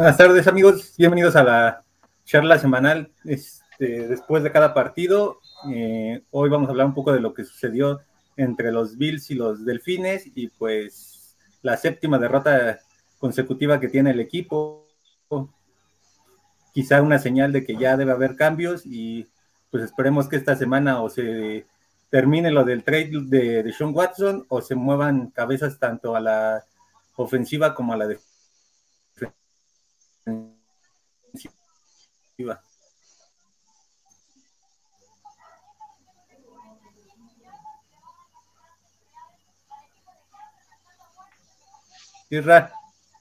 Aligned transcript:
Buenas 0.00 0.16
tardes 0.16 0.46
amigos, 0.46 0.94
bienvenidos 0.96 1.36
a 1.36 1.44
la 1.44 1.84
charla 2.24 2.58
semanal 2.58 3.12
este, 3.26 4.08
después 4.08 4.42
de 4.42 4.50
cada 4.50 4.72
partido. 4.72 5.40
Eh, 5.70 6.22
hoy 6.30 6.48
vamos 6.48 6.68
a 6.68 6.70
hablar 6.70 6.86
un 6.86 6.94
poco 6.94 7.12
de 7.12 7.20
lo 7.20 7.34
que 7.34 7.44
sucedió 7.44 8.00
entre 8.38 8.72
los 8.72 8.96
Bills 8.96 9.30
y 9.30 9.34
los 9.34 9.62
Delfines 9.66 10.26
y 10.34 10.48
pues 10.48 11.36
la 11.60 11.76
séptima 11.76 12.18
derrota 12.18 12.78
consecutiva 13.18 13.78
que 13.78 13.90
tiene 13.90 14.12
el 14.12 14.20
equipo. 14.20 14.88
Quizá 16.72 17.02
una 17.02 17.18
señal 17.18 17.52
de 17.52 17.62
que 17.62 17.76
ya 17.76 17.98
debe 17.98 18.12
haber 18.12 18.36
cambios 18.36 18.86
y 18.86 19.28
pues 19.70 19.84
esperemos 19.84 20.30
que 20.30 20.36
esta 20.36 20.56
semana 20.56 21.02
o 21.02 21.10
se 21.10 21.66
termine 22.08 22.50
lo 22.50 22.64
del 22.64 22.84
trade 22.84 23.10
de, 23.26 23.62
de 23.62 23.72
Sean 23.74 23.94
Watson 23.94 24.46
o 24.48 24.62
se 24.62 24.76
muevan 24.76 25.26
cabezas 25.28 25.78
tanto 25.78 26.16
a 26.16 26.20
la 26.20 26.64
ofensiva 27.16 27.74
como 27.74 27.92
a 27.92 27.98
la 27.98 28.06
defensiva 28.06 28.29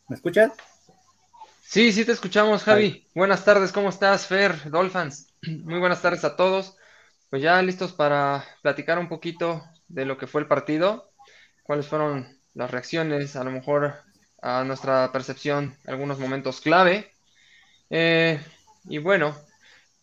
¿me 0.08 0.16
escuchas? 0.16 0.52
Sí, 1.62 1.92
sí 1.92 2.06
te 2.06 2.12
escuchamos, 2.12 2.64
Javi. 2.64 3.08
Buenas 3.16 3.44
tardes, 3.46 3.72
¿cómo 3.72 3.90
estás, 3.90 4.28
Fer, 4.28 4.70
Dolphins? 4.70 5.34
Muy 5.64 5.80
buenas 5.80 6.02
tardes 6.02 6.24
a 6.24 6.36
todos. 6.36 6.76
Pues 7.30 7.42
ya 7.42 7.62
listos 7.62 7.94
para 7.94 8.44
platicar 8.62 8.98
un 8.98 9.08
poquito 9.08 9.64
de 9.88 10.06
lo 10.06 10.18
que 10.18 10.28
fue 10.28 10.42
el 10.42 10.48
partido, 10.48 11.12
cuáles 11.64 11.88
fueron 11.88 12.40
las 12.54 12.72
reacciones, 12.72 13.36
a 13.36 13.44
lo 13.44 13.52
mejor 13.52 14.04
a 14.42 14.64
nuestra 14.64 15.12
percepción, 15.12 15.76
algunos 15.86 16.20
momentos 16.20 16.62
clave. 16.62 17.12
Eh, 17.90 18.40
y 18.86 18.98
bueno, 19.00 19.36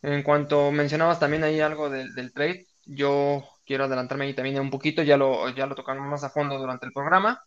en 0.02 0.22
cuanto 0.22 0.70
mencionabas 0.70 1.20
también 1.20 1.44
ahí 1.44 1.60
algo 1.60 1.90
del, 1.90 2.32
trade, 2.32 2.66
yo 2.84 3.44
quiero 3.64 3.84
adelantarme 3.84 4.26
ahí 4.26 4.34
también 4.34 4.60
un 4.60 4.70
poquito, 4.70 5.02
ya 5.02 5.16
lo, 5.16 5.48
ya 5.50 5.66
lo 5.66 5.74
tocamos 5.74 6.06
más 6.08 6.24
a 6.24 6.30
fondo 6.30 6.58
durante 6.58 6.86
el 6.86 6.92
programa. 6.92 7.42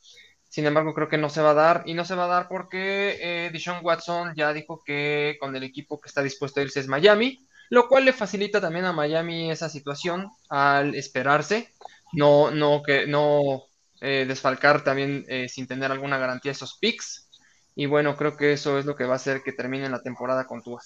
Sin 0.49 0.65
embargo, 0.65 0.93
creo 0.95 1.09
que 1.09 1.17
no 1.17 1.29
se 1.29 1.41
va 1.41 1.51
a 1.51 1.53
dar 1.53 1.83
y 1.85 1.93
no 1.93 2.05
se 2.05 2.15
va 2.15 2.25
a 2.25 2.27
dar 2.27 2.47
porque 2.47 3.17
eh, 3.21 3.79
Watson 3.83 4.33
ya 4.35 4.51
dijo 4.51 4.81
que 4.83 5.37
con 5.39 5.55
el 5.55 5.63
equipo 5.63 6.01
que 6.01 6.09
está 6.09 6.23
dispuesto 6.23 6.59
a 6.59 6.63
irse 6.63 6.79
es 6.79 6.87
Miami, 6.87 7.47
lo 7.69 7.87
cual 7.87 8.05
le 8.05 8.13
facilita 8.13 8.59
también 8.59 8.85
a 8.85 8.93
Miami 8.93 9.51
esa 9.51 9.69
situación 9.69 10.31
al 10.49 10.95
esperarse, 10.95 11.71
no, 12.13 12.49
no, 12.49 12.81
que, 12.81 13.05
no 13.05 13.68
eh, 14.01 14.25
desfalcar 14.27 14.83
también 14.83 15.25
eh, 15.27 15.47
sin 15.49 15.67
tener 15.67 15.91
alguna 15.91 16.17
garantía 16.17 16.51
esos 16.51 16.77
picks. 16.79 17.29
Y 17.75 17.85
bueno, 17.85 18.15
creo 18.17 18.35
que 18.35 18.53
eso 18.53 18.77
es 18.77 18.85
lo 18.85 18.95
que 18.95 19.05
va 19.05 19.13
a 19.13 19.17
hacer 19.17 19.41
que 19.43 19.53
termine 19.53 19.89
la 19.89 20.01
temporada 20.01 20.45
con 20.45 20.63
Tua. 20.63 20.81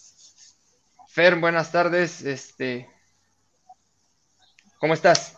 Fer, 1.07 1.39
buenas 1.39 1.71
tardes. 1.71 2.21
Este, 2.21 2.89
¿Cómo 4.79 4.93
estás? 4.93 5.37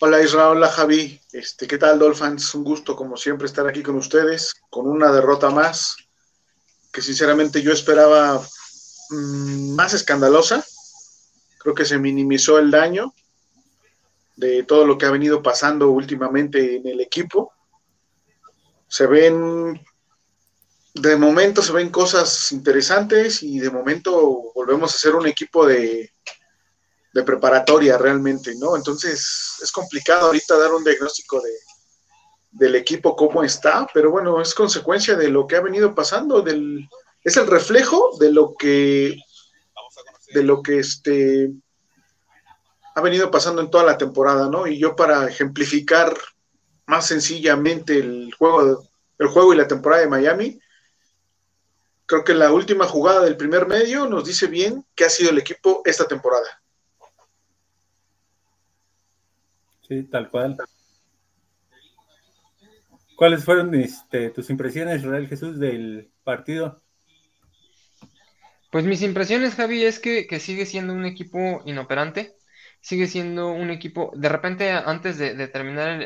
Hola 0.00 0.20
Israel, 0.20 0.58
hola 0.58 0.68
Javi, 0.68 1.20
este, 1.32 1.66
¿qué 1.66 1.78
tal 1.78 1.98
Dolphins? 1.98 2.54
Un 2.54 2.64
gusto 2.64 2.94
como 2.94 3.16
siempre 3.16 3.46
estar 3.46 3.66
aquí 3.66 3.82
con 3.82 3.94
ustedes, 3.94 4.52
con 4.68 4.86
una 4.86 5.12
derrota 5.12 5.50
más, 5.50 5.96
que 6.92 7.00
sinceramente 7.00 7.62
yo 7.62 7.72
esperaba 7.72 8.44
mm, 9.10 9.74
más 9.74 9.94
escandalosa, 9.94 10.62
creo 11.58 11.74
que 11.74 11.84
se 11.84 11.98
minimizó 11.98 12.58
el 12.58 12.70
daño 12.70 13.14
de 14.36 14.62
todo 14.64 14.84
lo 14.84 14.98
que 14.98 15.06
ha 15.06 15.10
venido 15.10 15.42
pasando 15.42 15.90
últimamente 15.90 16.76
en 16.76 16.86
el 16.86 17.00
equipo. 17.00 17.52
Se 18.88 19.06
ven, 19.06 19.80
de 20.94 21.16
momento 21.16 21.62
se 21.62 21.72
ven 21.72 21.90
cosas 21.90 22.52
interesantes 22.52 23.42
y 23.42 23.58
de 23.58 23.70
momento 23.70 24.52
volvemos 24.54 24.94
a 24.94 24.98
ser 24.98 25.14
un 25.14 25.26
equipo 25.26 25.66
de, 25.66 26.12
de 27.12 27.22
preparatoria 27.22 27.96
realmente, 27.96 28.54
¿no? 28.56 28.76
Entonces 28.76 29.58
es 29.62 29.72
complicado 29.72 30.26
ahorita 30.26 30.58
dar 30.58 30.72
un 30.72 30.84
diagnóstico 30.84 31.40
de, 31.40 31.50
del 32.50 32.74
equipo 32.76 33.16
cómo 33.16 33.42
está, 33.42 33.86
pero 33.92 34.10
bueno, 34.10 34.40
es 34.40 34.54
consecuencia 34.54 35.16
de 35.16 35.28
lo 35.28 35.46
que 35.46 35.56
ha 35.56 35.60
venido 35.60 35.94
pasando, 35.94 36.42
del, 36.42 36.88
es 37.22 37.36
el 37.36 37.46
reflejo 37.46 38.16
de 38.18 38.32
lo 38.32 38.54
que 38.56 39.16
de 40.32 40.42
lo 40.42 40.62
que 40.62 40.80
este 40.80 41.52
ha 42.94 43.00
venido 43.00 43.30
pasando 43.30 43.60
en 43.60 43.70
toda 43.70 43.84
la 43.84 43.98
temporada, 43.98 44.48
¿no? 44.48 44.66
Y 44.66 44.78
yo 44.78 44.94
para 44.94 45.28
ejemplificar 45.28 46.14
más 46.86 47.06
sencillamente 47.06 47.98
el 47.98 48.32
juego, 48.38 48.88
el 49.18 49.26
juego 49.28 49.54
y 49.54 49.56
la 49.56 49.66
temporada 49.66 50.02
de 50.02 50.08
Miami, 50.08 50.60
creo 52.06 52.24
que 52.24 52.34
la 52.34 52.52
última 52.52 52.86
jugada 52.86 53.22
del 53.22 53.36
primer 53.36 53.66
medio 53.66 54.06
nos 54.06 54.24
dice 54.24 54.46
bien 54.46 54.84
qué 54.94 55.04
ha 55.04 55.10
sido 55.10 55.30
el 55.30 55.38
equipo 55.38 55.82
esta 55.84 56.06
temporada. 56.06 56.62
Sí, 59.88 60.02
tal 60.04 60.30
cual. 60.30 60.56
¿Cuáles 63.16 63.44
fueron 63.44 63.74
este, 63.74 64.30
tus 64.30 64.50
impresiones, 64.50 65.02
Real 65.02 65.28
Jesús, 65.28 65.58
del 65.58 66.10
partido? 66.24 66.82
Pues 68.72 68.84
mis 68.84 69.02
impresiones, 69.02 69.54
Javi, 69.54 69.84
es 69.84 70.00
que, 70.00 70.26
sigue 70.40 70.66
siendo 70.66 70.92
un 70.94 71.04
equipo 71.04 71.62
inoperante, 71.64 72.34
sigue 72.84 73.06
siendo 73.06 73.50
un 73.50 73.70
equipo, 73.70 74.12
de 74.14 74.28
repente 74.28 74.70
antes 74.70 75.16
de, 75.16 75.48
terminar 75.48 76.04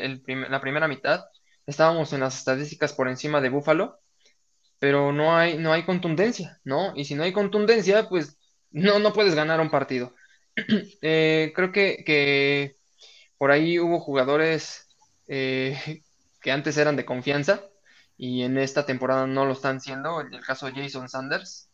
la 0.49 0.61
primera 0.61 0.87
mitad, 0.87 1.25
estábamos 1.67 2.13
en 2.13 2.21
las 2.21 2.37
estadísticas 2.37 2.93
por 2.93 3.09
encima 3.09 3.41
de 3.41 3.49
Búfalo, 3.49 3.99
pero 4.79 5.11
no 5.11 5.35
hay, 5.35 5.57
no 5.57 5.73
hay 5.73 5.83
contundencia, 5.83 6.61
¿no? 6.63 6.93
Y 6.95 7.03
si 7.03 7.15
no 7.15 7.23
hay 7.23 7.33
contundencia, 7.33 8.07
pues 8.07 8.37
no, 8.71 8.97
no 8.99 9.11
puedes 9.11 9.35
ganar 9.35 9.59
un 9.59 9.69
partido. 9.69 10.15
Eh, 11.01 11.53
creo 11.55 11.71
que, 11.71 12.03
que 12.05 12.75
por 13.37 13.51
ahí 13.51 13.79
hubo 13.79 13.99
jugadores 13.99 14.87
eh, 15.27 16.01
que 16.41 16.51
antes 16.51 16.77
eran 16.77 16.95
de 16.95 17.05
confianza 17.05 17.61
y 18.17 18.43
en 18.43 18.57
esta 18.57 18.85
temporada 18.85 19.27
no 19.27 19.45
lo 19.45 19.51
están 19.53 19.81
siendo. 19.81 20.21
En 20.21 20.33
el 20.33 20.45
caso 20.45 20.67
de 20.67 20.81
Jason 20.81 21.09
Sanders. 21.09 21.68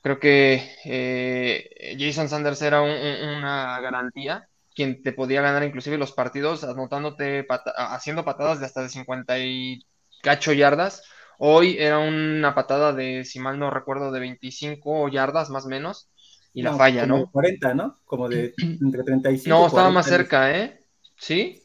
Creo 0.00 0.20
que 0.20 0.70
eh, 0.84 1.96
Jason 1.98 2.28
Sanders 2.28 2.62
era 2.62 2.82
una 2.82 3.80
garantía, 3.80 4.48
quien 4.74 5.02
te 5.02 5.12
podía 5.12 5.42
ganar 5.42 5.64
inclusive 5.64 5.98
los 5.98 6.12
partidos 6.12 6.62
anotándote, 6.64 7.46
haciendo 7.76 8.24
patadas 8.24 8.60
de 8.60 8.66
hasta 8.66 8.82
de 8.82 8.88
50 8.88 9.38
y 9.40 9.84
cacho 10.22 10.52
yardas. 10.52 11.02
Hoy 11.38 11.76
era 11.78 11.98
una 11.98 12.54
patada 12.54 12.92
de, 12.92 13.24
si 13.24 13.40
mal 13.40 13.58
no 13.58 13.70
recuerdo, 13.70 14.12
de 14.12 14.20
25 14.20 15.08
yardas 15.08 15.50
más 15.50 15.66
o 15.66 15.68
menos 15.68 16.08
y 16.52 16.62
la 16.62 16.76
falla, 16.76 17.06
¿no? 17.06 17.30
40, 17.30 17.74
¿no? 17.74 17.96
Como 18.04 18.28
de 18.28 18.54
entre 18.80 19.02
35 19.02 19.48
No, 19.48 19.66
estaba 19.66 19.90
más 19.90 20.06
cerca, 20.06 20.56
¿eh? 20.56 20.80
¿Sí? 21.16 21.62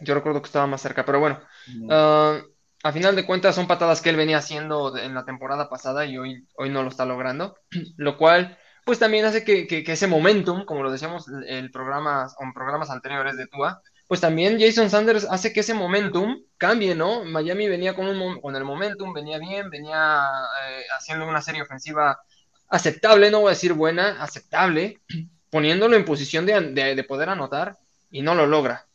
Yo 0.00 0.14
recuerdo 0.14 0.42
que 0.42 0.46
estaba 0.46 0.66
más 0.66 0.82
cerca, 0.82 1.04
pero 1.04 1.20
bueno. 1.20 1.40
Ah, 1.88 2.42
a 2.84 2.92
final 2.92 3.16
de 3.16 3.24
cuentas 3.24 3.54
son 3.54 3.66
patadas 3.66 4.02
que 4.02 4.10
él 4.10 4.16
venía 4.16 4.36
haciendo 4.38 4.96
en 4.96 5.14
la 5.14 5.24
temporada 5.24 5.70
pasada 5.70 6.04
y 6.04 6.18
hoy, 6.18 6.46
hoy 6.56 6.68
no 6.68 6.82
lo 6.82 6.90
está 6.90 7.06
logrando, 7.06 7.56
lo 7.96 8.16
cual 8.18 8.58
pues 8.84 8.98
también 8.98 9.24
hace 9.24 9.42
que, 9.42 9.82
ese 9.86 10.06
momentum, 10.06 10.66
como 10.66 10.82
lo 10.82 10.92
decíamos 10.92 11.26
el 11.46 11.70
programa, 11.70 12.28
en 12.38 12.52
programas 12.52 12.90
anteriores 12.90 13.38
de 13.38 13.46
Tua, 13.46 13.80
pues 14.06 14.20
también 14.20 14.60
Jason 14.60 14.90
Sanders 14.90 15.26
hace 15.30 15.54
que 15.54 15.60
ese 15.60 15.72
momentum 15.72 16.42
cambie, 16.58 16.94
¿no? 16.94 17.24
Miami 17.24 17.66
venía 17.68 17.94
con, 17.94 18.06
un, 18.06 18.40
con 18.42 18.54
el 18.54 18.64
momentum, 18.64 19.14
venía 19.14 19.38
bien, 19.38 19.70
venía 19.70 20.28
eh, 20.68 20.82
haciendo 20.98 21.26
una 21.26 21.40
serie 21.40 21.62
ofensiva 21.62 22.20
aceptable, 22.68 23.30
no 23.30 23.40
voy 23.40 23.48
a 23.48 23.50
decir 23.52 23.72
buena, 23.72 24.22
aceptable, 24.22 25.00
poniéndolo 25.50 25.96
en 25.96 26.04
posición 26.04 26.44
de, 26.44 27.06
poder 27.08 27.30
anotar 27.30 27.78
y 28.10 28.20
no 28.20 28.34
lo 28.34 28.46
logra. 28.46 28.86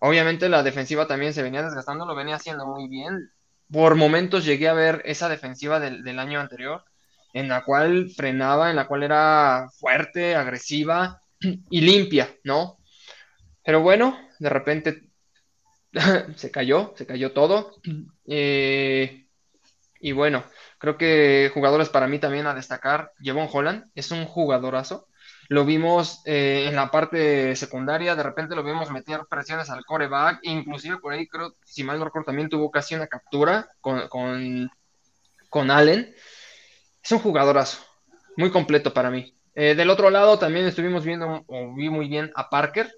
Obviamente 0.00 0.50
la 0.50 0.62
defensiva 0.62 1.06
también 1.06 1.32
se 1.32 1.42
venía 1.42 1.62
desgastando, 1.62 2.04
lo 2.04 2.14
venía 2.14 2.36
haciendo 2.36 2.66
muy 2.66 2.88
bien. 2.88 3.32
Por 3.70 3.96
momentos 3.96 4.44
llegué 4.44 4.68
a 4.68 4.74
ver 4.74 5.02
esa 5.04 5.28
defensiva 5.28 5.80
del, 5.80 6.18
año 6.18 6.40
anterior, 6.40 6.84
en 7.32 7.48
la 7.48 7.64
cual 7.64 8.10
frenaba, 8.10 8.70
en 8.70 8.76
la 8.76 8.86
cual 8.86 9.02
era 9.02 9.68
fuerte, 9.78 10.34
agresiva 10.34 11.20
y 11.70 11.80
limpia, 11.80 12.34
¿no? 12.44 12.78
Pero 13.64 13.82
bueno, 13.82 14.18
de 14.38 14.48
repente 14.48 15.10
se 16.36 16.50
cayó, 16.50 16.94
se 16.96 17.06
cayó 17.06 17.32
todo. 17.32 17.76
Eh, 18.30 19.26
y 20.00 20.12
bueno, 20.12 20.44
Creo 20.78 20.96
que 20.96 21.50
jugadores 21.52 21.88
para 21.88 22.06
mí 22.06 22.20
también 22.20 22.46
a 22.46 22.54
destacar, 22.54 23.12
Jevon 23.18 23.48
Holland 23.52 23.90
es 23.96 24.12
un 24.12 24.24
jugadorazo. 24.24 25.07
Lo 25.48 25.64
vimos 25.64 26.20
eh, 26.26 26.66
en 26.68 26.76
la 26.76 26.90
parte 26.90 27.56
secundaria, 27.56 28.14
de 28.14 28.22
repente 28.22 28.54
lo 28.54 28.62
vimos 28.62 28.90
meter 28.90 29.22
presiones 29.28 29.70
al 29.70 29.84
coreback, 29.84 30.40
inclusive 30.42 30.98
por 30.98 31.12
ahí 31.12 31.26
creo, 31.26 31.54
si 31.64 31.82
mal 31.82 31.98
no 31.98 32.04
recuerdo, 32.04 32.26
también 32.26 32.50
tuvo 32.50 32.70
casi 32.70 32.94
una 32.94 33.06
captura 33.06 33.68
con, 33.80 34.08
con, 35.48 35.70
Allen. 35.70 36.14
Es 37.02 37.12
un 37.12 37.18
jugadorazo, 37.18 37.78
muy 38.36 38.50
completo 38.50 38.92
para 38.92 39.10
mí. 39.10 39.34
Eh, 39.54 39.74
del 39.74 39.88
otro 39.88 40.10
lado 40.10 40.38
también 40.38 40.66
estuvimos 40.66 41.04
viendo, 41.04 41.44
o 41.46 41.74
vi 41.74 41.88
muy 41.88 42.08
bien 42.08 42.30
a 42.34 42.50
Parker, 42.50 42.92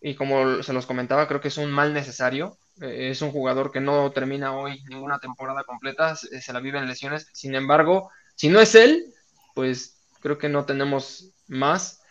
y 0.00 0.14
como 0.14 0.62
se 0.62 0.72
los 0.72 0.86
comentaba, 0.86 1.28
creo 1.28 1.40
que 1.40 1.48
es 1.48 1.58
un 1.58 1.70
mal 1.70 1.92
necesario. 1.92 2.56
Eh, 2.80 3.10
es 3.10 3.20
un 3.20 3.30
jugador 3.30 3.70
que 3.70 3.80
no 3.80 4.10
termina 4.10 4.56
hoy 4.56 4.82
ninguna 4.88 5.18
temporada 5.18 5.64
completa, 5.64 6.16
se, 6.16 6.52
la 6.52 6.60
vive 6.60 6.78
en 6.78 6.86
lesiones. 6.86 7.28
Sin 7.32 7.54
embargo, 7.54 8.10
si 8.34 8.48
no 8.48 8.60
es 8.60 8.74
él, 8.74 9.12
pues 9.54 9.98
creo 10.20 10.38
que 10.38 10.48
no 10.48 10.64
tenemos 10.64 11.30
más. 11.50 12.02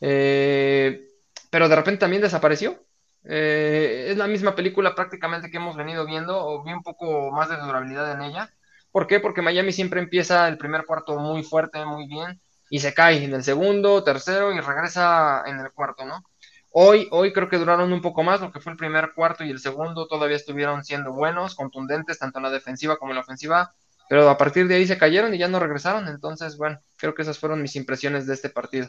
Eh, 0.00 1.08
pero 1.50 1.68
de 1.68 1.76
repente 1.76 2.00
también 2.00 2.22
desapareció. 2.22 2.84
Eh, 3.24 4.06
es 4.10 4.16
la 4.16 4.26
misma 4.26 4.54
película 4.54 4.94
prácticamente 4.94 5.50
que 5.50 5.56
hemos 5.56 5.76
venido 5.76 6.06
viendo, 6.06 6.38
o 6.44 6.62
vi 6.62 6.72
un 6.72 6.82
poco 6.82 7.30
más 7.30 7.48
de 7.48 7.56
durabilidad 7.56 8.12
en 8.12 8.22
ella. 8.22 8.50
¿Por 8.90 9.06
qué? 9.06 9.20
Porque 9.20 9.42
Miami 9.42 9.72
siempre 9.72 10.00
empieza 10.00 10.48
el 10.48 10.58
primer 10.58 10.84
cuarto 10.86 11.18
muy 11.18 11.42
fuerte, 11.42 11.84
muy 11.84 12.06
bien, 12.06 12.40
y 12.70 12.80
se 12.80 12.94
cae 12.94 13.22
en 13.24 13.34
el 13.34 13.44
segundo, 13.44 14.02
tercero 14.04 14.52
y 14.52 14.60
regresa 14.60 15.42
en 15.46 15.60
el 15.60 15.72
cuarto, 15.72 16.04
¿no? 16.04 16.24
Hoy, 16.70 17.08
hoy 17.10 17.32
creo 17.32 17.48
que 17.48 17.58
duraron 17.58 17.92
un 17.92 18.02
poco 18.02 18.22
más, 18.22 18.40
lo 18.40 18.52
que 18.52 18.60
fue 18.60 18.72
el 18.72 18.78
primer 18.78 19.12
cuarto 19.14 19.42
y 19.42 19.50
el 19.50 19.58
segundo 19.58 20.06
todavía 20.06 20.36
estuvieron 20.36 20.84
siendo 20.84 21.12
buenos, 21.12 21.54
contundentes, 21.54 22.18
tanto 22.18 22.38
en 22.38 22.44
la 22.44 22.50
defensiva 22.50 22.96
como 22.98 23.12
en 23.12 23.16
la 23.16 23.22
ofensiva, 23.22 23.72
pero 24.08 24.28
a 24.28 24.38
partir 24.38 24.66
de 24.66 24.76
ahí 24.76 24.86
se 24.86 24.98
cayeron 24.98 25.34
y 25.34 25.38
ya 25.38 25.48
no 25.48 25.60
regresaron, 25.60 26.08
entonces, 26.08 26.56
bueno, 26.56 26.80
creo 26.96 27.14
que 27.14 27.22
esas 27.22 27.38
fueron 27.38 27.60
mis 27.62 27.76
impresiones 27.76 28.26
de 28.26 28.34
este 28.34 28.48
partido. 28.48 28.88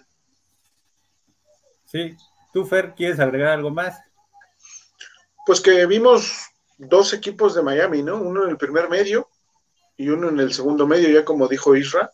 Sí, 1.86 2.16
tú, 2.54 2.66
Fer, 2.66 2.94
¿quieres 2.95 3.19
agregar 3.19 3.50
algo 3.50 3.71
más? 3.71 4.00
Pues 5.45 5.60
que 5.60 5.86
vimos 5.86 6.50
dos 6.77 7.13
equipos 7.13 7.56
de 7.56 7.63
Miami, 7.63 8.04
¿no? 8.04 8.21
Uno 8.21 8.45
en 8.45 8.51
el 8.51 8.57
primer 8.57 8.89
medio 8.89 9.27
y 9.98 10.10
uno 10.10 10.30
en 10.30 10.39
el 10.39 10.54
segundo 10.54 10.88
medio, 10.88 11.10
ya 11.10 11.25
como 11.25 11.48
dijo 11.48 11.75
Isra. 11.75 12.12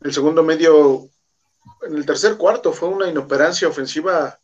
El 0.00 0.12
segundo 0.12 0.42
medio, 0.42 1.08
en 1.82 1.96
el 1.96 2.06
tercer 2.06 2.36
cuarto, 2.36 2.72
fue 2.72 2.88
una 2.88 3.08
inoperancia 3.08 3.68
ofensiva 3.68 4.40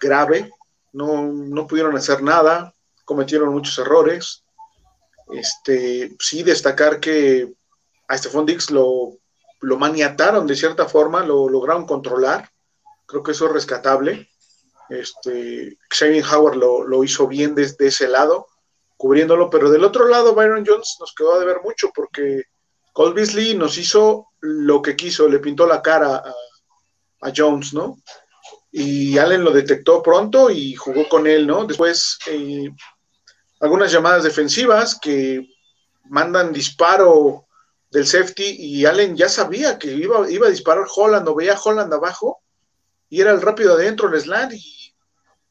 grave, 0.00 0.50
no, 0.92 1.24
no 1.24 1.66
pudieron 1.66 1.96
hacer 1.96 2.22
nada, 2.22 2.72
cometieron 3.04 3.52
muchos 3.52 3.78
errores. 3.78 4.43
Este, 5.28 6.14
sí, 6.18 6.42
destacar 6.42 7.00
que 7.00 7.52
a 8.08 8.18
Stephon 8.18 8.46
Dix 8.46 8.70
lo, 8.70 9.18
lo 9.60 9.78
maniataron 9.78 10.46
de 10.46 10.56
cierta 10.56 10.86
forma, 10.86 11.24
lo 11.24 11.48
lograron 11.48 11.86
controlar. 11.86 12.50
Creo 13.06 13.22
que 13.22 13.32
eso 13.32 13.46
es 13.46 13.52
rescatable. 13.52 14.28
Este, 14.88 15.78
Shane 15.90 16.22
Howard 16.22 16.56
lo, 16.56 16.84
lo, 16.86 17.04
hizo 17.04 17.26
bien 17.26 17.54
desde 17.54 17.86
ese 17.86 18.06
lado, 18.06 18.46
cubriéndolo, 18.96 19.48
pero 19.48 19.70
del 19.70 19.84
otro 19.84 20.08
lado 20.08 20.34
Byron 20.34 20.64
Jones 20.66 20.96
nos 21.00 21.14
quedó 21.14 21.34
a 21.34 21.38
deber 21.38 21.62
mucho 21.64 21.90
porque 21.94 22.44
Cole 22.92 23.14
Beasley 23.14 23.54
nos 23.56 23.78
hizo 23.78 24.28
lo 24.40 24.82
que 24.82 24.94
quiso, 24.94 25.26
le 25.26 25.38
pintó 25.38 25.66
la 25.66 25.80
cara 25.80 26.16
a, 26.16 26.34
a 27.22 27.32
Jones, 27.34 27.72
¿no? 27.72 27.96
y 28.76 29.16
Allen 29.18 29.44
lo 29.44 29.52
detectó 29.52 30.02
pronto 30.02 30.50
y 30.50 30.74
jugó 30.74 31.08
con 31.08 31.28
él, 31.28 31.46
¿no? 31.46 31.64
Después 31.64 32.18
eh, 32.26 32.68
algunas 33.64 33.90
llamadas 33.90 34.24
defensivas 34.24 34.98
que 35.00 35.48
mandan 36.04 36.52
disparo 36.52 37.46
del 37.90 38.06
safety 38.06 38.44
y 38.58 38.84
Allen 38.84 39.16
ya 39.16 39.28
sabía 39.28 39.78
que 39.78 39.90
iba, 39.90 40.30
iba 40.30 40.48
a 40.48 40.50
disparar 40.50 40.84
Holland 40.94 41.26
o 41.26 41.34
veía 41.34 41.58
Holland 41.58 41.92
abajo 41.92 42.42
y 43.08 43.22
era 43.22 43.30
el 43.30 43.40
rápido 43.40 43.72
adentro 43.72 44.08
el 44.08 44.20
slant 44.20 44.52
y, 44.52 44.94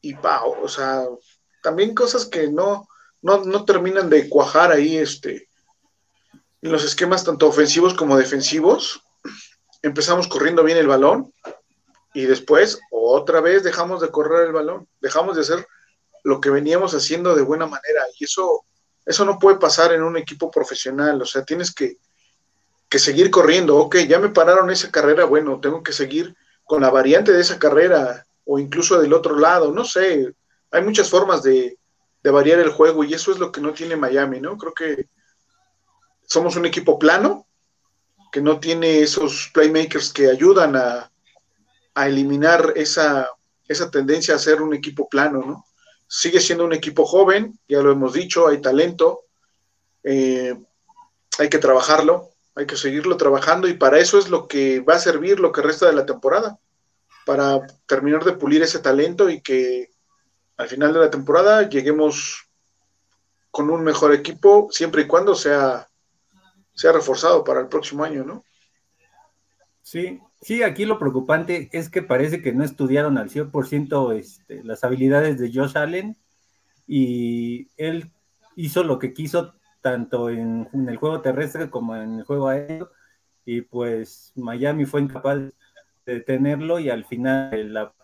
y 0.00 0.14
o 0.14 0.68
sea, 0.68 1.04
también 1.60 1.92
cosas 1.92 2.26
que 2.26 2.46
no, 2.48 2.86
no, 3.20 3.38
no 3.44 3.64
terminan 3.64 4.08
de 4.08 4.28
cuajar 4.28 4.70
ahí 4.70 4.96
este, 4.96 5.48
en 6.62 6.70
los 6.70 6.84
esquemas 6.84 7.24
tanto 7.24 7.48
ofensivos 7.48 7.94
como 7.94 8.16
defensivos. 8.16 9.02
Empezamos 9.82 10.28
corriendo 10.28 10.62
bien 10.62 10.78
el 10.78 10.86
balón, 10.86 11.32
y 12.14 12.26
después 12.26 12.78
otra 12.90 13.40
vez 13.40 13.64
dejamos 13.64 14.00
de 14.00 14.10
correr 14.10 14.46
el 14.46 14.52
balón, 14.52 14.88
dejamos 15.00 15.34
de 15.34 15.42
hacer 15.42 15.66
lo 16.24 16.40
que 16.40 16.50
veníamos 16.50 16.94
haciendo 16.94 17.36
de 17.36 17.42
buena 17.42 17.66
manera. 17.66 18.02
Y 18.18 18.24
eso, 18.24 18.64
eso 19.06 19.24
no 19.24 19.38
puede 19.38 19.58
pasar 19.58 19.92
en 19.92 20.02
un 20.02 20.16
equipo 20.16 20.50
profesional, 20.50 21.22
o 21.22 21.26
sea, 21.26 21.44
tienes 21.44 21.72
que, 21.72 21.98
que 22.88 22.98
seguir 22.98 23.30
corriendo, 23.30 23.76
ok, 23.76 23.98
ya 24.08 24.18
me 24.18 24.30
pararon 24.30 24.70
esa 24.70 24.90
carrera, 24.90 25.24
bueno, 25.24 25.60
tengo 25.60 25.82
que 25.82 25.92
seguir 25.92 26.34
con 26.64 26.82
la 26.82 26.90
variante 26.90 27.32
de 27.32 27.40
esa 27.40 27.58
carrera 27.58 28.26
o 28.44 28.58
incluso 28.58 29.00
del 29.00 29.12
otro 29.12 29.38
lado, 29.38 29.72
no 29.72 29.84
sé, 29.84 30.34
hay 30.70 30.82
muchas 30.82 31.08
formas 31.08 31.42
de, 31.42 31.78
de 32.22 32.30
variar 32.30 32.58
el 32.58 32.70
juego 32.70 33.04
y 33.04 33.14
eso 33.14 33.30
es 33.30 33.38
lo 33.38 33.52
que 33.52 33.60
no 33.60 33.72
tiene 33.72 33.96
Miami, 33.96 34.40
¿no? 34.40 34.56
Creo 34.56 34.72
que 34.72 35.08
somos 36.26 36.56
un 36.56 36.66
equipo 36.66 36.98
plano, 36.98 37.46
que 38.32 38.40
no 38.40 38.58
tiene 38.58 39.00
esos 39.00 39.50
playmakers 39.52 40.12
que 40.12 40.30
ayudan 40.30 40.74
a, 40.74 41.10
a 41.94 42.08
eliminar 42.08 42.72
esa, 42.74 43.28
esa 43.68 43.90
tendencia 43.90 44.34
a 44.34 44.38
ser 44.38 44.62
un 44.62 44.74
equipo 44.74 45.08
plano, 45.08 45.44
¿no? 45.46 45.64
Sigue 46.06 46.40
siendo 46.40 46.64
un 46.64 46.72
equipo 46.72 47.04
joven, 47.06 47.58
ya 47.68 47.80
lo 47.80 47.90
hemos 47.92 48.12
dicho, 48.12 48.46
hay 48.48 48.60
talento, 48.60 49.24
eh, 50.02 50.54
hay 51.38 51.48
que 51.48 51.58
trabajarlo, 51.58 52.30
hay 52.54 52.66
que 52.66 52.76
seguirlo 52.76 53.16
trabajando 53.16 53.68
y 53.68 53.74
para 53.74 53.98
eso 53.98 54.18
es 54.18 54.28
lo 54.28 54.46
que 54.46 54.80
va 54.80 54.94
a 54.94 55.00
servir 55.00 55.40
lo 55.40 55.52
que 55.52 55.62
resta 55.62 55.86
de 55.86 55.94
la 55.94 56.06
temporada, 56.06 56.58
para 57.26 57.66
terminar 57.86 58.24
de 58.24 58.32
pulir 58.32 58.62
ese 58.62 58.78
talento 58.78 59.30
y 59.30 59.40
que 59.40 59.90
al 60.56 60.68
final 60.68 60.92
de 60.92 61.00
la 61.00 61.10
temporada 61.10 61.68
lleguemos 61.68 62.48
con 63.50 63.70
un 63.70 63.82
mejor 63.82 64.12
equipo, 64.12 64.68
siempre 64.70 65.02
y 65.02 65.06
cuando 65.06 65.34
sea, 65.34 65.88
sea 66.74 66.92
reforzado 66.92 67.44
para 67.44 67.60
el 67.60 67.68
próximo 67.68 68.04
año, 68.04 68.24
¿no? 68.24 68.44
Sí, 69.82 70.20
Sí, 70.44 70.62
aquí 70.62 70.84
lo 70.84 70.98
preocupante 70.98 71.70
es 71.72 71.88
que 71.88 72.02
parece 72.02 72.42
que 72.42 72.52
no 72.52 72.64
estudiaron 72.64 73.16
al 73.16 73.30
100% 73.30 74.12
este, 74.12 74.62
las 74.62 74.84
habilidades 74.84 75.38
de 75.38 75.50
Josh 75.50 75.74
Allen 75.74 76.18
y 76.86 77.68
él 77.78 78.10
hizo 78.54 78.84
lo 78.84 78.98
que 78.98 79.14
quiso 79.14 79.54
tanto 79.80 80.28
en, 80.28 80.68
el 80.86 80.98
juego 80.98 81.22
terrestre 81.22 81.70
como 81.70 81.96
en 81.96 82.18
el 82.18 82.24
juego 82.24 82.48
aéreo 82.48 82.90
y 83.46 83.62
pues 83.62 84.32
Miami 84.36 84.84
fue 84.84 85.00
incapaz 85.00 85.38
de 85.38 85.52
detenerlo 86.04 86.78
y 86.78 86.90
al 86.90 87.06
final 87.06 87.50
de 87.50 87.64
la, 87.64 87.94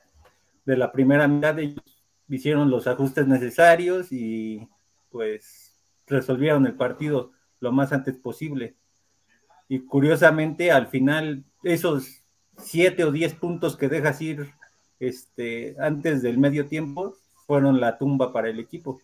de 0.65 0.79
la 0.79 0.93
primera 0.93 1.29
mitad 1.29 1.59
ellos 1.59 1.85
hicieron 2.27 2.71
los 2.71 2.87
ajustes 2.87 3.27
necesarios 3.27 4.13
y 4.13 4.67
pues 5.11 5.79
resolvieron 6.07 6.65
el 6.65 6.75
partido 6.75 7.33
lo 7.59 7.71
más 7.71 7.93
antes 7.93 8.17
posible. 8.17 8.77
Y 9.69 9.81
curiosamente 9.81 10.73
al 10.73 10.87
final 10.87 11.45
esos 11.63 12.20
siete 12.63 13.05
o 13.05 13.13
diez 13.13 13.35
puntos 13.35 13.77
que 13.77 13.89
dejas 13.89 14.21
ir 14.21 14.55
este, 15.01 15.75
antes 15.81 16.23
del 16.23 16.39
medio 16.39 16.67
tiempo 16.67 17.17
fueron 17.47 17.81
la 17.81 17.99
tumba 17.99 18.33
para 18.33 18.49
el 18.49 18.61
equipo. 18.61 19.01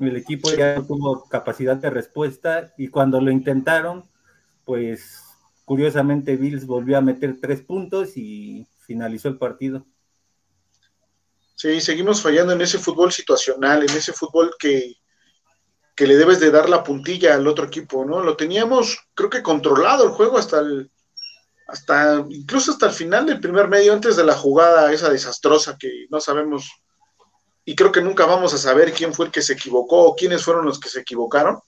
El 0.00 0.16
equipo 0.16 0.50
ya 0.50 0.82
tuvo 0.82 1.24
capacidad 1.28 1.76
de 1.76 1.88
respuesta 1.88 2.74
y 2.76 2.88
cuando 2.88 3.20
lo 3.20 3.30
intentaron, 3.30 4.04
pues 4.64 5.22
curiosamente 5.64 6.36
Bills 6.36 6.66
volvió 6.66 6.98
a 6.98 7.00
meter 7.00 7.38
tres 7.40 7.62
puntos 7.62 8.16
y 8.16 8.66
finalizó 8.80 9.28
el 9.28 9.38
partido. 9.38 9.86
Sí, 11.54 11.80
seguimos 11.80 12.20
fallando 12.20 12.52
en 12.52 12.60
ese 12.60 12.78
fútbol 12.78 13.12
situacional, 13.12 13.84
en 13.84 13.96
ese 13.96 14.12
fútbol 14.12 14.54
que, 14.58 14.96
que 15.94 16.06
le 16.06 16.16
debes 16.16 16.40
de 16.40 16.50
dar 16.50 16.68
la 16.68 16.82
puntilla 16.82 17.34
al 17.34 17.46
otro 17.46 17.66
equipo, 17.66 18.04
¿no? 18.04 18.20
Lo 18.20 18.36
teníamos, 18.36 18.98
creo 19.14 19.30
que 19.30 19.42
controlado 19.42 20.04
el 20.04 20.10
juego 20.10 20.36
hasta 20.36 20.58
el, 20.58 20.90
hasta 21.66 22.24
incluso 22.28 22.72
hasta 22.72 22.86
el 22.86 22.92
final 22.92 23.26
del 23.26 23.40
primer 23.40 23.68
medio, 23.68 23.92
antes 23.92 24.16
de 24.16 24.24
la 24.24 24.34
jugada 24.34 24.92
esa 24.92 25.08
desastrosa 25.08 25.76
que 25.78 26.06
no 26.10 26.20
sabemos 26.20 26.70
y 27.64 27.74
creo 27.74 27.90
que 27.90 28.02
nunca 28.02 28.26
vamos 28.26 28.52
a 28.52 28.58
saber 28.58 28.92
quién 28.92 29.14
fue 29.14 29.26
el 29.26 29.32
que 29.32 29.42
se 29.42 29.54
equivocó 29.54 30.02
o 30.02 30.14
quiénes 30.14 30.44
fueron 30.44 30.66
los 30.66 30.78
que 30.78 30.90
se 30.90 31.00
equivocaron. 31.00 31.58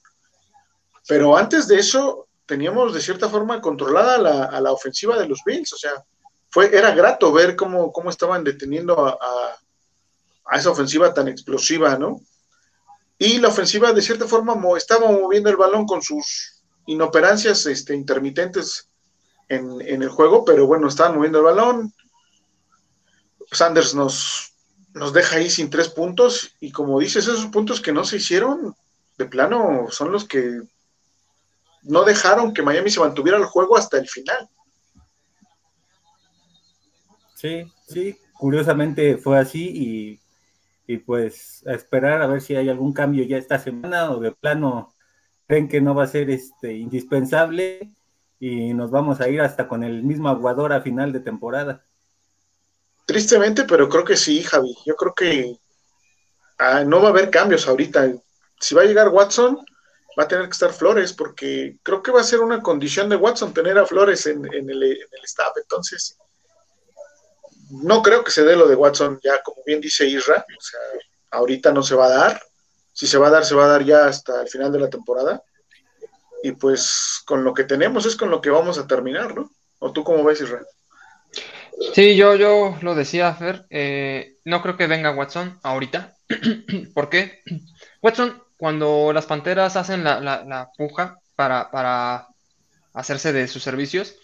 Pero 1.08 1.36
antes 1.36 1.66
de 1.68 1.78
eso 1.78 2.28
teníamos 2.44 2.92
de 2.92 3.00
cierta 3.00 3.28
forma 3.28 3.60
controlada 3.60 4.18
la, 4.18 4.44
a 4.44 4.60
la 4.60 4.72
ofensiva 4.72 5.18
de 5.18 5.26
los 5.26 5.40
Bills, 5.44 5.72
o 5.72 5.76
sea, 5.76 6.04
fue, 6.48 6.76
era 6.76 6.94
grato 6.94 7.32
ver 7.32 7.56
cómo, 7.56 7.92
cómo 7.92 8.10
estaban 8.10 8.44
deteniendo 8.44 9.06
a, 9.06 9.18
a, 10.44 10.56
esa 10.56 10.70
ofensiva 10.70 11.12
tan 11.12 11.28
explosiva, 11.28 11.98
¿no? 11.98 12.20
Y 13.18 13.38
la 13.38 13.48
ofensiva 13.48 13.92
de 13.92 14.02
cierta 14.02 14.26
forma 14.28 14.54
estaba 14.76 15.10
moviendo 15.10 15.50
el 15.50 15.56
balón 15.56 15.86
con 15.86 16.02
sus 16.02 16.62
inoperancias 16.86 17.66
este, 17.66 17.94
intermitentes 17.94 18.90
en, 19.48 20.02
el 20.02 20.08
juego, 20.08 20.44
pero 20.44 20.66
bueno, 20.66 20.88
estaban 20.88 21.16
moviendo 21.16 21.38
el 21.38 21.44
balón. 21.44 21.92
Sanders 23.50 23.94
nos, 23.94 24.52
nos 24.94 25.12
deja 25.12 25.36
ahí 25.36 25.50
sin 25.50 25.70
tres 25.70 25.88
puntos 25.88 26.54
y 26.60 26.72
como 26.72 26.98
dices, 26.98 27.24
esos 27.24 27.46
puntos 27.46 27.80
que 27.80 27.92
no 27.92 28.04
se 28.04 28.16
hicieron, 28.16 28.74
de 29.18 29.24
plano, 29.24 29.86
son 29.90 30.12
los 30.12 30.24
que 30.24 30.60
no 31.82 32.04
dejaron 32.04 32.52
que 32.52 32.62
Miami 32.62 32.90
se 32.90 33.00
mantuviera 33.00 33.38
el 33.38 33.44
juego 33.44 33.76
hasta 33.76 33.98
el 33.98 34.08
final. 34.08 34.48
Sí, 37.34 37.70
sí, 37.86 38.18
curiosamente 38.32 39.16
fue 39.18 39.38
así 39.38 40.20
y, 40.86 40.92
y, 40.92 40.98
pues 40.98 41.62
a 41.66 41.72
esperar 41.72 42.22
a 42.22 42.26
ver 42.26 42.40
si 42.40 42.56
hay 42.56 42.68
algún 42.68 42.92
cambio 42.92 43.24
ya 43.24 43.36
esta 43.36 43.58
semana 43.58 44.10
o 44.10 44.20
de 44.20 44.32
plano 44.32 44.92
creen 45.46 45.68
que 45.68 45.80
no 45.80 45.94
va 45.94 46.04
a 46.04 46.08
ser 46.08 46.30
este 46.30 46.72
indispensable 46.72 47.92
y 48.38 48.74
nos 48.74 48.90
vamos 48.90 49.20
a 49.20 49.28
ir 49.28 49.40
hasta 49.40 49.68
con 49.68 49.82
el 49.82 50.02
mismo 50.02 50.28
aguador 50.28 50.72
a 50.72 50.82
final 50.82 51.12
de 51.12 51.20
temporada. 51.20 51.82
Tristemente, 53.06 53.64
pero 53.64 53.88
creo 53.88 54.04
que 54.04 54.16
sí, 54.16 54.42
Javi. 54.42 54.76
Yo 54.84 54.96
creo 54.96 55.14
que 55.14 55.56
ah, 56.58 56.84
no 56.84 57.00
va 57.00 57.08
a 57.08 57.10
haber 57.10 57.30
cambios 57.30 57.66
ahorita. 57.68 58.12
Si 58.60 58.74
va 58.74 58.82
a 58.82 58.86
llegar 58.86 59.08
Watson, 59.08 59.64
va 60.18 60.24
a 60.24 60.28
tener 60.28 60.46
que 60.46 60.52
estar 60.52 60.72
Flores, 60.72 61.12
porque 61.12 61.76
creo 61.82 62.02
que 62.02 62.10
va 62.10 62.20
a 62.20 62.24
ser 62.24 62.40
una 62.40 62.60
condición 62.62 63.08
de 63.08 63.16
Watson 63.16 63.54
tener 63.54 63.78
a 63.78 63.86
Flores 63.86 64.26
en, 64.26 64.44
el, 64.46 64.64
en 64.64 64.70
el 64.70 65.24
staff. 65.24 65.52
Entonces, 65.56 66.18
no 67.70 68.02
creo 68.02 68.24
que 68.24 68.30
se 68.30 68.44
dé 68.44 68.56
lo 68.56 68.66
de 68.66 68.74
Watson 68.74 69.20
ya, 69.22 69.42
como 69.42 69.62
bien 69.64 69.80
dice 69.80 70.06
Isra. 70.06 70.44
O 70.56 70.60
sea, 70.60 70.80
ahorita 71.30 71.72
no 71.72 71.82
se 71.82 71.94
va 71.94 72.06
a 72.06 72.10
dar. 72.10 72.42
Si 72.92 73.06
se 73.06 73.18
va 73.18 73.28
a 73.28 73.30
dar, 73.30 73.44
se 73.44 73.54
va 73.54 73.66
a 73.66 73.68
dar 73.68 73.84
ya 73.84 74.06
hasta 74.06 74.42
el 74.42 74.48
final 74.48 74.72
de 74.72 74.80
la 74.80 74.90
temporada. 74.90 75.42
Y 76.46 76.52
pues 76.52 77.24
con 77.26 77.42
lo 77.42 77.52
que 77.52 77.64
tenemos 77.64 78.06
es 78.06 78.14
con 78.14 78.30
lo 78.30 78.40
que 78.40 78.50
vamos 78.50 78.78
a 78.78 78.86
terminar, 78.86 79.34
¿no? 79.34 79.50
¿O 79.80 79.90
tú 79.90 80.04
cómo 80.04 80.22
ves, 80.22 80.40
Isra? 80.40 80.62
Sí, 81.92 82.14
yo, 82.14 82.36
yo 82.36 82.78
lo 82.82 82.94
decía, 82.94 83.34
Fer. 83.34 83.66
Eh, 83.68 84.36
no 84.44 84.62
creo 84.62 84.76
que 84.76 84.86
venga 84.86 85.10
Watson 85.10 85.58
ahorita. 85.64 86.14
¿Por 86.94 87.08
qué? 87.08 87.42
Watson, 88.00 88.40
cuando 88.56 89.12
las 89.12 89.26
panteras 89.26 89.74
hacen 89.74 90.04
la, 90.04 90.70
puja 90.78 91.18
para, 91.34 91.68
para, 91.72 92.28
hacerse 92.94 93.32
de 93.32 93.48
sus 93.48 93.64
servicios, 93.64 94.14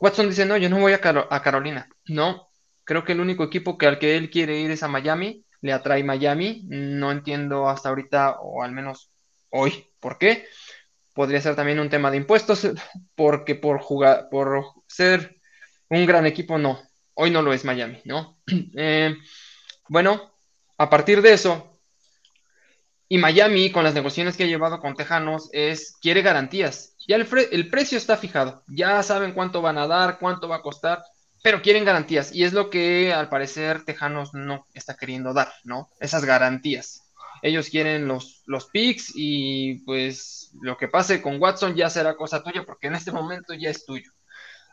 Watson 0.00 0.30
dice: 0.30 0.46
No, 0.46 0.56
yo 0.56 0.70
no 0.70 0.80
voy 0.80 0.94
a, 0.94 1.00
a 1.28 1.42
Carolina. 1.42 1.86
No, 2.06 2.48
creo 2.84 3.04
que 3.04 3.12
el 3.12 3.20
único 3.20 3.44
equipo 3.44 3.76
que 3.76 3.88
al 3.88 3.98
que 3.98 4.16
él 4.16 4.30
quiere 4.30 4.58
ir 4.58 4.70
es 4.70 4.82
a 4.82 4.88
Miami. 4.88 5.44
Le 5.60 5.74
atrae 5.74 6.02
Miami. 6.02 6.62
No 6.64 7.12
entiendo 7.12 7.68
hasta 7.68 7.90
ahorita, 7.90 8.38
o 8.40 8.62
al 8.62 8.72
menos 8.72 9.10
hoy, 9.50 9.86
por 10.00 10.16
qué. 10.16 10.46
Podría 11.12 11.40
ser 11.40 11.54
también 11.54 11.80
un 11.80 11.90
tema 11.90 12.10
de 12.10 12.16
impuestos, 12.16 12.68
porque 13.14 13.54
por 13.54 13.80
jugar, 13.80 14.28
por 14.30 14.64
ser 14.86 15.36
un 15.88 16.06
gran 16.06 16.26
equipo, 16.26 16.58
no. 16.58 16.80
Hoy 17.14 17.30
no 17.30 17.42
lo 17.42 17.52
es 17.52 17.64
Miami, 17.64 18.00
¿no? 18.04 18.38
Eh, 18.74 19.16
bueno, 19.88 20.32
a 20.78 20.88
partir 20.88 21.20
de 21.20 21.34
eso, 21.34 21.78
y 23.08 23.18
Miami, 23.18 23.70
con 23.70 23.84
las 23.84 23.92
negociaciones 23.92 24.38
que 24.38 24.44
ha 24.44 24.46
llevado 24.46 24.80
con 24.80 24.94
Tejanos, 24.94 25.50
es, 25.52 25.98
quiere 26.00 26.22
garantías. 26.22 26.96
Ya 27.06 27.16
el, 27.16 27.28
el 27.50 27.68
precio 27.68 27.98
está 27.98 28.16
fijado, 28.16 28.64
ya 28.68 29.02
saben 29.02 29.32
cuánto 29.32 29.60
van 29.60 29.76
a 29.76 29.86
dar, 29.86 30.18
cuánto 30.18 30.48
va 30.48 30.56
a 30.56 30.62
costar, 30.62 31.02
pero 31.42 31.60
quieren 31.60 31.84
garantías. 31.84 32.34
Y 32.34 32.44
es 32.44 32.54
lo 32.54 32.70
que 32.70 33.12
al 33.12 33.28
parecer 33.28 33.84
Tejanos 33.84 34.32
no 34.32 34.66
está 34.72 34.96
queriendo 34.96 35.34
dar, 35.34 35.52
¿no? 35.64 35.90
Esas 36.00 36.24
garantías. 36.24 37.01
Ellos 37.42 37.68
quieren 37.68 38.06
los, 38.06 38.42
los 38.46 38.66
picks 38.66 39.12
y 39.14 39.80
pues 39.84 40.52
lo 40.62 40.76
que 40.76 40.88
pase 40.88 41.20
con 41.20 41.40
Watson 41.42 41.74
ya 41.74 41.90
será 41.90 42.16
cosa 42.16 42.42
tuya 42.42 42.64
porque 42.64 42.86
en 42.86 42.94
este 42.94 43.10
momento 43.10 43.52
ya 43.52 43.68
es 43.68 43.84
tuyo. 43.84 44.12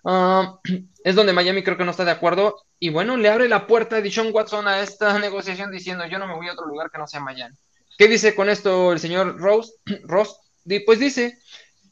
Ah, 0.05 0.59
es 1.03 1.15
donde 1.15 1.33
Miami 1.33 1.63
creo 1.63 1.77
que 1.77 1.83
no 1.83 1.91
está 1.91 2.05
de 2.05 2.11
acuerdo. 2.11 2.61
Y 2.79 2.89
bueno, 2.89 3.17
le 3.17 3.29
abre 3.29 3.49
la 3.49 3.67
puerta 3.67 3.97
a 3.97 4.01
Dishon 4.01 4.29
Watson 4.31 4.67
a 4.67 4.81
esta 4.81 5.17
negociación 5.19 5.71
diciendo 5.71 6.05
yo 6.05 6.19
no 6.19 6.27
me 6.27 6.35
voy 6.35 6.47
a 6.47 6.53
otro 6.53 6.67
lugar 6.67 6.91
que 6.91 6.99
no 6.99 7.07
sea 7.07 7.19
Miami. 7.19 7.55
¿Qué 7.97 8.07
dice 8.07 8.35
con 8.35 8.49
esto 8.49 8.93
el 8.93 8.99
señor 8.99 9.39
Rose? 9.39 9.73
Ross? 10.03 10.39
Pues 10.85 10.99
dice, 10.99 11.39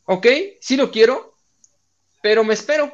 ok, 0.06 0.28
sí 0.62 0.78
lo 0.78 0.92
quiero, 0.92 1.36
pero 2.22 2.44
me 2.44 2.54
espero 2.54 2.94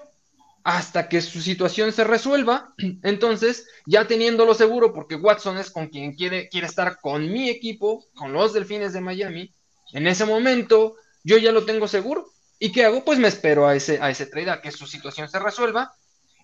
hasta 0.63 1.09
que 1.09 1.21
su 1.21 1.41
situación 1.41 1.91
se 1.91 2.03
resuelva. 2.03 2.73
Entonces, 3.03 3.67
ya 3.85 4.07
teniéndolo 4.07 4.53
seguro, 4.53 4.93
porque 4.93 5.15
Watson 5.15 5.57
es 5.57 5.71
con 5.71 5.87
quien 5.87 6.13
quiere, 6.15 6.49
quiere 6.49 6.67
estar 6.67 6.99
con 7.01 7.31
mi 7.31 7.49
equipo, 7.49 8.05
con 8.15 8.33
los 8.33 8.53
Delfines 8.53 8.93
de 8.93 9.01
Miami, 9.01 9.53
en 9.93 10.07
ese 10.07 10.25
momento 10.25 10.95
yo 11.23 11.37
ya 11.37 11.51
lo 11.51 11.65
tengo 11.65 11.87
seguro. 11.87 12.27
¿Y 12.59 12.71
qué 12.71 12.85
hago? 12.85 13.03
Pues 13.03 13.19
me 13.19 13.27
espero 13.27 13.67
a 13.67 13.75
ese, 13.75 13.99
a 14.01 14.09
ese 14.09 14.25
trade, 14.25 14.51
a 14.51 14.61
que 14.61 14.71
su 14.71 14.87
situación 14.87 15.29
se 15.29 15.39
resuelva. 15.39 15.93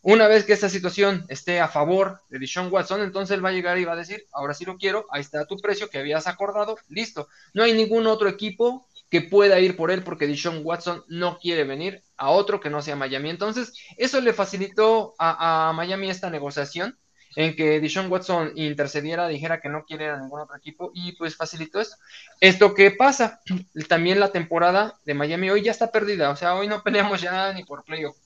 Una 0.02 0.28
vez 0.28 0.46
que 0.46 0.54
esta 0.54 0.70
situación 0.70 1.26
esté 1.28 1.60
a 1.60 1.68
favor 1.68 2.22
de 2.30 2.40
Deshaun 2.40 2.72
Watson, 2.72 3.02
entonces 3.02 3.36
él 3.36 3.44
va 3.44 3.50
a 3.50 3.54
llegar 3.54 3.78
y 3.78 3.86
va 3.86 3.94
a 3.94 3.98
decir, 3.98 4.26
ahora 4.32 4.54
sí 4.54 4.64
lo 4.64 4.78
quiero, 4.78 5.06
ahí 5.12 5.22
está 5.22 5.46
tu 5.46 5.58
precio 5.58 5.90
que 5.90 5.98
habías 5.98 6.26
acordado, 6.28 6.78
listo. 6.88 7.28
No 7.54 7.64
hay 7.64 7.74
ningún 7.74 8.08
otro 8.08 8.30
equipo 8.30 8.88
que 9.10 9.22
pueda 9.22 9.60
ir 9.60 9.76
por 9.76 9.92
él 9.92 10.04
porque 10.04 10.28
Deshaun 10.28 10.62
Watson 10.64 11.04
no 11.08 11.40
quiere 11.40 11.64
venir 11.64 12.04
a 12.18 12.30
otro 12.30 12.60
que 12.60 12.70
no 12.70 12.82
sea 12.82 12.96
Miami. 12.96 13.30
Entonces, 13.30 13.74
eso 13.98 14.22
le 14.22 14.34
facilitó 14.34 15.16
a, 15.18 15.72
Miami 15.74 16.10
esta 16.10 16.30
negociación 16.30 16.98
en 17.36 17.56
que 17.56 17.80
Dishon 17.80 18.12
Watson 18.12 18.54
intercediera, 18.56 19.28
dijera 19.28 19.62
que 19.62 19.70
no 19.70 19.86
quiere 19.86 20.10
a 20.10 20.18
ningún 20.18 20.42
otro 20.42 20.58
equipo 20.58 20.92
y 20.94 21.14
pues 21.14 21.36
facilitó 21.36 21.80
esto. 21.80 21.96
Esto 22.40 22.74
que 22.74 22.92
pasa, 22.92 23.40
también 23.88 24.20
la 24.20 24.32
temporada 24.32 25.00
de 25.06 25.14
Miami 25.14 25.50
hoy 25.50 25.64
ya 25.64 25.72
está 25.72 25.92
perdida, 25.92 26.32
o 26.32 26.36
sea, 26.36 26.56
hoy 26.56 26.68
no 26.68 26.84
peleamos 26.84 27.22
ya 27.22 27.54
ni 27.54 27.64
por 27.64 27.84
playoff. 27.84 28.18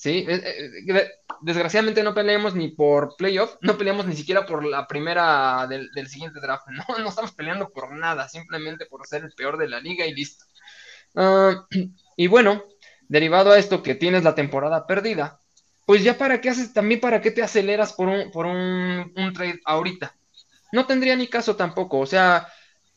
Sí, 0.00 0.24
eh, 0.26 0.40
eh, 0.88 1.10
desgraciadamente 1.42 2.02
no 2.02 2.14
peleamos 2.14 2.54
ni 2.54 2.68
por 2.68 3.16
playoff, 3.16 3.56
no 3.60 3.76
peleamos 3.76 4.06
ni 4.06 4.16
siquiera 4.16 4.46
por 4.46 4.64
la 4.64 4.86
primera 4.86 5.66
del, 5.66 5.90
siguiente 6.08 6.40
draft, 6.40 6.68
no, 6.88 6.98
no 6.98 7.06
estamos 7.10 7.32
peleando 7.32 7.68
por 7.68 7.92
nada, 7.92 8.26
simplemente 8.26 8.86
por 8.86 9.06
ser 9.06 9.24
el 9.24 9.32
peor 9.32 9.58
de 9.58 9.68
la 9.68 9.78
liga 9.78 10.06
y 10.06 10.14
listo. 10.14 10.46
Ah, 11.14 11.66
y 12.16 12.28
bueno, 12.28 12.64
derivado 13.08 13.52
a 13.52 13.58
esto 13.58 13.82
que 13.82 13.94
tienes 13.94 14.24
la 14.24 14.34
temporada 14.34 14.86
perdida, 14.86 15.38
pues 15.84 16.02
ya 16.02 16.16
para 16.16 16.40
qué 16.40 16.48
haces, 16.48 16.72
también 16.72 16.98
para 17.00 17.20
qué 17.20 17.30
te 17.30 17.42
aceleras 17.42 17.92
por 17.92 18.08
un, 18.08 18.30
por 18.30 18.46
un, 18.46 19.12
trade 19.34 19.60
ahorita. 19.66 20.16
No 20.72 20.86
tendría 20.86 21.14
ni 21.14 21.26
caso 21.26 21.56
tampoco, 21.56 21.98
o 21.98 22.06
sea, 22.06 22.48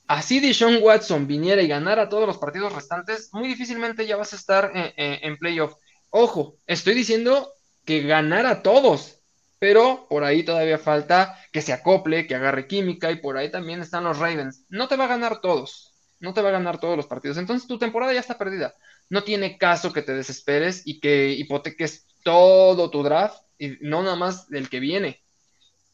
así 0.07 0.39
de 0.39 0.53
Sean 0.53 0.77
Watson 0.81 1.27
viniera 1.27 1.61
y 1.61 1.67
ganara 1.67 2.07
todos 2.07 2.27
los 2.27 2.37
partidos 2.37 2.71
restantes, 2.71 3.29
muy 3.33 3.49
difícilmente 3.49 4.07
ya 4.07 4.15
vas 4.15 4.31
a 4.31 4.37
estar 4.37 4.71
en, 4.73 4.93
en 4.95 5.37
playoff. 5.37 5.73
Ojo, 6.15 6.59
estoy 6.67 6.93
diciendo 6.93 7.53
que 7.85 8.01
ganara 8.03 8.61
todos, 8.61 9.19
pero 9.57 10.05
por 10.07 10.23
ahí 10.23 10.43
todavía 10.43 10.77
falta 10.77 11.39
que 11.51 11.63
se 11.63 11.73
acople, 11.73 12.27
que 12.27 12.35
agarre 12.35 12.67
química 12.67 13.09
y 13.09 13.15
por 13.15 13.35
ahí 13.35 13.49
también 13.49 13.81
están 13.81 14.03
los 14.03 14.19
Ravens. 14.19 14.63
No 14.69 14.87
te 14.87 14.95
va 14.95 15.05
a 15.05 15.07
ganar 15.07 15.41
todos, 15.41 15.95
no 16.19 16.35
te 16.35 16.43
va 16.43 16.49
a 16.49 16.51
ganar 16.51 16.79
todos 16.79 16.95
los 16.95 17.07
partidos, 17.07 17.37
entonces 17.39 17.67
tu 17.67 17.79
temporada 17.79 18.13
ya 18.13 18.19
está 18.19 18.37
perdida. 18.37 18.75
No 19.09 19.23
tiene 19.23 19.57
caso 19.57 19.91
que 19.91 20.03
te 20.03 20.13
desesperes 20.13 20.83
y 20.85 20.99
que 20.99 21.31
hipoteques 21.31 22.05
todo 22.23 22.91
tu 22.91 23.01
draft, 23.01 23.41
y 23.57 23.79
no 23.81 24.03
nada 24.03 24.15
más 24.15 24.47
del 24.49 24.69
que 24.69 24.79
viene, 24.79 25.19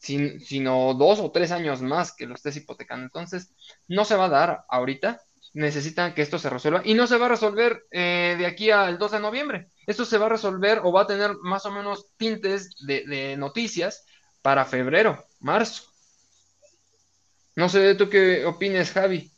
sino 0.00 0.92
dos 0.92 1.18
o 1.18 1.30
tres 1.30 1.50
años 1.50 1.80
más 1.80 2.14
que 2.14 2.26
lo 2.26 2.34
estés 2.34 2.56
hipotecando. 2.56 3.06
Entonces, 3.06 3.54
no 3.88 4.04
se 4.04 4.16
va 4.16 4.26
a 4.26 4.28
dar 4.28 4.64
ahorita. 4.68 5.22
Necesitan 5.52 6.14
que 6.14 6.22
esto 6.22 6.38
se 6.38 6.48
resuelva 6.48 6.82
y 6.84 6.94
no 6.94 7.06
se 7.06 7.18
va 7.18 7.26
a 7.26 7.30
resolver 7.30 7.84
eh, 7.90 8.36
de 8.38 8.46
aquí 8.46 8.70
al 8.70 8.98
2 8.98 9.12
de 9.12 9.20
noviembre. 9.20 9.68
Esto 9.86 10.04
se 10.04 10.18
va 10.18 10.26
a 10.26 10.30
resolver 10.30 10.80
o 10.84 10.92
va 10.92 11.02
a 11.02 11.06
tener 11.06 11.34
más 11.42 11.66
o 11.66 11.72
menos 11.72 12.06
tintes 12.16 12.76
de, 12.86 13.04
de 13.06 13.36
noticias 13.36 14.04
para 14.42 14.64
febrero, 14.64 15.24
marzo. 15.40 15.84
No 17.56 17.68
sé, 17.68 17.94
¿tú 17.94 18.08
qué 18.08 18.44
opines, 18.46 18.92
Javi? 18.92 19.30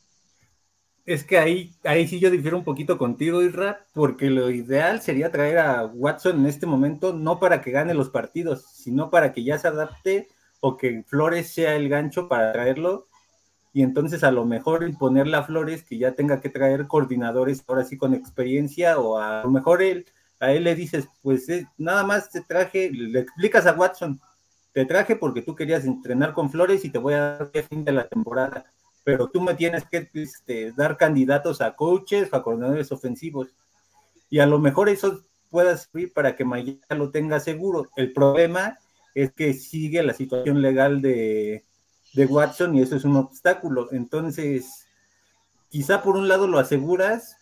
Es 1.04 1.24
que 1.24 1.38
ahí, 1.38 1.74
ahí 1.82 2.06
sí 2.06 2.20
yo 2.20 2.30
difiero 2.30 2.56
un 2.56 2.62
poquito 2.62 2.96
contigo, 2.96 3.42
Isra, 3.42 3.84
porque 3.92 4.30
lo 4.30 4.50
ideal 4.50 5.00
sería 5.00 5.32
traer 5.32 5.58
a 5.58 5.84
Watson 5.84 6.40
en 6.40 6.46
este 6.46 6.66
momento, 6.66 7.12
no 7.12 7.40
para 7.40 7.60
que 7.60 7.72
gane 7.72 7.94
los 7.94 8.10
partidos, 8.10 8.64
sino 8.72 9.10
para 9.10 9.32
que 9.32 9.42
ya 9.42 9.58
se 9.58 9.66
adapte 9.66 10.28
o 10.60 10.76
que 10.76 11.02
Flores 11.08 11.52
sea 11.52 11.74
el 11.74 11.88
gancho 11.88 12.28
para 12.28 12.52
traerlo. 12.52 13.08
Y 13.72 13.82
entonces 13.82 14.22
a 14.24 14.30
lo 14.30 14.44
mejor 14.44 14.86
ponerle 14.98 15.36
a 15.36 15.44
Flores 15.44 15.82
que 15.82 15.98
ya 15.98 16.12
tenga 16.12 16.40
que 16.40 16.50
traer 16.50 16.86
coordinadores 16.86 17.64
ahora 17.66 17.84
sí 17.84 17.96
con 17.96 18.14
experiencia, 18.14 18.98
o 18.98 19.18
a 19.18 19.42
lo 19.42 19.50
mejor 19.50 19.82
él, 19.82 20.06
a 20.40 20.52
él 20.52 20.64
le 20.64 20.74
dices, 20.74 21.08
pues 21.22 21.48
eh, 21.48 21.66
nada 21.78 22.04
más 22.04 22.30
te 22.30 22.42
traje, 22.42 22.90
le 22.90 23.20
explicas 23.20 23.66
a 23.66 23.72
Watson, 23.72 24.20
te 24.72 24.84
traje 24.84 25.16
porque 25.16 25.42
tú 25.42 25.54
querías 25.54 25.84
entrenar 25.84 26.34
con 26.34 26.50
Flores 26.50 26.84
y 26.84 26.90
te 26.90 26.98
voy 26.98 27.14
a 27.14 27.20
dar 27.38 27.50
el 27.52 27.62
fin 27.64 27.84
de 27.84 27.92
la 27.92 28.08
temporada 28.08 28.66
pero 29.04 29.28
tú 29.28 29.40
me 29.40 29.54
tienes 29.54 29.84
que 29.84 30.08
este, 30.14 30.72
dar 30.72 30.96
candidatos 30.96 31.60
a 31.60 31.74
coaches, 31.74 32.32
a 32.32 32.42
coordinadores 32.42 32.92
ofensivos, 32.92 33.48
y 34.30 34.38
a 34.38 34.46
lo 34.46 34.58
mejor 34.58 34.88
eso 34.88 35.22
pueda 35.50 35.76
servir 35.76 36.12
para 36.12 36.36
que 36.36 36.44
Miami 36.44 36.80
lo 36.90 37.10
tenga 37.10 37.40
seguro. 37.40 37.90
El 37.96 38.12
problema 38.12 38.78
es 39.14 39.32
que 39.32 39.52
sigue 39.52 40.02
la 40.02 40.14
situación 40.14 40.62
legal 40.62 41.02
de, 41.02 41.64
de 42.14 42.26
Watson 42.26 42.74
y 42.74 42.82
eso 42.82 42.96
es 42.96 43.04
un 43.04 43.16
obstáculo. 43.16 43.88
Entonces, 43.92 44.86
quizá 45.68 46.02
por 46.02 46.16
un 46.16 46.28
lado 46.28 46.46
lo 46.46 46.58
aseguras, 46.58 47.36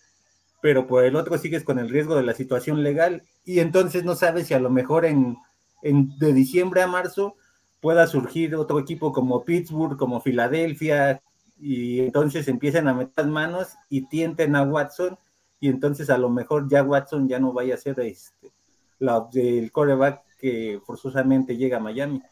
pero 0.63 0.87
por 0.87 1.05
el 1.05 1.17
otro 1.17 1.39
sigues 1.39 1.65
con 1.65 1.79
el 1.79 1.89
riesgo 1.89 2.15
de 2.15 2.23
la 2.23 2.35
situación 2.35 2.83
legal 2.83 3.25
y 3.45 3.61
entonces 3.61 4.05
no 4.05 4.15
sabes 4.15 4.47
si 4.47 4.55
a 4.55 4.61
lo 4.61 4.71
mejor 4.71 5.05
en, 5.05 5.37
en 5.83 6.17
de 6.19 6.33
diciembre 6.33 6.83
a 6.83 6.87
marzo 6.87 7.35
pueda 7.81 8.07
surgir 8.07 8.55
otro 8.55 8.79
equipo 8.79 9.13
como 9.13 9.45
Pittsburgh, 9.45 9.97
como 9.97 10.21
Filadelfia, 10.21 11.23
y 11.61 12.01
entonces 12.01 12.49
empiezan 12.49 12.89
a 12.89 12.95
meter 12.95 13.27
manos 13.27 13.77
y 13.89 14.07
tienten 14.07 14.57
a 14.57 14.63
Watson 14.63 15.19
y 15.61 15.69
entonces 15.69 16.09
a 16.09 16.17
lo 16.17 16.31
mejor 16.31 16.69
ya 16.71 16.83
Watson 16.83 17.29
ya 17.29 17.39
no 17.39 17.53
vaya 17.53 17.75
a 17.75 17.79
ser 17.79 18.01
este, 18.01 18.51
la, 18.99 19.29
el 19.35 19.71
coreback 19.71 20.23
que 20.39 20.81
forzosamente 20.85 21.57
llega 21.57 21.77
a 21.77 21.81
Miami. 21.81 22.23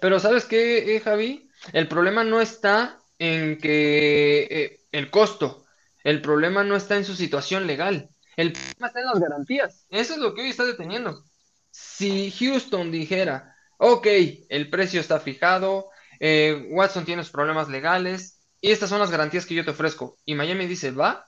Pero 0.00 0.20
sabes 0.20 0.44
qué, 0.44 0.96
eh, 0.96 1.00
Javi, 1.00 1.48
el 1.72 1.88
problema 1.88 2.24
no 2.24 2.40
está 2.40 3.00
en 3.18 3.58
que 3.58 4.48
eh, 4.50 4.80
el 4.92 5.10
costo, 5.10 5.64
el 6.04 6.20
problema 6.20 6.64
no 6.64 6.76
está 6.76 6.96
en 6.96 7.04
su 7.04 7.14
situación 7.14 7.66
legal, 7.66 8.10
el 8.36 8.52
problema 8.52 8.86
está 8.86 9.00
en 9.00 9.06
las 9.06 9.20
garantías. 9.20 9.86
Eso 9.90 10.14
es 10.14 10.18
lo 10.18 10.34
que 10.34 10.42
hoy 10.42 10.48
está 10.48 10.64
deteniendo. 10.64 11.24
Si 11.70 12.30
Houston 12.32 12.90
dijera, 12.90 13.54
ok, 13.78 14.06
el 14.48 14.70
precio 14.70 15.00
está 15.00 15.20
fijado, 15.20 15.90
eh, 16.20 16.68
Watson 16.70 17.04
tiene 17.04 17.22
sus 17.22 17.32
problemas 17.32 17.68
legales, 17.68 18.40
y 18.60 18.70
estas 18.70 18.90
son 18.90 19.00
las 19.00 19.10
garantías 19.10 19.44
que 19.44 19.54
yo 19.54 19.64
te 19.64 19.72
ofrezco. 19.72 20.18
Y 20.24 20.34
Miami 20.34 20.66
dice, 20.66 20.92
va, 20.92 21.26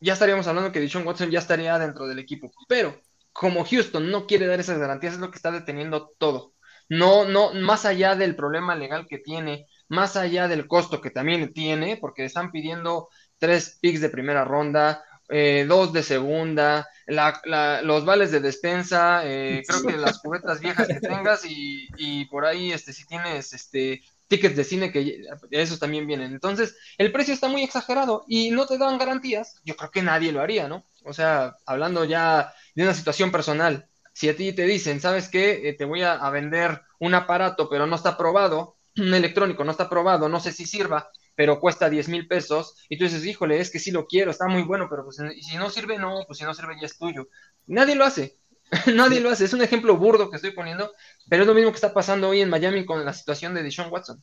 ya 0.00 0.12
estaríamos 0.12 0.46
hablando 0.46 0.72
que 0.72 0.80
Dishon 0.80 1.06
Watson 1.06 1.30
ya 1.30 1.38
estaría 1.38 1.78
dentro 1.78 2.06
del 2.06 2.18
equipo. 2.18 2.50
Pero 2.68 3.00
como 3.32 3.64
Houston 3.64 4.10
no 4.10 4.26
quiere 4.26 4.46
dar 4.46 4.58
esas 4.58 4.78
garantías, 4.78 5.14
es 5.14 5.20
lo 5.20 5.30
que 5.30 5.36
está 5.36 5.52
deteniendo 5.52 6.14
todo. 6.18 6.54
No, 6.88 7.24
no, 7.24 7.52
más 7.54 7.84
allá 7.84 8.14
del 8.14 8.34
problema 8.34 8.74
legal 8.74 9.06
que 9.06 9.18
tiene, 9.18 9.66
más 9.88 10.16
allá 10.16 10.48
del 10.48 10.66
costo 10.66 11.00
que 11.00 11.10
también 11.10 11.52
tiene, 11.52 11.96
porque 11.96 12.24
están 12.24 12.50
pidiendo 12.50 13.08
tres 13.38 13.78
picks 13.80 14.00
de 14.00 14.08
primera 14.08 14.44
ronda, 14.44 15.02
eh, 15.28 15.66
dos 15.68 15.92
de 15.92 16.02
segunda, 16.02 16.88
los 17.06 18.04
vales 18.04 18.30
de 18.30 18.40
despensa, 18.40 19.20
eh, 19.24 19.62
creo 19.66 19.82
que 19.82 19.96
las 19.98 20.18
cubetas 20.18 20.60
viejas 20.60 20.88
que 20.88 21.00
tengas 21.00 21.44
y, 21.44 21.88
y, 21.98 22.24
por 22.26 22.46
ahí, 22.46 22.72
este, 22.72 22.92
si 22.92 23.06
tienes 23.06 23.52
este 23.52 24.02
tickets 24.26 24.56
de 24.56 24.64
cine, 24.64 24.92
que 24.92 25.24
esos 25.50 25.78
también 25.78 26.06
vienen. 26.06 26.32
Entonces, 26.32 26.76
el 26.98 27.12
precio 27.12 27.34
está 27.34 27.48
muy 27.48 27.62
exagerado 27.62 28.24
y 28.28 28.50
no 28.50 28.66
te 28.66 28.78
dan 28.78 28.98
garantías, 28.98 29.60
yo 29.64 29.74
creo 29.76 29.90
que 29.90 30.02
nadie 30.02 30.32
lo 30.32 30.40
haría, 30.40 30.68
¿no? 30.68 30.84
O 31.04 31.12
sea, 31.12 31.56
hablando 31.66 32.04
ya 32.04 32.52
de 32.74 32.82
una 32.82 32.94
situación 32.94 33.32
personal, 33.32 33.87
si 34.18 34.28
a 34.28 34.34
ti 34.34 34.52
te 34.52 34.64
dicen, 34.64 35.00
¿sabes 35.00 35.28
qué? 35.28 35.68
Eh, 35.68 35.74
te 35.74 35.84
voy 35.84 36.02
a, 36.02 36.28
vender 36.30 36.82
un 36.98 37.14
aparato, 37.14 37.68
pero 37.68 37.86
no 37.86 37.94
está 37.94 38.16
probado, 38.16 38.74
un 38.96 39.14
electrónico 39.14 39.62
no 39.62 39.70
está 39.70 39.88
probado, 39.88 40.28
no 40.28 40.40
sé 40.40 40.50
si 40.50 40.66
sirva, 40.66 41.08
pero 41.36 41.60
cuesta 41.60 41.88
10 41.88 42.08
mil 42.08 42.26
pesos, 42.26 42.74
y 42.88 42.98
tú 42.98 43.04
dices, 43.04 43.24
híjole, 43.24 43.60
es 43.60 43.70
que 43.70 43.78
sí 43.78 43.92
lo 43.92 44.08
quiero, 44.08 44.32
está 44.32 44.48
muy 44.48 44.62
bueno, 44.62 44.88
pero 44.90 45.04
pues 45.04 45.18
si 45.40 45.56
no 45.56 45.70
sirve, 45.70 46.00
no, 46.00 46.24
pues 46.26 46.40
si 46.40 46.44
no 46.44 46.52
sirve 46.52 46.74
ya 46.80 46.86
es 46.86 46.98
tuyo. 46.98 47.28
Nadie 47.68 47.94
lo 47.94 48.04
hace, 48.04 48.36
nadie 48.92 49.20
lo 49.20 49.30
hace, 49.30 49.44
es 49.44 49.52
un 49.52 49.62
ejemplo 49.62 49.96
burdo 49.96 50.30
que 50.30 50.36
estoy 50.36 50.50
poniendo, 50.50 50.90
pero 51.28 51.44
es 51.44 51.46
lo 51.46 51.54
mismo 51.54 51.70
que 51.70 51.76
está 51.76 51.94
pasando 51.94 52.28
hoy 52.28 52.40
en 52.40 52.50
Miami 52.50 52.84
con 52.84 53.04
la 53.04 53.12
situación 53.12 53.54
de 53.54 53.62
Deshaun 53.62 53.92
Watson. 53.92 54.20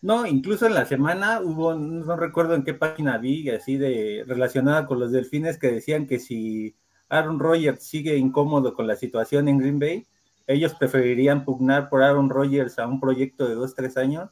No, 0.00 0.24
incluso 0.24 0.66
en 0.66 0.72
la 0.72 0.86
semana 0.86 1.42
hubo, 1.42 1.74
no 1.74 2.16
recuerdo 2.16 2.54
en 2.54 2.64
qué 2.64 2.72
página 2.72 3.18
vi, 3.18 3.50
así 3.50 3.76
de 3.76 4.24
relacionada 4.26 4.86
con 4.86 4.98
los 4.98 5.12
delfines, 5.12 5.58
que 5.58 5.70
decían 5.72 6.06
que 6.06 6.20
si 6.20 6.74
Aaron 7.08 7.38
Rodgers 7.38 7.82
sigue 7.82 8.16
incómodo 8.16 8.74
con 8.74 8.86
la 8.86 8.96
situación 8.96 9.48
en 9.48 9.58
Green 9.58 9.78
Bay, 9.78 10.06
ellos 10.46 10.74
preferirían 10.74 11.44
pugnar 11.44 11.88
por 11.88 12.02
Aaron 12.02 12.30
Rodgers 12.30 12.78
a 12.78 12.86
un 12.86 13.00
proyecto 13.00 13.48
de 13.48 13.54
dos, 13.54 13.74
tres 13.74 13.96
años 13.96 14.30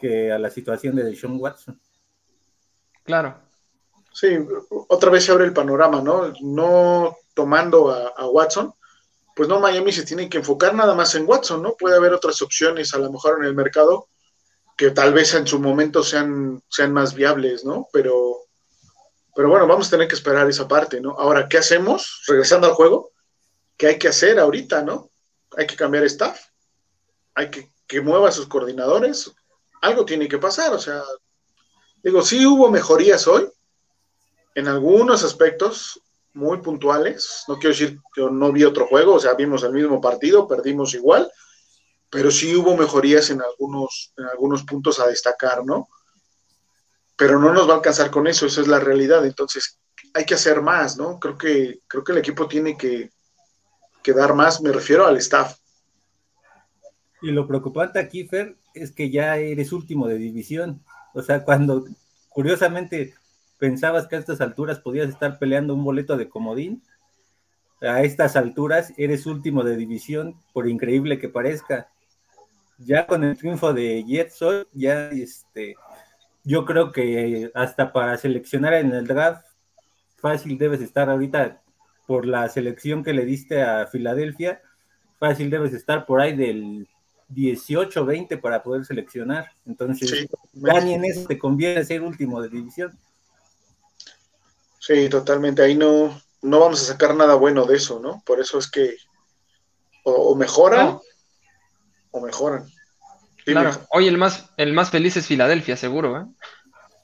que 0.00 0.32
a 0.32 0.38
la 0.38 0.50
situación 0.50 0.96
de 0.96 1.04
Deshaun 1.04 1.40
Watson. 1.40 1.80
Claro. 3.04 3.36
Sí, 4.12 4.38
otra 4.88 5.10
vez 5.10 5.24
se 5.24 5.32
abre 5.32 5.44
el 5.44 5.52
panorama, 5.52 6.00
¿no? 6.00 6.32
No 6.42 7.16
tomando 7.34 7.90
a, 7.90 8.26
Watson, 8.28 8.72
pues 9.34 9.48
no, 9.48 9.58
Miami 9.58 9.90
se 9.90 10.04
tiene 10.04 10.28
que 10.28 10.38
enfocar 10.38 10.74
nada 10.74 10.94
más 10.94 11.14
en 11.14 11.26
Watson, 11.26 11.62
¿no? 11.62 11.74
Puede 11.74 11.96
haber 11.96 12.12
otras 12.12 12.42
opciones 12.42 12.92
a 12.94 12.98
lo 12.98 13.10
mejor 13.10 13.38
en 13.38 13.46
el 13.46 13.54
mercado 13.54 14.08
que 14.76 14.90
tal 14.90 15.14
vez 15.14 15.34
en 15.34 15.46
su 15.46 15.58
momento 15.58 16.02
sean, 16.02 16.62
sean 16.68 16.92
más 16.92 17.14
viables, 17.14 17.64
¿no? 17.64 17.88
Pero, 17.92 18.31
pero 19.34 19.48
bueno, 19.48 19.66
vamos 19.66 19.88
a 19.88 19.90
tener 19.90 20.08
que 20.08 20.14
esperar 20.14 20.48
esa 20.48 20.68
parte, 20.68 21.00
¿no? 21.00 21.12
Ahora, 21.18 21.48
¿qué 21.48 21.58
hacemos? 21.58 22.22
Regresando 22.26 22.66
al 22.66 22.74
juego, 22.74 23.12
¿qué 23.76 23.88
hay 23.88 23.98
que 23.98 24.08
hacer 24.08 24.38
ahorita, 24.38 24.82
¿no? 24.82 25.10
Hay 25.56 25.66
que 25.66 25.76
cambiar 25.76 26.04
staff, 26.04 26.40
hay 27.34 27.50
que 27.50 27.72
que 27.92 28.00
mueva 28.00 28.32
sus 28.32 28.46
coordinadores, 28.46 29.30
algo 29.82 30.06
tiene 30.06 30.26
que 30.26 30.38
pasar, 30.38 30.72
o 30.72 30.78
sea, 30.78 31.02
digo, 32.02 32.22
sí 32.22 32.46
hubo 32.46 32.70
mejorías 32.70 33.26
hoy, 33.26 33.46
en 34.54 34.66
algunos 34.66 35.22
aspectos 35.24 36.00
muy 36.32 36.62
puntuales, 36.62 37.44
no 37.48 37.56
quiero 37.56 37.76
decir 37.76 38.00
que 38.14 38.22
no 38.22 38.50
vi 38.50 38.64
otro 38.64 38.86
juego, 38.86 39.16
o 39.16 39.20
sea, 39.20 39.34
vimos 39.34 39.62
el 39.62 39.72
mismo 39.72 40.00
partido, 40.00 40.48
perdimos 40.48 40.94
igual, 40.94 41.30
pero 42.08 42.30
sí 42.30 42.56
hubo 42.56 42.74
mejorías 42.78 43.28
en 43.28 43.42
algunos, 43.42 44.14
en 44.16 44.24
algunos 44.24 44.62
puntos 44.62 44.98
a 44.98 45.08
destacar, 45.08 45.62
¿no? 45.62 45.90
Pero 47.16 47.38
no 47.38 47.52
nos 47.52 47.68
va 47.68 47.74
a 47.74 47.76
alcanzar 47.76 48.10
con 48.10 48.26
eso, 48.26 48.46
esa 48.46 48.60
es 48.60 48.68
la 48.68 48.80
realidad, 48.80 49.24
entonces 49.24 49.78
hay 50.14 50.24
que 50.24 50.34
hacer 50.34 50.60
más, 50.60 50.96
¿no? 50.96 51.18
Creo 51.18 51.38
que, 51.38 51.80
creo 51.86 52.04
que 52.04 52.12
el 52.12 52.18
equipo 52.18 52.46
tiene 52.48 52.76
que, 52.76 53.10
que 54.02 54.12
dar 54.12 54.34
más, 54.34 54.60
me 54.60 54.72
refiero 54.72 55.06
al 55.06 55.16
staff. 55.18 55.56
Y 57.20 57.30
lo 57.30 57.46
preocupante 57.46 57.98
aquí, 57.98 58.26
Fer, 58.26 58.56
es 58.74 58.92
que 58.92 59.10
ya 59.10 59.36
eres 59.36 59.72
último 59.72 60.08
de 60.08 60.16
división. 60.16 60.82
O 61.14 61.22
sea, 61.22 61.44
cuando 61.44 61.84
curiosamente 62.28 63.14
pensabas 63.58 64.06
que 64.06 64.16
a 64.16 64.18
estas 64.18 64.40
alturas 64.40 64.80
podías 64.80 65.08
estar 65.08 65.38
peleando 65.38 65.74
un 65.74 65.84
boleto 65.84 66.16
de 66.16 66.28
comodín, 66.28 66.82
a 67.80 68.02
estas 68.02 68.36
alturas 68.36 68.92
eres 68.96 69.26
último 69.26 69.64
de 69.64 69.76
división, 69.76 70.36
por 70.52 70.68
increíble 70.68 71.18
que 71.18 71.28
parezca. 71.28 71.88
Ya 72.78 73.06
con 73.06 73.22
el 73.22 73.36
triunfo 73.36 73.72
de 73.72 74.04
Jetson, 74.06 74.66
ya 74.72 75.08
este, 75.10 75.76
yo 76.44 76.64
creo 76.64 76.92
que 76.92 77.50
hasta 77.54 77.92
para 77.92 78.16
seleccionar 78.16 78.74
en 78.74 78.92
el 78.92 79.06
draft, 79.06 79.44
fácil 80.16 80.58
debes 80.58 80.80
estar 80.80 81.10
ahorita 81.10 81.62
por 82.06 82.26
la 82.26 82.48
selección 82.48 83.04
que 83.04 83.12
le 83.12 83.24
diste 83.24 83.62
a 83.62 83.86
Filadelfia, 83.86 84.60
fácil 85.18 85.50
debes 85.50 85.72
estar 85.72 86.04
por 86.06 86.20
ahí 86.20 86.36
del 86.36 86.88
18, 87.28 88.04
20 88.04 88.38
para 88.38 88.62
poder 88.62 88.84
seleccionar. 88.84 89.50
Entonces, 89.66 90.10
sí, 90.10 90.28
ni 90.54 90.94
en 90.94 91.04
eso 91.04 91.26
te 91.26 91.38
conviene 91.38 91.84
ser 91.84 92.02
último 92.02 92.42
de 92.42 92.48
división. 92.48 92.98
Sí, 94.78 95.08
totalmente. 95.08 95.62
Ahí 95.62 95.76
no, 95.76 96.20
no 96.42 96.60
vamos 96.60 96.82
a 96.82 96.92
sacar 96.92 97.14
nada 97.14 97.36
bueno 97.36 97.64
de 97.64 97.76
eso, 97.76 98.00
¿no? 98.00 98.22
Por 98.26 98.40
eso 98.40 98.58
es 98.58 98.70
que 98.70 98.96
o, 100.04 100.34
mejoran 100.34 100.98
o 102.10 102.20
mejoran. 102.20 102.66
Claro, 103.44 103.72
hoy 103.90 104.08
el 104.08 104.18
más, 104.18 104.50
el 104.56 104.72
más 104.72 104.90
feliz 104.90 105.16
es 105.16 105.26
Filadelfia, 105.26 105.76
seguro, 105.76 106.20
¿eh? 106.20 106.26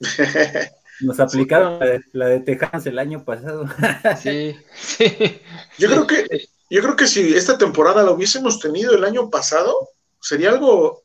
Nos 1.00 1.20
aplicaron 1.20 1.78
la 1.78 1.86
de, 2.26 2.44
la 2.60 2.82
el 2.84 2.98
año 2.98 3.24
pasado. 3.24 3.66
sí, 4.20 4.56
sí. 4.74 5.40
Yo 5.78 5.88
creo 5.88 6.06
que, 6.06 6.48
yo 6.70 6.82
creo 6.82 6.96
que 6.96 7.06
si 7.06 7.34
esta 7.34 7.56
temporada 7.56 8.02
la 8.02 8.10
hubiésemos 8.10 8.58
tenido 8.58 8.94
el 8.94 9.04
año 9.04 9.30
pasado, 9.30 9.90
sería 10.20 10.50
algo 10.50 11.02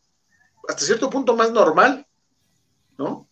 hasta 0.68 0.86
cierto 0.86 1.10
punto 1.10 1.36
más 1.36 1.52
normal, 1.52 2.08
¿no? 2.98 3.28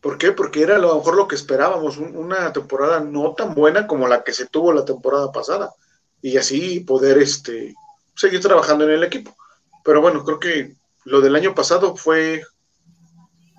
¿Por 0.00 0.16
qué? 0.16 0.32
Porque 0.32 0.62
era 0.62 0.76
a 0.76 0.78
lo 0.78 0.94
mejor 0.96 1.16
lo 1.16 1.28
que 1.28 1.34
esperábamos, 1.34 1.98
una 1.98 2.52
temporada 2.52 3.00
no 3.00 3.34
tan 3.34 3.54
buena 3.54 3.86
como 3.86 4.06
la 4.06 4.22
que 4.22 4.32
se 4.32 4.46
tuvo 4.46 4.72
la 4.72 4.84
temporada 4.84 5.30
pasada, 5.32 5.74
y 6.22 6.36
así 6.36 6.80
poder 6.80 7.18
este, 7.18 7.74
seguir 8.14 8.40
trabajando 8.40 8.84
en 8.84 8.92
el 8.92 9.04
equipo. 9.04 9.36
Pero 9.84 10.00
bueno, 10.00 10.24
creo 10.24 10.38
que 10.38 10.76
lo 11.08 11.22
del 11.22 11.34
año 11.34 11.54
pasado 11.54 11.96
fue 11.96 12.44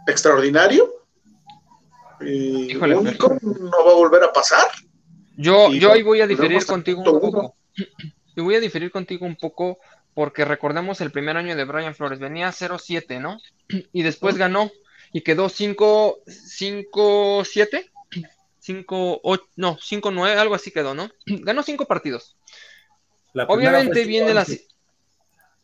extraordinario, 0.08 0.94
y 2.22 2.76
único, 2.76 3.38
no 3.42 3.86
va 3.86 3.92
a 3.92 3.96
volver 3.96 4.24
a 4.24 4.32
pasar. 4.32 4.68
Yo, 5.36 5.72
yo 5.72 5.92
ahí 5.92 6.04
voy 6.04 6.22
a 6.22 6.28
diferir 6.28 6.64
contigo 6.66 7.00
un 7.00 7.20
poco. 7.20 7.56
Yo 8.36 8.44
voy 8.44 8.54
a 8.56 8.60
diferir 8.60 8.92
contigo 8.92 9.26
un 9.26 9.36
poco 9.36 9.80
porque 10.14 10.46
recordemos 10.46 11.02
el 11.02 11.10
primer 11.12 11.36
año 11.36 11.56
de 11.58 11.66
Brian 11.66 11.96
Flores, 11.96 12.20
venía 12.20 12.50
0-7, 12.50 13.20
¿no? 13.20 13.40
Y 13.92 14.04
después 14.04 14.38
ganó 14.38 14.70
y 15.12 15.22
quedó 15.22 15.50
5-7, 15.50 17.90
5 18.60 19.22
no, 19.56 19.78
5-9, 19.78 20.38
algo 20.38 20.54
así 20.56 20.72
quedó, 20.72 20.94
¿no? 20.94 21.10
Ganó 21.26 21.64
5 21.64 21.86
partidos. 21.86 22.38
Obviamente 23.48 24.06
viene 24.06 24.34
la 24.34 24.46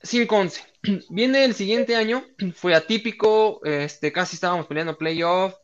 5-11. 0.06 0.62
Viene 1.10 1.46
el 1.46 1.54
siguiente 1.54 1.96
año, 1.96 2.24
fue 2.56 2.76
atípico, 2.76 3.62
este, 3.64 4.12
casi 4.12 4.36
estábamos 4.36 4.68
peleando 4.68 4.98
playoff, 4.98 5.56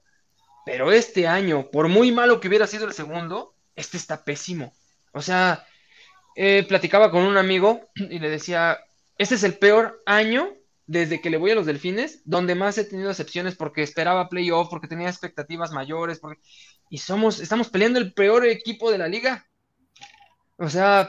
pero 0.66 0.92
este 0.92 1.28
año, 1.28 1.70
por 1.72 1.88
muy 1.88 2.12
malo 2.12 2.40
que 2.40 2.48
hubiera 2.48 2.68
sido 2.68 2.86
el 2.86 2.94
segundo, 2.94 3.56
este 3.76 3.98
está 3.98 4.24
pésimo. 4.24 4.74
O 5.14 5.22
sea, 5.22 5.66
eh, 6.36 6.66
platicaba 6.68 7.12
con 7.12 7.24
un 7.24 7.38
amigo 7.38 7.90
y 7.96 8.20
le 8.20 8.30
decía, 8.30 8.80
este 9.18 9.36
es 9.36 9.44
el 9.44 9.58
peor 9.58 10.02
año 10.06 10.54
desde 10.88 11.22
que 11.22 11.30
le 11.30 11.38
voy 11.38 11.52
a 11.52 11.56
los 11.56 11.66
delfines, 11.66 12.22
donde 12.26 12.54
más 12.54 12.78
he 12.78 12.84
tenido 12.84 13.12
excepciones 13.12 13.56
porque 13.56 13.82
esperaba 13.82 14.28
playoff, 14.28 14.68
porque 14.70 14.90
tenía 14.90 15.08
expectativas 15.08 15.72
mayores, 15.72 16.20
y 16.90 16.98
somos, 16.98 17.40
estamos 17.40 17.70
peleando 17.70 17.98
el 18.00 18.14
peor 18.14 18.46
equipo 18.46 18.92
de 18.92 18.98
la 18.98 19.08
liga. 19.08 19.48
O 20.58 20.70
sea, 20.70 21.08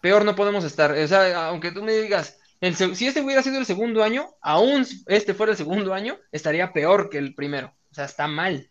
peor 0.00 0.24
no 0.24 0.34
podemos 0.34 0.64
estar. 0.64 0.92
O 0.92 1.06
sea, 1.06 1.48
aunque 1.48 1.70
tú 1.70 1.82
me 1.82 1.92
digas, 1.92 2.39
si 2.60 3.06
este 3.06 3.22
hubiera 3.22 3.42
sido 3.42 3.58
el 3.58 3.66
segundo 3.66 4.02
año, 4.02 4.28
aún 4.42 4.86
este 5.06 5.34
fuera 5.34 5.52
el 5.52 5.58
segundo 5.58 5.94
año, 5.94 6.18
estaría 6.30 6.72
peor 6.72 7.08
que 7.08 7.18
el 7.18 7.34
primero. 7.34 7.74
O 7.90 7.94
sea, 7.94 8.04
está 8.04 8.28
mal. 8.28 8.70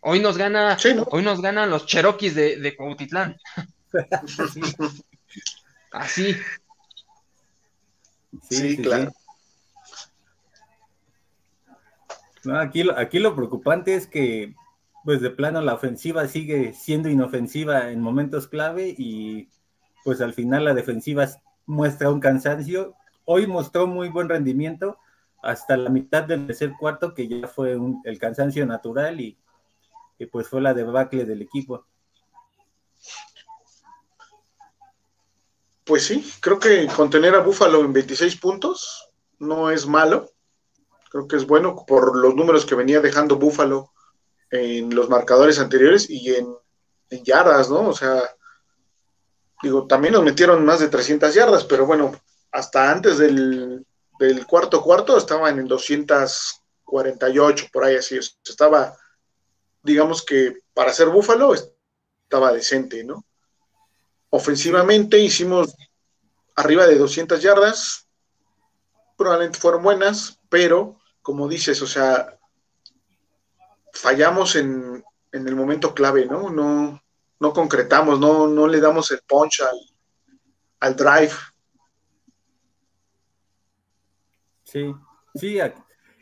Hoy 0.00 0.20
nos 0.20 0.38
gana, 0.38 0.76
hoy 1.10 1.22
nos 1.22 1.42
ganan 1.42 1.70
los 1.70 1.86
Cherokees 1.86 2.34
de, 2.34 2.56
de 2.58 2.76
Cuautitlán. 2.76 3.36
Así. 5.90 6.36
Sí, 8.48 8.76
claro. 8.76 9.12
aquí, 12.54 12.84
aquí 12.96 13.18
lo 13.18 13.34
preocupante 13.34 13.94
es 13.94 14.06
que, 14.06 14.54
pues 15.04 15.20
de 15.20 15.30
plano, 15.30 15.60
la 15.60 15.74
ofensiva 15.74 16.28
sigue 16.28 16.72
siendo 16.72 17.08
inofensiva 17.08 17.90
en 17.90 18.00
momentos 18.00 18.46
clave 18.46 18.94
y, 18.96 19.48
pues 20.04 20.20
al 20.20 20.34
final, 20.34 20.64
la 20.64 20.74
defensiva 20.74 21.28
muestra 21.66 22.10
un 22.10 22.20
cansancio. 22.20 22.94
Hoy 23.30 23.46
mostró 23.46 23.86
muy 23.86 24.08
buen 24.08 24.26
rendimiento, 24.26 24.96
hasta 25.42 25.76
la 25.76 25.90
mitad 25.90 26.22
del 26.22 26.46
tercer 26.46 26.72
cuarto, 26.80 27.12
que 27.12 27.28
ya 27.28 27.46
fue 27.46 27.76
el 28.04 28.18
cansancio 28.18 28.64
natural 28.64 29.20
y, 29.20 29.36
pues 30.32 30.48
fue 30.48 30.62
la 30.62 30.72
debacle 30.72 31.26
del 31.26 31.42
equipo. 31.42 31.84
Pues 35.84 36.06
sí, 36.06 36.26
creo 36.40 36.58
que 36.58 36.86
contener 36.86 37.34
a 37.34 37.40
Búfalo 37.40 37.84
en 37.84 37.92
26 37.92 38.36
puntos 38.36 39.10
no 39.38 39.70
es 39.70 39.86
malo. 39.86 40.30
Creo 41.10 41.28
que 41.28 41.36
es 41.36 41.46
bueno 41.46 41.84
por 41.86 42.16
los 42.16 42.34
números 42.34 42.64
que 42.64 42.76
venía 42.76 43.02
dejando 43.02 43.36
Búfalo 43.36 43.92
en 44.50 44.94
los 44.94 45.10
marcadores 45.10 45.58
anteriores 45.58 46.08
y 46.08 46.34
en, 46.34 46.48
en 47.10 47.24
yardas, 47.24 47.68
¿no? 47.68 47.88
O 47.88 47.92
sea, 47.92 48.22
digo, 49.62 49.86
también 49.86 50.14
nos 50.14 50.24
metieron 50.24 50.64
más 50.64 50.80
de 50.80 50.88
300 50.88 51.34
yardas, 51.34 51.64
pero 51.64 51.84
bueno, 51.84 52.12
hasta 52.50 52.90
antes 52.90 53.18
del, 53.18 53.86
del 54.18 54.46
cuarto 54.46 54.82
cuarto 54.82 55.16
estaban 55.16 55.58
en 55.58 55.68
248, 55.68 57.66
por 57.72 57.84
ahí 57.84 57.96
así. 57.96 58.18
Estaba, 58.44 58.96
digamos 59.82 60.24
que 60.24 60.58
para 60.74 60.92
ser 60.92 61.08
Búfalo 61.08 61.54
estaba 61.54 62.52
decente, 62.52 63.04
¿no? 63.04 63.24
Ofensivamente 64.30 65.18
hicimos 65.18 65.74
arriba 66.56 66.86
de 66.86 66.98
200 66.98 67.40
yardas, 67.40 68.06
probablemente 69.16 69.58
fueron 69.58 69.82
buenas, 69.82 70.38
pero 70.48 70.98
como 71.22 71.48
dices, 71.48 71.80
o 71.82 71.86
sea, 71.86 72.38
fallamos 73.92 74.56
en, 74.56 75.04
en 75.32 75.48
el 75.48 75.54
momento 75.56 75.94
clave, 75.94 76.26
¿no? 76.26 76.50
No, 76.50 77.02
no 77.40 77.52
concretamos, 77.52 78.18
no, 78.18 78.46
no 78.46 78.66
le 78.66 78.80
damos 78.80 79.10
el 79.10 79.20
punch 79.26 79.60
al, 79.60 79.78
al 80.80 80.96
drive. 80.96 81.32
Sí, 84.70 84.94
sí, 85.34 85.58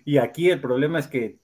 y 0.04 0.18
aquí 0.18 0.50
el 0.50 0.60
problema 0.60 1.00
es 1.00 1.08
que 1.08 1.40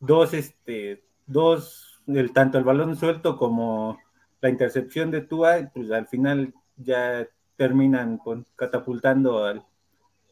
dos, 0.00 0.34
este, 0.34 1.04
dos, 1.24 2.02
el, 2.08 2.32
tanto 2.32 2.58
el 2.58 2.64
balón 2.64 2.96
suelto 2.96 3.36
como 3.36 4.00
la 4.40 4.48
intercepción 4.48 5.12
de 5.12 5.20
Tua, 5.20 5.70
pues 5.72 5.92
al 5.92 6.08
final 6.08 6.52
ya 6.76 7.28
terminan 7.56 8.18
con, 8.18 8.44
catapultando 8.56 9.44
al, 9.44 9.64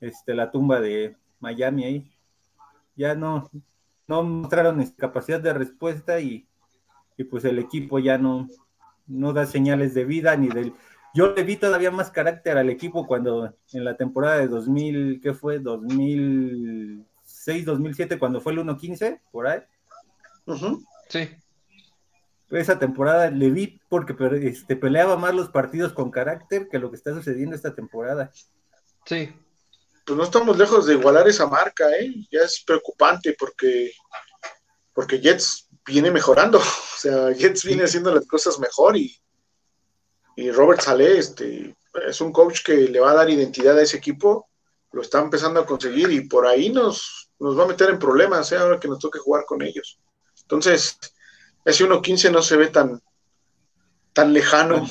este, 0.01 0.35
la 0.35 0.51
tumba 0.51 0.81
de 0.81 1.17
Miami 1.39 1.85
ahí. 1.85 2.11
Ya 2.97 3.15
no, 3.15 3.49
no 4.09 4.25
mostraron 4.25 4.85
capacidad 4.97 5.41
de 5.41 5.55
respuesta 5.55 6.19
y, 6.19 6.45
y 7.19 7.23
pues 7.23 7.45
el 7.45 7.61
equipo 7.61 8.01
ya 8.01 8.19
no, 8.19 8.49
no 9.07 9.33
da 9.33 9.47
señales 9.47 9.95
de 9.95 10.05
vida 10.05 10.35
ni 10.35 10.49
del 10.49 10.75
yo 11.15 11.35
le 11.35 11.43
vi 11.43 11.57
todavía 11.57 11.91
más 11.91 12.11
carácter 12.11 12.57
al 12.57 12.71
equipo 12.71 13.07
cuando 13.07 13.55
en 13.73 13.85
la 13.85 13.97
temporada 13.97 14.39
de 14.39 14.49
2000, 14.49 15.21
¿qué 15.23 15.35
fue? 15.35 15.59
2006, 15.59 17.65
2007, 17.65 18.19
cuando 18.19 18.41
fue 18.41 18.53
el 18.53 18.61
1-15, 18.61 19.21
por 19.33 19.49
ahí. 19.49 19.61
Sí. 21.09 21.29
Esa 22.51 22.79
temporada 22.79 23.31
le 23.31 23.51
vi 23.51 23.81
porque 23.89 24.15
este, 24.43 24.77
peleaba 24.77 25.17
más 25.17 25.35
los 25.35 25.51
partidos 25.51 25.93
con 25.93 26.11
carácter 26.11 26.69
que 26.69 26.79
lo 26.79 26.91
que 26.91 26.97
está 26.97 27.13
sucediendo 27.13 27.55
esta 27.55 27.75
temporada. 27.75 28.31
Sí. 29.05 29.33
Pues 30.05 30.17
no 30.17 30.25
estamos 30.25 30.59
lejos 30.59 30.87
de 30.87 30.95
igualar 30.95 31.29
esa 31.29 31.47
marca, 31.47 31.89
¿eh? 31.93 32.13
Ya 32.31 32.41
es 32.41 32.65
preocupante 32.67 33.37
porque, 33.39 33.93
porque 34.93 35.21
Jets 35.21 35.69
viene 35.87 36.11
mejorando. 36.11 36.61
O 37.01 37.03
sea, 37.03 37.33
Jets 37.33 37.65
viene 37.65 37.85
haciendo 37.85 38.15
las 38.15 38.27
cosas 38.27 38.59
mejor 38.59 38.95
y, 38.95 39.19
y 40.37 40.51
Robert 40.51 40.81
Saleh 40.81 41.19
este, 41.19 41.75
es 42.07 42.21
un 42.21 42.33
coach 42.33 42.63
que 42.65 42.75
le 42.75 43.01
va 43.01 43.13
a 43.13 43.15
dar 43.15 43.31
identidad 43.31 43.79
a 43.79 43.83
ese 43.83 43.97
equipo, 43.97 44.49
lo 44.93 45.03
está 45.03 45.21
empezando 45.21 45.61
a 45.61 45.67
conseguir 45.67 46.11
y 46.11 46.23
por 46.23 46.47
ahí 46.47 46.71
nos, 46.71 47.31
nos 47.39 47.59
va 47.59 47.65
a 47.65 47.69
meter 47.69 47.91
en 47.91 47.99
problemas 47.99 48.51
¿eh? 48.53 48.57
ahora 48.57 48.81
que 48.81 48.89
nos 48.89 48.99
toque 48.99 49.19
jugar 49.19 49.45
con 49.47 49.63
ellos. 49.63 49.99
Entonces, 50.43 50.99
ese 51.65 51.85
1-15 51.85 52.33
no 52.33 52.43
se 52.43 52.57
ve 52.57 52.69
tan, 52.69 53.01
tan 54.13 54.33
lejano. 54.33 54.87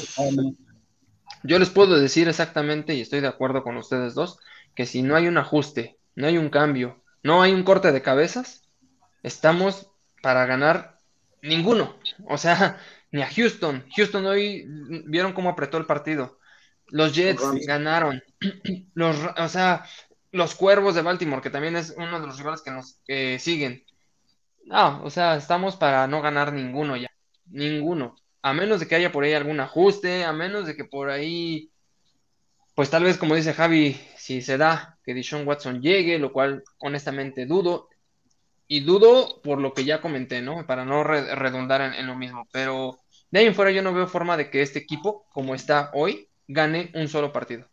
Yo 1.44 1.60
les 1.60 1.70
puedo 1.70 2.00
decir 2.00 2.28
exactamente, 2.28 2.96
y 2.96 3.02
estoy 3.02 3.22
de 3.22 3.28
acuerdo 3.28 3.64
con 3.64 3.78
ustedes 3.78 4.14
dos, 4.14 4.40
que 4.76 4.86
si 4.86 5.02
no 5.02 5.16
hay 5.16 5.28
un 5.28 5.38
ajuste, 5.38 5.98
no 6.16 6.28
hay 6.28 6.38
un 6.38 6.50
cambio, 6.50 7.02
no 7.24 7.42
hay 7.42 7.54
un 7.54 7.64
corte 7.64 7.92
de 7.92 8.02
cabezas, 8.02 8.64
estamos 9.24 9.88
para 10.22 10.46
ganar 10.46 10.98
ninguno. 11.42 11.96
O 12.28 12.38
sea, 12.38 12.80
ni 13.12 13.22
a 13.22 13.30
Houston. 13.30 13.86
Houston 13.96 14.26
hoy 14.26 14.66
vieron 15.06 15.34
cómo 15.34 15.50
apretó 15.50 15.78
el 15.78 15.86
partido. 15.86 16.40
Los 16.88 17.14
Jets 17.14 17.42
ganaron. 17.66 18.22
Los, 18.94 19.18
o 19.38 19.48
sea, 19.48 19.86
los 20.32 20.56
Cuervos 20.56 20.96
de 20.96 21.02
Baltimore, 21.02 21.42
que 21.42 21.50
también 21.50 21.76
es 21.76 21.94
uno 21.98 22.20
de 22.20 22.28
los 22.28 22.38
rivales 22.38 22.62
que 22.62 22.72
nos 22.72 23.02
siguen. 23.42 23.84
No, 24.66 25.04
o 25.04 25.10
sea, 25.10 25.36
estamos 25.36 25.76
para 25.76 26.06
no 26.08 26.22
ganar 26.22 26.54
ninguno 26.54 26.96
ya. 26.96 27.10
Ninguno. 27.48 28.16
A 28.42 28.54
menos 28.54 28.80
de 28.80 28.88
que 28.88 28.96
haya 28.96 29.12
por 29.12 29.24
ahí 29.24 29.34
algún 29.34 29.60
ajuste, 29.60 30.24
a 30.24 30.32
menos 30.32 30.68
de 30.68 30.76
que 30.76 30.86
por 30.86 31.10
ahí, 31.10 31.72
pues 32.76 32.90
tal 32.90 33.04
vez 33.04 33.18
como 33.18 33.36
dice 33.36 33.54
Javi, 33.54 34.00
si 34.16 34.42
se 34.42 34.58
da 34.58 34.98
que 35.04 35.14
Dishon 35.14 35.48
Watson 35.48 35.82
llegue, 35.82 36.20
lo 36.20 36.32
cual 36.32 36.64
honestamente 36.78 37.48
dudo, 37.48 37.90
y 38.72 38.82
dudo 38.82 39.42
por 39.42 39.60
lo 39.60 39.74
que 39.74 39.84
ya 39.84 40.00
comenté, 40.00 40.44
¿no? 40.44 40.66
Para 40.68 40.86
no 40.86 41.04
redundar 41.04 41.82
en, 41.82 42.06
lo 42.06 42.16
mismo. 42.16 42.48
Pero 42.54 43.00
de 43.32 43.40
ahí 43.40 43.48
en 43.48 43.56
fuera 43.56 43.72
yo 43.72 43.82
no 43.82 43.94
veo 43.94 44.06
forma 44.06 44.38
de 44.38 44.52
que 44.52 44.62
este 44.62 44.78
equipo, 44.78 45.26
como 45.34 45.56
está 45.56 45.90
hoy, 45.96 46.30
gane 46.48 46.92
un 46.94 47.08
solo 47.08 47.34
partido. 47.34 47.66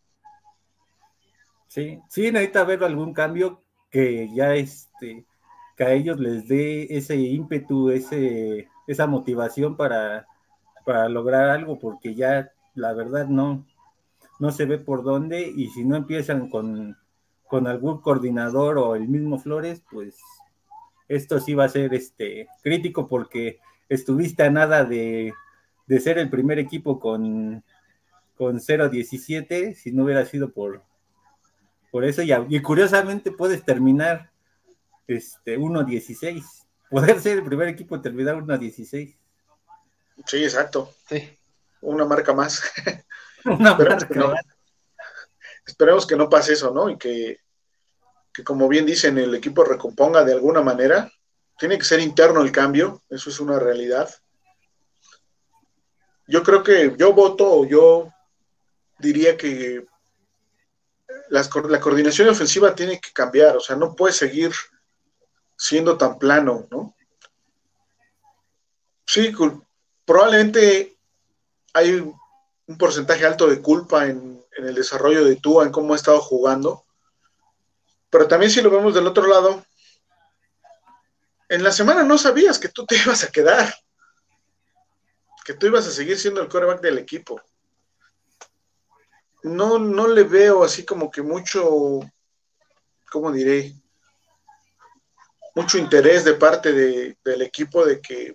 Sí, 1.68 2.00
sí, 2.08 2.32
necesita 2.32 2.64
ver 2.64 2.82
algún 2.82 3.12
cambio 3.12 3.62
que 3.90 4.30
ya 4.34 4.54
este, 4.54 5.26
que 5.76 5.84
a 5.84 5.92
ellos 5.92 6.18
les 6.18 6.48
dé 6.48 6.86
ese 6.88 7.16
ímpetu, 7.16 7.90
ese, 7.90 8.66
esa 8.86 9.06
motivación 9.06 9.76
para, 9.76 10.26
para 10.86 11.10
lograr 11.10 11.50
algo, 11.50 11.78
porque 11.78 12.14
ya 12.14 12.50
la 12.74 12.94
verdad 12.94 13.26
no, 13.26 13.66
no 14.38 14.50
se 14.50 14.64
ve 14.64 14.78
por 14.78 15.02
dónde, 15.02 15.42
y 15.54 15.68
si 15.68 15.84
no 15.84 15.94
empiezan 15.96 16.48
con, 16.48 16.96
con 17.46 17.66
algún 17.66 18.00
coordinador 18.00 18.78
o 18.78 18.94
el 18.94 19.08
mismo 19.08 19.38
Flores, 19.38 19.82
pues 19.90 20.18
esto 21.08 21.40
sí 21.40 21.54
va 21.54 21.64
a 21.64 21.68
ser 21.68 21.94
este, 21.94 22.48
crítico 22.62 23.08
porque 23.08 23.60
estuviste 23.88 24.42
a 24.42 24.50
nada 24.50 24.84
de, 24.84 25.32
ser 26.00 26.18
el 26.18 26.30
primer 26.30 26.58
equipo 26.58 26.98
con, 26.98 27.62
con 28.36 28.58
0-17, 28.58 29.74
si 29.74 29.92
no 29.92 30.04
hubiera 30.04 30.24
sido 30.24 30.52
por, 30.52 30.82
por 31.90 32.04
eso, 32.04 32.22
y, 32.22 32.32
y 32.48 32.60
curiosamente 32.60 33.30
puedes 33.30 33.64
terminar 33.64 34.30
este, 35.06 35.58
1-16, 35.58 36.42
poder 36.90 37.20
ser 37.20 37.38
el 37.38 37.44
primer 37.44 37.68
equipo 37.68 37.94
en 37.94 38.02
terminar 38.02 38.36
1-16. 38.36 39.16
Sí, 40.24 40.42
exacto. 40.42 40.92
Sí. 41.08 41.38
Una 41.82 42.04
marca 42.04 42.32
más. 42.32 42.62
Una 43.44 43.76
marca 43.76 44.08
más. 44.14 44.44
Esperemos 45.66 46.06
que 46.06 46.16
no 46.16 46.28
pase 46.28 46.54
eso, 46.54 46.72
¿no? 46.72 46.88
Y 46.88 46.96
que 46.96 47.40
que 48.36 48.44
como 48.44 48.68
bien 48.68 48.84
dicen, 48.84 49.16
el 49.16 49.34
equipo 49.34 49.64
recomponga 49.64 50.22
de 50.22 50.34
alguna 50.34 50.60
manera. 50.60 51.10
Tiene 51.58 51.78
que 51.78 51.86
ser 51.86 52.00
interno 52.00 52.42
el 52.42 52.52
cambio, 52.52 53.02
eso 53.08 53.30
es 53.30 53.40
una 53.40 53.58
realidad. 53.58 54.14
Yo 56.26 56.42
creo 56.42 56.62
que 56.62 56.94
yo 56.98 57.14
voto 57.14 57.64
yo 57.64 58.12
diría 58.98 59.38
que 59.38 59.86
la 61.30 61.48
coordinación 61.80 62.28
ofensiva 62.28 62.74
tiene 62.74 63.00
que 63.00 63.10
cambiar, 63.10 63.56
o 63.56 63.60
sea, 63.60 63.74
no 63.74 63.96
puede 63.96 64.12
seguir 64.12 64.52
siendo 65.56 65.96
tan 65.96 66.18
plano, 66.18 66.66
¿no? 66.70 66.94
Sí, 69.06 69.32
probablemente 70.04 70.98
hay 71.72 71.92
un 71.92 72.78
porcentaje 72.78 73.24
alto 73.24 73.46
de 73.46 73.62
culpa 73.62 74.06
en, 74.06 74.44
en 74.58 74.66
el 74.66 74.74
desarrollo 74.74 75.24
de 75.24 75.36
Tua, 75.36 75.64
en 75.64 75.72
cómo 75.72 75.94
ha 75.94 75.96
estado 75.96 76.20
jugando, 76.20 76.85
pero 78.16 78.28
también 78.28 78.50
si 78.50 78.62
lo 78.62 78.70
vemos 78.70 78.94
del 78.94 79.06
otro 79.06 79.26
lado, 79.26 79.62
en 81.50 81.62
la 81.62 81.70
semana 81.70 82.02
no 82.02 82.16
sabías 82.16 82.58
que 82.58 82.70
tú 82.70 82.86
te 82.86 82.96
ibas 83.04 83.22
a 83.24 83.30
quedar, 83.30 83.74
que 85.44 85.52
tú 85.52 85.66
ibas 85.66 85.86
a 85.86 85.90
seguir 85.90 86.18
siendo 86.18 86.40
el 86.40 86.48
coreback 86.48 86.80
del 86.80 86.96
equipo. 86.96 87.38
No, 89.42 89.78
no 89.78 90.08
le 90.08 90.22
veo 90.22 90.64
así 90.64 90.82
como 90.82 91.10
que 91.10 91.20
mucho, 91.20 92.00
¿cómo 93.12 93.30
diré? 93.32 93.74
Mucho 95.54 95.76
interés 95.76 96.24
de 96.24 96.32
parte 96.32 96.72
del 96.72 97.42
equipo 97.42 97.84
de 97.84 98.00
que 98.00 98.34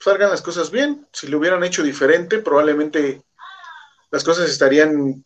salgan 0.00 0.30
las 0.30 0.42
cosas 0.42 0.72
bien. 0.72 1.06
Si 1.12 1.28
lo 1.28 1.38
hubieran 1.38 1.62
hecho 1.62 1.84
diferente, 1.84 2.40
probablemente 2.40 3.22
las 4.10 4.24
cosas 4.24 4.50
estarían 4.50 5.24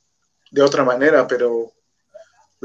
de 0.51 0.63
otra 0.63 0.85
manera, 0.85 1.27
pero 1.27 1.74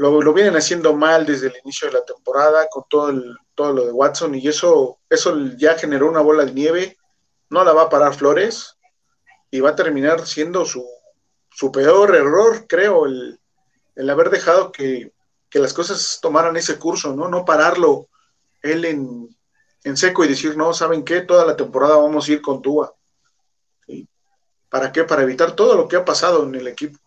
lo, 0.08 0.32
vienen 0.32 0.56
haciendo 0.56 0.94
mal 0.94 1.26
desde 1.26 1.48
el 1.48 1.54
inicio 1.64 1.88
de 1.88 1.94
la 1.94 2.04
temporada 2.04 2.66
con 2.70 2.84
todo, 2.88 3.10
el, 3.10 3.36
todo 3.54 3.72
lo 3.72 3.86
de 3.86 3.92
Watson 3.92 4.34
y 4.34 4.48
eso, 4.48 4.98
eso 5.08 5.36
ya 5.56 5.76
generó 5.76 6.08
una 6.08 6.20
bola 6.20 6.44
de 6.44 6.52
nieve. 6.52 6.96
No 7.50 7.64
la 7.64 7.72
va 7.72 7.82
a 7.82 7.90
parar 7.90 8.14
Flores 8.14 8.76
y 9.50 9.60
va 9.60 9.70
a 9.70 9.76
terminar 9.76 10.26
siendo 10.26 10.64
su, 10.64 10.86
su 11.50 11.72
peor 11.72 12.14
error, 12.14 12.66
creo, 12.68 13.06
el, 13.06 13.40
el 13.96 14.10
haber 14.10 14.30
dejado 14.30 14.72
que 14.72 15.12
que 15.50 15.58
las 15.58 15.74
cosas 15.74 16.20
tomaran 16.22 16.56
ese 16.56 16.78
curso, 16.78 17.14
¿no? 17.14 17.28
No 17.28 17.44
pararlo 17.44 18.08
él 18.62 18.84
en, 18.84 19.36
en 19.82 19.96
seco 19.96 20.24
y 20.24 20.28
decir, 20.28 20.56
no, 20.56 20.72
¿saben 20.72 21.04
qué? 21.04 21.22
Toda 21.22 21.44
la 21.44 21.56
temporada 21.56 21.96
vamos 21.96 22.28
a 22.28 22.32
ir 22.32 22.40
con 22.40 22.62
Tua. 22.62 22.94
¿Para 24.68 24.92
qué? 24.92 25.02
Para 25.02 25.22
evitar 25.22 25.56
todo 25.56 25.74
lo 25.74 25.88
que 25.88 25.96
ha 25.96 26.04
pasado 26.04 26.44
en 26.44 26.54
el 26.54 26.68
equipo. 26.68 26.98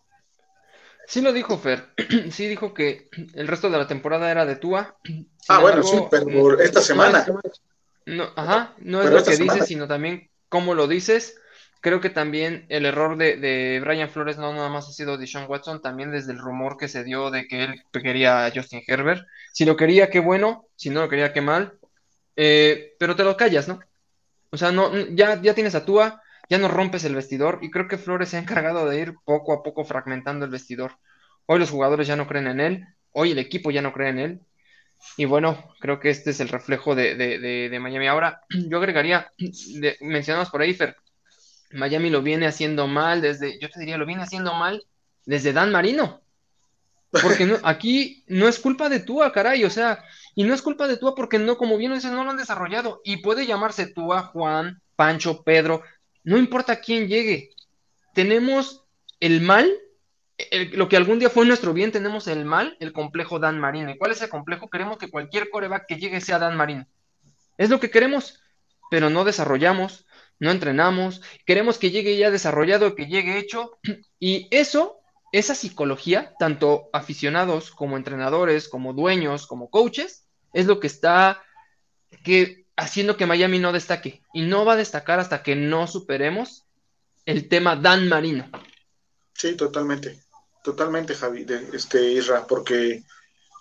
Sí 1.06 1.20
lo 1.20 1.32
dijo 1.32 1.58
Fer, 1.58 1.90
sí 2.30 2.46
dijo 2.46 2.74
que 2.74 3.08
el 3.34 3.48
resto 3.48 3.70
de 3.70 3.78
la 3.78 3.86
temporada 3.86 4.30
era 4.30 4.46
de 4.46 4.56
Tua. 4.56 4.96
ah, 5.48 5.60
bueno, 5.60 5.82
sí, 5.82 5.98
pero 6.10 6.58
esta 6.60 6.80
semana. 6.80 7.26
No, 8.06 8.28
ajá, 8.36 8.74
no 8.78 9.02
es 9.02 9.10
lo 9.10 9.24
que 9.24 9.36
dices, 9.36 9.66
sino 9.66 9.88
también 9.88 10.28
cómo 10.48 10.74
lo 10.74 10.86
dices. 10.86 11.36
Creo 11.80 12.00
que 12.00 12.10
también 12.10 12.64
el 12.70 12.86
error 12.86 13.18
de, 13.18 13.36
de, 13.36 13.80
Brian 13.80 14.08
Flores 14.08 14.38
no 14.38 14.54
nada 14.54 14.70
más 14.70 14.88
ha 14.88 14.92
sido 14.92 15.18
de 15.18 15.26
Sean 15.26 15.44
Watson, 15.48 15.82
también 15.82 16.10
desde 16.10 16.32
el 16.32 16.38
rumor 16.38 16.78
que 16.78 16.88
se 16.88 17.04
dio 17.04 17.30
de 17.30 17.46
que 17.46 17.64
él 17.64 17.82
quería 17.92 18.46
a 18.46 18.50
Justin 18.50 18.82
Herbert. 18.86 19.26
Si 19.52 19.66
lo 19.66 19.76
quería, 19.76 20.08
qué 20.08 20.20
bueno, 20.20 20.66
si 20.76 20.88
no 20.88 21.02
lo 21.02 21.08
quería, 21.10 21.34
qué 21.34 21.42
mal. 21.42 21.74
Eh, 22.36 22.94
pero 22.98 23.14
te 23.16 23.24
lo 23.24 23.36
callas, 23.36 23.68
¿no? 23.68 23.80
O 24.50 24.56
sea, 24.56 24.72
no, 24.72 24.96
ya, 25.10 25.40
ya 25.42 25.54
tienes 25.54 25.74
a 25.74 25.84
Tua, 25.84 26.22
ya 26.48 26.58
no 26.58 26.68
rompes 26.68 27.04
el 27.04 27.14
vestidor 27.14 27.58
y 27.62 27.70
creo 27.70 27.88
que 27.88 27.98
Flores 27.98 28.30
se 28.30 28.36
ha 28.36 28.40
encargado 28.40 28.88
de 28.88 29.00
ir 29.00 29.14
poco 29.24 29.52
a 29.52 29.62
poco 29.62 29.84
fragmentando 29.84 30.44
el 30.44 30.50
vestidor. 30.50 30.98
Hoy 31.46 31.58
los 31.58 31.70
jugadores 31.70 32.06
ya 32.06 32.16
no 32.16 32.26
creen 32.26 32.46
en 32.46 32.60
él, 32.60 32.86
hoy 33.12 33.32
el 33.32 33.38
equipo 33.38 33.70
ya 33.70 33.82
no 33.82 33.92
cree 33.92 34.10
en 34.10 34.18
él. 34.18 34.40
Y 35.16 35.26
bueno, 35.26 35.74
creo 35.80 36.00
que 36.00 36.10
este 36.10 36.30
es 36.30 36.40
el 36.40 36.48
reflejo 36.48 36.94
de, 36.94 37.78
Miami. 37.80 38.06
Ahora, 38.06 38.42
yo 38.48 38.78
agregaría, 38.78 39.30
mencionamos 40.00 40.50
por 40.50 40.62
ahí, 40.62 40.74
Fer, 40.74 40.96
Miami 41.72 42.10
lo 42.10 42.22
viene 42.22 42.46
haciendo 42.46 42.86
mal 42.86 43.20
desde, 43.20 43.58
yo 43.60 43.68
te 43.68 43.80
diría, 43.80 43.98
lo 43.98 44.06
viene 44.06 44.22
haciendo 44.22 44.54
mal 44.54 44.84
desde 45.26 45.52
Dan 45.52 45.72
Marino. 45.72 46.20
Porque 47.10 47.46
no, 47.46 47.58
aquí 47.64 48.24
no 48.26 48.48
es 48.48 48.58
culpa 48.58 48.88
de 48.88 49.00
Tua, 49.00 49.32
caray, 49.32 49.64
o 49.64 49.70
sea, 49.70 50.04
y 50.34 50.44
no 50.44 50.54
es 50.54 50.62
culpa 50.62 50.88
de 50.88 50.96
Tua 50.96 51.14
porque 51.14 51.38
no, 51.38 51.56
como 51.56 51.76
bien 51.76 51.94
dices, 51.94 52.10
no 52.10 52.24
lo 52.24 52.30
han 52.30 52.36
desarrollado. 52.36 53.00
Y 53.04 53.18
puede 53.18 53.46
llamarse 53.46 53.86
Tua, 53.86 54.22
Juan, 54.22 54.80
Pancho, 54.96 55.42
Pedro, 55.42 55.82
no 56.24 56.38
importa 56.38 56.80
quién 56.80 57.08
llegue. 57.08 57.50
Tenemos 58.14 58.84
el 59.20 59.40
mal, 59.40 59.70
lo 60.72 60.88
que 60.88 60.96
algún 60.96 61.18
día 61.18 61.30
fue 61.30 61.46
nuestro 61.46 61.72
bien, 61.72 61.92
tenemos 61.92 62.26
el 62.26 62.44
mal, 62.44 62.76
el 62.80 62.92
complejo 62.92 63.38
Dan 63.38 63.60
Marino. 63.60 63.90
¿Y 63.90 63.98
cuál 63.98 64.12
es 64.12 64.22
el 64.22 64.28
complejo? 64.28 64.68
Queremos 64.68 64.98
que 64.98 65.10
cualquier 65.10 65.50
coreback 65.50 65.86
que 65.86 65.96
llegue 65.96 66.20
sea 66.20 66.38
Dan 66.38 66.56
Marino. 66.56 66.86
Es 67.56 67.70
lo 67.70 67.78
que 67.78 67.90
queremos, 67.90 68.40
pero 68.90 69.10
no 69.10 69.24
desarrollamos, 69.24 70.06
no 70.40 70.50
entrenamos, 70.50 71.22
queremos 71.46 71.78
que 71.78 71.90
llegue 71.90 72.16
ya 72.16 72.30
desarrollado, 72.30 72.94
que 72.94 73.06
llegue 73.06 73.38
hecho. 73.38 73.78
Y 74.18 74.48
eso, 74.50 75.00
esa 75.32 75.54
psicología, 75.54 76.34
tanto 76.38 76.88
aficionados 76.92 77.70
como 77.70 77.96
entrenadores, 77.96 78.68
como 78.68 78.92
dueños, 78.92 79.46
como 79.46 79.68
coaches, 79.70 80.26
es 80.52 80.66
lo 80.66 80.80
que 80.80 80.86
está 80.86 81.42
que 82.24 82.63
haciendo 82.76 83.16
que 83.16 83.26
Miami 83.26 83.58
no 83.58 83.72
destaque. 83.72 84.22
Y 84.32 84.42
no 84.42 84.64
va 84.64 84.74
a 84.74 84.76
destacar 84.76 85.20
hasta 85.20 85.42
que 85.42 85.56
no 85.56 85.86
superemos 85.86 86.64
el 87.26 87.48
tema 87.48 87.76
Dan 87.76 88.08
Marino. 88.08 88.50
Sí, 89.32 89.56
totalmente. 89.56 90.20
Totalmente, 90.62 91.14
Javi, 91.14 91.44
de, 91.44 91.68
este, 91.74 92.12
Isra, 92.12 92.46
porque 92.46 93.02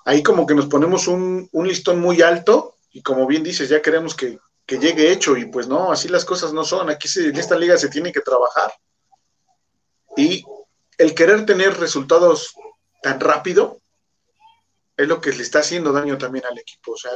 ahí 0.05 0.23
como 0.23 0.45
que 0.45 0.55
nos 0.55 0.67
ponemos 0.67 1.07
un, 1.07 1.49
listón 1.53 1.99
muy 1.99 2.21
alto 2.21 2.77
y 2.91 3.01
como 3.01 3.27
bien 3.27 3.43
dices, 3.43 3.69
ya 3.69 3.81
queremos 3.81 4.15
que, 4.15 4.39
llegue 4.67 5.11
hecho 5.11 5.37
y 5.37 5.45
pues 5.45 5.67
no, 5.67 5.91
así 5.91 6.07
las 6.07 6.25
cosas 6.25 6.51
no 6.51 6.63
son. 6.63 6.89
Aquí 6.89 7.07
en 7.19 7.37
esta 7.37 7.55
liga 7.55 7.77
se 7.77 7.89
tiene 7.89 8.11
que 8.11 8.21
trabajar. 8.21 8.73
Y 10.17 10.43
el 10.97 11.13
querer 11.13 11.45
tener 11.45 11.77
resultados 11.77 12.55
tan 13.03 13.19
rápido 13.19 13.77
es 14.97 15.07
lo 15.07 15.21
que 15.21 15.31
le 15.31 15.43
está 15.43 15.59
haciendo 15.59 15.91
daño 15.91 16.17
también 16.17 16.45
al 16.49 16.57
equipo. 16.57 16.93
O 16.93 16.97
sea, 16.97 17.11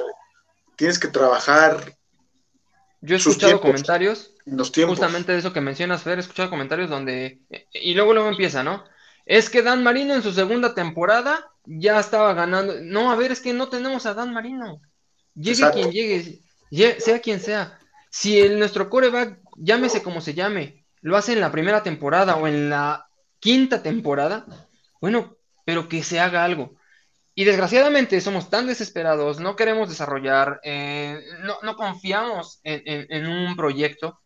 tienes 0.78 1.00
que 1.00 1.10
trabajar. 1.10 1.98
Yo 3.02 3.16
he 3.16 3.20
escuchado 3.20 3.60
comentarios, 3.60 4.32
justamente 4.88 5.34
de 5.34 5.40
eso 5.40 5.54
que 5.54 5.62
mencionas, 5.62 6.04
Fer, 6.04 6.18
he 6.18 6.22
escuchado 6.22 6.50
comentarios 6.50 6.90
donde, 6.90 7.42
y 7.74 7.94
luego 7.94 8.14
luego 8.14 8.30
empieza, 8.30 8.64
¿no? 8.64 8.86
Es 9.26 9.50
que 9.50 9.62
Dan 9.62 9.84
Marino 9.84 10.16
en 10.16 10.24
su 10.24 10.32
segunda 10.32 10.74
temporada 10.74 11.52
ya 11.66 12.00
estaba 12.00 12.34
ganando. 12.34 12.76
No, 12.82 13.12
a 13.12 13.16
ver, 13.16 13.34
es 13.34 13.42
que 13.42 13.54
no 13.54 13.68
tenemos 13.68 14.06
a 14.06 14.14
Dan 14.14 14.34
Marino. 14.34 14.82
Llegue 15.36 15.70
quien 15.72 15.92
llegue, 15.92 17.02
sea 17.02 17.20
quien 17.20 17.42
sea. 17.42 17.78
Si 18.10 18.40
el, 18.40 18.58
nuestro 18.58 18.90
coreback, 18.90 19.40
llámese 19.58 20.02
como 20.02 20.22
se 20.22 20.34
llame, 20.34 20.86
lo 21.02 21.18
hace 21.18 21.34
en 21.34 21.42
la 21.42 21.52
primera 21.52 21.84
temporada 21.84 22.38
o 22.38 22.48
en 22.48 22.70
la 22.70 23.08
quinta 23.40 23.84
temporada, 23.84 24.46
bueno, 25.02 25.38
pero 25.66 25.90
que 25.90 26.04
se 26.04 26.20
haga 26.20 26.46
algo. 26.46 26.77
Y 27.40 27.44
desgraciadamente 27.44 28.20
somos 28.20 28.50
tan 28.50 28.66
desesperados, 28.66 29.40
no 29.40 29.56
queremos 29.56 29.90
desarrollar, 29.90 30.60
eh, 30.64 31.24
no, 31.62 31.76
confiamos 31.76 32.60
en, 32.64 33.28
un 33.28 33.56
proyecto. 33.56 34.20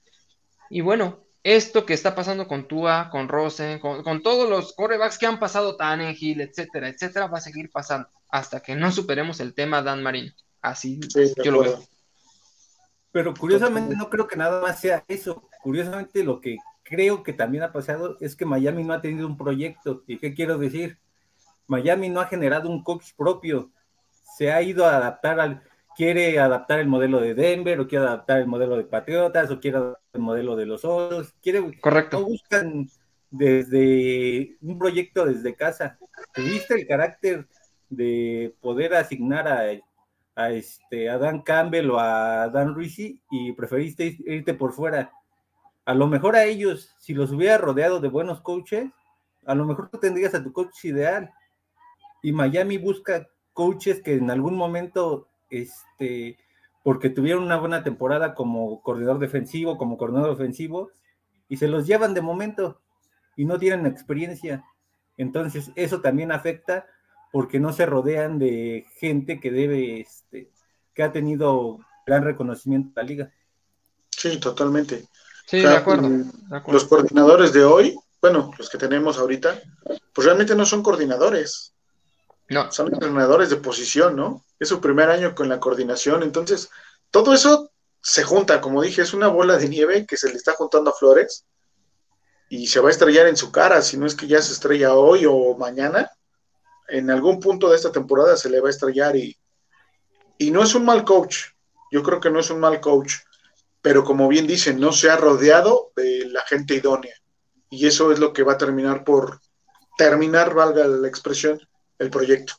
Y 0.69 0.79
bueno, 0.79 1.19
esto 1.43 1.85
que 1.85 1.93
está 1.93 2.15
pasando 2.15 2.47
con 2.47 2.69
Tua, 2.69 3.09
con 3.11 3.27
Rosen, 3.27 3.79
con, 3.79 4.23
todos 4.23 4.49
los 4.49 4.71
corebacks 4.71 5.17
que 5.17 5.25
han 5.25 5.39
pasado, 5.39 5.75
Tannehill, 5.75 6.39
etcétera, 6.39 6.87
etcétera, 6.87 7.27
va 7.27 7.39
a 7.39 7.41
seguir 7.41 7.69
pasando 7.69 8.07
hasta 8.29 8.61
que 8.61 8.77
no 8.77 8.93
superemos 8.93 9.41
el 9.41 9.53
tema 9.53 9.81
Dan 9.81 10.01
Marino. 10.03 10.31
Así 10.61 11.01
yo 11.43 11.51
lo 11.51 11.63
veo. 11.63 11.83
Pero 13.11 13.33
curiosamente 13.33 13.93
no 13.97 14.09
creo 14.09 14.25
que 14.25 14.37
nada 14.37 14.61
más 14.61 14.79
sea 14.79 15.03
eso. 15.09 15.49
Curiosamente 15.61 16.23
lo 16.23 16.39
que 16.39 16.55
creo 16.83 17.23
que 17.23 17.33
también 17.33 17.65
ha 17.65 17.73
pasado 17.73 18.15
es 18.21 18.37
que 18.37 18.45
Miami 18.45 18.85
no 18.85 18.93
ha 18.93 19.01
tenido 19.01 19.27
un 19.27 19.37
proyecto. 19.37 20.01
¿Y 20.07 20.17
qué 20.17 20.33
quiero 20.33 20.57
decir? 20.57 20.97
Miami 21.67 22.09
no 22.09 22.19
ha 22.19 22.27
generado 22.27 22.69
un 22.69 22.83
coach 22.83 23.11
propio, 23.15 23.71
se 24.37 24.51
ha 24.51 24.61
ido 24.61 24.85
a 24.85 24.97
adaptar 24.97 25.39
al, 25.39 25.63
quiere 25.95 26.39
adaptar 26.39 26.79
el 26.79 26.87
modelo 26.87 27.19
de 27.19 27.33
Denver, 27.33 27.79
o 27.79 27.87
quiere 27.87 28.05
adaptar 28.05 28.39
el 28.39 28.47
modelo 28.47 28.77
de 28.77 28.83
Patriotas, 28.83 29.51
o 29.51 29.59
quiere 29.59 29.77
adaptar 29.77 30.01
el 30.13 30.21
modelo 30.21 30.55
de 30.55 30.65
los 30.65 30.85
otros, 30.85 31.33
quiere, 31.41 31.79
Correcto. 31.79 32.19
no 32.19 32.25
buscan 32.25 32.89
desde 33.29 34.57
un 34.61 34.77
proyecto 34.77 35.25
desde 35.25 35.55
casa. 35.55 35.97
Tuviste 36.33 36.75
el 36.75 36.87
carácter 36.87 37.47
de 37.89 38.55
poder 38.61 38.93
asignar 38.93 39.47
a, 39.47 39.63
a, 40.35 40.51
este, 40.51 41.09
a 41.09 41.17
Dan 41.17 41.41
Campbell 41.41 41.91
o 41.91 41.99
a 41.99 42.49
Dan 42.49 42.75
Rizzi 42.75 43.21
y 43.29 43.53
preferiste 43.53 44.17
irte 44.25 44.53
por 44.53 44.73
fuera. 44.73 45.11
A 45.85 45.93
lo 45.93 46.07
mejor 46.07 46.35
a 46.35 46.45
ellos, 46.45 46.95
si 46.99 47.13
los 47.13 47.31
hubiera 47.31 47.57
rodeado 47.57 47.99
de 47.99 48.07
buenos 48.07 48.41
coaches, 48.41 48.89
a 49.45 49.55
lo 49.55 49.65
mejor 49.65 49.89
tú 49.89 49.97
tendrías 49.97 50.33
a 50.35 50.43
tu 50.43 50.53
coach 50.53 50.85
ideal 50.85 51.31
y 52.21 52.31
Miami 52.31 52.77
busca 52.77 53.27
coaches 53.53 54.01
que 54.01 54.15
en 54.15 54.29
algún 54.31 54.55
momento, 54.55 55.27
este, 55.49 56.37
porque 56.83 57.09
tuvieron 57.09 57.43
una 57.43 57.57
buena 57.57 57.83
temporada 57.83 58.33
como 58.33 58.81
coordinador 58.81 59.19
defensivo, 59.19 59.77
como 59.77 59.97
coordinador 59.97 60.31
ofensivo, 60.31 60.91
y 61.49 61.57
se 61.57 61.67
los 61.67 61.85
llevan 61.85 62.13
de 62.13 62.21
momento 62.21 62.81
y 63.35 63.45
no 63.45 63.59
tienen 63.59 63.85
experiencia. 63.85 64.63
Entonces, 65.17 65.71
eso 65.75 66.01
también 66.01 66.31
afecta 66.31 66.85
porque 67.31 67.59
no 67.59 67.73
se 67.73 67.85
rodean 67.85 68.39
de 68.39 68.85
gente 68.97 69.39
que 69.39 69.51
debe, 69.51 70.01
este, 70.01 70.49
que 70.93 71.03
ha 71.03 71.11
tenido 71.11 71.79
gran 72.05 72.23
reconocimiento 72.23 72.89
en 72.89 72.95
la 72.95 73.03
liga. 73.03 73.33
Sí, 74.09 74.39
totalmente. 74.39 75.05
Sí, 75.45 75.59
de, 75.59 75.75
acuerdo, 75.75 76.09
Los 76.67 76.85
coordinadores 76.85 77.53
de 77.53 77.63
hoy, 77.63 77.95
bueno, 78.21 78.51
los 78.57 78.69
que 78.69 78.77
tenemos 78.77 79.17
ahorita, 79.17 79.59
pues 80.13 80.25
realmente 80.25 80.55
no 80.55 80.65
son 80.65 80.83
coordinadores. 80.83 81.73
No. 82.51 82.69
Son 82.71 82.93
entrenadores 82.93 83.49
de 83.49 83.55
posición, 83.55 84.17
¿no? 84.17 84.43
Es 84.59 84.67
su 84.67 84.81
primer 84.81 85.09
año 85.09 85.33
con 85.33 85.47
la 85.47 85.61
coordinación. 85.61 86.21
Entonces, 86.21 86.69
todo 87.09 87.33
eso 87.33 87.71
se 88.01 88.23
junta, 88.23 88.59
como 88.59 88.81
dije, 88.81 89.01
es 89.01 89.13
una 89.13 89.29
bola 89.29 89.57
de 89.57 89.69
nieve 89.69 90.05
que 90.05 90.17
se 90.17 90.27
le 90.27 90.35
está 90.35 90.53
juntando 90.53 90.91
a 90.91 90.93
Flores 90.93 91.45
y 92.49 92.67
se 92.67 92.81
va 92.81 92.89
a 92.89 92.91
estrellar 92.91 93.27
en 93.27 93.37
su 93.37 93.53
cara, 93.53 93.81
si 93.81 93.97
no 93.97 94.05
es 94.05 94.15
que 94.15 94.27
ya 94.27 94.41
se 94.41 94.51
estrella 94.51 94.95
hoy 94.95 95.25
o 95.25 95.55
mañana, 95.55 96.11
en 96.89 97.09
algún 97.09 97.39
punto 97.39 97.69
de 97.69 97.77
esta 97.77 97.93
temporada 97.93 98.35
se 98.35 98.49
le 98.49 98.59
va 98.59 98.67
a 98.67 98.71
estrellar 98.71 99.15
y, 99.15 99.37
y 100.37 100.51
no 100.51 100.61
es 100.61 100.75
un 100.75 100.83
mal 100.83 101.05
coach, 101.05 101.45
yo 101.89 102.03
creo 102.03 102.19
que 102.19 102.29
no 102.29 102.41
es 102.41 102.49
un 102.49 102.59
mal 102.59 102.81
coach, 102.81 103.13
pero 103.81 104.03
como 104.03 104.27
bien 104.27 104.47
dicen, 104.47 104.77
no 104.77 104.91
se 104.91 105.09
ha 105.09 105.15
rodeado 105.15 105.93
de 105.95 106.25
la 106.25 106.41
gente 106.41 106.75
idónea 106.75 107.15
y 107.69 107.87
eso 107.87 108.11
es 108.11 108.19
lo 108.19 108.33
que 108.33 108.43
va 108.43 108.53
a 108.53 108.57
terminar 108.57 109.05
por 109.05 109.39
terminar, 109.97 110.53
valga 110.53 110.85
la 110.85 111.07
expresión, 111.07 111.61
el 112.01 112.09
proyecto. 112.09 112.53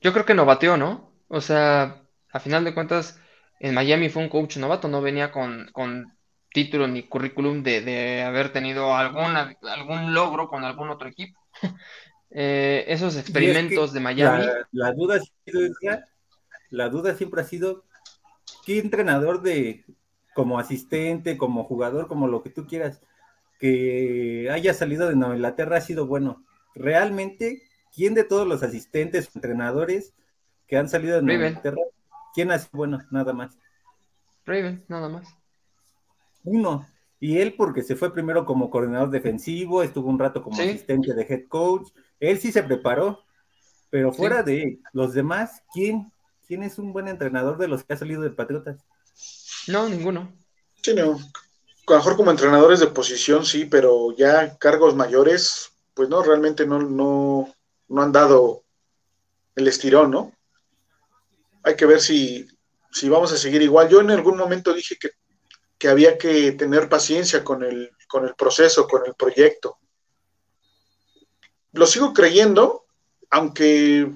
Yo 0.00 0.12
creo 0.12 0.24
que 0.24 0.34
novateó, 0.34 0.76
¿no? 0.76 1.12
O 1.28 1.40
sea, 1.40 2.02
a 2.30 2.40
final 2.40 2.64
de 2.64 2.74
cuentas, 2.74 3.18
en 3.60 3.74
Miami 3.74 4.10
fue 4.10 4.22
un 4.22 4.28
coach 4.28 4.58
novato, 4.58 4.88
no 4.88 5.00
venía 5.00 5.32
con, 5.32 5.72
título 6.52 6.86
ni 6.86 7.02
currículum 7.02 7.62
de, 7.62 8.22
haber 8.22 8.52
tenido 8.52 8.94
alguna, 8.94 9.56
algún 9.62 10.14
logro 10.14 10.48
con 10.48 10.64
algún 10.64 10.90
otro 10.90 11.08
equipo. 11.08 11.38
Eh, 12.30 12.84
esos 12.88 13.16
experimentos 13.16 13.94
de 13.94 14.00
Miami. 14.00 14.44
La, 14.72 14.92
duda 14.92 15.18
la 16.68 16.90
duda 16.90 17.14
siempre 17.14 17.40
ha 17.40 17.44
sido 17.44 17.86
qué 18.66 18.80
entrenador 18.80 19.40
de 19.40 19.86
como 20.34 20.58
asistente, 20.58 21.38
como 21.38 21.64
jugador, 21.64 22.06
como 22.06 22.28
lo 22.28 22.42
que 22.42 22.50
tú 22.50 22.66
quieras, 22.66 23.00
que 23.58 24.50
haya 24.52 24.74
salido 24.74 25.08
de 25.08 25.16
Nueva 25.16 25.36
Inglaterra 25.36 25.78
ha 25.78 25.80
sido 25.80 26.06
bueno. 26.06 26.44
Realmente 26.74 27.62
¿quién 27.94 28.14
de 28.14 28.24
todos 28.24 28.46
los 28.46 28.62
asistentes, 28.62 29.30
entrenadores 29.34 30.14
que 30.66 30.76
han 30.76 30.88
salido 30.88 31.20
de 31.20 31.32
Inglaterra, 31.32 31.80
quién 32.34 32.50
hace 32.50 32.68
bueno? 32.72 33.00
Nada 33.10 33.32
más. 33.32 33.56
Raven, 34.44 34.84
nada 34.88 35.08
más. 35.08 35.28
Uno. 36.44 36.86
Y 37.20 37.38
él 37.38 37.54
porque 37.56 37.82
se 37.82 37.96
fue 37.96 38.12
primero 38.12 38.44
como 38.44 38.70
coordinador 38.70 39.10
defensivo, 39.10 39.82
estuvo 39.82 40.08
un 40.08 40.18
rato 40.18 40.42
como 40.42 40.60
asistente 40.60 41.14
de 41.14 41.22
head 41.22 41.48
coach. 41.48 41.88
Él 42.20 42.38
sí 42.38 42.52
se 42.52 42.62
preparó, 42.62 43.24
pero 43.90 44.12
fuera 44.12 44.42
de 44.42 44.80
los 44.92 45.14
demás, 45.14 45.62
¿quién? 45.72 46.12
¿Quién 46.46 46.62
es 46.62 46.78
un 46.78 46.92
buen 46.92 47.08
entrenador 47.08 47.58
de 47.58 47.68
los 47.68 47.84
que 47.84 47.92
ha 47.92 47.96
salido 47.96 48.22
de 48.22 48.30
Patriotas? 48.30 48.78
No, 49.66 49.88
ninguno. 49.88 50.32
Sí, 50.82 50.94
no. 50.94 51.12
A 51.12 51.92
lo 51.92 51.96
mejor 51.96 52.16
como 52.16 52.30
entrenadores 52.30 52.80
de 52.80 52.86
posición 52.86 53.44
sí, 53.44 53.64
pero 53.64 54.14
ya 54.16 54.56
cargos 54.58 54.94
mayores, 54.94 55.72
pues 55.94 56.08
no, 56.08 56.22
realmente 56.22 56.66
no, 56.66 56.80
no, 56.80 57.52
no 57.88 58.02
han 58.02 58.12
dado 58.12 58.64
el 59.54 59.68
estirón, 59.68 60.10
¿no? 60.10 60.32
Hay 61.62 61.76
que 61.76 61.86
ver 61.86 62.00
si, 62.00 62.46
si 62.92 63.08
vamos 63.08 63.32
a 63.32 63.36
seguir 63.36 63.62
igual. 63.62 63.88
Yo 63.88 64.00
en 64.00 64.10
algún 64.10 64.36
momento 64.36 64.72
dije 64.72 64.96
que 64.98 65.10
que 65.78 65.88
había 65.88 66.18
que 66.18 66.52
tener 66.52 66.88
paciencia 66.88 67.44
con 67.44 67.62
el, 67.62 67.92
con 68.08 68.24
el 68.26 68.34
proceso, 68.34 68.88
con 68.88 69.06
el 69.06 69.14
proyecto. 69.14 69.78
Lo 71.72 71.86
sigo 71.86 72.12
creyendo, 72.12 72.84
aunque 73.30 74.12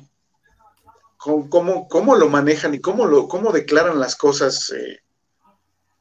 cómo, 1.17 1.87
cómo 1.89 2.17
lo 2.17 2.29
manejan 2.29 2.75
y 2.75 2.81
cómo, 2.81 3.07
lo, 3.07 3.29
cómo 3.29 3.53
declaran 3.53 4.01
las 4.01 4.17
cosas 4.17 4.71
eh, 4.71 5.03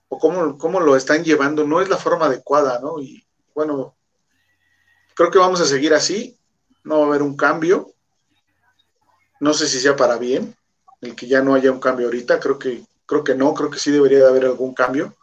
o 0.08 0.18
cómo, 0.18 0.58
cómo, 0.58 0.80
lo 0.80 0.96
están 0.96 1.24
llevando 1.24 1.66
no 1.66 1.80
es 1.80 1.90
la 1.90 1.98
forma 1.98 2.26
adecuada, 2.26 2.80
¿no? 2.80 3.00
Y 3.00 3.28
bueno, 3.54 3.96
creo 5.14 5.30
que 5.30 5.38
vamos 5.38 5.62
a 5.62 5.66
seguir 5.66 5.94
así, 5.94 6.40
no 6.84 7.00
va 7.00 7.06
a 7.06 7.08
haber 7.08 7.22
un 7.22 7.36
cambio, 7.36 7.92
no 9.40 9.54
sé 9.54 9.68
si 9.68 9.80
sea 9.80 9.96
para 9.96 10.18
bien, 10.18 10.56
el 11.02 11.16
que 11.16 11.28
ya 11.28 11.42
no 11.42 11.56
haya 11.56 11.72
un 11.72 11.80
cambio 11.80 12.08
ahorita, 12.08 12.40
creo 12.40 12.60
que, 12.60 12.84
creo 13.06 13.24
que 13.24 13.36
no, 13.36 13.54
creo 13.54 13.70
que 13.70 13.80
sí 13.80 13.92
debería 13.92 14.20
de 14.20 14.28
haber 14.28 14.46
algún 14.46 14.74
cambio 14.74 15.16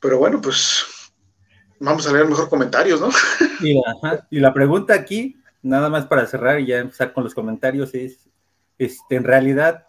pero 0.00 0.18
bueno, 0.18 0.40
pues 0.40 1.12
vamos 1.78 2.06
a 2.06 2.12
leer 2.12 2.26
mejor 2.26 2.48
comentarios, 2.48 3.00
¿no? 3.00 3.10
Y 4.30 4.40
la, 4.40 4.54
pregunta 4.54 4.94
aquí, 4.94 5.36
nada 5.62 5.90
más 5.90 6.06
para 6.06 6.26
cerrar 6.26 6.58
y 6.60 6.66
ya 6.66 6.78
empezar 6.78 7.12
con 7.12 7.24
los 7.24 7.34
comentarios, 7.34 7.94
es, 7.94 8.30
este, 8.78 9.16
en 9.16 9.24
realidad, 9.24 9.86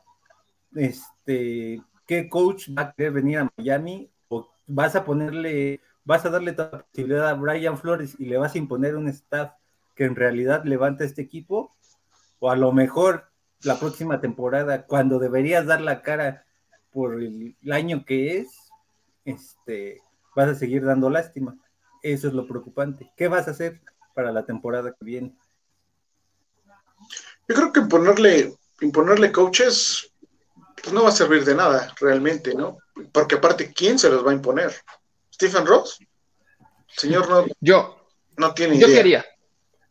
este, 0.76 1.82
¿qué 2.06 2.28
coach 2.28 2.68
va 2.78 2.82
a 2.84 2.92
querer 2.92 3.14
venir 3.14 3.38
a 3.40 3.50
Miami? 3.56 4.12
¿O 4.28 4.50
vas 4.68 4.96
a 4.98 5.06
ponerle, 5.06 5.80
vas 6.04 6.26
a 6.26 6.30
darle 6.30 6.52
toda 6.52 6.72
la 6.74 6.84
posibilidad 6.84 7.30
a 7.30 7.34
Brian 7.34 7.78
Flores 7.78 8.16
y 8.20 8.26
le 8.26 8.38
vas 8.38 8.56
a 8.56 8.58
imponer 8.58 8.98
un 8.98 9.08
staff 9.08 9.54
que 10.02 10.06
en 10.06 10.16
realidad 10.16 10.64
levanta 10.66 11.04
este 11.04 11.22
equipo? 11.22 11.76
O 12.40 12.50
a 12.50 12.56
lo 12.56 12.72
mejor 12.72 13.30
la 13.62 13.80
próxima 13.80 14.20
temporada, 14.20 14.88
cuando 14.88 15.20
deberías 15.20 15.68
dar 15.68 15.80
la 15.80 16.02
cara 16.02 16.44
por 16.90 17.22
el 17.22 17.56
año 17.72 18.04
que 18.04 18.40
es, 18.40 18.48
este, 19.26 20.02
vas 20.36 20.50
a 20.50 20.56
seguir 20.56 20.84
dando 20.84 21.12
lástima. 21.12 21.56
Eso 22.02 22.28
es 22.28 22.34
lo 22.34 22.48
preocupante. 22.48 23.12
¿Qué 23.16 23.28
vas 23.28 23.48
a 23.48 23.52
hacer 23.52 23.80
para 24.16 24.32
la 24.32 24.44
temporada 24.44 24.92
que 24.92 25.06
viene? 25.06 25.36
Yo 27.48 27.56
creo 27.56 27.72
que 27.72 27.82
imponerle, 27.82 28.56
imponerle 28.82 29.32
coaches 29.32 30.12
pues 30.82 30.92
no 30.92 31.04
va 31.04 31.10
a 31.10 31.12
servir 31.12 31.46
de 31.46 31.54
nada 31.54 31.94
realmente, 32.00 32.56
¿no? 32.56 32.80
Porque 33.12 33.36
aparte, 33.36 33.72
¿quién 33.72 34.00
se 34.00 34.10
los 34.10 34.26
va 34.26 34.32
a 34.32 34.34
imponer? 34.34 34.74
¿Stephen 35.32 35.68
Ross? 35.68 36.00
Señor, 36.88 37.30
no, 37.30 37.46
yo, 37.60 38.04
no 38.38 38.52
tiene 38.56 38.80
yo 38.80 38.88
quería. 38.88 39.24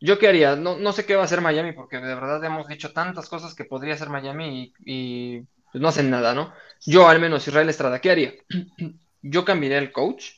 Yo 0.00 0.18
qué 0.18 0.28
haría, 0.28 0.56
no, 0.56 0.78
no 0.78 0.92
sé 0.92 1.04
qué 1.04 1.14
va 1.14 1.22
a 1.22 1.24
hacer 1.26 1.42
Miami, 1.42 1.72
porque 1.72 1.98
de 1.98 2.14
verdad 2.14 2.42
hemos 2.44 2.66
dicho 2.68 2.92
tantas 2.92 3.28
cosas 3.28 3.54
que 3.54 3.64
podría 3.64 3.94
hacer 3.94 4.08
Miami 4.08 4.74
y, 4.84 5.36
y 5.38 5.40
pues 5.70 5.82
no 5.82 5.88
hacen 5.88 6.10
nada, 6.10 6.34
¿no? 6.34 6.52
Yo 6.86 7.08
al 7.08 7.20
menos, 7.20 7.46
Israel 7.46 7.68
Estrada, 7.68 8.00
¿qué 8.00 8.10
haría? 8.10 8.34
yo 9.22 9.44
cambiaría 9.44 9.78
el 9.78 9.92
coach 9.92 10.32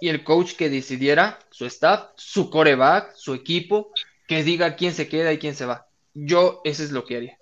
y 0.00 0.08
el 0.08 0.22
coach 0.22 0.54
que 0.54 0.70
decidiera 0.70 1.38
su 1.50 1.66
staff, 1.66 2.10
su 2.16 2.50
coreback, 2.50 3.14
su 3.16 3.34
equipo, 3.34 3.92
que 4.28 4.44
diga 4.44 4.76
quién 4.76 4.94
se 4.94 5.08
queda 5.08 5.32
y 5.32 5.38
quién 5.38 5.54
se 5.54 5.66
va. 5.66 5.86
Yo, 6.12 6.60
eso 6.64 6.82
es 6.82 6.92
lo 6.92 7.04
que 7.04 7.16
haría. 7.16 7.38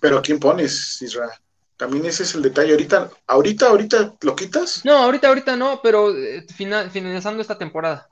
Pero 0.00 0.20
¿quién 0.22 0.38
pones, 0.38 1.00
Israel? 1.02 1.30
También 1.76 2.06
ese 2.06 2.24
es 2.24 2.34
el 2.34 2.42
detalle. 2.42 2.72
Ahorita, 2.72 3.10
ahorita, 3.26 3.68
ahorita 3.68 4.16
lo 4.22 4.34
quitas. 4.34 4.84
No, 4.84 4.96
ahorita, 4.96 5.28
ahorita 5.28 5.56
no, 5.56 5.80
pero 5.80 6.16
eh, 6.16 6.44
finalizando 6.48 7.40
esta 7.40 7.56
temporada. 7.56 8.08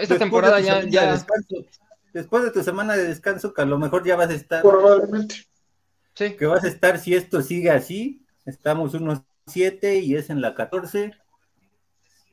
Esta 0.00 0.18
temporada 0.18 0.60
ya, 0.60 0.82
ya... 0.84 1.24
Después 2.12 2.42
de 2.42 2.50
tu 2.50 2.62
semana 2.62 2.96
de 2.96 3.04
descanso, 3.04 3.52
que 3.52 3.62
a 3.62 3.66
lo 3.66 3.78
mejor 3.78 4.04
ya 4.04 4.16
vas 4.16 4.30
a 4.30 4.34
estar. 4.34 4.62
Probablemente. 4.62 5.46
Sí. 6.14 6.36
Que 6.36 6.46
vas 6.46 6.64
a 6.64 6.68
estar 6.68 6.98
si 6.98 7.14
esto 7.14 7.42
sigue 7.42 7.70
así, 7.70 8.26
Estamos 8.48 8.94
1.7 8.94 10.02
y 10.02 10.16
es 10.16 10.30
en 10.30 10.40
la 10.40 10.54
14. 10.54 11.12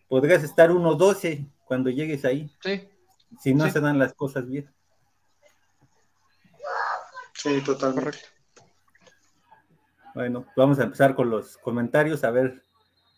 Podrías 0.08 0.46
estar 0.46 0.70
1.12 0.70 1.46
cuando 1.66 1.90
llegues 1.90 2.24
ahí. 2.24 2.50
Sí. 2.62 2.88
Si 3.42 3.54
no 3.54 3.70
se 3.70 3.82
dan 3.82 4.00
las 4.00 4.14
cosas 4.14 4.48
bien. 4.48 4.74
Sí, 7.34 7.60
totalmente. 7.66 8.18
Bueno, 10.14 10.46
vamos 10.56 10.80
a 10.80 10.84
empezar 10.84 11.16
con 11.16 11.30
los 11.30 11.58
comentarios 11.58 12.24
a 12.24 12.32
ver 12.32 12.64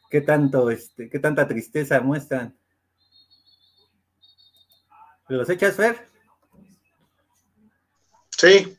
qué 0.09 0.21
tanto, 0.21 0.71
este, 0.71 1.07
qué 1.07 1.19
tanta 1.19 1.47
tristeza 1.47 1.99
muestran. 1.99 2.56
¿Los 5.29 5.49
echas, 5.49 5.75
Fer? 5.75 6.07
Sí. 8.37 8.77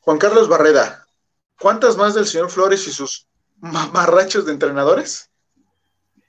Juan 0.00 0.18
Carlos 0.18 0.48
Barreda, 0.48 1.08
¿Cuántas 1.60 1.96
más 1.96 2.14
del 2.14 2.26
señor 2.26 2.50
Flores 2.50 2.86
y 2.86 2.92
sus 2.92 3.26
mamarrachos 3.56 4.46
de 4.46 4.52
entrenadores? 4.52 5.30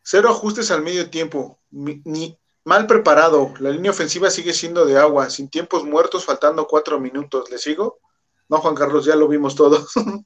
Cero 0.01 0.29
ajustes 0.29 0.71
al 0.71 0.81
medio 0.81 1.09
tiempo, 1.09 1.59
ni 1.69 2.37
mal 2.63 2.87
preparado. 2.87 3.53
La 3.59 3.69
línea 3.69 3.91
ofensiva 3.91 4.31
sigue 4.31 4.53
siendo 4.53 4.85
de 4.85 4.97
agua, 4.97 5.29
sin 5.29 5.49
tiempos 5.49 5.83
muertos, 5.83 6.25
faltando 6.25 6.67
cuatro 6.67 6.99
minutos. 6.99 7.49
¿Le 7.51 7.59
sigo? 7.59 7.99
No, 8.47 8.57
Juan 8.57 8.73
Carlos, 8.73 9.05
ya 9.05 9.15
lo 9.15 9.27
vimos 9.27 9.55
todos. 9.55 9.91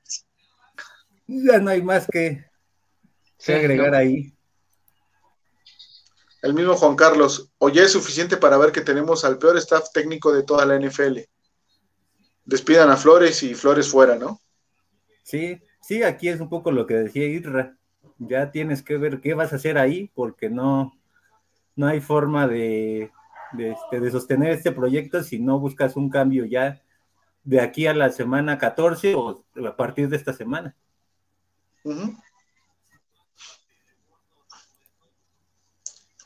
ya 1.27 1.59
no 1.59 1.69
hay 1.69 1.81
más 1.81 2.07
que, 2.07 2.45
agregar 3.45 3.93
ahí. 3.93 4.32
El 6.43 6.53
mismo 6.53 6.75
Juan 6.75 6.97
Carlos, 6.97 7.49
o 7.57 7.69
ya 7.69 7.83
es 7.83 7.93
suficiente 7.93 8.35
para 8.35 8.57
ver 8.57 8.73
que 8.73 8.81
tenemos 8.81 9.23
al 9.23 9.37
peor 9.37 9.57
staff 9.59 9.93
técnico 9.93 10.33
de 10.33 10.43
toda 10.43 10.65
la 10.65 10.77
NFL. 10.77 11.19
Despidan 12.43 12.89
a 12.89 12.97
Flores 12.97 13.41
y 13.43 13.55
Flores 13.55 13.89
fuera, 13.89 14.17
¿no? 14.17 14.41
Sí, 15.23 15.61
sí, 15.81 16.03
aquí 16.03 16.27
es 16.27 16.41
un 16.41 16.49
poco 16.49 16.69
lo 16.69 16.85
que 16.85 16.95
decía 16.95 17.23
Irra. 17.23 17.77
Ya 18.17 18.51
tienes 18.51 18.83
que 18.83 18.97
ver 18.97 19.21
qué 19.21 19.33
vas 19.35 19.53
a 19.53 19.55
hacer 19.55 19.77
ahí, 19.77 20.11
porque 20.13 20.49
no, 20.49 20.91
no 21.77 21.87
hay 21.87 22.01
forma 22.01 22.45
de, 22.45 23.09
de, 23.53 23.71
este, 23.71 24.11
sostener 24.11 24.51
este 24.51 24.73
proyecto 24.73 25.23
si 25.23 25.39
no 25.39 25.59
buscas 25.59 25.95
un 25.95 26.09
cambio 26.09 26.43
ya 26.43 26.81
de 27.45 27.61
aquí 27.61 27.87
a 27.87 27.93
la 27.93 28.09
semana 28.09 28.57
14 28.57 29.15
o 29.15 29.45
a 29.65 29.75
partir 29.77 30.09
de 30.09 30.17
esta 30.17 30.33
semana. 30.33 30.75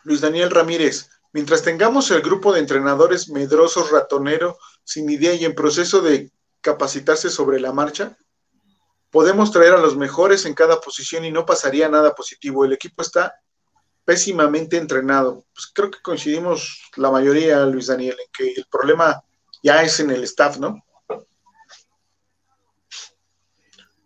Luis 0.08 0.22
Daniel 0.22 0.52
Ramírez, 0.52 1.10
mientras 1.34 1.64
tengamos 1.64 2.10
el 2.12 2.22
grupo 2.22 2.54
de 2.54 2.62
entrenadores 2.62 3.28
medrosos, 3.28 3.92
ratonero, 3.92 4.58
sin 4.86 5.10
idea 5.10 5.34
y 5.34 5.44
en 5.44 5.54
proceso 5.54 6.00
de 6.00 6.32
capacitarse 6.62 7.30
sobre 7.30 7.60
la 7.60 7.74
marcha, 7.74 8.18
podemos 9.12 9.52
traer 9.52 9.74
a 9.74 9.82
los 9.82 9.98
mejores 9.98 10.46
en 10.46 10.54
cada 10.54 10.80
posición 10.80 11.26
y 11.26 11.32
no 11.32 11.46
pasaría 11.46 11.90
nada 11.90 12.16
positivo. 12.16 12.64
El 12.64 12.72
equipo 12.72 13.02
está 13.02 13.36
pésimamente 14.06 14.78
entrenado. 14.78 15.46
Pues 15.54 15.68
creo 15.74 15.92
que 15.92 16.02
coincidimos 16.02 16.90
la 16.96 17.12
mayoría, 17.12 17.66
Luis 17.66 17.88
Daniel, 17.88 18.16
en 18.18 18.32
que 18.32 18.54
el 18.62 18.66
problema 18.72 19.22
ya 19.62 19.84
es 19.84 20.00
en 20.00 20.12
el 20.12 20.24
staff, 20.24 20.58
¿no? 20.58 20.82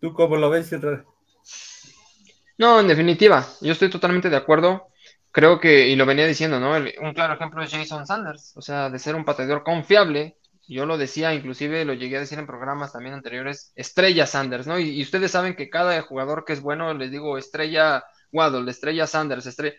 ¿Tú 0.02 0.12
cómo 0.16 0.36
lo 0.36 0.50
ves, 0.50 0.72
No, 2.58 2.80
en 2.80 2.88
definitiva, 2.88 3.48
yo 3.62 3.74
estoy 3.74 3.92
totalmente 3.92 4.32
de 4.32 4.38
acuerdo. 4.38 4.91
Creo 5.32 5.60
que, 5.60 5.88
y 5.88 5.96
lo 5.96 6.06
venía 6.06 6.28
diciendo, 6.28 6.60
¿no? 6.60 6.72
un 6.72 7.14
claro 7.14 7.36
ejemplo 7.36 7.64
es 7.64 7.72
Jason 7.72 8.06
Sanders, 8.06 8.52
o 8.58 8.62
sea, 8.62 8.90
de 8.90 9.00
ser 9.00 9.16
un 9.16 9.24
pateador 9.24 9.64
confiable, 9.64 10.38
yo 10.68 10.86
lo 10.86 10.98
decía, 10.98 11.34
inclusive 11.34 11.84
lo 11.86 11.94
llegué 11.94 12.18
a 12.18 12.22
decir 12.22 12.40
en 12.40 12.48
programas 12.48 12.94
también 12.94 13.14
anteriores, 13.14 13.74
estrella 13.76 14.26
Sanders, 14.26 14.68
¿no? 14.68 14.80
Y, 14.80 15.02
ustedes 15.02 15.32
saben 15.32 15.56
que 15.56 15.70
cada 15.70 16.02
jugador 16.02 16.46
que 16.46 16.54
es 16.54 16.62
bueno, 16.62 16.94
les 16.94 17.12
digo, 17.12 17.38
estrella 17.38 18.04
Waddle, 18.32 18.70
estrella 18.70 19.08
Sanders, 19.08 19.46
estrella... 19.46 19.76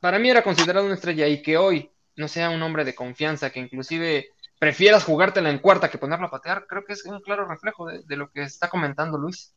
Para 0.00 0.18
mí 0.18 0.28
era 0.28 0.42
considerado 0.42 0.86
una 0.86 0.94
estrella 0.94 1.26
y 1.28 1.42
que 1.42 1.56
hoy 1.56 1.90
no 2.16 2.28
sea 2.28 2.50
un 2.50 2.62
hombre 2.62 2.84
de 2.84 2.94
confianza, 2.94 3.50
que 3.50 3.60
inclusive 3.60 4.30
prefieras 4.58 5.04
jugártela 5.04 5.50
en 5.50 5.58
cuarta 5.58 5.90
que 5.90 5.98
ponerlo 5.98 6.26
a 6.26 6.30
patear, 6.30 6.66
creo 6.66 6.84
que 6.84 6.94
es 6.94 7.04
un 7.04 7.20
claro 7.20 7.46
reflejo 7.46 7.86
de, 7.86 8.16
lo 8.16 8.30
que 8.30 8.42
está 8.42 8.68
comentando 8.68 9.18
Luis. 9.18 9.54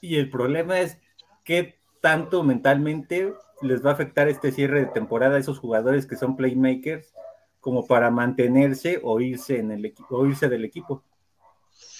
Y 0.00 0.18
el 0.18 0.30
problema 0.30 0.78
es 0.80 0.98
qué 1.44 1.77
tanto 2.00 2.42
mentalmente 2.42 3.34
les 3.62 3.84
va 3.84 3.90
a 3.90 3.92
afectar 3.94 4.28
este 4.28 4.52
cierre 4.52 4.80
de 4.80 4.86
temporada 4.86 5.36
a 5.36 5.40
esos 5.40 5.58
jugadores 5.58 6.06
que 6.06 6.16
son 6.16 6.36
playmakers 6.36 7.12
como 7.60 7.86
para 7.86 8.10
mantenerse 8.10 9.00
o 9.02 9.20
irse, 9.20 9.58
en 9.58 9.72
el 9.72 9.84
equipo, 9.84 10.16
o 10.16 10.26
irse 10.26 10.48
del 10.48 10.64
equipo. 10.64 11.04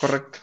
Correcto. 0.01 0.39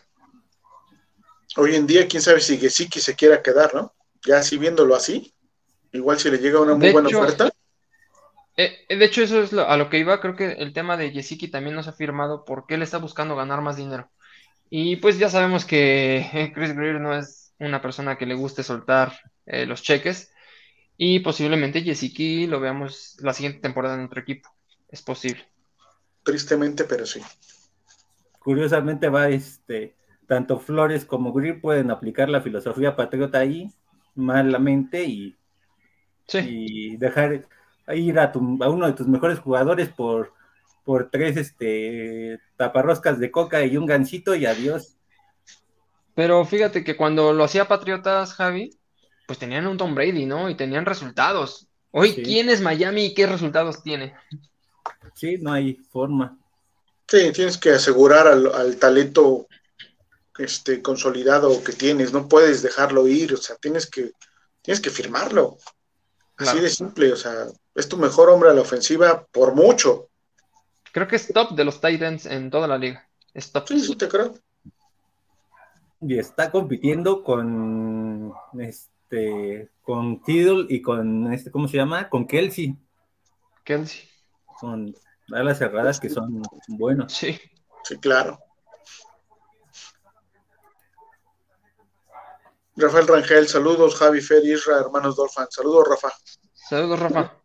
Hoy 1.58 1.76
en 1.76 1.88
día, 1.88 2.08
quién 2.08 2.22
sabe 2.22 2.42
si 2.42 2.58
Gesicki 2.58 3.00
se 3.00 3.16
quiera 3.16 3.42
quedar, 3.42 3.74
¿no? 3.74 3.94
Ya 4.26 4.40
así 4.40 4.58
viéndolo 4.58 4.96
así, 4.96 5.34
igual 5.94 6.20
si 6.20 6.30
le 6.30 6.38
llega 6.38 6.60
una 6.60 6.76
muy 6.76 6.92
buena 6.92 7.08
oferta. 7.08 7.50
Eh, 8.58 8.86
de 8.90 9.06
hecho, 9.06 9.22
eso 9.22 9.42
es 9.42 9.54
a 9.54 9.78
lo 9.78 9.90
que 9.90 10.00
iba. 10.00 10.20
Creo 10.20 10.36
que 10.36 10.52
el 10.54 10.74
tema 10.74 10.98
de 10.98 11.12
Gesicki 11.12 11.48
también 11.48 11.76
nos 11.76 11.88
ha 11.88 11.94
firmado 11.94 12.46
porque 12.46 12.76
él 12.76 12.82
está 12.82 12.98
buscando 12.98 13.36
ganar 13.36 13.62
más 13.62 13.78
dinero. 13.78 14.10
Y 14.70 14.98
pues 14.98 15.18
ya 15.18 15.30
sabemos 15.30 15.66
que 15.66 16.52
Chris 16.54 16.76
Greer 16.76 17.00
no 17.00 17.18
es 17.18 17.54
una 17.60 17.82
persona 17.82 18.18
que 18.18 18.26
le 18.26 18.36
guste 18.36 18.64
soltar 18.64 19.14
eh, 19.46 19.66
los 19.66 19.82
cheques. 19.82 20.32
Y 20.98 21.20
posiblemente 21.20 21.82
Gesicki 21.82 22.48
lo 22.48 22.60
veamos 22.60 23.18
la 23.20 23.34
siguiente 23.34 23.60
temporada 23.60 23.96
en 23.96 24.06
otro 24.06 24.22
equipo. 24.22 24.50
Es 24.90 25.02
posible. 25.02 25.46
Tristemente, 26.24 26.86
pero 26.86 27.06
sí. 27.06 27.22
Curiosamente 28.40 29.10
va 29.10 29.30
este 29.30 29.96
tanto 30.28 30.60
Flores 30.60 31.06
como 31.06 31.34
Greer 31.34 31.62
pueden 31.62 31.92
aplicar 31.92 32.30
la 32.30 32.42
filosofía 32.42 32.96
patriota 32.96 33.40
ahí 33.40 33.72
malamente 34.16 35.04
y, 35.04 35.38
y 36.34 36.98
dejar 36.98 37.48
ir 37.94 38.20
a, 38.20 38.32
uno 38.36 38.88
de 38.88 38.94
tus 38.94 39.08
mejores 39.08 39.40
jugadores 39.40 39.90
por, 39.90 40.34
por 40.84 41.10
tres 41.12 41.38
este, 41.38 42.40
taparroscas 42.58 43.20
de 43.20 43.32
coca 43.32 43.64
y 43.66 43.78
un 43.78 43.86
gancito 43.86 44.36
y 44.36 44.46
adiós. 44.46 44.98
Pero 46.16 46.44
fíjate 46.46 46.84
que 46.84 46.96
cuando 46.96 47.34
lo 47.34 47.44
hacía 47.44 47.68
Patriotas, 47.68 48.34
Javi, 48.34 48.72
pues 49.28 49.40
tenían 49.40 49.68
un 49.68 49.78
Tom 49.78 49.96
Brady, 49.96 50.26
¿no? 50.26 50.50
Y 50.50 50.56
tenían 50.56 50.86
resultados. 50.86 51.68
Hoy, 51.92 52.14
¿quién 52.14 52.50
es 52.50 52.62
Miami 52.62 53.06
y 53.06 53.14
qué 53.14 53.26
resultados 53.26 53.82
tiene? 53.82 54.16
Sí, 55.16 55.38
no 55.40 55.54
hay 55.54 55.76
forma. 55.76 56.38
Sí, 57.08 57.32
tienes 57.32 57.58
que 57.58 57.72
asegurar 57.72 58.28
al, 58.28 58.54
al 58.54 58.78
talento 58.78 59.48
este, 60.38 60.82
consolidado 60.82 61.64
que 61.64 61.74
tienes, 61.74 62.12
no 62.12 62.28
puedes 62.28 62.62
dejarlo 62.62 63.08
ir, 63.08 63.34
o 63.34 63.38
sea, 63.38 63.56
tienes 63.56 63.90
que, 63.90 64.12
tienes 64.62 64.82
que 64.82 64.90
firmarlo. 64.90 65.58
Así 66.38 66.60
de 66.60 66.70
simple, 66.70 67.14
o 67.14 67.16
sea, 67.16 67.46
es 67.74 67.88
tu 67.88 67.98
mejor 67.98 68.30
hombre 68.30 68.50
a 68.50 68.54
la 68.54 68.62
ofensiva 68.62 69.26
por 69.32 69.56
mucho. 69.56 70.10
Creo 70.92 71.08
que 71.08 71.16
es 71.16 71.32
top 71.34 71.56
de 71.56 71.64
los 71.64 71.80
Titans 71.80 72.26
en 72.26 72.50
toda 72.50 72.68
la 72.68 72.78
liga. 72.78 73.08
Es 73.34 73.52
top. 73.52 73.68
Sí, 73.68 73.80
sí, 73.80 73.96
te 73.96 74.08
creo. 74.10 74.36
Y 76.02 76.20
está 76.20 76.52
compitiendo 76.52 77.24
con 77.24 78.34
este 78.60 78.95
con 79.82 80.22
Tiddle 80.24 80.66
y 80.70 80.82
con 80.82 81.32
este, 81.34 81.52
¿cómo 81.52 81.68
se 81.68 81.78
llama? 81.78 82.10
Con 82.10 82.28
Kelsey. 82.28 82.76
Kelsey. 83.64 84.10
Con 84.60 84.96
alas 85.34 85.58
cerradas 85.58 86.00
que 86.00 86.10
son 86.10 86.42
buenos. 86.68 87.14
Sí. 87.14 87.40
Sí, 87.84 87.98
claro. 87.98 88.40
Rafael 92.78 93.08
Rangel, 93.08 93.48
saludos, 93.48 93.96
Javi 93.96 94.22
Fer, 94.22 94.44
Isra, 94.44 94.80
hermanos 94.80 95.16
Dolphin. 95.16 95.46
Saludos, 95.50 95.88
Rafa. 95.88 96.12
Saludos, 96.54 97.00
Rafa. 97.00 97.38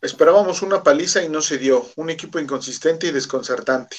Esperábamos 0.00 0.62
una 0.62 0.82
paliza 0.82 1.24
y 1.24 1.28
no 1.28 1.40
se 1.40 1.58
dio. 1.58 1.84
Un 1.96 2.10
equipo 2.10 2.38
inconsistente 2.38 3.08
y 3.08 3.10
desconcertante. 3.10 3.96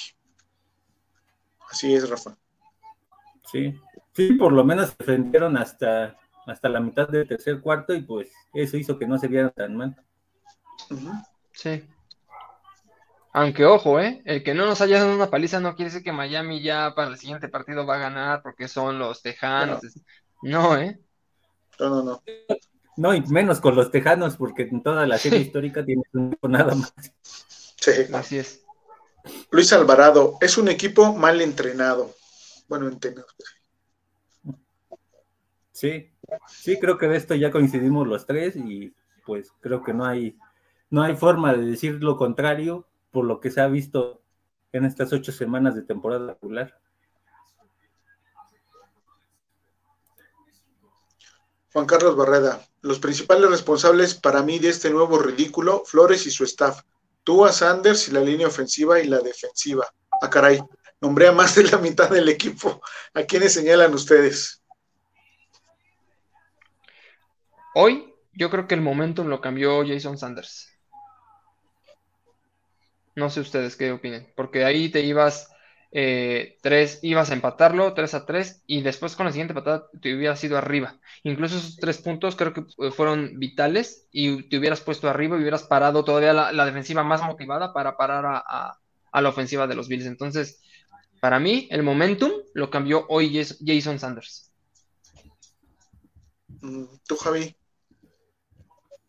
Así 1.69 1.93
es, 1.93 2.09
Rafa. 2.09 2.37
Sí, 3.51 3.73
sí, 4.13 4.33
por 4.33 4.51
lo 4.51 4.63
menos 4.63 4.97
defendieron 4.97 5.57
hasta, 5.57 6.17
hasta 6.45 6.69
la 6.69 6.79
mitad 6.79 7.07
del 7.07 7.27
tercer 7.27 7.61
cuarto 7.61 7.93
y 7.93 8.01
pues 8.01 8.31
eso 8.53 8.77
hizo 8.77 8.97
que 8.97 9.07
no 9.07 9.17
se 9.17 9.27
vieran 9.27 9.51
tan 9.55 9.75
mal. 9.75 9.95
Sí. 11.51 11.83
Aunque 13.31 13.65
ojo, 13.65 13.99
¿eh? 13.99 14.21
El 14.25 14.43
que 14.43 14.53
no 14.53 14.65
nos 14.65 14.81
haya 14.81 14.99
dado 14.99 15.15
una 15.15 15.29
paliza 15.29 15.59
no 15.59 15.75
quiere 15.75 15.91
decir 15.91 16.03
que 16.03 16.11
Miami 16.11 16.61
ya 16.61 16.93
para 16.95 17.11
el 17.11 17.17
siguiente 17.17 17.47
partido 17.47 17.85
va 17.85 17.95
a 17.95 17.99
ganar 17.99 18.41
porque 18.41 18.67
son 18.67 18.97
los 18.97 19.21
Tejanos. 19.21 19.81
No, 20.41 20.77
¿eh? 20.77 20.99
No, 21.79 21.89
no, 21.89 22.03
no. 22.03 22.23
No, 22.97 23.13
y 23.13 23.21
menos 23.27 23.61
con 23.61 23.75
los 23.75 23.91
Tejanos 23.91 24.35
porque 24.35 24.63
en 24.63 24.81
toda 24.81 25.05
la 25.05 25.17
serie 25.17 25.39
histórica 25.39 25.85
tiene 25.85 26.03
un 26.13 26.35
nada 26.49 26.75
más. 26.75 26.93
Sí. 27.75 27.91
Así 28.13 28.39
es. 28.39 28.65
Luis 29.51 29.71
Alvarado, 29.73 30.37
es 30.41 30.57
un 30.57 30.67
equipo 30.67 31.13
mal 31.13 31.39
entrenado. 31.41 32.15
Bueno, 32.67 32.87
entrenado. 32.87 33.27
Sí, 35.79 36.11
sí, 36.45 36.77
creo 36.77 36.97
que 36.97 37.07
de 37.07 37.15
esto 37.15 37.35
ya 37.35 37.51
coincidimos 37.51 38.05
los 38.05 38.25
tres 38.25 38.53
y 38.57 38.93
pues 39.25 39.53
creo 39.61 39.81
que 39.81 39.93
no 39.93 40.03
hay, 40.03 40.37
no 40.89 41.03
hay 41.03 41.15
forma 41.15 41.53
de 41.53 41.63
decir 41.63 42.03
lo 42.03 42.17
contrario 42.17 42.85
por 43.11 43.23
lo 43.23 43.39
que 43.39 43.49
se 43.49 43.61
ha 43.61 43.67
visto 43.67 44.21
en 44.73 44.83
estas 44.83 45.13
ocho 45.13 45.31
semanas 45.31 45.75
de 45.75 45.83
temporada 45.83 46.33
regular. 46.33 46.77
Juan 51.71 51.85
Carlos 51.85 52.17
Barreda, 52.17 52.61
los 52.81 52.99
principales 52.99 53.49
responsables 53.49 54.15
para 54.15 54.43
mí 54.43 54.59
de 54.59 54.67
este 54.67 54.89
nuevo 54.89 55.17
ridículo, 55.17 55.83
Flores 55.85 56.27
y 56.27 56.31
su 56.31 56.43
staff, 56.43 56.81
tú 57.23 57.45
a 57.45 57.53
Sanders 57.53 58.09
y 58.09 58.11
la 58.11 58.19
línea 58.19 58.47
ofensiva 58.47 58.99
y 58.99 59.07
la 59.07 59.19
defensiva. 59.19 59.87
Ah, 60.21 60.29
caray, 60.29 60.59
nombré 60.99 61.29
a 61.29 61.31
más 61.31 61.55
de 61.55 61.63
la 61.63 61.77
mitad 61.77 62.09
del 62.09 62.27
equipo. 62.27 62.81
¿A 63.13 63.23
quiénes 63.23 63.53
señalan 63.53 63.93
ustedes? 63.93 64.58
Hoy 67.81 68.13
yo 68.33 68.49
creo 68.49 68.67
que 68.67 68.75
el 68.75 68.81
momentum 68.81 69.27
lo 69.27 69.39
cambió 69.39 69.87
Jason 69.87 70.17
Sanders. 70.17 70.67
No 73.15 73.29
sé 73.29 73.39
ustedes 73.39 73.77
qué 73.77 73.93
opinen, 73.93 74.33
porque 74.35 74.65
ahí 74.65 74.89
te 74.89 74.99
ibas 74.99 75.49
eh, 75.93 76.57
tres, 76.61 76.99
ibas 77.03 77.31
a 77.31 77.35
empatarlo 77.35 77.93
3 77.93 78.13
a 78.15 78.25
3 78.25 78.63
y 78.67 78.81
después 78.81 79.15
con 79.15 79.27
la 79.27 79.31
siguiente 79.31 79.53
patada 79.53 79.87
te 80.01 80.13
hubieras 80.13 80.43
ido 80.43 80.57
arriba. 80.57 80.99
Incluso 81.23 81.55
esos 81.55 81.77
tres 81.77 81.99
puntos 81.99 82.35
creo 82.35 82.51
que 82.53 82.65
eh, 82.79 82.91
fueron 82.91 83.39
vitales 83.39 84.09
y 84.11 84.49
te 84.49 84.57
hubieras 84.57 84.81
puesto 84.81 85.07
arriba 85.07 85.37
y 85.37 85.39
hubieras 85.39 85.63
parado 85.63 86.03
todavía 86.03 86.33
la, 86.33 86.65
defensiva 86.65 87.05
más 87.05 87.23
motivada 87.23 87.71
para 87.71 87.95
parar 87.95 88.25
a, 88.45 89.21
la 89.21 89.29
ofensiva 89.29 89.67
de 89.67 89.75
los 89.75 89.87
Bills. 89.87 90.05
Entonces, 90.05 90.61
para 91.21 91.39
mí, 91.39 91.69
el 91.71 91.83
momentum 91.83 92.31
lo 92.53 92.69
cambió 92.69 93.05
hoy 93.07 93.41
Jason 93.65 93.99
Sanders. 93.99 94.51
Mm, 96.59 96.83
¿Tú, 97.07 97.15
Javi? 97.15 97.55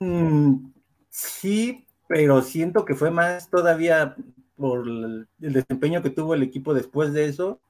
Mm, 0.01 0.73
sí, 1.11 1.87
pero 2.09 2.43
siento 2.43 2.85
que 2.85 2.95
fue 2.95 3.11
más 3.11 3.51
todavía 3.51 4.17
por 4.57 4.87
el 4.89 5.29
desempeño 5.39 6.03
que 6.03 6.11
tuvo 6.11 6.35
el 6.35 6.43
equipo 6.43 6.75
después 6.75 7.13
de 7.13 7.27
eso. 7.27 7.61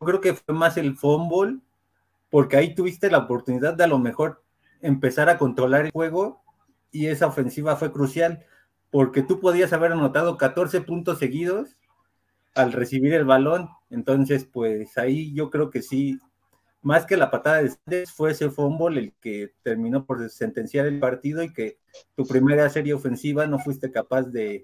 Creo 0.00 0.20
que 0.20 0.34
fue 0.34 0.54
más 0.54 0.76
el 0.78 0.96
fumble, 0.96 1.60
porque 2.30 2.56
ahí 2.56 2.74
tuviste 2.74 3.10
la 3.10 3.18
oportunidad 3.20 3.74
de 3.74 3.84
a 3.84 3.88
lo 3.88 3.98
mejor 3.98 4.44
empezar 4.82 5.28
a 5.30 5.38
controlar 5.38 5.86
el 5.86 5.92
juego 5.92 6.42
y 6.92 7.06
esa 7.08 7.28
ofensiva 7.28 7.76
fue 7.76 7.92
crucial, 7.92 8.44
porque 8.90 9.22
tú 9.22 9.40
podías 9.40 9.72
haber 9.72 9.92
anotado 9.92 10.38
14 10.38 10.80
puntos 10.82 11.18
seguidos 11.18 11.76
al 12.54 12.72
recibir 12.72 13.14
el 13.14 13.24
balón. 13.24 13.68
Entonces, 13.90 14.44
pues 14.46 14.96
ahí 14.98 15.32
yo 15.34 15.50
creo 15.50 15.70
que 15.70 15.82
sí 15.82 16.18
más 16.86 17.04
que 17.04 17.16
la 17.16 17.32
patada 17.32 17.62
de 17.62 17.70
Sanders, 17.70 18.12
fue 18.12 18.30
ese 18.30 18.48
fumble 18.48 19.00
el 19.00 19.12
que 19.20 19.52
terminó 19.64 20.06
por 20.06 20.30
sentenciar 20.30 20.86
el 20.86 21.00
partido 21.00 21.42
y 21.42 21.52
que 21.52 21.80
tu 22.14 22.24
primera 22.24 22.70
serie 22.70 22.94
ofensiva 22.94 23.44
no 23.48 23.58
fuiste 23.58 23.90
capaz 23.90 24.22
de, 24.22 24.62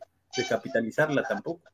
capitalizarla 0.48 1.24
tampoco. 1.24 1.68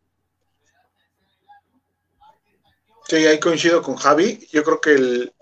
Sí, 3.07 3.16
ahí 3.26 3.38
coincido 3.38 3.82
con 3.82 3.96
Javi. 3.96 4.49
Yo 4.51 4.64
creo 4.64 4.80
que 4.80 4.94
el, 4.94 5.34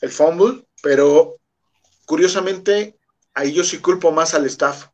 el 0.00 0.10
fumble, 0.10 0.64
pero 0.80 1.38
curiosamente, 2.04 2.96
ahí 3.34 3.52
yo 3.52 3.64
sí 3.64 3.78
culpo 3.78 4.12
más 4.12 4.32
al 4.32 4.46
staff. 4.46 4.90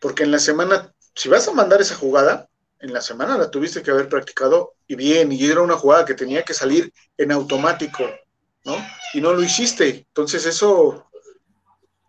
Porque 0.00 0.24
en 0.24 0.32
la 0.32 0.40
semana, 0.40 0.92
si 1.14 1.28
vas 1.28 1.46
a 1.46 1.52
mandar 1.52 1.80
esa 1.80 1.94
jugada, 1.94 2.48
en 2.80 2.92
la 2.92 3.00
semana 3.00 3.38
la 3.38 3.48
tuviste 3.48 3.80
que 3.80 3.92
haber 3.92 4.08
practicado 4.08 4.74
y 4.88 4.96
bien, 4.96 5.30
y 5.30 5.44
era 5.46 5.60
una 5.60 5.76
jugada 5.76 6.04
que 6.04 6.14
tenía 6.14 6.42
que 6.42 6.54
salir 6.54 6.92
en 7.16 7.30
automático. 7.30 8.02
¿No? 8.64 8.76
Y 9.14 9.20
no 9.20 9.32
lo 9.32 9.42
hiciste. 9.42 10.06
Entonces 10.08 10.46
eso, 10.46 11.10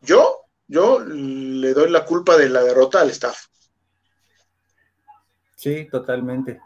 yo, 0.02 0.46
yo 0.68 1.00
le 1.00 1.74
doy 1.74 1.90
la 1.90 2.06
culpa 2.06 2.38
de 2.38 2.50
la 2.50 2.64
derrota 2.64 3.02
al 3.02 3.10
staff. 3.10 3.48
Sí, 5.56 5.88
totalmente. 5.90 6.60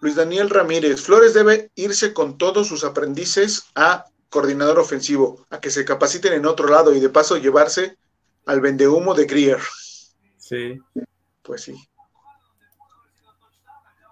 Luis 0.00 0.14
Daniel 0.14 0.48
Ramírez, 0.48 1.02
Flores 1.02 1.34
debe 1.34 1.70
irse 1.74 2.14
con 2.14 2.38
todos 2.38 2.66
sus 2.66 2.84
aprendices 2.84 3.66
a 3.74 4.06
coordinador 4.30 4.78
ofensivo, 4.78 5.46
a 5.50 5.60
que 5.60 5.70
se 5.70 5.84
capaciten 5.84 6.32
en 6.32 6.46
otro 6.46 6.68
lado 6.68 6.94
y 6.94 7.00
de 7.00 7.10
paso 7.10 7.36
llevarse 7.36 7.98
al 8.46 8.62
vendehumo 8.62 9.12
de 9.12 9.26
Grier. 9.26 9.60
Sí. 10.38 10.78
Pues 11.42 11.62
sí. 11.62 11.89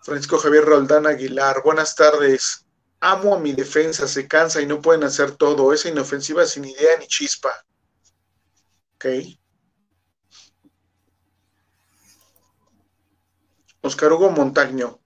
Francisco 0.09 0.39
Javier 0.39 0.65
Roldán 0.65 1.07
Aguilar, 1.07 1.61
buenas 1.63 1.95
tardes. 1.95 2.65
Amo 2.99 3.35
a 3.35 3.39
mi 3.39 3.53
defensa, 3.53 4.09
se 4.09 4.27
cansa 4.27 4.63
y 4.63 4.67
no 4.67 4.81
pueden 4.81 5.05
hacer 5.05 5.33
todo. 5.33 5.71
Esa 5.75 5.91
inofensiva 5.91 6.47
sin 6.47 6.65
idea 6.65 6.97
ni 6.99 7.07
chispa. 7.07 7.51
Ok. 8.95 9.05
Oscar 13.83 14.11
Hugo 14.15 14.31
Montaño. 14.31 14.99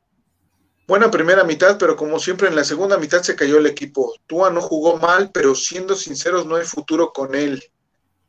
Buena 0.86 1.10
primera 1.10 1.42
mitad, 1.42 1.78
pero 1.78 1.96
como 1.96 2.20
siempre 2.20 2.46
en 2.46 2.54
la 2.54 2.62
segunda 2.62 2.96
mitad 2.96 3.22
se 3.22 3.34
cayó 3.34 3.58
el 3.58 3.66
equipo. 3.66 4.14
Tua 4.28 4.50
no 4.50 4.60
jugó 4.60 4.98
mal, 4.98 5.32
pero 5.32 5.56
siendo 5.56 5.96
sinceros 5.96 6.46
no 6.46 6.54
hay 6.54 6.64
futuro 6.64 7.12
con 7.12 7.34
él. 7.34 7.60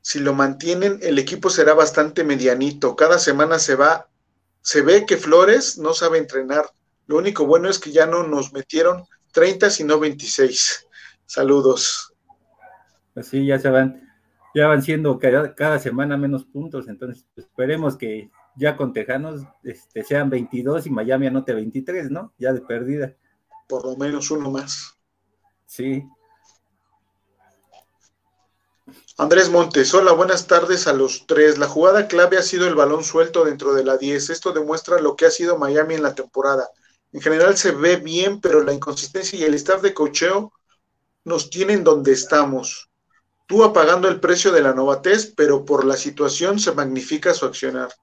Si 0.01 0.17
lo 0.17 0.34
mantienen, 0.34 0.97
el 1.03 1.19
equipo 1.19 1.51
será 1.51 1.76
bastante 1.76 2.24
medianito. 2.24 2.95
Cada 2.95 3.19
semana 3.19 3.59
se 3.59 3.76
va, 3.76 4.09
se 4.64 4.82
ve 4.82 5.05
que 5.05 5.18
Flores 5.18 5.78
no 5.78 5.93
sabe 5.93 6.18
entrenar. 6.18 6.66
Lo 7.05 7.18
único 7.18 7.45
bueno 7.45 7.70
es 7.70 7.78
que 7.80 7.91
ya 7.91 8.07
no 8.07 8.26
nos 8.26 8.53
metieron 8.53 9.03
30, 9.34 9.70
sino 9.70 9.99
26. 9.99 10.88
Saludos. 11.26 12.14
Pues 13.14 13.30
ya 13.32 13.59
se 13.59 13.70
van, 13.70 14.09
ya 14.55 14.68
van 14.68 14.82
siendo 14.82 15.20
cada, 15.20 15.53
cada 15.53 15.80
semana 15.80 16.18
menos 16.18 16.45
puntos, 16.45 16.88
entonces 16.88 17.28
pues, 17.36 17.45
esperemos 17.45 17.97
que 17.97 18.32
ya 18.55 18.78
con 18.78 18.93
Tejanos 18.93 19.43
este, 19.64 20.03
sean 20.03 20.30
22 20.30 20.88
y 20.88 20.89
Miami 20.89 21.28
anote 21.28 21.53
23, 21.53 22.09
¿no? 22.09 22.34
Ya 22.39 22.53
de 22.53 22.61
perdida. 22.61 23.16
Por 23.68 23.86
lo 23.86 23.97
menos 23.97 24.32
uno 24.32 24.49
más. 24.49 24.97
Sí. 25.66 26.07
Andrés 29.17 29.49
Montes, 29.49 29.93
hola, 29.93 30.11
buenas 30.11 30.47
tardes 30.47 30.88
a 30.88 30.93
los 30.93 31.25
tres. 31.25 31.57
La 31.57 31.67
jugada 31.67 32.07
clave 32.07 32.38
ha 32.38 32.41
sido 32.41 32.67
el 32.67 32.75
balón 32.75 33.03
suelto 33.03 33.45
dentro 33.45 33.73
de 33.73 33.84
la 33.84 33.97
10. 33.97 34.29
Esto 34.31 34.51
demuestra 34.51 34.99
lo 34.99 35.15
que 35.15 35.25
ha 35.25 35.31
sido 35.31 35.57
Miami 35.57 35.95
en 35.95 36.03
la 36.03 36.15
temporada. 36.15 36.69
En 37.11 37.21
general 37.21 37.55
se 37.55 37.71
ve 37.71 37.97
bien, 37.97 38.41
pero 38.41 38.63
la 38.63 38.73
inconsistencia 38.73 39.39
y 39.39 39.43
el 39.43 39.53
staff 39.53 39.81
de 39.81 39.93
cocheo 39.93 40.51
nos 41.23 41.49
tienen 41.49 41.84
donde 41.84 42.11
estamos. 42.11 42.89
Tú 43.45 43.63
apagando 43.63 44.07
el 44.07 44.19
precio 44.19 44.51
de 44.51 44.63
la 44.63 44.73
novatez, 44.73 45.34
pero 45.36 45.63
por 45.63 45.86
la 45.86 45.95
situación 45.95 46.59
se 46.59 46.73
magnifica 46.73 47.34
su 47.34 47.45
accionar. 47.45 47.93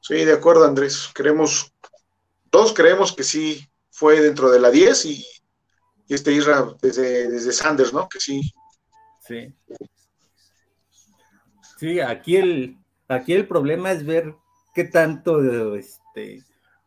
Sí, 0.00 0.24
de 0.24 0.32
acuerdo, 0.32 0.64
Andrés. 0.64 1.10
Creemos, 1.12 1.74
todos 2.50 2.72
creemos 2.72 3.12
que 3.12 3.24
sí 3.24 3.68
fue 3.90 4.20
dentro 4.20 4.50
de 4.50 4.60
la 4.60 4.70
10 4.70 5.04
y, 5.06 5.26
este 6.08 6.32
Isra 6.32 6.74
desde, 6.80 7.28
desde 7.28 7.52
Sanders, 7.52 7.92
¿no? 7.92 8.08
Que 8.08 8.20
sí. 8.20 8.40
Sí. 9.26 9.54
Sí, 11.78 12.00
aquí 12.00 12.36
el, 12.36 12.76
aquí 13.08 13.32
el 13.32 13.46
problema 13.46 13.92
es 13.92 14.04
ver 14.04 14.34
qué 14.74 14.84
tanto 14.84 15.74
este, 15.74 16.42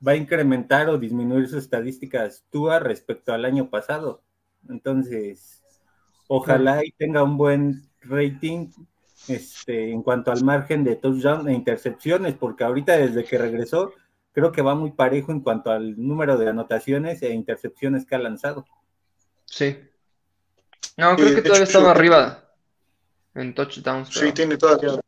va 0.05 0.13
a 0.13 0.15
incrementar 0.15 0.89
o 0.89 0.97
disminuir 0.97 1.47
sus 1.47 1.63
estadísticas 1.63 2.45
TUA 2.51 2.79
respecto 2.79 3.33
al 3.33 3.45
año 3.45 3.69
pasado. 3.69 4.21
Entonces, 4.69 5.63
ojalá 6.27 6.85
y 6.85 6.91
tenga 6.91 7.23
un 7.23 7.37
buen 7.37 7.89
rating 8.01 8.69
este, 9.27 9.91
en 9.91 10.03
cuanto 10.03 10.31
al 10.31 10.43
margen 10.43 10.83
de 10.83 10.95
touchdown 10.95 11.49
e 11.49 11.53
intercepciones, 11.53 12.35
porque 12.35 12.63
ahorita 12.63 12.97
desde 12.97 13.23
que 13.23 13.37
regresó, 13.37 13.93
creo 14.31 14.51
que 14.51 14.61
va 14.61 14.75
muy 14.75 14.91
parejo 14.91 15.31
en 15.31 15.41
cuanto 15.41 15.71
al 15.71 15.97
número 15.97 16.37
de 16.37 16.49
anotaciones 16.49 17.21
e 17.23 17.33
intercepciones 17.33 18.05
que 18.05 18.15
ha 18.15 18.19
lanzado. 18.19 18.65
Sí. 19.45 19.77
No, 20.97 21.15
creo 21.15 21.35
que 21.35 21.41
todavía 21.41 21.65
estaba 21.65 21.91
arriba 21.91 22.43
en 23.35 23.53
touchdowns. 23.53 24.09
Sí, 24.09 24.31
tiene 24.31 24.57
todavía 24.57 24.99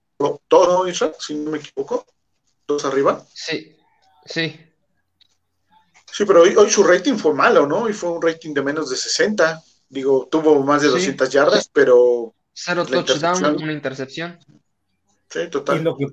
todo, 0.47 0.85
eso, 0.85 1.13
si 1.19 1.35
no 1.35 1.51
me 1.51 1.57
equivoco. 1.59 2.05
Dos 2.67 2.85
arriba. 2.85 3.25
Sí, 3.33 3.75
sí. 4.25 4.59
Sí, 6.11 6.25
pero 6.25 6.41
hoy, 6.41 6.55
hoy, 6.55 6.69
su 6.69 6.83
rating 6.83 7.15
fue 7.15 7.33
malo, 7.33 7.65
¿no? 7.65 7.89
Y 7.89 7.93
fue 7.93 8.11
un 8.11 8.21
rating 8.21 8.53
de 8.53 8.61
menos 8.61 8.89
de 8.89 8.95
60. 8.95 9.63
Digo, 9.89 10.27
tuvo 10.29 10.63
más 10.63 10.81
de 10.81 10.89
200 10.89 11.29
yardas, 11.29 11.69
pero 11.73 12.35
Cero 12.61 12.85
touchdown, 12.85 13.63
una 13.63 13.71
intercepción. 13.71 14.37
Sí, 15.29 15.47
total. 15.49 15.79
Y 15.79 15.83
lo, 15.83 15.95
que, 15.95 16.05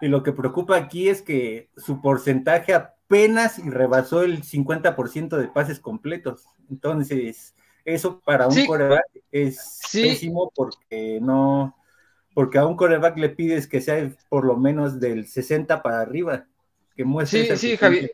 y 0.00 0.08
lo 0.08 0.22
que 0.22 0.32
preocupa 0.32 0.76
aquí 0.76 1.08
es 1.08 1.22
que 1.22 1.70
su 1.76 2.02
porcentaje 2.02 2.74
apenas 2.74 3.58
rebasó 3.64 4.22
el 4.22 4.42
50% 4.42 5.36
de 5.36 5.48
pases 5.48 5.78
completos. 5.78 6.44
Entonces, 6.68 7.54
eso 7.86 8.20
para 8.20 8.48
un 8.48 8.66
coreback 8.66 9.06
es 9.30 9.80
pésimo 9.92 10.52
porque 10.54 11.18
no, 11.22 11.76
porque 12.34 12.58
a 12.58 12.66
un 12.66 12.76
coreback 12.76 13.16
le 13.16 13.30
pides 13.30 13.66
que 13.66 13.80
sea 13.80 14.10
por 14.28 14.44
lo 14.44 14.56
menos 14.56 15.00
del 15.00 15.26
60 15.26 15.82
para 15.82 16.00
arriba, 16.00 16.46
que 16.94 17.04
muestre. 17.04 17.56
Sí, 17.56 17.70
sí, 17.70 17.76
Javi, 17.76 18.10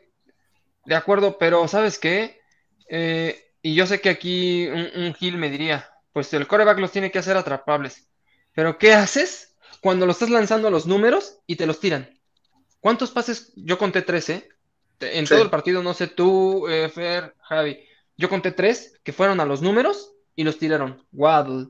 de 0.85 0.95
acuerdo, 0.95 1.39
pero 1.39 1.67
¿sabes 1.67 1.99
qué? 1.99 2.41
Eh, 2.89 3.43
y 3.63 3.75
yo 3.75 3.87
sé 3.87 4.01
que 4.01 4.11
aquí 4.11 4.69
un, 4.69 4.89
un 5.03 5.15
Gil 5.15 5.39
me 5.39 5.51
diría, 5.51 5.91
pues 6.13 6.33
el 6.35 6.47
coreback 6.47 6.79
los 6.79 6.93
tiene 6.93 7.11
que 7.11 7.19
hacer 7.19 7.37
atrapables. 7.37 8.09
Pero 8.55 8.77
¿qué 8.77 8.93
haces 8.93 9.57
cuando 9.81 10.05
lo 10.05 10.13
estás 10.13 10.31
lanzando 10.31 10.69
a 10.69 10.71
los 10.71 10.87
números 10.87 11.41
y 11.47 11.57
te 11.57 11.67
los 11.67 11.81
tiran? 11.81 12.11
¿Cuántos 12.81 13.11
pases? 13.11 13.53
Yo 13.57 13.79
conté 13.79 14.03
tres, 14.03 14.29
¿eh? 14.29 14.49
En 15.01 15.25
todo 15.25 15.43
el 15.43 15.51
partido, 15.51 15.83
no 15.83 15.95
sé 15.95 16.09
tú, 16.09 16.69
eh, 16.69 16.89
Fer, 16.89 17.35
Javi. 17.41 17.79
Yo 18.17 18.29
conté 18.29 18.53
tres 18.53 18.99
que 19.03 19.13
fueron 19.13 19.41
a 19.41 19.45
los 19.45 19.63
números 19.63 20.13
y 20.35 20.45
los 20.45 20.59
tiraron. 20.59 21.05
Waddle. 21.13 21.69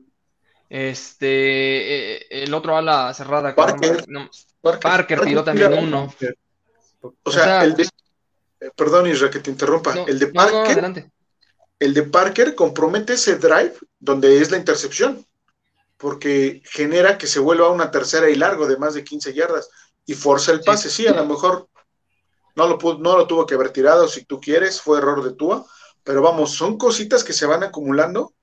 Este, 0.69 2.15
eh, 2.15 2.27
el 2.29 2.53
otro 2.53 2.75
ala 2.75 3.13
cerrada. 3.13 3.55
Parker, 3.55 4.05
Parker, 4.81 5.21
tiró 5.21 5.43
también 5.43 5.73
uno. 5.73 6.13
O 7.23 7.31
sea, 7.31 7.63
el 7.63 7.75
de, 7.75 7.87
perdón, 8.75 9.07
Isra, 9.07 9.29
que 9.29 9.39
te 9.39 9.51
interrumpa. 9.51 9.93
el 10.07 10.19
de 10.19 10.27
Parker 10.27 11.11
el 11.83 11.93
de 11.93 12.03
Parker 12.03 12.55
compromete 12.55 13.13
ese 13.13 13.35
drive 13.35 13.73
donde 13.99 14.41
es 14.41 14.51
la 14.51 14.57
intercepción, 14.57 15.25
porque 15.97 16.61
genera 16.65 17.17
que 17.17 17.27
se 17.27 17.39
vuelva 17.39 17.71
una 17.71 17.91
tercera 17.91 18.29
y 18.29 18.35
largo 18.35 18.67
de 18.67 18.77
más 18.77 18.93
de 18.93 19.03
15 19.03 19.33
yardas 19.33 19.69
y 20.05 20.13
forza 20.13 20.53
el 20.53 20.61
pase. 20.61 20.89
Sí, 20.89 21.07
a 21.07 21.13
lo 21.13 21.25
mejor 21.25 21.67
no 22.55 22.67
lo, 22.67 22.77
no 22.99 23.17
lo 23.17 23.27
tuvo 23.27 23.45
que 23.45 23.55
haber 23.55 23.71
tirado 23.71 24.07
si 24.07 24.23
tú 24.23 24.39
quieres, 24.39 24.79
fue 24.79 24.99
error 24.99 25.23
de 25.23 25.33
Tua, 25.33 25.65
pero 26.03 26.21
vamos, 26.21 26.51
son 26.51 26.77
cositas 26.77 27.23
que 27.23 27.33
se 27.33 27.45
van 27.45 27.63
acumulando 27.63 28.33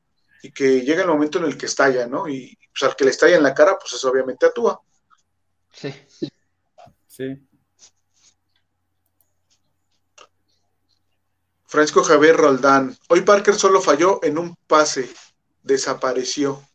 y 0.43 0.53
que 0.53 0.81
llega 0.83 1.03
el 1.03 1.09
momento 1.09 1.39
en 1.39 1.45
el 1.45 1.59
que 1.59 1.67
estalla, 1.67 2.07
¿no? 2.07 2.29
Y 2.29 2.59
pues, 2.73 2.89
al 2.89 2.97
que 2.97 3.05
le 3.05 3.11
estalla 3.11 3.37
en 3.37 3.43
la 3.43 3.55
cara, 3.55 3.79
pues 3.79 3.93
es 3.93 4.05
obviamente 4.05 4.47
a 4.47 4.53
Tua. 4.53 4.81
Sí. 5.73 5.95
Sí. 7.07 7.47
Francisco 11.67 12.03
Javier 12.03 12.37
Roldán. 12.37 12.97
Hoy 13.09 13.21
Parker 13.21 13.55
solo 13.55 13.81
falló 13.81 14.19
en 14.25 14.39
un 14.39 14.57
pase, 14.67 15.09
desapareció. 15.63 16.67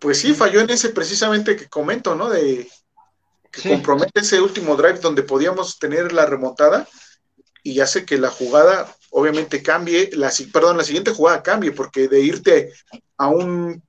Pues 0.00 0.18
sí, 0.18 0.34
falló 0.34 0.60
en 0.60 0.68
ese 0.68 0.90
precisamente 0.90 1.56
que 1.56 1.68
comento, 1.68 2.14
¿no? 2.14 2.28
De 2.28 2.68
que 3.50 3.70
compromete 3.70 4.20
ese 4.20 4.40
último 4.40 4.76
drive 4.76 4.98
donde 4.98 5.22
podíamos 5.22 5.78
tener 5.78 6.12
la 6.12 6.26
remontada 6.26 6.86
y 7.62 7.80
hace 7.80 8.04
que 8.04 8.18
la 8.18 8.28
jugada 8.28 8.94
obviamente 9.18 9.62
cambie, 9.62 10.10
la, 10.12 10.30
perdón, 10.52 10.76
la 10.76 10.84
siguiente 10.84 11.10
jugada 11.10 11.42
cambie, 11.42 11.72
porque 11.72 12.06
de 12.06 12.20
irte 12.20 12.72
a 13.16 13.28
un, 13.28 13.82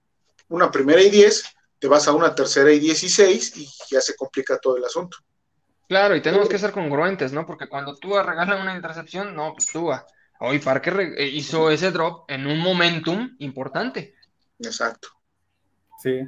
una 0.48 0.72
primera 0.72 1.02
y 1.02 1.10
diez, 1.10 1.44
te 1.80 1.88
vas 1.88 2.08
a 2.08 2.14
una 2.14 2.34
tercera 2.34 2.72
y 2.72 2.80
dieciséis 2.80 3.56
y 3.58 3.68
ya 3.92 4.00
se 4.00 4.16
complica 4.16 4.58
todo 4.58 4.78
el 4.78 4.86
asunto. 4.86 5.18
Claro, 5.90 6.16
y 6.16 6.22
tenemos 6.22 6.48
que 6.48 6.58
ser 6.58 6.72
congruentes, 6.72 7.34
¿no? 7.34 7.46
Porque 7.46 7.68
cuando 7.68 7.98
tú 7.98 8.18
regalas 8.18 8.62
una 8.62 8.76
intercepción, 8.76 9.36
no, 9.36 9.54
pues 9.54 9.68
tú 9.68 9.92
Hoy 10.40 10.60
Parker 10.60 11.16
eh, 11.18 11.28
hizo 11.28 11.72
ese 11.72 11.92
drop 11.92 12.30
en 12.30 12.48
un 12.48 12.60
momentum 12.60 13.36
importante. 13.40 14.16
Exacto. 14.60 15.10
Sí. 16.02 16.22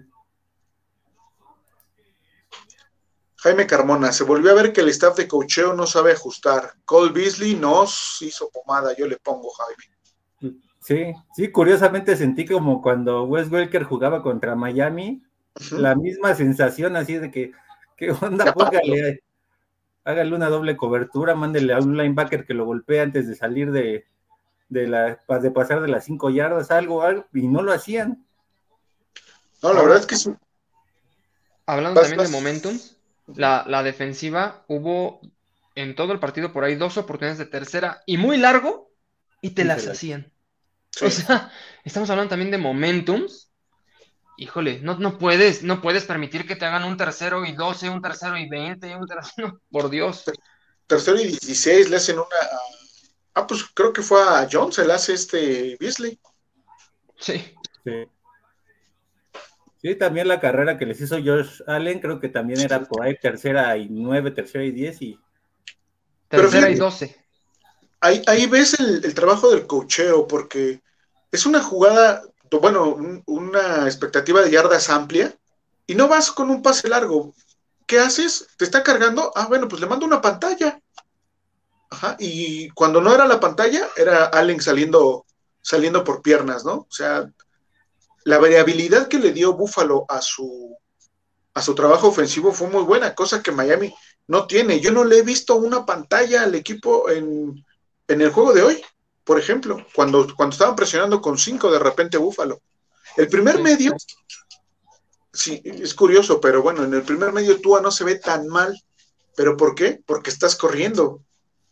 Jaime 3.41 3.65
Carmona, 3.65 4.11
se 4.11 4.25
volvió 4.25 4.51
a 4.51 4.55
ver 4.55 4.73
que 4.73 4.81
el 4.81 4.89
staff 4.89 5.15
de 5.15 5.27
cocheo 5.27 5.73
no 5.73 5.87
sabe 5.87 6.11
ajustar. 6.11 6.73
Cole 6.83 7.13
Beasley 7.13 7.55
nos 7.55 8.21
hizo 8.21 8.49
pomada, 8.49 8.93
yo 8.97 9.07
le 9.07 9.17
pongo 9.17 9.49
Jaime. 9.51 10.57
Sí, 10.81 11.13
sí, 11.35 11.51
curiosamente 11.51 12.17
sentí 12.17 12.45
como 12.45 12.81
cuando 12.81 13.23
Wes 13.23 13.49
Welker 13.49 13.83
jugaba 13.83 14.23
contra 14.23 14.55
Miami, 14.55 15.23
la 15.71 15.95
misma 15.95 16.35
sensación 16.35 16.97
así 16.97 17.17
de 17.17 17.31
que, 17.31 17.51
¿qué 17.95 18.11
onda? 18.11 18.53
Póngale, 18.53 19.23
hágale 20.03 20.35
una 20.35 20.49
doble 20.49 20.75
cobertura, 20.75 21.33
mándele 21.35 21.73
a 21.73 21.79
un 21.79 21.95
linebacker 21.95 22.45
que 22.45 22.53
lo 22.53 22.65
golpee 22.65 22.99
antes 22.99 23.27
de 23.27 23.35
salir 23.35 23.71
de, 23.71 24.05
de, 24.67 24.87
la, 24.87 25.19
de 25.41 25.51
pasar 25.51 25.81
de 25.81 25.87
las 25.87 26.03
cinco 26.03 26.29
yardas, 26.29 26.71
algo, 26.71 27.03
algo, 27.03 27.25
y 27.33 27.47
no 27.47 27.61
lo 27.61 27.71
hacían. 27.71 28.25
No, 29.63 29.73
la 29.73 29.81
verdad 29.81 29.99
es 29.99 30.05
que 30.05 30.15
sí. 30.15 30.33
Hablando 31.65 32.01
también 32.01 32.23
de 32.23 32.29
momentum, 32.29 32.79
la, 33.35 33.65
la, 33.67 33.83
defensiva 33.83 34.63
hubo 34.67 35.21
en 35.75 35.95
todo 35.95 36.13
el 36.13 36.19
partido 36.19 36.51
por 36.51 36.63
ahí 36.63 36.75
dos 36.75 36.97
oportunidades 36.97 37.39
de 37.39 37.45
tercera 37.45 38.01
y 38.05 38.17
muy 38.17 38.37
largo 38.37 38.91
y 39.41 39.51
te 39.51 39.63
las 39.63 39.87
hacían. 39.87 40.31
O 41.01 41.09
sea, 41.09 41.51
estamos 41.83 42.09
hablando 42.09 42.29
también 42.29 42.51
de 42.51 42.57
momentums 42.57 43.49
híjole, 44.39 44.79
no, 44.81 44.97
no 44.97 45.17
puedes, 45.17 45.63
no 45.63 45.81
puedes 45.81 46.05
permitir 46.05 46.47
que 46.47 46.55
te 46.55 46.65
hagan 46.65 46.85
un 46.85 46.95
tercero 46.95 47.45
y 47.45 47.51
doce, 47.51 47.89
un 47.89 48.01
tercero 48.01 48.37
y 48.37 48.47
veinte, 48.47 48.95
un 48.95 49.05
tercero, 49.05 49.61
por 49.71 49.89
Dios. 49.89 50.23
Tercero 50.87 51.19
y 51.19 51.27
dieciséis 51.27 51.89
le 51.89 51.97
hacen 51.97 52.17
una 52.17 52.27
Ah, 53.35 53.45
pues 53.45 53.63
creo 53.73 53.93
que 53.93 54.01
fue 54.01 54.21
a 54.21 54.47
Jones 54.51 54.79
el 54.79 54.91
hace 54.91 55.13
este 55.13 55.77
Beasley. 55.79 56.19
Sí. 57.17 57.53
Sí. 57.83 58.05
Sí, 59.81 59.95
también 59.95 60.27
la 60.27 60.41
carrera 60.41 60.77
que 60.77 60.85
les 60.85 60.99
hizo 60.99 61.15
Josh 61.23 61.61
Allen, 61.65 61.99
creo 61.99 62.19
que 62.19 62.27
también 62.27 62.59
era 62.59 62.83
por 62.83 63.01
ahí 63.01 63.17
tercera 63.17 63.77
y 63.77 63.87
nueve, 63.89 64.31
tercera 64.31 64.65
y 64.65 64.71
diez 64.71 65.01
y 65.01 65.17
tercera 66.27 66.69
y 66.69 66.75
doce. 66.75 67.15
Ahí, 68.01 68.21
ahí 68.27 68.45
ves 68.45 68.77
el, 68.79 69.03
el, 69.05 69.13
trabajo 69.13 69.49
del 69.49 69.67
cocheo, 69.67 70.27
porque 70.27 70.81
es 71.31 71.45
una 71.45 71.61
jugada, 71.61 72.23
bueno, 72.61 72.89
un, 72.89 73.23
una 73.25 73.85
expectativa 73.85 74.41
de 74.41 74.51
yardas 74.51 74.89
amplia, 74.89 75.33
y 75.87 75.95
no 75.95 76.07
vas 76.07 76.31
con 76.31 76.49
un 76.49 76.61
pase 76.61 76.89
largo. 76.89 77.33
¿Qué 77.87 77.99
haces? 77.99 78.47
¿Te 78.57 78.65
está 78.65 78.83
cargando? 78.83 79.31
Ah, 79.35 79.47
bueno, 79.47 79.67
pues 79.67 79.81
le 79.81 79.87
mando 79.87 80.05
una 80.05 80.21
pantalla. 80.21 80.79
Ajá, 81.89 82.15
y 82.19 82.69
cuando 82.69 83.01
no 83.01 83.15
era 83.15 83.25
la 83.25 83.39
pantalla, 83.39 83.87
era 83.97 84.25
Allen 84.25 84.61
saliendo, 84.61 85.25
saliendo 85.61 86.03
por 86.03 86.21
piernas, 86.21 86.63
¿no? 86.65 86.73
O 86.73 86.91
sea, 86.91 87.31
la 88.29 88.37
variabilidad 88.37 89.07
que 89.07 89.17
le 89.17 89.31
dio 89.31 89.53
Buffalo 89.53 90.05
a 90.07 90.21
su, 90.21 90.77
a 91.55 91.63
su 91.63 91.73
trabajo 91.73 92.09
ofensivo 92.09 92.51
fue 92.51 92.67
muy 92.67 92.83
buena, 92.83 93.15
cosa 93.15 93.41
que 93.41 93.51
Miami 93.51 93.91
no 94.27 94.45
tiene. 94.45 94.79
Yo 94.79 94.91
no 94.91 95.03
le 95.03 95.17
he 95.17 95.21
visto 95.23 95.55
una 95.55 95.83
pantalla 95.83 96.43
al 96.43 96.53
equipo 96.53 97.09
en, 97.09 97.65
en 98.07 98.21
el 98.21 98.29
juego 98.29 98.53
de 98.53 98.61
hoy, 98.61 98.85
por 99.23 99.39
ejemplo, 99.39 99.83
cuando, 99.95 100.27
cuando 100.35 100.53
estaban 100.53 100.75
presionando 100.75 101.19
con 101.21 101.39
cinco 101.39 101.71
de 101.71 101.79
repente 101.79 102.19
Buffalo. 102.19 102.61
El 103.17 103.29
primer 103.29 103.63
medio, 103.63 103.95
sí, 105.33 105.59
es 105.63 105.95
curioso, 105.95 106.39
pero 106.39 106.61
bueno, 106.61 106.83
en 106.83 106.93
el 106.93 107.01
primer 107.01 107.33
medio 107.33 107.59
Tua 107.59 107.81
no 107.81 107.89
se 107.89 108.03
ve 108.03 108.19
tan 108.19 108.47
mal. 108.47 108.79
¿Pero 109.35 109.57
por 109.57 109.73
qué? 109.73 110.03
Porque 110.05 110.29
estás 110.29 110.55
corriendo, 110.55 111.23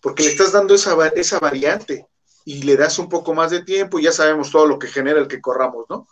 porque 0.01 0.24
le 0.24 0.30
estás 0.30 0.53
dando 0.53 0.74
esa, 0.74 0.95
esa 1.10 1.38
variante 1.38 2.08
y 2.45 2.64
le 2.64 2.78
das 2.78 2.97
un 2.97 3.10
poco 3.10 3.36
más 3.36 3.51
de 3.51 3.62
tiempo 3.62 3.99
y 3.99 4.05
ya 4.05 4.12
sabemos 4.12 4.49
todo 4.49 4.66
lo 4.66 4.80
que 4.80 4.88
genera 4.88 5.20
el 5.20 5.28
que 5.28 5.39
corramos, 5.39 5.86
¿no? 5.88 6.08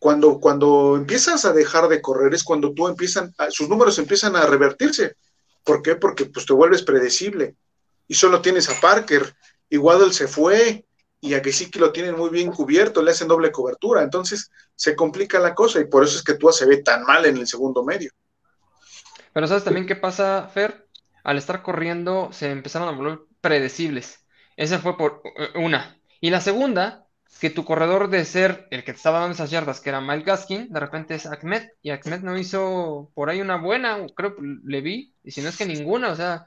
Cuando, 0.00 0.40
cuando 0.40 0.96
empiezas 0.96 1.44
a 1.44 1.52
dejar 1.52 1.86
de 1.86 2.02
correr 2.02 2.34
es 2.34 2.42
cuando 2.42 2.72
tú 2.72 2.88
empiezan, 2.88 3.32
sus 3.50 3.68
números 3.68 3.98
empiezan 3.98 4.34
a 4.34 4.46
revertirse. 4.46 5.14
¿Por 5.62 5.82
qué? 5.82 5.94
Porque 5.94 6.24
pues 6.24 6.46
te 6.46 6.54
vuelves 6.54 6.82
predecible. 6.82 7.54
Y 8.08 8.14
solo 8.14 8.40
tienes 8.40 8.68
a 8.68 8.80
Parker, 8.80 9.36
y 9.68 9.76
Waddle 9.76 10.12
se 10.12 10.26
fue, 10.26 10.84
y 11.20 11.34
a 11.34 11.42
que 11.42 11.52
sí 11.52 11.70
que 11.70 11.78
lo 11.78 11.92
tienen 11.92 12.16
muy 12.16 12.30
bien 12.30 12.50
cubierto, 12.50 13.02
le 13.02 13.10
hacen 13.10 13.28
doble 13.28 13.52
cobertura. 13.52 14.02
Entonces 14.02 14.50
se 14.74 14.96
complica 14.96 15.38
la 15.38 15.54
cosa 15.54 15.80
y 15.80 15.84
por 15.84 16.02
eso 16.02 16.16
es 16.16 16.24
que 16.24 16.34
tú 16.34 16.50
se 16.50 16.66
ve 16.66 16.78
tan 16.78 17.04
mal 17.04 17.26
en 17.26 17.36
el 17.36 17.46
segundo 17.46 17.84
medio. 17.84 18.10
Pero 19.32 19.46
¿sabes 19.46 19.64
también 19.64 19.86
qué 19.86 19.96
pasa, 19.96 20.48
Fer? 20.52 20.88
Al 21.22 21.36
estar 21.36 21.62
corriendo 21.62 22.30
se 22.32 22.50
empezaron 22.50 22.88
a 22.88 22.92
volver 22.92 23.20
predecibles. 23.42 24.24
Esa 24.56 24.78
fue 24.78 24.96
por 24.96 25.22
una. 25.54 26.00
Y 26.20 26.30
la 26.30 26.40
segunda, 26.40 27.06
que 27.40 27.50
tu 27.50 27.64
corredor 27.64 28.10
de 28.10 28.24
ser 28.24 28.68
el 28.70 28.84
que 28.84 28.92
te 28.92 28.98
estaba 28.98 29.20
dando 29.20 29.34
esas 29.34 29.50
yardas, 29.50 29.80
que 29.80 29.88
era 29.88 30.00
Mike 30.00 30.24
Gaskin, 30.24 30.70
de 30.70 30.78
repente 30.78 31.14
es 31.14 31.24
Ahmed, 31.24 31.70
y 31.82 31.90
Ahmed 31.90 32.20
no 32.20 32.38
hizo 32.38 33.10
por 33.14 33.30
ahí 33.30 33.40
una 33.40 33.56
buena, 33.56 34.06
creo 34.14 34.36
que 34.36 34.42
le 34.64 34.80
vi, 34.82 35.14
y 35.24 35.30
si 35.30 35.40
no 35.40 35.48
es 35.48 35.56
que 35.56 35.64
ninguna, 35.64 36.10
o 36.10 36.16
sea, 36.16 36.46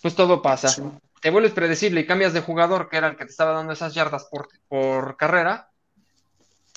pues 0.00 0.14
todo 0.14 0.40
pasa. 0.40 0.68
Sí. 0.68 0.82
Te 1.20 1.30
vuelves 1.30 1.52
predecible 1.52 2.00
y 2.00 2.06
cambias 2.06 2.32
de 2.32 2.40
jugador, 2.40 2.88
que 2.88 2.96
era 2.96 3.08
el 3.08 3.16
que 3.18 3.26
te 3.26 3.30
estaba 3.30 3.52
dando 3.52 3.74
esas 3.74 3.92
yardas 3.92 4.24
por, 4.24 4.48
por 4.68 5.18
carrera. 5.18 5.70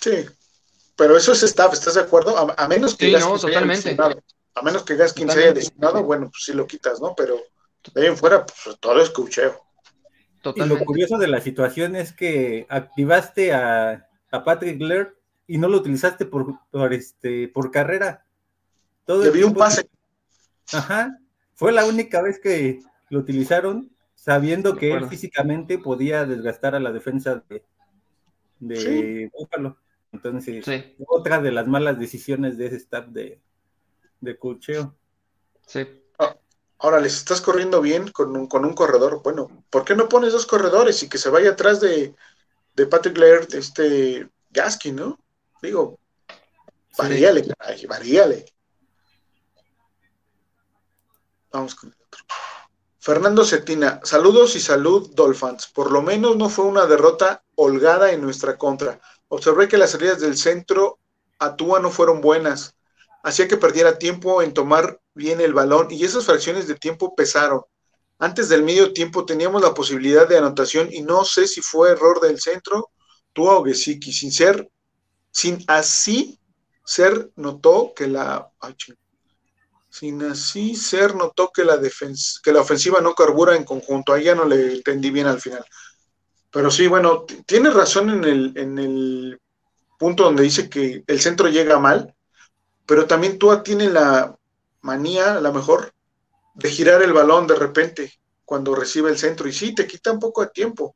Sí, 0.01 0.25
pero 0.97 1.15
eso 1.15 1.31
es 1.31 1.43
staff, 1.43 1.71
¿estás 1.71 1.93
de 1.93 2.01
acuerdo? 2.01 2.37
A, 2.37 2.61
a 2.61 2.67
menos 2.67 2.95
que 2.95 3.05
sí, 3.05 3.13
no, 3.13 3.39
totalmente. 3.39 3.95
A 4.55 4.61
menos 4.61 4.83
que 4.83 4.95
Gaskin 4.97 5.29
se 5.31 5.39
haya 5.39 5.53
designado, 5.53 6.03
bueno, 6.03 6.29
pues 6.29 6.43
sí 6.43 6.53
lo 6.53 6.67
quitas, 6.67 6.99
¿no? 6.99 7.15
Pero 7.15 7.41
de 7.93 8.01
ahí 8.01 8.07
en 8.07 8.17
fuera, 8.17 8.45
pues 8.45 8.77
todo 8.79 9.01
es 9.01 9.09
cucheo. 9.09 9.63
Totalmente. 10.43 10.75
Y 10.75 10.79
lo 10.79 10.85
curioso 10.85 11.17
de 11.17 11.27
la 11.29 11.39
situación 11.39 11.95
es 11.95 12.11
que 12.11 12.67
activaste 12.67 13.53
a, 13.53 14.09
a 14.29 14.43
Patrick 14.43 14.81
Laird 14.81 15.13
y 15.47 15.57
no 15.57 15.69
lo 15.69 15.77
utilizaste 15.77 16.25
por, 16.25 16.59
por, 16.69 16.93
este, 16.93 17.47
por 17.47 17.71
carrera. 17.71 18.25
Todo 19.05 19.23
Le 19.23 19.31
vi 19.31 19.43
un 19.43 19.53
pase. 19.53 19.89
Ajá. 20.73 21.17
Fue 21.53 21.71
la 21.71 21.85
única 21.85 22.21
vez 22.21 22.39
que 22.39 22.81
lo 23.09 23.19
utilizaron, 23.19 23.89
sabiendo 24.15 24.75
que 24.75 24.91
él 24.91 25.07
físicamente 25.07 25.77
podía 25.77 26.25
desgastar 26.25 26.75
a 26.75 26.81
la 26.81 26.91
defensa 26.91 27.41
de, 27.47 27.63
de 28.59 28.75
sí. 28.75 29.29
Búfalo. 29.33 29.77
Entonces, 30.11 30.65
sí. 30.65 30.95
otra 31.07 31.41
de 31.41 31.51
las 31.53 31.67
malas 31.67 31.97
decisiones 31.97 32.57
de 32.57 32.65
ese 32.65 32.75
staff 32.75 33.07
de, 33.07 33.39
de 34.19 34.37
cocheo. 34.37 34.93
Sí. 35.65 35.87
Ahora 36.83 36.99
les 36.99 37.15
estás 37.15 37.39
corriendo 37.39 37.79
bien 37.79 38.11
con 38.11 38.35
un, 38.35 38.45
con 38.45 38.65
un 38.65 38.73
corredor. 38.73 39.21
Bueno, 39.23 39.47
¿por 39.69 39.85
qué 39.85 39.95
no 39.95 40.09
pones 40.09 40.33
dos 40.33 40.45
corredores 40.45 41.01
y 41.01 41.07
que 41.07 41.17
se 41.17 41.29
vaya 41.29 41.51
atrás 41.51 41.79
de, 41.79 42.13
de 42.75 42.85
Patrick 42.87 43.17
Laird, 43.17 43.55
este 43.55 44.27
Gaskin, 44.49 44.97
¿no? 44.97 45.17
Digo, 45.61 45.97
varíale, 46.97 47.45
sí. 47.45 47.51
caray, 47.57 47.85
varíale. 47.85 48.45
Vamos 51.53 51.73
con 51.73 51.89
el 51.89 51.95
otro. 52.05 52.25
Fernando 52.99 53.45
Cetina, 53.45 54.01
saludos 54.03 54.57
y 54.57 54.59
salud, 54.59 55.09
Dolphins. 55.15 55.67
Por 55.67 55.89
lo 55.89 56.01
menos 56.01 56.35
no 56.35 56.49
fue 56.49 56.65
una 56.65 56.85
derrota 56.85 57.45
holgada 57.55 58.11
en 58.11 58.21
nuestra 58.21 58.57
contra. 58.57 58.99
Observé 59.29 59.69
que 59.69 59.77
las 59.77 59.91
salidas 59.91 60.19
del 60.19 60.35
centro 60.35 60.99
a 61.39 61.55
Tua 61.55 61.79
no 61.79 61.89
fueron 61.91 62.19
buenas 62.19 62.75
hacía 63.23 63.47
que 63.47 63.57
perdiera 63.57 63.97
tiempo 63.97 64.41
en 64.41 64.53
tomar 64.53 64.99
bien 65.13 65.41
el 65.41 65.53
balón 65.53 65.87
y 65.89 66.03
esas 66.03 66.25
fracciones 66.25 66.67
de 66.67 66.75
tiempo 66.75 67.15
pesaron. 67.15 67.61
Antes 68.19 68.49
del 68.49 68.63
medio 68.63 68.93
tiempo 68.93 69.25
teníamos 69.25 69.61
la 69.61 69.73
posibilidad 69.73 70.27
de 70.27 70.37
anotación 70.37 70.89
y 70.91 71.01
no 71.01 71.25
sé 71.25 71.47
si 71.47 71.61
fue 71.61 71.91
error 71.91 72.21
del 72.21 72.39
centro, 72.39 72.89
tú 73.33 73.47
o 73.49 73.63
Gesicki, 73.63 74.13
sin 74.13 74.31
ser, 74.31 74.69
sin 75.31 75.63
así 75.67 76.39
ser 76.85 77.31
notó 77.35 77.93
que 77.95 78.07
la 78.07 78.49
sin 79.89 80.23
así 80.23 80.75
ser 80.75 81.15
notó 81.15 81.51
que 81.53 81.63
la 81.63 81.77
defensa, 81.77 82.39
que 82.43 82.51
la 82.51 82.61
ofensiva 82.61 82.99
no 82.99 83.13
carbura 83.13 83.55
en 83.55 83.63
conjunto, 83.63 84.13
ahí 84.13 84.23
ya 84.23 84.35
no 84.35 84.45
le 84.45 84.73
entendí 84.73 85.11
bien 85.11 85.27
al 85.27 85.39
final. 85.39 85.63
Pero 86.49 86.71
sí, 86.71 86.87
bueno, 86.87 87.25
tiene 87.45 87.69
razón 87.69 88.09
en 88.09 88.23
el, 88.23 88.53
en 88.55 88.79
el 88.79 89.39
punto 89.99 90.23
donde 90.23 90.43
dice 90.43 90.69
que 90.69 91.03
el 91.05 91.21
centro 91.21 91.47
llega 91.47 91.77
mal, 91.77 92.15
pero 92.85 93.05
también 93.05 93.37
Tua 93.37 93.61
tiene 93.63 93.89
la 93.89 94.35
manía, 94.83 95.35
a 95.35 95.41
lo 95.41 95.51
mejor, 95.51 95.91
de 96.53 96.69
girar 96.69 97.01
el 97.01 97.13
balón 97.13 97.47
de 97.47 97.55
repente 97.55 98.13
cuando 98.45 98.75
recibe 98.75 99.09
el 99.09 99.17
centro, 99.17 99.47
y 99.47 99.53
sí, 99.53 99.73
te 99.73 99.87
quita 99.87 100.11
un 100.11 100.19
poco 100.19 100.41
de 100.41 100.51
tiempo. 100.51 100.95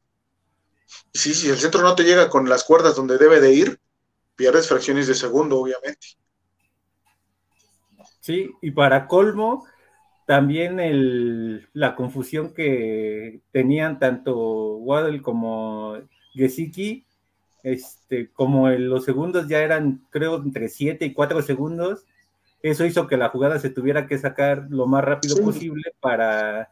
Y 1.12 1.18
sí, 1.18 1.34
si 1.34 1.50
el 1.50 1.58
centro 1.58 1.82
no 1.82 1.96
te 1.96 2.04
llega 2.04 2.30
con 2.30 2.48
las 2.48 2.64
cuerdas 2.64 2.96
donde 2.96 3.18
debe 3.18 3.42
de 3.42 3.54
ir, 3.54 3.80
pierdes 4.36 4.68
fracciones 4.68 5.08
de 5.08 5.16
segundo, 5.16 5.60
obviamente. 5.60 6.08
Sí, 8.20 8.52
y 8.62 8.72
para 8.72 9.08
colmo, 9.08 9.66
también 10.28 10.80
el, 10.80 11.68
la 11.74 11.96
confusión 11.96 12.54
que 12.54 13.42
tenían 13.52 13.98
tanto 13.98 14.36
Waddle 14.78 15.22
como 15.22 15.98
Gesicki 16.34 17.08
este, 17.64 18.32
como 18.32 18.70
en 18.70 18.90
los 18.90 19.04
segundos 19.04 19.48
ya 19.50 19.60
eran, 19.60 20.06
creo, 20.10 20.38
entre 20.38 20.70
7 20.70 21.06
y 21.06 21.14
4 21.14 21.42
segundos, 21.42 22.06
eso 22.62 22.86
hizo 22.86 23.08
que 23.08 23.18
la 23.18 23.30
jugada 23.30 23.60
se 23.60 23.70
tuviera 23.70 24.08
que 24.08 24.18
sacar 24.18 24.68
lo 24.70 24.88
más 24.88 25.03
rápido 25.03 25.36
sí. 25.36 25.41
posible 25.41 25.93
para, 25.99 26.70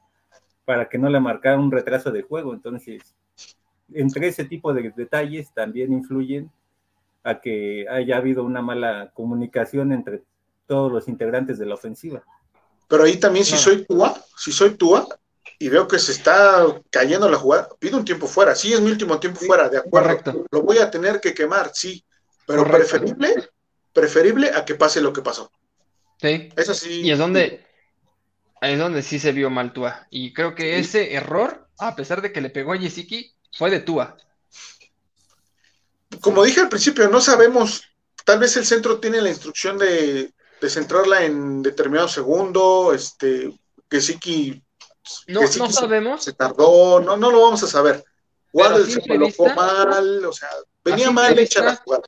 para 0.66 0.90
que 0.90 0.98
no 0.98 1.10
le 1.10 1.20
marcara 1.20 1.60
un 1.60 1.72
retraso 1.72 2.12
de 2.12 2.24
juego. 2.24 2.54
Entonces, 2.54 3.16
entre 3.94 4.28
ese 4.28 4.46
tipo 4.46 4.74
de 4.74 4.92
detalles 4.96 5.54
también 5.54 5.94
influyen 5.94 6.52
a 7.24 7.40
que 7.40 7.86
haya 7.90 8.18
habido 8.18 8.44
una 8.44 8.62
mala 8.62 9.12
comunicación 9.14 9.92
entre 9.92 10.24
todos 10.68 10.92
los 10.92 11.08
integrantes 11.08 11.58
de 11.58 11.66
la 11.66 11.76
ofensiva. 11.76 12.24
Pero 12.88 13.04
ahí 13.04 13.18
también, 13.18 13.46
si 13.46 13.58
soy 13.58 13.86
Tua, 13.86 14.16
si 14.38 14.52
soy 14.52 14.76
Tua, 14.76 15.08
y 15.58 15.70
veo 15.70 15.88
que 15.88 16.00
se 16.00 16.12
está 16.12 16.66
cayendo 16.90 17.30
la 17.30 17.38
jugada, 17.38 17.70
pido 17.80 17.98
un 17.98 18.06
tiempo 18.06 18.28
fuera. 18.28 18.56
Sí, 18.56 18.74
es 18.74 18.82
mi 18.82 18.92
último 18.92 19.20
tiempo 19.20 19.40
sí, 19.40 19.48
fuera, 19.48 19.70
de 19.70 19.78
acuerdo. 19.78 20.10
Correcto. 20.10 20.46
Lo 20.52 20.62
voy 20.62 20.80
a 20.80 20.92
tener 20.92 21.20
que 21.22 21.34
quemar, 21.34 21.72
sí. 21.74 22.04
Pero 22.46 22.64
correcto. 22.64 22.90
preferible, 22.90 23.50
preferible 23.94 24.52
a 24.54 24.66
que 24.66 24.76
pase 24.76 25.02
lo 25.02 25.14
que 25.14 25.22
pasó. 25.22 25.52
Sí. 26.22 26.50
Es 26.56 26.70
así. 26.70 27.02
Y 27.02 27.12
es 27.12 27.20
donde, 27.20 27.66
es 28.62 28.80
donde 28.80 29.02
sí 29.02 29.20
se 29.20 29.32
vio 29.32 29.50
mal 29.50 29.74
Tua. 29.74 30.08
Y 30.10 30.34
creo 30.34 30.56
que 30.56 30.74
sí. 30.76 30.80
ese 30.80 31.14
error, 31.14 31.68
a 31.78 31.96
pesar 31.96 32.22
de 32.22 32.32
que 32.32 32.42
le 32.42 32.50
pegó 32.50 32.74
a 32.74 32.78
Yesiki, 32.78 33.34
fue 33.52 33.70
de 33.70 33.80
Tua. 33.80 34.18
Como 36.22 36.44
dije 36.44 36.62
al 36.62 36.70
principio, 36.70 37.10
no 37.10 37.20
sabemos, 37.20 37.84
tal 38.24 38.40
vez 38.40 38.56
el 38.58 38.66
centro 38.66 39.00
tiene 39.00 39.22
la 39.22 39.30
instrucción 39.30 39.78
de, 39.78 40.34
de 40.62 40.70
centrarla 40.70 41.26
en 41.26 41.62
determinado 41.62 42.08
segundo, 42.08 42.94
este, 42.94 43.52
no, 45.28 45.48
sí 45.48 45.60
sabemos. 45.72 46.24
Se 46.24 46.34
tardó, 46.34 47.00
no, 47.00 47.18
no 47.18 47.32
lo 47.32 47.42
vamos 47.42 47.64
a 47.64 47.68
saber. 47.68 48.04
Waddle 48.54 48.86
se 48.86 49.02
colocó 49.02 49.44
vista, 49.44 49.56
mal, 49.56 50.26
o 50.26 50.34
sea, 50.34 50.50
venía 50.84 51.12
mal 51.12 51.38
hecha 51.38 51.64
la 51.64 51.76
jugada. 51.76 52.04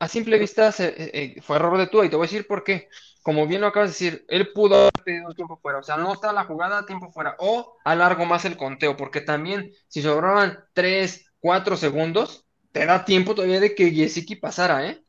a 0.00 0.08
simple 0.08 0.38
vista 0.38 0.74
eh, 0.78 1.10
eh, 1.14 1.40
fue 1.40 1.56
error 1.56 1.78
de 1.78 1.86
Tua 1.86 2.04
y 2.04 2.10
te 2.10 2.16
voy 2.16 2.26
a 2.26 2.28
decir 2.28 2.46
por 2.46 2.64
qué. 2.64 2.88
Como 3.28 3.46
bien 3.46 3.60
lo 3.60 3.66
acabas 3.66 3.90
de 3.90 4.06
decir, 4.06 4.24
él 4.26 4.54
pudo 4.54 4.74
haber 4.74 4.92
pedido 5.04 5.34
tiempo 5.34 5.58
fuera, 5.60 5.80
o 5.80 5.82
sea, 5.82 5.98
no 5.98 6.14
está 6.14 6.32
la 6.32 6.44
jugada 6.44 6.86
tiempo 6.86 7.12
fuera, 7.12 7.36
o 7.40 7.76
alargo 7.84 8.24
más 8.24 8.46
el 8.46 8.56
conteo, 8.56 8.96
porque 8.96 9.20
también 9.20 9.70
si 9.86 10.00
sobraban 10.00 10.64
3, 10.72 11.26
4 11.38 11.76
segundos, 11.76 12.46
te 12.72 12.86
da 12.86 13.04
tiempo 13.04 13.34
todavía 13.34 13.60
de 13.60 13.74
que 13.74 13.92
Yesiki 13.92 14.36
pasara, 14.36 14.86
¿eh? 14.86 15.04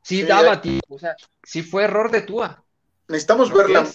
Sí, 0.00 0.22
daba 0.22 0.62
tiempo, 0.62 0.94
o 0.94 0.98
sea, 0.98 1.14
sí 1.42 1.62
fue 1.62 1.84
error 1.84 2.10
de 2.10 2.22
Tua. 2.22 2.64
Necesitamos 3.06 3.52
verla, 3.52 3.86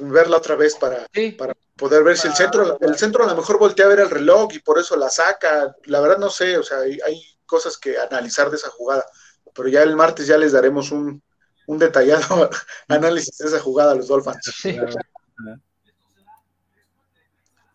verla 0.00 0.36
otra 0.36 0.54
vez 0.54 0.74
para, 0.74 1.06
para 1.38 1.54
poder 1.74 2.04
ver 2.04 2.18
si 2.18 2.28
el 2.28 2.34
centro, 2.34 2.78
el 2.82 2.98
centro 2.98 3.24
a 3.24 3.28
lo 3.28 3.34
mejor 3.34 3.58
voltea 3.58 3.86
a 3.86 3.88
ver 3.88 4.00
el 4.00 4.10
reloj 4.10 4.52
y 4.52 4.58
por 4.58 4.78
eso 4.78 4.94
la 4.94 5.08
saca. 5.08 5.74
La 5.86 6.00
verdad 6.00 6.18
no 6.18 6.28
sé, 6.28 6.58
o 6.58 6.62
sea, 6.62 6.80
hay, 6.80 6.98
hay 7.06 7.22
cosas 7.46 7.78
que 7.78 7.96
analizar 7.96 8.50
de 8.50 8.56
esa 8.56 8.68
jugada 8.68 9.06
pero 9.58 9.68
ya 9.68 9.82
el 9.82 9.96
martes 9.96 10.28
ya 10.28 10.38
les 10.38 10.52
daremos 10.52 10.92
un, 10.92 11.20
detallado 11.76 12.48
análisis 12.88 13.36
de 13.36 13.48
esa 13.48 13.60
jugada 13.60 13.92
a 13.92 13.94
los 13.94 14.08
Dolphins. 14.08 14.62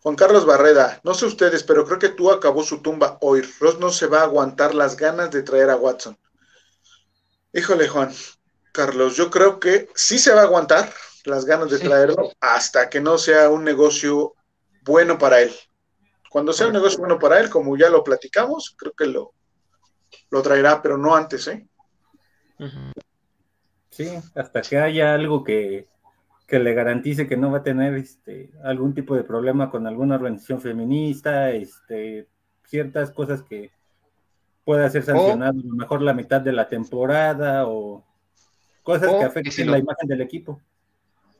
Juan 0.02 0.16
Carlos 0.16 0.44
Barreda, 0.44 1.00
no 1.04 1.14
sé 1.14 1.26
ustedes, 1.26 1.62
pero 1.62 1.86
creo 1.86 1.98
que 1.98 2.10
tú 2.10 2.30
acabó 2.30 2.62
su 2.62 2.82
tumba 2.82 3.16
hoy. 3.20 3.42
Ross 3.60 3.78
no 3.78 3.90
se 3.90 4.06
va 4.06 4.20
a 4.20 4.24
aguantar 4.24 4.74
las 4.74 4.96
ganas 4.96 5.30
de 5.30 5.42
traer 5.42 5.70
a 5.70 5.76
Watson. 5.76 6.18
Híjole, 7.52 7.88
Juan 7.88 8.12
Carlos, 8.72 9.16
yo 9.16 9.30
creo 9.30 9.60
que 9.60 9.88
sí 9.94 10.18
se 10.18 10.34
va 10.34 10.40
a 10.40 10.44
aguantar 10.44 10.92
las 11.24 11.44
ganas 11.44 11.70
de 11.70 11.78
traerlo 11.78 12.32
hasta 12.40 12.90
que 12.90 13.00
no 13.00 13.16
sea 13.16 13.48
un 13.48 13.64
negocio 13.64 14.34
bueno 14.82 15.16
para 15.16 15.40
él. 15.40 15.54
Cuando 16.28 16.52
sea 16.52 16.66
un 16.66 16.72
negocio 16.72 16.98
bueno 16.98 17.18
para 17.18 17.40
él, 17.40 17.48
como 17.48 17.76
ya 17.76 17.88
lo 17.88 18.02
platicamos, 18.02 18.74
creo 18.76 18.92
que 18.92 19.06
lo, 19.06 19.32
lo 20.30 20.42
traerá, 20.42 20.82
pero 20.82 20.98
no 20.98 21.14
antes, 21.14 21.46
¿eh? 21.48 21.66
Sí, 23.94 24.08
hasta 24.34 24.60
que 24.60 24.76
haya 24.76 25.14
algo 25.14 25.44
que, 25.44 25.86
le 26.48 26.74
garantice 26.74 27.28
que 27.28 27.36
no 27.36 27.52
va 27.52 27.58
a 27.58 27.62
tener 27.62 27.94
este, 27.94 28.50
algún 28.64 28.92
tipo 28.92 29.14
de 29.14 29.22
problema 29.22 29.70
con 29.70 29.86
alguna 29.86 30.16
organización 30.16 30.60
feminista, 30.60 31.52
este, 31.52 32.26
ciertas 32.64 33.12
cosas 33.12 33.42
que 33.42 33.70
pueda 34.64 34.90
ser 34.90 35.04
sancionado 35.04 35.60
a 35.60 35.64
lo 35.64 35.74
mejor 35.76 36.02
la 36.02 36.12
mitad 36.12 36.40
de 36.40 36.52
la 36.52 36.68
temporada 36.68 37.68
o 37.68 38.04
cosas 38.82 39.14
que 39.14 39.24
afecten 39.24 39.70
la 39.70 39.78
imagen 39.78 40.08
del 40.08 40.22
equipo. 40.22 40.60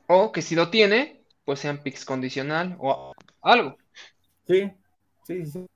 O 0.07 0.31
que 0.31 0.41
si 0.41 0.55
lo 0.55 0.71
tiene, 0.71 1.25
pues 1.45 1.59
sean 1.59 1.83
picks 1.83 2.05
condicional 2.05 2.77
o 2.79 3.15
algo. 3.43 3.77
Sí, 4.47 4.71
sí, 5.27 5.45
sí. 5.45 5.67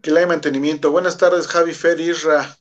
que 0.00 0.16
hay 0.16 0.26
mantenimiento. 0.26 0.92
Buenas 0.92 1.18
tardes, 1.18 1.48
Javi 1.48 1.74
Fer, 1.74 1.98
Isra 1.98 2.56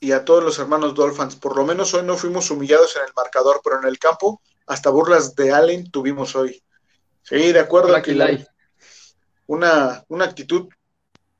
y 0.00 0.12
a 0.12 0.24
todos 0.24 0.42
los 0.44 0.58
hermanos 0.58 0.94
Dolphins. 0.94 1.36
Por 1.36 1.56
lo 1.56 1.64
menos 1.64 1.94
hoy 1.94 2.04
no 2.04 2.16
fuimos 2.16 2.50
humillados 2.50 2.96
en 2.96 3.02
el 3.02 3.12
marcador, 3.16 3.60
pero 3.62 3.80
en 3.80 3.86
el 3.86 3.98
campo 3.98 4.40
hasta 4.66 4.90
burlas 4.90 5.34
de 5.34 5.52
Allen 5.52 5.90
tuvimos 5.90 6.34
hoy. 6.36 6.62
Sí, 7.22 7.52
de 7.52 7.60
acuerdo. 7.60 8.00
que 8.02 8.44
una, 9.46 10.04
una 10.08 10.24
actitud 10.24 10.68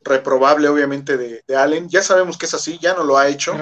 reprobable, 0.06 0.68
obviamente, 0.68 1.16
de, 1.16 1.56
Allen. 1.56 1.88
Ya 1.88 2.02
sabemos 2.02 2.38
que 2.38 2.46
es 2.46 2.54
así, 2.54 2.78
ya 2.80 2.94
no 2.94 3.04
lo 3.04 3.18
ha 3.18 3.28
hecho. 3.28 3.52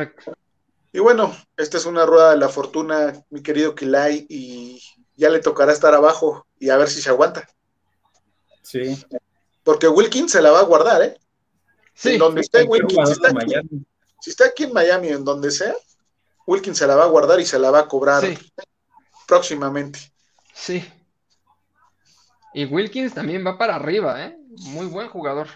Y 0.92 1.01
bueno, 1.01 1.36
esta 1.57 1.76
es 1.76 1.86
una 1.86 2.07
rueda 2.07 2.30
de 2.30 2.36
la 2.36 2.49
fortuna, 2.49 3.12
mi 3.30 3.42
querido 3.42 3.74
Kilay, 3.74 4.26
y 4.28 4.80
ya 5.16 5.30
le 5.30 5.40
tocará 5.40 5.72
estar 5.72 5.95
abajo 5.95 6.47
y 6.59 6.70
a 6.70 6.76
ver 6.76 6.88
si 6.88 7.03
se 7.03 7.11
aguanta. 7.11 7.49
Sí. 8.62 9.05
Porque 9.62 9.88
Wilkins 9.88 10.32
se 10.32 10.42
la 10.42 10.51
va 10.51 10.61
a 10.61 10.64
guardar, 10.64 11.03
¿eh? 11.03 11.18
Sí, 11.95 12.16
donde 12.16 12.42
esté 12.42 12.64
Wilkins, 12.64 13.20
si 14.25 14.31
está, 14.31 14.47
aquí, 14.47 14.64
en 14.64 14.72
Miami, 14.72 15.09
en 15.09 15.22
donde 15.22 15.51
sea, 15.51 15.75
Wilkins 16.47 16.79
se 16.79 16.87
la 16.87 16.97
va 16.97 17.05
a 17.05 17.09
guardar 17.09 17.41
y 17.41 17.45
se 17.45 17.59
la 17.59 17.70
va 17.70 17.81
a 17.81 17.89
cobrar 17.89 18.25
próximamente. 19.29 19.99
Sí. 20.55 20.83
Y 22.55 22.64
Wilkins 22.64 23.12
también 23.12 23.47
va 23.47 23.59
para 23.59 23.75
arriba, 23.75 24.25
¿eh? 24.25 24.39
Muy 24.49 24.87
buen 24.87 25.11
jugador. 25.11 25.49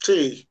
Sí. 0.00 0.48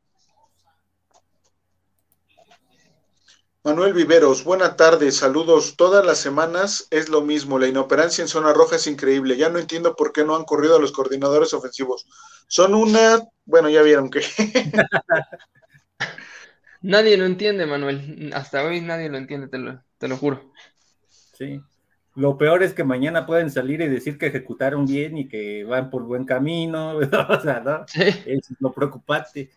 Manuel 3.66 3.92
Viveros, 3.92 4.46
buena 4.46 4.78
tarde, 4.78 5.12
saludos. 5.12 5.76
Todas 5.76 6.06
las 6.06 6.18
semanas 6.18 6.88
es 6.92 7.10
lo 7.10 7.20
mismo, 7.20 7.60
la 7.60 7.68
inoperancia 7.68 8.22
en 8.22 8.30
zona 8.30 8.54
roja 8.54 8.78
es 8.78 8.88
increíble. 8.88 9.36
Ya 9.36 9.50
no 9.50 9.60
entiendo 9.60 9.98
por 9.98 10.14
qué 10.14 10.24
no 10.24 10.38
han 10.38 10.46
corrido 10.46 10.78
a 10.78 10.80
los 10.80 10.94
coordinadores 10.94 11.54
ofensivos. 11.54 12.08
Son 12.48 12.74
una, 12.74 13.22
bueno, 13.44 13.70
ya 13.70 13.82
vieron 13.82 14.10
que... 14.10 14.22
nadie 16.82 17.18
lo 17.18 17.26
entiende, 17.26 17.66
Manuel. 17.66 18.32
Hasta 18.34 18.64
hoy 18.64 18.82
nadie 18.82 19.10
lo 19.10 19.18
entiende, 19.18 19.48
te 19.48 19.58
lo, 19.58 19.82
te 19.98 20.08
lo 20.08 20.18
juro. 20.18 20.52
Sí. 21.08 21.62
Lo 22.16 22.38
peor 22.38 22.64
es 22.64 22.74
que 22.74 22.84
mañana 22.84 23.26
pueden 23.26 23.50
salir 23.50 23.82
y 23.82 23.88
decir 23.88 24.18
que 24.18 24.28
ejecutaron 24.28 24.86
bien 24.86 25.18
y 25.18 25.28
que 25.28 25.64
van 25.64 25.90
por 25.90 26.04
buen 26.04 26.26
camino. 26.26 26.98
o 27.30 27.42
sea, 27.42 27.60
¿no? 27.62 27.86
Sí. 27.88 28.02
Eso 28.02 28.54
es 28.54 28.58
lo 28.60 28.72
preocupante. 28.74 29.52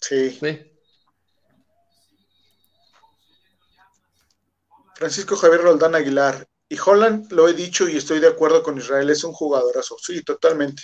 Sí. 0.00 0.30
sí. 0.30 0.70
Francisco 4.94 5.36
Javier 5.36 5.62
Roldán 5.62 5.94
Aguilar. 5.94 6.46
Y 6.68 6.76
Holland, 6.78 7.32
lo 7.32 7.48
he 7.48 7.52
dicho 7.52 7.88
y 7.88 7.96
estoy 7.96 8.20
de 8.20 8.28
acuerdo 8.28 8.62
con 8.62 8.78
Israel, 8.78 9.10
es 9.10 9.24
un 9.24 9.32
jugadorazo. 9.32 9.96
Sí, 9.98 10.22
totalmente. 10.22 10.82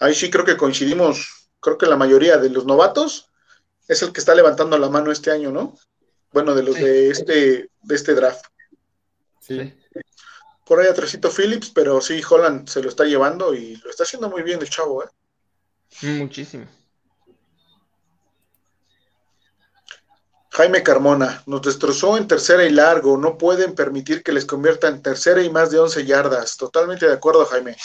Ahí 0.00 0.14
sí 0.14 0.30
creo 0.30 0.44
que 0.44 0.56
coincidimos, 0.56 1.50
creo 1.60 1.76
que 1.76 1.86
la 1.86 1.96
mayoría 1.96 2.38
de 2.38 2.48
los 2.48 2.64
novatos 2.64 3.30
es 3.88 4.02
el 4.02 4.12
que 4.12 4.20
está 4.20 4.34
levantando 4.34 4.78
la 4.78 4.88
mano 4.88 5.12
este 5.12 5.30
año, 5.30 5.50
¿no? 5.50 5.76
Bueno, 6.32 6.54
de 6.54 6.62
los 6.62 6.74
de 6.74 7.10
este 7.10 7.70
de 7.82 7.94
este 7.94 8.14
draft. 8.14 8.44
Sí. 9.40 9.74
Por 10.64 10.80
ahí 10.80 10.88
atrásito 10.88 11.30
Phillips, 11.30 11.70
pero 11.70 12.00
sí, 12.00 12.22
Holland 12.28 12.68
se 12.68 12.82
lo 12.82 12.88
está 12.88 13.04
llevando 13.04 13.54
y 13.54 13.76
lo 13.76 13.90
está 13.90 14.04
haciendo 14.04 14.30
muy 14.30 14.42
bien 14.42 14.60
el 14.60 14.70
chavo, 14.70 15.04
¿eh? 15.04 15.08
Muchísimo. 16.02 16.66
Jaime 20.50 20.84
Carmona, 20.84 21.42
nos 21.46 21.62
destrozó 21.62 22.16
en 22.16 22.28
tercera 22.28 22.64
y 22.64 22.70
largo, 22.70 23.16
no 23.16 23.36
pueden 23.36 23.74
permitir 23.74 24.22
que 24.22 24.32
les 24.32 24.46
convierta 24.46 24.86
en 24.86 25.02
tercera 25.02 25.42
y 25.42 25.50
más 25.50 25.72
de 25.72 25.80
11 25.80 26.06
yardas. 26.06 26.56
Totalmente 26.56 27.08
de 27.08 27.12
acuerdo, 27.12 27.44
Jaime. 27.44 27.76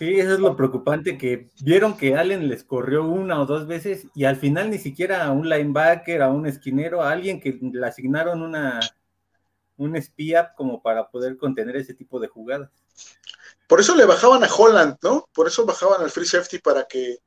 Sí, 0.00 0.18
eso 0.18 0.32
es 0.32 0.40
lo 0.40 0.56
preocupante, 0.56 1.18
que 1.18 1.50
vieron 1.60 1.94
que 1.94 2.16
Allen 2.16 2.48
les 2.48 2.64
corrió 2.64 3.04
una 3.04 3.38
o 3.38 3.44
dos 3.44 3.66
veces 3.66 4.06
y 4.14 4.24
al 4.24 4.36
final 4.36 4.70
ni 4.70 4.78
siquiera 4.78 5.26
a 5.26 5.30
un 5.30 5.46
linebacker, 5.46 6.22
a 6.22 6.30
un 6.30 6.46
esquinero, 6.46 7.02
a 7.02 7.10
alguien 7.10 7.38
que 7.38 7.58
le 7.60 7.86
asignaron 7.86 8.40
una, 8.40 8.80
un 9.76 9.96
espía 9.96 10.54
como 10.56 10.80
para 10.80 11.10
poder 11.10 11.36
contener 11.36 11.76
ese 11.76 11.92
tipo 11.92 12.18
de 12.18 12.28
jugadas. 12.28 12.70
Por 13.68 13.78
eso 13.78 13.94
le 13.94 14.06
bajaban 14.06 14.42
a 14.42 14.48
Holland, 14.50 14.96
¿no? 15.02 15.28
Por 15.34 15.48
eso 15.48 15.66
bajaban 15.66 16.00
al 16.00 16.10
free 16.10 16.24
safety 16.24 16.60
para 16.60 16.84
que 16.84 17.18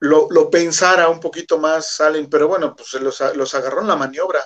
lo, 0.00 0.28
pensara 0.50 1.08
un 1.08 1.20
poquito 1.20 1.56
más 1.56 2.02
Allen, 2.02 2.28
pero 2.28 2.48
bueno, 2.48 2.76
pues 2.76 2.92
los, 3.00 3.18
los 3.34 3.54
agarró 3.54 3.80
en 3.80 3.88
la 3.88 3.96
maniobra. 3.96 4.40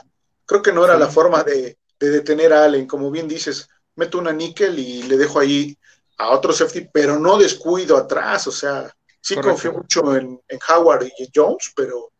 Creo 0.46 0.62
que 0.62 0.72
no 0.72 0.84
era 0.84 0.96
la 0.96 1.08
forma 1.08 1.42
de, 1.42 1.76
detener 1.98 2.52
a 2.52 2.66
Allen, 2.66 2.86
como 2.86 3.10
bien 3.10 3.26
dices, 3.26 3.68
meto 3.96 4.18
una 4.18 4.32
níquel 4.32 4.78
y 4.78 5.02
le 5.02 5.16
dejo 5.16 5.40
ahí 5.40 5.76
a 6.18 6.30
otro 6.30 6.52
safety, 6.52 6.88
pero 6.92 7.18
no 7.18 7.36
descuido 7.36 7.96
atrás, 7.96 8.46
o 8.46 8.52
sea, 8.52 8.92
sí 9.20 9.36
confío 9.36 9.72
mucho 9.72 10.16
en, 10.16 10.40
Howard 10.68 11.06
y 11.18 11.30
Jones, 11.34 11.72
pero 11.74 12.12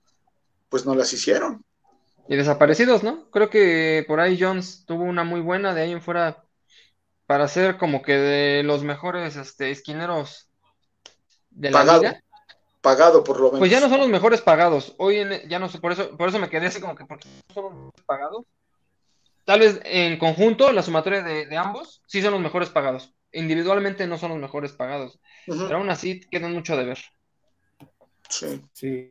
pues 0.68 0.84
no 0.84 0.95
las 0.95 1.12
hicieron. 1.12 1.64
Y 2.28 2.36
desaparecidos, 2.36 3.03
¿no? 3.03 3.30
Creo 3.30 3.51
que 3.51 4.05
por 4.09 4.20
ahí 4.20 4.38
Jones 4.40 4.84
tuvo 4.86 5.05
una 5.05 5.24
muy 5.24 5.40
buena, 5.40 5.74
de 5.74 5.82
ahí 5.82 5.92
en 5.92 6.03
fuera, 6.03 6.45
para 7.26 7.49
ser 7.49 7.76
como 7.76 8.03
que 8.03 8.14
de 8.14 8.62
los 8.62 8.82
mejores 8.82 9.36
este, 9.36 9.70
esquineros 9.70 10.49
de 11.51 11.70
la 11.70 11.84
liga 11.84 12.24
pagado 12.84 13.24
por 13.24 13.38
lo 13.38 13.47
menos. 13.47 13.59
Pues 13.59 13.70
ya 13.70 13.80
no 13.80 13.88
son 13.88 13.99
los 13.99 14.09
mejores 14.09 14.42
pagados. 14.42 14.95
Hoy 14.99 15.16
en, 15.16 15.49
ya 15.49 15.59
no 15.59 15.68
sé, 15.68 15.80
por 15.80 15.90
eso, 15.90 16.16
por 16.16 16.28
eso 16.28 16.38
me 16.38 16.51
quedé 16.51 16.66
así 16.66 16.80
como 16.80 16.95
que 16.95 17.07
porque 17.07 17.28
no 17.28 17.55
son 17.55 17.64
los 17.64 17.72
mejores 17.72 18.05
pagados. 18.05 18.45
Tal 19.45 19.61
vez 19.61 19.80
en 19.84 20.18
conjunto, 20.18 20.70
la 20.70 20.82
sumatoria 20.82 21.22
de, 21.22 21.57
ambos, 21.57 22.03
sí 22.07 22.22
son 22.22 22.32
los 22.32 22.40
mejores 22.40 22.68
pagados. 22.68 23.12
Individualmente 23.35 24.07
no 24.07 24.16
son 24.16 24.30
los 24.30 24.39
mejores 24.39 24.72
pagados. 24.72 25.20
Pero 25.47 25.76
aún 25.76 25.91
así 25.91 26.20
quedan 26.30 26.53
mucho 26.53 26.76
de 26.76 26.85
ver. 26.85 26.99
Sí. 28.28 28.62
Sí. 28.72 29.11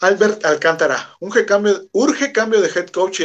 Albert 0.00 0.44
Alcántara, 0.44 1.16
un 1.20 1.30
cambio, 1.30 1.88
urge 1.92 2.30
cambio 2.30 2.60
de 2.60 2.68
head 2.68 2.88
coach 2.88 3.22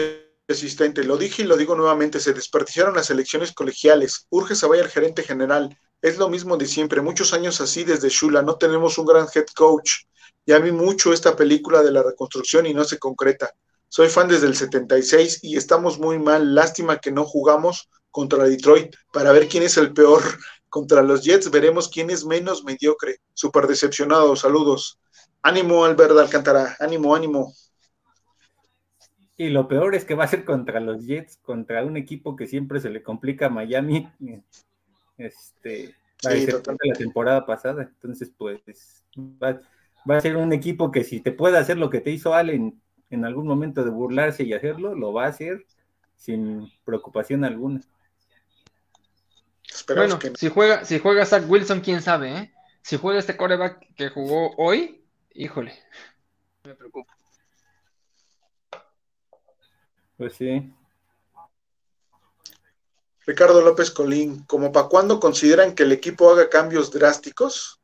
asistente. 0.48 1.04
Lo 1.04 1.18
dije 1.18 1.42
y 1.42 1.46
lo 1.46 1.58
digo 1.58 1.76
nuevamente, 1.76 2.20
se 2.20 2.34
desperdiciaron 2.34 2.96
las 2.96 3.10
elecciones 3.10 3.52
colegiales. 3.52 4.28
Urge 4.30 4.56
se 4.56 4.68
vaya 4.68 4.84
el 4.84 4.90
gerente 4.90 5.24
general. 5.24 5.78
Es 6.02 6.18
lo 6.18 6.30
mismo 6.30 6.58
de 6.58 6.66
siempre, 6.66 7.02
muchos 7.02 7.34
años 7.34 7.62
así 7.62 7.84
desde 7.84 8.10
Shula, 8.10 8.42
no 8.42 8.56
tenemos 8.56 8.98
un 8.98 9.06
gran 9.06 9.28
head 9.34 9.46
coach. 9.56 10.04
Ya 10.46 10.60
vi 10.60 10.72
mucho 10.72 11.14
esta 11.14 11.36
película 11.36 11.84
de 11.84 11.92
la 11.92 12.04
reconstrucción 12.04 12.66
y 12.66 12.74
no 12.74 12.84
se 12.84 12.98
concreta. 12.98 13.54
Soy 13.94 14.08
fan 14.08 14.30
desde 14.30 14.48
el 14.48 14.56
76 14.56 15.44
y 15.44 15.58
estamos 15.58 16.00
muy 16.00 16.18
mal. 16.18 16.56
Lástima 16.56 17.00
que 17.00 17.12
no 17.12 17.26
jugamos 17.26 17.90
contra 18.10 18.46
Detroit 18.46 18.96
para 19.12 19.34
ver 19.34 19.50
quién 19.50 19.64
es 19.64 19.76
el 19.76 19.92
peor 19.92 20.22
contra 20.70 21.02
los 21.02 21.26
Jets 21.26 21.52
veremos 21.52 21.90
quién 21.90 22.10
es 22.10 22.26
menos 22.26 22.64
mediocre. 22.64 23.18
Súper 23.34 23.68
decepcionado, 23.68 24.38
saludos. 24.38 24.98
Ánimo, 25.42 25.84
Alberto 25.84 26.18
Alcántara, 26.18 26.78
ánimo, 26.80 27.14
ánimo. 27.14 27.52
Y 29.36 29.50
lo 29.50 29.68
peor 29.68 29.94
es 29.94 30.06
que 30.06 30.16
va 30.16 30.24
a 30.24 30.30
ser 30.30 30.46
contra 30.46 30.80
los 30.80 31.06
Jets, 31.06 31.36
contra 31.42 31.84
un 31.84 31.98
equipo 31.98 32.38
que 32.38 32.48
siempre 32.48 32.80
se 32.80 32.92
le 32.92 33.04
complica 33.04 33.48
a 33.48 33.50
Miami. 33.50 34.10
Este, 35.18 35.94
va 36.26 36.32
a 36.32 36.34
ser 36.34 36.64
la 36.66 36.94
temporada 36.98 37.46
pasada. 37.46 37.84
Entonces, 37.84 38.32
pues, 38.36 39.04
va, 39.20 39.62
va, 40.10 40.18
a 40.18 40.22
ser 40.22 40.36
un 40.38 40.52
equipo 40.52 40.90
que 40.92 41.04
si 41.04 41.20
te 41.20 41.32
puede 41.32 41.60
hacer 41.60 41.78
lo 41.78 41.92
que 41.92 42.02
te 42.02 42.10
hizo 42.10 42.34
Allen 42.34 42.81
en 43.12 43.26
algún 43.26 43.48
momento 43.48 43.84
de 43.84 43.92
burlarse 43.92 44.44
y 44.44 44.54
hacerlo, 44.54 44.96
lo 44.96 45.14
va 45.14 45.26
a 45.26 45.30
hacer 45.30 45.66
sin 46.16 46.72
preocupación 46.84 47.44
alguna 47.44 47.82
bueno, 49.96 50.20
si 50.36 50.50
juega, 50.50 50.86
si 50.86 51.00
juega 51.00 51.26
Zach 51.26 51.44
Wilson, 51.48 51.82
quién 51.82 52.02
sabe, 52.02 52.38
¿eh? 52.38 52.54
Si 52.82 52.98
juega 52.98 53.20
este 53.20 53.38
coreback 53.38 53.94
que 53.96 54.10
jugó 54.10 54.54
hoy, 54.58 55.04
híjole, 55.34 55.78
me 56.64 56.76
preocupa. 56.76 57.16
Pues 60.18 60.34
sí. 60.36 60.74
Ricardo 63.26 63.62
López 63.62 63.92
Colín, 63.92 64.44
¿como 64.46 64.72
para 64.72 64.88
cuándo 64.88 65.20
consideran 65.20 65.76
que 65.76 65.84
el 65.84 65.92
equipo 65.92 66.32
haga 66.32 66.50
cambios 66.50 66.92
drásticos? 66.92 67.80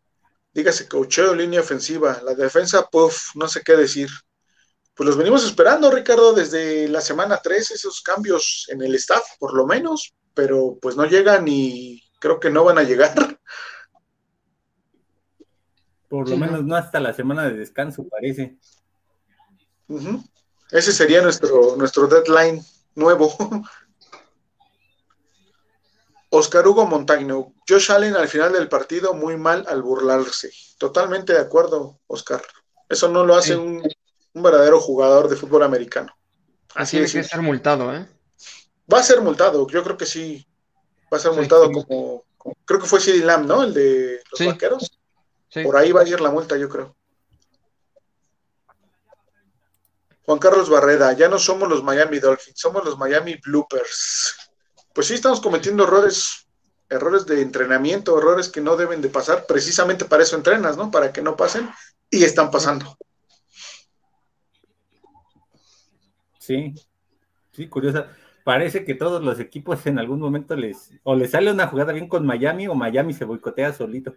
Dígase 0.53 0.87
cocheo, 0.87 1.35
línea 1.35 1.61
ofensiva, 1.61 2.21
la 2.23 2.33
defensa, 2.33 2.87
puff, 2.89 3.35
no 3.35 3.47
sé 3.47 3.61
qué 3.63 3.75
decir. 3.75 4.09
Pues 4.97 5.05
los 5.05 5.15
venimos 5.17 5.45
esperando, 5.45 5.91
Ricardo, 5.91 6.33
desde 6.33 6.87
la 6.87 7.01
semana 7.01 7.39
3, 7.41 7.69
esos 7.69 8.01
cambios 8.01 8.65
en 8.69 8.81
el 8.81 8.95
staff, 8.95 9.23
por 9.37 9.53
lo 9.53 9.67
menos, 9.67 10.15
pero 10.33 10.79
pues 10.81 10.95
no 10.95 11.05
llegan 11.05 11.45
y 11.47 12.03
creo 12.19 12.39
que 12.39 12.49
no 12.49 12.63
van 12.63 12.79
a 12.79 12.83
llegar. 12.83 13.39
Por 16.09 16.27
lo 16.27 16.35
menos 16.35 16.63
no 16.63 16.75
hasta 16.75 16.99
la 16.99 17.13
semana 17.13 17.47
de 17.47 17.53
descanso, 17.53 18.07
parece. 18.07 18.57
Ese 20.71 20.91
sería 20.91 21.21
nuestro, 21.21 21.75
nuestro 21.75 22.07
deadline 22.07 22.65
nuevo. 22.95 23.31
Oscar 26.31 26.67
Hugo 26.67 26.87
Montagno, 26.87 27.53
Josh 27.69 27.91
Allen 27.91 28.15
al 28.15 28.27
final 28.27 28.51
del 28.51 28.67
partido 28.67 29.13
muy 29.13 29.37
mal 29.37 29.63
al 29.67 29.83
burlarse. 29.83 30.49
Totalmente 30.79 31.33
de 31.33 31.39
acuerdo, 31.39 31.99
Oscar. 32.07 32.41
Eso 32.89 33.09
no 33.09 33.23
lo 33.23 33.35
hace 33.35 33.55
un, 33.55 33.83
verdadero 34.33 34.79
jugador 34.79 35.29
de 35.29 35.35
fútbol 35.35 35.63
americano. 35.63 36.15
Así 36.75 36.97
Tiene 36.97 37.11
que 37.11 37.23
ser 37.23 37.41
multado, 37.41 37.95
¿eh? 37.95 38.07
Va 38.91 38.99
a 38.99 39.03
ser 39.03 39.21
multado, 39.21 39.67
yo 39.67 39.83
creo 39.83 39.97
que 39.97 40.05
sí. 40.05 40.47
Va 41.11 41.17
a 41.17 41.19
ser 41.19 41.31
multado 41.31 41.71
como, 41.71 42.23
Creo 42.65 42.79
que 42.79 42.85
fue 42.85 42.99
CD 42.99 43.25
Lamb, 43.25 43.45
¿no? 43.45 43.63
El 43.63 43.73
de 43.73 44.21
los 44.31 44.47
vaqueros. 44.47 44.99
Por 45.63 45.75
ahí 45.75 45.91
va 45.91 46.01
a 46.01 46.07
ir 46.07 46.21
la 46.21 46.29
multa, 46.29 46.57
yo 46.57 46.69
creo. 46.69 46.95
Juan 50.25 50.39
Carlos 50.39 50.69
Barrera, 50.69 51.13
ya 51.13 51.29
no 51.29 51.39
somos 51.39 51.69
los 51.69 51.83
Miami 51.83 52.19
Dolphins, 52.19 52.59
somos 52.59 52.83
los 52.83 52.97
Miami 52.97 53.35
Bloopers. 53.45 54.35
Pues 54.93 55.07
sí, 55.07 55.13
estamos 55.13 55.39
cometiendo 55.39 55.85
errores, 55.85 56.47
errores 56.89 57.25
de 57.25 57.41
entrenamiento, 57.41 58.17
errores 58.17 58.49
que 58.49 58.59
no 58.59 58.75
deben 58.75 59.01
de 59.01 59.09
pasar. 59.09 59.45
Precisamente 59.47 60.03
para 60.03 60.23
eso 60.23 60.35
entrenas, 60.35 60.75
¿no? 60.75 60.91
Para 60.91 61.13
que 61.13 61.21
no 61.21 61.37
pasen 61.37 61.69
y 62.09 62.25
están 62.25 62.51
pasando. 62.51 62.97
Sí, 66.47 66.73
sí, 67.51 67.67
curiosa 67.67 68.07
parece 68.45 68.85
que 68.85 68.95
todos 68.95 69.21
los 69.21 69.37
equipos 69.41 69.85
en 69.85 69.99
algún 69.99 70.21
momento 70.21 70.55
les 70.55 70.91
o 71.03 71.13
les 71.13 71.31
sale 71.31 71.51
una 71.51 71.67
jugada 71.67 71.91
bien 71.91 72.07
con 72.07 72.25
Miami 72.25 72.69
o 72.69 72.73
Miami 72.73 73.13
se 73.13 73.25
boicotea 73.25 73.73
solito. 73.73 74.15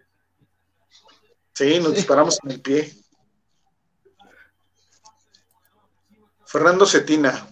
Sí, 1.53 1.77
nos 1.81 1.93
disparamos 1.93 2.39
en 2.41 2.51
el 2.51 2.61
pie. 2.61 2.93
Fernando 6.45 6.85
Cetina. 6.85 7.45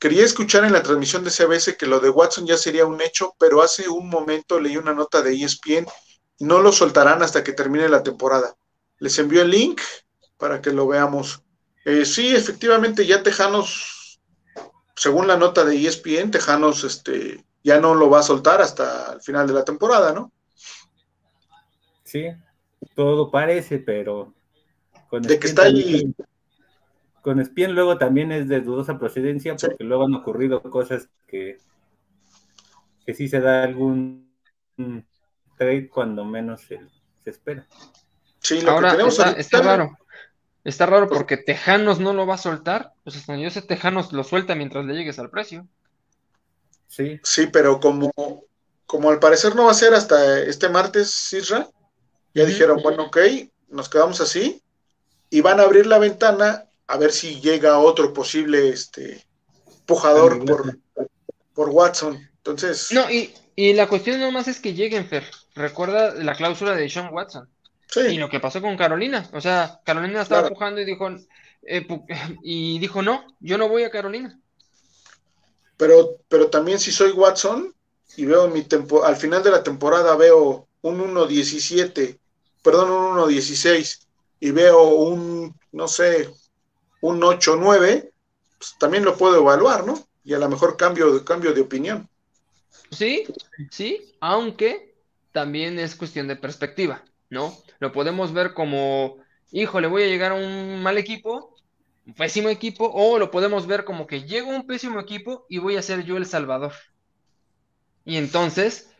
Quería 0.00 0.24
escuchar 0.24 0.64
en 0.64 0.72
la 0.72 0.82
transmisión 0.82 1.22
de 1.24 1.30
CBS 1.30 1.76
que 1.76 1.86
lo 1.86 2.00
de 2.00 2.08
Watson 2.08 2.46
ya 2.46 2.56
sería 2.56 2.86
un 2.86 3.02
hecho, 3.02 3.34
pero 3.38 3.60
hace 3.60 3.90
un 3.90 4.08
momento 4.08 4.58
leí 4.58 4.78
una 4.78 4.94
nota 4.94 5.20
de 5.20 5.34
ESPN 5.34 5.86
y 6.38 6.44
no 6.46 6.62
lo 6.62 6.72
soltarán 6.72 7.22
hasta 7.22 7.44
que 7.44 7.52
termine 7.52 7.90
la 7.90 8.02
temporada. 8.02 8.56
Les 8.98 9.18
envío 9.18 9.42
el 9.42 9.50
link 9.50 9.82
para 10.38 10.62
que 10.62 10.72
lo 10.72 10.86
veamos. 10.86 11.42
Eh, 11.84 12.06
sí, 12.06 12.34
efectivamente, 12.34 13.04
ya 13.04 13.22
Tejanos 13.22 13.93
según 14.94 15.26
la 15.26 15.36
nota 15.36 15.64
de 15.64 15.76
ESPN, 15.76 16.30
Tejanos 16.30 16.84
este, 16.84 17.44
ya 17.62 17.80
no 17.80 17.94
lo 17.94 18.10
va 18.10 18.20
a 18.20 18.24
soltar 18.24 18.60
hasta 18.60 19.14
el 19.14 19.20
final 19.20 19.46
de 19.46 19.54
la 19.54 19.64
temporada, 19.64 20.12
¿no? 20.12 20.32
Sí, 22.04 22.26
todo 22.94 23.30
parece, 23.30 23.78
pero 23.78 24.34
con 25.08 25.22
de 25.22 25.38
que 25.38 25.46
está 25.46 25.62
ahí. 25.62 26.14
Con 27.22 27.42
Spien 27.42 27.74
luego 27.74 27.96
también 27.96 28.32
es 28.32 28.48
de 28.48 28.60
dudosa 28.60 28.98
procedencia, 28.98 29.56
porque 29.56 29.82
luego 29.82 30.04
han 30.04 30.14
ocurrido 30.14 30.60
cosas 30.62 31.08
que, 31.26 31.58
que 33.06 33.14
sí 33.14 33.28
se 33.28 33.40
da 33.40 33.62
algún 33.62 34.30
trade 35.56 35.88
cuando 35.88 36.24
menos 36.24 36.60
se, 36.60 36.80
espera. 37.24 37.66
Sí, 38.40 38.60
lo 38.60 38.72
Ahora, 38.72 38.90
que 38.90 38.96
tenemos 38.96 39.18
está, 39.18 39.32
está 39.32 39.62
raro. 39.62 39.96
Está 40.64 40.86
raro 40.86 41.06
pues 41.06 41.18
porque 41.18 41.36
Tejanos 41.36 42.00
no 42.00 42.14
lo 42.14 42.26
va 42.26 42.34
a 42.34 42.38
soltar. 42.38 42.92
Pues 43.04 43.16
hasta 43.16 43.36
yo 43.36 43.50
sé, 43.50 43.62
Tejanos 43.62 44.12
lo 44.12 44.24
suelta 44.24 44.54
mientras 44.54 44.84
le 44.86 44.94
llegues 44.94 45.18
al 45.18 45.30
precio. 45.30 45.68
Sí. 46.88 47.20
Sí, 47.22 47.46
pero 47.48 47.80
como, 47.80 48.10
como 48.86 49.10
al 49.10 49.18
parecer 49.18 49.54
no 49.54 49.66
va 49.66 49.72
a 49.72 49.74
ser 49.74 49.94
hasta 49.94 50.40
este 50.40 50.68
martes, 50.68 51.32
Isra, 51.32 51.68
ya 52.32 52.44
dijeron, 52.44 52.80
bueno, 52.82 53.04
ok, 53.04 53.18
nos 53.68 53.88
quedamos 53.88 54.20
así 54.20 54.62
y 55.30 55.40
van 55.40 55.60
a 55.60 55.64
abrir 55.64 55.86
la 55.86 55.98
ventana 55.98 56.64
a 56.86 56.96
ver 56.96 57.12
si 57.12 57.40
llega 57.40 57.78
otro 57.78 58.12
posible 58.12 58.68
este 58.68 59.24
pujador 59.86 60.44
por, 60.44 60.78
por 61.52 61.70
Watson. 61.70 62.16
Entonces. 62.36 62.92
No, 62.92 63.10
y, 63.10 63.34
y 63.56 63.72
la 63.74 63.88
cuestión 63.88 64.20
nomás 64.20 64.48
es 64.48 64.60
que 64.60 64.74
lleguen, 64.74 65.06
Fer. 65.06 65.24
Recuerda 65.54 66.14
la 66.14 66.34
cláusula 66.34 66.74
de 66.74 66.88
Sean 66.88 67.12
Watson. 67.12 67.48
Y 67.96 68.18
lo 68.18 68.28
que 68.28 68.40
pasó 68.40 68.60
con 68.60 68.76
Carolina. 68.76 69.28
O 69.32 69.40
sea, 69.40 69.80
Carolina 69.84 70.22
estaba 70.22 70.48
empujando 70.48 70.80
y 70.80 70.84
dijo, 70.84 71.08
eh, 71.62 71.86
y 72.42 72.78
dijo, 72.78 73.02
no, 73.02 73.24
yo 73.40 73.58
no 73.58 73.68
voy 73.68 73.84
a 73.84 73.90
Carolina. 73.90 74.38
Pero, 75.76 76.18
pero 76.28 76.48
también 76.48 76.78
si 76.78 76.92
soy 76.92 77.12
Watson 77.12 77.74
y 78.16 78.24
veo 78.26 78.48
mi 78.48 78.62
tempo, 78.62 79.04
al 79.04 79.16
final 79.16 79.42
de 79.42 79.50
la 79.50 79.62
temporada 79.62 80.16
veo 80.16 80.68
un 80.82 81.14
1.17, 81.14 82.18
perdón, 82.62 82.90
un 82.90 83.16
1.16 83.16 84.06
y 84.40 84.50
veo 84.50 84.82
un, 84.82 85.54
no 85.72 85.88
sé, 85.88 86.30
un 87.00 87.20
8.9, 87.20 88.10
pues 88.58 88.76
también 88.78 89.04
lo 89.04 89.16
puedo 89.16 89.38
evaluar, 89.38 89.84
¿no? 89.86 90.06
Y 90.22 90.34
a 90.34 90.38
lo 90.38 90.48
mejor 90.48 90.76
cambio, 90.76 91.24
cambio 91.24 91.52
de 91.52 91.60
opinión. 91.60 92.08
Sí, 92.90 93.26
sí, 93.70 94.14
aunque 94.20 94.94
también 95.32 95.78
es 95.78 95.96
cuestión 95.96 96.28
de 96.28 96.36
perspectiva. 96.36 97.02
¿No? 97.34 97.54
Lo 97.80 97.92
podemos 97.92 98.32
ver 98.32 98.54
como, 98.54 99.18
hijo, 99.52 99.80
le 99.80 99.88
voy 99.88 100.04
a 100.04 100.06
llegar 100.06 100.32
a 100.32 100.36
un 100.36 100.82
mal 100.82 100.96
equipo, 100.96 101.54
un 102.06 102.14
pésimo 102.14 102.48
equipo, 102.48 102.90
o 102.90 103.18
lo 103.18 103.30
podemos 103.30 103.66
ver 103.66 103.84
como 103.84 104.06
que 104.06 104.22
llego 104.22 104.48
un 104.48 104.66
pésimo 104.66 105.00
equipo 105.00 105.44
y 105.50 105.58
voy 105.58 105.76
a 105.76 105.82
ser 105.82 106.04
yo 106.04 106.16
el 106.16 106.24
salvador. 106.24 106.72
Y 108.06 108.16
entonces 108.16 108.90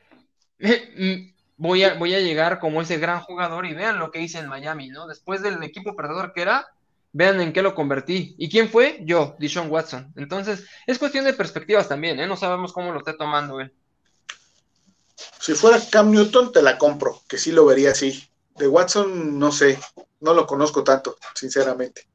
voy 1.56 1.84
a, 1.84 1.94
voy 1.94 2.14
a 2.14 2.20
llegar 2.20 2.58
como 2.58 2.82
ese 2.82 2.98
gran 2.98 3.20
jugador 3.20 3.64
y 3.64 3.74
vean 3.74 3.98
lo 3.98 4.10
que 4.10 4.20
hice 4.20 4.38
en 4.38 4.48
Miami, 4.48 4.88
¿no? 4.88 5.06
Después 5.06 5.42
del 5.42 5.62
equipo 5.62 5.94
perdedor 5.94 6.32
que 6.32 6.42
era, 6.42 6.66
vean 7.12 7.40
en 7.40 7.52
qué 7.52 7.62
lo 7.62 7.74
convertí. 7.74 8.34
¿Y 8.38 8.50
quién 8.50 8.68
fue? 8.68 9.00
Yo, 9.04 9.36
Dishon 9.38 9.70
Watson. 9.70 10.12
Entonces, 10.16 10.66
es 10.86 10.98
cuestión 10.98 11.24
de 11.24 11.34
perspectivas 11.34 11.88
también, 11.88 12.18
¿eh? 12.18 12.26
No 12.26 12.36
sabemos 12.36 12.72
cómo 12.72 12.92
lo 12.92 12.98
esté 12.98 13.14
tomando 13.14 13.60
él. 13.60 13.72
Si 15.16 15.54
fuera 15.54 15.78
Cam 15.90 16.10
Newton, 16.10 16.52
te 16.52 16.62
la 16.62 16.78
compro, 16.78 17.22
que 17.28 17.38
sí 17.38 17.52
lo 17.52 17.66
vería 17.66 17.90
así. 17.90 18.28
De 18.56 18.68
Watson, 18.68 19.38
no 19.38 19.52
sé, 19.52 19.78
no 20.20 20.34
lo 20.34 20.46
conozco 20.46 20.84
tanto, 20.84 21.16
sinceramente. 21.34 22.08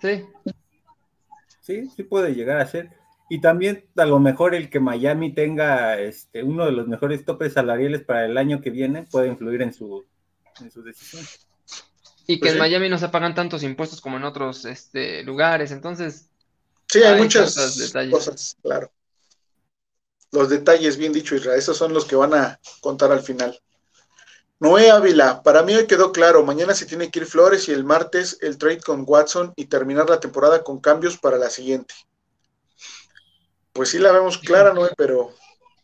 Sí. 0.00 0.24
Sí, 1.60 1.90
sí 1.94 2.02
puede 2.02 2.34
llegar 2.34 2.58
a 2.58 2.66
ser. 2.66 2.90
Y 3.28 3.40
también 3.40 3.86
a 3.96 4.04
lo 4.04 4.18
mejor 4.18 4.54
el 4.54 4.70
que 4.70 4.78
Miami 4.78 5.34
tenga 5.34 5.98
este, 5.98 6.42
uno 6.42 6.64
de 6.64 6.72
los 6.72 6.86
mejores 6.86 7.24
topes 7.24 7.54
salariales 7.54 8.02
para 8.02 8.24
el 8.24 8.38
año 8.38 8.60
que 8.60 8.70
viene 8.70 9.02
puede 9.02 9.28
influir 9.28 9.62
en 9.62 9.72
su, 9.72 10.04
en 10.60 10.70
su 10.70 10.82
decisión. 10.82 11.24
Y 12.28 12.36
que 12.36 12.40
pues 12.40 12.52
en 12.52 12.58
Miami 12.58 12.88
no 12.88 12.98
se 12.98 13.08
pagan 13.08 13.34
tantos 13.34 13.62
impuestos 13.62 14.00
como 14.00 14.16
en 14.16 14.24
otros 14.24 14.64
este, 14.64 15.22
lugares, 15.24 15.70
entonces... 15.72 16.28
Sí, 16.88 17.02
hay, 17.02 17.20
muchas 17.20 17.54
cosas, 18.10 18.56
claro 18.62 18.90
los 20.32 20.48
detalles, 20.48 20.96
bien 20.96 21.12
dicho 21.12 21.34
Israel, 21.34 21.58
esos 21.58 21.76
son 21.76 21.92
los 21.92 22.04
que 22.04 22.16
van 22.16 22.34
a 22.34 22.60
contar 22.80 23.12
al 23.12 23.20
final. 23.20 23.60
Noé 24.58 24.90
Ávila, 24.90 25.42
para 25.42 25.62
mí 25.62 25.74
hoy 25.74 25.86
quedó 25.86 26.12
claro, 26.12 26.44
mañana 26.44 26.74
se 26.74 26.86
tiene 26.86 27.10
que 27.10 27.20
ir 27.20 27.26
Flores 27.26 27.68
y 27.68 27.72
el 27.72 27.84
martes 27.84 28.38
el 28.40 28.56
trade 28.56 28.80
con 28.80 29.04
Watson 29.06 29.52
y 29.54 29.66
terminar 29.66 30.08
la 30.08 30.20
temporada 30.20 30.62
con 30.62 30.80
cambios 30.80 31.18
para 31.18 31.36
la 31.36 31.50
siguiente. 31.50 31.94
Pues 33.72 33.90
sí 33.90 33.98
la 33.98 34.12
vemos 34.12 34.38
clara, 34.38 34.72
Noé, 34.72 34.90
pero 34.96 35.34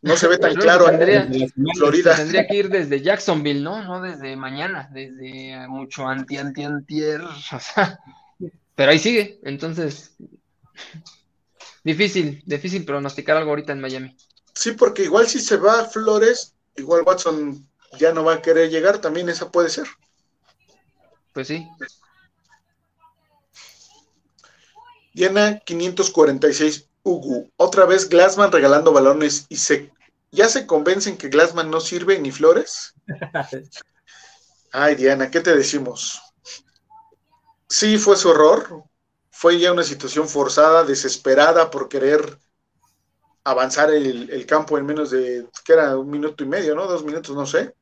No 0.01 0.17
se 0.17 0.27
ve 0.27 0.39
tan 0.39 0.55
claro 0.55 0.87
tendría, 0.87 1.29
Florida. 1.77 2.17
Tendría 2.17 2.47
que 2.47 2.57
ir 2.57 2.71
desde 2.71 3.03
Jacksonville, 3.03 3.63
¿no? 3.63 3.85
No 3.85 4.01
desde 4.01 4.35
mañana, 4.37 4.89
desde 4.91 5.69
mucho 5.69 6.09
anti, 6.09 6.39
anti, 6.39 6.65
antier. 6.65 7.21
O 7.53 7.61
sea, 7.61 8.01
pero 8.75 8.91
ahí 8.91 8.99
sigue, 8.99 9.39
entonces. 9.45 10.17
Difícil, 11.85 12.43
difícil 12.47 12.85
pronosticar 12.85 13.37
algo 13.37 13.51
ahorita 13.51 13.73
en 13.73 13.81
Miami. 13.81 14.17
Sí, 14.55 14.73
porque 14.73 15.05
igual 15.05 15.29
si 15.29 15.41
se 15.41 15.57
va 15.57 15.85
Flores, 15.85 16.55
igual 16.77 17.03
Watson 17.03 17.69
ya 17.99 18.13
no 18.13 18.25
va 18.25 18.35
a 18.35 18.43
querer 18.43 18.71
llegar, 18.71 19.01
también 19.01 19.29
esa 19.29 19.51
puede 19.51 19.69
ser. 19.69 19.87
Pues 21.33 21.49
sí. 21.49 21.69
Diana 25.15 25.61
546 25.61 26.89
Ugu. 27.03 27.51
Otra 27.57 27.85
vez 27.85 28.09
Glassman 28.09 28.53
regalando 28.53 28.93
balones 28.93 29.47
y 29.49 29.57
se 29.57 29.93
ya 30.31 30.49
se 30.49 30.67
convencen 30.67 31.19
que 31.19 31.29
Glassman 31.29 31.71
no 31.71 31.81
sirve 31.81 32.19
ni 32.19 32.31
flores. 32.31 32.95
Ay, 34.73 34.95
Diana, 34.95 35.31
¿qué 35.31 35.41
te 35.41 35.55
decimos? 35.55 36.23
Sí, 37.69 37.99
fue 37.99 38.17
su 38.17 38.31
error. 38.31 38.85
Fue 39.31 39.59
ya 39.59 39.73
una 39.73 39.83
situación 39.83 40.29
forzada, 40.29 40.85
desesperada 40.85 41.71
por 41.71 41.89
querer 41.89 42.39
avanzar 43.45 43.91
el, 43.91 44.31
el 44.31 44.47
campo 44.47 44.79
en 44.79 44.87
menos 44.87 45.11
de, 45.11 45.47
que 45.65 45.73
era 45.73 45.97
un 45.97 46.11
minuto 46.11 46.45
y 46.45 46.47
medio, 46.47 46.75
¿no? 46.75 46.87
Dos 46.87 47.05
minutos, 47.05 47.35
no 47.35 47.47
sé. 47.47 47.75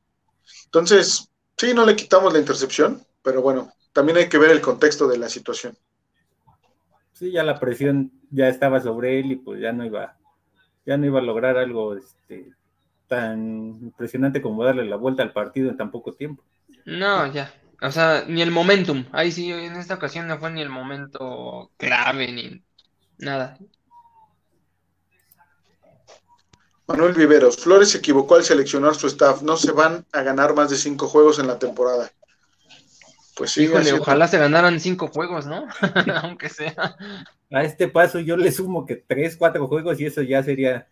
Entonces, 0.65 1.29
sí, 1.57 1.73
no 1.73 1.85
le 1.85 1.95
quitamos 1.95 2.33
la 2.33 2.39
intercepción, 2.39 3.05
pero 3.21 3.41
bueno, 3.41 3.71
también 3.93 4.17
hay 4.17 4.29
que 4.29 4.37
ver 4.37 4.51
el 4.51 4.61
contexto 4.61 5.07
de 5.07 5.17
la 5.17 5.29
situación. 5.29 5.77
Sí, 7.13 7.31
ya 7.31 7.43
la 7.43 7.59
presión 7.59 8.11
ya 8.31 8.47
estaba 8.47 8.81
sobre 8.81 9.19
él 9.19 9.33
y 9.33 9.35
pues 9.35 9.61
ya 9.61 9.71
no 9.71 9.85
iba, 9.85 10.17
ya 10.85 10.97
no 10.97 11.05
iba 11.05 11.19
a 11.19 11.23
lograr 11.23 11.57
algo 11.57 11.95
este, 11.95 12.51
tan 13.07 13.77
impresionante 13.81 14.41
como 14.41 14.63
darle 14.63 14.85
la 14.85 14.95
vuelta 14.95 15.21
al 15.21 15.33
partido 15.33 15.69
en 15.69 15.77
tan 15.77 15.91
poco 15.91 16.13
tiempo. 16.13 16.43
No, 16.85 17.31
ya. 17.31 17.53
O 17.81 17.91
sea, 17.91 18.25
ni 18.27 18.41
el 18.41 18.51
momentum. 18.51 19.05
Ahí 19.11 19.31
sí, 19.31 19.51
en 19.51 19.75
esta 19.75 19.95
ocasión 19.95 20.27
no 20.27 20.39
fue 20.39 20.51
ni 20.51 20.61
el 20.61 20.69
momento 20.69 21.71
clave 21.77 22.31
ni 22.31 22.63
nada. 23.17 23.57
Manuel 26.91 27.13
Viveros, 27.13 27.55
Flores 27.55 27.91
se 27.91 27.99
equivocó 27.99 28.35
al 28.35 28.43
seleccionar 28.43 28.95
su 28.95 29.07
staff. 29.07 29.41
No 29.41 29.55
se 29.55 29.71
van 29.71 30.05
a 30.11 30.23
ganar 30.23 30.53
más 30.53 30.69
de 30.69 30.75
cinco 30.75 31.07
juegos 31.07 31.39
en 31.39 31.47
la 31.47 31.57
temporada. 31.57 32.11
Pues 33.35 33.51
sí, 33.51 33.67
ojalá 33.67 34.27
se 34.27 34.37
ganaran 34.37 34.79
cinco 34.79 35.07
juegos, 35.07 35.45
¿no? 35.45 35.67
Aunque 36.21 36.49
sea. 36.49 36.97
A 37.49 37.63
este 37.63 37.87
paso 37.87 38.19
yo 38.19 38.35
le 38.35 38.51
sumo 38.51 38.85
que 38.85 38.97
tres, 38.97 39.37
cuatro 39.37 39.67
juegos 39.67 39.99
y 39.99 40.05
eso 40.05 40.21
ya 40.21 40.43
sería. 40.43 40.89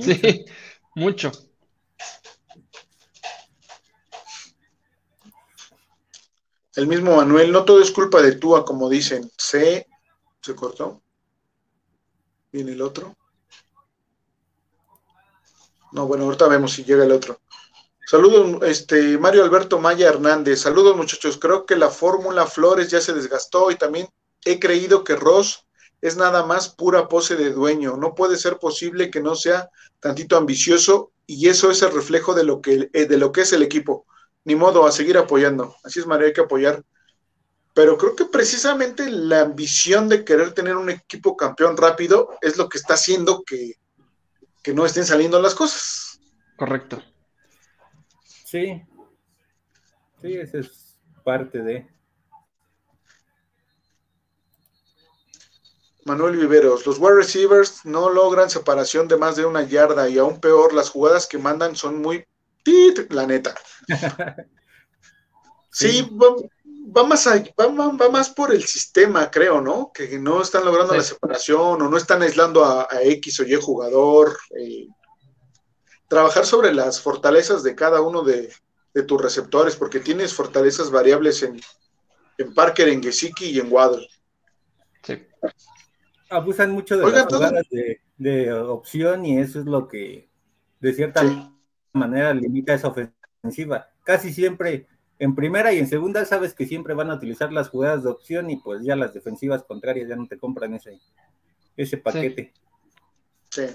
Sí, 0.00 0.46
mucho. 0.94 1.30
El 6.74 6.86
mismo 6.86 7.16
Manuel, 7.16 7.52
no 7.52 7.64
todo 7.64 7.82
es 7.82 7.90
culpa 7.90 8.22
de 8.22 8.32
Tua, 8.32 8.64
como 8.64 8.88
dicen. 8.88 9.30
Se, 9.36 9.86
se 10.40 10.54
cortó. 10.54 11.02
Viene 12.50 12.72
el 12.72 12.80
otro. 12.80 13.16
No, 15.92 16.06
bueno, 16.06 16.24
ahorita 16.24 16.48
vemos 16.48 16.72
si 16.72 16.84
llega 16.84 17.04
el 17.04 17.12
otro. 17.12 17.40
Saludos, 18.06 18.62
este, 18.62 19.18
Mario 19.18 19.44
Alberto 19.44 19.78
Maya 19.78 20.08
Hernández. 20.08 20.60
Saludos, 20.60 20.96
muchachos. 20.96 21.38
Creo 21.38 21.66
que 21.66 21.76
la 21.76 21.90
fórmula 21.90 22.46
Flores 22.46 22.90
ya 22.90 23.00
se 23.00 23.12
desgastó 23.12 23.70
y 23.70 23.76
también 23.76 24.08
he 24.44 24.58
creído 24.58 25.04
que 25.04 25.16
Ross 25.16 25.66
es 26.00 26.16
nada 26.16 26.44
más 26.44 26.70
pura 26.70 27.08
pose 27.08 27.36
de 27.36 27.52
dueño. 27.52 27.96
No 27.96 28.14
puede 28.14 28.36
ser 28.36 28.58
posible 28.58 29.10
que 29.10 29.20
no 29.20 29.34
sea 29.34 29.68
tantito 30.00 30.36
ambicioso 30.36 31.12
y 31.26 31.48
eso 31.48 31.70
es 31.70 31.82
el 31.82 31.92
reflejo 31.92 32.34
de 32.34 32.44
lo 32.44 32.62
que, 32.62 32.88
eh, 32.92 33.06
de 33.06 33.18
lo 33.18 33.32
que 33.32 33.42
es 33.42 33.52
el 33.52 33.62
equipo. 33.62 34.06
Ni 34.44 34.54
modo, 34.54 34.86
a 34.86 34.92
seguir 34.92 35.18
apoyando. 35.18 35.76
Así 35.84 36.00
es, 36.00 36.06
Mario, 36.06 36.28
hay 36.28 36.32
que 36.32 36.40
apoyar. 36.40 36.82
Pero 37.74 37.98
creo 37.98 38.16
que 38.16 38.24
precisamente 38.24 39.10
la 39.10 39.42
ambición 39.42 40.08
de 40.08 40.24
querer 40.24 40.52
tener 40.52 40.76
un 40.76 40.88
equipo 40.88 41.36
campeón 41.36 41.76
rápido 41.76 42.30
es 42.40 42.56
lo 42.56 42.68
que 42.68 42.78
está 42.78 42.94
haciendo 42.94 43.42
que, 43.44 43.74
que 44.68 44.74
no 44.74 44.84
estén 44.84 45.06
saliendo 45.06 45.40
las 45.40 45.54
cosas. 45.54 46.20
Correcto. 46.58 47.02
Sí, 48.22 48.82
sí, 50.20 50.34
esa 50.34 50.58
es 50.58 50.98
parte 51.24 51.62
de. 51.62 51.88
Manuel 56.04 56.36
Viveros, 56.36 56.84
los 56.86 56.98
wide 56.98 57.14
receivers 57.14 57.86
no 57.86 58.10
logran 58.10 58.50
separación 58.50 59.08
de 59.08 59.16
más 59.16 59.36
de 59.36 59.46
una 59.46 59.62
yarda 59.62 60.06
y 60.06 60.18
aún 60.18 60.38
peor, 60.38 60.74
las 60.74 60.90
jugadas 60.90 61.26
que 61.26 61.38
mandan 61.38 61.74
son 61.74 62.02
muy 62.02 62.26
tit, 62.62 63.10
la 63.10 63.26
neta. 63.26 63.54
sí, 65.70 66.06
va, 66.96 67.04
más 67.04 67.26
va, 67.28 68.08
más 68.10 68.30
por 68.30 68.52
el 68.52 68.64
sistema, 68.64 69.30
creo, 69.30 69.60
¿no? 69.60 69.90
Que 69.92 70.18
no 70.18 70.42
están 70.42 70.64
logrando 70.64 70.94
la 70.94 71.02
separación 71.02 71.82
o 71.82 71.88
no 71.88 71.96
están 71.96 72.22
aislando 72.22 72.64
a, 72.64 72.88
X 73.02 73.40
o 73.40 73.44
Y 73.44 73.54
jugador. 73.56 74.36
Eh, 74.58 74.88
trabajar 76.08 76.46
sobre 76.46 76.72
las 76.72 77.00
fortalezas 77.00 77.62
de 77.62 77.74
cada 77.74 78.00
uno 78.00 78.22
de, 78.22 78.52
tus 79.06 79.22
receptores, 79.22 79.76
porque 79.76 80.00
tienes 80.00 80.34
fortalezas 80.34 80.90
variables 80.90 81.44
en, 81.44 81.60
Parker, 82.52 82.88
en 82.88 83.00
Gesicki 83.00 83.50
y 83.50 83.60
en 83.60 83.72
Waddle. 83.72 84.08
Sí. 85.04 85.24
Abusan 86.28 86.72
mucho 86.72 86.96
de 86.96 87.08
las 87.08 87.26
jugadas 87.26 87.64
de, 88.16 88.52
opción 88.52 89.24
y 89.24 89.38
eso 89.38 89.60
es 89.60 89.66
lo 89.66 89.86
que 89.86 90.28
de 90.80 90.92
cierta 90.92 91.22
manera 91.92 92.34
limita 92.34 92.74
esa 92.74 92.88
ofensiva. 92.88 93.88
Casi 94.02 94.32
siempre 94.32 94.88
en 95.18 95.34
primera 95.34 95.72
y 95.72 95.78
en 95.78 95.88
segunda 95.88 96.24
sabes 96.24 96.54
que 96.54 96.66
siempre 96.66 96.94
van 96.94 97.10
a 97.10 97.14
utilizar 97.14 97.52
las 97.52 97.68
jugadas 97.68 98.04
de 98.04 98.10
opción 98.10 98.50
y 98.50 98.56
pues 98.56 98.82
ya 98.84 98.96
las 98.96 99.12
defensivas 99.12 99.64
contrarias 99.64 100.08
ya 100.08 100.16
no 100.16 100.26
te 100.26 100.38
compran 100.38 100.74
ese, 100.74 101.00
ese 101.76 101.96
paquete. 101.96 102.52
sí. 103.50 103.66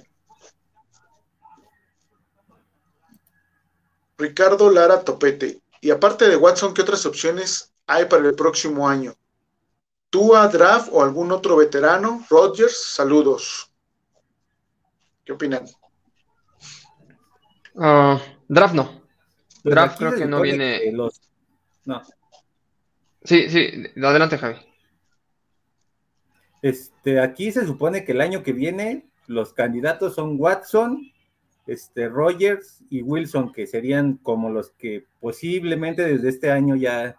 Ricardo 4.17 4.69
Lara 4.69 5.03
Topete. 5.03 5.61
Y 5.81 5.91
aparte 5.91 6.29
de 6.29 6.37
Watson, 6.37 6.73
¿qué 6.73 6.81
otras 6.81 7.05
opciones 7.05 7.73
hay 7.87 8.05
para 8.05 8.25
el 8.25 8.35
próximo 8.35 8.87
año? 8.87 9.15
¿Tua, 10.09 10.47
Draft 10.47 10.89
o 10.93 11.03
algún 11.03 11.31
otro 11.31 11.57
veterano? 11.57 12.25
Rodgers, 12.29 12.93
saludos. 12.93 13.69
¿Qué 15.25 15.33
opinan? 15.33 15.65
Ah, 17.75 18.21
draft 18.47 18.75
no. 18.75 19.01
Pues 19.63 19.73
draft 19.75 19.97
creo 19.97 20.15
que 20.15 20.25
no 20.25 20.41
viene. 20.41 20.81
No. 21.85 22.01
Sí, 23.23 23.49
sí, 23.49 23.69
adelante, 24.01 24.37
Javi. 24.37 24.55
Este, 26.61 27.19
aquí 27.19 27.51
se 27.51 27.65
supone 27.65 28.05
que 28.05 28.13
el 28.13 28.21
año 28.21 28.43
que 28.43 28.53
viene 28.53 29.09
los 29.27 29.53
candidatos 29.53 30.15
son 30.15 30.35
Watson, 30.39 31.11
este, 31.67 32.09
Rogers 32.09 32.83
y 32.89 33.01
Wilson, 33.01 33.51
que 33.51 33.67
serían 33.67 34.17
como 34.17 34.49
los 34.49 34.71
que 34.71 35.05
posiblemente 35.19 36.03
desde 36.03 36.29
este 36.29 36.51
año 36.51 36.75
ya, 36.75 37.17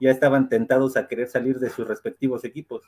ya 0.00 0.10
estaban 0.10 0.48
tentados 0.48 0.96
a 0.96 1.08
querer 1.08 1.28
salir 1.28 1.58
de 1.58 1.70
sus 1.70 1.86
respectivos 1.86 2.44
equipos. 2.44 2.82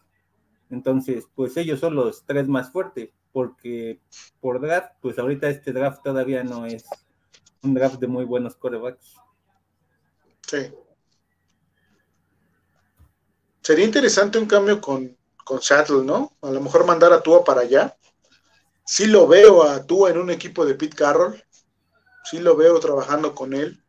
Entonces, 0.70 1.28
pues 1.34 1.56
ellos 1.56 1.80
son 1.80 1.94
los 1.94 2.24
tres 2.24 2.48
más 2.48 2.72
fuertes, 2.72 3.10
porque 3.32 4.00
por 4.40 4.60
draft, 4.60 4.92
pues 5.00 5.18
ahorita 5.18 5.48
este 5.48 5.72
draft 5.72 6.02
todavía 6.02 6.42
no 6.44 6.66
es 6.66 6.84
un 7.62 7.74
draft 7.74 8.00
de 8.00 8.06
muy 8.06 8.24
buenos 8.24 8.56
corebacks. 8.56 9.16
Sí. 10.48 10.72
Sería 13.62 13.84
interesante 13.84 14.38
un 14.38 14.46
cambio 14.46 14.80
con, 14.80 15.16
con 15.44 15.62
Seattle, 15.62 16.02
¿no? 16.04 16.36
A 16.42 16.50
lo 16.50 16.60
mejor 16.60 16.84
mandar 16.84 17.12
a 17.12 17.22
Tua 17.22 17.44
para 17.44 17.62
allá 17.62 17.96
sí 18.84 19.06
lo 19.06 19.26
veo 19.26 19.62
a 19.62 19.86
tú 19.86 20.06
en 20.06 20.18
un 20.18 20.30
equipo 20.30 20.64
de 20.64 20.74
Pete 20.74 20.96
Carroll, 20.96 21.42
sí 22.24 22.38
lo 22.38 22.56
veo 22.56 22.78
trabajando 22.80 23.34
con 23.34 23.54
él. 23.54 23.82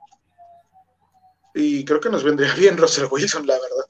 Y 1.55 1.86
creo 1.86 1.99
que 1.99 2.09
nos 2.09 2.24
vendría 2.24 2.53
bien 2.57 2.78
Russell 2.78 3.07
Wilson, 3.09 3.45
la 3.45 3.55
verdad. 3.55 3.86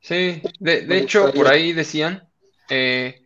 Sí, 0.00 0.42
de, 0.58 0.98
hecho, 0.98 1.32
por 1.32 1.46
ahí 1.46 1.72
decían, 1.72 2.28
eh, 2.68 3.22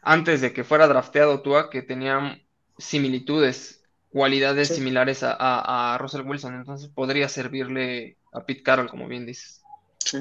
antes 0.00 0.40
de 0.40 0.52
que 0.52 0.64
fuera 0.64 0.86
drafteado 0.86 1.42
Tua, 1.42 1.70
que 1.70 1.82
tenían 1.82 2.42
similitudes, 2.78 3.82
cualidades 4.10 4.68
similares 4.68 5.22
a, 5.22 5.32
a, 5.32 5.94
a, 5.94 5.98
Russell 5.98 6.22
Wilson, 6.22 6.54
entonces 6.54 6.88
podría 6.88 7.28
servirle 7.28 8.16
a 8.32 8.44
Pete 8.44 8.62
Carroll, 8.62 8.88
como 8.88 9.08
bien 9.08 9.26
dices. 9.26 9.60
Sí. 10.04 10.18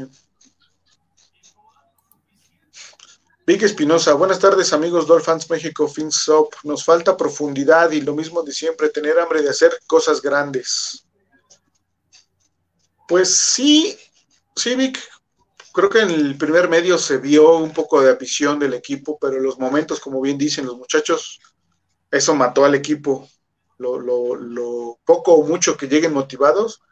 Vic 3.50 3.64
Espinosa, 3.64 4.14
buenas 4.14 4.38
tardes 4.38 4.74
amigos 4.74 5.08
Dolphins 5.08 5.50
México 5.50 5.88
FinSop. 5.88 6.54
Nos 6.66 6.86
falta 6.86 7.18
profundidad 7.18 7.90
y 7.90 8.00
lo 8.00 8.14
mismo 8.14 8.44
de 8.44 8.52
siempre, 8.52 8.90
tener 8.90 9.18
hambre 9.18 9.42
de 9.42 9.50
hacer 9.50 9.72
cosas 9.88 10.22
grandes. 10.22 11.08
Pues 13.08 13.34
sí, 13.34 13.98
sí 14.56 14.76
Vic, 14.76 15.00
creo 15.74 15.90
que 15.90 16.02
en 16.02 16.12
el 16.12 16.38
primer 16.38 16.70
medio 16.70 17.00
se 17.00 17.18
vio 17.18 17.58
un 17.58 17.74
poco 17.74 18.00
de 18.04 18.12
afición 18.12 18.60
del 18.60 18.76
equipo, 18.76 19.18
pero 19.20 19.40
los 19.40 19.58
momentos, 19.58 20.00
como 20.00 20.22
bien 20.22 20.38
dicen 20.38 20.68
los 20.68 20.78
muchachos, 20.78 21.40
eso 22.12 22.36
mató 22.36 22.66
al 22.66 22.76
equipo. 22.76 23.28
Lo, 23.80 25.00
poco 25.04 25.34
o 25.34 25.44
mucho 25.44 25.76
que 25.76 25.88
lleguen 25.88 26.14
motivados, 26.14 26.84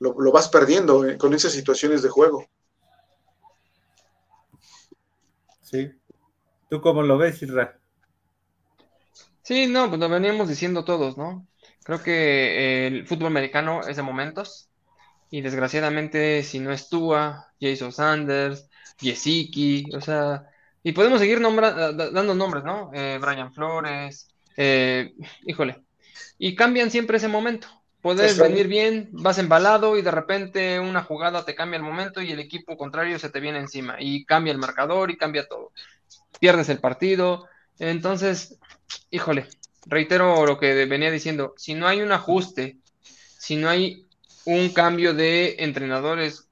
lo, 0.00 0.32
vas 0.32 0.48
perdiendo 0.48 1.06
eh, 1.06 1.16
con 1.16 1.32
esas 1.32 1.52
situaciones 1.52 2.02
de 2.02 2.08
juego. 2.08 2.44
Sí. 5.72 5.90
¿Tú 6.68 6.80
cómo 6.82 7.02
lo 7.02 7.18
ves, 7.18 7.42
Isra? 7.42 7.80
Sí, 9.42 9.66
no, 9.66 9.88
pues 9.88 10.00
lo 10.00 10.08
veníamos 10.08 10.48
diciendo 10.48 10.84
todos, 10.84 11.16
¿no? 11.16 11.46
Creo 11.82 12.02
que 12.02 12.86
el 12.86 13.06
fútbol 13.06 13.28
americano 13.28 13.80
es 13.86 13.96
de 13.96 14.02
momentos 14.02 14.70
y 15.30 15.40
desgraciadamente 15.40 16.42
si 16.44 16.60
no 16.60 16.72
es 16.72 16.88
Tua, 16.88 17.48
Jason 17.60 17.92
Sanders, 17.92 18.68
Yesiki, 19.00 19.86
o 19.94 20.00
sea, 20.00 20.46
y 20.82 20.92
podemos 20.92 21.20
seguir 21.20 21.40
dando 21.40 22.34
nombres, 22.34 22.64
¿no? 22.64 22.90
Eh, 22.94 23.18
Brian 23.20 23.52
Flores, 23.52 24.28
eh, 24.56 25.14
híjole, 25.46 25.82
y 26.38 26.54
cambian 26.54 26.90
siempre 26.90 27.16
ese 27.16 27.28
momento. 27.28 27.68
Puedes 28.02 28.36
venir 28.36 28.66
bien, 28.66 29.10
vas 29.12 29.38
embalado 29.38 29.96
y 29.96 30.02
de 30.02 30.10
repente 30.10 30.80
una 30.80 31.04
jugada 31.04 31.44
te 31.44 31.54
cambia 31.54 31.76
el 31.76 31.84
momento 31.84 32.20
y 32.20 32.32
el 32.32 32.40
equipo 32.40 32.76
contrario 32.76 33.16
se 33.20 33.30
te 33.30 33.38
viene 33.38 33.60
encima 33.60 33.94
y 34.00 34.24
cambia 34.24 34.50
el 34.52 34.58
marcador 34.58 35.12
y 35.12 35.16
cambia 35.16 35.46
todo. 35.46 35.70
Pierdes 36.40 36.68
el 36.68 36.80
partido. 36.80 37.46
Entonces, 37.78 38.58
híjole, 39.10 39.46
reitero 39.86 40.44
lo 40.44 40.58
que 40.58 40.84
venía 40.86 41.12
diciendo, 41.12 41.54
si 41.56 41.74
no 41.74 41.86
hay 41.86 42.02
un 42.02 42.10
ajuste, 42.10 42.76
si 43.38 43.54
no 43.54 43.68
hay 43.68 44.04
un 44.46 44.70
cambio 44.70 45.14
de 45.14 45.54
entrenadores, 45.60 46.48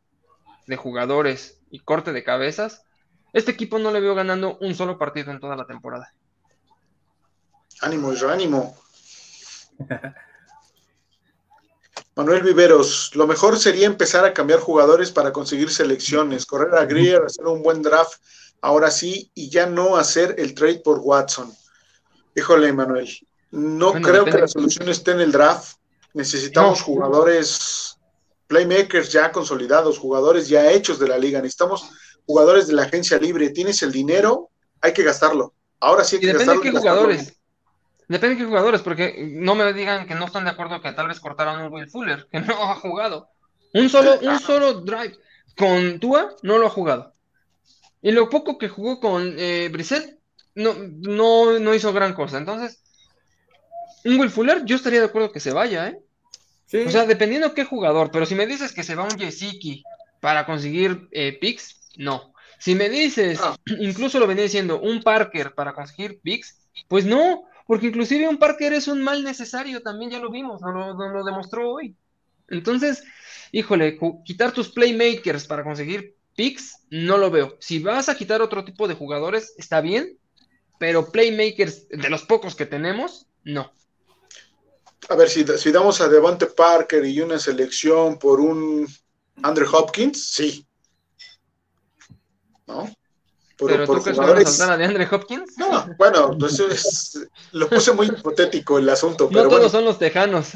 de 0.69 0.77
jugadores 0.77 1.59
y 1.69 1.81
corte 1.81 2.13
de 2.13 2.23
cabezas, 2.23 2.85
este 3.33 3.51
equipo 3.51 3.81
no 3.81 3.91
le 3.91 4.01
veo 4.01 4.15
ganando 4.15 4.57
un 4.59 4.77
solo 4.77 4.99
partido 4.99 5.33
en 5.33 5.41
toda 5.41 5.57
la 5.57 5.67
temporada. 5.67 6.15
Ánimo, 7.81 8.13
Isra, 8.13 8.35
ánimo. 8.35 8.77
Manuel 12.21 12.43
Viveros, 12.43 13.13
lo 13.15 13.27
mejor 13.27 13.59
sería 13.59 13.87
empezar 13.87 14.27
a 14.27 14.35
cambiar 14.35 14.61
jugadores 14.61 15.11
para 15.11 15.33
conseguir 15.33 15.71
selecciones, 15.71 16.45
correr 16.45 16.75
a 16.75 16.85
Greer, 16.85 17.23
hacer 17.25 17.47
un 17.47 17.63
buen 17.63 17.81
draft, 17.81 18.21
ahora 18.61 18.91
sí, 18.91 19.31
y 19.35 19.49
ya 19.49 19.65
no 19.65 19.97
hacer 19.97 20.35
el 20.37 20.55
trade 20.55 20.81
por 20.81 20.99
Watson. 20.99 21.51
Híjole, 22.37 22.75
Manuel, 22.75 23.09
no 23.53 23.95
creo 23.95 24.27
que 24.27 24.37
la 24.37 24.49
solución 24.49 24.91
esté 24.91 25.13
en 25.13 25.21
el 25.21 25.33
draft. 25.33 25.79
Necesitamos 26.13 26.83
jugadores, 26.83 27.97
playmakers 28.49 29.11
ya 29.11 29.33
consolidados, 29.33 29.99
jugadores 29.99 30.47
ya 30.47 30.71
hechos 30.71 30.99
de 30.99 31.09
la 31.09 31.17
liga. 31.17 31.41
Necesitamos 31.41 31.89
jugadores 32.27 32.67
de 32.67 32.75
la 32.75 32.83
agencia 32.83 33.17
libre. 33.17 33.49
Tienes 33.49 33.83
el 33.83 33.93
dinero, 33.93 34.51
hay 34.83 34.93
que 34.93 35.05
gastarlo. 35.05 35.55
Ahora 35.81 36.05
sí 36.05 36.17
hay 36.17 36.21
que 36.21 36.27
depende 36.27 36.53
gastarlo. 36.53 36.65
De 36.65 36.71
qué 36.71 36.79
jugadores. 36.79 37.40
Depende 38.11 38.35
de 38.35 38.41
qué 38.41 38.49
jugadores, 38.49 38.83
porque 38.83 39.25
no 39.31 39.55
me 39.55 39.73
digan 39.73 40.05
que 40.05 40.17
no 40.17 40.25
están 40.25 40.43
de 40.43 40.51
acuerdo 40.51 40.83
que 40.83 40.91
tal 40.91 41.07
vez 41.07 41.21
cortaron 41.21 41.61
un 41.61 41.73
Will 41.73 41.89
Fuller, 41.89 42.27
que 42.29 42.41
no 42.41 42.55
ha 42.65 42.75
jugado. 42.75 43.31
Un 43.73 43.89
solo, 43.89 44.19
un 44.21 44.41
solo 44.41 44.81
drive 44.81 45.17
con 45.57 46.01
Tua 46.01 46.35
no 46.43 46.59
lo 46.59 46.67
ha 46.67 46.71
jugado. 46.71 47.15
Y 48.03 48.11
lo 48.11 48.29
poco 48.29 48.59
que 48.59 48.69
jugó 48.69 48.99
con 48.99 49.37
eh, 49.39 49.71
no, 50.57 50.75
no, 50.75 51.61
no 51.61 51.73
hizo 51.73 51.93
gran 51.93 52.13
cosa. 52.15 52.39
Entonces, 52.39 52.83
un 54.05 54.19
Will 54.19 54.31
Fuller, 54.31 54.65
yo 54.65 54.75
estaría 54.75 54.99
de 54.99 55.07
acuerdo 55.07 55.31
que 55.31 55.39
se 55.39 55.53
vaya, 55.53 55.87
¿eh? 55.87 56.01
O 56.85 56.91
sea, 56.91 57.07
dependiendo 57.07 57.55
qué 57.55 57.65
jugador, 57.65 58.11
pero 58.11 58.27
si 58.27 58.35
me 58.35 58.47
dices 58.49 58.73
que 58.73 58.83
se 58.83 58.97
va 58.97 59.05
un 59.05 59.17
Yesiki 59.17 59.85
para 60.19 60.47
conseguir 60.47 61.07
eh, 61.13 61.39
picks, 61.41 61.93
no. 61.97 62.35
Si 62.59 62.75
me 62.75 62.89
dices, 62.89 63.39
ah. 63.41 63.57
incluso 63.79 64.19
lo 64.19 64.27
venía 64.27 64.43
diciendo, 64.43 64.81
un 64.81 65.01
Parker 65.01 65.55
para 65.55 65.75
conseguir 65.75 66.19
picks, 66.21 66.59
pues 66.89 67.05
no, 67.05 67.45
porque 67.71 67.87
inclusive 67.87 68.29
un 68.29 68.37
Parker 68.37 68.73
es 68.73 68.89
un 68.89 69.01
mal 69.01 69.23
necesario, 69.23 69.81
también 69.81 70.11
ya 70.11 70.19
lo 70.19 70.29
vimos, 70.29 70.61
nos 70.61 70.97
lo, 70.97 71.23
demostró 71.23 71.71
hoy. 71.71 71.95
Entonces, 72.49 73.05
híjole, 73.53 73.97
quitar 74.25 74.51
tus 74.51 74.71
playmakers 74.71 75.47
para 75.47 75.63
conseguir 75.63 76.17
picks, 76.35 76.79
no 76.91 77.17
lo 77.17 77.31
veo. 77.31 77.57
Si 77.61 77.79
vas 77.79 78.09
a 78.09 78.17
quitar 78.17 78.43
otro 78.43 78.65
tipo 78.65 78.89
de 78.89 78.95
jugadores, 78.95 79.55
está 79.57 79.81
bien, 79.81 80.19
pero 80.81 81.13
playmakers 81.13 81.89
de 81.89 82.11
los 82.11 82.25
pocos 82.25 82.57
que 82.57 82.67
tenemos, 82.67 83.29
no. 83.45 83.71
A 85.09 85.15
ver, 85.15 85.29
si, 85.29 85.47
si 85.57 85.71
damos 85.71 86.01
a 86.01 86.09
Devante 86.09 86.47
Parker 86.47 87.05
y 87.05 87.21
una 87.21 87.39
selección 87.39 88.19
por 88.19 88.41
un 88.41 88.85
Andrew 89.45 89.69
Hopkins, 89.73 90.31
sí. 90.31 90.67
¿No? 92.67 92.93
¿Pero 93.67 93.87
tú 93.87 94.03
crees 94.03 94.19
que 94.19 94.25
a 94.25 94.45
saltar 94.47 94.73
a 94.73 94.77
DeAndre 94.77 95.09
Hopkins? 95.11 95.59
No, 95.59 95.87
bueno, 95.99 96.37
pues 96.39 97.19
lo 97.53 97.69
puse 97.69 97.93
muy 97.93 98.07
hipotético 98.07 98.79
el 98.79 98.89
asunto. 98.89 99.29
No 99.31 99.49
todos 99.49 99.73
son 99.73 99.85
los 99.85 99.99
tejanos. 99.99 100.53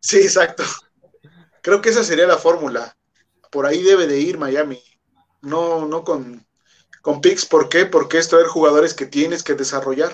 sí, 0.00 0.18
exacto. 0.18 0.64
Creo 1.60 1.80
que 1.80 1.90
esa 1.90 2.02
sería 2.02 2.26
la 2.26 2.38
fórmula. 2.38 2.96
Por 3.50 3.66
ahí 3.66 3.82
debe 3.82 4.06
de 4.06 4.18
ir 4.18 4.38
Miami. 4.38 4.82
No, 5.42 5.86
no 5.86 6.04
con, 6.04 6.44
con 7.02 7.20
picks. 7.20 7.46
¿Por 7.46 7.68
qué? 7.68 7.86
Porque 7.86 8.18
es 8.18 8.28
traer 8.28 8.46
jugadores 8.46 8.94
que 8.94 9.06
tienes 9.06 9.42
que 9.42 9.54
desarrollar 9.54 10.12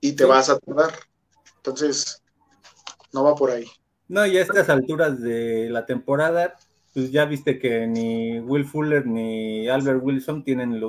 y 0.00 0.12
te 0.12 0.24
vas 0.24 0.50
a 0.50 0.58
tardar. 0.58 0.92
Entonces, 1.56 2.22
no 3.12 3.24
va 3.24 3.34
por 3.34 3.50
ahí. 3.50 3.66
No, 4.06 4.26
y 4.26 4.36
a 4.36 4.42
estas 4.42 4.68
alturas 4.68 5.20
de 5.20 5.68
la 5.70 5.86
temporada, 5.86 6.56
pues 6.94 7.10
ya 7.10 7.24
viste 7.24 7.58
que 7.58 7.86
ni 7.88 8.38
Will 8.38 8.64
Fuller 8.64 9.04
ni 9.04 9.68
Albert 9.68 10.00
Wilson 10.00 10.44
tienen 10.44 10.80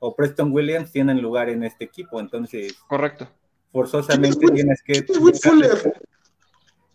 o 0.00 0.16
Preston 0.16 0.52
Williams 0.52 0.90
tienen 0.90 1.22
lugar 1.22 1.48
en 1.48 1.62
este 1.62 1.84
equipo, 1.84 2.18
entonces 2.18 2.74
correcto. 2.88 3.30
Forzosamente 3.70 4.48
tienes 4.48 4.82
que 4.82 5.06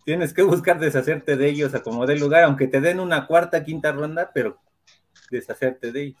tienes 0.04 0.34
que 0.34 0.42
buscar 0.42 0.78
deshacerte 0.78 1.36
de 1.36 1.48
ellos 1.48 1.74
a 1.74 1.82
como 1.82 2.06
dé 2.06 2.16
lugar, 2.16 2.44
aunque 2.44 2.66
te 2.66 2.80
den 2.80 3.00
una 3.00 3.26
cuarta, 3.26 3.64
quinta 3.64 3.90
ronda, 3.90 4.30
pero 4.32 4.60
deshacerte 5.30 5.90
de 5.90 6.02
ellos. 6.02 6.20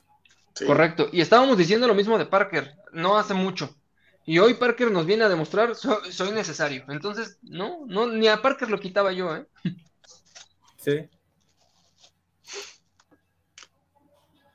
Correcto. 0.66 1.08
Y 1.12 1.20
estábamos 1.20 1.58
diciendo 1.58 1.86
lo 1.86 1.94
mismo 1.94 2.18
de 2.18 2.26
Parker, 2.26 2.74
no 2.92 3.18
hace 3.18 3.34
mucho. 3.34 3.76
Y 4.24 4.38
hoy 4.38 4.54
Parker 4.54 4.90
nos 4.90 5.06
viene 5.06 5.24
a 5.24 5.28
demostrar, 5.28 5.74
soy 5.74 6.32
necesario. 6.32 6.84
Entonces, 6.88 7.38
no, 7.42 7.86
no, 7.86 8.06
ni 8.08 8.28
a 8.28 8.42
Parker 8.42 8.70
lo 8.70 8.80
quitaba 8.80 9.12
yo, 9.12 9.36
¿eh? 9.36 9.46
Sí. 10.76 11.08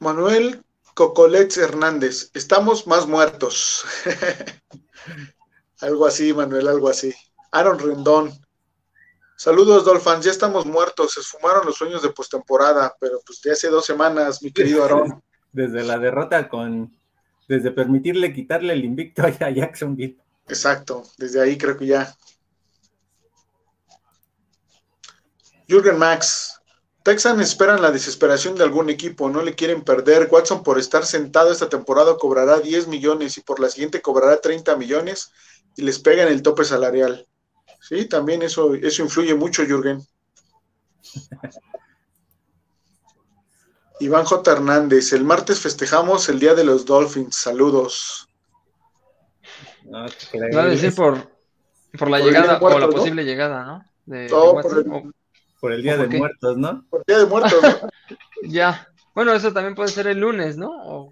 Manuel 0.04 0.64
Cocolets 0.94 1.58
Hernández, 1.58 2.30
estamos 2.34 2.86
más 2.86 3.08
muertos. 3.08 3.86
algo 5.80 6.06
así, 6.06 6.34
Manuel, 6.34 6.68
algo 6.68 6.90
así. 6.90 7.14
Aaron 7.52 7.80
Rendón. 7.80 8.32
Saludos, 9.36 9.86
Dolphins. 9.86 10.26
Ya 10.26 10.32
estamos 10.32 10.66
muertos. 10.66 11.14
Se 11.14 11.22
esfumaron 11.22 11.66
los 11.66 11.76
sueños 11.76 12.04
de 12.04 12.10
postemporada, 12.10 12.96
pero 13.00 13.20
pues 13.26 13.42
de 13.42 13.52
hace 13.52 13.70
dos 13.70 13.86
semanas, 13.86 14.44
mi 14.44 14.52
querido 14.52 14.84
Aaron. 14.86 15.24
Desde 15.52 15.84
la 15.84 15.98
derrota 15.98 16.48
con. 16.50 16.96
Desde 17.48 17.72
permitirle 17.72 18.34
quitarle 18.34 18.74
el 18.74 18.86
invicto 18.86 19.24
a 19.24 19.50
Jacksonville. 19.50 20.18
Exacto, 20.48 21.04
desde 21.18 21.42
ahí 21.42 21.58
creo 21.58 21.78
que 21.78 21.88
ya. 21.88 22.16
Jürgen 25.68 25.98
Max, 25.98 26.62
Texan 27.04 27.42
esperan 27.42 27.82
la 27.82 27.92
desesperación 27.92 28.56
de 28.56 28.64
algún 28.64 28.90
equipo, 28.90 29.30
no 29.30 29.44
le 29.44 29.56
quieren 29.56 29.84
perder. 29.84 30.30
Watson 30.32 30.64
por 30.64 30.80
estar 30.80 31.06
sentado 31.06 31.52
esta 31.52 31.68
temporada 31.68 32.16
cobrará 32.18 32.60
10 32.60 32.88
millones 32.88 33.38
y 33.38 33.42
por 33.42 33.60
la 33.60 33.70
siguiente 33.70 34.02
cobrará 34.02 34.40
30 34.40 34.78
millones 34.78 35.32
y 35.76 35.82
les 35.82 36.00
pegan 36.00 36.30
el 36.30 36.42
tope 36.42 36.64
salarial. 36.64 37.28
Sí, 37.82 38.06
también 38.06 38.42
eso, 38.42 38.74
eso 38.76 39.04
influye 39.04 39.36
mucho, 39.36 39.66
Jürgen. 39.66 40.02
Iván 44.00 44.24
J. 44.24 44.52
Hernández, 44.52 45.12
el 45.14 45.26
martes 45.26 45.60
festejamos 45.60 46.28
el 46.30 46.40
Día 46.40 46.56
de 46.56 46.64
los 46.64 46.86
Dolphins. 46.86 47.36
Saludos. 47.36 48.30
Va 49.94 50.06
a 50.64 50.66
decir 50.66 50.96
por, 50.96 51.30
por 51.98 52.10
la 52.10 52.20
llegada 52.20 52.58
o 52.60 52.80
la 52.80 52.88
posible 52.88 53.24
llegada, 53.24 53.66
¿no? 53.66 53.86
De, 54.06 54.28
por 54.30 54.78
el 54.78 55.14
Día 55.82 55.98
de 55.98 56.08
Muertos, 56.08 56.58
¿no? 56.58 56.86
Por 56.90 57.00
el 57.02 57.06
Día 57.08 57.18
de 57.20 57.26
Muertos, 57.26 57.62
¿no? 57.62 57.90
ya. 58.44 58.88
Bueno, 59.16 59.34
eso 59.34 59.54
también 59.54 59.76
puede 59.76 59.90
ser 59.90 60.08
el 60.08 60.20
lunes, 60.20 60.58
¿no? 60.58 61.12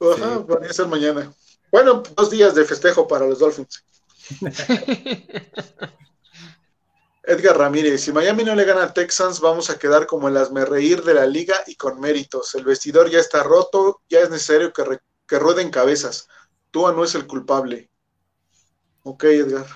Ajá, 0.00 0.44
podría 0.46 0.72
ser 0.72 0.88
mañana. 0.88 1.32
Bueno, 1.70 2.02
dos 2.16 2.30
días 2.30 2.54
de 2.54 2.64
festejo 2.64 3.06
para 3.06 3.26
los 3.26 3.38
Dolphins. 3.38 3.84
Edgar 7.24 7.56
Ramírez, 7.56 8.00
si 8.02 8.12
Miami 8.12 8.42
no 8.42 8.54
le 8.56 8.64
gana 8.64 8.84
a 8.84 8.92
Texans, 8.92 9.40
vamos 9.40 9.70
a 9.70 9.78
quedar 9.78 10.06
como 10.06 10.28
el 10.28 10.66
reír 10.66 11.04
de 11.04 11.14
la 11.14 11.24
liga 11.26 11.62
y 11.66 11.76
con 11.76 12.00
méritos. 12.00 12.54
El 12.56 12.64
vestidor 12.64 13.10
ya 13.10 13.20
está 13.20 13.44
roto, 13.44 14.02
ya 14.08 14.20
es 14.20 14.30
necesario 14.30 14.72
que, 14.72 14.98
que 15.26 15.38
rueden 15.38 15.70
cabezas. 15.70 16.28
Tua 16.72 16.92
no 16.92 17.04
es 17.04 17.14
el 17.14 17.26
culpable. 17.26 17.90
Ok, 19.04 19.24
Edgar. 19.24 19.66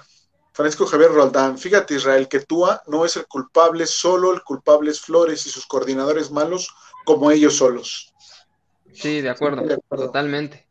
Francisco 0.57 0.87
Javier 0.87 1.13
Roldán, 1.13 1.59
fíjate 1.59 1.97
Israel 1.97 2.29
que 2.29 2.41
Tua 2.41 2.83
no 2.87 3.05
es 3.05 3.15
el 3.17 3.27
culpable, 3.27 3.87
solo 3.87 4.33
el 4.33 4.43
culpable 4.43 4.91
es 4.91 5.03
Flores 5.03 5.45
y 5.45 5.51
sus 5.51 5.67
coordinadores 5.67 6.31
malos 6.31 6.75
como 7.05 7.31
ellos 7.31 7.59
solos. 7.59 8.15
Sí, 8.91 9.21
de 9.21 9.29
acuerdo, 9.29 9.63
totalmente. 9.87 10.67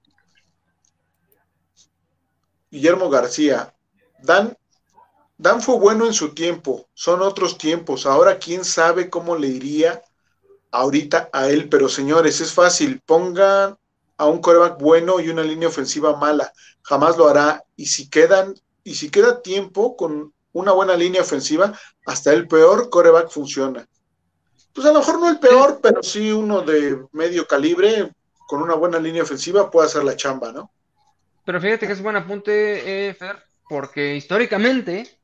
Guillermo 2.71 3.11
García, 3.11 3.75
Dan, 4.23 4.57
Dan 5.37 5.61
fue 5.61 5.77
bueno 5.77 6.07
en 6.07 6.13
su 6.13 6.33
tiempo, 6.33 6.89
son 6.95 7.21
otros 7.21 7.59
tiempos. 7.59 8.07
Ahora 8.07 8.39
quién 8.39 8.65
sabe 8.65 9.11
cómo 9.11 9.35
le 9.35 9.49
iría 9.49 10.01
ahorita 10.71 11.29
a 11.31 11.49
él, 11.49 11.69
pero 11.69 11.89
señores, 11.89 12.41
es 12.41 12.51
fácil, 12.51 13.01
pongan 13.05 13.77
a 14.17 14.25
un 14.25 14.41
coreback 14.41 14.79
bueno 14.79 15.19
y 15.19 15.29
una 15.29 15.43
línea 15.43 15.67
ofensiva 15.67 16.15
mala, 16.17 16.51
jamás 16.81 17.17
lo 17.17 17.27
hará. 17.27 17.63
Y 17.75 17.85
si 17.85 18.09
quedan, 18.09 18.55
y 18.85 18.95
si 18.95 19.09
queda 19.09 19.41
tiempo 19.41 19.97
con 19.97 20.33
una 20.53 20.71
buena 20.71 20.95
línea 20.95 21.21
ofensiva, 21.21 21.77
hasta 22.05 22.31
el 22.31 22.47
peor 22.47 22.89
coreback 22.89 23.29
funciona. 23.29 23.85
Pues 24.73 24.87
a 24.87 24.93
lo 24.93 24.99
mejor 24.99 25.19
no 25.19 25.29
el 25.29 25.39
peor, 25.39 25.79
pero 25.81 26.01
sí 26.01 26.31
uno 26.31 26.61
de 26.61 27.03
medio 27.11 27.45
calibre, 27.45 28.13
con 28.47 28.61
una 28.61 28.75
buena 28.75 28.99
línea 28.99 29.23
ofensiva, 29.23 29.69
puede 29.69 29.87
hacer 29.87 30.03
la 30.03 30.15
chamba, 30.15 30.53
¿no? 30.53 30.71
Pero 31.43 31.59
fíjate 31.59 31.87
que 31.87 31.93
es 31.93 32.01
buen 32.01 32.15
apunte, 32.15 33.09
eh, 33.09 33.13
Fer, 33.13 33.43
porque 33.67 34.15
históricamente 34.15 35.19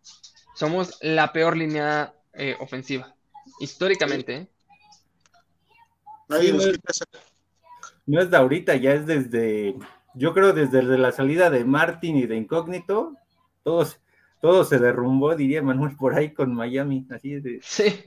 somos 0.56 0.98
la 1.02 1.32
peor 1.32 1.56
línea 1.56 2.14
eh, 2.34 2.58
ofensiva. 2.60 3.16
Históricamente. 3.60 4.36
¿eh? 4.36 4.48
Nadie 6.28 6.52
nos 6.52 6.68
quita 6.68 6.92
esa 6.92 7.06
no 8.06 8.22
es 8.22 8.30
de 8.30 8.38
ahorita, 8.38 8.76
ya 8.76 8.94
es 8.94 9.06
desde, 9.06 9.76
yo 10.16 10.34
creo 10.34 10.52
desde 10.52 10.82
la 10.82 11.12
salida 11.12 11.50
de 11.50 11.64
Martin 11.64 12.18
y 12.18 12.26
de 12.26 12.36
Incógnito, 12.36 13.16
todos, 13.64 13.98
todo 14.42 14.64
se 14.66 14.80
derrumbó, 14.80 15.36
diría 15.36 15.62
Manuel, 15.62 15.96
por 15.96 16.16
ahí 16.16 16.34
con 16.34 16.54
Miami, 16.54 17.06
así 17.12 17.40
de. 17.40 17.60
Sí. 17.64 18.04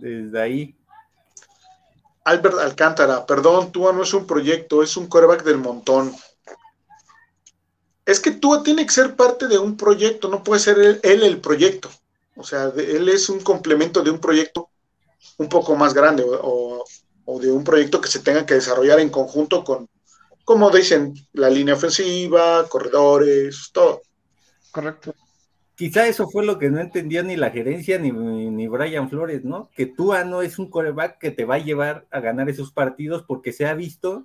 Desde 0.00 0.40
ahí. 0.40 0.76
Albert 2.24 2.58
Alcántara, 2.58 3.24
perdón, 3.24 3.70
Tua 3.70 3.92
no 3.92 4.02
es 4.02 4.12
un 4.12 4.26
proyecto, 4.26 4.82
es 4.82 4.96
un 4.96 5.06
coreback 5.06 5.44
del 5.44 5.58
montón. 5.58 6.12
Es 8.04 8.20
que 8.20 8.32
Tua 8.32 8.62
tiene 8.62 8.84
que 8.84 8.92
ser 8.92 9.14
parte 9.14 9.46
de 9.46 9.58
un 9.58 9.76
proyecto, 9.76 10.28
no 10.28 10.42
puede 10.42 10.60
ser 10.60 11.00
él, 11.02 11.22
el 11.22 11.40
proyecto. 11.40 11.88
O 12.36 12.42
sea, 12.42 12.72
él 12.76 13.08
es 13.08 13.28
un 13.28 13.40
complemento 13.40 14.02
de 14.02 14.10
un 14.10 14.20
proyecto 14.20 14.68
un 15.38 15.48
poco 15.48 15.76
más 15.76 15.94
grande 15.94 16.24
o, 16.26 16.84
o 17.24 17.40
de 17.40 17.50
un 17.50 17.64
proyecto 17.64 18.00
que 18.00 18.08
se 18.08 18.20
tenga 18.20 18.44
que 18.44 18.54
desarrollar 18.54 19.00
en 19.00 19.10
conjunto 19.10 19.64
con, 19.64 19.88
como 20.46 20.70
dicen, 20.70 21.12
la 21.32 21.50
línea 21.50 21.74
ofensiva, 21.74 22.68
corredores, 22.68 23.70
todo. 23.72 24.00
Correcto. 24.70 25.12
Quizá 25.74 26.06
eso 26.06 26.28
fue 26.28 26.46
lo 26.46 26.56
que 26.56 26.70
no 26.70 26.80
entendió 26.80 27.24
ni 27.24 27.36
la 27.36 27.50
gerencia 27.50 27.98
ni, 27.98 28.12
ni 28.12 28.68
Brian 28.68 29.10
Flores, 29.10 29.44
¿no? 29.44 29.68
Que 29.74 29.86
Tua 29.86 30.22
no 30.22 30.42
es 30.42 30.60
un 30.60 30.70
coreback 30.70 31.18
que 31.18 31.32
te 31.32 31.44
va 31.44 31.56
a 31.56 31.58
llevar 31.58 32.06
a 32.12 32.20
ganar 32.20 32.48
esos 32.48 32.70
partidos 32.70 33.24
porque 33.24 33.52
se 33.52 33.66
ha 33.66 33.74
visto 33.74 34.24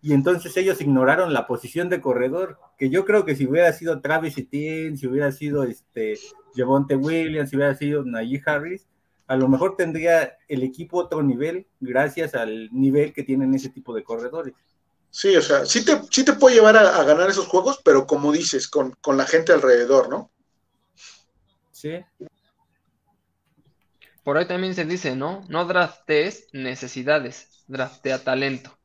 y 0.00 0.14
entonces 0.14 0.56
ellos 0.56 0.80
ignoraron 0.80 1.34
la 1.34 1.46
posición 1.46 1.90
de 1.90 2.00
corredor, 2.00 2.58
que 2.78 2.88
yo 2.88 3.04
creo 3.04 3.26
que 3.26 3.36
si 3.36 3.46
hubiera 3.46 3.70
sido 3.74 4.00
Travis 4.00 4.38
Etienne, 4.38 4.96
si 4.96 5.06
hubiera 5.06 5.30
sido 5.30 5.64
este 5.64 6.18
Javonte 6.56 6.96
Williams, 6.96 7.50
si 7.50 7.56
hubiera 7.56 7.74
sido 7.74 8.02
Najee 8.02 8.42
Harris, 8.46 8.86
a 9.26 9.36
lo 9.36 9.46
mejor 9.46 9.76
tendría 9.76 10.38
el 10.48 10.62
equipo 10.62 10.96
otro 10.96 11.22
nivel 11.22 11.66
gracias 11.80 12.34
al 12.34 12.70
nivel 12.72 13.12
que 13.12 13.24
tienen 13.24 13.54
ese 13.54 13.68
tipo 13.68 13.94
de 13.94 14.02
corredores. 14.02 14.54
Sí, 15.10 15.36
o 15.36 15.42
sea, 15.42 15.66
sí 15.66 15.84
te, 15.84 16.00
sí 16.10 16.24
te 16.24 16.34
puede 16.34 16.56
llevar 16.56 16.76
a, 16.76 17.02
ganar 17.02 17.28
esos 17.28 17.46
juegos, 17.46 17.80
pero 17.84 18.06
como 18.06 18.30
dices, 18.32 18.68
con, 18.68 18.96
la 19.16 19.26
gente 19.26 19.52
alrededor, 19.52 20.08
¿no? 20.08 20.30
Sí. 21.72 22.04
Por 24.22 24.38
ahí 24.38 24.46
también 24.46 24.74
se 24.74 24.84
dice, 24.84 25.16
¿no? 25.16 25.44
No 25.48 25.64
draftees 25.64 26.46
necesidades, 26.52 27.64
draftea 27.66 28.22
talento. 28.22 28.78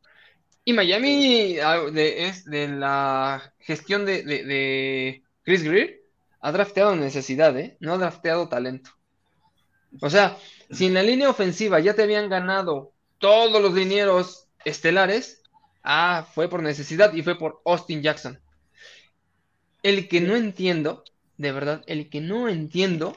Y 0.64 0.74
Miami 0.74 1.60
ah, 1.60 1.82
de, 1.92 2.28
es 2.28 2.46
de 2.46 2.70
la 2.70 3.54
gestión 3.60 4.06
de, 4.06 4.24
de 4.24 5.24
Chris 5.44 5.64
Greer 5.64 6.02
ha 6.42 6.52
drafteado 6.52 6.96
necesidad, 6.96 7.58
¿eh? 7.58 7.78
No 7.80 7.94
ha 7.94 7.98
drafteado 7.98 8.50
talento. 8.50 8.92
O 10.02 10.10
sea, 10.10 10.38
si 10.70 10.88
en 10.88 10.96
la 10.96 11.04
línea 11.04 11.30
ofensiva 11.30 11.80
ya 11.80 11.94
te 11.94 12.04
habían 12.04 12.30
ganado 12.30 12.94
todos 13.20 13.62
los 13.62 13.74
dineros 13.74 14.48
estelares, 14.64 15.42
ah, 15.86 16.28
fue 16.34 16.50
por 16.50 16.62
necesidad 16.62 17.14
y 17.14 17.24
fue 17.24 17.38
por 17.38 17.62
Austin 17.66 18.02
Jackson. 18.02 18.40
El 19.84 20.08
que 20.08 20.20
no 20.20 20.36
entiendo, 20.36 21.04
de 21.38 21.52
verdad, 21.52 21.84
el 21.88 22.10
que 22.10 22.22
no 22.22 22.50
entiendo 22.50 23.16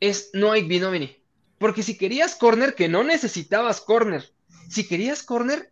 es 0.00 0.30
Noah 0.34 0.60
Binomini. 0.60 1.16
Porque 1.58 1.82
si 1.82 1.96
querías 1.96 2.34
corner, 2.34 2.74
que 2.74 2.88
no 2.88 3.02
necesitabas 3.02 3.80
corner. 3.80 4.30
Si 4.68 4.86
querías 4.86 5.22
corner, 5.22 5.70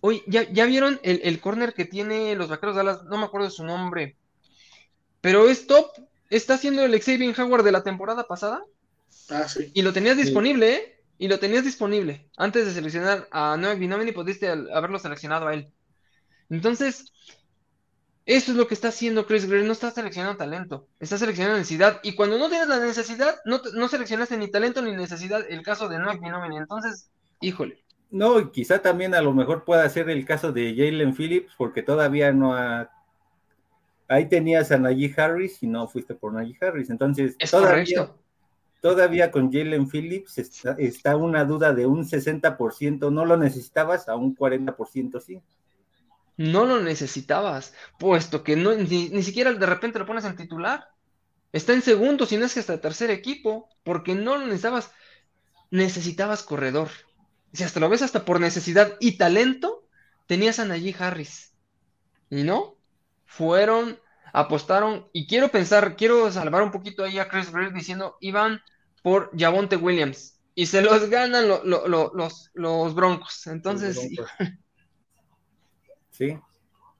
oye, 0.00 0.24
¿ya, 0.26 0.50
ya 0.50 0.64
vieron 0.64 0.98
el, 1.02 1.20
el, 1.22 1.40
corner 1.40 1.74
que 1.74 1.84
tiene 1.84 2.34
los 2.34 2.48
vaqueros 2.48 2.74
de 2.74 2.82
Dallas? 2.82 3.04
No 3.04 3.18
me 3.18 3.24
acuerdo 3.24 3.46
de 3.46 3.52
su 3.52 3.64
nombre. 3.64 4.16
Pero 5.20 5.48
es 5.48 5.66
top. 5.66 5.86
Está 6.30 6.54
haciendo 6.54 6.84
el 6.84 6.98
Xavier 6.98 7.38
Howard 7.38 7.62
de 7.62 7.72
la 7.72 7.84
temporada 7.84 8.26
pasada. 8.26 8.64
Ah, 9.30 9.46
y 9.74 9.82
lo 9.82 9.92
tenías 9.92 10.16
disponible, 10.16 10.74
¿eh? 10.74 10.91
Y 11.22 11.28
lo 11.28 11.38
tenías 11.38 11.62
disponible. 11.62 12.28
Antes 12.36 12.66
de 12.66 12.72
seleccionar 12.72 13.28
a 13.30 13.56
Noah 13.56 13.74
Binomini, 13.74 14.10
pudiste 14.10 14.48
haberlo 14.48 14.98
seleccionado 14.98 15.46
a 15.46 15.54
él. 15.54 15.68
Entonces, 16.50 17.12
eso 18.26 18.50
es 18.50 18.56
lo 18.56 18.66
que 18.66 18.74
está 18.74 18.88
haciendo 18.88 19.24
Chris 19.24 19.46
Greer. 19.46 19.64
No 19.64 19.70
está 19.70 19.92
seleccionando 19.92 20.36
talento, 20.36 20.88
está 20.98 21.18
seleccionando 21.18 21.58
necesidad. 21.58 22.00
Y 22.02 22.16
cuando 22.16 22.38
no 22.38 22.48
tienes 22.48 22.66
la 22.66 22.80
necesidad, 22.80 23.36
no, 23.44 23.60
no 23.72 23.86
seleccionaste 23.86 24.36
ni 24.36 24.50
talento 24.50 24.82
ni 24.82 24.90
necesidad. 24.96 25.44
El 25.48 25.62
caso 25.62 25.88
de 25.88 26.00
Noah 26.00 26.14
Binomini. 26.14 26.56
Entonces, 26.56 27.08
híjole. 27.40 27.84
No, 28.10 28.50
quizá 28.50 28.80
también 28.82 29.14
a 29.14 29.22
lo 29.22 29.32
mejor 29.32 29.64
pueda 29.64 29.88
ser 29.90 30.10
el 30.10 30.24
caso 30.24 30.50
de 30.50 30.74
Jalen 30.76 31.14
Phillips, 31.14 31.52
porque 31.56 31.84
todavía 31.84 32.32
no 32.32 32.56
ha. 32.56 32.90
Ahí 34.08 34.28
tenías 34.28 34.72
a 34.72 34.78
Najee 34.78 35.14
Harris 35.16 35.62
y 35.62 35.68
no 35.68 35.86
fuiste 35.86 36.16
por 36.16 36.32
Najee 36.32 36.58
Harris. 36.60 36.90
Entonces, 36.90 37.36
es 37.38 37.52
todavía, 37.52 38.10
Todavía 38.82 39.30
con 39.30 39.52
Jalen 39.52 39.88
Phillips 39.88 40.38
está, 40.38 41.14
una 41.14 41.44
duda 41.44 41.72
de 41.72 41.86
un 41.86 42.04
60%, 42.04 43.12
no 43.12 43.24
lo 43.24 43.36
necesitabas, 43.36 44.08
a 44.08 44.16
un 44.16 44.36
40% 44.36 45.20
sí. 45.20 45.40
No 46.36 46.66
lo 46.66 46.80
necesitabas, 46.80 47.74
puesto 48.00 48.42
que 48.42 48.56
no, 48.56 48.74
ni, 48.74 49.22
siquiera 49.22 49.52
de 49.52 49.66
repente 49.66 50.00
lo 50.00 50.06
pones 50.06 50.24
en 50.24 50.34
titular. 50.34 50.88
Está 51.52 51.74
en 51.74 51.82
segundo, 51.82 52.26
si 52.26 52.36
no 52.36 52.44
es 52.44 52.54
que 52.54 52.58
hasta 52.58 52.80
tercer 52.80 53.12
equipo, 53.12 53.68
porque 53.84 54.16
no 54.16 54.36
lo 54.36 54.46
necesitabas. 54.46 54.90
Necesitabas 55.70 56.42
corredor. 56.42 56.88
Si 57.52 57.62
hasta 57.62 57.78
lo 57.78 57.88
ves 57.88 58.02
hasta 58.02 58.24
por 58.24 58.40
necesidad 58.40 58.96
y 58.98 59.16
talento, 59.16 59.86
tenías 60.26 60.58
a 60.58 60.64
Najee 60.64 60.96
Harris. 60.98 61.54
Y 62.30 62.42
no, 62.42 62.78
fueron, 63.26 64.00
apostaron, 64.32 65.06
y 65.12 65.28
quiero 65.28 65.50
pensar, 65.50 65.94
quiero 65.94 66.32
salvar 66.32 66.64
un 66.64 66.72
poquito 66.72 67.04
ahí 67.04 67.20
a 67.20 67.28
Chris 67.28 67.52
Greer 67.52 67.72
diciendo, 67.72 68.16
iban 68.20 68.60
por 69.02 69.30
Javonte 69.38 69.76
Williams 69.76 70.38
y 70.54 70.66
se 70.66 70.82
los 70.82 71.08
ganan 71.08 71.48
los, 71.48 72.50
los, 72.54 72.94
Broncos. 72.94 73.46
Entonces, 73.46 73.98
sí. 76.10 76.38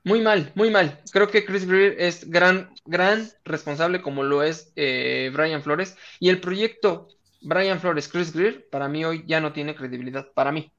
Muy 0.05 0.21
mal, 0.21 0.51
muy 0.55 0.71
mal. 0.71 1.01
Creo 1.13 1.29
que 1.29 1.45
Chris 1.45 1.67
Greer 1.67 2.01
es 2.01 2.29
gran, 2.29 2.75
gran 2.85 3.29
responsable 3.45 4.03
como 4.03 4.25
lo 4.25 4.43
es 4.43 4.73
eh, 4.75 5.31
Brian 5.33 5.63
Flores. 5.63 5.97
Y 6.19 6.29
el 6.29 6.41
proyecto 6.41 7.09
Brian 7.41 7.81
Flores, 7.81 8.09
Chris 8.09 8.33
Greer, 8.33 8.69
para 8.69 8.89
mí 8.89 9.05
hoy 9.05 9.25
ya 9.27 9.41
no 9.41 9.53
tiene 9.53 9.77
credibilidad. 9.77 10.27
Para 10.35 10.51
mí. 10.51 10.73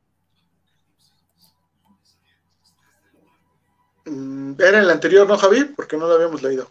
Mm, 4.05 4.55
era 4.59 4.79
el 4.79 4.89
anterior, 4.89 5.27
¿no, 5.27 5.37
Javi? 5.37 5.65
Porque 5.75 5.95
no 5.95 6.07
lo 6.07 6.15
habíamos 6.15 6.41
leído. 6.41 6.69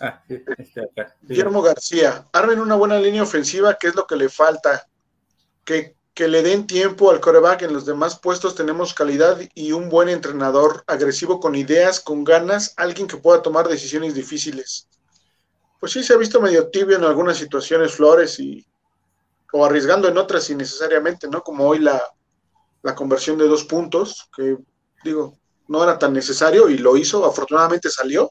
Ah, 0.00 0.22
este 0.28 0.90
Guillermo 1.22 1.62
García, 1.62 2.26
armen 2.32 2.58
una 2.58 2.74
buena 2.74 2.98
línea 2.98 3.22
ofensiva, 3.22 3.76
¿qué 3.78 3.88
es 3.88 3.94
lo 3.94 4.06
que 4.06 4.16
le 4.16 4.28
falta? 4.28 4.88
Que, 5.64 5.96
que 6.12 6.26
le 6.26 6.42
den 6.42 6.66
tiempo 6.66 7.10
al 7.10 7.20
coreback. 7.20 7.62
En 7.62 7.72
los 7.72 7.86
demás 7.86 8.18
puestos 8.18 8.54
tenemos 8.54 8.92
calidad 8.92 9.38
y 9.54 9.72
un 9.72 9.88
buen 9.88 10.08
entrenador, 10.08 10.82
agresivo 10.86 11.38
con 11.38 11.54
ideas, 11.54 12.00
con 12.00 12.24
ganas, 12.24 12.74
alguien 12.76 13.06
que 13.06 13.16
pueda 13.16 13.42
tomar 13.42 13.68
decisiones 13.68 14.14
difíciles. 14.14 14.88
Pues 15.78 15.92
sí, 15.92 16.02
se 16.02 16.14
ha 16.14 16.16
visto 16.16 16.40
medio 16.40 16.68
tibio 16.68 16.96
en 16.96 17.04
algunas 17.04 17.36
situaciones 17.36 17.94
Flores 17.94 18.38
y 18.40 18.66
o 19.52 19.64
arriesgando 19.64 20.08
en 20.08 20.18
otras 20.18 20.50
innecesariamente, 20.50 21.28
¿no? 21.28 21.40
Como 21.42 21.68
hoy 21.68 21.78
la, 21.78 22.02
la 22.82 22.94
conversión 22.96 23.38
de 23.38 23.46
dos 23.46 23.62
puntos, 23.64 24.28
que 24.36 24.58
digo, 25.04 25.38
no 25.68 25.84
era 25.84 25.96
tan 25.96 26.12
necesario 26.12 26.68
y 26.68 26.78
lo 26.78 26.96
hizo, 26.96 27.24
afortunadamente 27.24 27.88
salió 27.88 28.30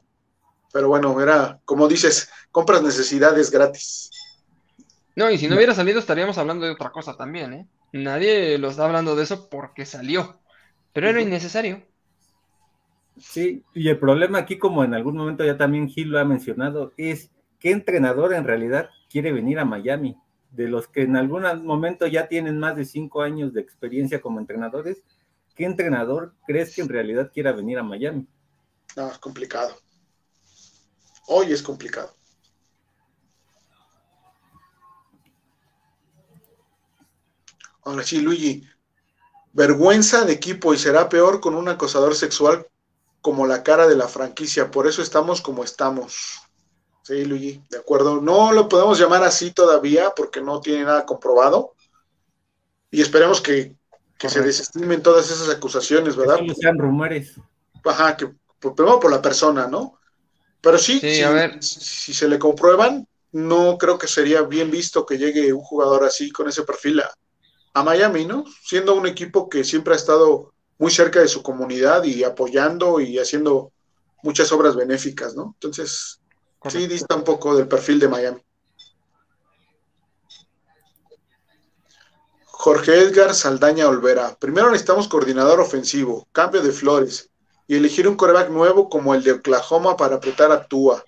pero 0.74 0.88
bueno, 0.88 1.20
era, 1.20 1.60
como 1.64 1.86
dices, 1.86 2.28
compras 2.50 2.82
necesidades 2.82 3.48
gratis. 3.48 4.10
No, 5.14 5.30
y 5.30 5.38
si 5.38 5.46
no 5.46 5.54
hubiera 5.54 5.72
salido 5.72 6.00
estaríamos 6.00 6.36
hablando 6.36 6.66
de 6.66 6.72
otra 6.72 6.90
cosa 6.90 7.16
también, 7.16 7.52
¿eh? 7.52 7.68
Nadie 7.92 8.58
lo 8.58 8.70
está 8.70 8.84
hablando 8.84 9.14
de 9.14 9.22
eso 9.22 9.48
porque 9.48 9.86
salió, 9.86 10.40
pero 10.92 11.08
era 11.08 11.20
innecesario. 11.20 11.80
Sí, 13.16 13.62
y 13.72 13.88
el 13.88 14.00
problema 14.00 14.38
aquí, 14.38 14.58
como 14.58 14.82
en 14.82 14.94
algún 14.94 15.16
momento 15.16 15.44
ya 15.44 15.56
también 15.56 15.88
Gil 15.88 16.08
lo 16.08 16.18
ha 16.18 16.24
mencionado, 16.24 16.92
es 16.96 17.30
qué 17.60 17.70
entrenador 17.70 18.34
en 18.34 18.42
realidad 18.42 18.90
quiere 19.08 19.30
venir 19.30 19.60
a 19.60 19.64
Miami. 19.64 20.16
De 20.50 20.66
los 20.66 20.88
que 20.88 21.02
en 21.02 21.14
algún 21.14 21.44
momento 21.64 22.08
ya 22.08 22.26
tienen 22.26 22.58
más 22.58 22.74
de 22.74 22.84
cinco 22.84 23.22
años 23.22 23.52
de 23.52 23.60
experiencia 23.60 24.20
como 24.20 24.40
entrenadores, 24.40 25.04
¿qué 25.54 25.66
entrenador 25.66 26.34
crees 26.48 26.74
que 26.74 26.82
en 26.82 26.88
realidad 26.88 27.30
quiera 27.32 27.52
venir 27.52 27.78
a 27.78 27.84
Miami? 27.84 28.26
No, 28.96 29.08
es 29.08 29.18
complicado. 29.18 29.83
Hoy 31.26 31.52
es 31.52 31.62
complicado. 31.62 32.14
Ahora 37.84 38.02
sí, 38.02 38.20
Luigi. 38.20 38.66
Vergüenza 39.52 40.24
de 40.24 40.32
equipo 40.32 40.74
y 40.74 40.78
será 40.78 41.08
peor 41.08 41.40
con 41.40 41.54
un 41.54 41.68
acosador 41.68 42.16
sexual 42.16 42.66
como 43.20 43.46
la 43.46 43.62
cara 43.62 43.86
de 43.86 43.96
la 43.96 44.08
franquicia. 44.08 44.70
Por 44.70 44.88
eso 44.88 45.00
estamos 45.00 45.40
como 45.40 45.62
estamos. 45.62 46.42
Sí, 47.02 47.24
Luigi, 47.24 47.62
de 47.70 47.78
acuerdo. 47.78 48.20
No 48.20 48.52
lo 48.52 48.68
podemos 48.68 48.98
llamar 48.98 49.22
así 49.22 49.52
todavía 49.52 50.12
porque 50.16 50.40
no 50.40 50.60
tiene 50.60 50.84
nada 50.84 51.06
comprobado. 51.06 51.74
Y 52.90 53.00
esperemos 53.00 53.40
que, 53.40 53.76
se 54.18 54.40
desestimen 54.40 55.02
todas 55.02 55.30
esas 55.30 55.50
acusaciones, 55.50 56.16
¿verdad? 56.16 56.38
Que 56.38 56.54
sean 56.54 56.78
rumores. 56.78 57.34
Ajá, 57.84 58.16
que 58.16 58.34
primero 58.58 58.98
por 58.98 59.10
la 59.10 59.20
persona, 59.20 59.66
¿no? 59.66 59.98
Pero 60.64 60.78
sí, 60.78 60.98
sí 60.98 61.20
a 61.20 61.30
ver. 61.30 61.62
si 61.62 62.14
se 62.14 62.26
le 62.26 62.38
comprueban, 62.38 63.06
no 63.32 63.76
creo 63.76 63.98
que 63.98 64.08
sería 64.08 64.40
bien 64.42 64.70
visto 64.70 65.04
que 65.04 65.18
llegue 65.18 65.52
un 65.52 65.60
jugador 65.60 66.04
así 66.04 66.30
con 66.30 66.48
ese 66.48 66.62
perfil 66.62 67.00
a, 67.00 67.14
a 67.74 67.82
Miami, 67.82 68.24
¿no? 68.24 68.44
Siendo 68.64 68.94
un 68.94 69.06
equipo 69.06 69.50
que 69.50 69.62
siempre 69.62 69.92
ha 69.92 69.96
estado 69.96 70.54
muy 70.78 70.90
cerca 70.90 71.20
de 71.20 71.28
su 71.28 71.42
comunidad 71.42 72.02
y 72.04 72.24
apoyando 72.24 72.98
y 72.98 73.18
haciendo 73.18 73.72
muchas 74.22 74.50
obras 74.52 74.74
benéficas, 74.74 75.34
¿no? 75.34 75.54
Entonces, 75.54 76.20
sí 76.70 76.86
dista 76.86 77.14
un 77.14 77.24
poco 77.24 77.54
del 77.54 77.68
perfil 77.68 78.00
de 78.00 78.08
Miami. 78.08 78.40
Jorge 82.46 83.02
Edgar 83.02 83.34
Saldaña 83.34 83.86
Olvera. 83.86 84.34
Primero 84.40 84.70
necesitamos 84.70 85.08
coordinador 85.08 85.60
ofensivo, 85.60 86.26
cambio 86.32 86.62
de 86.62 86.72
flores 86.72 87.30
y 87.66 87.76
elegir 87.76 88.06
un 88.08 88.16
coreback 88.16 88.50
nuevo 88.50 88.88
como 88.88 89.14
el 89.14 89.22
de 89.22 89.32
Oklahoma 89.32 89.96
para 89.96 90.16
apretar 90.16 90.52
a 90.52 90.66
Tua. 90.66 91.04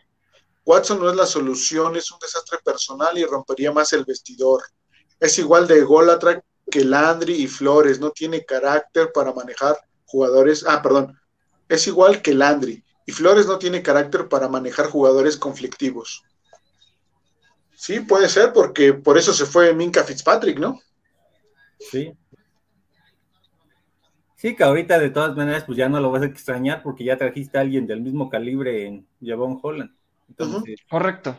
Watson 0.64 0.98
no 0.98 1.08
es 1.08 1.16
la 1.16 1.26
solución, 1.26 1.96
es 1.96 2.10
un 2.10 2.18
desastre 2.18 2.58
personal 2.64 3.16
y 3.16 3.24
rompería 3.24 3.72
más 3.72 3.92
el 3.92 4.04
vestidor. 4.04 4.62
Es 5.20 5.38
igual 5.38 5.66
de 5.66 5.78
ególatra 5.78 6.42
que 6.70 6.84
Landry 6.84 7.34
y 7.34 7.46
Flores, 7.46 8.00
no 8.00 8.10
tiene 8.10 8.44
carácter 8.44 9.12
para 9.12 9.32
manejar 9.32 9.78
jugadores. 10.04 10.64
Ah, 10.66 10.82
perdón. 10.82 11.18
Es 11.68 11.86
igual 11.86 12.22
que 12.22 12.34
Landry 12.34 12.84
y 13.06 13.12
Flores 13.12 13.46
no 13.46 13.58
tiene 13.58 13.82
carácter 13.82 14.28
para 14.28 14.48
manejar 14.48 14.86
jugadores 14.86 15.36
conflictivos. 15.36 16.24
Sí, 17.76 18.00
puede 18.00 18.28
ser, 18.28 18.52
porque 18.52 18.94
por 18.94 19.18
eso 19.18 19.32
se 19.32 19.46
fue 19.46 19.72
Minka 19.74 20.02
Fitzpatrick, 20.02 20.58
¿no? 20.58 20.80
Sí. 21.78 22.12
Sí, 24.46 24.54
que 24.54 24.62
ahorita 24.62 25.00
de 25.00 25.10
todas 25.10 25.34
maneras, 25.34 25.64
pues 25.64 25.76
ya 25.76 25.88
no 25.88 25.98
lo 25.98 26.12
vas 26.12 26.22
a 26.22 26.26
extrañar 26.26 26.80
porque 26.80 27.02
ya 27.02 27.18
trajiste 27.18 27.58
a 27.58 27.62
alguien 27.62 27.84
del 27.84 28.00
mismo 28.00 28.30
calibre 28.30 28.86
en 28.86 29.04
Javon 29.20 29.58
Holland. 29.60 29.90
Entonces, 30.28 30.78
Correcto. 30.88 31.36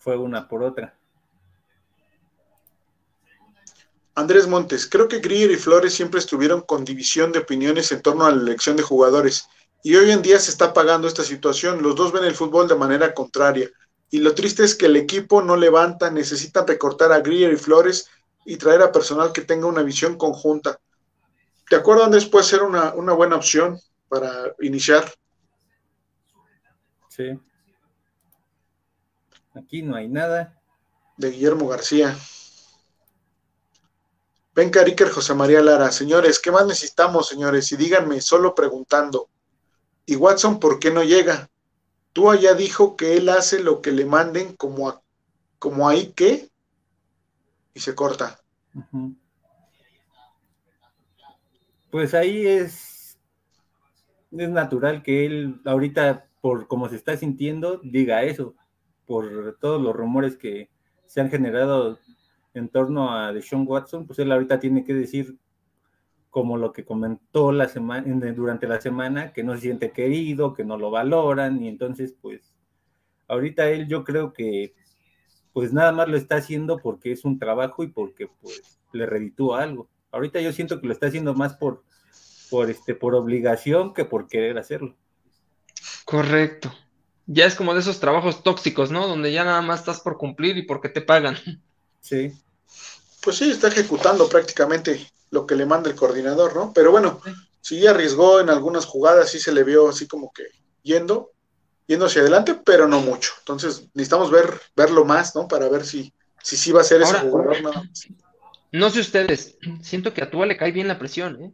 Fue 0.00 0.16
una 0.16 0.48
por 0.48 0.64
otra. 0.64 0.98
Andrés 4.16 4.48
Montes, 4.48 4.88
creo 4.90 5.06
que 5.06 5.20
Grier 5.20 5.52
y 5.52 5.56
Flores 5.56 5.94
siempre 5.94 6.18
estuvieron 6.18 6.62
con 6.62 6.84
división 6.84 7.30
de 7.30 7.38
opiniones 7.38 7.92
en 7.92 8.02
torno 8.02 8.24
a 8.24 8.32
la 8.32 8.42
elección 8.42 8.76
de 8.76 8.82
jugadores 8.82 9.46
y 9.84 9.94
hoy 9.94 10.10
en 10.10 10.20
día 10.20 10.40
se 10.40 10.50
está 10.50 10.72
pagando 10.72 11.06
esta 11.06 11.22
situación. 11.22 11.80
Los 11.80 11.94
dos 11.94 12.10
ven 12.10 12.24
el 12.24 12.34
fútbol 12.34 12.66
de 12.66 12.74
manera 12.74 13.14
contraria 13.14 13.70
y 14.10 14.18
lo 14.18 14.34
triste 14.34 14.64
es 14.64 14.74
que 14.74 14.86
el 14.86 14.96
equipo 14.96 15.42
no 15.42 15.56
levanta, 15.56 16.10
necesitan 16.10 16.66
recortar 16.66 17.12
a 17.12 17.20
Grier 17.20 17.52
y 17.52 17.56
Flores 17.56 18.08
y 18.44 18.56
traer 18.56 18.82
a 18.82 18.92
personal 18.92 19.32
que 19.32 19.42
tenga 19.42 19.66
una 19.66 19.82
visión 19.82 20.16
conjunta. 20.16 20.78
¿De 21.70 21.76
acuerdo, 21.76 22.04
Andrés? 22.04 22.26
Puede 22.26 22.44
ser 22.44 22.62
una, 22.62 22.94
una 22.94 23.12
buena 23.12 23.36
opción 23.36 23.78
para 24.08 24.54
iniciar. 24.60 25.10
Sí. 27.08 27.38
Aquí 29.54 29.82
no 29.82 29.96
hay 29.96 30.08
nada. 30.08 30.58
De 31.16 31.30
Guillermo 31.30 31.68
García. 31.68 32.16
Ven 34.54 34.70
Iker 34.74 35.08
José 35.08 35.32
María 35.34 35.62
Lara, 35.62 35.90
señores, 35.90 36.38
¿qué 36.38 36.50
más 36.50 36.66
necesitamos, 36.66 37.28
señores? 37.28 37.72
Y 37.72 37.76
díganme, 37.76 38.20
solo 38.20 38.54
preguntando. 38.54 39.30
¿Y 40.04 40.16
Watson 40.16 40.60
por 40.60 40.78
qué 40.78 40.90
no 40.90 41.02
llega? 41.02 41.48
Tú 42.12 42.30
allá 42.30 42.52
dijo 42.52 42.96
que 42.96 43.16
él 43.16 43.30
hace 43.30 43.60
lo 43.60 43.80
que 43.80 43.92
le 43.92 44.04
manden 44.04 44.54
como, 44.56 45.02
como 45.58 45.88
ahí 45.88 46.12
que 46.12 46.51
y 47.74 47.80
se 47.80 47.94
corta. 47.94 48.38
Pues 51.90 52.14
ahí 52.14 52.46
es, 52.46 53.18
es 54.30 54.50
natural 54.50 55.02
que 55.02 55.26
él 55.26 55.60
ahorita, 55.64 56.28
por 56.40 56.66
como 56.68 56.88
se 56.88 56.96
está 56.96 57.16
sintiendo, 57.16 57.80
diga 57.82 58.22
eso, 58.22 58.54
por 59.06 59.58
todos 59.60 59.80
los 59.80 59.94
rumores 59.94 60.36
que 60.36 60.70
se 61.06 61.20
han 61.20 61.30
generado 61.30 61.98
en 62.54 62.68
torno 62.68 63.12
a 63.12 63.32
Deshaun 63.32 63.66
Watson, 63.66 64.06
pues 64.06 64.18
él 64.18 64.32
ahorita 64.32 64.58
tiene 64.58 64.84
que 64.84 64.94
decir 64.94 65.38
como 66.30 66.56
lo 66.56 66.72
que 66.72 66.86
comentó 66.86 67.52
la 67.52 67.68
semana, 67.68 68.32
durante 68.32 68.66
la 68.66 68.80
semana, 68.80 69.34
que 69.34 69.44
no 69.44 69.54
se 69.54 69.60
siente 69.60 69.92
querido, 69.92 70.54
que 70.54 70.64
no 70.64 70.78
lo 70.78 70.90
valoran, 70.90 71.62
y 71.62 71.68
entonces, 71.68 72.16
pues, 72.18 72.54
ahorita 73.28 73.68
él 73.68 73.86
yo 73.86 74.02
creo 74.02 74.32
que, 74.32 74.74
pues 75.52 75.72
nada 75.72 75.92
más 75.92 76.08
lo 76.08 76.16
está 76.16 76.36
haciendo 76.36 76.78
porque 76.78 77.12
es 77.12 77.24
un 77.24 77.38
trabajo 77.38 77.82
y 77.82 77.88
porque, 77.88 78.28
pues, 78.40 78.78
le 78.92 79.06
reditúa 79.06 79.62
algo. 79.62 79.88
Ahorita 80.10 80.40
yo 80.40 80.52
siento 80.52 80.80
que 80.80 80.86
lo 80.86 80.92
está 80.92 81.06
haciendo 81.06 81.34
más 81.34 81.54
por, 81.54 81.82
por, 82.50 82.70
este, 82.70 82.94
por 82.94 83.14
obligación 83.14 83.94
que 83.94 84.04
por 84.04 84.28
querer 84.28 84.58
hacerlo. 84.58 84.96
Correcto. 86.04 86.72
Ya 87.26 87.46
es 87.46 87.54
como 87.54 87.74
de 87.74 87.80
esos 87.80 88.00
trabajos 88.00 88.42
tóxicos, 88.42 88.90
¿no? 88.90 89.06
Donde 89.06 89.32
ya 89.32 89.44
nada 89.44 89.62
más 89.62 89.80
estás 89.80 90.00
por 90.00 90.18
cumplir 90.18 90.56
y 90.56 90.62
porque 90.62 90.88
te 90.88 91.00
pagan. 91.00 91.36
Sí. 92.00 92.32
Pues 93.22 93.36
sí, 93.36 93.50
está 93.50 93.68
ejecutando 93.68 94.28
prácticamente 94.28 95.06
lo 95.30 95.46
que 95.46 95.54
le 95.54 95.66
manda 95.66 95.88
el 95.88 95.96
coordinador, 95.96 96.54
¿no? 96.54 96.72
Pero 96.74 96.90
bueno, 96.90 97.20
sí 97.60 97.86
arriesgó 97.86 98.40
en 98.40 98.50
algunas 98.50 98.84
jugadas, 98.84 99.30
sí 99.30 99.38
se 99.38 99.52
le 99.52 99.64
vio 99.64 99.88
así 99.88 100.06
como 100.06 100.32
que 100.32 100.44
yendo, 100.82 101.31
yendo 101.92 102.06
hacia 102.06 102.22
adelante, 102.22 102.54
pero 102.54 102.88
no 102.88 103.00
mucho. 103.00 103.32
Entonces 103.40 103.88
necesitamos 103.94 104.30
ver, 104.30 104.60
verlo 104.74 105.04
más, 105.04 105.34
¿no? 105.34 105.46
Para 105.46 105.68
ver 105.68 105.84
si, 105.84 106.12
si 106.42 106.56
sí 106.56 106.72
va 106.72 106.80
a 106.80 106.84
ser 106.84 107.02
ese 107.02 107.18
jugador. 107.18 107.62
¿no? 107.62 107.70
no 108.72 108.90
sé 108.90 109.00
ustedes, 109.00 109.56
siento 109.82 110.14
que 110.14 110.22
a 110.22 110.30
Tua 110.30 110.46
le 110.46 110.56
cae 110.56 110.72
bien 110.72 110.88
la 110.88 110.98
presión, 110.98 111.42
¿eh? 111.42 111.52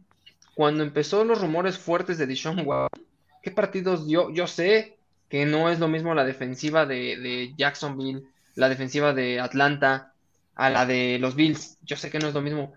Cuando 0.55 0.83
empezó 0.83 1.23
los 1.23 1.39
rumores 1.39 1.77
fuertes 1.77 2.17
de 2.17 2.25
Dishon 2.25 2.65
Watson, 2.65 3.05
¿qué 3.43 3.51
partidos 3.51 4.07
dio? 4.07 4.29
Yo 4.31 4.47
sé 4.47 4.97
que 5.29 5.45
no 5.45 5.69
es 5.69 5.79
lo 5.79 5.87
mismo 5.87 6.13
la 6.13 6.25
defensiva 6.25 6.85
de, 6.85 7.17
de 7.17 7.53
Jacksonville, 7.57 8.23
la 8.55 8.67
defensiva 8.67 9.13
de 9.13 9.39
Atlanta, 9.39 10.13
a 10.55 10.69
la 10.69 10.85
de 10.85 11.17
los 11.19 11.35
Bills. 11.35 11.77
Yo 11.83 11.95
sé 11.95 12.09
que 12.09 12.19
no 12.19 12.27
es 12.27 12.33
lo 12.33 12.41
mismo, 12.41 12.73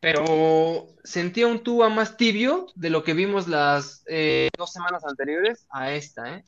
pero 0.00 0.88
sentía 1.04 1.46
un 1.46 1.62
Tua 1.62 1.88
más 1.88 2.16
tibio 2.16 2.66
de 2.74 2.90
lo 2.90 3.02
que 3.02 3.14
vimos 3.14 3.46
las 3.46 4.02
eh, 4.06 4.48
dos 4.56 4.72
semanas 4.72 5.04
anteriores 5.04 5.66
a 5.70 5.92
esta, 5.92 6.36
¿eh? 6.36 6.44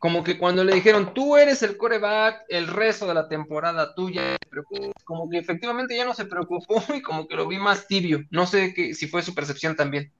Como 0.00 0.24
que 0.24 0.36
cuando 0.36 0.64
le 0.64 0.74
dijeron, 0.74 1.14
tú 1.14 1.36
eres 1.36 1.62
el 1.62 1.76
coreback, 1.76 2.46
el 2.48 2.66
resto 2.66 3.06
de 3.06 3.14
la 3.14 3.28
temporada 3.28 3.94
tuya, 3.94 4.36
como 5.04 5.30
que 5.30 5.38
efectivamente 5.38 5.96
ya 5.96 6.04
no 6.04 6.14
se 6.14 6.24
preocupó 6.24 6.82
y 6.94 7.00
como 7.00 7.28
que 7.28 7.36
lo 7.36 7.46
vi 7.46 7.58
más 7.58 7.86
tibio. 7.86 8.24
No 8.30 8.46
sé 8.46 8.74
que, 8.74 8.94
si 8.94 9.06
fue 9.06 9.22
su 9.22 9.34
percepción 9.34 9.76
también. 9.76 10.10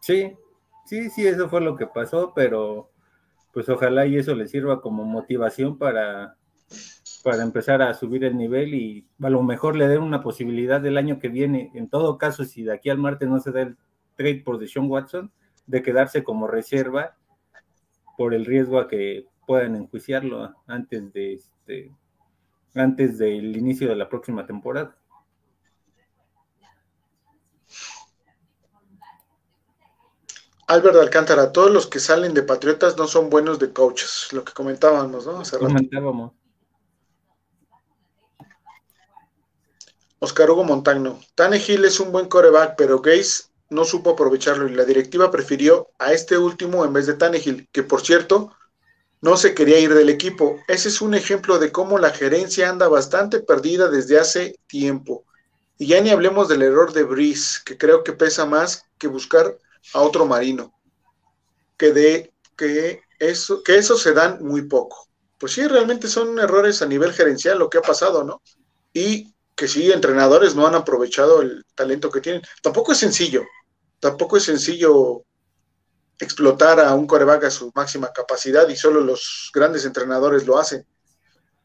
Sí, 0.00 0.36
sí, 0.84 1.08
sí, 1.08 1.26
eso 1.26 1.48
fue 1.48 1.62
lo 1.62 1.76
que 1.76 1.86
pasó, 1.86 2.32
pero 2.34 2.90
pues 3.54 3.68
ojalá 3.70 4.04
y 4.04 4.18
eso 4.18 4.34
le 4.34 4.46
sirva 4.46 4.82
como 4.82 5.04
motivación 5.04 5.78
para 5.78 6.36
para 7.26 7.42
empezar 7.42 7.82
a 7.82 7.92
subir 7.92 8.22
el 8.22 8.36
nivel 8.36 8.72
y 8.72 9.04
a 9.20 9.30
lo 9.30 9.42
mejor 9.42 9.74
le 9.74 9.88
den 9.88 10.00
una 10.00 10.22
posibilidad 10.22 10.80
del 10.80 10.96
año 10.96 11.18
que 11.18 11.26
viene, 11.26 11.72
en 11.74 11.88
todo 11.88 12.18
caso, 12.18 12.44
si 12.44 12.62
de 12.62 12.72
aquí 12.72 12.88
al 12.88 12.98
martes 12.98 13.28
no 13.28 13.40
se 13.40 13.50
da 13.50 13.62
el 13.62 13.76
trade 14.14 14.42
por 14.44 14.58
Deshaun 14.58 14.88
Watson, 14.88 15.32
de 15.66 15.82
quedarse 15.82 16.22
como 16.22 16.46
reserva 16.46 17.16
por 18.16 18.34
el 18.34 18.44
riesgo 18.44 18.78
a 18.78 18.88
que 18.88 19.26
puedan 19.46 19.76
enjuiciarlo 19.76 20.54
antes 20.66 21.12
de 21.12 21.34
este 21.34 21.92
antes 22.74 23.16
del 23.18 23.56
inicio 23.56 23.88
de 23.88 23.96
la 23.96 24.08
próxima 24.08 24.46
temporada. 24.46 24.94
Álvaro 30.68 31.00
Alcántara, 31.00 31.52
todos 31.52 31.70
los 31.70 31.86
que 31.86 32.00
salen 32.00 32.34
de 32.34 32.42
Patriotas 32.42 32.96
no 32.96 33.06
son 33.06 33.30
buenos 33.30 33.58
de 33.58 33.72
coaches, 33.72 34.28
lo 34.32 34.44
que 34.44 34.52
comentábamos, 34.52 35.24
¿no? 35.24 35.42
comentábamos. 35.58 36.32
Oscar 40.18 40.50
Hugo 40.50 40.64
Montagno. 40.64 41.20
Tannehill 41.34 41.84
es 41.84 42.00
un 42.00 42.10
buen 42.10 42.28
coreback, 42.28 42.74
pero 42.76 43.00
Gaze 43.00 43.44
no 43.68 43.84
supo 43.84 44.10
aprovecharlo 44.10 44.68
y 44.68 44.74
la 44.74 44.84
directiva 44.84 45.30
prefirió 45.30 45.88
a 45.98 46.12
este 46.12 46.38
último 46.38 46.84
en 46.84 46.92
vez 46.92 47.06
de 47.06 47.14
Tannehill, 47.14 47.68
que 47.72 47.82
por 47.82 48.00
cierto 48.00 48.52
no 49.20 49.36
se 49.36 49.54
quería 49.54 49.78
ir 49.78 49.94
del 49.94 50.08
equipo. 50.08 50.60
Ese 50.68 50.88
es 50.88 51.00
un 51.00 51.14
ejemplo 51.14 51.58
de 51.58 51.72
cómo 51.72 51.98
la 51.98 52.10
gerencia 52.10 52.68
anda 52.68 52.88
bastante 52.88 53.40
perdida 53.40 53.88
desde 53.88 54.18
hace 54.18 54.56
tiempo. 54.66 55.24
Y 55.78 55.88
ya 55.88 56.00
ni 56.00 56.10
hablemos 56.10 56.48
del 56.48 56.62
error 56.62 56.92
de 56.92 57.02
Breeze, 57.02 57.60
que 57.64 57.76
creo 57.76 58.04
que 58.04 58.12
pesa 58.12 58.46
más 58.46 58.84
que 58.98 59.08
buscar 59.08 59.58
a 59.92 60.00
otro 60.00 60.26
marino, 60.26 60.72
que, 61.76 61.92
de, 61.92 62.32
que, 62.56 63.02
eso, 63.18 63.62
que 63.62 63.76
eso 63.76 63.96
se 63.96 64.12
dan 64.12 64.44
muy 64.44 64.62
poco. 64.62 65.08
Pues 65.38 65.52
sí, 65.52 65.66
realmente 65.66 66.08
son 66.08 66.38
errores 66.38 66.80
a 66.80 66.86
nivel 66.86 67.12
gerencial 67.12 67.58
lo 67.58 67.68
que 67.68 67.78
ha 67.78 67.82
pasado, 67.82 68.24
¿no? 68.24 68.40
Y 68.94 69.34
que 69.56 69.66
sí, 69.66 69.90
entrenadores 69.90 70.54
no 70.54 70.66
han 70.66 70.74
aprovechado 70.74 71.40
el 71.40 71.64
talento 71.74 72.10
que 72.10 72.20
tienen. 72.20 72.42
Tampoco 72.62 72.92
es 72.92 72.98
sencillo, 72.98 73.44
tampoco 73.98 74.36
es 74.36 74.44
sencillo 74.44 75.24
explotar 76.18 76.78
a 76.78 76.94
un 76.94 77.06
coreback 77.06 77.44
a 77.44 77.50
su 77.50 77.72
máxima 77.74 78.12
capacidad 78.12 78.68
y 78.68 78.76
solo 78.76 79.00
los 79.00 79.50
grandes 79.52 79.84
entrenadores 79.86 80.46
lo 80.46 80.58
hacen. 80.58 80.86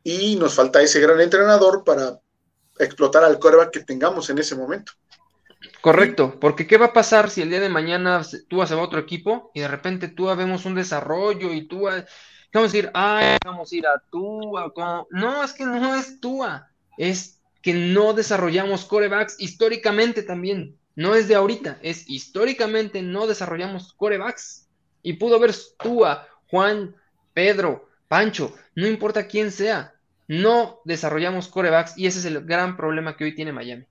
Y 0.04 0.38
nos 0.38 0.56
falta 0.56 0.82
ese 0.82 1.00
gran 1.02 1.20
entrenador 1.20 1.84
para 1.84 2.20
explotar 2.80 3.26
al 3.26 3.40
coreback 3.40 3.72
que 3.72 3.84
tengamos 3.84 4.30
en 4.30 4.40
ese 4.40 4.56
momento. 4.56 4.94
Correcto, 5.82 6.40
porque 6.40 6.66
¿qué 6.66 6.78
va 6.78 6.88
a 6.88 6.94
pasar 6.94 7.30
si 7.30 7.42
el 7.42 7.50
día 7.50 7.60
de 7.60 7.70
mañana 7.70 8.22
tú 8.48 8.58
vas 8.58 8.72
a 8.72 8.82
otro 8.82 9.00
equipo 9.00 9.52
y 9.54 9.60
de 9.60 9.68
repente 9.68 10.08
tú 10.08 10.26
vemos 10.36 10.66
un 10.66 10.76
desarrollo 10.76 11.54
y 11.54 11.68
tú 11.68 11.90
vamos 12.54 12.74
a 12.74 12.78
ir, 12.78 12.90
ah, 12.94 13.38
vamos 13.44 13.72
a 13.72 13.76
ir 13.76 13.86
a 13.86 14.02
Tua? 14.10 14.72
No, 15.10 15.44
es 15.44 15.54
que 15.54 15.66
no 15.66 15.96
es 15.96 16.20
Tua, 16.20 16.70
es 16.98 17.41
que 17.62 17.74
no 17.74 18.14
desarrollamos 18.14 18.86
corebacks 18.86 19.36
históricamente 19.40 20.24
también. 20.24 20.78
No 20.96 21.16
es 21.16 21.28
de 21.28 21.36
ahorita, 21.36 21.80
es 21.82 22.10
históricamente 22.10 23.02
no 23.02 23.28
desarrollamos 23.28 23.94
corebacks. 23.94 24.68
Y 25.04 25.14
pudo 25.14 25.38
haber 25.38 25.54
Tua, 25.78 26.28
Juan, 26.48 26.96
Pedro, 27.34 27.88
Pancho, 28.08 28.54
no 28.76 28.88
importa 28.88 29.28
quién 29.28 29.52
sea, 29.52 29.94
no 30.28 30.80
desarrollamos 30.86 31.48
corebacks 31.48 31.98
y 31.98 32.08
ese 32.08 32.20
es 32.20 32.26
el 32.26 32.46
gran 32.46 32.78
problema 32.78 33.16
que 33.16 33.24
hoy 33.24 33.36
tiene 33.36 33.54
Miami. 33.54 33.86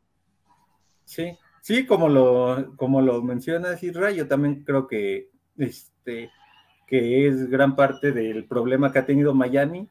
Sí, 1.05 1.36
sí, 1.62 1.86
como 1.86 2.09
lo, 2.09 2.74
como 2.76 3.01
lo 3.01 3.22
mencionas, 3.22 3.82
Isra, 3.82 4.10
yo 4.10 4.28
también 4.28 4.62
creo 4.64 4.86
que, 4.86 5.30
este, 5.56 6.30
que 6.86 7.26
es 7.26 7.48
gran 7.48 7.76
parte 7.76 8.12
del 8.12 8.44
problema 8.44 8.92
que 8.92 8.98
ha 9.01 9.06
tenido 9.06 9.34
Miami 9.34 9.88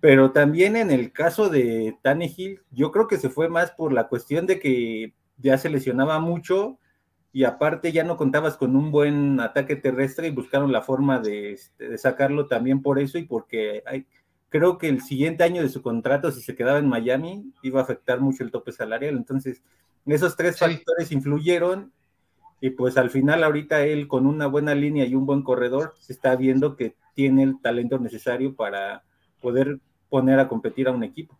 pero 0.00 0.32
también 0.32 0.76
en 0.76 0.90
el 0.90 1.12
caso 1.12 1.48
de 1.48 1.96
Tannehill, 2.02 2.62
yo 2.70 2.90
creo 2.90 3.06
que 3.06 3.18
se 3.18 3.28
fue 3.28 3.48
más 3.48 3.72
por 3.72 3.92
la 3.92 4.08
cuestión 4.08 4.46
de 4.46 4.58
que 4.58 5.14
ya 5.36 5.58
se 5.58 5.70
lesionaba 5.70 6.18
mucho 6.18 6.78
y 7.32 7.44
aparte 7.44 7.92
ya 7.92 8.02
no 8.02 8.16
contabas 8.16 8.56
con 8.56 8.76
un 8.76 8.90
buen 8.90 9.40
ataque 9.40 9.76
terrestre 9.76 10.28
y 10.28 10.32
buscaron 10.32 10.72
la 10.72 10.82
forma 10.82 11.20
de, 11.20 11.52
este, 11.52 11.98
sacarlo 11.98 12.46
también 12.46 12.82
por 12.82 12.98
eso 12.98 13.18
y 13.18 13.24
porque 13.24 13.82
hay, 13.86 14.06
creo 14.48 14.78
que 14.78 14.88
el 14.88 15.02
siguiente 15.02 15.44
año 15.44 15.62
de 15.62 15.68
su 15.68 15.82
contrato, 15.82 16.30
si 16.32 16.40
se 16.40 16.56
quedaba 16.56 16.78
en 16.78 16.88
Miami, 16.88 17.52
iba 17.62 17.80
a 17.80 17.84
afectar 17.84 18.20
mucho 18.20 18.42
el 18.42 18.50
tope 18.50 18.72
salarial. 18.72 19.16
Entonces, 19.16 19.62
esos 20.06 20.36
tres 20.36 20.58
factores 20.58 21.12
influyeron 21.12 21.92
y 22.60 22.70
pues 22.70 22.96
al 22.96 23.10
final 23.10 23.44
ahorita 23.44 23.84
él 23.84 24.08
con 24.08 24.26
una 24.26 24.46
buena 24.46 24.74
línea 24.74 25.06
y 25.06 25.14
un 25.14 25.24
buen 25.24 25.42
corredor 25.42 25.94
se 25.98 26.12
está 26.12 26.36
viendo 26.36 26.76
que 26.76 26.96
tiene 27.14 27.42
el 27.42 27.60
talento 27.60 27.98
necesario 27.98 28.54
para 28.54 29.04
poder 29.40 29.78
poner 30.10 30.38
a 30.40 30.48
competir 30.48 30.88
a 30.88 30.90
un 30.90 31.04
equipo. 31.04 31.38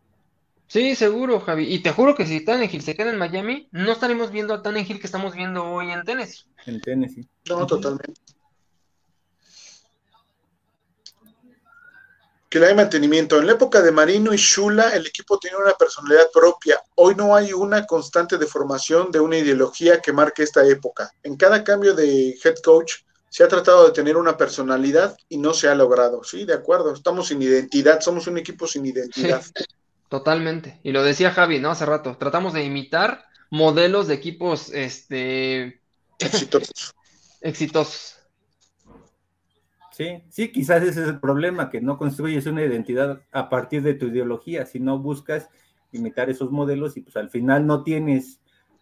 Sí, 0.71 0.95
seguro, 0.95 1.41
Javi. 1.41 1.65
Y 1.65 1.81
te 1.81 1.91
juro 1.91 2.15
que 2.15 2.25
si 2.27 2.45
Tannehill 2.45 2.83
se 2.83 2.95
queda 2.95 3.11
en 3.11 3.19
Miami, 3.19 3.69
no 3.73 3.91
estaremos 3.91 4.31
viendo 4.31 4.55
a 4.55 4.63
Tannehill 4.63 5.01
que 5.01 5.07
estamos 5.07 5.35
viendo 5.35 5.65
hoy 5.65 5.91
en 5.91 6.05
Tennessee. 6.05 6.45
En 6.65 6.81
Tennessee. 6.81 7.29
No, 7.49 7.67
totalmente. 7.67 8.15
Que 12.49 12.61
le 12.61 12.67
hay 12.67 12.75
mantenimiento. 12.77 13.39
En 13.39 13.49
la 13.49 13.55
época 13.55 13.83
de 13.83 13.91
Marino 13.91 14.33
y 14.33 14.37
Shula, 14.37 14.91
el 14.91 15.09
equipo 15.09 15.41
tenía 15.41 15.59
una 15.59 15.73
personalidad 15.73 16.31
propia. 16.33 16.81
Hoy 16.95 17.17
no 17.17 17.35
hay 17.35 17.53
una 17.53 17.85
constante 17.85 18.39
de 18.39 18.47
formación 18.47 19.11
de 19.11 19.19
una 19.19 19.39
ideología 19.39 20.01
que 20.01 20.13
marque 20.13 20.45
esta 20.45 20.65
época. 20.65 21.11
En 21.25 21.37
cada 21.37 21.65
cambio 21.65 21.95
de 21.95 22.39
head 22.45 22.57
coach, 22.65 22.93
se 23.31 23.45
ha 23.45 23.49
tratado 23.49 23.87
de 23.87 23.93
tener 23.93 24.17
una 24.17 24.37
personalidad 24.37 25.17
y 25.29 25.39
no 25.39 25.55
se 25.55 25.69
ha 25.69 25.75
logrado. 25.77 26.25
Sí, 26.25 26.45
de 26.45 26.55
acuerdo, 26.55 26.93
estamos 26.93 27.29
sin 27.29 27.41
identidad, 27.41 28.01
somos 28.01 28.27
un 28.27 28.37
equipo 28.39 28.67
sin 28.67 28.85
identidad. 28.85 29.43
totalmente. 30.09 30.81
Y 30.83 30.91
lo 30.91 31.05
decía 31.05 31.31
Javi, 31.31 31.61
¿no? 31.61 31.71
Hace 31.71 31.87
rato, 31.87 32.17
tratamos 32.19 32.53
de 32.53 32.65
imitar 32.65 33.25
modelos 33.49 34.09
de 34.09 34.15
equipos 34.15 34.71
este 34.75 35.81
exitosos. 36.19 36.93
exitosos. 37.41 38.17
Sí, 39.93 40.25
sí, 40.29 40.51
quizás 40.51 40.83
ese 40.83 41.03
es 41.03 41.09
el 41.09 41.21
problema, 41.21 41.71
que 41.71 41.81
no 41.81 41.99
construyes 41.99 42.47
una 42.47 42.65
identidad 42.65 43.23
a 43.31 43.49
partir 43.49 43.83
de 43.83 43.95
tu 43.95 44.07
ideología, 44.07 44.67
sino 44.67 44.99
buscas 44.99 45.49
imitar 45.93 46.31
esos 46.31 46.51
modelos 46.51 46.97
y 46.97 47.03
pues 47.03 47.17
al 47.17 47.31
final 47.31 47.67
no 47.67 47.85
tienes 47.85 48.41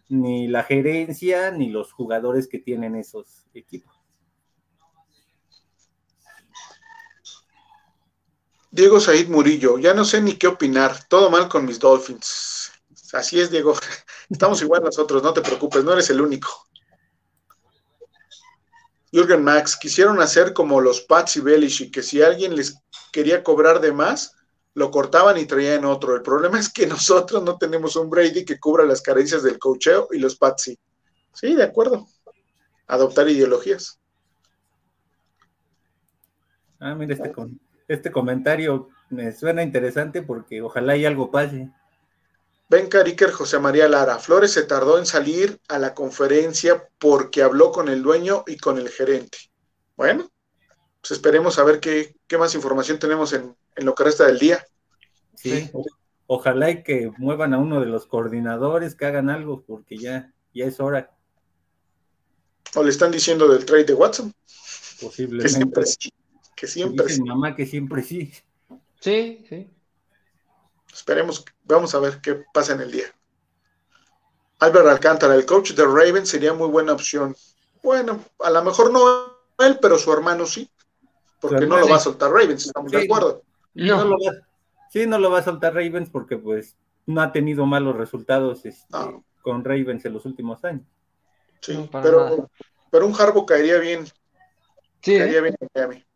ni 0.09 0.49
la 0.49 0.63
gerencia 0.63 1.51
ni 1.51 1.69
los 1.69 1.93
jugadores 1.93 2.49
que 2.49 2.59
tienen 2.59 2.97
esos 2.97 3.47
equipos. 3.53 3.98
Diego 8.71 9.01
Said 9.01 9.29
Murillo, 9.29 9.79
ya 9.79 9.95
no 9.95 10.05
sé 10.05 10.21
ni 10.21 10.35
qué 10.35 10.47
opinar, 10.47 11.05
todo 11.09 11.31
mal 11.31 11.49
con 11.49 11.65
mis 11.65 11.79
Dolphins. 11.79 12.71
Así 13.13 13.41
es, 13.41 13.51
Diego. 13.51 13.75
Estamos 14.29 14.61
igual 14.61 14.83
nosotros, 14.83 15.23
no 15.23 15.33
te 15.33 15.41
preocupes, 15.41 15.85
no 15.85 15.93
eres 15.93 16.11
el 16.11 16.21
único. 16.21 16.67
Jürgen 19.11 19.43
Max, 19.43 19.75
quisieron 19.75 20.21
hacer 20.21 20.53
como 20.53 20.83
los 20.83 21.01
Pats 21.01 21.39
y 21.39 21.41
y 21.41 21.91
que 21.91 22.03
si 22.03 22.21
alguien 22.21 22.55
les 22.55 22.79
quería 23.11 23.43
cobrar 23.43 23.81
de 23.81 23.91
más, 23.91 24.37
lo 24.75 24.91
cortaban 24.91 25.39
y 25.39 25.47
traían 25.47 25.87
otro. 25.87 26.15
El 26.15 26.21
problema 26.21 26.59
es 26.59 26.71
que 26.71 26.87
nosotros 26.87 27.43
no 27.43 27.57
tenemos 27.57 27.97
un 27.97 28.11
Brady 28.11 28.45
que 28.45 28.61
cubra 28.61 28.85
las 28.85 29.01
carencias 29.01 29.43
del 29.43 29.59
cocheo 29.59 30.09
y 30.13 30.19
los 30.19 30.37
Pats 30.37 30.63
sí. 30.63 30.79
Sí, 31.33 31.55
de 31.55 31.65
acuerdo. 31.65 32.07
Adoptar 32.87 33.29
ideologías. 33.31 33.99
Ah, 36.81 36.95
mira 36.95 37.15
este 37.15 37.33
con 37.33 37.59
este 37.89 38.13
comentario 38.13 38.91
me 39.11 39.33
suena 39.33 39.63
interesante 39.63 40.23
porque 40.23 40.63
ojalá 40.63 40.97
y 40.97 41.07
algo 41.07 41.31
pase. 41.31 41.71
Ben 42.69 42.89
Cariker 42.89 43.31
José 43.33 43.59
María 43.59 43.89
Lara. 43.89 44.19
Flores 44.19 44.53
se 44.53 44.65
tardó 44.65 44.99
en 44.99 45.07
salir 45.07 45.59
a 45.69 45.79
la 45.79 45.95
conferencia 45.95 46.87
porque 46.99 47.43
habló 47.43 47.73
con 47.73 47.89
el 47.89 48.03
dueño 48.03 48.45
y 48.47 48.59
con 48.59 48.79
el 48.79 48.91
gerente. 48.91 49.39
Bueno, 49.97 50.31
pues 51.01 51.13
esperemos 51.13 51.59
a 51.59 51.65
ver 51.65 51.81
qué, 51.81 52.15
más 52.39 52.55
información 52.55 52.99
tenemos 52.99 53.33
en, 53.33 53.57
lo 53.77 53.95
que 53.95 54.05
resta 54.05 54.27
del 54.27 54.39
día. 54.39 54.65
Sí, 55.35 55.71
ojalá 56.27 56.71
y 56.71 56.83
que 56.83 57.11
muevan 57.17 57.55
a 57.55 57.59
uno 57.59 57.81
de 57.81 57.87
los 57.87 58.07
coordinadores, 58.07 58.95
que 58.95 59.07
hagan 59.07 59.31
algo, 59.31 59.65
porque 59.67 59.97
ya, 59.97 60.33
ya 60.53 60.67
es 60.67 60.79
hora. 60.79 61.11
O 62.75 62.83
le 62.83 62.91
están 62.91 63.11
diciendo 63.11 63.49
del 63.49 63.65
trade 63.65 63.85
de 63.85 63.95
Watson. 63.95 64.35
Posiblemente 65.01 65.45
que 65.45 65.49
siempre 65.49 65.87
sí. 65.87 66.13
Mamá 67.25 67.55
que 67.55 67.67
siempre 67.67 68.03
sí. 68.03 68.33
Sí, 69.01 69.45
sí. 69.49 69.71
Esperemos, 70.93 71.45
vamos 71.65 71.95
a 71.95 72.01
ver 72.01 72.21
qué 72.21 72.45
pasa 72.53 72.73
en 72.73 72.81
el 72.81 72.91
día. 72.91 73.07
Albert 74.59 74.89
Alcántara, 74.89 75.35
el 75.35 75.47
coach 75.47 75.73
de 75.73 75.85
Raven 75.85 76.27
sería 76.27 76.53
muy 76.53 76.69
buena 76.69 76.93
opción. 76.93 77.37
Bueno, 77.83 78.25
a 78.41 78.51
lo 78.51 78.65
mejor 78.65 78.93
no 78.93 79.39
él, 79.59 79.79
pero 79.81 79.99
su 79.99 80.13
hermano 80.13 80.47
sí. 80.47 80.69
Porque 81.41 81.67
no 81.67 81.79
lo 81.79 81.89
va 81.89 81.97
a 81.97 82.01
soltar 82.01 82.33
Ravens, 82.33 82.67
estamos 82.67 82.91
de 82.91 83.05
acuerdo. 83.05 83.43
No. 83.75 84.05
lo 84.05 84.17
va, 84.17 84.33
sí, 84.91 85.07
no 85.07 85.19
lo 85.19 85.31
va 85.31 85.39
a 85.39 85.45
soltar 85.45 85.75
Ravens 85.75 86.11
porque 86.11 86.37
pues 86.37 86.77
no 87.07 87.21
ha 87.21 87.31
tenido 87.31 87.65
malos 87.65 87.97
resultados 87.97 88.65
este, 88.65 88.97
con 89.43 89.65
Ravens 89.65 90.05
en 90.05 90.15
los 90.15 90.25
últimos 90.27 90.65
años. 90.65 90.87
Sí, 91.61 91.89
pero, 91.93 92.51
pero 92.91 93.07
un 93.07 93.15
Harbo 93.15 93.47
caería 93.47 93.79
bien. 93.79 94.05
Sí, 95.01 95.17
caería 95.17 95.39
¿eh? 95.39 95.43
bien 95.43 95.57
en 95.61 95.69
Miami. 95.73 96.08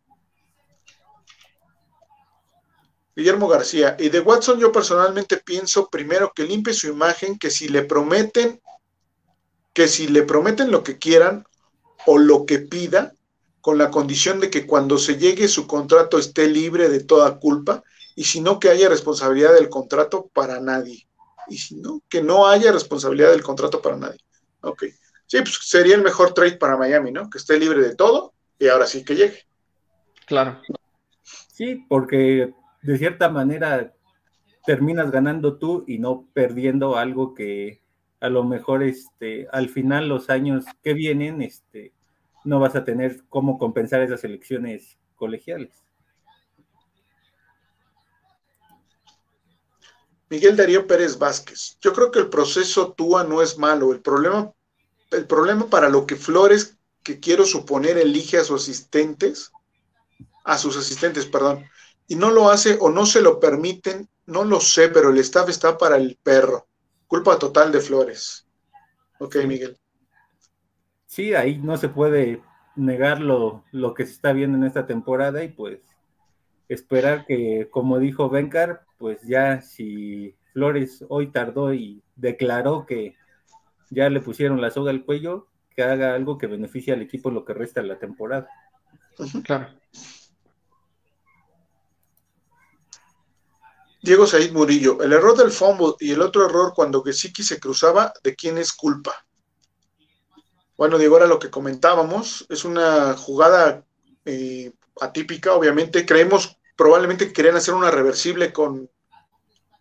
Guillermo 3.15 3.47
García, 3.47 3.95
y 3.99 4.09
de 4.09 4.19
Watson 4.19 4.59
yo 4.59 4.71
personalmente 4.71 5.37
pienso 5.37 5.89
primero 5.89 6.31
que 6.35 6.43
limpie 6.43 6.73
su 6.73 6.87
imagen, 6.87 7.37
que 7.37 7.51
si 7.51 7.67
le 7.67 7.83
prometen, 7.83 8.61
que 9.73 9.87
si 9.87 10.07
le 10.07 10.23
prometen 10.23 10.71
lo 10.71 10.83
que 10.83 10.97
quieran 10.97 11.45
o 12.05 12.17
lo 12.17 12.45
que 12.45 12.59
pida, 12.59 13.13
con 13.61 13.77
la 13.77 13.91
condición 13.91 14.39
de 14.39 14.49
que 14.49 14.65
cuando 14.65 14.97
se 14.97 15.17
llegue 15.17 15.47
su 15.47 15.67
contrato 15.67 16.17
esté 16.17 16.47
libre 16.47 16.89
de 16.89 17.03
toda 17.03 17.39
culpa, 17.39 17.83
y 18.15 18.25
si 18.25 18.41
no 18.41 18.59
que 18.59 18.69
haya 18.69 18.89
responsabilidad 18.89 19.53
del 19.53 19.69
contrato 19.69 20.29
para 20.33 20.59
nadie. 20.59 21.07
Y 21.47 21.57
si 21.57 21.75
no, 21.75 22.01
que 22.09 22.21
no 22.21 22.47
haya 22.47 22.71
responsabilidad 22.71 23.31
del 23.31 23.43
contrato 23.43 23.81
para 23.81 23.97
nadie. 23.97 24.19
Ok. 24.61 24.83
Sí, 25.27 25.37
pues 25.39 25.59
sería 25.63 25.95
el 25.95 26.03
mejor 26.03 26.33
trade 26.33 26.57
para 26.57 26.77
Miami, 26.77 27.11
¿no? 27.11 27.29
Que 27.29 27.37
esté 27.37 27.57
libre 27.57 27.81
de 27.81 27.95
todo 27.95 28.33
y 28.59 28.67
ahora 28.67 28.85
sí 28.85 29.03
que 29.03 29.15
llegue. 29.15 29.43
Claro. 30.25 30.61
Sí, 31.53 31.85
porque 31.87 32.53
de 32.83 32.97
cierta 32.97 33.29
manera 33.29 33.93
terminas 34.65 35.11
ganando 35.11 35.57
tú 35.57 35.83
y 35.87 35.99
no 35.99 36.27
perdiendo 36.33 36.97
algo 36.97 37.33
que 37.33 37.81
a 38.19 38.29
lo 38.29 38.43
mejor 38.43 38.83
este, 38.83 39.47
al 39.51 39.69
final 39.69 40.07
los 40.07 40.29
años 40.29 40.65
que 40.81 40.93
vienen 40.93 41.41
este, 41.41 41.93
no 42.45 42.59
vas 42.59 42.75
a 42.75 42.85
tener 42.85 43.23
cómo 43.29 43.57
compensar 43.57 44.01
esas 44.01 44.23
elecciones 44.23 44.97
colegiales. 45.15 45.83
Miguel 50.29 50.57
Darío 50.57 50.87
Pérez 50.87 51.19
Vázquez. 51.19 51.77
Yo 51.79 51.93
creo 51.93 52.11
que 52.11 52.19
el 52.19 52.29
proceso 52.29 52.93
TUA 52.93 53.23
no 53.25 53.41
es 53.41 53.57
malo. 53.57 53.91
El 53.91 54.01
problema, 54.01 54.51
el 55.11 55.27
problema 55.27 55.67
para 55.69 55.89
lo 55.89 56.07
que 56.07 56.15
Flores 56.15 56.77
que 57.03 57.19
quiero 57.19 57.45
suponer 57.45 57.97
elige 57.97 58.37
a 58.37 58.43
sus 58.43 58.63
asistentes, 58.63 59.51
a 60.43 60.57
sus 60.57 60.75
asistentes, 60.77 61.25
perdón, 61.25 61.65
y 62.07 62.15
no 62.15 62.31
lo 62.31 62.49
hace 62.49 62.77
o 62.79 62.89
no 62.89 63.05
se 63.05 63.21
lo 63.21 63.39
permiten, 63.39 64.09
no 64.25 64.43
lo 64.43 64.59
sé, 64.59 64.89
pero 64.89 65.09
el 65.09 65.17
staff 65.19 65.49
está 65.49 65.77
para 65.77 65.97
el 65.97 66.17
perro. 66.21 66.67
Culpa 67.07 67.37
total 67.37 67.71
de 67.71 67.79
Flores. 67.79 68.47
Ok, 69.19 69.37
Miguel. 69.47 69.77
Sí, 71.05 71.33
ahí 71.33 71.57
no 71.57 71.77
se 71.77 71.89
puede 71.89 72.41
negar 72.75 73.21
lo, 73.21 73.63
lo 73.71 73.93
que 73.93 74.05
se 74.05 74.13
está 74.13 74.33
viendo 74.33 74.57
en 74.57 74.63
esta 74.63 74.87
temporada 74.87 75.43
y 75.43 75.49
pues 75.49 75.79
esperar 76.69 77.25
que, 77.25 77.67
como 77.71 77.99
dijo 77.99 78.29
Bencar, 78.29 78.83
pues 78.97 79.21
ya 79.23 79.61
si 79.61 80.35
Flores 80.53 81.05
hoy 81.09 81.27
tardó 81.31 81.73
y 81.73 82.01
declaró 82.15 82.85
que 82.85 83.15
ya 83.89 84.09
le 84.09 84.21
pusieron 84.21 84.61
la 84.61 84.71
soga 84.71 84.91
al 84.91 85.05
cuello, 85.05 85.47
que 85.75 85.83
haga 85.83 86.15
algo 86.15 86.37
que 86.37 86.47
beneficie 86.47 86.93
al 86.93 87.01
equipo 87.01 87.31
lo 87.31 87.45
que 87.45 87.53
resta 87.53 87.81
de 87.81 87.87
la 87.87 87.99
temporada. 87.99 88.47
Claro. 89.43 89.67
Diego 94.03 94.27
Said 94.27 94.51
Murillo, 94.51 95.01
el 95.01 95.13
error 95.13 95.37
del 95.37 95.49
fumble 95.49 95.93
y 95.97 96.11
el 96.11 96.21
otro 96.21 96.45
error 96.45 96.73
cuando 96.75 97.01
Gesicki 97.01 97.41
se 97.41 97.57
cruzaba, 97.57 98.13
¿de 98.21 98.35
quién 98.35 98.57
es 98.57 98.73
culpa? 98.73 99.25
Bueno, 100.75 100.97
Diego, 100.97 101.15
ahora 101.15 101.27
lo 101.27 101.39
que 101.39 101.49
comentábamos, 101.49 102.45
es 102.49 102.65
una 102.65 103.15
jugada 103.15 103.85
eh, 104.25 104.73
atípica, 104.99 105.53
obviamente. 105.53 106.05
Creemos 106.05 106.57
probablemente 106.75 107.27
que 107.27 107.33
querían 107.33 107.55
hacer 107.55 107.75
una 107.75 107.91
reversible 107.91 108.51
con, 108.51 108.89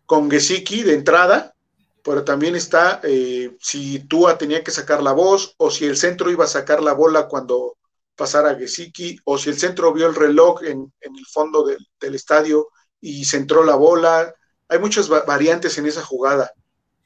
con 0.07 0.31
Gesicki 0.31 0.85
de 0.85 0.95
entrada, 0.95 1.57
pero 2.05 2.23
también 2.23 2.55
está 2.55 3.01
eh, 3.03 3.57
si 3.61 4.07
Tua 4.07 4.39
tenía 4.39 4.63
que 4.63 4.71
sacar 4.71 5.03
la 5.03 5.13
voz 5.13 5.57
o 5.57 5.69
si 5.69 5.85
el 5.85 5.97
centro 5.97 6.31
iba 6.31 6.45
a 6.45 6.49
sacar 6.49 6.81
la 6.81 6.93
bola 6.93 7.27
cuando 7.27 7.77
pasara 8.15 8.55
Gesicki 8.55 9.19
o 9.25 9.37
si 9.37 9.51
el 9.51 9.59
centro 9.59 9.93
vio 9.93 10.07
el 10.07 10.15
reloj 10.15 10.63
en, 10.63 10.93
el 11.01 11.27
fondo 11.27 11.65
del, 11.65 12.15
estadio 12.15 12.69
y 13.03 13.27
centró 13.27 13.65
la 13.65 13.75
bola. 13.75 14.35
Hay 14.69 14.79
muchas 14.79 15.11
variantes 15.11 15.77
en 15.77 15.85
esa 15.85 16.03
jugada. 16.03 16.53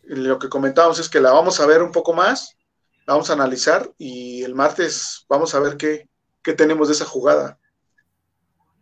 Lo 0.04 0.38
que 0.38 0.48
comentábamos 0.48 1.00
es 1.00 1.08
que 1.08 1.18
la 1.18 1.32
vamos 1.32 1.58
a 1.58 1.66
ver 1.66 1.82
un 1.82 1.90
poco 1.90 2.12
más, 2.12 2.56
la 3.06 3.14
vamos 3.14 3.30
a 3.30 3.32
analizar 3.32 3.90
y 3.98 4.44
el 4.44 4.54
martes 4.54 5.26
vamos 5.28 5.52
a 5.56 5.58
ver 5.58 5.76
qué, 5.76 6.08
qué 6.42 6.52
tenemos 6.52 6.86
de 6.86 6.94
esa 6.94 7.06
jugada. 7.06 7.58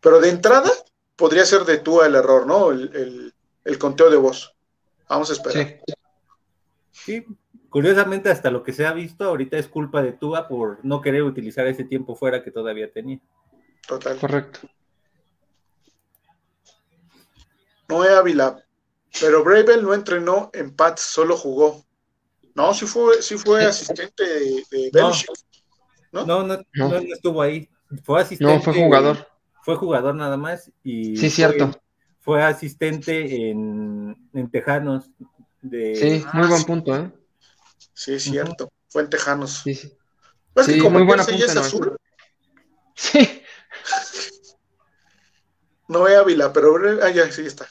Pero 0.02 0.20
de 0.20 0.28
entrada 0.28 0.70
podría 1.16 1.46
ser 1.46 1.64
de 1.64 1.78
Tua 1.78 2.06
el 2.06 2.14
error, 2.14 2.46
¿no? 2.46 2.72
El, 2.72 3.32
el 3.64 3.78
conteo 3.78 4.10
de 4.10 4.18
voz. 4.18 4.54
Vamos 5.08 5.30
a 5.30 5.32
esperar. 5.32 5.80
Sí. 5.82 5.94
Sí, 6.90 7.26
curiosamente 7.70 8.30
hasta 8.30 8.50
lo 8.50 8.62
que 8.62 8.72
se 8.72 8.86
ha 8.86 8.92
visto 8.92 9.24
ahorita 9.24 9.56
es 9.58 9.68
culpa 9.68 10.02
de 10.02 10.12
Tua 10.12 10.46
por 10.46 10.78
no 10.84 11.00
querer 11.00 11.22
utilizar 11.22 11.66
ese 11.66 11.84
tiempo 11.84 12.14
fuera 12.14 12.42
que 12.42 12.50
todavía 12.50 12.90
tenía. 12.92 13.20
Total. 13.86 14.18
Correcto. 14.18 14.60
Noé 17.88 18.14
Ávila, 18.14 18.64
pero 19.20 19.44
Bravel 19.44 19.82
no 19.82 19.94
entrenó 19.94 20.50
en 20.52 20.74
Pats, 20.74 21.02
solo 21.02 21.36
jugó. 21.36 21.84
No, 22.54 22.72
sí 22.72 22.86
fue, 22.86 23.20
sí 23.22 23.36
fue 23.36 23.64
asistente 23.64 24.24
de, 24.24 24.64
de 24.70 24.90
no. 24.92 25.12
¿no? 26.12 26.44
No, 26.44 26.58
no, 26.74 26.96
estuvo 26.96 27.42
ahí. 27.42 27.68
Fue 28.04 28.20
asistente. 28.20 28.54
No, 28.54 28.60
fue 28.60 28.74
jugador. 28.74 29.28
Fue 29.62 29.76
jugador 29.76 30.14
nada 30.14 30.36
más. 30.36 30.70
Y 30.82 31.16
sí, 31.16 31.30
cierto. 31.30 31.70
Fue 32.20 32.42
asistente 32.42 33.50
en, 33.50 34.16
en 34.32 34.50
Tejanos 34.50 35.10
Sí, 35.70 36.24
muy 36.34 36.46
buen 36.46 36.64
punto, 36.64 36.94
¿eh? 36.94 37.10
Sí, 37.94 38.14
es 38.14 38.24
cierto. 38.24 38.70
Fue 38.88 39.02
en 39.02 39.10
Tejanos. 39.10 39.62
Sí, 39.64 39.74
sí. 39.74 39.96
Pues 40.52 40.66
que 40.66 40.78
como 40.78 40.98
muy 40.98 41.06
buena 41.06 41.24
punta, 41.24 41.44
es 41.44 41.56
azul. 41.56 41.96
Sí. 42.94 43.40
No 45.86 46.08
es 46.08 46.16
Ávila, 46.16 46.50
pero 46.50 46.76
ah, 47.02 47.10
ya, 47.10 47.30
sí 47.30 47.42
está. 47.42 47.68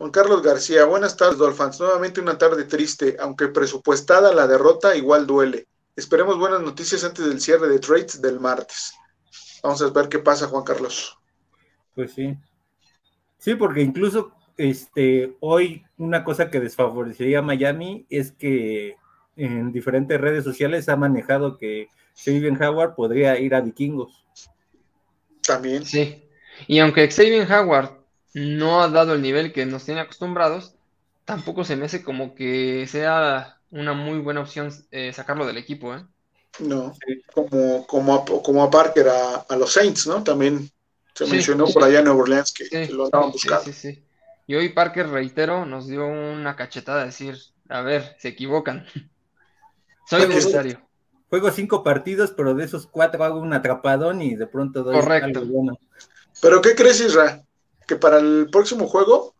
Juan 0.00 0.12
Carlos 0.12 0.42
García, 0.42 0.86
buenas 0.86 1.14
tardes, 1.14 1.36
Dolphins. 1.36 1.78
Nuevamente 1.78 2.22
una 2.22 2.38
tarde 2.38 2.64
triste, 2.64 3.18
aunque 3.20 3.48
presupuestada 3.48 4.32
la 4.32 4.46
derrota, 4.46 4.96
igual 4.96 5.26
duele. 5.26 5.66
Esperemos 5.94 6.38
buenas 6.38 6.62
noticias 6.62 7.04
antes 7.04 7.26
del 7.26 7.38
cierre 7.38 7.68
de 7.68 7.78
trades 7.80 8.22
del 8.22 8.40
martes. 8.40 8.94
Vamos 9.62 9.82
a 9.82 9.90
ver 9.90 10.08
qué 10.08 10.18
pasa, 10.18 10.46
Juan 10.46 10.64
Carlos. 10.64 11.18
Pues 11.94 12.14
sí. 12.14 12.34
Sí, 13.36 13.56
porque 13.56 13.82
incluso 13.82 14.32
este, 14.56 15.36
hoy 15.40 15.84
una 15.98 16.24
cosa 16.24 16.48
que 16.48 16.60
desfavorecería 16.60 17.40
a 17.40 17.42
Miami 17.42 18.06
es 18.08 18.32
que 18.32 18.96
en 19.36 19.70
diferentes 19.70 20.18
redes 20.18 20.44
sociales 20.44 20.88
ha 20.88 20.96
manejado 20.96 21.58
que 21.58 21.88
Xavier 22.16 22.54
Howard 22.62 22.94
podría 22.94 23.38
ir 23.38 23.54
a 23.54 23.60
Vikingos. 23.60 24.24
También. 25.46 25.84
Sí. 25.84 26.24
Y 26.66 26.78
aunque 26.78 27.10
Xavier 27.10 27.46
Howard 27.52 27.99
no 28.34 28.82
ha 28.82 28.88
dado 28.88 29.14
el 29.14 29.22
nivel 29.22 29.52
que 29.52 29.66
nos 29.66 29.84
tiene 29.84 30.00
acostumbrados, 30.00 30.74
tampoco 31.24 31.64
se 31.64 31.76
me 31.76 31.86
hace 31.86 32.02
como 32.02 32.34
que 32.34 32.86
sea 32.86 33.58
una 33.70 33.92
muy 33.92 34.18
buena 34.18 34.40
opción 34.40 34.72
eh, 34.90 35.12
sacarlo 35.12 35.46
del 35.46 35.58
equipo, 35.58 35.94
¿eh? 35.94 36.04
No, 36.58 36.92
como, 37.32 37.86
como, 37.86 38.14
a, 38.14 38.24
como 38.24 38.62
a 38.64 38.70
Parker 38.70 39.06
a, 39.08 39.56
los 39.56 39.72
Saints, 39.72 40.06
¿no? 40.06 40.22
También 40.24 40.68
se 41.14 41.26
mencionó 41.26 41.66
por 41.66 41.84
allá 41.84 42.00
en 42.00 42.06
Nueva 42.06 42.20
Orleans 42.20 42.52
que, 42.52 42.88
lo 42.88 43.04
andaban 43.04 43.30
buscando. 43.30 43.64
Sí, 43.64 43.72
sí, 43.72 43.94
sí. 43.94 44.04
Y 44.46 44.56
hoy 44.56 44.70
Parker, 44.70 45.08
reitero, 45.08 45.64
nos 45.64 45.86
dio 45.86 46.06
una 46.06 46.56
cachetada 46.56 47.00
de 47.00 47.06
decir, 47.06 47.38
a 47.68 47.82
ver, 47.82 48.16
se 48.18 48.28
equivocan. 48.28 48.84
Soy 50.08 50.26
necesario. 50.26 50.80
Juego 51.28 51.52
cinco 51.52 51.84
partidos, 51.84 52.32
pero 52.36 52.54
de 52.54 52.64
esos 52.64 52.88
cuatro 52.88 53.22
hago 53.22 53.38
un 53.38 53.52
atrapadón 53.52 54.20
y 54.20 54.34
de 54.34 54.48
pronto 54.48 54.82
doy 54.82 54.96
Correcto. 54.96 55.46
bueno. 55.46 55.78
¿Pero 56.42 56.60
qué 56.60 56.74
crees, 56.74 57.00
Isra? 57.00 57.44
Que 57.90 57.96
para 57.96 58.18
el 58.18 58.46
próximo 58.52 58.86
juego 58.86 59.34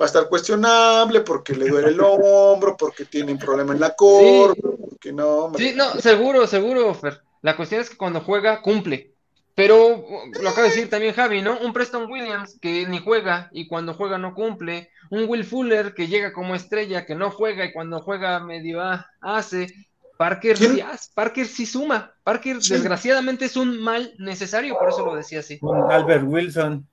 va 0.00 0.06
a 0.06 0.06
estar 0.06 0.28
cuestionable 0.28 1.20
porque 1.20 1.54
le 1.54 1.68
duele 1.68 1.90
el 1.90 2.00
hombro, 2.00 2.76
porque 2.76 3.04
tiene 3.04 3.30
un 3.30 3.38
problema 3.38 3.72
en 3.72 3.78
la 3.78 3.94
cor, 3.94 4.56
sí. 5.00 5.12
no. 5.12 5.52
Sí, 5.56 5.74
no, 5.76 5.92
seguro, 6.00 6.44
seguro, 6.48 6.92
Fer. 6.92 7.22
La 7.42 7.54
cuestión 7.54 7.80
es 7.80 7.90
que 7.90 7.96
cuando 7.96 8.20
juega, 8.20 8.62
cumple. 8.62 9.12
Pero 9.54 10.04
lo 10.42 10.48
acaba 10.48 10.64
de 10.64 10.70
decir 10.70 10.90
también 10.90 11.14
Javi, 11.14 11.40
¿no? 11.40 11.56
Un 11.60 11.72
Preston 11.72 12.10
Williams 12.10 12.58
que 12.60 12.84
ni 12.88 12.98
juega 12.98 13.48
y 13.52 13.68
cuando 13.68 13.94
juega 13.94 14.18
no 14.18 14.34
cumple. 14.34 14.90
Un 15.10 15.28
Will 15.28 15.44
Fuller 15.44 15.94
que 15.94 16.08
llega 16.08 16.32
como 16.32 16.56
estrella, 16.56 17.06
que 17.06 17.14
no 17.14 17.30
juega 17.30 17.64
y 17.64 17.72
cuando 17.72 18.00
juega 18.00 18.40
medio 18.40 18.82
hace. 19.20 19.72
Parker 20.16 20.58
sí, 20.58 20.82
Parker 21.14 21.46
sí 21.46 21.64
suma. 21.64 22.12
Parker 22.24 22.58
desgraciadamente 22.58 23.44
es 23.44 23.56
un 23.56 23.80
mal 23.80 24.14
necesario, 24.18 24.76
por 24.76 24.88
eso 24.88 25.06
lo 25.06 25.14
decía 25.14 25.38
así. 25.38 25.60
Albert 25.90 26.24
Wilson. 26.26 26.88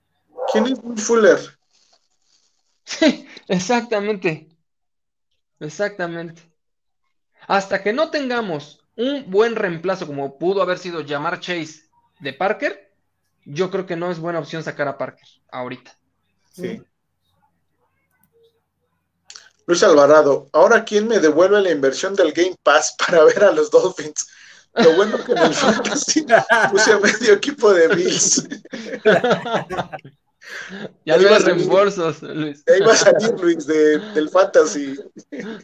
¿Quién 0.51 0.67
es 0.67 0.79
Will 0.83 0.99
Fuller? 0.99 1.39
Sí, 2.83 3.27
exactamente. 3.47 4.49
Exactamente. 5.59 6.41
Hasta 7.47 7.81
que 7.81 7.93
no 7.93 8.09
tengamos 8.09 8.83
un 8.95 9.29
buen 9.29 9.55
reemplazo 9.55 10.07
como 10.07 10.37
pudo 10.37 10.61
haber 10.61 10.77
sido 10.77 11.01
llamar 11.01 11.39
Chase 11.39 11.89
de 12.19 12.33
Parker, 12.33 12.91
yo 13.45 13.71
creo 13.71 13.85
que 13.85 13.95
no 13.95 14.11
es 14.11 14.19
buena 14.19 14.39
opción 14.39 14.63
sacar 14.63 14.87
a 14.87 14.97
Parker 14.97 15.27
ahorita. 15.51 15.97
Sí. 16.53 16.81
Luis 19.65 19.83
Alvarado, 19.83 20.47
ahora 20.51 20.83
quién 20.83 21.07
me 21.07 21.19
devuelve 21.19 21.61
la 21.61 21.71
inversión 21.71 22.15
del 22.15 22.33
Game 22.33 22.57
Pass 22.61 22.95
para 23.07 23.23
ver 23.23 23.43
a 23.43 23.51
los 23.51 23.71
Dolphins. 23.71 24.27
Lo 24.73 24.95
bueno 24.95 25.23
que 25.23 25.33
en 25.33 25.37
el 25.37 25.53
fantasy 25.53 26.25
puse 26.71 26.93
a 26.93 26.99
medio 26.99 27.33
equipo 27.33 27.73
de 27.73 27.87
Bills. 27.89 28.47
Ya 31.05 31.17
no 31.17 31.27
hay 31.27 31.39
reembolsos, 31.39 32.21
Luis. 32.23 32.63
Ahí 32.67 32.81
va 32.81 32.93
a 32.93 32.95
salir, 32.95 33.39
Luis, 33.39 33.65
del 33.65 34.29
fantasy. 34.29 34.95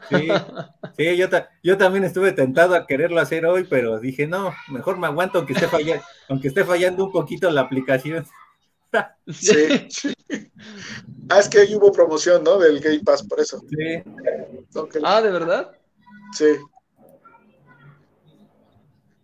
Sí, 0.09 0.27
sí 0.97 1.17
yo, 1.17 1.27
yo, 1.63 1.77
también 1.77 2.03
estuve 2.03 2.31
tentado 2.31 2.75
a 2.75 2.85
quererlo 2.85 3.19
hacer 3.19 3.45
hoy, 3.45 3.65
pero 3.69 3.99
dije, 3.99 4.27
no, 4.27 4.53
mejor 4.69 4.97
me 4.97 5.07
aguanto 5.07 5.39
aunque 5.39 5.53
esté 5.53 5.67
fallando, 5.67 6.03
aunque 6.29 6.47
esté 6.47 6.63
fallando 6.63 7.05
un 7.05 7.11
poquito 7.11 7.49
la 7.51 7.61
aplicación. 7.61 8.25
Sí. 9.27 9.53
Ah, 11.29 11.39
es 11.39 11.49
que 11.49 11.59
ahí 11.59 11.75
hubo 11.75 11.91
promoción, 11.91 12.41
¿no? 12.43 12.57
Del 12.57 12.79
Game 12.79 13.01
Pass, 13.01 13.21
por 13.21 13.39
eso. 13.39 13.59
Sí. 13.69 14.01
Ah, 15.03 15.21
¿de 15.21 15.29
verdad? 15.29 15.71
Sí. 16.31 16.45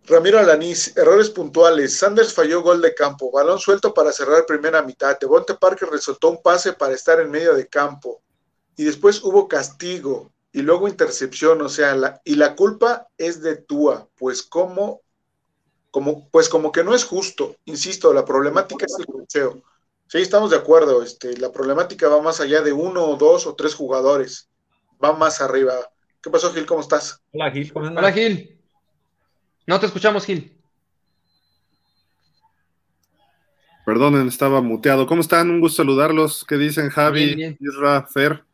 Ramiro 0.06 0.38
Alanís, 0.38 0.94
errores 0.96 1.30
puntuales. 1.30 1.96
Sanders 1.96 2.34
falló 2.34 2.62
gol 2.62 2.82
de 2.82 2.94
campo. 2.94 3.30
Balón 3.30 3.58
suelto 3.58 3.94
para 3.94 4.12
cerrar 4.12 4.44
primera 4.44 4.82
mitad. 4.82 5.18
Devonte 5.18 5.54
Parker 5.54 5.88
resultó 5.88 6.30
un 6.30 6.42
pase 6.42 6.74
para 6.74 6.92
estar 6.92 7.20
en 7.20 7.30
medio 7.30 7.54
de 7.54 7.68
campo. 7.68 8.22
Y 8.76 8.84
después 8.84 9.22
hubo 9.24 9.48
castigo. 9.48 10.30
Y 10.52 10.60
luego 10.60 10.88
intercepción. 10.88 11.62
O 11.62 11.70
sea, 11.70 11.94
la, 11.94 12.20
y 12.22 12.34
la 12.34 12.54
culpa 12.54 13.08
es 13.16 13.40
de 13.40 13.56
Tua. 13.56 14.06
Pues 14.16 14.42
como, 14.42 15.00
como, 15.90 16.28
pues 16.28 16.50
como 16.50 16.70
que 16.70 16.84
no 16.84 16.94
es 16.94 17.04
justo. 17.04 17.56
Insisto, 17.64 18.12
la 18.12 18.26
problemática 18.26 18.84
es 18.84 18.96
el 18.98 19.06
cocheo. 19.06 19.62
Sí, 20.06 20.18
estamos 20.18 20.50
de 20.50 20.58
acuerdo. 20.58 21.02
Este, 21.02 21.34
la 21.38 21.50
problemática 21.50 22.08
va 22.08 22.20
más 22.20 22.40
allá 22.40 22.60
de 22.60 22.72
uno 22.72 23.06
o 23.06 23.16
dos 23.16 23.46
o 23.46 23.54
tres 23.54 23.74
jugadores. 23.74 24.50
Va 25.02 25.14
más 25.14 25.40
arriba. 25.40 25.74
¿Qué 26.20 26.28
pasó, 26.28 26.52
Gil? 26.52 26.66
¿Cómo 26.66 26.82
estás? 26.82 27.22
Hola, 27.32 27.50
Gil. 27.50 27.72
Hola, 27.74 28.12
Gil. 28.12 28.53
No 29.66 29.80
te 29.80 29.86
escuchamos, 29.86 30.26
Gil. 30.26 30.52
Perdonen, 33.84 34.28
estaba 34.28 34.60
muteado. 34.62 35.06
¿Cómo 35.06 35.20
están? 35.20 35.50
Un 35.50 35.60
gusto 35.60 35.82
saludarlos. 35.82 36.44
¿Qué 36.48 36.56
dicen 36.56 36.88
Javi, 36.90 37.56
Isra, 37.60 38.06
Fer? 38.06 38.44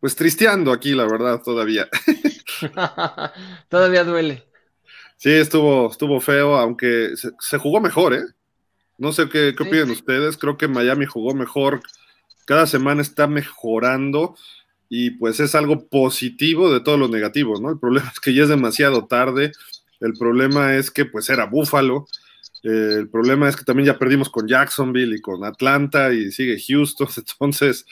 Pues 0.00 0.16
tristeando 0.16 0.72
aquí, 0.72 0.92
la 0.94 1.04
verdad, 1.04 1.40
todavía. 1.42 1.88
todavía 3.68 4.04
duele. 4.04 4.44
Sí, 5.16 5.30
estuvo, 5.30 5.88
estuvo 5.90 6.20
feo, 6.20 6.56
aunque 6.56 7.12
se, 7.38 7.58
jugó 7.58 7.80
mejor, 7.80 8.14
¿eh? 8.14 8.24
No 8.98 9.12
sé 9.12 9.28
qué, 9.28 9.54
qué 9.56 9.62
opinan 9.62 9.90
ustedes. 9.90 10.36
Creo 10.36 10.58
que 10.58 10.66
Miami 10.66 11.06
jugó 11.06 11.34
mejor. 11.34 11.80
Cada 12.44 12.66
semana 12.66 13.02
está 13.02 13.28
mejorando 13.28 14.34
y 14.88 15.12
pues 15.12 15.38
es 15.38 15.54
algo 15.54 15.86
positivo 15.88 16.72
de 16.72 16.80
todo 16.80 16.98
lo 16.98 17.08
negativo, 17.08 17.58
¿no? 17.60 17.70
El 17.70 17.78
problema 17.78 18.10
es 18.12 18.20
que 18.20 18.34
ya 18.34 18.42
es 18.42 18.48
demasiado 18.48 19.06
tarde. 19.06 19.52
El 20.02 20.12
problema 20.14 20.76
es 20.76 20.90
que 20.90 21.04
pues 21.06 21.30
era 21.30 21.46
Búfalo 21.46 22.06
eh, 22.62 22.94
el 22.98 23.08
problema 23.08 23.48
es 23.48 23.56
que 23.56 23.64
también 23.64 23.86
ya 23.86 23.98
perdimos 23.98 24.30
con 24.30 24.46
Jacksonville 24.46 25.16
y 25.16 25.20
con 25.20 25.44
Atlanta 25.44 26.12
y 26.12 26.30
sigue 26.30 26.60
Houston. 26.60 27.08
Entonces, 27.16 27.86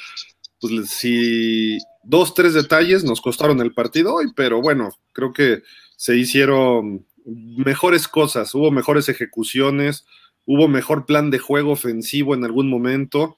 pues 0.60 0.90
si 0.90 1.78
dos, 2.02 2.34
tres 2.34 2.54
detalles 2.54 3.04
nos 3.04 3.20
costaron 3.20 3.60
el 3.60 3.72
partido 3.72 4.14
hoy, 4.14 4.26
pero 4.34 4.60
bueno, 4.60 4.90
creo 5.12 5.32
que 5.32 5.62
se 5.96 6.16
hicieron 6.16 7.04
mejores 7.24 8.08
cosas, 8.08 8.54
hubo 8.54 8.70
mejores 8.70 9.08
ejecuciones, 9.08 10.06
hubo 10.46 10.68
mejor 10.68 11.04
plan 11.04 11.30
de 11.30 11.38
juego 11.38 11.72
ofensivo 11.72 12.34
en 12.34 12.44
algún 12.44 12.70
momento. 12.70 13.36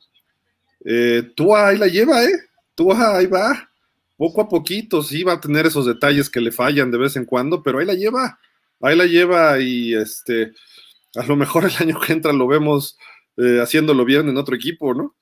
Eh, 0.85 1.33
ahí 1.57 1.79
la 1.79 1.87
lleva, 1.87 2.25
¿eh? 2.25 2.33
Tua 2.75 3.17
ahí 3.17 3.27
va. 3.27 3.71
Poco 4.17 4.43
a 4.43 4.49
poquito, 4.49 5.03
sí 5.03 5.23
va 5.25 5.35
a 5.35 5.41
tener 5.41 5.67
esos 5.67 5.87
detalles 5.87 6.31
que 6.31 6.41
le 6.41 6.53
fallan 6.53 6.91
de 6.91 6.99
vez 6.99 7.17
en 7.17 7.25
cuando, 7.25 7.63
pero 7.63 7.79
ahí 7.79 7.87
la 7.87 7.95
lleva. 7.95 8.39
Ahí 8.83 8.97
la 8.97 9.07
lleva 9.07 9.61
y 9.61 9.95
este 9.95 10.53
a 11.15 11.25
lo 11.25 11.37
mejor 11.37 11.65
el 11.65 11.77
año 11.79 12.01
que 12.01 12.13
entra 12.13 12.33
lo 12.33 12.47
vemos 12.47 12.99
eh, 13.37 13.61
haciéndolo 13.63 14.05
bien 14.05 14.29
en 14.29 14.37
otro 14.37 14.55
equipo, 14.57 14.95
¿no? 14.95 15.17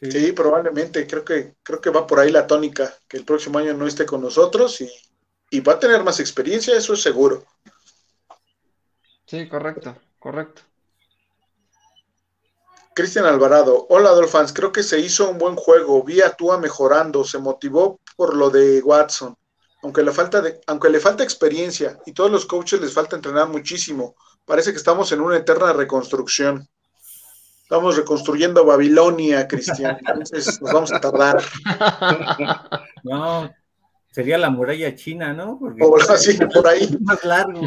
Sí. 0.00 0.30
probablemente. 0.30 1.06
Creo 1.08 1.24
que, 1.24 1.56
creo 1.62 1.80
que 1.80 1.90
va 1.90 2.06
por 2.06 2.20
ahí 2.20 2.30
la 2.30 2.46
tónica, 2.46 2.94
que 3.08 3.16
el 3.16 3.24
próximo 3.24 3.58
año 3.58 3.74
no 3.74 3.86
esté 3.86 4.06
con 4.06 4.20
nosotros 4.20 4.80
y, 4.80 4.88
y 5.50 5.58
va 5.58 5.72
a 5.72 5.80
tener 5.80 6.04
más 6.04 6.20
experiencia, 6.20 6.76
eso 6.76 6.94
es 6.94 7.02
seguro. 7.02 7.44
Sí, 9.26 9.48
correcto, 9.48 9.96
correcto. 10.20 10.62
Cristian 12.94 13.26
Alvarado, 13.26 13.86
hola 13.90 14.10
Dolphins, 14.10 14.52
creo 14.52 14.72
que 14.72 14.82
se 14.82 15.00
hizo 15.00 15.30
un 15.30 15.38
buen 15.38 15.56
juego, 15.56 16.02
vi 16.02 16.20
a 16.20 16.30
Tua 16.30 16.58
mejorando, 16.58 17.24
se 17.24 17.38
motivó 17.38 18.00
por 18.16 18.36
lo 18.36 18.50
de 18.50 18.80
Watson 18.82 19.36
aunque 19.82 20.02
le 20.02 20.12
falta 20.12 20.40
de, 20.40 20.60
aunque 20.66 20.90
le 20.90 21.00
falta 21.00 21.22
experiencia 21.22 21.98
y 22.04 22.12
todos 22.12 22.30
los 22.30 22.46
coaches 22.46 22.80
les 22.80 22.92
falta 22.92 23.16
entrenar 23.16 23.48
muchísimo, 23.48 24.16
parece 24.44 24.72
que 24.72 24.78
estamos 24.78 25.12
en 25.12 25.20
una 25.20 25.36
eterna 25.36 25.72
reconstrucción. 25.72 26.68
Estamos 27.62 27.96
reconstruyendo 27.96 28.64
Babilonia, 28.64 29.46
Cristian. 29.46 29.98
Entonces 29.98 30.60
nos 30.62 30.72
vamos 30.72 30.92
a 30.92 31.00
tardar. 31.00 31.42
No, 33.04 33.48
sería 34.10 34.36
la 34.36 34.50
muralla 34.50 34.94
china, 34.94 35.32
¿no? 35.32 35.56
Porque 35.58 35.84
o 35.84 35.96
así, 36.10 36.36
por 36.52 36.66
ahí. 36.66 36.98
Más 37.00 37.24
largo. 37.24 37.60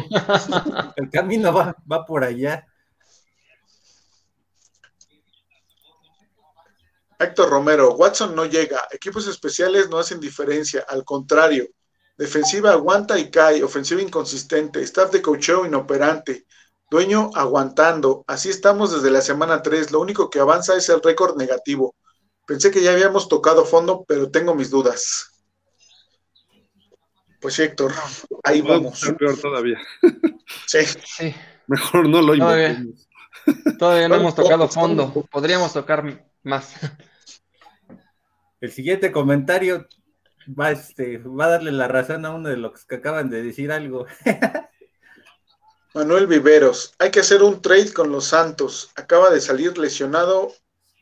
El 0.94 1.10
camino 1.10 1.52
va, 1.52 1.74
va 1.90 2.04
por 2.04 2.22
allá. 2.22 2.66
Héctor 7.18 7.48
Romero, 7.48 7.94
Watson 7.94 8.36
no 8.36 8.44
llega, 8.44 8.86
equipos 8.90 9.26
especiales 9.26 9.88
no 9.88 9.98
hacen 9.98 10.20
diferencia, 10.20 10.84
al 10.88 11.04
contrario, 11.04 11.66
Defensiva 12.16 12.72
aguanta 12.72 13.18
y 13.18 13.30
cae, 13.30 13.62
ofensiva 13.62 14.02
inconsistente, 14.02 14.82
staff 14.82 15.10
de 15.10 15.22
cocheo 15.22 15.64
inoperante, 15.64 16.46
dueño 16.90 17.30
aguantando. 17.34 18.24
Así 18.26 18.50
estamos 18.50 18.92
desde 18.92 19.10
la 19.10 19.22
semana 19.22 19.62
3. 19.62 19.92
Lo 19.92 20.00
único 20.00 20.28
que 20.28 20.38
avanza 20.38 20.76
es 20.76 20.88
el 20.88 21.02
récord 21.02 21.36
negativo. 21.36 21.94
Pensé 22.46 22.70
que 22.70 22.82
ya 22.82 22.92
habíamos 22.92 23.28
tocado 23.28 23.64
fondo, 23.64 24.04
pero 24.06 24.30
tengo 24.30 24.54
mis 24.54 24.70
dudas. 24.70 25.28
Pues 27.40 27.58
Héctor, 27.58 27.92
ahí 28.44 28.60
vamos. 28.60 29.00
peor 29.18 29.36
todavía. 29.38 29.80
Sí. 30.66 30.78
sí. 31.04 31.34
Mejor 31.66 32.08
no 32.08 32.22
lo 32.22 32.36
Todavía, 32.36 32.84
todavía 33.78 34.08
no 34.08 34.14
hemos 34.16 34.34
tocado 34.34 34.68
fondo. 34.68 35.12
Podríamos 35.30 35.72
tocar 35.72 36.24
más. 36.42 36.74
El 38.60 38.70
siguiente 38.70 39.10
comentario 39.10 39.88
va, 40.48 40.70
este, 40.70 41.18
va 41.18 41.46
a 41.46 41.50
darle 41.50 41.72
la 41.72 41.88
razón 41.88 42.24
a 42.24 42.30
uno 42.30 42.48
de 42.48 42.56
los 42.56 42.84
que 42.84 42.96
acaban 42.96 43.30
de 43.30 43.42
decir 43.42 43.72
algo. 43.72 44.06
Manuel 45.94 46.26
Viveros, 46.26 46.94
hay 46.98 47.10
que 47.10 47.20
hacer 47.20 47.42
un 47.42 47.60
trade 47.60 47.92
con 47.92 48.10
los 48.10 48.26
Santos. 48.26 48.90
Acaba 48.96 49.30
de 49.30 49.40
salir 49.40 49.76
lesionado. 49.76 50.52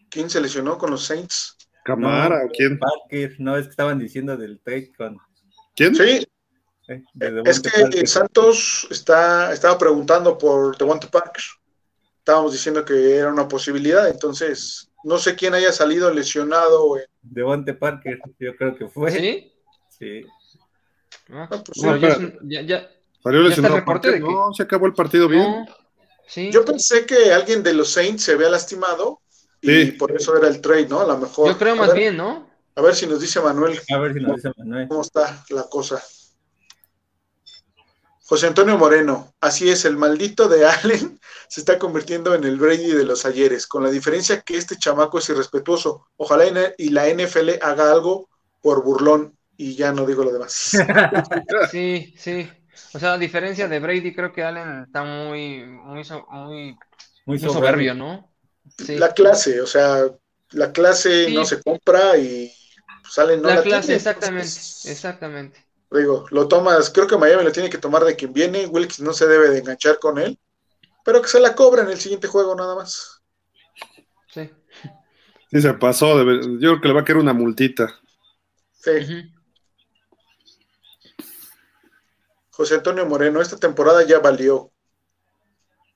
¿Quién 0.09 0.29
se 0.29 0.41
lesionó 0.41 0.79
con 0.79 0.91
los 0.91 1.05
Saints? 1.05 1.57
Camara, 1.85 2.43
¿quién? 2.53 2.79
Parker, 2.79 3.37
no, 3.39 3.57
es 3.57 3.67
que 3.67 3.71
estaban 3.71 3.99
diciendo 3.99 4.37
del 4.37 4.61
trade 4.61 4.93
con. 4.97 5.19
¿Quién? 5.77 5.95
Sí. 5.95 6.27
es 6.89 7.61
que 7.61 8.07
Santos 8.07 8.89
está, 8.91 9.53
estaba 9.53 9.79
preguntando 9.79 10.37
por 10.37 10.77
Devonta 10.77 11.09
Parker. 11.09 11.45
Estábamos 12.19 12.53
diciendo 12.53 12.85
que 12.85 13.17
era 13.17 13.33
una 13.33 13.49
posibilidad, 13.49 14.09
entonces 14.09 14.90
no 15.05 15.19
sé 15.19 15.35
quién 15.35 15.55
haya 15.55 15.73
salido 15.73 16.13
lesionado. 16.13 16.95
De 16.95 17.07
Devonte 17.23 17.75
Parker, 17.75 18.21
yo 18.39 18.57
creo 18.57 18.77
que 18.77 18.89
fue. 18.89 19.11
¿Sí? 19.11 19.53
Sí. 19.99 20.23
Ah, 21.31 21.49
pues 21.49 21.83
no, 21.83 21.97
ya, 22.43 22.63
ya, 22.63 22.91
Salió 23.23 23.43
lesionado. 23.43 23.83
No, 24.21 24.53
se 24.55 24.63
acabó 24.63 24.87
el 24.87 24.95
partido 24.95 25.29
bien. 25.29 25.67
¿Sí? 26.27 26.51
Yo 26.51 26.65
pensé 26.65 27.07
que 27.07 27.33
alguien 27.33 27.63
de 27.63 27.75
los 27.75 27.93
Saints 27.93 28.23
se 28.23 28.33
había 28.33 28.49
lastimado 28.49 29.21
y 29.61 29.93
por 29.93 30.13
eso 30.13 30.37
era 30.37 30.49
el 30.49 30.61
trade, 30.61 30.89
¿no? 30.89 31.01
A 31.01 31.07
lo 31.07 31.19
mejor. 31.19 31.49
Yo 31.49 31.59
creo 31.59 31.77
más 31.77 31.93
bien, 31.95 32.17
¿no? 32.17 32.49
A 32.77 32.83
ver 32.83 32.95
si 32.95 33.07
nos 33.07 33.21
dice 33.21 33.41
Manuel. 33.41 33.79
A 33.93 33.99
ver 33.99 34.15
si 34.15 34.21
nos 34.21 34.37
dice 34.37 34.51
Manuel. 34.57 34.89
¿Cómo 34.89 35.03
está 35.03 35.45
la 35.51 35.65
cosa? 35.65 36.03
José 38.31 38.47
Antonio 38.47 38.79
Moreno, 38.79 39.35
así 39.41 39.71
es, 39.71 39.85
el 39.85 39.97
maldito 39.97 40.49
de 40.49 40.65
Allen 40.65 41.19
se 41.49 41.59
está 41.59 41.81
convirtiendo 41.81 42.33
en 42.33 42.45
el 42.45 42.61
Brady 42.61 42.93
de 42.93 43.05
los 43.05 43.27
ayeres, 43.27 43.67
con 43.67 43.83
la 43.83 43.91
diferencia 43.91 44.43
que 44.43 44.57
este 44.57 44.77
chamaco 44.77 45.19
es 45.19 45.29
irrespetuoso. 45.31 46.07
Ojalá 46.17 46.45
y 46.79 46.91
la 46.91 47.09
NFL 47.09 47.61
haga 47.61 47.91
algo 47.91 48.29
por 48.61 48.85
burlón 48.85 49.37
y 49.57 49.75
ya 49.75 49.91
no 49.91 50.07
digo 50.07 50.23
lo 50.23 50.33
demás. 50.33 50.79
Sí, 51.73 52.15
sí. 52.17 52.49
O 52.93 53.01
sea, 53.01 53.15
a 53.15 53.19
diferencia 53.19 53.67
de 53.67 53.81
Brady, 53.81 54.15
creo 54.15 54.33
que 54.33 54.45
Allen 54.45 54.85
está 54.85 55.03
muy, 55.03 55.65
muy, 55.65 56.05
muy, 56.31 56.79
muy 57.27 57.39
soberbio, 57.41 57.95
¿no? 57.97 58.33
La 58.91 59.13
clase, 59.13 59.61
o 59.61 59.67
sea, 59.67 60.05
la 60.53 60.71
clase 60.71 61.33
no 61.33 61.45
se 61.45 61.61
compra 61.61 62.17
y 62.17 62.53
salen 63.11 63.43
no 63.43 63.49
la, 63.49 63.61
clase, 63.63 63.97
exactamente, 63.97 64.47
exactamente. 64.85 65.70
Digo, 65.91 66.27
lo 66.31 66.47
tomas, 66.47 66.91
creo 66.91 67.09
que 67.09 67.17
Miami 67.17 67.43
lo 67.43 67.53
tiene 67.53 67.69
que 67.69 67.79
tomar 67.79 68.05
de 68.05 68.15
quien 68.15 68.33
viene, 68.33 68.67
Wilkes 68.67 69.01
no 69.01 69.13
se 69.13 69.27
debe 69.27 69.51
de 69.51 69.59
enganchar 69.59 69.99
con 69.99 70.19
él, 70.19 70.39
pero 71.05 71.21
que 71.21 71.29
se 71.29 71.41
la 71.41 71.57
cobra 71.57 71.83
en 71.83 71.91
el 71.91 71.99
siguiente 71.99 72.29
juego 72.29 72.55
nada 72.55 72.77
más. 72.77 73.21
Sí. 74.29 74.51
Sí, 75.51 75.61
se 75.61 75.75
pasó, 75.75 76.17
yo 76.23 76.59
creo 76.59 76.81
que 76.81 76.89
le 76.89 76.95
va 76.95 77.01
a 77.01 77.05
quedar 77.05 77.21
una 77.21 77.33
multita. 77.33 77.99
Sí. 78.73 79.33
José 82.51 82.77
Antonio 82.77 83.05
Moreno, 83.07 83.41
esta 83.41 83.57
temporada 83.57 84.05
ya 84.05 84.21
valió. 84.21 84.71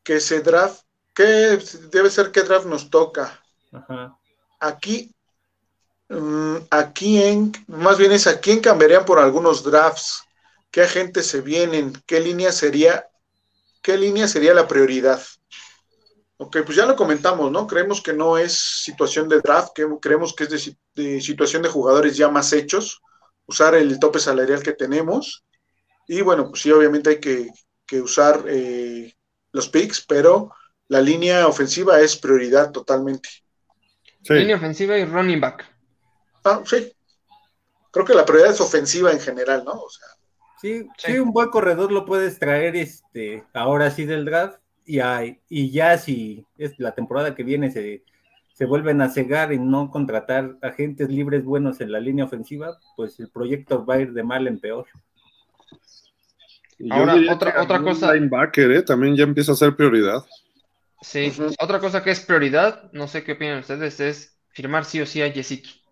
Que 0.02 0.18
se 0.18 0.40
draft, 0.40 0.82
¿qué 1.14 1.58
debe 1.90 2.10
ser 2.10 2.32
qué 2.32 2.42
draft 2.42 2.66
nos 2.66 2.90
toca? 2.90 3.40
Ajá. 3.72 4.18
Aquí 4.58 5.13
¿A 6.70 6.92
quién, 6.92 7.52
más 7.66 7.98
bien 7.98 8.12
es 8.12 8.26
a 8.26 8.40
quién 8.40 8.60
cambiarían 8.60 9.04
por 9.04 9.18
algunos 9.18 9.64
drafts? 9.64 10.24
¿Qué 10.70 10.82
agentes 10.82 11.26
se 11.26 11.40
vienen? 11.40 11.92
¿Qué 12.06 12.20
línea 12.20 12.52
sería, 12.52 13.08
qué 13.82 13.96
línea 13.96 14.28
sería 14.28 14.54
la 14.54 14.68
prioridad? 14.68 15.22
Ok, 16.36 16.58
pues 16.66 16.76
ya 16.76 16.84
lo 16.84 16.96
comentamos, 16.96 17.50
¿no? 17.50 17.66
Creemos 17.66 18.02
que 18.02 18.12
no 18.12 18.36
es 18.36 18.52
situación 18.52 19.28
de 19.28 19.40
draft, 19.40 19.72
que 19.74 19.86
creemos 20.00 20.34
que 20.34 20.44
es 20.44 20.76
de, 20.94 21.20
situación 21.20 21.62
de 21.62 21.68
jugadores 21.68 22.16
ya 22.16 22.28
más 22.28 22.52
hechos, 22.52 23.00
usar 23.46 23.74
el 23.74 23.98
tope 23.98 24.18
salarial 24.18 24.62
que 24.62 24.72
tenemos. 24.72 25.44
Y 26.06 26.20
bueno, 26.20 26.50
pues 26.50 26.62
sí, 26.62 26.70
obviamente 26.70 27.10
hay 27.10 27.20
que, 27.20 27.50
usar 28.00 28.44
eh, 28.48 29.14
los 29.52 29.68
picks, 29.68 30.04
pero 30.04 30.50
la 30.88 31.00
línea 31.00 31.46
ofensiva 31.46 32.00
es 32.00 32.16
prioridad 32.16 32.72
totalmente. 32.72 33.28
Línea 34.28 34.56
ofensiva 34.56 34.98
y 34.98 35.04
running 35.04 35.40
back. 35.40 35.73
Ah, 36.44 36.62
sí. 36.64 36.92
Creo 37.90 38.04
que 38.04 38.14
la 38.14 38.24
prioridad 38.24 38.52
es 38.52 38.60
ofensiva 38.60 39.12
en 39.12 39.20
general, 39.20 39.64
¿no? 39.64 39.72
O 39.72 39.88
sea, 39.88 40.06
sí, 40.60 40.86
sí, 40.98 41.18
un 41.18 41.32
buen 41.32 41.48
corredor 41.48 41.90
lo 41.92 42.04
puedes 42.04 42.38
traer 42.38 42.76
este, 42.76 43.44
ahora 43.54 43.90
sí 43.90 44.04
del 44.04 44.24
draft 44.24 44.58
y, 44.84 45.00
hay, 45.00 45.40
y 45.48 45.70
ya 45.70 45.96
si 45.96 46.44
es 46.58 46.78
la 46.78 46.94
temporada 46.94 47.34
que 47.34 47.44
viene 47.44 47.70
se, 47.70 48.04
se 48.52 48.64
vuelven 48.66 49.00
a 49.00 49.08
cegar 49.08 49.52
en 49.52 49.70
no 49.70 49.90
contratar 49.90 50.56
agentes 50.60 51.08
libres 51.08 51.44
buenos 51.44 51.80
en 51.80 51.92
la 51.92 52.00
línea 52.00 52.24
ofensiva, 52.24 52.78
pues 52.96 53.18
el 53.20 53.30
proyecto 53.30 53.86
va 53.86 53.94
a 53.94 54.00
ir 54.00 54.12
de 54.12 54.22
mal 54.22 54.46
en 54.46 54.58
peor. 54.58 54.86
Ahora, 56.90 57.14
otra, 57.32 57.62
otra 57.62 57.80
cosa. 57.80 58.12
Linebacker, 58.12 58.70
¿eh? 58.72 58.82
También 58.82 59.16
ya 59.16 59.24
empieza 59.24 59.52
a 59.52 59.56
ser 59.56 59.76
prioridad. 59.76 60.24
Sí, 61.00 61.32
otra 61.60 61.78
cosa 61.80 62.02
que 62.02 62.10
es 62.10 62.20
prioridad, 62.20 62.90
no 62.92 63.06
sé 63.08 63.24
qué 63.24 63.32
opinan 63.32 63.58
ustedes, 63.58 64.00
es 64.00 64.38
firmar 64.48 64.84
sí 64.84 65.00
o 65.00 65.06
sí 65.06 65.22
a 65.22 65.28
Yesiki. 65.28 65.83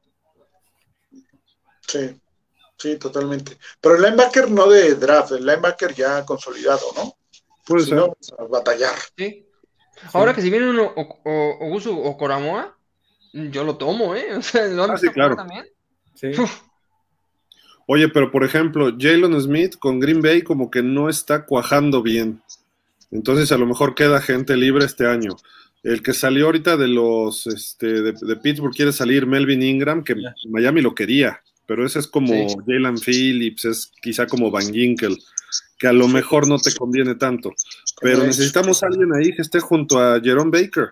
Sí, 1.92 2.18
sí, 2.78 2.96
totalmente. 2.96 3.58
Pero 3.80 3.96
el 3.96 4.02
linebacker 4.02 4.50
no 4.50 4.66
de 4.66 4.94
draft, 4.94 5.32
el 5.32 5.44
linebacker 5.44 5.94
ya 5.94 6.24
consolidado, 6.24 6.80
¿no? 6.96 7.14
Puede 7.66 7.84
ser. 7.84 8.00
batallar. 8.48 8.94
Sí. 9.16 9.46
Ahora 10.14 10.34
que 10.34 10.40
si 10.40 10.50
viene 10.50 10.70
uno 10.70 10.92
Ogusu 11.60 11.96
o 11.96 12.16
Koramoa, 12.16 12.76
yo 13.34 13.64
lo 13.64 13.76
tomo, 13.76 14.14
¿eh? 14.14 14.34
O 14.36 14.42
sea, 14.42 14.66
¿lo 14.68 14.84
ah, 14.84 14.96
sí, 14.96 15.08
claro. 15.10 15.36
también? 15.36 15.66
Sí. 16.14 16.32
Oye, 17.86 18.08
pero 18.08 18.30
por 18.30 18.42
ejemplo, 18.42 18.90
Jalen 18.98 19.38
Smith 19.40 19.76
con 19.78 20.00
Green 20.00 20.22
Bay 20.22 20.42
como 20.42 20.70
que 20.70 20.82
no 20.82 21.10
está 21.10 21.44
cuajando 21.44 22.02
bien. 22.02 22.42
Entonces 23.10 23.52
a 23.52 23.58
lo 23.58 23.66
mejor 23.66 23.94
queda 23.94 24.22
gente 24.22 24.56
libre 24.56 24.86
este 24.86 25.06
año. 25.06 25.36
El 25.82 26.02
que 26.02 26.14
salió 26.14 26.46
ahorita 26.46 26.76
de 26.78 26.88
los 26.88 27.46
este, 27.46 28.00
de, 28.00 28.36
Pittsburgh 28.36 28.74
quiere 28.74 28.92
salir 28.92 29.26
Melvin 29.26 29.62
Ingram, 29.62 30.04
que 30.04 30.14
Miami 30.48 30.80
lo 30.80 30.94
quería, 30.94 31.42
pero 31.72 31.86
ese 31.86 32.00
es 32.00 32.06
como 32.06 32.34
Jalen 32.66 32.98
Phillips, 32.98 33.64
es 33.64 33.92
quizá 34.02 34.26
como 34.26 34.50
Van 34.50 34.70
Ginkel, 34.74 35.16
que 35.78 35.86
a 35.86 35.92
lo 35.94 36.06
mejor 36.06 36.46
no 36.46 36.58
te 36.58 36.74
conviene 36.74 37.14
tanto. 37.14 37.54
Pero 37.98 38.24
necesitamos 38.24 38.82
a 38.82 38.88
alguien 38.88 39.08
ahí 39.14 39.34
que 39.34 39.40
esté 39.40 39.58
junto 39.58 39.98
a 39.98 40.20
Jerome 40.20 40.50
Baker. 40.50 40.90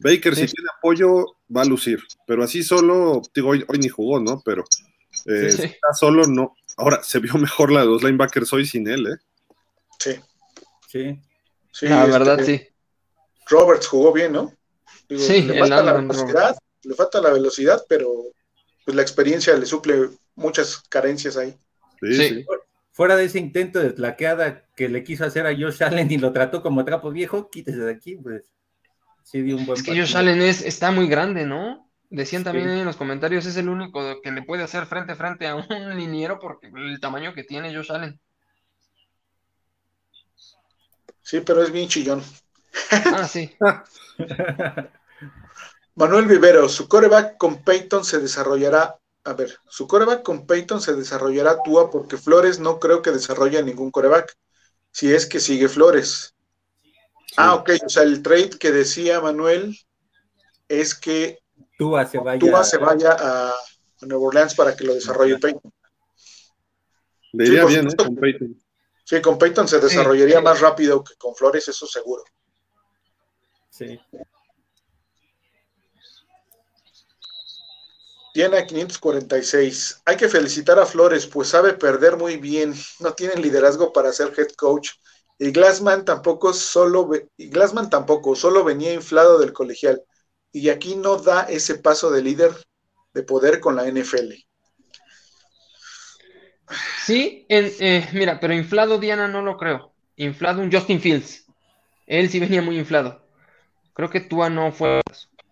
Baker, 0.00 0.34
si 0.34 0.46
tiene 0.46 0.68
apoyo, 0.76 1.36
va 1.56 1.62
a 1.62 1.64
lucir. 1.64 2.02
Pero 2.26 2.42
así 2.42 2.64
solo, 2.64 3.22
digo, 3.32 3.50
hoy, 3.50 3.64
ni 3.78 3.88
jugó, 3.88 4.18
¿no? 4.18 4.42
Pero 4.44 4.64
eh, 5.26 5.52
si 5.52 5.62
está 5.62 5.94
solo, 5.94 6.24
no. 6.24 6.56
Ahora, 6.76 7.04
se 7.04 7.20
vio 7.20 7.34
mejor 7.34 7.70
la 7.70 7.82
de 7.82 7.86
los 7.86 8.02
linebackers 8.02 8.52
hoy 8.52 8.66
sin 8.66 8.88
él, 8.88 9.06
¿eh? 9.06 9.18
Sí. 10.00 10.10
Sí. 10.88 11.20
sí 11.70 11.86
la 11.86 12.04
verdad, 12.06 12.40
este, 12.40 12.58
sí. 12.58 12.68
Roberts 13.46 13.86
jugó 13.86 14.12
bien, 14.12 14.32
¿no? 14.32 14.52
sí, 15.08 15.42
le 15.42 15.60
falta 15.60 15.84
la 15.84 15.92
velocidad, 15.92 16.56
le 16.82 16.94
falta 16.96 17.20
la 17.20 17.30
velocidad, 17.30 17.84
pero 17.88 18.24
pues 18.86 18.94
la 18.94 19.02
experiencia 19.02 19.54
le 19.56 19.66
suple 19.66 20.10
muchas 20.36 20.78
carencias 20.88 21.36
ahí. 21.36 21.54
Sí, 22.00 22.14
sí. 22.14 22.46
Fuera 22.92 23.16
de 23.16 23.24
ese 23.24 23.40
intento 23.40 23.80
de 23.80 23.90
tlaqueada 23.90 24.64
que 24.76 24.88
le 24.88 25.02
quiso 25.02 25.24
hacer 25.24 25.44
a 25.44 25.54
Josh 25.54 25.82
Allen 25.82 26.10
y 26.10 26.18
lo 26.18 26.32
trató 26.32 26.62
como 26.62 26.84
trapo 26.84 27.10
viejo, 27.10 27.50
quítese 27.50 27.80
de 27.80 27.92
aquí, 27.92 28.16
pues 28.16 28.44
sí 29.24 29.42
dio 29.42 29.56
un 29.56 29.66
buen 29.66 29.76
Es 29.76 29.84
que 29.84 29.90
Josh 29.90 30.16
Allen 30.16 30.40
es, 30.40 30.62
está 30.62 30.92
muy 30.92 31.08
grande, 31.08 31.44
¿no? 31.44 31.90
Decían 32.10 32.44
también 32.44 32.68
en 32.68 32.84
los 32.84 32.96
comentarios, 32.96 33.44
es 33.44 33.56
el 33.56 33.68
único 33.68 34.22
que 34.22 34.30
le 34.30 34.42
puede 34.42 34.62
hacer 34.62 34.86
frente 34.86 35.12
a 35.12 35.16
frente 35.16 35.48
a 35.48 35.56
un 35.56 35.66
liniero 35.98 36.38
porque 36.38 36.68
el 36.72 37.00
tamaño 37.00 37.34
que 37.34 37.42
tiene 37.42 37.74
Josh 37.74 37.90
Allen. 37.90 38.20
Sí, 41.22 41.40
pero 41.44 41.60
es 41.64 41.72
bien 41.72 41.88
chillón. 41.88 42.22
Ah, 42.92 43.26
sí. 43.26 43.52
Manuel 45.96 46.26
Vivero, 46.26 46.68
su 46.68 46.88
coreback 46.88 47.36
con 47.36 47.62
Peyton 47.64 48.04
se 48.04 48.20
desarrollará 48.20 48.98
a 49.26 49.32
ver, 49.32 49.58
su 49.68 49.88
coreback 49.88 50.22
con 50.22 50.46
Peyton 50.46 50.80
se 50.80 50.94
desarrollará 50.94 51.60
Tua 51.64 51.90
porque 51.90 52.16
Flores 52.16 52.60
no 52.60 52.78
creo 52.78 53.02
que 53.02 53.10
desarrolle 53.10 53.60
ningún 53.62 53.90
coreback, 53.90 54.36
si 54.92 55.12
es 55.12 55.26
que 55.26 55.40
sigue 55.40 55.68
Flores. 55.68 56.36
Ah, 57.36 57.54
ok, 57.54 57.70
o 57.84 57.88
sea, 57.88 58.04
el 58.04 58.22
trade 58.22 58.50
que 58.50 58.70
decía 58.70 59.20
Manuel 59.20 59.76
es 60.68 60.94
que 60.94 61.40
Tua 61.76 62.06
se 62.06 62.18
vaya, 62.18 62.64
se 62.64 62.78
vaya 62.78 63.16
a, 63.18 63.52
Nueva 64.02 64.26
Orleans 64.26 64.54
para 64.54 64.76
que 64.76 64.84
lo 64.84 64.94
desarrolle 64.94 65.38
Peyton. 65.38 65.72
Le 67.32 67.46
iría 67.48 67.64
bien, 67.64 67.88
¿eh? 67.88 67.96
Con 67.96 68.14
Peyton. 68.14 68.56
Sí, 69.04 69.20
con 69.20 69.38
Peyton 69.38 69.66
se 69.66 69.80
desarrollaría 69.80 70.40
más 70.40 70.60
rápido 70.60 71.02
que 71.02 71.14
con 71.16 71.34
Flores, 71.34 71.66
eso 71.66 71.86
seguro. 71.86 72.22
Sí. 73.70 73.98
Diana 78.36 78.66
546. 78.66 80.02
Hay 80.04 80.16
que 80.18 80.28
felicitar 80.28 80.78
a 80.78 80.84
Flores, 80.84 81.26
pues 81.26 81.48
sabe 81.48 81.72
perder 81.72 82.18
muy 82.18 82.36
bien. 82.36 82.74
No 83.00 83.14
tiene 83.14 83.36
liderazgo 83.36 83.94
para 83.94 84.12
ser 84.12 84.30
head 84.36 84.48
coach. 84.58 84.90
Y 85.38 85.52
Glassman 85.52 86.04
tampoco 86.04 86.52
solo 86.52 87.10
y 87.38 87.48
Glassman 87.48 87.88
tampoco, 87.88 88.36
solo 88.36 88.62
venía 88.62 88.92
inflado 88.92 89.38
del 89.38 89.54
colegial. 89.54 90.02
Y 90.52 90.68
aquí 90.68 90.96
no 90.96 91.16
da 91.16 91.44
ese 91.44 91.76
paso 91.76 92.10
de 92.10 92.20
líder 92.20 92.52
de 93.14 93.22
poder 93.22 93.58
con 93.58 93.74
la 93.74 93.88
NFL. 93.88 94.34
Sí, 97.06 97.46
eh, 97.48 98.06
mira, 98.12 98.38
pero 98.38 98.52
inflado 98.52 98.98
Diana 98.98 99.28
no 99.28 99.40
lo 99.40 99.56
creo. 99.56 99.94
Inflado 100.16 100.60
un 100.60 100.70
Justin 100.70 101.00
Fields. 101.00 101.46
Él 102.06 102.28
sí 102.28 102.38
venía 102.38 102.60
muy 102.60 102.78
inflado. 102.78 103.26
Creo 103.94 104.10
que 104.10 104.20
Tua 104.20 104.50
no 104.50 104.72
fue 104.72 105.00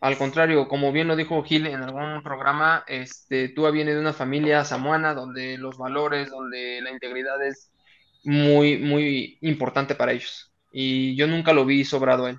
al 0.04 0.18
contrario, 0.18 0.68
como 0.68 0.92
bien 0.92 1.08
lo 1.08 1.16
dijo 1.16 1.42
Gil 1.42 1.66
en 1.66 1.82
algún 1.82 2.22
programa, 2.22 2.84
este, 2.86 3.48
tú 3.48 3.70
viene 3.72 3.94
de 3.94 4.00
una 4.00 4.12
familia 4.12 4.62
samuana 4.62 5.14
donde 5.14 5.56
los 5.56 5.78
valores, 5.78 6.28
donde 6.28 6.82
la 6.82 6.90
integridad 6.90 7.42
es 7.42 7.70
muy, 8.22 8.76
muy 8.76 9.38
importante 9.40 9.94
para 9.94 10.12
ellos. 10.12 10.52
Y 10.70 11.16
yo 11.16 11.26
nunca 11.26 11.54
lo 11.54 11.64
vi 11.64 11.86
sobrado 11.86 12.28
él. 12.28 12.38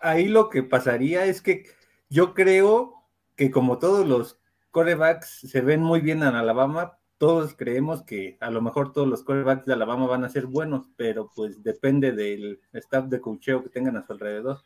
Ahí 0.00 0.26
lo 0.26 0.50
que 0.50 0.64
pasaría 0.64 1.26
es 1.26 1.40
que 1.40 1.66
yo 2.08 2.34
creo 2.34 3.04
que 3.36 3.52
como 3.52 3.78
todos 3.78 4.04
los 4.04 4.40
corebacks 4.72 5.48
se 5.48 5.60
ven 5.60 5.80
muy 5.80 6.00
bien 6.00 6.24
en 6.24 6.34
Alabama, 6.34 6.98
todos 7.20 7.54
creemos 7.54 8.02
que 8.02 8.38
a 8.40 8.50
lo 8.50 8.62
mejor 8.62 8.94
todos 8.94 9.06
los 9.06 9.22
quarterbacks 9.22 9.66
de 9.66 9.74
Alabama 9.74 10.06
van 10.06 10.24
a 10.24 10.30
ser 10.30 10.46
buenos, 10.46 10.86
pero 10.96 11.30
pues 11.36 11.62
depende 11.62 12.12
del 12.12 12.62
staff 12.72 13.04
de 13.08 13.20
cocheo 13.20 13.62
que 13.62 13.68
tengan 13.68 13.98
a 13.98 14.06
su 14.06 14.14
alrededor. 14.14 14.64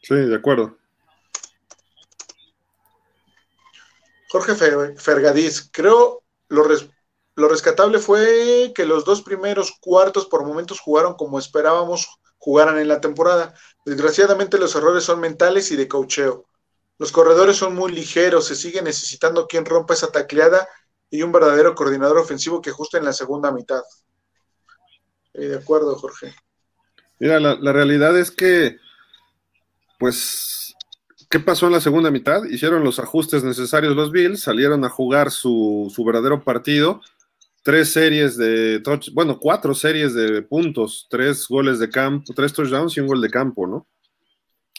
Sí, 0.00 0.14
de 0.14 0.36
acuerdo. 0.36 0.78
Jorge 4.30 4.54
Fergadís, 4.54 5.68
creo 5.72 6.22
lo, 6.46 6.64
lo 7.34 7.48
rescatable 7.48 7.98
fue 7.98 8.72
que 8.72 8.86
los 8.86 9.04
dos 9.04 9.22
primeros 9.22 9.72
cuartos 9.80 10.26
por 10.26 10.46
momentos 10.46 10.78
jugaron 10.78 11.14
como 11.14 11.40
esperábamos 11.40 12.20
jugaran 12.38 12.78
en 12.78 12.86
la 12.86 13.00
temporada. 13.00 13.52
Desgraciadamente 13.84 14.58
los 14.58 14.76
errores 14.76 15.02
son 15.02 15.18
mentales 15.18 15.72
y 15.72 15.76
de 15.76 15.88
cocheo. 15.88 16.46
Los 16.98 17.12
corredores 17.12 17.56
son 17.56 17.74
muy 17.74 17.92
ligeros, 17.92 18.46
se 18.46 18.54
sigue 18.54 18.80
necesitando 18.82 19.46
quien 19.46 19.64
rompa 19.64 19.94
esa 19.94 20.12
tacleada 20.12 20.68
y 21.10 21.22
un 21.22 21.32
verdadero 21.32 21.74
coordinador 21.74 22.18
ofensivo 22.18 22.60
que 22.60 22.70
ajuste 22.70 22.98
en 22.98 23.04
la 23.04 23.12
segunda 23.12 23.52
mitad. 23.52 23.82
de 25.32 25.56
acuerdo, 25.56 25.96
Jorge. 25.96 26.34
Mira, 27.18 27.40
la, 27.40 27.72
realidad 27.72 28.18
es 28.18 28.30
que, 28.30 28.78
pues, 29.98 30.74
¿qué 31.30 31.40
pasó 31.40 31.66
en 31.66 31.72
la 31.72 31.80
segunda 31.80 32.10
mitad? 32.10 32.44
Hicieron 32.44 32.84
los 32.84 32.98
ajustes 32.98 33.42
necesarios 33.42 33.96
los 33.96 34.10
Bills, 34.10 34.42
salieron 34.42 34.84
a 34.84 34.88
jugar 34.88 35.30
su, 35.30 35.92
su 35.94 36.04
verdadero 36.04 36.42
partido, 36.44 37.00
tres 37.62 37.92
series 37.92 38.36
de, 38.36 38.82
bueno, 39.12 39.38
cuatro 39.40 39.74
series 39.74 40.14
de 40.14 40.42
puntos, 40.42 41.06
tres 41.08 41.46
goles 41.48 41.78
de 41.78 41.88
campo, 41.88 42.32
tres 42.34 42.52
touchdowns 42.52 42.96
y 42.96 43.00
un 43.00 43.06
gol 43.06 43.20
de 43.20 43.30
campo, 43.30 43.66
¿no? 43.66 43.86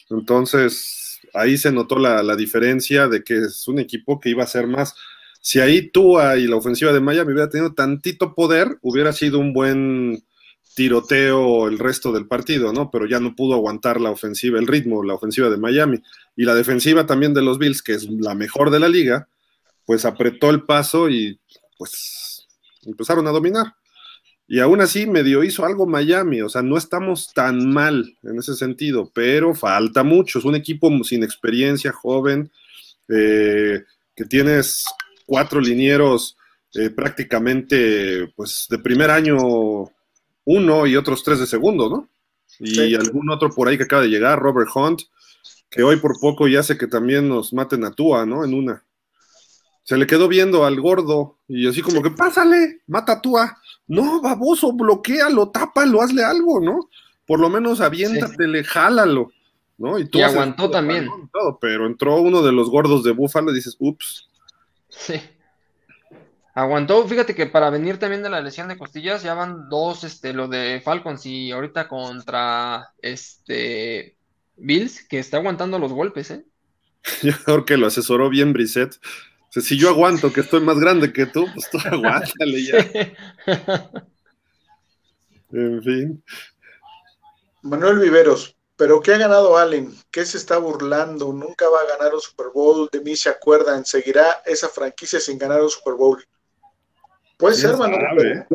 Entonces, 0.09 1.04
ahí 1.35 1.57
se 1.57 1.71
notó 1.71 1.97
la, 1.97 2.35
diferencia 2.35 3.07
de 3.07 3.23
que 3.23 3.37
es 3.37 3.67
un 3.67 3.79
equipo 3.79 4.19
que 4.19 4.29
iba 4.29 4.43
a 4.43 4.47
ser 4.47 4.67
más. 4.67 4.95
Si 5.41 5.59
ahí 5.59 5.89
Tua 5.89 6.37
y 6.37 6.47
la 6.47 6.55
ofensiva 6.55 6.91
de 6.91 7.01
Miami 7.01 7.33
hubiera 7.33 7.49
tenido 7.49 7.73
tantito 7.73 8.33
poder, 8.33 8.79
hubiera 8.81 9.13
sido 9.13 9.39
un 9.39 9.53
buen 9.53 10.23
tiroteo 10.75 11.67
el 11.67 11.79
resto 11.79 12.11
del 12.11 12.27
partido, 12.27 12.73
¿no? 12.73 12.89
Pero 12.91 13.07
ya 13.07 13.19
no 13.19 13.35
pudo 13.35 13.53
aguantar 13.53 14.01
la 14.01 14.11
ofensiva, 14.11 14.59
el 14.59 14.67
ritmo, 14.67 15.03
la 15.03 15.13
ofensiva 15.13 15.49
de 15.49 15.57
Miami. 15.57 16.01
Y 16.35 16.43
la 16.43 16.55
defensiva 16.55 17.05
también 17.05 17.33
de 17.33 17.41
los 17.41 17.59
Bills, 17.59 17.81
que 17.81 17.93
es 17.93 18.09
la 18.09 18.33
mejor 18.33 18.71
de 18.71 18.79
la 18.79 18.89
liga, 18.89 19.29
pues 19.85 20.03
apretó 20.05 20.49
el 20.49 20.63
paso 20.63 21.09
y 21.09 21.39
pues 21.77 22.47
empezaron 22.83 23.27
a 23.27 23.31
dominar. 23.31 23.75
Y 24.47 24.59
aún 24.59 24.79
así 24.81 25.07
medio 25.07 25.43
hizo 25.43 25.65
algo 25.65 25.87
Miami, 25.87 26.41
o 26.41 26.49
sea, 26.49 26.61
no 26.61 26.77
estamos 26.77 27.33
tan 27.33 27.71
mal 27.73 28.15
en 28.21 28.37
ese 28.37 28.53
sentido, 28.53 29.09
pero 29.13 29.55
falta 29.55 30.03
mucho. 30.03 30.37
Es 30.37 30.45
un 30.45 30.55
equipo 30.55 30.91
sin 31.03 31.23
experiencia, 31.23 31.91
joven, 31.91 32.51
eh, 33.09 33.83
que 34.15 34.25
tienes 34.25 34.85
cuatro 35.25 35.59
linieros 35.59 36.37
eh, 36.73 36.89
prácticamente 36.89 38.31
pues 38.35 38.67
de 38.69 38.77
primer 38.79 39.09
año 39.09 39.37
uno 40.45 40.85
y 40.85 40.95
otros 40.95 41.23
tres 41.23 41.39
de 41.39 41.47
segundo, 41.47 41.89
¿no? 41.89 42.09
Y 42.59 42.95
algún 42.95 43.29
otro 43.31 43.49
por 43.49 43.67
ahí 43.67 43.77
que 43.77 43.83
acaba 43.83 44.03
de 44.03 44.09
llegar, 44.09 44.39
Robert 44.39 44.69
Hunt, 44.73 45.01
que 45.69 45.83
hoy 45.83 45.97
por 45.97 46.19
poco 46.19 46.47
ya 46.47 46.61
hace 46.61 46.77
que 46.77 46.87
también 46.87 47.27
nos 47.27 47.51
maten 47.51 47.83
a 47.83 47.91
Tua, 47.91 48.25
¿no? 48.25 48.45
En 48.45 48.53
una. 48.53 48.83
Se 49.85 49.97
le 49.97 50.05
quedó 50.05 50.27
viendo 50.27 50.65
al 50.65 50.81
gordo 50.81 51.37
y 51.47 51.67
así 51.67 51.81
como 51.81 52.03
que, 52.03 52.11
pásale, 52.11 52.81
mata 52.87 53.13
a 53.13 53.21
Tua. 53.21 53.57
No, 53.87 54.21
baboso, 54.21 54.73
bloquealo, 54.73 55.49
tápalo, 55.49 56.01
hazle 56.01 56.23
algo, 56.23 56.59
¿no? 56.59 56.89
Por 57.25 57.39
lo 57.39 57.49
menos 57.49 57.79
aviéntatele, 57.79 58.63
jálalo, 58.63 59.31
¿no? 59.77 59.97
Y, 59.97 60.05
tú 60.09 60.21
aguantó 60.23 60.69
también. 60.69 61.07
pero 61.61 61.87
entró 61.87 62.17
uno 62.17 62.41
de 62.41 62.51
los 62.51 62.69
gordos 62.69 63.03
de 63.03 63.11
Búfalo 63.11 63.51
y 63.51 63.55
dices, 63.55 63.77
ups, 63.79 64.27
Sí. 64.89 65.21
Aguantó, 66.53 67.05
fíjate 67.05 67.35
que 67.35 67.47
para 67.47 67.69
venir 67.69 67.97
también 67.97 68.23
de 68.23 68.29
la 68.29 68.39
lesión 68.39 68.69
de 68.69 68.77
costillas 68.77 69.23
ya 69.23 69.33
van 69.33 69.67
dos, 69.69 70.05
este, 70.05 70.31
lo 70.31 70.47
de 70.47 70.81
Falcons 70.83 71.25
y 71.25 71.51
ahorita 71.51 71.89
contra 71.89 72.93
este 73.01 74.15
Bills, 74.55 75.05
que 75.05 75.19
está 75.19 75.37
aguantando 75.37 75.79
los 75.79 75.91
golpes, 75.91 76.31
¿eh? 76.31 76.45
Yo 77.21 77.33
creo 77.43 77.65
que 77.65 77.77
lo 77.77 77.87
asesoró 77.87 78.29
bien 78.29 78.53
Brissett. 78.53 78.95
Si 79.61 79.77
yo 79.77 79.89
aguanto 79.89 80.33
que 80.33 80.41
estoy 80.41 80.61
más 80.61 80.79
grande 80.79 81.13
que 81.13 81.25
tú, 81.25 81.45
pues 81.53 81.69
tú 81.69 81.77
aguántale 81.85 82.63
ya. 82.63 82.77
en 85.51 85.83
fin. 85.83 86.23
Manuel 87.61 87.99
Viveros, 87.99 88.55
¿pero 88.75 89.01
qué 89.01 89.13
ha 89.13 89.17
ganado 89.17 89.57
Allen? 89.57 89.95
¿Qué 90.11 90.25
se 90.25 90.37
está 90.37 90.57
burlando? 90.57 91.33
Nunca 91.33 91.67
va 91.69 91.79
a 91.79 91.97
ganar 91.97 92.13
un 92.13 92.21
Super 92.21 92.47
Bowl. 92.53 92.89
De 92.91 93.01
mí 93.01 93.15
se 93.15 93.29
acuerdan. 93.29 93.85
Seguirá 93.85 94.41
esa 94.45 94.69
franquicia 94.69 95.19
sin 95.19 95.37
ganar 95.37 95.61
un 95.61 95.69
Super 95.69 95.93
Bowl. 95.95 96.23
Puede 97.37 97.55
ser, 97.55 97.75
Manuel. 97.77 98.45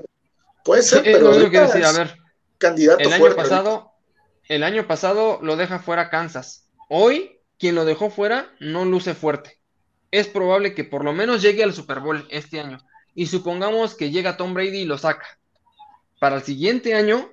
Puede 0.64 0.82
ser, 0.82 1.02
pero. 1.02 1.32
que 1.50 1.60
decir, 1.60 1.84
a 1.84 1.92
ver. 1.92 2.16
Candidato 2.58 3.00
el 3.00 3.12
año 3.12 3.34
pasado, 3.34 3.92
el 4.48 4.62
año 4.62 4.86
pasado 4.86 5.38
lo 5.42 5.56
deja 5.56 5.78
fuera 5.78 6.10
Kansas. 6.10 6.68
Hoy, 6.88 7.40
quien 7.58 7.74
lo 7.74 7.84
dejó 7.84 8.10
fuera 8.10 8.52
no 8.60 8.84
luce 8.84 9.14
fuerte. 9.14 9.59
Es 10.10 10.26
probable 10.26 10.74
que 10.74 10.84
por 10.84 11.04
lo 11.04 11.12
menos 11.12 11.42
llegue 11.42 11.62
al 11.62 11.72
Super 11.72 12.00
Bowl 12.00 12.26
este 12.30 12.60
año. 12.60 12.78
Y 13.14 13.26
supongamos 13.26 13.94
que 13.94 14.10
llega 14.10 14.36
Tom 14.36 14.54
Brady 14.54 14.78
y 14.78 14.84
lo 14.84 14.98
saca. 14.98 15.38
Para 16.18 16.36
el 16.36 16.42
siguiente 16.42 16.94
año, 16.94 17.30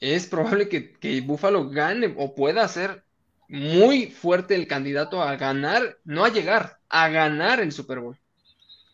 es 0.00 0.26
probable 0.26 0.68
que, 0.68 0.92
que 0.92 1.20
Buffalo 1.20 1.68
gane 1.68 2.14
o 2.18 2.34
pueda 2.34 2.66
ser 2.68 3.04
muy 3.48 4.06
fuerte 4.06 4.54
el 4.54 4.66
candidato 4.66 5.22
a 5.22 5.36
ganar, 5.36 5.98
no 6.04 6.24
a 6.24 6.30
llegar, 6.30 6.78
a 6.88 7.08
ganar 7.08 7.60
el 7.60 7.72
Super 7.72 8.00
Bowl. 8.00 8.18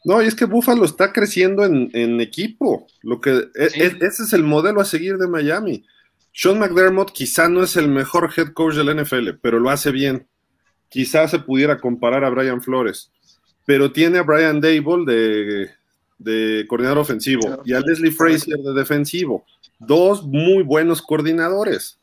No, 0.05 0.21
y 0.21 0.27
es 0.27 0.35
que 0.35 0.47
Buffalo 0.47 0.85
está 0.85 1.13
creciendo 1.13 1.65
en, 1.65 2.21
equipo. 2.21 2.87
Lo 3.03 3.21
que 3.21 3.31
e, 3.31 3.67
e, 3.75 3.97
ese 4.01 4.25
es 4.25 4.33
el 4.33 4.43
modelo 4.43 4.81
a 4.81 4.85
seguir 4.85 5.17
de 5.17 5.29
Miami. 5.29 5.85
Sean 6.33 6.59
McDermott 6.59 7.13
quizá 7.13 7.49
no 7.49 7.63
es 7.63 7.77
el 7.77 7.89
mejor 7.89 8.33
head 8.37 8.53
coach 8.53 8.75
del 8.75 9.03
NFL, 9.03 9.39
pero 9.41 9.61
lo 9.61 9.71
hace 9.71 9.93
bien. 9.93 10.27
Quizá 10.93 11.27
se 11.27 11.39
pudiera 11.39 11.81
comparar 11.81 12.23
a 12.25 12.31
Brian 12.31 12.61
Flores, 12.63 13.11
pero 13.65 13.93
tiene 13.93 14.19
a 14.19 14.23
Brian 14.23 14.61
Dable 14.61 15.71
de, 16.19 16.67
coordinador 16.69 16.99
ofensivo 16.99 17.63
y 17.65 17.73
a 17.73 17.81
Leslie 17.81 18.13
Frazier 18.13 18.59
de 18.59 18.75
defensivo. 18.75 19.45
Dos 19.79 20.23
muy 20.23 20.63
buenos 20.63 21.01
coordinadores. 21.01 21.99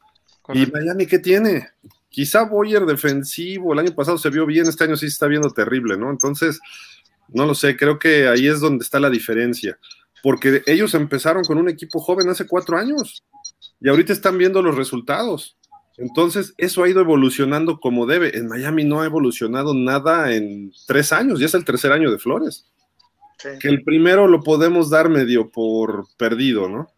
¿Y 0.53 0.65
Miami 0.65 1.05
qué 1.05 1.19
tiene? 1.19 1.69
Quizá 2.09 2.43
Boyer 2.43 2.85
defensivo, 2.85 3.73
el 3.73 3.79
año 3.79 3.93
pasado 3.93 4.17
se 4.17 4.31
vio 4.31 4.47
bien, 4.47 4.65
este 4.65 4.85
año 4.85 4.97
sí 4.97 5.05
se 5.05 5.13
está 5.13 5.27
viendo 5.27 5.51
terrible, 5.51 5.95
¿no? 5.95 6.09
Entonces, 6.09 6.59
no 7.27 7.45
lo 7.45 7.53
sé, 7.53 7.77
creo 7.77 7.99
que 7.99 8.27
ahí 8.27 8.47
es 8.47 8.59
donde 8.59 8.83
está 8.83 8.99
la 8.99 9.11
diferencia, 9.11 9.77
porque 10.23 10.63
ellos 10.65 10.95
empezaron 10.95 11.43
con 11.43 11.59
un 11.59 11.69
equipo 11.69 11.99
joven 11.99 12.27
hace 12.29 12.47
cuatro 12.47 12.77
años 12.77 13.23
y 13.79 13.89
ahorita 13.89 14.11
están 14.11 14.37
viendo 14.37 14.63
los 14.63 14.75
resultados. 14.75 15.58
Entonces, 15.99 16.53
eso 16.57 16.83
ha 16.83 16.89
ido 16.89 17.01
evolucionando 17.01 17.79
como 17.79 18.05
debe. 18.05 18.37
En 18.37 18.47
Miami 18.47 18.85
no 18.85 19.01
ha 19.01 19.05
evolucionado 19.05 19.73
nada 19.73 20.33
en 20.33 20.71
tres 20.87 21.11
años, 21.11 21.39
ya 21.39 21.45
es 21.45 21.53
el 21.53 21.65
tercer 21.65 21.91
año 21.91 22.09
de 22.09 22.17
Flores. 22.17 22.65
Que 23.59 23.67
el 23.67 23.83
primero 23.83 24.27
lo 24.27 24.41
podemos 24.41 24.89
dar 24.89 25.09
medio 25.09 25.49
por 25.49 26.07
perdido, 26.17 26.69
¿no? 26.69 26.89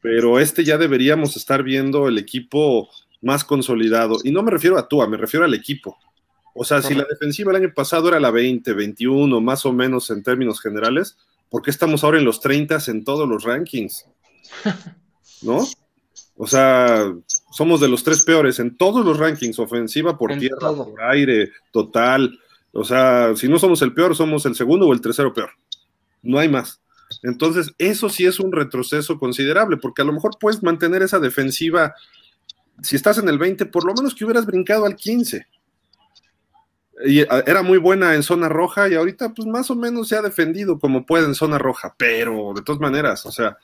Pero 0.00 0.40
este 0.40 0.64
ya 0.64 0.78
deberíamos 0.78 1.36
estar 1.36 1.62
viendo 1.62 2.08
el 2.08 2.18
equipo 2.18 2.88
más 3.20 3.44
consolidado. 3.44 4.18
Y 4.24 4.30
no 4.30 4.42
me 4.42 4.50
refiero 4.50 4.78
a 4.78 4.88
Tua, 4.88 5.06
me 5.06 5.16
refiero 5.16 5.44
al 5.44 5.54
equipo. 5.54 5.98
O 6.54 6.64
sea, 6.64 6.82
si 6.82 6.94
la 6.94 7.04
defensiva 7.08 7.50
el 7.52 7.62
año 7.62 7.72
pasado 7.74 8.08
era 8.08 8.20
la 8.20 8.30
20, 8.30 8.72
21, 8.72 9.40
más 9.40 9.64
o 9.66 9.72
menos 9.72 10.10
en 10.10 10.22
términos 10.22 10.60
generales, 10.60 11.16
¿por 11.50 11.62
qué 11.62 11.70
estamos 11.70 12.04
ahora 12.04 12.18
en 12.18 12.24
los 12.24 12.40
30 12.40 12.78
en 12.88 13.04
todos 13.04 13.28
los 13.28 13.44
rankings? 13.44 14.06
¿No? 15.42 15.66
O 16.36 16.46
sea, 16.46 17.12
somos 17.50 17.80
de 17.80 17.88
los 17.88 18.04
tres 18.04 18.24
peores 18.24 18.58
en 18.58 18.76
todos 18.76 19.04
los 19.04 19.18
rankings, 19.18 19.58
ofensiva 19.58 20.16
por 20.18 20.36
tierra, 20.38 20.72
por 20.72 21.02
aire, 21.02 21.50
total. 21.72 22.38
O 22.72 22.84
sea, 22.84 23.34
si 23.36 23.48
no 23.48 23.58
somos 23.58 23.82
el 23.82 23.94
peor, 23.94 24.14
somos 24.14 24.44
el 24.46 24.54
segundo 24.54 24.86
o 24.86 24.92
el 24.92 25.00
tercero 25.00 25.32
peor. 25.32 25.50
No 26.22 26.38
hay 26.38 26.48
más. 26.48 26.80
Entonces, 27.22 27.72
eso 27.78 28.08
sí 28.10 28.26
es 28.26 28.38
un 28.38 28.52
retroceso 28.52 29.18
considerable, 29.18 29.78
porque 29.78 30.02
a 30.02 30.04
lo 30.04 30.12
mejor 30.12 30.32
puedes 30.38 30.62
mantener 30.62 31.02
esa 31.02 31.18
defensiva, 31.18 31.94
si 32.82 32.96
estás 32.96 33.18
en 33.18 33.28
el 33.28 33.38
20, 33.38 33.66
por 33.66 33.84
lo 33.84 33.94
menos 33.94 34.14
que 34.14 34.24
hubieras 34.24 34.44
brincado 34.44 34.84
al 34.84 34.94
15 34.94 35.46
y 37.04 37.20
ah, 37.22 37.42
era 37.46 37.62
muy 37.62 37.78
buena 37.78 38.14
en 38.14 38.22
zona 38.22 38.48
roja 38.48 38.88
y 38.88 38.94
ahorita 38.94 39.34
pues 39.34 39.46
más 39.46 39.70
o 39.70 39.76
menos 39.76 40.08
se 40.08 40.16
ha 40.16 40.22
defendido 40.22 40.78
como 40.78 41.06
puede 41.06 41.26
en 41.26 41.34
zona 41.34 41.58
roja, 41.58 41.94
pero 41.96 42.52
de 42.54 42.62
todas 42.62 42.80
maneras, 42.80 43.24
o 43.26 43.32
sea, 43.32 43.58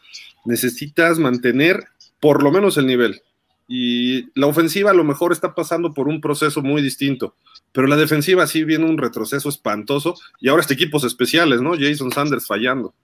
necesitas 0.45 1.19
mantener 1.19 1.85
por 2.21 2.43
lo 2.43 2.51
menos 2.51 2.77
el 2.79 2.87
nivel. 2.87 3.23
Y 3.67 4.29
la 4.39 4.47
ofensiva 4.47 4.91
a 4.91 4.95
lo 4.95 5.05
mejor 5.05 5.33
está 5.33 5.55
pasando 5.55 5.95
por 5.95 6.09
un 6.09 6.21
proceso 6.21 6.61
muy 6.63 6.83
distinto, 6.83 7.35
pero 7.73 7.87
la 7.87 7.97
defensiva 7.97 8.47
sí 8.47 8.63
viene 8.63 8.85
un 8.85 8.99
retroceso 8.99 9.49
espantoso 9.49 10.15
y 10.41 10.49
ahora 10.49 10.61
este 10.61 10.75
equipos 10.75 11.05
especiales, 11.05 11.63
¿no? 11.63 11.73
Jason 11.79 12.13
Sanders 12.13 12.47
fallando. 12.47 12.95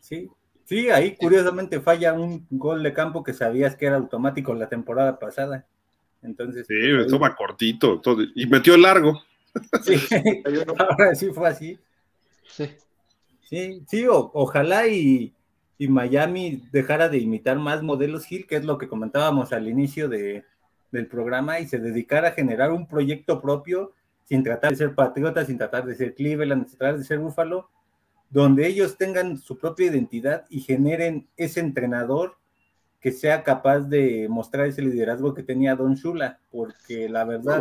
Sí, 0.00 0.30
sí, 0.64 0.88
ahí 0.90 1.16
curiosamente 1.16 1.80
falla 1.80 2.14
un 2.14 2.46
gol 2.50 2.82
de 2.82 2.94
campo 2.94 3.22
que 3.22 3.34
sabías 3.34 3.76
que 3.76 3.86
era 3.86 3.96
automático 3.96 4.54
la 4.54 4.68
temporada 4.68 5.18
pasada. 5.18 5.66
Entonces, 6.22 6.66
sí, 6.66 6.74
pues, 6.94 7.08
toma 7.08 7.36
cortito 7.36 8.00
todo, 8.00 8.22
y 8.34 8.46
metió 8.46 8.74
el 8.74 8.82
largo. 8.82 9.22
Sí, 9.82 9.94
ahora 10.78 11.14
sí 11.14 11.30
fue 11.30 11.48
así. 11.48 11.78
Sí, 12.48 12.70
sí, 13.42 13.82
sí 13.86 14.06
ojalá 14.08 14.86
y, 14.86 15.34
Miami 15.78 16.62
dejara 16.70 17.08
de 17.08 17.18
imitar 17.18 17.58
más 17.58 17.82
modelos 17.82 18.30
Hill, 18.30 18.46
que 18.46 18.56
es 18.56 18.64
lo 18.64 18.78
que 18.78 18.88
comentábamos 18.88 19.52
al 19.52 19.68
inicio 19.68 20.08
de, 20.08 20.44
del 20.92 21.06
programa, 21.06 21.60
y 21.60 21.66
se 21.66 21.78
dedicara 21.78 22.28
a 22.28 22.32
generar 22.32 22.72
un 22.72 22.86
proyecto 22.86 23.40
propio 23.40 23.92
sin 24.24 24.42
tratar 24.42 24.70
de 24.70 24.76
ser 24.76 24.94
patriota, 24.94 25.44
sin 25.44 25.58
tratar 25.58 25.84
de 25.84 25.94
ser 25.94 26.14
Cleveland, 26.14 26.68
sin 26.68 26.78
tratar 26.78 26.98
de 26.98 27.04
ser 27.04 27.18
Buffalo, 27.18 27.68
donde 28.30 28.66
ellos 28.66 28.96
tengan 28.96 29.38
su 29.38 29.58
propia 29.58 29.86
identidad 29.86 30.46
y 30.48 30.60
generen 30.60 31.28
ese 31.36 31.60
entrenador 31.60 32.36
que 33.00 33.12
sea 33.12 33.42
capaz 33.42 33.80
de 33.80 34.28
mostrar 34.30 34.66
ese 34.66 34.80
liderazgo 34.80 35.34
que 35.34 35.42
tenía 35.42 35.76
Don 35.76 35.94
Shula, 35.94 36.40
porque 36.50 37.08
la 37.08 37.24
verdad, 37.24 37.60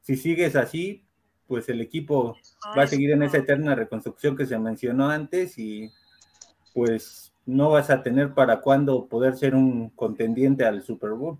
si 0.00 0.16
sigues 0.16 0.56
así, 0.56 1.04
pues 1.46 1.68
el 1.68 1.82
equipo 1.82 2.36
va 2.76 2.84
a 2.84 2.86
seguir 2.86 3.10
en 3.10 3.22
esa 3.22 3.38
eterna 3.38 3.74
reconstrucción 3.74 4.36
que 4.36 4.46
se 4.46 4.58
mencionó 4.58 5.10
antes 5.10 5.58
y 5.58 5.90
pues 6.74 7.32
no 7.46 7.70
vas 7.70 7.88
a 7.88 8.02
tener 8.02 8.34
para 8.34 8.60
cuándo 8.60 9.06
poder 9.06 9.36
ser 9.36 9.54
un 9.54 9.88
contendiente 9.90 10.64
al 10.64 10.82
Super 10.82 11.10
Bowl. 11.10 11.38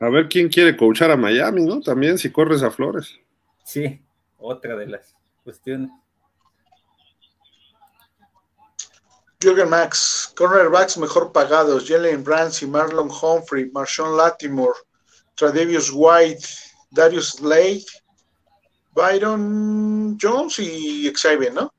A 0.00 0.08
ver 0.08 0.28
quién 0.28 0.48
quiere 0.48 0.76
coachar 0.76 1.10
a 1.10 1.16
Miami, 1.16 1.64
¿no? 1.64 1.80
También 1.80 2.16
si 2.16 2.30
corres 2.30 2.62
a 2.62 2.70
Flores. 2.70 3.18
Sí, 3.64 4.00
otra 4.38 4.76
de 4.76 4.86
las 4.86 5.14
cuestiones. 5.42 5.90
Jürgen 9.40 9.70
Max, 9.70 10.32
cornerbacks 10.36 10.98
mejor 10.98 11.32
pagados, 11.32 11.88
Jalen 11.88 12.24
y 12.60 12.66
Marlon 12.66 13.08
Humphrey, 13.10 13.70
Marshawn 13.70 14.16
Latimore, 14.16 14.78
Tradevius 15.36 15.92
White, 15.92 16.44
Darius 16.90 17.30
Slade, 17.32 17.84
Byron 18.92 20.18
Jones 20.20 20.58
y 20.58 21.12
Xavier, 21.14 21.54
¿no? 21.54 21.72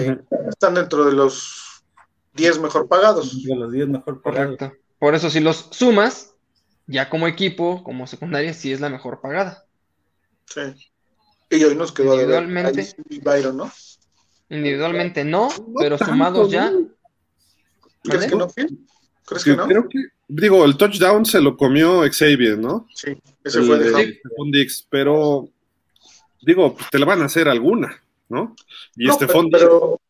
Sí. 0.00 0.06
Están 0.48 0.74
dentro 0.74 1.04
de 1.04 1.12
los 1.12 1.84
10 2.34 2.60
mejor 2.60 2.88
pagados. 2.88 3.44
De 3.44 3.54
los 3.54 3.72
10 3.72 3.88
mejor 3.88 4.22
pagados. 4.22 4.56
Correcto. 4.56 4.78
Por 4.98 5.14
eso 5.14 5.28
si 5.30 5.40
los 5.40 5.68
sumas, 5.70 6.34
ya 6.86 7.10
como 7.10 7.26
equipo, 7.26 7.82
como 7.84 8.06
secundaria, 8.06 8.54
sí 8.54 8.72
es 8.72 8.80
la 8.80 8.88
mejor 8.88 9.20
pagada. 9.20 9.66
Sí. 10.46 10.60
Y 11.50 11.64
hoy 11.64 11.74
nos 11.74 11.92
quedó 11.92 12.14
individualmente, 12.14 12.94
de 12.96 13.18
Byron, 13.18 13.56
¿no? 13.56 13.70
Individualmente 14.48 15.24
no, 15.24 15.48
pero 15.78 15.98
sumados 15.98 16.50
ya. 16.50 16.72
¿Crees 18.02 18.26
que 18.26 18.36
no? 18.36 18.48
¿Crees 19.26 19.44
que 19.44 19.56
no? 19.56 19.66
Creo 19.66 19.88
que 19.88 19.98
digo, 20.28 20.64
el 20.64 20.76
touchdown 20.76 21.26
se 21.26 21.40
lo 21.40 21.56
comió 21.56 22.02
Xavier, 22.10 22.58
¿no? 22.58 22.86
Sí, 22.94 23.16
ese 23.44 23.62
fue 23.62 23.78
de 23.78 24.20
Dix, 24.50 24.86
pero 24.88 25.48
digo, 26.40 26.74
pues 26.74 26.88
te 26.90 26.98
la 26.98 27.06
van 27.06 27.22
a 27.22 27.26
hacer 27.26 27.48
alguna, 27.48 28.02
¿no? 28.32 28.56
Y 28.96 29.08
este 29.08 29.28
fondo. 29.28 29.58
Pero, 29.58 30.00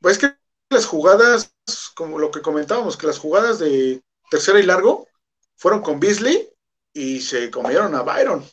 pues 0.00 0.18
que 0.18 0.34
las 0.70 0.84
jugadas, 0.84 1.54
como 1.94 2.18
lo 2.18 2.30
que 2.30 2.42
comentábamos, 2.42 2.96
que 2.96 3.06
las 3.06 3.18
jugadas 3.18 3.60
de 3.60 4.02
tercera 4.30 4.58
y 4.58 4.64
largo 4.64 5.06
fueron 5.56 5.80
con 5.80 6.00
Beasley 6.00 6.48
y 6.92 7.20
se 7.20 7.50
comieron 7.50 7.94
a 7.94 8.02
Byron. 8.02 8.44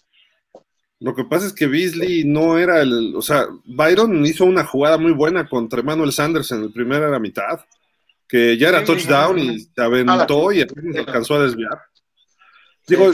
Lo 1.00 1.14
que 1.14 1.26
pasa 1.26 1.48
es 1.48 1.54
que 1.54 1.68
Beasley 1.68 2.24
no 2.24 2.58
era 2.58 2.82
el, 2.82 3.16
o 3.16 3.22
sea, 3.22 3.48
Byron 3.66 4.26
hizo 4.26 4.46
una 4.46 4.66
jugada 4.66 4.98
muy 4.98 5.12
buena 5.12 5.50
contra 5.50 5.82
Emmanuel 5.82 6.14
Sanders 6.14 6.52
en 6.52 6.64
el 6.64 6.72
primera 6.72 7.20
mitad 7.20 7.60
que 8.28 8.58
ya 8.58 8.70
era 8.70 8.84
touchdown 8.84 9.38
y 9.38 9.60
se 9.60 9.82
aventó 9.82 10.52
y 10.52 10.62
alcanzó 10.98 11.36
a 11.36 11.44
desviar. 11.44 11.80
Digo, 12.88 13.12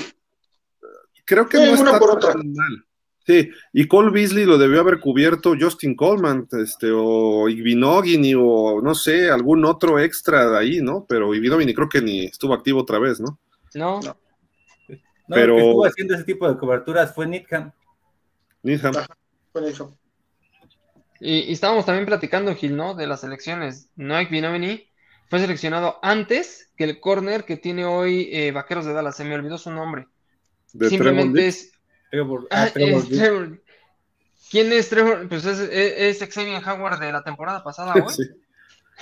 creo 1.26 1.48
que 1.48 1.58
no 1.58 1.74
está 1.74 2.00
tan 2.20 2.54
mal. 2.54 2.86
Sí, 3.26 3.50
y 3.72 3.88
Cole 3.88 4.12
Beasley 4.12 4.46
lo 4.46 4.58
debió 4.58 4.82
haber 4.82 5.00
cubierto 5.00 5.54
Justin 5.60 5.96
Coleman, 5.96 6.48
este, 6.54 6.92
o 6.92 7.48
Igbinogini, 7.48 8.34
o 8.36 8.82
no 8.82 8.96
sé, 8.96 9.30
algún 9.30 9.64
otro 9.66 10.00
extra 10.00 10.50
de 10.50 10.58
ahí, 10.58 10.82
¿no? 10.82 11.06
Pero 11.08 11.34
Igbinogini 11.36 11.74
creo 11.74 11.88
que 11.88 12.02
ni 12.02 12.26
estuvo 12.26 12.54
activo 12.54 12.82
otra 12.82 12.98
vez, 13.00 13.20
¿no? 13.20 13.40
No. 13.76 14.00
No, 14.02 15.36
Pero- 15.36 15.54
el 15.56 15.62
que 15.62 15.68
estuvo 15.68 15.86
haciendo 15.86 16.16
ese 16.16 16.24
tipo 16.26 16.50
de 16.50 16.58
coberturas 16.58 17.14
fue 17.16 17.28
Needham. 17.28 17.72
Needham. 18.64 18.94
Ah. 18.98 19.08
Hijo. 19.70 19.98
Y, 21.20 21.40
y 21.42 21.52
estábamos 21.54 21.86
también 21.86 22.06
platicando, 22.06 22.56
Gil, 22.56 22.76
¿no? 22.76 22.96
De 22.96 23.08
las 23.08 23.24
elecciones. 23.24 23.90
Noek 23.96 24.30
Binomini 24.30 24.88
fue 25.30 25.40
seleccionado 25.40 26.00
antes 26.02 26.72
que 26.76 26.84
el 26.84 27.00
corner 27.00 27.46
que 27.46 27.58
tiene 27.58 27.86
hoy 27.86 28.30
eh, 28.32 28.52
Vaqueros 28.52 28.86
de 28.86 28.94
Dallas. 28.94 29.16
Se 29.16 29.24
me 29.24 29.36
olvidó 29.36 29.58
su 29.58 29.72
nombre. 29.72 30.08
De 30.74 30.90
Simplemente 30.90 31.48
es. 31.48 31.72
Trevor- 32.12 32.48
Ah, 32.52 32.64
ah, 32.68 32.70
Trevor 32.74 33.02
es 33.04 33.10
Dix. 33.10 33.20
Trevor. 33.20 33.62
¿Quién 34.52 34.74
es 34.74 34.90
Trevor? 34.90 35.28
Pues 35.30 35.46
es, 35.46 35.60
es, 35.60 36.22
es 36.22 36.34
Xavier 36.34 36.62
Howard 36.68 37.00
de 37.00 37.12
la 37.12 37.24
temporada 37.24 37.64
pasada. 37.64 37.94
Sí. 38.10 38.24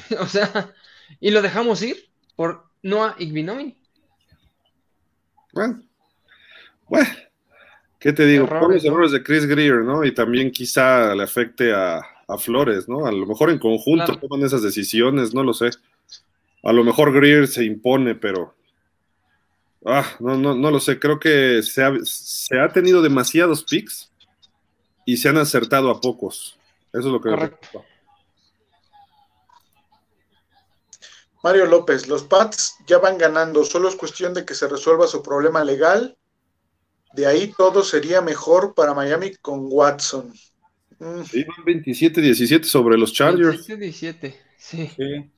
O 0.19 0.25
sea, 0.27 0.73
y 1.19 1.31
lo 1.31 1.41
dejamos 1.41 1.81
ir 1.81 2.09
por 2.37 2.63
Noah 2.83 3.15
Igbinomini. 3.19 3.75
Bueno, 5.51 5.81
bueno, 6.87 7.09
¿qué 7.99 8.13
te 8.13 8.25
digo? 8.25 8.45
Errores, 8.45 8.61
Por 8.61 8.73
los 8.75 8.85
errores 8.85 9.11
de 9.11 9.23
Chris 9.23 9.45
Greer, 9.45 9.79
¿no? 9.83 10.05
Y 10.05 10.13
también 10.13 10.51
quizá 10.51 11.13
le 11.15 11.23
afecte 11.23 11.73
a, 11.73 11.97
a 12.27 12.37
Flores, 12.37 12.87
¿no? 12.87 13.05
A 13.07 13.11
lo 13.11 13.25
mejor 13.25 13.49
en 13.49 13.59
conjunto 13.59 14.05
Claro. 14.05 14.19
toman 14.21 14.45
esas 14.45 14.61
decisiones, 14.61 15.33
no 15.33 15.43
lo 15.43 15.53
sé. 15.53 15.71
A 16.63 16.71
lo 16.71 16.83
mejor 16.83 17.11
Greer 17.13 17.47
se 17.47 17.65
impone, 17.65 18.15
pero. 18.15 18.55
Ah, 19.85 20.05
no, 20.19 20.37
no, 20.37 20.55
no 20.55 20.71
lo 20.71 20.79
sé. 20.79 20.99
Creo 20.99 21.19
que 21.19 21.63
se 21.63 21.83
ha, 21.83 21.93
se 22.03 22.59
ha 22.59 22.69
tenido 22.69 23.01
demasiados 23.01 23.63
picks 23.63 24.11
y 25.05 25.17
se 25.17 25.29
han 25.29 25.37
acertado 25.37 25.89
a 25.89 26.01
pocos. 26.01 26.57
Eso 26.91 26.99
es 27.07 27.13
lo 27.13 27.21
que 27.21 27.29
me 27.29 27.35
Correcto. 27.35 27.59
preocupa. 27.71 27.89
Mario 31.41 31.65
López, 31.67 32.07
los 32.07 32.23
Pats 32.23 32.75
ya 32.85 32.97
van 32.97 33.17
ganando, 33.17 33.63
solo 33.63 33.87
es 33.87 33.95
cuestión 33.95 34.33
de 34.33 34.43
que 34.43 34.53
se 34.55 34.67
resuelva 34.67 35.07
su 35.07 35.23
problema 35.23 35.63
legal. 35.63 36.17
De 37.13 37.25
ahí 37.25 37.53
todo 37.57 37.81
sería 37.83 38.21
mejor 38.21 38.73
para 38.75 38.93
Miami 38.93 39.33
con 39.35 39.61
Watson. 39.71 40.33
Mm, 40.99 41.23
Sí, 41.23 41.45
van 41.45 41.65
27-17 41.65 42.63
sobre 42.65 42.97
los 42.97 43.13
Chargers. 43.13 43.65
17, 43.65 44.37
sí. 44.57 44.91
Sí. 44.97 45.31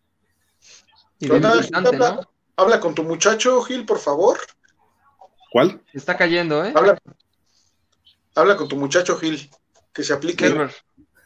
Y 1.20 1.28
habla, 1.32 1.62
¿no? 1.82 2.31
Habla 2.62 2.80
con 2.80 2.96
tu 2.96 3.04
muchacho, 3.04 3.62
Gil, 3.64 3.86
por 3.86 4.00
favor. 4.00 4.38
¿Cuál? 5.52 5.82
Está 5.94 6.16
cayendo, 6.18 6.64
¿eh? 6.64 6.72
Habla, 6.76 6.98
habla 8.36 8.56
con 8.58 8.68
tu 8.68 8.78
muchacho, 8.78 9.18
Gil, 9.18 9.50
que 9.94 10.04
se 10.04 10.14
aplique. 10.14 10.46
Herbert. 10.46 10.74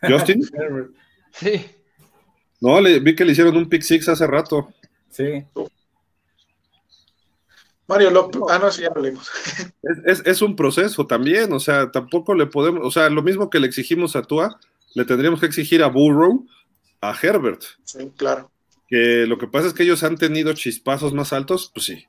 ¿Justin? 0.08 0.42
Sí. 1.38 1.66
No, 2.62 2.80
le, 2.80 3.00
vi 3.02 3.14
que 3.14 3.26
le 3.26 3.34
hicieron 3.34 3.58
un 3.58 3.68
pick 3.68 3.82
six 3.82 4.08
hace 4.08 4.26
rato. 4.26 4.74
Sí. 5.12 5.44
Mario 7.88 8.10
López, 8.10 8.42
ah, 8.50 8.58
no, 8.58 8.72
sí, 8.72 8.82
ya 8.84 8.90
lo 8.96 9.02
leímos. 9.02 9.30
Es, 9.84 9.98
es- 10.20 10.26
es 10.26 10.42
un 10.42 10.56
proceso 10.56 11.06
también, 11.06 11.52
o 11.54 11.60
sea, 11.60 11.92
tampoco 11.92 12.34
le 12.34 12.48
podemos, 12.48 12.82
o 12.86 12.90
sea, 12.90 13.10
lo 13.10 13.22
mismo 13.22 13.50
que 13.50 13.60
le 13.60 13.68
exigimos 13.68 14.16
a 14.16 14.24
Tua, 14.24 14.60
le 14.96 15.06
tendríamos 15.06 15.40
que 15.42 15.46
exigir 15.46 15.84
a 15.84 15.88
Burrow, 15.88 16.48
a 17.02 17.14
Herbert, 17.22 17.62
Sí, 17.84 18.12
claro. 18.18 18.50
Que 18.88 19.26
lo 19.28 19.38
que 19.38 19.48
pasa 19.48 19.68
es 19.68 19.74
que 19.74 19.84
ellos 19.84 20.04
han 20.04 20.18
tenido 20.18 20.54
chispazos 20.54 21.14
más 21.14 21.34
altos, 21.34 21.72
pues 21.74 21.86
sí, 21.88 22.06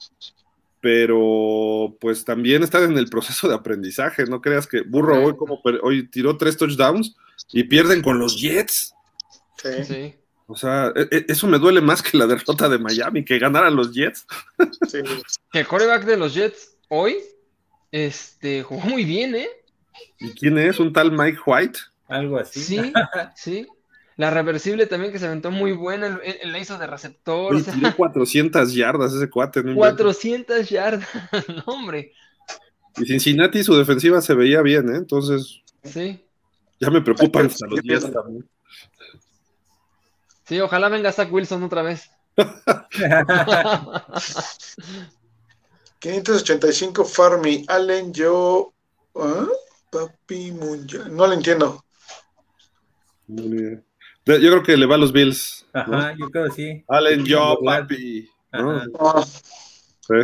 pero 0.81 1.97
pues 2.01 2.25
también 2.25 2.63
están 2.63 2.85
en 2.85 2.99
el 2.99 3.09
proceso 3.09 3.49
de 3.49 3.55
aprendizaje, 3.55 4.25
no 4.27 4.41
creas 4.41 4.67
que 4.67 4.83
Burrow 4.83 5.27
hoy, 5.27 5.37
como, 5.37 5.61
hoy 5.83 6.09
tiró 6.09 6.37
tres 6.37 6.57
touchdowns 6.57 7.17
y 7.53 7.65
pierden 7.65 8.03
con 8.03 8.19
los 8.19 8.41
Jets, 8.41 8.95
Sí. 9.63 9.85
Sí. 9.85 10.15
o 10.47 10.55
sea, 10.57 10.93
e- 10.95 11.09
e- 11.11 11.25
eso 11.29 11.47
me 11.47 11.59
duele 11.59 11.81
más 11.81 12.03
que 12.03 12.17
la 12.19 12.27
derrota 12.27 12.69
de 12.69 12.79
Miami, 12.79 13.25
que 13.25 13.39
ganaran 13.39 13.75
los 13.75 13.93
Jets. 13.93 14.27
sí. 14.89 14.99
Que 15.51 15.61
el 15.61 15.67
coreback 15.67 16.05
de 16.05 16.17
los 16.19 16.35
Jets 16.35 16.77
hoy 16.89 17.17
este, 17.91 18.63
jugó 18.63 18.83
muy 18.83 19.05
bien, 19.05 19.35
¿eh? 19.35 19.49
¿Y 20.21 20.31
quién 20.33 20.59
es? 20.59 20.79
¿Un 20.79 20.93
tal 20.93 21.11
Mike 21.11 21.39
White? 21.47 21.79
Algo 22.09 22.39
así. 22.39 22.61
Sí, 22.61 22.93
sí. 23.35 23.67
La 24.17 24.31
reversible 24.31 24.87
también 24.87 25.13
que 25.13 25.19
se 25.19 25.27
aventó 25.27 25.51
muy 25.51 25.73
buena, 25.73 26.19
la 26.45 26.59
hizo 26.59 26.79
de 26.79 26.87
receptor, 26.87 27.55
o 27.55 27.61
sea, 27.61 27.75
tiró 27.75 27.95
400 27.95 28.73
yardas 28.73 29.13
ese 29.13 29.29
cuate. 29.29 29.63
no 29.63 29.73
inventes. 29.73 29.95
400 29.95 30.69
yardas, 30.71 31.07
no, 31.49 31.63
hombre. 31.67 32.13
Y 32.97 33.05
Cincinnati, 33.05 33.63
su 33.63 33.77
defensiva 33.77 34.23
se 34.23 34.33
veía 34.35 34.63
bien, 34.63 34.89
¿eh? 34.89 34.97
Entonces, 34.97 35.61
Sí, 35.85 36.25
ya 36.81 36.89
me 36.91 37.03
preocupan 37.03 37.47
hasta 37.47 37.67
los 37.67 37.81
Jets 37.83 38.11
también. 38.11 38.49
sí, 40.45 40.61
ojalá 40.61 40.89
venga 40.89 41.13
Zach 41.13 41.31
Wilson 41.31 41.63
otra 41.63 41.83
vez. 41.83 42.11
585 46.01 47.05
Farmy, 47.05 47.65
Allen, 47.69 48.13
yo. 48.13 48.73
¿Ah? 49.15 49.47
Papi 49.91 50.53
Munya. 50.53 51.05
No 51.11 51.27
lo 51.27 51.33
entiendo. 51.33 51.85
De- 53.27 53.83
Yo 54.27 54.39
creo 54.51 54.63
que 54.63 54.77
le 54.77 54.87
va 54.87 54.97
a 54.97 54.99
los 54.99 55.13
Bills. 55.13 55.67
¿no? 55.73 55.81
Ajá, 55.81 56.15
yo 56.19 56.29
creo 56.31 56.47
que 56.47 56.51
sí. 56.53 56.85
Allen, 56.89 57.25
yo, 57.25 57.59
papi. 57.65 58.29
¿no? 58.53 58.73
Ajá. 58.73 58.87
No, 58.99 59.23
Sí. 60.01 60.15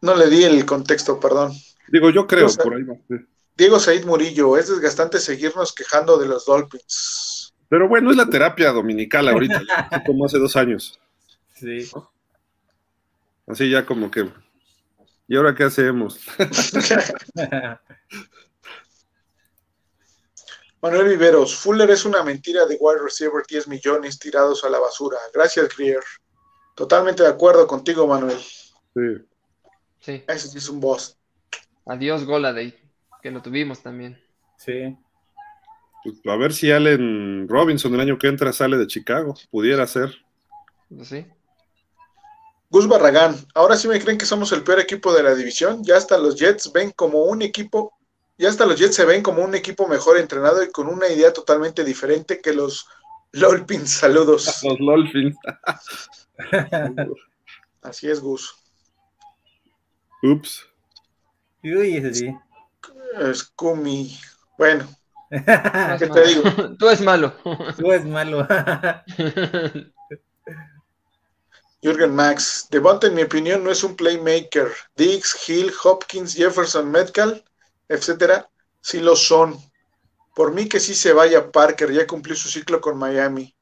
no 0.00 0.14
le 0.16 0.28
di 0.28 0.44
el 0.44 0.64
contexto, 0.66 1.18
perdón. 1.18 1.52
Digo, 1.88 2.10
yo 2.10 2.26
creo, 2.26 2.46
O 2.46 2.48
sea, 2.48 2.62
por 2.64 2.74
ahí 2.74 2.82
va. 2.84 2.94
sí. 3.08 3.14
Diego 3.56 3.78
Said 3.78 4.04
Murillo, 4.06 4.56
es 4.56 4.68
desgastante 4.68 5.18
seguirnos 5.18 5.74
quejando 5.74 6.16
de 6.18 6.26
los 6.26 6.46
Dolphins. 6.46 7.52
Pero 7.68 7.88
bueno, 7.88 8.10
es 8.10 8.16
la 8.16 8.28
terapia 8.30 8.70
dominical 8.72 9.28
ahorita, 9.28 9.60
como 10.06 10.24
hace 10.24 10.38
dos 10.38 10.56
años. 10.56 10.98
Sí. 11.54 11.88
Así 13.46 13.68
ya 13.70 13.84
como 13.84 14.10
que. 14.10 14.28
¿Y 15.28 15.36
ahora 15.36 15.54
qué 15.54 15.64
hacemos? 15.64 16.18
Manuel 20.82 21.08
Viveros, 21.08 21.54
Fuller 21.56 21.90
es 21.90 22.04
una 22.04 22.22
mentira 22.22 22.64
de 22.66 22.76
wide 22.80 23.02
receiver 23.02 23.44
10 23.46 23.68
millones 23.68 24.18
tirados 24.18 24.64
a 24.64 24.70
la 24.70 24.78
basura. 24.78 25.18
Gracias, 25.34 25.68
Grier. 25.76 26.02
Totalmente 26.74 27.22
de 27.22 27.28
acuerdo 27.28 27.66
contigo, 27.66 28.06
Manuel. 28.06 28.38
Sí. 28.38 29.26
Sí, 30.00 30.24
Ese 30.26 30.48
sí 30.48 30.56
es 30.58 30.68
un 30.70 30.80
boss. 30.80 31.18
adiós 31.84 32.24
Goladay, 32.24 32.74
que 33.22 33.30
lo 33.30 33.42
tuvimos 33.42 33.82
también. 33.82 34.18
Sí. 34.56 34.96
Pues, 36.02 36.16
a 36.26 36.36
ver 36.36 36.54
si 36.54 36.72
Allen 36.72 37.46
Robinson 37.46 37.92
el 37.94 38.00
año 38.00 38.18
que 38.18 38.28
entra 38.28 38.52
sale 38.54 38.78
de 38.78 38.86
Chicago. 38.86 39.34
Pudiera 39.50 39.86
ser. 39.86 40.14
Pues 40.88 41.08
sí. 41.08 41.26
Gus 42.70 42.88
Barragán, 42.88 43.36
ahora 43.54 43.76
sí 43.76 43.88
me 43.88 44.00
creen 44.00 44.16
que 44.16 44.24
somos 44.24 44.52
el 44.52 44.62
peor 44.62 44.80
equipo 44.80 45.12
de 45.12 45.22
la 45.24 45.34
división. 45.34 45.84
Ya 45.84 45.96
hasta 45.98 46.16
los 46.16 46.36
Jets 46.36 46.72
ven 46.72 46.92
como 46.92 47.24
un 47.24 47.42
equipo, 47.42 47.92
ya 48.40 48.48
hasta 48.48 48.64
los 48.64 48.80
Jets 48.80 48.94
se 48.94 49.04
ven 49.04 49.22
como 49.22 49.44
un 49.44 49.54
equipo 49.54 49.86
mejor 49.86 50.16
entrenado 50.16 50.62
y 50.62 50.70
con 50.70 50.88
una 50.88 51.06
idea 51.08 51.30
totalmente 51.30 51.84
diferente 51.84 52.40
que 52.40 52.54
los 52.54 52.88
Lolpins. 53.32 53.90
Saludos. 54.00 54.60
Los 54.64 54.78
Dolphins. 54.78 55.36
Así 57.82 58.10
es, 58.10 58.18
Gus. 58.20 58.56
Ups. 60.22 60.66
Uy, 61.62 61.98
ese 61.98 62.14
sí. 62.14 62.36
Scumi. 63.34 64.18
Bueno, 64.56 64.88
¿qué 65.30 66.06
te 66.06 66.26
digo? 66.28 66.42
Tú 66.78 66.88
eres 66.88 67.02
malo. 67.02 67.34
Tú 67.76 67.92
es 67.92 68.06
malo. 68.06 68.48
Jürgen 71.82 72.14
Max, 72.14 72.68
Devonta 72.70 73.06
en 73.06 73.14
mi 73.14 73.22
opinión 73.22 73.62
no 73.64 73.70
es 73.70 73.84
un 73.84 73.96
playmaker. 73.96 74.68
Diggs, 74.96 75.46
Hill, 75.46 75.72
Hopkins, 75.84 76.34
Jefferson, 76.34 76.90
Metcalf, 76.90 77.42
etcétera, 77.90 78.48
sí 78.80 79.00
lo 79.00 79.16
son. 79.16 79.56
Por 80.34 80.54
mí 80.54 80.68
que 80.68 80.78
sí 80.78 80.94
se 80.94 81.12
vaya 81.12 81.50
Parker, 81.50 81.92
ya 81.92 82.06
cumplió 82.06 82.36
su 82.36 82.48
ciclo 82.48 82.80
con 82.80 82.96
Miami. 82.96 83.52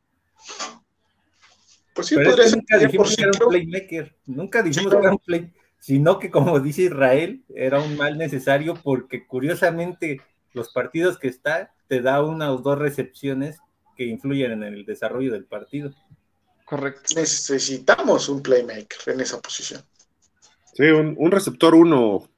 Pues 1.94 2.06
sí, 2.06 2.14
Pero 2.14 2.30
es 2.30 2.36
podría 2.36 2.44
que 2.44 2.50
ser 2.50 2.58
nunca 2.58 2.78
dijimos 2.78 3.16
que 3.16 3.22
era 3.22 3.30
un 3.32 3.48
playmaker. 3.48 4.16
Nunca 4.26 4.62
dijimos 4.62 4.90
claro. 4.90 5.00
que 5.00 5.06
era 5.06 5.12
un 5.12 5.18
play, 5.18 5.52
sino 5.80 6.18
que 6.18 6.30
como 6.30 6.60
dice 6.60 6.82
Israel, 6.82 7.42
era 7.54 7.80
un 7.80 7.96
mal 7.96 8.18
necesario 8.18 8.74
porque 8.74 9.26
curiosamente 9.26 10.20
los 10.52 10.72
partidos 10.72 11.18
que 11.18 11.28
está 11.28 11.74
te 11.88 12.02
da 12.02 12.22
una 12.22 12.52
o 12.52 12.58
dos 12.58 12.78
recepciones 12.78 13.58
que 13.96 14.04
influyen 14.04 14.52
en 14.52 14.62
el 14.62 14.84
desarrollo 14.84 15.32
del 15.32 15.46
partido. 15.46 15.94
Correcto. 16.66 17.14
Necesitamos 17.16 18.28
un 18.28 18.42
playmaker 18.42 19.14
en 19.14 19.20
esa 19.22 19.40
posición. 19.40 19.82
Sí, 20.74 20.84
un, 20.84 21.14
un 21.16 21.30
receptor 21.30 21.74
uno. 21.74 22.28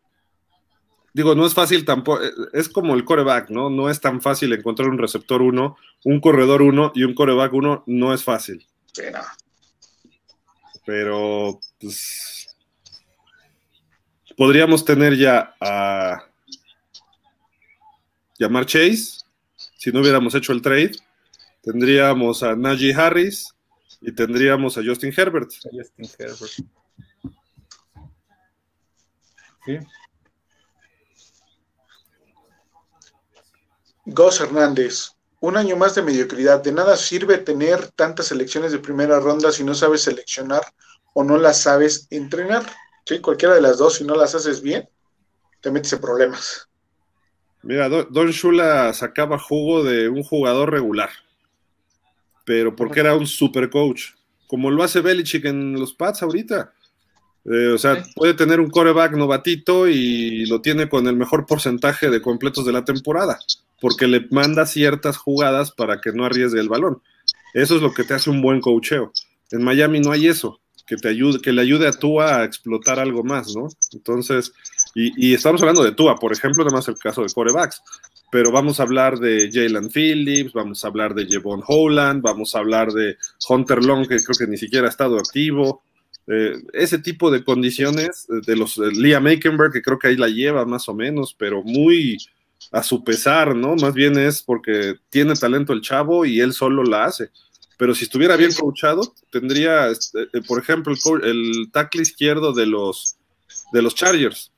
Digo, 1.12 1.34
no 1.34 1.44
es 1.44 1.54
fácil 1.54 1.84
tampoco. 1.84 2.20
Es 2.52 2.68
como 2.68 2.94
el 2.94 3.04
coreback, 3.04 3.50
¿no? 3.50 3.68
No 3.68 3.90
es 3.90 4.00
tan 4.00 4.20
fácil 4.20 4.52
encontrar 4.52 4.88
un 4.88 4.98
receptor 4.98 5.42
uno, 5.42 5.76
un 6.04 6.20
corredor 6.20 6.62
uno 6.62 6.92
y 6.94 7.04
un 7.04 7.14
coreback 7.14 7.52
uno. 7.52 7.82
No 7.86 8.14
es 8.14 8.22
fácil. 8.22 8.66
Sí, 8.92 9.02
no. 9.12 9.20
Pero, 10.86 11.60
pues. 11.80 12.56
Podríamos 14.36 14.84
tener 14.84 15.16
ya 15.16 15.54
a. 15.60 16.26
Yamar 18.38 18.64
Chase, 18.64 19.20
si 19.76 19.92
no 19.92 20.00
hubiéramos 20.00 20.34
hecho 20.34 20.52
el 20.52 20.62
trade. 20.62 20.92
Tendríamos 21.62 22.42
a 22.42 22.56
Najee 22.56 22.94
Harris 22.94 23.54
y 24.00 24.12
tendríamos 24.12 24.78
a 24.78 24.82
Justin 24.82 25.12
Herbert. 25.14 25.50
Justin 25.70 26.08
Herbert. 26.18 26.52
Sí. 29.66 29.78
Gus 34.06 34.40
Hernández. 34.40 35.12
Un 35.40 35.56
año 35.56 35.76
más 35.76 35.94
de 35.94 36.02
mediocridad. 36.02 36.62
De 36.62 36.72
nada 36.72 36.96
sirve 36.96 37.38
tener 37.38 37.88
tantas 37.88 38.26
selecciones 38.26 38.72
de 38.72 38.78
primera 38.78 39.20
ronda 39.20 39.52
si 39.52 39.64
no 39.64 39.74
sabes 39.74 40.02
seleccionar 40.02 40.62
o 41.14 41.24
no 41.24 41.38
las 41.38 41.62
sabes 41.62 42.06
entrenar. 42.10 42.64
¿Sí? 43.06 43.20
Cualquiera 43.20 43.54
de 43.54 43.62
las 43.62 43.78
dos, 43.78 43.94
si 43.94 44.04
no 44.04 44.14
las 44.14 44.34
haces 44.34 44.60
bien, 44.60 44.88
te 45.60 45.70
metes 45.70 45.92
en 45.92 46.00
problemas. 46.00 46.68
Mira, 47.62 47.88
Don 47.88 48.30
Shula 48.30 48.92
sacaba 48.94 49.38
jugo 49.38 49.84
de 49.84 50.08
un 50.08 50.22
jugador 50.22 50.70
regular, 50.70 51.10
pero 52.46 52.74
porque 52.74 53.00
era 53.00 53.14
un 53.14 53.26
super 53.26 53.68
coach, 53.68 54.12
como 54.46 54.70
lo 54.70 54.82
hace 54.82 55.00
Belichick 55.00 55.44
en 55.44 55.74
los 55.74 55.92
Pats 55.92 56.22
ahorita. 56.22 56.72
Eh, 57.44 57.68
o 57.68 57.78
sea, 57.78 58.02
puede 58.14 58.34
tener 58.34 58.60
un 58.60 58.70
coreback 58.70 59.12
novatito 59.12 59.88
y 59.88 60.46
lo 60.46 60.60
tiene 60.62 60.88
con 60.88 61.06
el 61.06 61.16
mejor 61.16 61.46
porcentaje 61.46 62.08
de 62.08 62.22
completos 62.22 62.64
de 62.64 62.72
la 62.72 62.84
temporada, 62.84 63.38
porque 63.80 64.06
le 64.06 64.26
manda 64.30 64.66
ciertas 64.66 65.16
jugadas 65.16 65.72
para 65.72 66.00
que 66.00 66.12
no 66.12 66.24
arriesgue 66.24 66.60
el 66.60 66.68
balón. 66.68 67.02
Eso 67.54 67.76
es 67.76 67.82
lo 67.82 67.92
que 67.92 68.04
te 68.04 68.14
hace 68.14 68.30
un 68.30 68.42
buen 68.42 68.60
coacheo. 68.60 69.12
En 69.50 69.62
Miami 69.62 70.00
no 70.00 70.12
hay 70.12 70.28
eso, 70.28 70.60
que 70.86 70.96
te 70.96 71.08
ayude, 71.08 71.40
que 71.40 71.52
le 71.52 71.62
ayude 71.62 71.88
a 71.88 71.92
Tua 71.92 72.40
a 72.40 72.44
explotar 72.44 72.98
algo 72.98 73.24
más, 73.24 73.54
¿no? 73.54 73.68
Entonces, 73.92 74.52
y, 74.94 75.34
estamos 75.34 75.60
hablando 75.62 75.84
de 75.84 75.92
Tua, 75.92 76.16
por 76.16 76.32
ejemplo, 76.32 76.62
además 76.62 76.88
el 76.88 76.96
caso 76.96 77.22
de 77.22 77.32
corebacks, 77.32 77.82
pero 78.30 78.52
vamos 78.52 78.78
a 78.78 78.84
hablar 78.84 79.18
de 79.18 79.50
Jalen 79.52 79.90
Phillips, 79.90 80.52
vamos 80.52 80.84
a 80.84 80.88
hablar 80.88 81.14
de 81.14 81.26
Jevon 81.26 81.62
Holland, 81.66 82.22
vamos 82.22 82.54
a 82.54 82.60
hablar 82.60 82.92
de 82.92 83.16
Hunter 83.48 83.84
Long, 83.84 84.06
que 84.06 84.18
creo 84.18 84.36
que 84.38 84.46
ni 84.46 84.56
siquiera 84.56 84.86
ha 84.86 84.90
estado 84.90 85.18
activo, 85.18 85.82
eh, 86.26 86.62
ese 86.72 86.98
tipo 86.98 87.30
de 87.30 87.42
condiciones 87.42 88.28
eh, 88.28 88.40
de 88.46 88.56
los 88.56 88.78
Liam 88.78 89.26
Aikenberg, 89.26 89.72
que 89.72 89.82
creo 89.82 89.98
que 89.98 90.08
ahí 90.08 90.16
la 90.16 90.28
lleva 90.28 90.64
más 90.64 90.88
o 90.88 90.94
menos, 90.94 91.34
pero 91.36 91.62
muy 91.64 92.18
a 92.72 92.82
su 92.82 93.02
pesar, 93.02 93.56
¿no? 93.56 93.74
Más 93.76 93.94
bien 93.94 94.18
es 94.18 94.42
porque 94.42 94.96
tiene 95.08 95.34
talento 95.34 95.72
el 95.72 95.80
chavo 95.80 96.24
y 96.24 96.40
él 96.40 96.52
solo 96.52 96.84
la 96.84 97.04
hace. 97.04 97.30
Pero 97.76 97.94
si 97.94 98.04
estuviera 98.04 98.36
bien 98.36 98.52
coachado, 98.52 99.14
tendría, 99.30 99.88
este, 99.88 100.24
eh, 100.32 100.42
por 100.46 100.60
ejemplo, 100.60 100.92
el, 100.92 101.24
el, 101.24 101.70
tackle 101.72 102.02
izquierdo 102.02 102.52
de 102.52 102.66
los, 102.66 103.16
de 103.72 103.82
los 103.82 103.94
Chargers, 103.94 104.52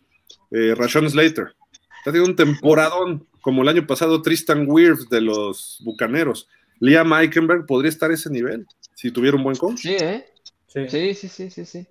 eh, 0.50 0.74
Rashon 0.76 1.08
Slater. 1.08 1.54
Está 1.98 2.10
teniendo 2.10 2.30
un 2.30 2.36
temporadón, 2.36 3.26
como 3.40 3.62
el 3.62 3.68
año 3.68 3.86
pasado 3.86 4.22
Tristan 4.22 4.64
Wirfs 4.68 5.08
de 5.08 5.20
los 5.20 5.80
Bucaneros. 5.84 6.48
Liam 6.80 7.12
Eikenberg 7.12 7.64
podría 7.64 7.90
estar 7.90 8.10
a 8.10 8.14
ese 8.14 8.28
nivel, 8.28 8.66
si 8.96 9.12
tuviera 9.12 9.36
un 9.36 9.44
buen 9.44 9.56
coach. 9.56 9.78
Sí, 9.78 9.94
¿eh? 9.94 10.26
Sí, 10.66 11.14
sí, 11.14 11.28
sí, 11.28 11.50
sí, 11.50 11.64
sí. 11.64 11.86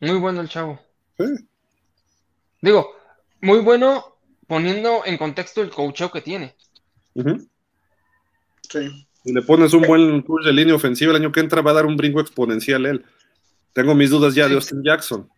Muy 0.00 0.18
bueno 0.18 0.40
el 0.40 0.48
chavo. 0.48 0.80
Sí. 1.16 1.26
Digo, 2.60 2.90
muy 3.40 3.60
bueno 3.60 4.13
poniendo 4.54 5.02
en 5.04 5.18
contexto 5.18 5.62
el 5.62 5.70
coacheo 5.70 6.12
que 6.12 6.20
tiene. 6.20 6.54
Sí. 8.70 9.08
Y 9.24 9.32
le 9.32 9.42
pones 9.42 9.72
un 9.72 9.82
buen 9.82 10.22
coach 10.22 10.44
de 10.44 10.52
línea 10.52 10.76
ofensiva 10.76 11.10
el 11.10 11.20
año 11.20 11.32
que 11.32 11.40
entra, 11.40 11.60
va 11.60 11.72
a 11.72 11.74
dar 11.74 11.86
un 11.86 11.96
brinco 11.96 12.20
exponencial 12.20 12.86
él. 12.86 13.04
Tengo 13.72 13.96
mis 13.96 14.10
dudas 14.10 14.32
ya 14.32 14.46
de 14.46 14.54
Austin 14.54 14.84
Jackson. 14.84 15.28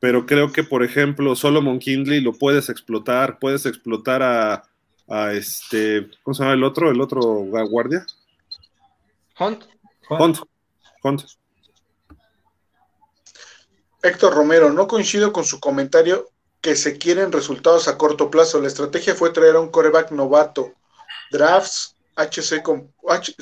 Pero 0.00 0.24
creo 0.24 0.50
que, 0.52 0.64
por 0.64 0.82
ejemplo, 0.82 1.36
Solomon 1.36 1.78
Kindley 1.78 2.22
lo 2.22 2.32
puedes 2.32 2.70
explotar, 2.70 3.38
puedes 3.38 3.66
explotar 3.66 4.22
a, 4.22 4.62
a 5.06 5.32
este, 5.34 6.08
¿cómo 6.22 6.32
se 6.32 6.44
llama 6.44 6.54
el 6.54 6.64
otro? 6.64 6.90
El 6.90 7.02
otro 7.02 7.20
guardia. 7.20 8.06
Hunt. 9.38 9.64
Hunt. 10.08 10.38
Héctor 14.02 14.32
Romero, 14.32 14.72
no 14.72 14.86
coincido 14.86 15.30
con 15.30 15.44
su 15.44 15.60
comentario 15.60 16.31
que 16.62 16.76
se 16.76 16.96
quieren 16.96 17.32
resultados 17.32 17.88
a 17.88 17.98
corto 17.98 18.30
plazo. 18.30 18.60
La 18.60 18.68
estrategia 18.68 19.14
fue 19.14 19.30
traer 19.30 19.56
a 19.56 19.60
un 19.60 19.70
coreback 19.70 20.12
novato. 20.12 20.72
Drafts, 21.30 21.96
HC, 22.16 22.62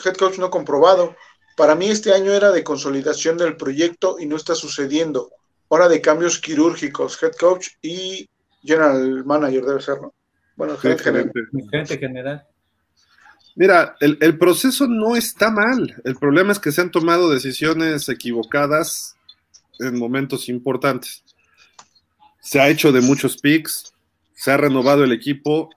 head 0.05 0.17
coach 0.19 0.39
no 0.39 0.51
comprobado. 0.51 1.15
Para 1.57 1.75
mí 1.75 1.91
este 1.91 2.13
año 2.13 2.33
era 2.33 2.51
de 2.51 2.65
consolidación 2.65 3.37
del 3.37 3.57
proyecto 3.57 4.17
y 4.19 4.27
no 4.27 4.37
está 4.37 4.55
sucediendo. 4.55 5.31
Hora 5.69 5.89
de 5.89 6.01
cambios 6.01 6.39
quirúrgicos, 6.39 7.23
head 7.23 7.33
coach 7.39 7.69
y 7.83 8.29
general 8.65 9.25
manager 9.25 9.65
debe 9.65 9.81
ser, 9.83 10.01
¿no? 10.01 10.15
Bueno, 10.57 10.77
gerente 10.79 11.05
general. 11.05 11.33
Gerente 11.71 11.99
general. 11.99 12.47
Mira, 13.57 13.97
el, 14.01 14.39
proceso 14.39 14.87
no 14.87 15.17
está 15.17 15.51
mal. 15.51 16.01
El 16.05 16.17
problema 16.17 16.53
es 16.53 16.59
que 16.59 16.73
se 16.73 16.81
han 16.81 16.91
tomado 16.91 17.29
decisiones 17.31 18.09
equivocadas 18.09 19.17
en 19.79 19.99
momentos 19.99 20.49
importantes. 20.49 21.23
Se 22.41 22.61
ha 22.61 22.69
hecho 22.69 22.93
de 22.93 23.01
muchos 23.01 23.37
picks, 23.39 23.93
se 24.35 24.51
ha 24.51 24.57
renovado 24.57 25.05
el 25.05 25.13
equipo, 25.13 25.71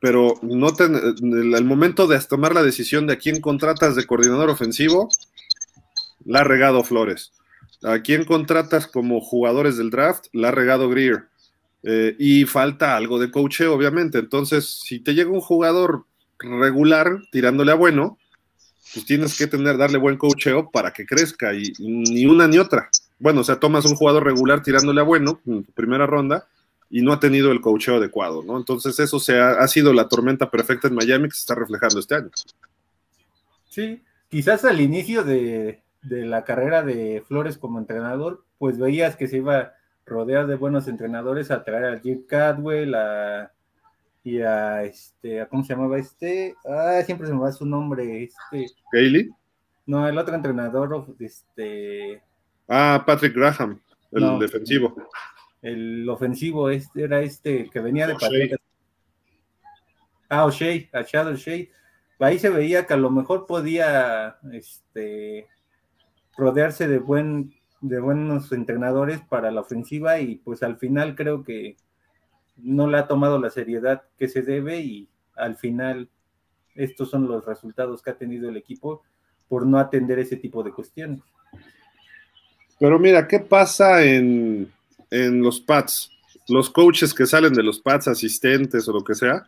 pero 0.00 0.34
no 0.42 0.68
el, 0.78 1.64
momento 1.64 2.06
de 2.06 2.18
tomar 2.20 2.54
la 2.54 2.62
decisión 2.62 3.06
de 3.06 3.12
a 3.14 3.18
quién 3.18 3.40
contratas 3.40 3.94
de 3.94 4.06
coordinador 4.06 4.50
ofensivo, 4.50 5.08
la 6.24 6.40
ha 6.40 6.44
regado 6.44 6.82
Flores. 6.82 7.32
A 7.82 8.00
quién 8.00 8.24
contratas 8.24 8.86
como 8.86 9.20
jugadores 9.20 9.76
del 9.76 9.90
draft, 9.90 10.26
la 10.32 10.48
ha 10.48 10.52
regado 10.52 10.88
Greer. 10.88 11.28
Eh, 11.84 12.14
y 12.18 12.44
falta 12.44 12.96
algo 12.96 13.18
de 13.18 13.30
coche, 13.30 13.66
obviamente. 13.66 14.18
Entonces, 14.18 14.80
si 14.84 15.00
te 15.00 15.14
llega 15.14 15.30
un 15.30 15.40
jugador 15.40 16.06
regular, 16.38 17.20
tirándole 17.30 17.72
a 17.72 17.76
bueno, 17.76 18.18
pues 18.94 19.06
tienes 19.06 19.36
que 19.36 19.46
tener, 19.46 19.76
darle 19.76 19.98
buen 19.98 20.16
coacheo 20.16 20.70
para 20.70 20.92
que 20.92 21.06
crezca, 21.06 21.54
y, 21.54 21.72
ni 21.78 22.26
una 22.26 22.46
ni 22.46 22.58
otra. 22.58 22.90
Bueno, 23.22 23.42
o 23.42 23.44
sea, 23.44 23.60
tomas 23.60 23.84
un 23.84 23.94
jugador 23.94 24.24
regular 24.24 24.62
tirándole 24.62 25.00
a 25.00 25.04
bueno 25.04 25.40
en 25.46 25.62
tu 25.62 25.70
primera 25.72 26.06
ronda 26.06 26.48
y 26.90 27.02
no 27.02 27.12
ha 27.12 27.20
tenido 27.20 27.52
el 27.52 27.60
coacheo 27.60 27.96
adecuado, 27.96 28.42
¿no? 28.42 28.58
Entonces 28.58 28.98
eso 28.98 29.20
se 29.20 29.40
ha, 29.40 29.66
sido 29.68 29.92
la 29.92 30.08
tormenta 30.08 30.50
perfecta 30.50 30.88
en 30.88 30.94
Miami 30.94 31.28
que 31.28 31.34
se 31.34 31.40
está 31.40 31.54
reflejando 31.54 32.00
este 32.00 32.16
año. 32.16 32.30
Sí, 33.70 34.02
quizás 34.28 34.64
al 34.64 34.80
inicio 34.80 35.22
de, 35.22 35.82
de 36.02 36.26
la 36.26 36.42
carrera 36.42 36.82
de 36.82 37.22
Flores 37.26 37.58
como 37.58 37.78
entrenador, 37.78 38.44
pues 38.58 38.76
veías 38.76 39.14
que 39.14 39.28
se 39.28 39.36
iba 39.36 39.58
a 39.58 39.72
rodear 40.04 40.48
de 40.48 40.56
buenos 40.56 40.88
entrenadores 40.88 41.52
a 41.52 41.62
traer 41.62 41.84
a 41.94 42.00
Jim 42.00 42.24
Cadwell, 42.26 42.94
a 42.96 43.52
y 44.24 44.40
a 44.40 44.84
este, 44.84 45.46
¿cómo 45.48 45.64
se 45.64 45.74
llamaba 45.74 45.98
este? 45.98 46.54
Ah, 46.64 47.00
siempre 47.04 47.26
se 47.26 47.32
me 47.32 47.40
va 47.40 47.52
su 47.52 47.66
nombre, 47.66 48.24
este. 48.24 48.66
¿Gailey? 48.92 49.30
No, 49.86 50.08
el 50.08 50.16
otro 50.18 50.34
entrenador, 50.34 51.06
este. 51.18 52.22
Ah, 52.68 53.02
Patrick 53.06 53.34
Graham, 53.34 53.80
el 54.12 54.38
defensivo. 54.38 54.94
El 55.60 56.08
ofensivo 56.08 56.70
este 56.70 57.04
era 57.04 57.20
este 57.20 57.68
que 57.70 57.80
venía 57.80 58.06
de 58.06 58.14
Patrick. 58.14 58.60
Ah, 60.28 60.46
O'Shea, 60.46 60.88
a 60.92 61.02
Shadow 61.02 61.34
O'Shea. 61.34 61.66
Ahí 62.18 62.38
se 62.38 62.50
veía 62.50 62.86
que 62.86 62.94
a 62.94 62.96
lo 62.96 63.10
mejor 63.10 63.46
podía 63.46 64.36
este, 64.52 65.48
rodearse 66.36 66.86
de 66.86 66.98
buen 66.98 67.52
de 67.82 67.98
buenos 67.98 68.52
entrenadores 68.52 69.20
para 69.22 69.50
la 69.50 69.60
ofensiva 69.60 70.20
y 70.20 70.36
pues 70.36 70.62
al 70.62 70.78
final 70.78 71.16
creo 71.16 71.42
que 71.42 71.76
no 72.56 72.86
le 72.86 72.96
ha 72.96 73.08
tomado 73.08 73.40
la 73.40 73.50
seriedad 73.50 74.04
que 74.16 74.28
se 74.28 74.42
debe 74.42 74.80
y 74.80 75.08
al 75.34 75.56
final 75.56 76.08
estos 76.76 77.10
son 77.10 77.26
los 77.26 77.44
resultados 77.44 78.00
que 78.00 78.10
ha 78.10 78.16
tenido 78.16 78.48
el 78.48 78.56
equipo 78.56 79.02
por 79.48 79.66
no 79.66 79.78
atender 79.78 80.20
ese 80.20 80.36
tipo 80.36 80.62
de 80.62 80.72
cuestiones. 80.72 81.20
Pero 82.82 82.98
mira, 82.98 83.28
¿qué 83.28 83.38
pasa 83.38 84.04
en, 84.04 84.68
los 85.08 85.60
pads? 85.60 86.10
Los 86.48 86.68
coaches 86.68 87.14
que 87.14 87.26
salen 87.26 87.52
de 87.52 87.62
los 87.62 87.78
pads, 87.78 88.08
asistentes 88.08 88.88
o 88.88 88.92
lo 88.92 89.04
que 89.04 89.14
sea, 89.14 89.46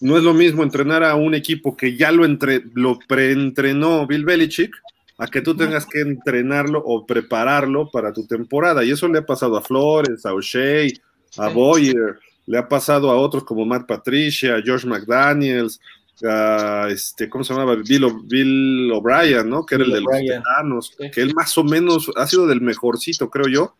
no 0.00 0.18
es 0.18 0.24
lo 0.24 0.34
mismo 0.34 0.64
entrenar 0.64 1.04
a 1.04 1.14
un 1.14 1.36
equipo 1.36 1.76
que 1.76 1.96
ya 1.96 2.10
lo, 2.10 2.24
entre, 2.24 2.64
lo 2.74 2.98
preentrenó 3.06 4.08
Bill 4.08 4.24
Belichick 4.24 4.74
a 5.18 5.28
que 5.28 5.40
tú 5.40 5.56
tengas 5.56 5.86
que 5.86 6.00
entrenarlo 6.00 6.82
o 6.84 7.06
prepararlo 7.06 7.88
para 7.92 8.12
tu 8.12 8.26
temporada. 8.26 8.82
Y 8.82 8.90
eso 8.90 9.06
le 9.06 9.20
ha 9.20 9.24
pasado 9.24 9.56
a 9.56 9.62
Flores, 9.62 10.26
a 10.26 10.34
O'Shea, 10.34 10.88
a 11.36 11.48
Boyer, 11.48 12.18
le 12.46 12.58
ha 12.58 12.66
pasado 12.66 13.12
a 13.12 13.20
otros 13.20 13.44
como 13.44 13.64
Matt 13.64 13.86
Patricia, 13.86 14.60
George 14.64 14.88
McDaniels, 14.88 15.80
a 16.24 16.88
este, 16.90 17.28
¿cómo 17.28 17.44
se 17.44 17.52
llamaba? 17.52 17.76
Bill, 17.76 18.92
O'Brien, 18.92 19.48
¿no? 19.48 19.66
Que 19.66 19.76
era 19.76 19.84
el 19.84 19.92
de 19.92 20.00
los 20.00 20.12
veteranos, 20.12 20.96
que 21.12 21.20
él 21.20 21.34
más 21.34 21.56
o 21.58 21.64
menos 21.64 22.10
ha 22.16 22.26
sido 22.26 22.46
del 22.46 22.60
mejorcito, 22.60 23.30
creo 23.30 23.48
yo, 23.48 23.76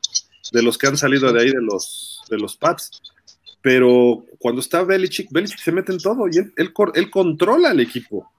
de 0.52 0.62
los 0.62 0.78
que 0.78 0.86
han 0.86 0.96
salido 0.96 1.32
de 1.32 1.40
ahí 1.40 1.50
de 1.50 1.62
los, 1.62 2.22
de 2.28 2.38
los 2.38 2.56
Pats. 2.56 3.02
Pero 3.62 4.24
cuando 4.38 4.60
está 4.60 4.82
Belichick, 4.82 5.30
Belichick 5.30 5.60
se 5.60 5.72
mete 5.72 5.92
en 5.92 5.98
todo 5.98 6.26
y 6.28 6.38
él, 6.38 6.52
él, 6.56 7.10
controla 7.10 7.70
el 7.70 7.80
equipo. 7.80 8.30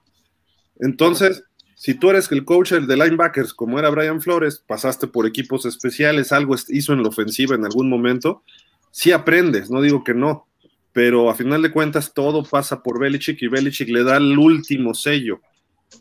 Entonces, 0.78 1.42
si 1.74 1.94
tú 1.94 2.10
eres 2.10 2.30
el 2.30 2.44
coach 2.44 2.72
de 2.72 2.96
linebackers, 2.96 3.54
como 3.54 3.78
era 3.78 3.90
Brian 3.90 4.20
Flores, 4.20 4.62
pasaste 4.66 5.06
por 5.06 5.26
equipos 5.26 5.64
especiales, 5.64 6.30
algo 6.32 6.54
hizo 6.68 6.92
en 6.92 7.02
la 7.02 7.08
ofensiva 7.08 7.54
en 7.54 7.64
algún 7.64 7.88
momento, 7.88 8.42
sí 8.90 9.12
aprendes, 9.12 9.70
no 9.70 9.80
digo 9.80 10.04
que 10.04 10.14
no, 10.14 10.46
pero 10.94 11.28
a 11.28 11.34
final 11.34 11.60
de 11.60 11.72
cuentas 11.72 12.14
todo 12.14 12.42
pasa 12.42 12.82
por 12.82 12.98
Belichick 12.98 13.42
y 13.42 13.48
Belichick 13.48 13.88
le 13.88 14.02
da 14.02 14.16
el 14.16 14.38
último 14.38 14.94
sello. 14.94 15.40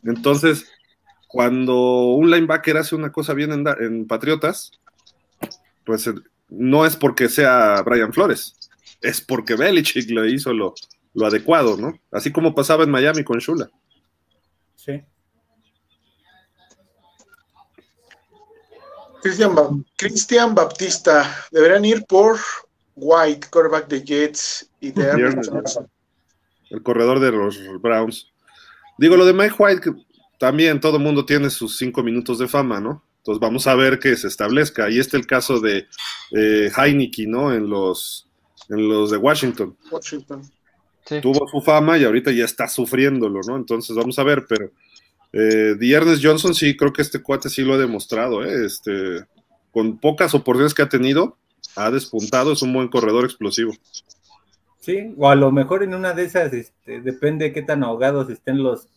Entonces, 0.03 0.67
cuando 1.27 2.03
un 2.13 2.29
linebacker 2.29 2.77
hace 2.77 2.95
una 2.95 3.11
cosa 3.11 3.33
bien 3.33 3.51
en, 3.51 4.07
Patriotas, 4.07 4.71
pues 5.83 6.07
eh, 6.07 6.13
no 6.47 6.85
es 6.85 6.95
porque 6.95 7.27
sea 7.27 7.81
Brian 7.81 8.13
Flores, 8.13 8.53
es 9.01 9.19
porque 9.19 9.55
Belichick 9.55 10.09
le 10.11 10.29
hizo 10.29 10.53
lo, 10.53 10.75
lo 11.15 11.25
adecuado, 11.25 11.75
¿no? 11.75 11.99
Así 12.11 12.31
como 12.31 12.53
pasaba 12.53 12.83
en 12.83 12.91
Miami 12.91 13.23
con 13.23 13.39
Shula. 13.39 13.69
Sí. 14.75 15.03
Cristian, 19.95 20.53
Baptista, 20.53 21.45
deberán 21.49 21.83
ir 21.83 22.05
por 22.05 22.37
White, 22.95 23.47
quarterback 23.49 23.87
de 23.87 24.03
Jets 24.03 24.69
y 24.79 24.91
de 24.91 25.11
El 26.69 26.83
corredor 26.83 27.19
de 27.19 27.31
los 27.31 27.59
Browns. 27.81 28.31
Digo, 28.97 29.17
lo 29.17 29.25
de 29.25 29.33
Mike 29.33 29.55
White, 29.57 29.91
también 30.39 30.79
todo 30.79 30.97
el 30.97 31.03
mundo 31.03 31.25
tiene 31.25 31.49
sus 31.49 31.77
cinco 31.77 32.03
minutos 32.03 32.39
de 32.39 32.47
fama, 32.47 32.79
¿no? 32.79 33.03
Entonces 33.17 33.39
vamos 33.39 33.67
a 33.67 33.75
ver 33.75 33.99
que 33.99 34.15
se 34.17 34.27
establezca. 34.27 34.89
Y 34.89 34.99
este 34.99 35.17
el 35.17 35.25
caso 35.25 35.59
de 35.59 35.87
eh, 36.31 36.71
Heineke, 36.75 37.25
¿no? 37.25 37.53
En 37.53 37.69
los, 37.69 38.27
en 38.69 38.87
los 38.87 39.11
de 39.11 39.17
Washington. 39.17 39.77
Washington. 39.89 40.41
Tuvo 41.21 41.47
su 41.47 41.61
fama 41.61 41.97
y 41.97 42.05
ahorita 42.05 42.31
ya 42.31 42.45
está 42.45 42.67
sufriéndolo, 42.67 43.41
¿no? 43.47 43.55
Entonces 43.55 43.95
vamos 43.95 44.19
a 44.19 44.23
ver, 44.23 44.45
pero 44.47 44.71
eh, 45.33 45.75
Johnson 46.21 46.53
sí, 46.53 46.77
creo 46.77 46.93
que 46.93 47.01
este 47.01 47.21
cuate 47.21 47.49
sí 47.49 47.61
lo 47.63 47.73
ha 47.73 47.77
demostrado, 47.77 48.43
¿eh? 48.43 48.65
Este, 48.65 49.25
con 49.71 49.97
pocas 49.99 50.33
oportunidades 50.33 50.73
que 50.73 50.83
ha 50.83 50.89
tenido, 50.89 51.37
ha 51.75 51.91
despuntado, 51.91 52.53
es 52.53 52.61
un 52.61 52.73
buen 52.73 52.87
corredor 52.87 53.25
explosivo. 53.25 53.73
Sí, 54.79 55.13
o 55.17 55.29
a 55.29 55.35
lo 55.35 55.51
mejor 55.51 55.83
en 55.83 55.93
una 55.93 56.13
de 56.13 56.25
esas, 56.25 56.51
este, 56.53 57.01
depende 57.01 57.45
de 57.45 57.53
qué 57.53 57.61
tan 57.61 57.83
ahogados 57.83 58.29
estén 58.29 58.61
los 58.61 58.89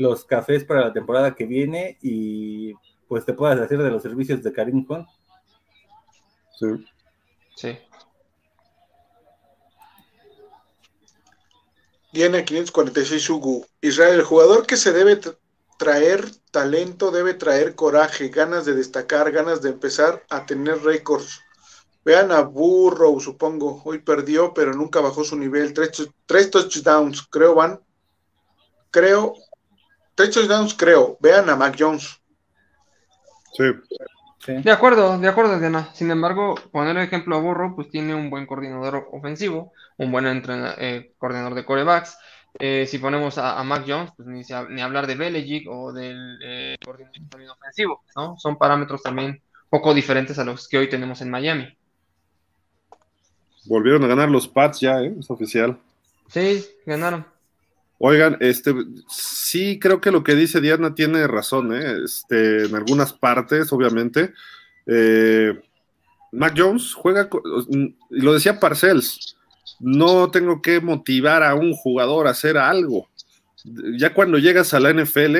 los 0.00 0.24
cafés 0.24 0.64
para 0.64 0.80
la 0.80 0.92
temporada 0.94 1.34
que 1.34 1.44
viene 1.44 1.98
y 2.00 2.72
pues 3.06 3.26
te 3.26 3.34
puedas 3.34 3.60
hacer 3.60 3.82
de 3.82 3.90
los 3.90 4.02
servicios 4.02 4.42
de 4.42 4.50
Karim 4.50 4.86
Khan. 4.86 5.06
Sí. 6.58 6.66
Sí. 7.54 7.78
Viene 12.14 12.46
546 12.46 13.28
Hugo. 13.28 13.66
Israel, 13.82 14.14
el 14.14 14.24
jugador 14.24 14.66
que 14.66 14.78
se 14.78 14.92
debe 14.92 15.20
traer 15.78 16.24
talento, 16.50 17.10
debe 17.10 17.34
traer 17.34 17.74
coraje, 17.74 18.30
ganas 18.30 18.64
de 18.64 18.74
destacar, 18.74 19.30
ganas 19.30 19.60
de 19.60 19.68
empezar 19.68 20.24
a 20.30 20.46
tener 20.46 20.82
récords. 20.82 21.42
Vean 22.10 22.32
a 22.32 22.40
Burrow, 22.40 23.20
supongo, 23.20 23.82
hoy 23.84 24.00
perdió, 24.00 24.52
pero 24.52 24.74
nunca 24.74 25.00
bajó 25.00 25.22
su 25.22 25.38
nivel. 25.38 25.72
Tres, 25.72 26.10
tres 26.26 26.50
touchdowns, 26.50 27.22
creo 27.30 27.54
van. 27.54 27.78
Creo 28.90 29.34
Tres 30.16 30.32
touchdowns, 30.32 30.74
creo. 30.74 31.16
Vean 31.20 31.48
a 31.48 31.54
Mac 31.54 31.76
Jones. 31.78 32.20
Sí. 33.52 33.64
De 34.48 34.72
acuerdo, 34.72 35.20
de 35.20 35.28
acuerdo, 35.28 35.56
Diana. 35.60 35.90
Sin 35.94 36.10
embargo, 36.10 36.56
poner 36.72 36.96
el 36.96 37.04
ejemplo 37.04 37.36
a 37.36 37.40
Burro, 37.40 37.76
pues 37.76 37.88
tiene 37.90 38.12
un 38.12 38.28
buen 38.28 38.44
coordinador 38.44 39.06
ofensivo, 39.12 39.72
un 39.96 40.10
buen 40.10 40.26
eh, 40.78 41.12
coordinador 41.16 41.54
de 41.54 41.64
corebacks. 41.64 42.18
Eh, 42.58 42.86
si 42.88 42.98
ponemos 42.98 43.38
a, 43.38 43.62
Mac 43.62 43.84
Jones, 43.86 44.10
pues 44.16 44.26
ni, 44.26 44.42
ni, 44.74 44.82
hablar 44.82 45.06
de 45.06 45.14
Belichick 45.14 45.68
o 45.70 45.92
del 45.92 46.40
eh, 46.42 46.76
coordinador 46.84 47.56
ofensivo, 47.56 48.02
¿no? 48.16 48.36
Son 48.36 48.58
parámetros 48.58 49.00
también 49.00 49.40
poco 49.68 49.94
diferentes 49.94 50.40
a 50.40 50.44
los 50.44 50.66
que 50.66 50.78
hoy 50.78 50.88
tenemos 50.88 51.20
en 51.20 51.30
Miami. 51.30 51.78
Volvieron 53.64 54.04
a 54.04 54.06
ganar 54.06 54.30
los 54.30 54.48
Pats 54.48 54.80
ya, 54.80 55.02
¿eh? 55.02 55.14
Es 55.18 55.30
oficial. 55.30 55.78
Sí, 56.28 56.64
ganaron. 56.86 57.26
Oigan, 57.98 58.38
este, 58.40 58.74
sí 59.08 59.78
creo 59.78 60.00
que 60.00 60.10
lo 60.10 60.24
que 60.24 60.34
dice 60.34 60.62
Diana 60.62 60.94
tiene 60.94 61.26
razón, 61.26 61.74
¿eh? 61.74 61.98
este, 62.02 62.64
en 62.64 62.74
algunas 62.74 63.12
partes, 63.12 63.70
obviamente. 63.72 64.32
Eh, 64.86 65.60
Mac 66.32 66.54
Jones 66.56 66.94
juega, 66.94 67.28
y 67.68 67.94
lo 68.08 68.32
decía 68.32 68.58
Parcells, 68.58 69.36
no 69.80 70.30
tengo 70.30 70.62
que 70.62 70.80
motivar 70.80 71.42
a 71.42 71.54
un 71.54 71.74
jugador 71.74 72.26
a 72.26 72.30
hacer 72.30 72.56
algo. 72.56 73.08
Ya 73.98 74.14
cuando 74.14 74.38
llegas 74.38 74.72
a 74.72 74.80
la 74.80 74.94
NFL, 74.94 75.36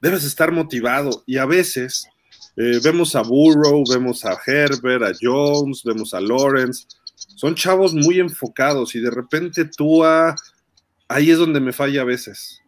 debes 0.00 0.24
estar 0.24 0.52
motivado 0.52 1.22
y 1.26 1.38
a 1.38 1.46
veces 1.46 2.08
eh, 2.56 2.80
vemos 2.82 3.14
a 3.16 3.22
Burrow, 3.22 3.84
vemos 3.88 4.24
a 4.24 4.38
Herbert, 4.46 5.02
a 5.02 5.12
Jones, 5.18 5.82
vemos 5.82 6.12
a 6.12 6.20
Lawrence, 6.20 6.86
son 7.36 7.54
chavos 7.54 7.94
muy 7.94 8.18
enfocados 8.18 8.94
y 8.94 9.00
de 9.00 9.10
repente 9.10 9.64
tú 9.66 10.04
a 10.04 10.34
ahí 11.06 11.30
es 11.30 11.38
donde 11.38 11.60
me 11.60 11.72
falla 11.72 12.00
a 12.00 12.04
veces. 12.04 12.62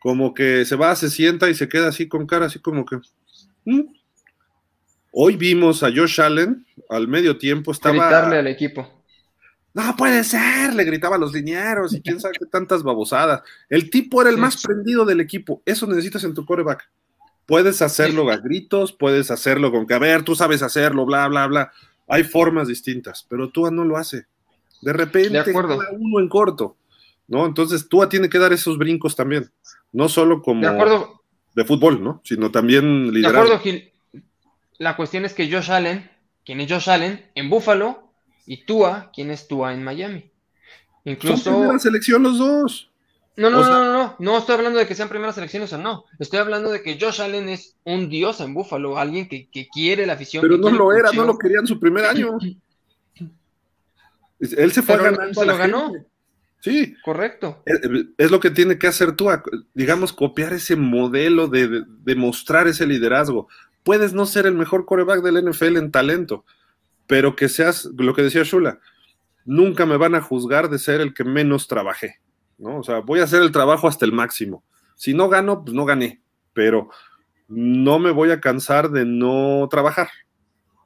Como 0.00 0.34
que 0.34 0.64
se 0.64 0.76
va, 0.76 0.94
se 0.94 1.10
sienta 1.10 1.50
y 1.50 1.54
se 1.54 1.68
queda 1.68 1.88
así 1.88 2.06
con 2.06 2.26
cara, 2.26 2.46
así 2.46 2.60
como 2.60 2.84
que. 2.84 2.96
Mm". 3.64 3.82
Hoy 5.10 5.36
vimos 5.36 5.82
a 5.82 5.88
Josh 5.88 6.20
Allen 6.20 6.66
al 6.90 7.08
medio 7.08 7.38
tiempo, 7.38 7.72
estaba. 7.72 7.94
Gritarle 7.94 8.38
al 8.38 8.46
equipo. 8.46 9.02
No 9.72 9.94
puede 9.96 10.24
ser, 10.24 10.74
le 10.74 10.84
gritaba 10.84 11.16
a 11.16 11.18
los 11.18 11.32
linieros 11.32 11.92
y 11.92 12.00
quién 12.00 12.18
sabe 12.20 12.34
qué 12.38 12.46
tantas 12.46 12.82
babosadas. 12.82 13.42
El 13.68 13.90
tipo 13.90 14.22
era 14.22 14.30
el 14.30 14.38
más 14.38 14.62
prendido 14.62 15.04
del 15.04 15.20
equipo. 15.20 15.62
Eso 15.66 15.86
necesitas 15.86 16.24
en 16.24 16.32
tu 16.32 16.46
coreback. 16.46 16.88
Puedes 17.44 17.82
hacerlo 17.82 18.30
a 18.30 18.38
gritos, 18.38 18.92
puedes 18.92 19.30
hacerlo 19.30 19.70
con 19.70 19.86
que, 19.86 19.94
a 19.94 19.98
ver, 19.98 20.22
tú 20.22 20.34
sabes 20.34 20.62
hacerlo, 20.62 21.04
bla, 21.04 21.28
bla, 21.28 21.46
bla. 21.46 21.72
Hay 22.08 22.24
formas 22.24 22.68
distintas, 22.68 23.26
pero 23.28 23.50
tú 23.50 23.70
no 23.70 23.84
lo 23.84 23.96
hace. 23.96 24.26
De 24.82 24.92
repente, 24.92 25.42
de 25.42 25.52
uno 25.92 26.20
en 26.20 26.28
corto. 26.28 26.76
¿no? 27.28 27.46
Entonces 27.46 27.88
Tua 27.88 28.08
tiene 28.08 28.28
que 28.28 28.38
dar 28.38 28.52
esos 28.52 28.78
brincos 28.78 29.16
también, 29.16 29.50
no 29.92 30.08
solo 30.08 30.42
como 30.42 30.60
de, 30.60 30.68
acuerdo, 30.68 31.22
de 31.54 31.64
fútbol, 31.64 32.02
¿no? 32.02 32.20
Sino 32.24 32.50
también 32.50 33.12
liderazgo. 33.12 33.48
De 33.48 33.54
acuerdo, 33.54 33.62
Gil. 33.62 33.92
La 34.78 34.96
cuestión 34.96 35.24
es 35.24 35.32
que 35.32 35.50
Josh 35.50 35.70
Allen, 35.70 36.10
quien 36.44 36.60
es 36.60 36.70
Josh 36.70 36.90
Allen 36.90 37.30
en 37.34 37.50
Buffalo, 37.50 38.12
y 38.46 38.64
Tua, 38.64 39.10
quien 39.12 39.30
es 39.30 39.48
Tua 39.48 39.74
en 39.74 39.82
Miami. 39.82 40.30
Incluso. 41.04 41.36
Son 41.36 41.60
primera 41.60 41.78
selección 41.78 42.22
los 42.22 42.38
dos. 42.38 42.90
No, 43.36 43.50
no, 43.50 43.62
no, 43.62 43.84
no, 43.84 43.92
no, 43.92 44.16
no 44.18 44.38
estoy 44.38 44.54
hablando 44.54 44.78
de 44.78 44.86
que 44.86 44.94
sean 44.94 45.10
primeras 45.10 45.34
selecciones 45.34 45.72
o 45.72 45.78
no. 45.78 46.04
Estoy 46.18 46.38
hablando 46.38 46.70
de 46.70 46.82
que 46.82 46.98
Josh 46.98 47.20
Allen 47.20 47.50
es 47.50 47.76
un 47.84 48.08
dios 48.08 48.40
en 48.40 48.54
Buffalo, 48.54 48.98
alguien 48.98 49.28
que, 49.28 49.68
quiere 49.72 50.06
la 50.06 50.14
afición. 50.14 50.40
Pero 50.40 50.56
no 50.56 50.70
lo 50.70 50.92
era, 50.92 51.12
no 51.12 51.24
lo 51.24 51.38
querían 51.38 51.66
su 51.66 51.78
primer 51.78 52.06
año. 52.06 52.38
Él 54.40 54.72
se 54.72 54.82
fue 54.82 54.96
ganando. 54.96 55.40
Se 55.40 55.46
lo 55.46 55.56
ganó. 55.56 55.92
Sí. 56.60 56.96
Correcto. 57.04 57.62
Es, 58.16 58.30
lo 58.30 58.40
que 58.40 58.50
tiene 58.50 58.78
que 58.78 58.86
hacer 58.86 59.12
tú, 59.12 59.28
digamos, 59.74 60.12
copiar 60.12 60.52
ese 60.52 60.74
modelo 60.74 61.46
de, 61.46 61.84
de, 61.86 62.14
mostrar 62.16 62.66
ese 62.66 62.86
liderazgo. 62.86 63.48
Puedes 63.84 64.14
no 64.14 64.26
ser 64.26 64.46
el 64.46 64.54
mejor 64.54 64.84
coreback 64.86 65.22
del 65.22 65.48
NFL 65.48 65.76
en 65.76 65.92
talento, 65.92 66.44
pero 67.06 67.36
que 67.36 67.48
seas, 67.48 67.84
lo 67.96 68.14
que 68.14 68.22
decía 68.22 68.42
Shula, 68.42 68.80
nunca 69.44 69.86
me 69.86 69.96
van 69.96 70.14
a 70.14 70.20
juzgar 70.20 70.68
de 70.68 70.78
ser 70.78 71.00
el 71.00 71.14
que 71.14 71.22
menos 71.22 71.68
trabajé, 71.68 72.18
¿no? 72.58 72.78
O 72.78 72.82
sea, 72.82 73.00
voy 73.00 73.20
a 73.20 73.24
hacer 73.24 73.42
el 73.42 73.52
trabajo 73.52 73.88
hasta 73.88 74.04
el 74.04 74.12
máximo. 74.12 74.64
Si 74.94 75.14
no 75.14 75.28
gano, 75.28 75.64
pues 75.64 75.74
no 75.74 75.84
gané, 75.84 76.20
pero 76.52 76.88
no 77.48 77.98
me 77.98 78.10
voy 78.10 78.30
a 78.30 78.40
cansar 78.40 78.90
de 78.90 79.04
no 79.04 79.68
trabajar, 79.70 80.08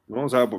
¿no? 0.07 0.25
O 0.25 0.29
sea, 0.29 0.49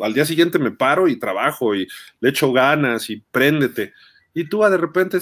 al 0.00 0.14
día 0.14 0.24
siguiente 0.24 0.58
me 0.58 0.70
paro 0.70 1.08
y 1.08 1.18
trabajo 1.18 1.74
y 1.74 1.88
le 2.20 2.30
echo 2.30 2.52
ganas 2.52 3.10
y 3.10 3.22
préndete 3.30 3.92
y 4.32 4.44
tú 4.48 4.62
de 4.62 4.76
repente, 4.76 5.18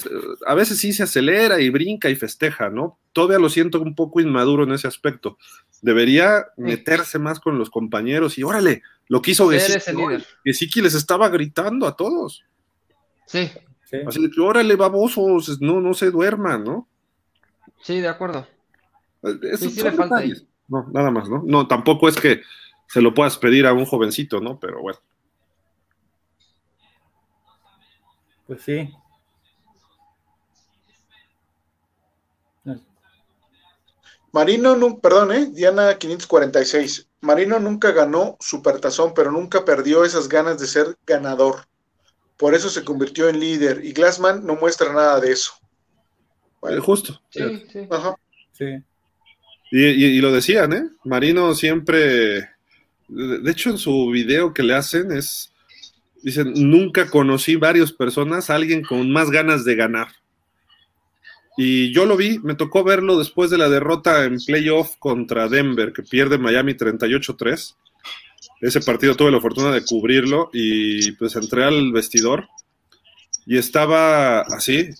a 0.46 0.54
veces 0.54 0.78
sí 0.78 0.92
se 0.92 1.02
acelera 1.02 1.60
y 1.60 1.70
brinca 1.70 2.10
y 2.10 2.16
festeja, 2.16 2.68
¿no? 2.68 2.98
Todavía 3.12 3.38
lo 3.38 3.48
siento 3.48 3.80
un 3.80 3.94
poco 3.94 4.20
inmaduro 4.20 4.64
en 4.64 4.72
ese 4.72 4.86
aspecto. 4.86 5.38
Debería 5.80 6.46
meterse 6.56 7.18
más 7.18 7.40
con 7.40 7.58
los 7.58 7.70
compañeros 7.70 8.36
y 8.36 8.42
órale, 8.42 8.82
lo 9.06 9.22
quiso 9.22 9.48
Gesicki, 9.48 9.92
Gesicki 10.44 10.82
les 10.82 10.94
estaba 10.94 11.28
gritando 11.30 11.86
a 11.86 11.96
todos. 11.96 12.44
Sí. 13.26 13.50
Así 14.06 14.22
de 14.22 14.30
que 14.30 14.40
órale, 14.40 14.76
babosos, 14.76 15.60
no, 15.60 15.80
no 15.80 15.94
se 15.94 16.10
duerman, 16.10 16.64
¿no? 16.64 16.88
Sí, 17.82 18.00
de 18.00 18.08
acuerdo. 18.08 18.46
Eso 19.22 19.70
sí, 19.70 19.82
le 19.82 19.92
falta 19.92 20.22
No, 20.68 20.86
nada 20.92 21.10
más, 21.10 21.28
¿no? 21.28 21.42
No, 21.44 21.66
tampoco 21.66 22.08
es 22.08 22.16
que 22.16 22.42
se 22.86 23.00
lo 23.00 23.14
puedas 23.14 23.38
pedir 23.38 23.66
a 23.66 23.72
un 23.72 23.86
jovencito, 23.86 24.40
¿no? 24.40 24.58
Pero 24.58 24.82
bueno. 24.82 24.98
Pues 28.46 28.62
sí. 28.62 28.90
Marino, 34.32 34.76
no, 34.76 34.98
perdón, 34.98 35.32
¿eh? 35.32 35.46
Diana 35.46 35.96
546. 35.96 37.08
Marino 37.20 37.58
nunca 37.58 37.92
ganó 37.92 38.36
Supertazón, 38.40 39.12
pero 39.14 39.32
nunca 39.32 39.64
perdió 39.64 40.04
esas 40.04 40.28
ganas 40.28 40.58
de 40.60 40.66
ser 40.66 40.98
ganador. 41.06 41.67
Por 42.38 42.54
eso 42.54 42.70
se 42.70 42.84
convirtió 42.84 43.28
en 43.28 43.40
líder 43.40 43.84
y 43.84 43.92
Glassman 43.92 44.46
no 44.46 44.54
muestra 44.54 44.92
nada 44.92 45.20
de 45.20 45.32
eso. 45.32 45.52
Bueno, 46.60 46.80
justo. 46.82 47.20
Sí, 47.30 47.64
sí. 47.72 47.80
Ajá. 47.90 48.14
sí. 48.52 48.82
Y, 49.70 50.20
lo 50.20 50.32
decían, 50.32 50.72
¿eh? 50.72 50.88
Marino 51.04 51.54
siempre, 51.54 52.48
de 53.08 53.50
hecho 53.50 53.68
en 53.68 53.76
su 53.76 54.08
video 54.08 54.54
que 54.54 54.62
le 54.62 54.74
hacen 54.74 55.12
es 55.12 55.52
dicen, 56.22 56.52
nunca 56.54 57.10
conocí 57.10 57.56
varias 57.56 57.92
personas, 57.92 58.50
alguien 58.50 58.82
con 58.82 59.10
más 59.10 59.30
ganas 59.30 59.64
de 59.64 59.76
ganar. 59.76 60.08
Y 61.56 61.92
yo 61.92 62.06
lo 62.06 62.16
vi, 62.16 62.38
me 62.38 62.54
tocó 62.54 62.84
verlo 62.84 63.18
después 63.18 63.50
de 63.50 63.58
la 63.58 63.68
derrota 63.68 64.24
en 64.24 64.38
playoff 64.38 64.96
contra 64.98 65.48
Denver, 65.48 65.92
que 65.92 66.02
pierde 66.02 66.38
Miami 66.38 66.74
38-3. 66.74 67.74
Ese 68.60 68.80
partido 68.80 69.14
tuve 69.14 69.30
la 69.30 69.40
fortuna 69.40 69.70
de 69.70 69.84
cubrirlo 69.84 70.50
y 70.52 71.12
pues 71.12 71.36
entré 71.36 71.64
al 71.64 71.92
vestidor 71.92 72.48
y 73.46 73.56
estaba 73.56 74.40
así 74.40 74.90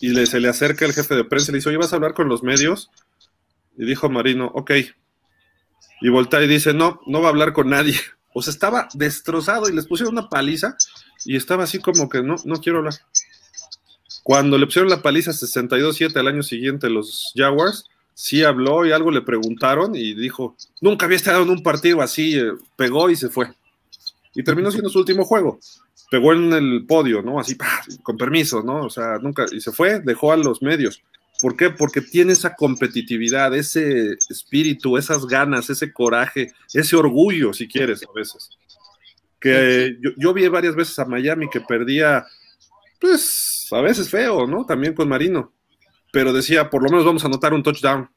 y 0.00 0.26
se 0.26 0.40
le 0.40 0.48
acerca 0.48 0.84
el 0.84 0.92
jefe 0.92 1.14
de 1.14 1.24
prensa 1.24 1.50
y 1.50 1.52
le 1.52 1.58
dice, 1.58 1.68
oye, 1.68 1.78
¿vas 1.78 1.92
a 1.92 1.96
hablar 1.96 2.14
con 2.14 2.28
los 2.28 2.42
medios? 2.42 2.90
Y 3.78 3.86
dijo 3.86 4.08
Marino, 4.08 4.50
ok. 4.54 4.72
Y 6.02 6.08
voltea 6.08 6.42
y 6.42 6.48
dice, 6.48 6.74
no, 6.74 7.00
no 7.06 7.20
va 7.20 7.28
a 7.28 7.30
hablar 7.30 7.52
con 7.52 7.70
nadie. 7.70 7.98
O 8.38 8.42
sea, 8.42 8.52
estaba 8.52 8.86
destrozado 8.92 9.66
y 9.66 9.72
les 9.72 9.86
pusieron 9.86 10.12
una 10.12 10.28
paliza 10.28 10.76
y 11.24 11.36
estaba 11.36 11.64
así 11.64 11.78
como 11.78 12.10
que 12.10 12.22
no, 12.22 12.36
no 12.44 12.56
quiero 12.60 12.80
hablar. 12.80 12.92
Cuando 14.22 14.58
le 14.58 14.66
pusieron 14.66 14.90
la 14.90 15.00
paliza 15.00 15.30
62-7 15.30 16.14
al 16.16 16.28
año 16.28 16.42
siguiente 16.42 16.90
los 16.90 17.32
Jaguars, 17.34 17.86
sí 18.16 18.42
habló 18.42 18.86
y 18.86 18.92
algo 18.92 19.10
le 19.10 19.20
preguntaron 19.20 19.94
y 19.94 20.14
dijo, 20.14 20.56
nunca 20.80 21.04
había 21.04 21.18
estado 21.18 21.42
en 21.42 21.50
un 21.50 21.62
partido 21.62 22.00
así, 22.00 22.38
eh, 22.38 22.52
pegó 22.74 23.10
y 23.10 23.16
se 23.16 23.28
fue. 23.28 23.52
Y 24.34 24.42
terminó 24.42 24.70
siendo 24.70 24.88
su 24.88 24.98
último 24.98 25.24
juego. 25.24 25.60
Pegó 26.10 26.32
en 26.32 26.50
el 26.54 26.86
podio, 26.86 27.20
¿no? 27.20 27.38
Así, 27.38 27.58
con 28.02 28.16
permiso, 28.16 28.62
¿no? 28.62 28.86
O 28.86 28.90
sea, 28.90 29.18
nunca, 29.18 29.44
y 29.52 29.60
se 29.60 29.70
fue, 29.70 30.00
dejó 30.00 30.32
a 30.32 30.36
los 30.38 30.62
medios. 30.62 31.02
¿Por 31.42 31.56
qué? 31.56 31.68
Porque 31.68 32.00
tiene 32.00 32.32
esa 32.32 32.54
competitividad, 32.54 33.54
ese 33.54 34.12
espíritu, 34.30 34.96
esas 34.96 35.26
ganas, 35.26 35.68
ese 35.68 35.92
coraje, 35.92 36.52
ese 36.72 36.96
orgullo, 36.96 37.52
si 37.52 37.68
quieres, 37.68 38.02
a 38.02 38.12
veces. 38.14 38.48
Que 39.38 39.98
yo, 40.16 40.32
vi 40.32 40.48
varias 40.48 40.74
veces 40.74 40.98
a 40.98 41.04
Miami 41.04 41.50
que 41.50 41.60
perdía, 41.60 42.24
pues, 42.98 43.68
a 43.72 43.82
veces 43.82 44.08
feo, 44.08 44.46
¿no? 44.46 44.64
También 44.64 44.94
con 44.94 45.06
Marino. 45.06 45.52
Pero 46.12 46.32
decía, 46.32 46.70
por 46.70 46.82
lo 46.82 46.90
menos 46.90 47.04
vamos 47.04 47.24
a 47.24 47.26
anotar 47.26 47.52
un 47.54 47.62
touchdown. 47.62 48.08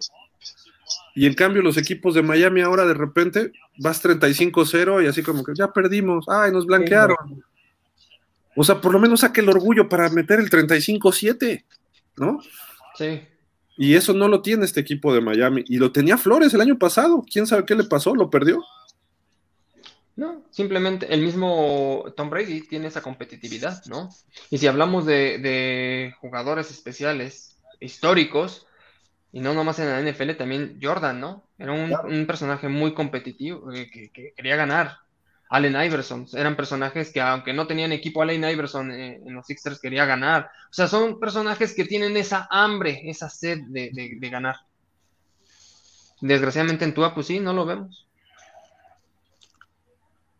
Y 1.15 1.25
en 1.25 1.33
cambio, 1.33 1.61
los 1.61 1.77
equipos 1.77 2.13
de 2.13 2.21
Miami 2.21 2.61
ahora 2.61 2.85
de 2.85 2.93
repente 2.93 3.51
vas 3.77 4.03
35-0 4.03 5.03
y 5.03 5.07
así 5.07 5.23
como 5.23 5.43
que 5.43 5.53
ya 5.55 5.71
perdimos, 5.71 6.25
ay, 6.29 6.51
nos 6.51 6.65
blanquearon. 6.65 7.43
O 8.55 8.63
sea, 8.63 8.79
por 8.79 8.93
lo 8.93 8.99
menos 8.99 9.21
saque 9.21 9.41
el 9.41 9.49
orgullo 9.49 9.89
para 9.89 10.09
meter 10.09 10.39
el 10.39 10.49
35-7, 10.49 11.63
¿no? 12.17 12.39
Y 13.77 13.95
eso 13.95 14.13
no 14.13 14.27
lo 14.27 14.41
tiene 14.41 14.65
este 14.65 14.81
equipo 14.81 15.13
de 15.13 15.21
Miami. 15.21 15.63
Y 15.67 15.77
lo 15.77 15.91
tenía 15.91 16.17
Flores 16.17 16.53
el 16.53 16.61
año 16.61 16.77
pasado. 16.77 17.23
¿Quién 17.31 17.47
sabe 17.47 17.65
qué 17.65 17.75
le 17.75 17.85
pasó? 17.85 18.13
¿Lo 18.13 18.29
perdió? 18.29 18.61
No, 20.17 20.43
simplemente 20.51 21.13
el 21.13 21.21
mismo 21.21 22.03
Tom 22.17 22.29
Brady 22.29 22.67
tiene 22.67 22.87
esa 22.87 23.01
competitividad, 23.01 23.81
¿no? 23.85 24.09
Y 24.49 24.57
si 24.57 24.67
hablamos 24.67 25.05
de, 25.05 26.13
jugadores 26.19 26.69
especiales, 26.71 27.48
históricos, 27.79 28.67
y 29.31 29.41
no 29.41 29.53
nomás 29.53 29.79
en 29.79 29.89
la 29.89 30.01
NFL, 30.01 30.31
también 30.31 30.79
Jordan, 30.81 31.19
¿no? 31.19 31.43
Era 31.57 31.73
un, 31.73 32.25
personaje 32.25 32.67
muy 32.67 32.93
competitivo, 32.93 33.71
eh, 33.71 33.89
que, 33.91 34.33
quería 34.35 34.55
ganar. 34.55 34.97
Allen 35.51 35.81
Iverson. 35.81 36.27
Eran 36.33 36.55
personajes 36.55 37.11
que, 37.11 37.21
aunque 37.21 37.53
no 37.53 37.65
tenían 37.65 37.91
equipo, 37.91 38.21
Allen 38.21 38.43
Iverson 38.43 38.91
eh, 38.91 39.21
en 39.25 39.33
los 39.33 39.47
Sixers 39.47 39.79
quería 39.79 40.05
ganar. 40.05 40.51
O 40.65 40.73
sea, 40.73 40.87
son 40.87 41.19
personajes 41.19 41.73
que 41.73 41.85
tienen 41.85 42.15
esa 42.17 42.47
hambre, 42.51 43.01
esa 43.05 43.29
sed 43.29 43.59
de, 43.67 44.17
ganar. 44.29 44.57
Desgraciadamente 46.21 46.85
en 46.85 46.93
Tua, 46.93 47.15
pues 47.15 47.27
sí, 47.27 47.39
no 47.39 47.53
lo 47.53 47.65
vemos. 47.65 48.07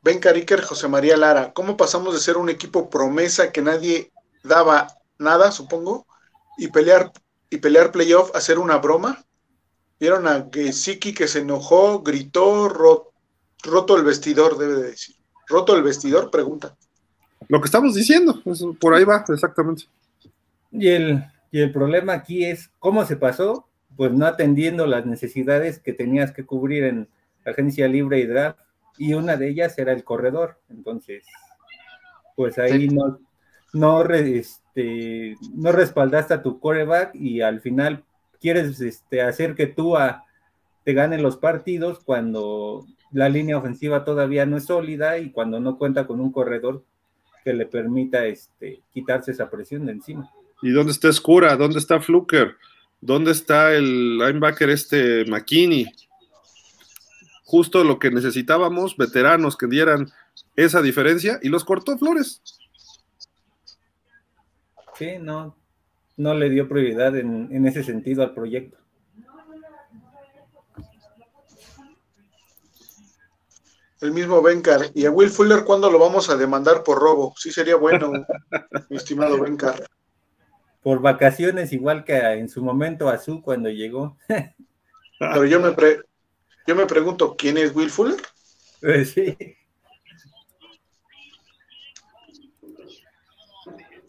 Ben 0.02 0.20
Cariker, 0.20 0.62
José 0.62 0.88
María 0.88 1.18
Lara, 1.18 1.54
¿cómo 1.54 1.76
pasamos 1.76 2.14
de 2.14 2.20
ser 2.20 2.38
un 2.38 2.50
equipo 2.50 2.90
promesa 2.90 3.52
que 3.52 3.62
nadie 3.62 4.12
daba 4.44 4.88
nada, 5.18 5.52
supongo, 5.52 6.06
y 6.58 6.68
pelear 6.68 7.12
y 7.50 7.58
pelear 7.58 7.92
playoff 7.92 8.36
a 8.36 8.42
ser 8.42 8.60
una 8.60 8.78
broma? 8.78 9.26
Vieron 10.00 10.28
a 10.28 10.48
Gesicki 10.52 11.14
que 11.14 11.28
se 11.28 11.40
enojó, 11.40 12.02
gritó, 12.02 12.70
roto 12.70 13.98
el 13.98 14.04
vestidor, 14.04 14.58
debe 14.58 14.76
de 14.76 14.92
decir. 14.92 15.16
Roto 15.48 15.76
el 15.76 15.84
vestidor, 15.84 16.32
pregunta. 16.32 16.78
Lo 17.48 17.60
que 17.60 17.66
estamos 17.66 17.96
diciendo, 17.96 18.42
por 18.80 18.94
ahí 18.94 19.04
va, 19.04 19.26
exactamente. 19.28 19.86
Y 20.72 20.90
el, 20.90 21.24
y 21.52 21.62
el 21.62 21.72
problema 21.72 22.14
aquí 22.14 22.46
es 22.46 22.70
cómo 22.80 23.06
se 23.06 23.18
pasó, 23.18 23.68
pues 23.98 24.12
no 24.12 24.26
atendiendo 24.26 24.86
las 24.86 25.06
necesidades 25.06 25.80
que 25.80 25.94
tenías 25.94 26.32
que 26.32 26.46
cubrir 26.46 26.84
en 26.84 27.10
agencia 27.46 27.88
libre 27.88 28.20
y 28.20 28.26
draft, 28.26 28.60
y 28.98 29.14
una 29.14 29.36
de 29.38 29.50
ellas 29.50 29.78
era 29.78 29.92
el 29.92 30.04
corredor. 30.04 30.60
Entonces, 30.70 31.26
pues 32.36 32.60
ahí 32.60 32.88
no, 32.90 33.20
no, 33.74 34.04
este, 34.76 35.36
no 35.54 35.72
respaldaste 35.72 36.34
a 36.34 36.44
tu 36.44 36.60
coreback 36.60 37.16
y 37.16 37.42
al 37.42 37.62
final 37.62 38.04
quieres 38.40 38.80
este, 38.82 39.22
hacer 39.22 39.56
que 39.56 39.68
tú 39.68 39.96
te 40.84 40.94
ganen 40.94 41.24
los 41.24 41.38
partidos 41.38 42.00
cuando 42.04 42.86
la 43.12 43.30
línea 43.30 43.58
ofensiva 43.58 44.04
todavía 44.04 44.46
no 44.46 44.58
es 44.58 44.66
sólida 44.66 45.18
y 45.18 45.32
cuando 45.32 45.60
no 45.60 45.78
cuenta 45.78 46.06
con 46.08 46.20
un 46.20 46.32
corredor 46.32 46.84
que 47.44 47.54
le 47.54 47.66
permita 47.66 48.26
este, 48.26 48.82
quitarse 48.94 49.32
esa 49.32 49.50
presión 49.50 49.86
de 49.86 49.94
encima. 49.94 50.30
¿Y 50.62 50.72
dónde 50.72 50.92
está 50.92 51.10
Escura? 51.10 51.56
¿Dónde 51.56 51.80
está 51.80 52.00
Fluker? 52.00 52.56
¿Dónde 53.02 53.32
está 53.32 53.74
el 53.74 54.18
linebacker 54.18 54.70
este 54.70 55.26
McKinney? 55.26 55.88
Justo 57.46 57.84
lo 57.84 57.98
que 57.98 58.12
necesitábamos, 58.12 58.96
veteranos 58.96 59.58
que 59.58 59.68
dieran 59.68 60.12
esa 60.56 60.82
diferencia 60.82 61.40
y 61.42 61.50
los 61.50 61.64
cortó 61.64 61.98
Flores. 61.98 62.42
Sí, 65.00 65.18
no, 65.20 65.56
no 66.18 66.34
le 66.34 66.50
dio 66.50 66.68
prioridad 66.68 67.18
en, 67.18 67.48
en 67.52 67.66
ese 67.66 67.84
sentido 67.84 68.22
al 68.22 68.34
proyecto. 68.34 68.78
el 74.02 74.12
mismo 74.12 74.42
Bencar. 74.42 74.82
¿Y 74.94 75.06
a 75.06 75.12
Will 75.12 75.30
Fuller 75.30 75.64
cuándo 75.64 75.92
lo 75.92 76.00
vamos 76.00 76.30
a 76.30 76.38
demandar 76.38 76.84
por 76.84 77.00
robo? 77.00 77.34
Sí 77.38 77.52
sería 77.52 77.76
bueno, 77.76 78.12
mi 78.90 78.98
estimado 78.98 79.40
Bencar. 79.40 79.86
Por 80.82 81.02
vacaciones, 81.02 81.74
igual 81.74 82.06
que 82.06 82.18
en 82.18 82.48
su 82.50 82.64
momento 82.64 83.10
a 83.10 83.18
su 83.18 83.42
cuando 83.42 83.70
llegó. 83.70 84.18
Pero 85.20 85.46
yo 85.46 85.60
me, 85.60 85.76
yo 86.66 86.76
me 86.76 86.86
pregunto, 86.86 87.36
¿quién 87.38 87.58
es 87.58 87.76
Will 87.76 87.90
Fuller? 87.90 88.22
Pues 88.80 89.12
sí. 89.14 89.38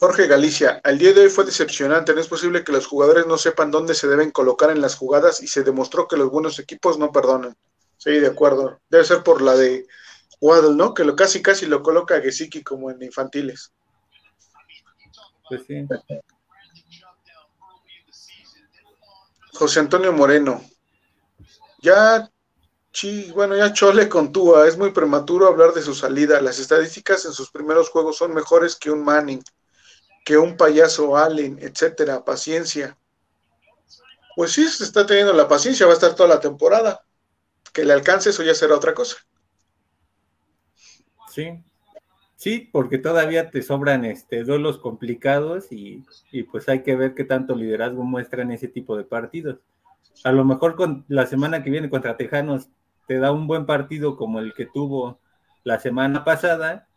Jorge 0.00 0.26
Galicia, 0.26 0.80
al 0.82 0.96
día 0.96 1.12
de 1.12 1.20
hoy 1.20 1.28
fue 1.28 1.44
decepcionante. 1.44 2.14
No 2.14 2.22
es 2.22 2.26
posible 2.26 2.64
que 2.64 2.72
los 2.72 2.86
jugadores 2.86 3.26
no 3.26 3.36
sepan 3.36 3.70
dónde 3.70 3.94
se 3.94 4.08
deben 4.08 4.30
colocar 4.30 4.70
en 4.70 4.80
las 4.80 4.96
jugadas 4.96 5.42
y 5.42 5.46
se 5.46 5.62
demostró 5.62 6.08
que 6.08 6.16
los 6.16 6.30
buenos 6.30 6.58
equipos 6.58 6.98
no 6.98 7.12
perdonan. 7.12 7.54
Sí, 7.98 8.12
de 8.12 8.28
acuerdo. 8.28 8.80
Debe 8.88 9.04
ser 9.04 9.22
por 9.22 9.42
la 9.42 9.54
de 9.54 9.86
Waddle, 10.40 10.74
¿no? 10.74 10.94
Que 10.94 11.04
lo 11.04 11.14
casi 11.14 11.42
casi 11.42 11.66
lo 11.66 11.82
coloca 11.82 12.16
a 12.16 12.22
Gesicki 12.22 12.62
como 12.62 12.90
en 12.90 13.02
infantiles. 13.02 13.74
Pues 15.50 15.64
sí. 15.66 15.86
José 19.52 19.80
Antonio 19.80 20.14
Moreno. 20.14 20.64
Ya, 21.82 22.26
sí, 22.90 23.30
bueno, 23.34 23.54
ya 23.54 23.74
chole 23.74 24.08
con 24.08 24.32
Tua. 24.32 24.66
Es 24.66 24.78
muy 24.78 24.92
prematuro 24.92 25.46
hablar 25.46 25.74
de 25.74 25.82
su 25.82 25.94
salida. 25.94 26.40
Las 26.40 26.58
estadísticas 26.58 27.26
en 27.26 27.34
sus 27.34 27.50
primeros 27.50 27.90
juegos 27.90 28.16
son 28.16 28.32
mejores 28.32 28.76
que 28.76 28.90
un 28.90 29.04
Manning, 29.04 29.42
que 30.24 30.38
un 30.38 30.56
payaso 30.56 31.16
Allen, 31.16 31.58
etcétera. 31.60 32.24
Paciencia. 32.24 32.96
Pues 34.36 34.52
sí, 34.52 34.66
se 34.68 34.84
está 34.84 35.06
teniendo 35.06 35.32
la 35.32 35.48
paciencia, 35.48 35.86
va 35.86 35.92
a 35.92 35.94
estar 35.94 36.14
toda 36.14 36.28
la 36.28 36.40
temporada 36.40 37.04
que 37.72 37.84
le 37.84 37.92
alcance, 37.92 38.30
eso 38.30 38.42
ya 38.42 38.54
será 38.54 38.74
otra 38.74 38.94
cosa. 38.94 39.16
Sí, 41.28 41.62
sí, 42.36 42.68
porque 42.72 42.98
todavía 42.98 43.50
te 43.50 43.62
sobran 43.62 44.04
este, 44.04 44.42
duelos 44.44 44.78
complicados 44.78 45.68
y, 45.70 46.04
pues 46.50 46.68
hay 46.68 46.82
que 46.82 46.96
ver 46.96 47.14
qué 47.14 47.24
tanto 47.24 47.54
liderazgo 47.54 48.02
muestran 48.02 48.50
ese 48.50 48.68
tipo 48.68 48.96
de 48.96 49.04
partidos. 49.04 49.58
A 50.24 50.32
lo 50.32 50.44
mejor 50.44 50.74
con 50.74 51.04
la 51.08 51.26
semana 51.26 51.62
que 51.62 51.70
viene 51.70 51.90
contra 51.90 52.16
Tejanos 52.16 52.68
te 53.06 53.18
da 53.18 53.32
un 53.32 53.46
buen 53.46 53.66
partido 53.66 54.16
como 54.16 54.40
el 54.40 54.54
que 54.54 54.66
tuvo 54.66 55.18
la 55.64 55.78
semana 55.78 56.24
pasada 56.24 56.88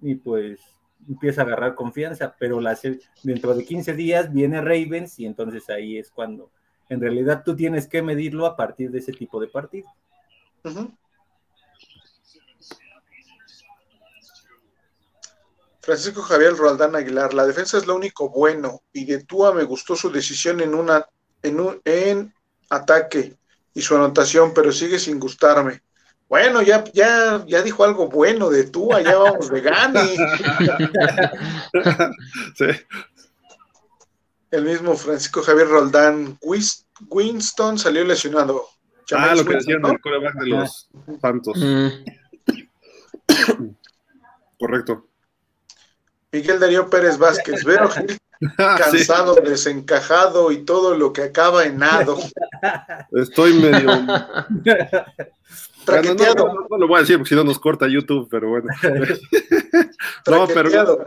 y 0.00 0.14
pues 0.16 0.60
empieza 1.06 1.42
a 1.42 1.44
agarrar 1.44 1.74
confianza, 1.74 2.34
pero 2.38 2.60
la, 2.60 2.78
dentro 3.22 3.54
de 3.54 3.64
15 3.64 3.94
días 3.94 4.32
viene 4.32 4.60
Ravens 4.60 5.18
y 5.18 5.26
entonces 5.26 5.68
ahí 5.70 5.98
es 5.98 6.10
cuando 6.10 6.50
en 6.88 7.00
realidad 7.00 7.42
tú 7.44 7.54
tienes 7.54 7.86
que 7.86 8.02
medirlo 8.02 8.46
a 8.46 8.56
partir 8.56 8.90
de 8.90 8.98
ese 8.98 9.12
tipo 9.12 9.40
de 9.40 9.48
partido. 9.48 9.88
Francisco 15.80 16.20
Javier 16.22 16.54
Roaldán 16.54 16.96
Aguilar, 16.96 17.32
la 17.32 17.46
defensa 17.46 17.78
es 17.78 17.86
lo 17.86 17.96
único 17.96 18.28
bueno 18.28 18.82
y 18.92 19.06
de 19.06 19.24
Tua 19.24 19.54
me 19.54 19.64
gustó 19.64 19.96
su 19.96 20.10
decisión 20.10 20.60
en 20.60 20.74
una 20.74 21.06
en 21.42 21.60
un 21.60 21.80
en 21.84 22.34
ataque 22.68 23.38
y 23.72 23.80
su 23.80 23.94
anotación, 23.94 24.52
pero 24.52 24.72
sigue 24.72 24.98
sin 24.98 25.18
gustarme. 25.18 25.82
Bueno, 26.28 26.60
ya, 26.60 26.84
ya, 26.92 27.44
ya 27.46 27.62
dijo 27.62 27.84
algo 27.84 28.08
bueno 28.08 28.50
de 28.50 28.64
tú, 28.64 28.92
allá 28.92 29.16
vamos 29.16 29.50
de 29.50 29.60
Gani. 29.60 29.98
Sí. 32.56 32.66
El 34.50 34.64
mismo 34.64 34.96
Francisco 34.96 35.42
Javier 35.42 35.68
Roldán 35.68 36.38
Winston 37.10 37.78
salió 37.78 38.04
lesionado. 38.04 38.66
Ah, 39.12 39.34
lo 39.34 39.44
que 39.44 39.54
decían 39.54 39.80
¿no? 39.80 39.88
del 39.88 40.00
coreback 40.00 40.34
de 40.34 40.46
los 40.46 40.88
Santos. 41.20 41.56
Mm, 41.56 41.88
Correcto. 44.58 45.06
Miguel 46.32 46.60
Darío 46.60 46.90
Pérez 46.90 47.16
Vázquez, 47.16 47.64
Vero 47.64 47.88
Gil 47.90 48.18
Ah, 48.58 48.76
sí, 48.76 48.98
cansado, 48.98 49.34
desencajado 49.34 50.52
y 50.52 50.64
todo 50.64 50.96
lo 50.96 51.12
que 51.12 51.22
acaba 51.22 51.64
en 51.64 51.78
nado. 51.78 52.18
estoy 53.12 53.54
medio. 53.54 53.90
Bueno, 55.86 56.14
no, 56.14 56.34
no, 56.34 56.66
no 56.70 56.78
lo 56.78 56.86
voy 56.88 56.98
a 56.98 57.00
decir 57.00 57.16
porque 57.16 57.30
si 57.30 57.34
no 57.34 57.44
nos 57.44 57.58
corta 57.58 57.88
YouTube, 57.88 58.28
pero 58.30 58.50
bueno. 58.50 58.68
No, 60.26 60.46
pero 60.46 60.68
traqueteado, 60.70 61.04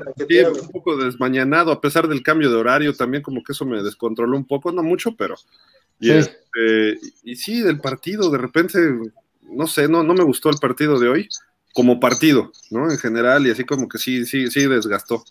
sí, 0.56 0.62
un 0.62 0.70
poco 0.70 0.98
desmañanado, 0.98 1.72
a 1.72 1.80
pesar 1.80 2.08
del 2.08 2.24
cambio 2.24 2.50
de 2.50 2.56
horario, 2.58 2.96
también 2.96 3.22
como 3.22 3.44
que 3.44 3.52
eso 3.54 3.66
me 3.66 3.84
descontroló 3.84 4.36
un 4.36 4.46
poco, 4.46 4.72
no 4.72 4.82
mucho, 4.84 5.16
pero. 5.16 5.36
Y, 6.00 6.08
Sí. 6.08 6.12
este, 6.14 7.00
y 7.24 7.36
sí, 7.36 7.62
del 7.62 7.80
partido, 7.80 8.32
de 8.32 8.38
repente, 8.40 8.80
no 9.44 9.68
sé, 9.68 9.88
no, 9.88 10.02
no 10.04 10.14
me 10.16 10.24
gustó 10.24 10.50
el 10.50 10.58
partido 10.58 11.00
de 11.00 11.08
hoy, 11.08 11.30
como 11.74 12.00
partido, 12.00 12.52
¿no? 12.72 12.90
En 12.90 12.98
general, 12.98 13.46
y 13.46 13.52
así 13.52 13.64
como 13.64 13.88
que 13.88 13.98
sí, 14.00 14.26
sí, 14.26 14.50
sí 14.50 14.66
desgastó. 14.68 15.24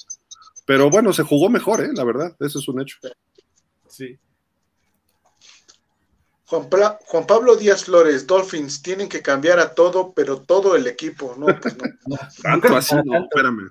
Pero 0.66 0.88
bueno, 0.88 1.12
se 1.12 1.24
jugó 1.24 1.50
mejor, 1.50 1.82
¿eh? 1.82 1.90
La 1.92 2.04
verdad, 2.04 2.36
eso 2.40 2.60
es 2.60 2.68
un 2.68 2.80
hecho. 2.80 2.98
Sí. 3.88 4.16
Juan, 6.51 7.27
Pablo 7.28 7.55
Díaz 7.55 7.85
Flores, 7.85 8.27
Dolphins, 8.27 8.82
tienen 8.82 9.09
que 9.09 9.22
cambiar 9.22 9.60
a 9.60 9.72
todo, 9.72 10.12
pero 10.12 10.40
todo 10.43 10.74
el 10.74 10.89
equipo. 10.89 11.36
No, 11.39 11.47
pues 11.47 11.77
no. 11.78 12.16
Tanto 12.43 12.77
así, 12.77 12.97
no, 13.05 13.18
espérame. 13.18 13.70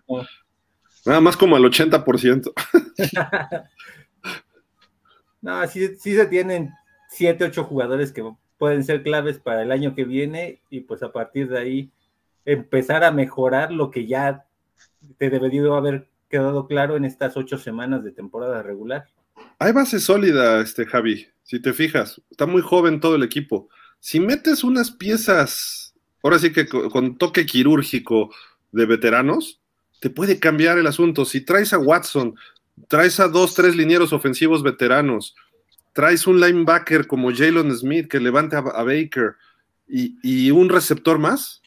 Nada 1.06 1.20
más 1.20 1.36
como 1.36 1.58
al 1.58 1.64
80%. 1.64 2.54
No, 5.42 5.66
sí, 5.68 5.96
sí 5.96 6.16
se 6.16 6.26
tienen 6.26 6.74
siete, 7.08 7.46
ocho 7.46 7.64
jugadores 7.64 8.12
que 8.12 8.30
pueden 8.58 8.84
ser 8.84 9.04
claves 9.04 9.40
para 9.40 9.62
el 9.62 9.72
año 9.72 9.96
que 9.96 10.04
viene 10.04 10.60
y 10.70 10.82
pues 10.82 11.02
a 11.02 11.14
partir 11.14 11.48
de 11.48 11.58
ahí 11.58 11.92
empezar 12.44 13.06
a 13.06 13.12
mejorar 13.12 13.72
lo 13.72 13.90
que 13.90 14.06
ya 14.06 14.46
te 15.18 15.30
debería 15.30 15.62
haber 15.78 16.10
quedado 16.28 16.68
claro 16.68 16.98
en 16.98 17.06
estas 17.06 17.38
ocho 17.38 17.58
semanas 17.58 18.04
de 18.04 18.12
temporada 18.12 18.62
regular. 18.62 19.08
Hay 19.62 19.74
base 19.74 20.00
sólida, 20.00 20.62
este 20.62 20.86
Javi, 20.86 21.28
si 21.44 21.60
te 21.60 21.74
fijas, 21.74 22.22
está 22.32 22.46
muy 22.46 22.62
joven 22.62 23.02
todo 23.02 23.16
el 23.16 23.24
equipo. 23.24 23.68
Si 24.00 24.22
metes 24.22 24.64
unas 24.64 24.90
piezas, 24.90 25.94
ahora 26.24 26.40
sí 26.40 26.54
que 26.54 26.66
co- 26.66 26.90
con, 26.90 27.18
toque 27.18 27.46
quirúrgico 27.46 28.34
de 28.72 28.86
veteranos, 28.86 29.60
te 30.00 30.10
puede 30.10 30.40
cambiar 30.40 30.78
el 30.78 30.88
asunto. 30.88 31.26
Si 31.26 31.42
traes 31.42 31.74
a 31.74 31.78
Watson, 31.78 32.36
traes 32.88 33.20
a 33.20 33.28
dos, 33.28 33.54
tres 33.54 33.76
linieros 33.76 34.14
ofensivos 34.14 34.64
veteranos, 34.64 35.36
traes 35.92 36.26
un 36.26 36.40
linebacker 36.40 37.06
como 37.06 37.36
Jalen 37.36 37.76
Smith 37.76 38.08
que 38.08 38.22
levante 38.22 38.56
a, 38.56 38.62
Baker 38.62 39.36
y 39.90 40.52
un 40.52 40.70
receptor 40.70 41.20
más, 41.20 41.62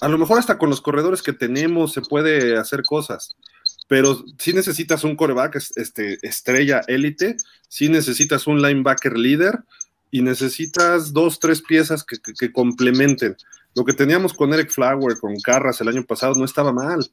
a 0.00 0.08
lo 0.08 0.18
mejor 0.18 0.38
hasta 0.38 0.58
con 0.58 0.70
los 0.70 0.80
corredores 0.80 1.22
que 1.22 1.32
tenemos 1.32 1.92
se 1.92 2.02
puede 2.02 2.56
hacer 2.56 2.84
cosas 2.84 3.36
pero 3.92 4.24
si 4.38 4.54
necesitas 4.54 5.04
un 5.04 5.16
coreback 5.16 5.56
este, 5.76 6.18
estrella 6.26 6.80
élite, 6.88 7.36
si 7.68 7.90
necesitas 7.90 8.46
un 8.46 8.62
linebacker 8.62 9.18
líder 9.18 9.64
y 10.10 10.22
necesitas 10.22 11.12
dos, 11.12 11.38
tres 11.38 11.60
piezas 11.60 12.02
que, 12.02 12.52
complementen. 12.52 13.36
Lo 13.74 13.84
que 13.84 13.92
teníamos 13.92 14.32
con 14.32 14.54
Eric 14.54 14.70
Flower, 14.70 15.18
con 15.18 15.38
Carras 15.40 15.82
el 15.82 15.88
año 15.88 16.06
pasado, 16.06 16.34
no 16.36 16.46
estaba 16.46 16.72
mal. 16.72 17.06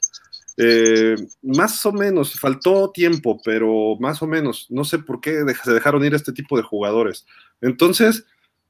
Eh, 0.55 1.17
más 1.41 1.85
o 1.85 1.91
menos, 1.91 2.39
faltó 2.39 2.91
tiempo, 2.91 3.41
pero 3.43 3.97
más 3.99 4.21
o 4.21 4.25
menos, 4.25 4.67
no 4.69 4.85
sé 4.85 4.99
por 4.99 5.19
qué 5.19 5.43
se 5.61 5.73
dejaron 5.73 6.05
ir 6.05 6.13
este 6.13 6.31
tipo 6.31 6.55
de 6.55 6.63
jugadores. 6.63 7.25
Entonces, 7.59 8.23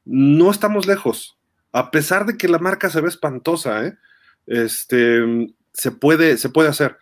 no 0.03 0.49
estamos 0.49 0.87
lejos. 0.87 1.37
A 1.71 1.91
pesar 1.91 2.25
de 2.25 2.37
que 2.37 2.47
la 2.47 2.57
marca 2.57 2.89
se 2.89 3.01
ve 3.01 3.09
espantosa, 3.09 3.85
¿eh? 3.85 3.93
este, 4.47 5.53
se, 5.73 5.91
puede, 5.91 6.39
se 6.39 6.49
puede 6.49 6.69
hacer. 6.69 6.97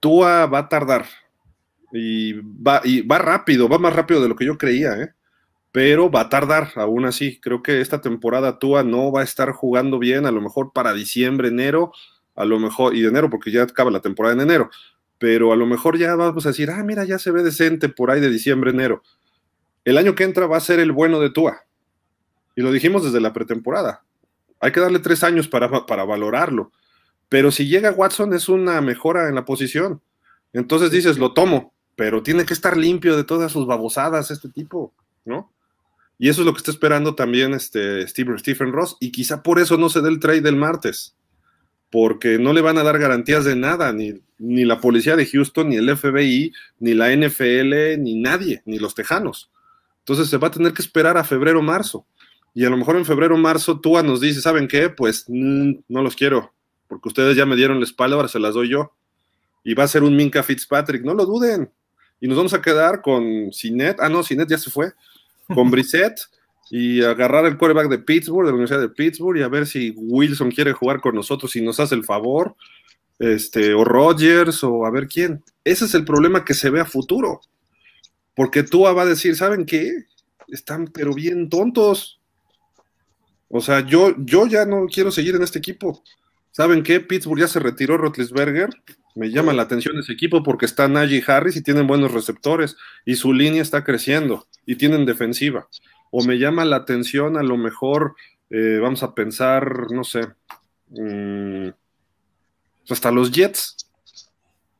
Tua 0.00 0.46
va 0.46 0.58
a 0.60 0.68
tardar 0.68 1.06
y 1.92 2.34
va, 2.34 2.80
y 2.84 3.02
va 3.02 3.18
rápido, 3.18 3.68
va 3.68 3.78
más 3.78 3.94
rápido 3.94 4.20
de 4.20 4.28
lo 4.28 4.36
que 4.36 4.44
yo 4.44 4.58
creía, 4.58 4.96
¿eh? 5.00 5.12
pero 5.72 6.10
va 6.10 6.22
a 6.22 6.28
tardar 6.28 6.70
aún 6.76 7.04
así. 7.04 7.40
Creo 7.40 7.62
que 7.62 7.80
esta 7.80 8.00
temporada 8.00 8.58
Tua 8.58 8.82
no 8.82 9.12
va 9.12 9.20
a 9.20 9.24
estar 9.24 9.52
jugando 9.52 9.98
bien, 9.98 10.26
a 10.26 10.30
lo 10.30 10.40
mejor 10.40 10.72
para 10.72 10.92
diciembre, 10.92 11.48
enero, 11.48 11.92
a 12.34 12.44
lo 12.44 12.58
mejor, 12.58 12.94
y 12.94 13.02
de 13.02 13.08
enero 13.08 13.30
porque 13.30 13.50
ya 13.50 13.62
acaba 13.62 13.90
la 13.90 14.00
temporada 14.00 14.34
en 14.34 14.42
enero, 14.42 14.70
pero 15.18 15.52
a 15.52 15.56
lo 15.56 15.66
mejor 15.66 15.98
ya 15.98 16.14
vamos 16.14 16.46
a 16.46 16.50
decir, 16.50 16.70
ah, 16.70 16.82
mira, 16.84 17.04
ya 17.04 17.18
se 17.18 17.30
ve 17.30 17.42
decente 17.42 17.88
por 17.88 18.10
ahí 18.10 18.20
de 18.20 18.30
diciembre, 18.30 18.70
enero. 18.70 19.02
El 19.84 19.98
año 19.98 20.14
que 20.14 20.24
entra 20.24 20.46
va 20.46 20.56
a 20.56 20.60
ser 20.60 20.80
el 20.80 20.92
bueno 20.92 21.20
de 21.20 21.30
Tua. 21.30 21.64
Y 22.54 22.62
lo 22.62 22.72
dijimos 22.72 23.04
desde 23.04 23.20
la 23.20 23.32
pretemporada. 23.32 24.04
Hay 24.60 24.72
que 24.72 24.80
darle 24.80 24.98
tres 24.98 25.22
años 25.22 25.48
para, 25.48 25.86
para 25.86 26.04
valorarlo. 26.04 26.72
Pero 27.28 27.50
si 27.50 27.68
llega 27.68 27.92
Watson 27.92 28.32
es 28.34 28.48
una 28.48 28.80
mejora 28.80 29.28
en 29.28 29.34
la 29.34 29.44
posición. 29.44 30.00
Entonces 30.52 30.90
dices, 30.90 31.18
lo 31.18 31.34
tomo, 31.34 31.74
pero 31.94 32.22
tiene 32.22 32.46
que 32.46 32.54
estar 32.54 32.76
limpio 32.76 33.16
de 33.16 33.24
todas 33.24 33.52
sus 33.52 33.66
babosadas 33.66 34.30
este 34.30 34.48
tipo, 34.48 34.94
¿no? 35.24 35.52
Y 36.18 36.28
eso 36.28 36.40
es 36.42 36.46
lo 36.46 36.52
que 36.52 36.58
está 36.58 36.70
esperando 36.70 37.14
también 37.14 37.54
este 37.54 38.06
Stephen, 38.08 38.72
Ross. 38.72 38.96
Y 38.98 39.12
quizá 39.12 39.42
por 39.42 39.60
eso 39.60 39.76
no 39.76 39.88
se 39.88 40.00
dé 40.00 40.08
el 40.08 40.18
trade 40.18 40.40
del 40.40 40.56
martes. 40.56 41.14
Porque 41.90 42.38
no 42.38 42.52
le 42.52 42.60
van 42.60 42.76
a 42.76 42.82
dar 42.82 42.98
garantías 42.98 43.44
de 43.44 43.56
nada, 43.56 43.92
ni, 43.92 44.14
ni 44.38 44.64
la 44.64 44.80
policía 44.80 45.16
de 45.16 45.26
Houston, 45.26 45.68
ni 45.68 45.76
el 45.76 45.96
FBI, 45.96 46.52
ni 46.80 46.94
la 46.94 47.14
NFL, 47.14 48.00
ni 48.02 48.20
nadie, 48.20 48.62
ni 48.66 48.78
los 48.78 48.94
tejanos. 48.94 49.50
Entonces 50.00 50.28
se 50.28 50.38
va 50.38 50.48
a 50.48 50.50
tener 50.50 50.72
que 50.72 50.82
esperar 50.82 51.16
a 51.16 51.24
febrero 51.24 51.62
marzo. 51.62 52.04
Y 52.52 52.64
a 52.64 52.70
lo 52.70 52.76
mejor 52.76 52.96
en 52.96 53.04
febrero 53.04 53.36
marzo 53.36 53.80
Tua 53.80 54.02
nos 54.02 54.20
dice, 54.20 54.40
¿saben 54.40 54.66
qué? 54.66 54.90
Pues 54.90 55.24
mm, 55.28 55.72
no 55.88 56.02
los 56.02 56.16
quiero, 56.16 56.52
porque 56.88 57.08
ustedes 57.08 57.36
ya 57.36 57.46
me 57.46 57.56
dieron 57.56 57.78
la 57.78 57.84
espalda, 57.84 58.16
ahora 58.16 58.28
se 58.28 58.40
las 58.40 58.54
doy 58.54 58.70
yo. 58.70 58.92
Y 59.62 59.74
va 59.74 59.84
a 59.84 59.88
ser 59.88 60.02
un 60.02 60.16
Minka 60.16 60.42
Fitzpatrick, 60.42 61.02
no 61.04 61.14
lo 61.14 61.26
duden. 61.26 61.70
Y 62.20 62.26
nos 62.26 62.36
vamos 62.36 62.54
a 62.54 62.62
quedar 62.62 63.02
con 63.02 63.52
Cinet, 63.52 63.98
ah 64.00 64.08
no, 64.08 64.22
Cinet 64.22 64.48
ya 64.48 64.58
se 64.58 64.70
fue, 64.70 64.92
con 65.46 65.70
Brissett 65.70 66.18
y 66.70 67.02
agarrar 67.02 67.46
el 67.46 67.56
quarterback 67.56 67.88
de 67.88 67.98
Pittsburgh, 67.98 68.44
de 68.44 68.52
la 68.52 68.56
Universidad 68.56 68.80
de 68.80 68.90
Pittsburgh, 68.90 69.38
y 69.38 69.42
a 69.42 69.48
ver 69.48 69.66
si 69.66 69.94
Wilson 69.96 70.50
quiere 70.50 70.72
jugar 70.72 71.00
con 71.00 71.14
nosotros 71.14 71.54
y 71.56 71.62
nos 71.62 71.80
hace 71.80 71.94
el 71.94 72.04
favor, 72.04 72.56
este, 73.18 73.72
o 73.72 73.84
Rogers, 73.84 74.62
o 74.64 74.84
a 74.84 74.90
ver 74.90 75.08
quién. 75.08 75.42
Ese 75.64 75.86
es 75.86 75.94
el 75.94 76.04
problema 76.04 76.44
que 76.44 76.54
se 76.54 76.70
ve 76.70 76.80
a 76.80 76.84
futuro. 76.84 77.40
Porque 78.34 78.62
Tua 78.62 78.92
va 78.92 79.02
a 79.02 79.06
decir, 79.06 79.34
¿saben 79.34 79.64
qué? 79.64 79.90
Están 80.48 80.88
pero 80.88 81.14
bien 81.14 81.48
tontos. 81.48 82.20
O 83.48 83.60
sea, 83.60 83.80
yo, 83.80 84.14
yo 84.18 84.46
ya 84.46 84.64
no 84.64 84.86
quiero 84.86 85.10
seguir 85.10 85.34
en 85.36 85.42
este 85.42 85.58
equipo. 85.58 86.02
¿Saben 86.58 86.82
qué? 86.82 86.98
Pittsburgh 86.98 87.38
ya 87.38 87.46
se 87.46 87.60
retiró 87.60 87.96
Rotlisberger. 87.98 88.70
Me 89.14 89.30
llama 89.30 89.52
la 89.52 89.62
atención 89.62 89.96
ese 89.96 90.12
equipo 90.12 90.42
porque 90.42 90.66
está 90.66 90.88
Najee 90.88 91.22
Harris 91.24 91.54
y 91.54 91.62
tienen 91.62 91.86
buenos 91.86 92.10
receptores 92.10 92.76
y 93.04 93.14
su 93.14 93.32
línea 93.32 93.62
está 93.62 93.84
creciendo 93.84 94.48
y 94.66 94.74
tienen 94.74 95.06
defensiva. 95.06 95.68
O 96.10 96.24
me 96.24 96.36
llama 96.36 96.64
la 96.64 96.74
atención 96.74 97.36
a 97.36 97.44
lo 97.44 97.56
mejor, 97.56 98.16
eh, 98.50 98.80
vamos 98.82 99.04
a 99.04 99.14
pensar, 99.14 99.92
no 99.92 100.02
sé, 100.02 100.30
mm, 100.88 101.68
hasta 102.90 103.12
los 103.12 103.30
Jets, 103.30 103.76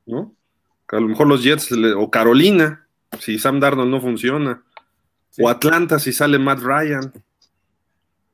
¿no? 0.05 0.34
A 0.88 0.96
lo 0.96 1.06
mejor 1.06 1.28
los 1.28 1.44
Jets 1.44 1.70
o 1.96 2.10
Carolina, 2.10 2.88
si 3.20 3.38
Sam 3.38 3.60
Darnold 3.60 3.92
no 3.92 4.00
funciona. 4.00 4.64
Sí. 5.30 5.42
O 5.44 5.48
Atlanta 5.48 6.00
si 6.00 6.12
sale 6.12 6.40
Matt 6.40 6.59
Ryan. 6.59 7.12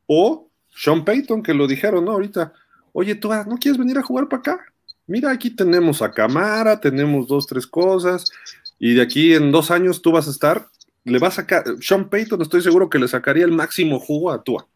O 0.06 0.48
Sean 0.74 1.04
Payton, 1.04 1.42
que 1.42 1.52
lo 1.52 1.66
dijeron, 1.66 2.06
¿no? 2.06 2.12
Ahorita, 2.12 2.54
oye, 2.94 3.14
tú 3.16 3.28
no 3.28 3.58
quieres 3.58 3.76
venir 3.78 3.98
a 3.98 4.02
jugar 4.02 4.28
para 4.28 4.40
acá. 4.40 4.64
Mira, 5.06 5.30
aquí 5.30 5.50
tenemos 5.50 6.00
a 6.00 6.10
Camara, 6.12 6.80
tenemos 6.80 7.26
dos, 7.28 7.46
tres 7.46 7.66
cosas, 7.66 8.30
y 8.78 8.94
de 8.94 9.02
aquí 9.02 9.34
en 9.34 9.52
dos 9.52 9.70
años 9.70 10.00
tú 10.00 10.12
vas 10.12 10.26
a 10.28 10.30
estar, 10.30 10.68
le 11.04 11.18
va 11.18 11.28
a 11.28 11.32
sacar, 11.32 11.64
Sean 11.82 12.08
Payton 12.08 12.40
estoy 12.40 12.62
seguro 12.62 12.88
que 12.88 12.98
le 12.98 13.08
sacaría 13.08 13.44
el 13.44 13.52
máximo 13.52 14.00
jugo 14.00 14.30
a 14.30 14.42
Tua. 14.42 14.66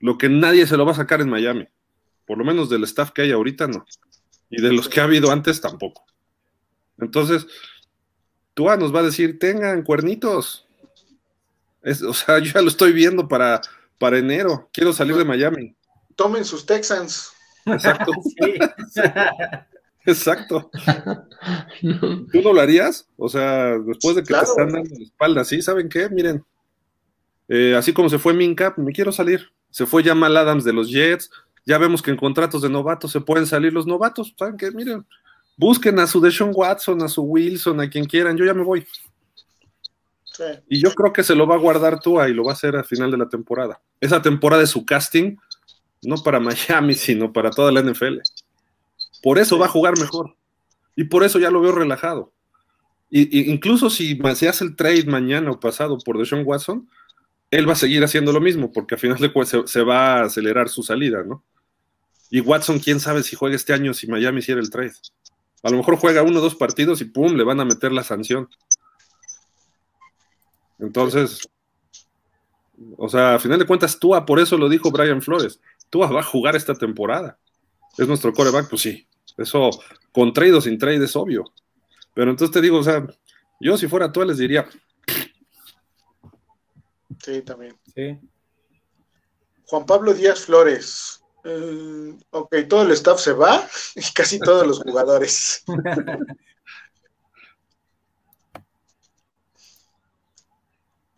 Lo 0.00 0.18
que 0.18 0.28
nadie 0.28 0.66
se 0.66 0.76
lo 0.76 0.84
va 0.84 0.92
a 0.92 0.96
sacar 0.96 1.20
en 1.22 1.30
Miami. 1.30 1.66
Por 2.26 2.36
lo 2.38 2.44
menos 2.44 2.68
del 2.68 2.84
staff 2.84 3.10
que 3.12 3.22
hay 3.22 3.32
ahorita, 3.32 3.66
no. 3.66 3.84
Y 4.50 4.60
de 4.60 4.72
los 4.72 4.88
que 4.88 5.00
ha 5.00 5.04
habido 5.04 5.30
antes, 5.30 5.60
tampoco. 5.60 6.04
Entonces, 6.98 7.46
Tua 8.54 8.76
nos 8.76 8.94
va 8.94 9.00
a 9.00 9.04
decir, 9.04 9.38
tengan 9.38 9.82
cuernitos. 9.82 10.66
Es- 11.82 12.02
o 12.02 12.12
sea, 12.12 12.38
yo 12.40 12.52
ya 12.52 12.60
lo 12.62 12.68
estoy 12.68 12.92
viendo 12.92 13.28
para, 13.28 13.60
para 13.98 14.18
enero. 14.18 14.68
Quiero 14.72 14.92
salir 14.92 15.16
de 15.16 15.24
Miami. 15.24 15.74
Tomen 16.16 16.44
sus 16.44 16.66
Texans. 16.66 17.32
Exacto, 17.66 18.12
Sí. 18.40 18.54
exacto. 20.06 20.70
¿Tú 22.32 22.42
no 22.42 22.52
lo 22.52 22.60
harías? 22.60 23.08
O 23.16 23.28
sea, 23.28 23.78
después 23.78 24.16
de 24.16 24.22
que 24.22 24.28
Claro. 24.28 24.44
te 24.46 24.50
están 24.50 24.72
dando 24.72 24.90
la 24.98 25.04
espalda, 25.04 25.44
¿sí? 25.44 25.62
¿Saben 25.62 25.88
qué? 25.88 26.08
Miren, 26.08 26.44
eh, 27.48 27.74
así 27.76 27.92
como 27.92 28.08
se 28.08 28.18
fue 28.18 28.32
Minka, 28.34 28.74
me 28.76 28.92
quiero 28.92 29.12
salir. 29.12 29.50
Se 29.70 29.86
fue 29.86 30.02
Jamal 30.04 30.36
Adams 30.36 30.64
de 30.64 30.72
los 30.72 30.90
Jets. 30.90 31.30
Ya 31.66 31.78
vemos 31.78 32.02
que 32.02 32.10
en 32.10 32.16
contratos 32.16 32.62
de 32.62 32.68
novatos 32.70 33.12
se 33.12 33.20
pueden 33.20 33.46
salir 33.46 33.72
los 33.72 33.86
novatos. 33.86 34.34
¿Saben 34.38 34.56
qué? 34.56 34.70
Miren, 34.70 35.06
busquen 35.56 35.98
a 35.98 36.06
su 36.06 36.20
Deshaun 36.20 36.52
Watson, 36.54 37.02
a 37.02 37.08
su 37.08 37.22
Wilson, 37.22 37.80
a 37.80 37.88
quien 37.88 38.04
quieran. 38.06 38.36
Yo 38.36 38.44
ya 38.44 38.54
me 38.54 38.64
voy. 38.64 38.86
Y 40.68 40.80
yo 40.80 40.92
creo 40.94 41.12
que 41.12 41.22
se 41.22 41.34
lo 41.34 41.46
va 41.46 41.56
a 41.56 41.58
guardar 41.58 42.00
Tua 42.00 42.28
y 42.28 42.32
lo 42.32 42.44
va 42.44 42.52
a 42.52 42.54
hacer 42.54 42.74
al 42.74 42.84
final 42.86 43.10
de 43.10 43.18
la 43.18 43.28
temporada. 43.28 43.80
Esa 44.00 44.22
temporada 44.22 44.62
de 44.62 44.66
su 44.66 44.86
casting, 44.86 45.36
no 46.02 46.16
para 46.22 46.40
Miami, 46.40 46.94
sino 46.94 47.32
para 47.32 47.50
toda 47.50 47.72
la 47.72 47.82
NFL. 47.82 48.18
Por 49.22 49.38
eso 49.38 49.58
va 49.58 49.66
a 49.66 49.70
jugar 49.70 49.98
mejor. 49.98 50.34
Y 50.96 51.04
por 51.04 51.24
eso 51.24 51.38
ya 51.38 51.50
lo 51.50 51.60
veo 51.60 51.72
relajado. 51.72 52.32
Y, 53.10 53.50
incluso 53.50 53.90
si 53.90 54.18
se 54.34 54.48
hace 54.48 54.64
el 54.64 54.76
trade 54.76 55.04
mañana 55.04 55.50
o 55.50 55.58
pasado 55.58 55.98
por 55.98 56.18
Deshaun 56.18 56.44
Watson, 56.44 56.88
él 57.50 57.68
va 57.68 57.72
a 57.72 57.76
seguir 57.76 58.04
haciendo 58.04 58.32
lo 58.32 58.40
mismo, 58.40 58.70
porque 58.70 58.94
al 58.94 59.00
final 59.00 59.18
de 59.18 59.32
cuentas 59.32 59.68
se, 59.68 59.82
va 59.82 60.20
a 60.20 60.24
acelerar 60.24 60.68
su 60.68 60.82
salida, 60.82 61.24
¿no? 61.24 61.42
Y 62.30 62.40
Watson, 62.40 62.78
quién 62.78 63.00
sabe 63.00 63.24
si 63.24 63.34
juega 63.34 63.56
este 63.56 63.72
año, 63.72 63.92
si 63.92 64.06
Miami 64.06 64.38
hiciera 64.38 64.60
el 64.60 64.70
trade. 64.70 64.92
A 65.64 65.70
lo 65.70 65.78
mejor 65.78 65.96
juega 65.96 66.22
uno 66.22 66.38
o 66.38 66.42
dos 66.42 66.54
partidos 66.54 67.00
y 67.00 67.06
pum, 67.06 67.34
le 67.34 67.42
van 67.42 67.58
a 67.58 67.64
meter 67.64 67.90
la 67.90 68.04
sanción. 68.04 68.48
Entonces, 70.78 71.48
o 72.96 73.08
sea, 73.08 73.34
a 73.34 73.38
final 73.38 73.58
de 73.58 73.66
cuentas, 73.66 73.98
Tua, 73.98 74.24
por 74.24 74.38
eso 74.38 74.56
lo 74.56 74.68
dijo 74.68 74.90
Brian 74.90 75.20
Flores, 75.20 75.60
Tua 75.90 76.10
va 76.10 76.20
a 76.20 76.24
jugar 76.24 76.56
esta 76.56 76.74
temporada. 76.74 77.38
¿Es 77.98 78.06
nuestro 78.06 78.32
coreback? 78.32 78.70
Pues 78.70 78.82
sí. 78.82 79.06
Eso, 79.36 79.70
con 80.12 80.32
trade 80.32 80.54
o 80.54 80.60
sin 80.60 80.78
trade, 80.78 81.04
es 81.04 81.16
obvio. 81.16 81.44
Pero 82.14 82.30
entonces 82.30 82.52
te 82.52 82.60
digo, 82.60 82.78
o 82.78 82.82
sea, 82.82 83.06
yo 83.60 83.76
si 83.76 83.88
fuera 83.88 84.10
Tua 84.10 84.24
les 84.24 84.38
diría. 84.38 84.68
Sí, 87.22 87.42
también. 87.42 87.76
Sí. 87.94 88.18
Juan 89.66 89.86
Pablo 89.86 90.14
Díaz 90.14 90.40
Flores. 90.46 91.22
Mm, 91.44 92.18
ok, 92.30 92.54
todo 92.68 92.82
el 92.82 92.90
staff 92.92 93.18
se 93.20 93.32
va 93.32 93.66
y 93.94 94.02
casi 94.12 94.38
todos 94.38 94.66
los 94.66 94.80
jugadores. 94.80 95.64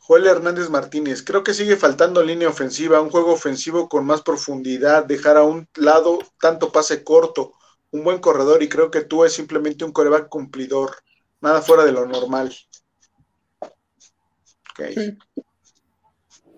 Joel 0.05 0.27
Hernández 0.27 0.69
Martínez, 0.69 1.23
creo 1.23 1.45
que 1.45 1.55
sigue 1.55 1.77
faltando 1.77 2.25
línea 2.25 2.49
ofensiva, 2.49 3.01
un 3.01 3.11
juego 3.11 3.33
ofensivo 3.33 3.89
con 3.89 4.05
más 4.05 4.21
profundidad, 4.23 5.05
dejar 5.05 5.37
a 5.37 5.45
un 5.45 5.69
lado 5.77 6.19
tanto 6.41 6.73
pase 6.73 7.05
corto, 7.05 7.53
un 7.93 8.03
buen 8.03 8.19
corredor 8.19 8.65
y 8.65 8.69
creo 8.69 8.91
que 8.91 9.03
tú 9.03 9.25
es 9.25 9.33
simplemente 9.33 9.85
un 9.85 9.93
coreback 9.93 10.29
cumplidor, 10.29 10.97
nada 11.41 11.63
fuera 11.63 11.85
de 11.85 11.93
lo 11.93 12.05
normal. 12.05 12.53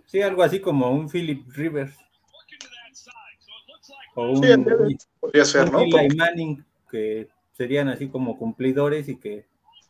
Sí. 0.07 0.23
algo 0.23 0.43
así 0.43 0.61
como 0.61 0.91
un 0.91 1.11
Philip 1.11 1.47
Rivers. 1.51 1.95
O 4.15 4.31
un, 4.31 4.97
podría 5.21 5.45
ser, 5.45 5.71
¿no? 5.71 5.81
Manning, 6.17 6.65
que 6.91 7.29
serían 7.53 7.89
así 7.89 8.09
como 8.09 8.39
cumplidores 8.39 9.07
y 9.11 9.17
que 9.17 9.45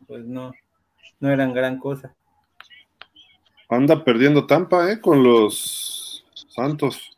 pues 0.07 0.25
no, 0.25 0.51
no 1.21 1.31
eran 1.31 1.53
gran 1.53 1.79
cosa. 1.79 2.13
Anda 3.75 4.03
perdiendo 4.03 4.45
Tampa, 4.45 4.91
¿eh? 4.91 4.99
Con 4.99 5.23
los 5.23 6.25
Santos. 6.47 7.15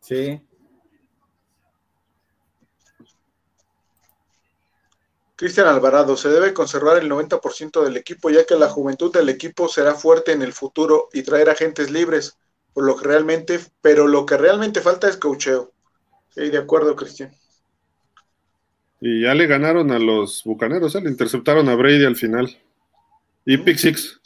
Sí. 0.00 0.40
Cristian 5.36 5.68
Alvarado, 5.68 6.18
se 6.18 6.28
debe 6.28 6.52
conservar 6.52 6.98
el 6.98 7.08
90% 7.08 7.82
del 7.82 7.96
equipo, 7.96 8.28
ya 8.28 8.44
que 8.44 8.56
la 8.56 8.68
juventud 8.68 9.10
del 9.10 9.30
equipo 9.30 9.68
será 9.68 9.94
fuerte 9.94 10.32
en 10.32 10.42
el 10.42 10.52
futuro 10.52 11.08
y 11.14 11.22
traer 11.22 11.48
agentes 11.48 11.90
libres, 11.90 12.36
por 12.74 12.84
lo 12.84 12.94
que 12.96 13.06
realmente, 13.06 13.58
pero 13.80 14.06
lo 14.06 14.26
que 14.26 14.36
realmente 14.36 14.82
falta 14.82 15.08
es 15.08 15.16
cocheo. 15.16 15.72
Sí, 16.34 16.50
de 16.50 16.58
acuerdo, 16.58 16.94
Cristian. 16.94 17.34
Y 19.00 19.22
ya 19.22 19.34
le 19.34 19.46
ganaron 19.46 19.90
a 19.92 19.98
los 19.98 20.42
bucaneros, 20.44 20.94
¿eh? 20.94 21.00
le 21.00 21.08
interceptaron 21.08 21.68
a 21.70 21.74
Brady 21.74 22.04
al 22.04 22.16
final. 22.16 22.58
Y 23.46 23.56
Pick 23.56 23.78
Six. 23.78 24.20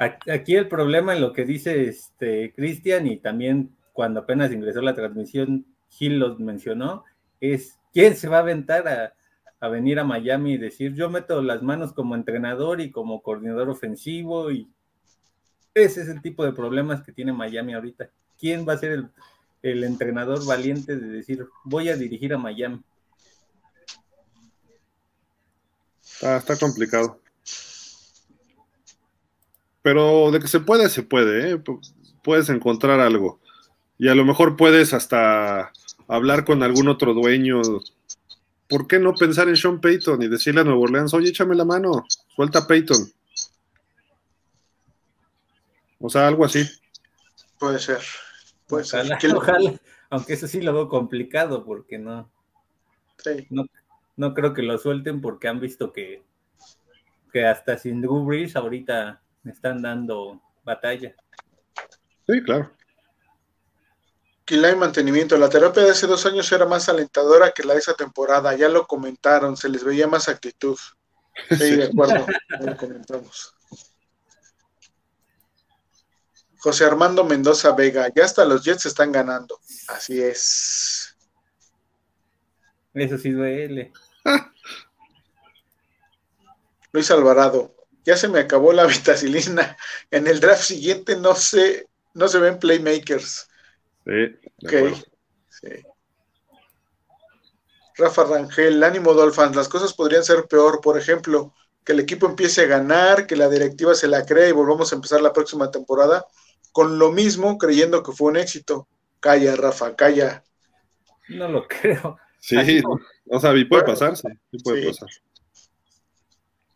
Aquí 0.00 0.56
el 0.56 0.66
problema 0.66 1.12
en 1.12 1.20
lo 1.20 1.34
que 1.34 1.44
dice 1.44 1.86
este 1.86 2.54
Cristian 2.54 3.06
y 3.06 3.18
también 3.18 3.76
cuando 3.92 4.20
apenas 4.20 4.50
ingresó 4.50 4.80
la 4.80 4.94
transmisión, 4.94 5.66
Gil 5.90 6.18
los 6.18 6.40
mencionó, 6.40 7.04
es 7.38 7.78
quién 7.92 8.16
se 8.16 8.26
va 8.26 8.38
a 8.38 8.40
aventar 8.40 9.14
a, 9.60 9.68
venir 9.68 9.98
a 9.98 10.04
Miami 10.04 10.54
y 10.54 10.56
decir 10.56 10.94
yo 10.94 11.10
meto 11.10 11.42
las 11.42 11.62
manos 11.62 11.92
como 11.92 12.14
entrenador 12.14 12.80
y 12.80 12.90
como 12.90 13.20
coordinador 13.20 13.68
ofensivo 13.68 14.50
y 14.50 14.70
ese 15.74 16.00
es 16.00 16.08
el 16.08 16.22
tipo 16.22 16.46
de 16.46 16.54
problemas 16.54 17.02
que 17.02 17.12
tiene 17.12 17.34
Miami 17.34 17.74
ahorita. 17.74 18.08
¿Quién 18.38 18.66
va 18.66 18.72
a 18.72 18.78
ser 18.78 19.10
el 19.60 19.84
entrenador 19.84 20.46
valiente 20.46 20.96
de 20.96 21.08
decir 21.08 21.46
voy 21.64 21.90
a 21.90 21.96
dirigir 21.98 22.32
a 22.32 22.38
Miami? 22.38 22.82
está 26.22 26.56
complicado. 26.56 27.20
Pero 29.82 30.30
de 30.30 30.40
que 30.40 30.48
se 30.48 30.60
puede, 30.60 30.88
se 30.88 31.02
puede, 31.02 31.52
¿eh? 31.52 31.62
Puedes 32.22 32.48
encontrar 32.50 33.00
algo. 33.00 33.40
Y 33.98 34.08
a 34.08 34.14
lo 34.14 34.24
mejor 34.24 34.56
puedes 34.56 34.92
hasta 34.92 35.72
hablar 36.08 36.44
con 36.44 36.62
algún 36.62 36.88
otro 36.88 37.14
dueño. 37.14 37.60
¿Por 38.68 38.86
qué 38.86 38.98
no 38.98 39.14
pensar 39.14 39.48
en 39.48 39.56
Sean 39.56 39.80
Payton 39.80 40.22
y 40.22 40.28
decirle 40.28 40.60
a 40.60 40.64
Nuevo 40.64 40.82
Orleans, 40.82 41.12
oye, 41.14 41.30
échame 41.30 41.54
la 41.54 41.64
mano, 41.64 42.04
suelta 42.34 42.60
a 42.60 42.66
Payton? 42.66 43.12
O 45.98 46.08
sea, 46.08 46.28
algo 46.28 46.44
así. 46.44 46.64
Puede 47.58 47.78
ser. 47.78 48.00
Puede 48.66 48.84
ojalá, 48.84 49.20
ser. 49.20 49.34
Ojalá, 49.34 49.80
aunque 50.08 50.34
eso 50.34 50.46
sí 50.46 50.60
lo 50.60 50.72
veo 50.72 50.88
complicado 50.88 51.64
porque 51.64 51.98
no, 51.98 52.30
no, 53.50 53.66
no 54.16 54.34
creo 54.34 54.54
que 54.54 54.62
lo 54.62 54.78
suelten 54.78 55.20
porque 55.20 55.48
han 55.48 55.60
visto 55.60 55.92
que, 55.92 56.22
que 57.32 57.44
hasta 57.44 57.76
sin 57.76 58.00
Drew 58.00 58.24
Brees 58.24 58.56
ahorita 58.56 59.20
me 59.42 59.52
están 59.52 59.82
dando 59.82 60.40
batalla. 60.64 61.14
Sí, 62.26 62.42
claro. 62.42 62.72
Quilay 64.44 64.74
Mantenimiento. 64.74 65.36
La 65.36 65.48
terapia 65.48 65.84
de 65.84 65.90
hace 65.90 66.06
dos 66.06 66.26
años 66.26 66.50
era 66.50 66.66
más 66.66 66.88
alentadora 66.88 67.52
que 67.52 67.62
la 67.62 67.74
de 67.74 67.80
esa 67.80 67.94
temporada. 67.94 68.54
Ya 68.56 68.68
lo 68.68 68.86
comentaron, 68.86 69.56
se 69.56 69.68
les 69.68 69.84
veía 69.84 70.06
más 70.06 70.28
actitud. 70.28 70.78
Sí, 71.48 71.76
de 71.76 71.84
acuerdo, 71.84 72.26
lo 72.60 72.76
comentamos. 72.76 73.54
José 76.58 76.84
Armando 76.84 77.24
Mendoza 77.24 77.72
Vega, 77.72 78.08
ya 78.14 78.24
hasta 78.24 78.44
los 78.44 78.62
Jets 78.62 78.86
están 78.86 79.12
ganando. 79.12 79.58
Así 79.88 80.20
es. 80.20 81.16
Eso 82.92 83.16
sí 83.16 83.30
duele. 83.30 83.92
Luis 86.92 87.10
Alvarado, 87.10 87.74
ya 88.04 88.16
se 88.16 88.28
me 88.28 88.40
acabó 88.40 88.72
la 88.72 88.86
vitacilina. 88.86 89.76
En 90.10 90.26
el 90.26 90.40
draft 90.40 90.62
siguiente 90.62 91.16
no 91.16 91.34
se, 91.34 91.88
no 92.14 92.28
se 92.28 92.38
ven 92.38 92.58
playmakers. 92.58 93.48
Sí, 94.04 94.36
sí. 95.48 95.68
Rafa 97.96 98.24
Rangel, 98.24 98.82
ánimo 98.82 99.12
Dolphins, 99.12 99.54
las 99.54 99.68
cosas 99.68 99.92
podrían 99.92 100.24
ser 100.24 100.46
peor. 100.48 100.80
Por 100.80 100.98
ejemplo, 100.98 101.54
que 101.84 101.92
el 101.92 102.00
equipo 102.00 102.26
empiece 102.26 102.62
a 102.62 102.66
ganar, 102.66 103.26
que 103.26 103.36
la 103.36 103.48
directiva 103.48 103.94
se 103.94 104.08
la 104.08 104.24
cree 104.24 104.48
y 104.48 104.52
volvamos 104.52 104.90
a 104.90 104.96
empezar 104.96 105.20
la 105.20 105.32
próxima 105.32 105.70
temporada 105.70 106.26
con 106.72 106.98
lo 106.98 107.10
mismo, 107.10 107.58
creyendo 107.58 108.02
que 108.02 108.12
fue 108.12 108.30
un 108.30 108.36
éxito. 108.36 108.88
Calla, 109.18 109.54
Rafa, 109.56 109.96
calla. 109.96 110.42
No 111.28 111.48
lo 111.48 111.66
creo. 111.68 112.18
Sí, 112.38 112.82
o 113.28 113.38
sea, 113.38 113.52
puede 113.68 113.84
pasar, 113.84 114.16
sí, 114.16 114.28
puede 114.64 114.86
pasar. 114.86 115.08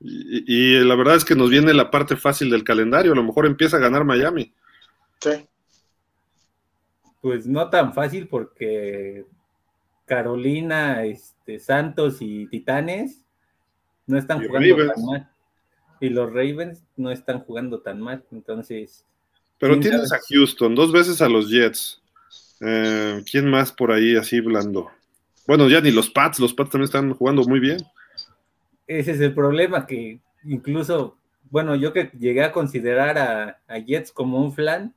Y, 0.07 0.81
la 0.81 0.95
verdad 0.97 1.17
es 1.17 1.25
que 1.25 1.35
nos 1.35 1.49
viene 1.49 1.73
la 1.73 1.91
parte 1.91 2.15
fácil 2.17 2.51
del 2.51 2.63
calendario. 2.63 3.13
A 3.13 3.17
lo 3.17 3.25
mejor 3.25 3.47
empieza 3.47 3.79
a 3.79 3.81
ganar 3.81 4.05
Miami. 4.05 4.53
Sí. 5.19 5.31
Pues 7.23 7.47
no 7.47 7.71
tan 7.71 7.95
fácil 7.95 8.29
porque 8.29 9.25
Carolina, 10.05 11.05
este, 11.05 11.59
Santos 11.59 12.19
y 12.21 12.47
Titanes 12.49 13.25
no 14.07 14.19
están 14.19 14.47
jugando 14.47 14.77
tan 14.77 15.07
mal. 15.07 15.31
Y 16.01 16.11
los 16.11 16.31
Ravens 16.31 16.85
no 16.99 17.11
están 17.11 17.41
jugando 17.41 17.81
tan 17.81 17.99
mal. 17.99 18.23
Entonces. 18.31 19.07
Pero 19.59 19.81
tienes 19.81 20.13
a 20.13 20.19
Houston, 20.29 20.75
dos 20.75 20.93
veces 20.93 21.23
a 21.23 21.31
los 21.31 21.49
Jets. 21.49 22.03
Eh, 22.61 23.23
¿Quién 23.31 23.49
más 23.49 23.73
por 23.73 23.91
ahí 23.91 24.17
así 24.17 24.41
blando? 24.41 24.91
Bueno, 25.47 25.67
ya 25.71 25.81
ni 25.81 25.93
los 25.93 26.11
Pats, 26.11 26.41
los 26.41 26.53
Pats 26.53 26.71
también 26.71 26.85
están 26.85 27.15
jugando 27.15 27.43
muy 27.45 27.59
bien 27.59 27.79
ese 28.87 29.13
es 29.13 29.21
el 29.21 29.35
problema, 29.35 29.87
que 29.87 30.21
incluso, 30.45 31.17
bueno, 31.51 31.75
yo 31.75 31.93
que 31.93 32.11
llegué 32.19 32.45
a 32.45 32.53
considerar 32.53 33.19
a, 33.19 33.79
Jets 33.79 34.13
como 34.13 34.41
un 34.41 34.53
flan, 34.53 34.95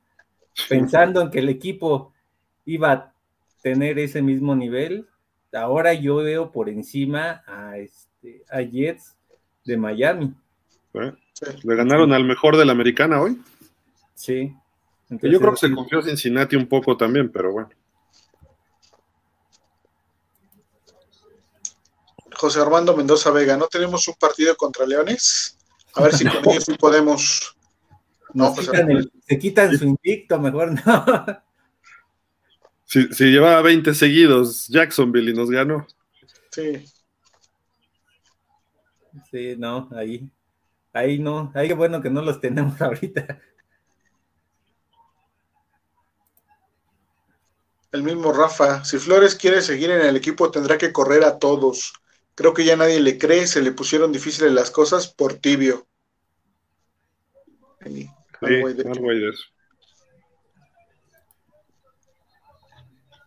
pensando 0.68 1.22
en 1.22 1.30
que 1.30 1.38
el 1.38 1.48
equipo 1.48 2.12
iba 2.64 2.92
a 2.92 3.12
tener 3.62 3.98
ese 3.98 4.22
mismo 4.22 4.54
nivel, 4.54 5.06
ahora 5.52 5.94
yo 5.94 6.16
veo 6.16 6.52
por 6.52 6.68
encima 6.68 7.42
a, 7.46 7.78
este, 7.78 8.42
a 8.50 8.60
Jets 8.60 9.16
de 9.64 9.76
Miami. 9.76 10.34
¿Le 10.92 11.76
ganaron 11.76 12.12
al 12.12 12.24
mejor 12.24 12.56
de 12.56 12.64
la 12.64 12.72
americana 12.72 13.20
hoy? 13.20 13.40
Sí. 14.14 14.54
Yo 15.10 15.38
creo 15.38 15.52
que 15.52 15.68
se 15.68 15.74
confió 15.74 16.02
Cincinnati 16.02 16.56
un 16.56 16.66
poco 16.66 16.96
también, 16.96 17.30
pero 17.30 17.52
bueno. 17.52 17.70
José 22.38 22.60
Armando 22.60 22.96
Mendoza 22.96 23.30
Vega, 23.32 23.56
¿no 23.56 23.66
tenemos 23.66 24.06
un 24.06 24.14
partido 24.14 24.56
contra 24.56 24.86
Leones? 24.86 25.58
A 25.94 26.02
ver 26.02 26.14
si 26.14 26.24
con 26.24 26.48
ellos 26.48 26.64
sí 26.64 26.74
podemos. 26.78 27.56
No, 28.32 28.54
se 28.54 29.38
quitan 29.38 29.76
su 29.76 29.84
invicto, 29.84 30.38
mejor 30.38 30.72
no. 30.86 31.26
Si, 32.90 33.06
llevaba 33.24 33.60
20 33.60 33.92
seguidos 33.92 34.66
Jacksonville 34.68 35.30
y 35.30 35.34
nos 35.34 35.50
ganó. 35.50 35.86
Sí. 36.50 36.86
Sí, 39.30 39.56
no, 39.58 39.90
ahí. 39.94 40.26
Ahí 40.94 41.18
no. 41.18 41.52
Ahí 41.54 41.70
bueno 41.74 42.00
que 42.00 42.08
no 42.08 42.22
los 42.22 42.40
tenemos 42.40 42.80
ahorita. 42.80 43.42
El 47.92 48.02
mismo 48.02 48.32
Rafa, 48.32 48.82
si 48.84 48.98
Flores 48.98 49.34
quiere 49.34 49.60
seguir 49.60 49.90
en 49.90 50.00
el 50.00 50.16
equipo 50.16 50.50
tendrá 50.50 50.78
que 50.78 50.90
correr 50.90 51.24
a 51.24 51.38
todos. 51.38 51.92
Creo 52.38 52.54
que 52.54 52.64
ya 52.64 52.76
nadie 52.76 53.00
le 53.00 53.18
cree, 53.18 53.48
se 53.48 53.60
le 53.60 53.72
pusieron 53.72 54.12
difíciles 54.12 54.52
las 54.52 54.70
cosas 54.70 55.08
por 55.08 55.34
tibio. 55.34 55.88
Sí, 57.84 58.08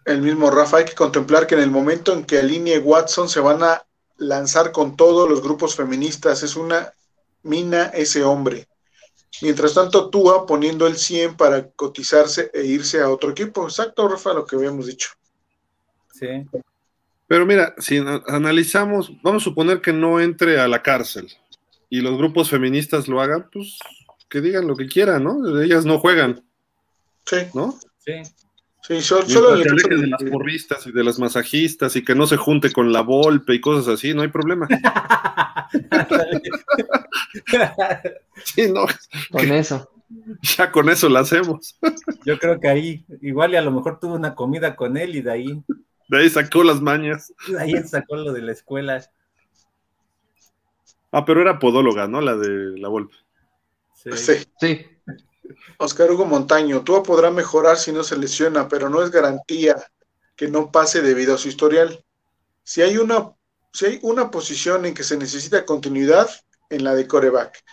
el 0.05 0.21
mismo 0.21 0.49
Rafa, 0.49 0.77
hay 0.77 0.85
que 0.85 0.95
contemplar 0.95 1.45
que 1.45 1.55
en 1.55 1.61
el 1.61 1.69
momento 1.69 2.13
en 2.13 2.23
que 2.23 2.39
alinee 2.39 2.79
Watson 2.79 3.27
se 3.27 3.41
van 3.41 3.61
a 3.63 3.85
lanzar 4.15 4.71
con 4.71 4.95
todos 4.95 5.29
los 5.29 5.43
grupos 5.43 5.75
feministas. 5.75 6.41
Es 6.43 6.55
una 6.55 6.93
mina 7.43 7.87
ese 7.87 8.23
hombre. 8.23 8.69
Mientras 9.41 9.73
tanto, 9.73 10.09
Tua 10.09 10.45
poniendo 10.45 10.87
el 10.87 10.95
100 10.95 11.35
para 11.35 11.69
cotizarse 11.71 12.49
e 12.53 12.63
irse 12.63 13.01
a 13.01 13.09
otro 13.09 13.31
equipo. 13.31 13.65
Exacto, 13.65 14.07
Rafa, 14.07 14.31
lo 14.31 14.45
que 14.45 14.55
habíamos 14.55 14.85
dicho. 14.85 15.09
Sí. 16.13 16.47
Pero 17.31 17.45
mira, 17.45 17.73
si 17.77 17.97
analizamos, 18.27 19.13
vamos 19.21 19.43
a 19.43 19.45
suponer 19.45 19.79
que 19.79 19.93
no 19.93 20.19
entre 20.19 20.59
a 20.59 20.67
la 20.67 20.83
cárcel 20.83 21.29
y 21.89 22.01
los 22.01 22.17
grupos 22.17 22.49
feministas 22.49 23.07
lo 23.07 23.21
hagan, 23.21 23.49
pues 23.53 23.79
que 24.27 24.41
digan 24.41 24.67
lo 24.67 24.75
que 24.75 24.85
quieran, 24.85 25.23
¿no? 25.23 25.61
Ellas 25.61 25.85
no 25.85 25.97
juegan. 25.97 26.43
Sí. 27.25 27.37
¿No? 27.53 27.79
Sí. 27.99 28.15
Sí, 28.85 28.99
solo, 28.99 29.55
de 29.55 30.07
las 30.07 30.23
porristas 30.29 30.85
y 30.87 30.91
de 30.91 31.05
las 31.05 31.19
masajistas 31.19 31.95
y 31.95 32.03
que 32.03 32.15
no 32.15 32.27
se 32.27 32.35
junte 32.35 32.73
con 32.73 32.91
la 32.91 32.99
golpe 32.99 33.55
y 33.55 33.61
cosas 33.61 33.87
así, 33.87 34.13
no 34.13 34.23
hay 34.23 34.27
problema. 34.27 34.67
sí, 38.43 38.69
no. 38.69 38.87
Con 39.31 39.51
eso. 39.53 39.89
Ya 40.57 40.69
con 40.69 40.89
eso 40.89 41.07
lo 41.07 41.19
hacemos. 41.19 41.79
Yo 42.25 42.37
creo 42.37 42.59
que 42.59 42.67
ahí, 42.67 43.05
igual 43.21 43.53
y 43.53 43.55
a 43.55 43.61
lo 43.61 43.71
mejor 43.71 44.01
tuvo 44.01 44.15
una 44.15 44.35
comida 44.35 44.75
con 44.75 44.97
él 44.97 45.15
y 45.15 45.21
de 45.21 45.31
ahí. 45.31 45.63
De 46.11 46.19
ahí 46.19 46.29
sacó 46.29 46.61
las 46.61 46.81
mañas. 46.81 47.33
De 47.47 47.57
ahí 47.57 47.83
sacó 47.87 48.17
lo 48.17 48.33
de 48.33 48.41
la 48.41 48.51
escuela. 48.51 49.09
Ah, 51.09 51.23
pero 51.23 51.39
era 51.41 51.57
podóloga, 51.57 52.05
¿no? 52.05 52.19
La 52.19 52.35
de 52.35 52.77
la 52.77 52.89
golpe. 52.89 53.15
Sí. 53.95 54.33
sí. 54.59 54.85
Oscar 55.77 56.11
Hugo 56.11 56.25
Montaño, 56.25 56.83
tú 56.83 57.01
podrá 57.01 57.31
mejorar 57.31 57.77
si 57.77 57.93
no 57.93 58.03
se 58.03 58.17
lesiona, 58.17 58.67
pero 58.67 58.89
no 58.89 59.01
es 59.01 59.09
garantía 59.09 59.77
que 60.35 60.49
no 60.49 60.69
pase 60.69 61.01
debido 61.01 61.35
a 61.35 61.37
su 61.37 61.47
historial. 61.47 62.03
Si 62.63 62.81
hay 62.81 62.97
una, 62.97 63.31
si 63.71 63.85
hay 63.85 63.99
una 64.01 64.31
posición 64.31 64.85
en 64.85 64.93
que 64.93 65.03
se 65.03 65.15
necesita 65.15 65.65
continuidad, 65.65 66.29
en 66.69 66.83
la 66.83 66.93
de 66.93 67.07
coreback. 67.07 67.63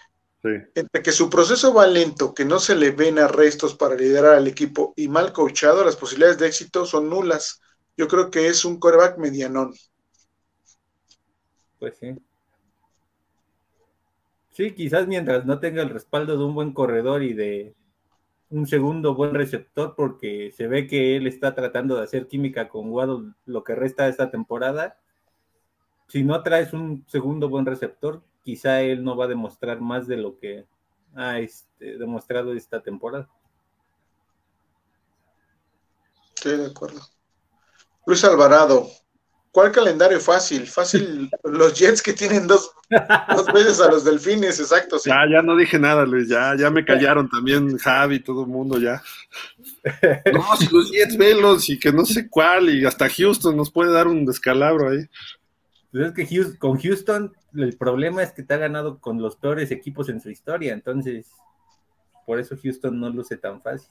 Entre 0.44 1.02
que 1.02 1.10
su 1.10 1.28
proceso 1.28 1.74
va 1.74 1.88
lento, 1.88 2.34
que 2.34 2.44
no 2.44 2.60
se 2.60 2.76
le 2.76 2.92
ven 2.92 3.18
arrestos 3.18 3.74
para 3.74 3.96
liderar 3.96 4.36
al 4.36 4.46
equipo 4.46 4.94
y 4.96 5.08
mal 5.08 5.32
coachado, 5.32 5.84
las 5.84 5.96
posibilidades 5.96 6.38
de 6.38 6.46
éxito 6.46 6.86
son 6.86 7.10
nulas. 7.10 7.60
Yo 7.98 8.06
creo 8.06 8.30
que 8.30 8.46
es 8.46 8.64
un 8.64 8.78
coreback 8.78 9.18
medianón. 9.18 9.74
Pues 11.80 11.98
sí. 11.98 12.16
Sí, 14.50 14.72
quizás 14.72 15.08
mientras 15.08 15.44
no 15.44 15.58
tenga 15.58 15.82
el 15.82 15.90
respaldo 15.90 16.38
de 16.38 16.44
un 16.44 16.54
buen 16.54 16.72
corredor 16.72 17.24
y 17.24 17.32
de 17.32 17.74
un 18.50 18.68
segundo 18.68 19.16
buen 19.16 19.34
receptor, 19.34 19.96
porque 19.96 20.52
se 20.56 20.68
ve 20.68 20.86
que 20.86 21.16
él 21.16 21.26
está 21.26 21.56
tratando 21.56 21.96
de 21.96 22.04
hacer 22.04 22.28
química 22.28 22.68
con 22.68 22.88
Waddle 22.90 23.34
lo 23.46 23.64
que 23.64 23.74
resta 23.74 24.04
de 24.04 24.10
esta 24.10 24.30
temporada. 24.30 25.00
Si 26.06 26.22
no 26.22 26.40
traes 26.44 26.72
un 26.72 27.04
segundo 27.08 27.48
buen 27.48 27.66
receptor, 27.66 28.22
quizá 28.44 28.80
él 28.80 29.02
no 29.02 29.16
va 29.16 29.24
a 29.24 29.28
demostrar 29.28 29.80
más 29.80 30.06
de 30.06 30.18
lo 30.18 30.38
que 30.38 30.66
ha 31.16 31.40
este, 31.40 31.98
demostrado 31.98 32.52
esta 32.52 32.80
temporada. 32.80 33.28
Estoy 36.36 36.58
de 36.58 36.66
acuerdo. 36.66 37.17
Luis 38.08 38.24
Alvarado, 38.24 38.88
¿Cuál 39.50 39.72
calendario 39.72 40.20
fácil? 40.20 40.66
Fácil, 40.66 41.30
los 41.42 41.78
Jets 41.78 42.02
que 42.02 42.12
tienen 42.12 42.46
dos, 42.46 42.70
veces 43.52 43.80
a 43.80 43.90
los 43.90 44.04
Delfines, 44.04 44.60
exacto. 44.60 44.98
Ya, 45.04 45.24
ya 45.30 45.42
no 45.42 45.56
dije 45.56 45.78
nada, 45.78 46.06
Luis, 46.06 46.28
ya, 46.28 46.54
ya 46.56 46.70
me 46.70 46.84
callaron 46.84 47.28
también 47.28 47.76
Javi, 47.78 48.20
todo 48.20 48.42
el 48.42 48.48
mundo 48.48 48.78
ya. 48.78 49.02
No, 50.32 50.56
si 50.56 50.72
los 50.72 50.90
Jets 50.90 51.16
velos 51.16 51.68
y 51.68 51.78
que 51.78 51.92
no 51.92 52.04
sé 52.04 52.28
cuál, 52.28 52.70
y 52.70 52.84
hasta 52.84 53.08
Houston 53.08 53.56
nos 53.56 53.70
puede 53.70 53.92
dar 53.92 54.06
un 54.06 54.24
descalabro 54.24 54.90
ahí. 54.90 55.06
Pues 55.90 56.06
es 56.06 56.12
que 56.12 56.58
con 56.58 56.78
Houston 56.78 57.32
el 57.54 57.76
problema 57.76 58.22
es 58.22 58.32
que 58.32 58.42
te 58.42 58.54
ha 58.54 58.58
ganado 58.58 59.00
con 59.00 59.20
los 59.20 59.36
peores 59.36 59.70
equipos 59.70 60.08
en 60.08 60.20
su 60.20 60.30
historia, 60.30 60.72
entonces 60.72 61.32
por 62.26 62.38
eso 62.38 62.54
Houston 62.62 63.00
no 63.00 63.08
luce 63.10 63.38
tan 63.38 63.62
fácil. 63.62 63.90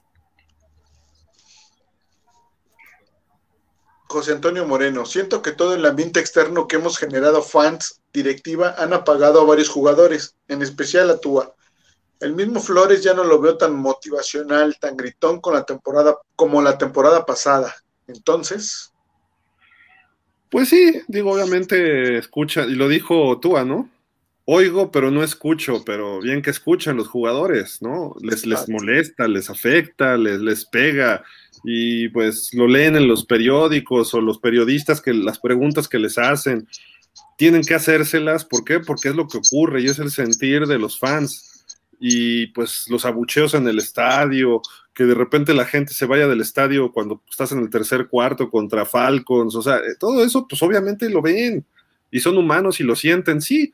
José 4.08 4.32
Antonio 4.32 4.66
Moreno, 4.66 5.06
siento 5.06 5.42
que 5.42 5.52
todo 5.52 5.76
el 5.76 5.86
ambiente 5.86 6.20
externo 6.20 6.68
que 6.68 6.78
hemos 6.78 6.98
generado 6.98 7.42
fans, 7.42 8.02
directiva, 8.14 8.74
han 8.78 8.94
apagado 8.94 9.42
a 9.42 9.46
varios 9.46 9.70
jugadores, 9.70 10.36
en 10.48 10.62
especial 10.62 11.10
a 11.10 11.20
Tua. 11.20 11.54
El 12.20 12.34
mismo 12.34 12.60
Flores 12.60 13.04
ya 13.04 13.14
no 13.14 13.24
lo 13.24 13.40
veo 13.40 13.58
tan 13.58 13.76
motivacional, 13.76 14.78
tan 14.80 14.98
gritón 14.98 15.40
con 15.40 15.54
la 15.54 15.66
temporada 15.66 16.18
como 16.36 16.62
la 16.62 16.78
temporada 16.78 17.26
pasada. 17.26 17.76
Entonces. 18.08 18.92
Pues 20.50 20.70
sí, 20.70 21.02
digo, 21.08 21.34
obviamente 21.34 22.18
escucha, 22.18 22.66
y 22.66 22.76
lo 22.76 22.88
dijo 22.88 23.40
Tua, 23.40 23.66
¿no? 23.66 23.90
Oigo, 24.46 24.92
pero 24.92 25.12
no 25.12 25.24
escucho, 25.24 25.84
pero 25.86 26.22
bien 26.22 26.42
que 26.42 26.52
escuchan 26.52 26.96
los 26.96 27.10
jugadores, 27.10 27.82
¿no? 27.82 28.16
Les, 28.22 28.46
les 28.46 28.70
molesta, 28.70 29.28
les 29.28 29.50
afecta, 29.50 30.16
les, 30.16 30.40
les 30.40 30.64
pega 30.64 31.26
y 31.70 32.08
pues 32.08 32.54
lo 32.54 32.66
leen 32.66 32.96
en 32.96 33.10
los 33.10 33.26
periódicos 33.26 34.14
o 34.14 34.22
los 34.22 34.40
periodistas 34.40 35.02
que 35.02 35.14
las 35.14 35.38
preguntas 35.38 35.90
que 35.90 36.00
les 36.00 36.18
hacen 36.18 36.66
tienen 37.38 37.62
que 37.62 37.76
hacérselas, 37.76 38.46
¿por 38.46 38.64
qué? 38.64 38.80
Porque 38.80 39.10
es 39.10 39.16
lo 39.16 39.28
que 39.28 39.40
ocurre 39.40 39.82
y 39.82 39.88
es 39.88 40.00
el 40.00 40.10
sentir 40.10 40.66
de 40.66 40.80
los 40.80 40.98
fans 40.98 41.66
y 42.00 42.48
pues 42.54 42.86
los 42.88 43.04
abucheos 43.04 43.54
en 43.54 43.68
el 43.68 43.80
estadio, 43.80 44.62
que 44.94 45.04
de 45.04 45.14
repente 45.14 45.54
la 45.54 45.66
gente 45.66 45.94
se 45.94 46.06
vaya 46.06 46.30
del 46.30 46.40
estadio 46.40 46.94
cuando 46.94 47.22
estás 47.30 47.52
en 47.52 47.60
el 47.60 47.70
tercer 47.70 48.08
cuarto 48.08 48.50
contra 48.50 48.86
Falcons, 48.86 49.54
o 49.54 49.62
sea, 49.62 49.82
todo 50.00 50.24
eso 50.24 50.48
pues 50.48 50.64
obviamente 50.64 51.10
lo 51.10 51.22
ven 51.22 51.66
y 52.10 52.22
son 52.22 52.38
humanos 52.38 52.80
y 52.80 52.84
lo 52.84 52.96
sienten, 52.96 53.42
sí, 53.42 53.74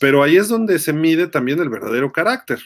pero 0.00 0.24
ahí 0.24 0.38
es 0.38 0.48
donde 0.48 0.80
se 0.80 0.92
mide 0.92 1.28
también 1.28 1.60
el 1.60 1.68
verdadero 1.68 2.10
carácter, 2.10 2.58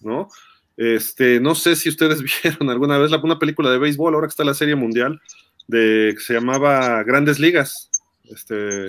¿no? 0.00 0.30
Este, 0.78 1.40
no 1.40 1.56
sé 1.56 1.74
si 1.74 1.88
ustedes 1.88 2.22
vieron 2.42 2.70
alguna 2.70 2.98
vez 2.98 3.10
una 3.10 3.38
película 3.38 3.68
de 3.70 3.78
béisbol, 3.78 4.14
ahora 4.14 4.28
que 4.28 4.30
está 4.30 4.44
la 4.44 4.54
Serie 4.54 4.76
Mundial, 4.76 5.20
de, 5.66 6.14
que 6.16 6.22
se 6.22 6.34
llamaba 6.34 7.02
Grandes 7.02 7.40
Ligas, 7.40 7.90
este, 8.24 8.86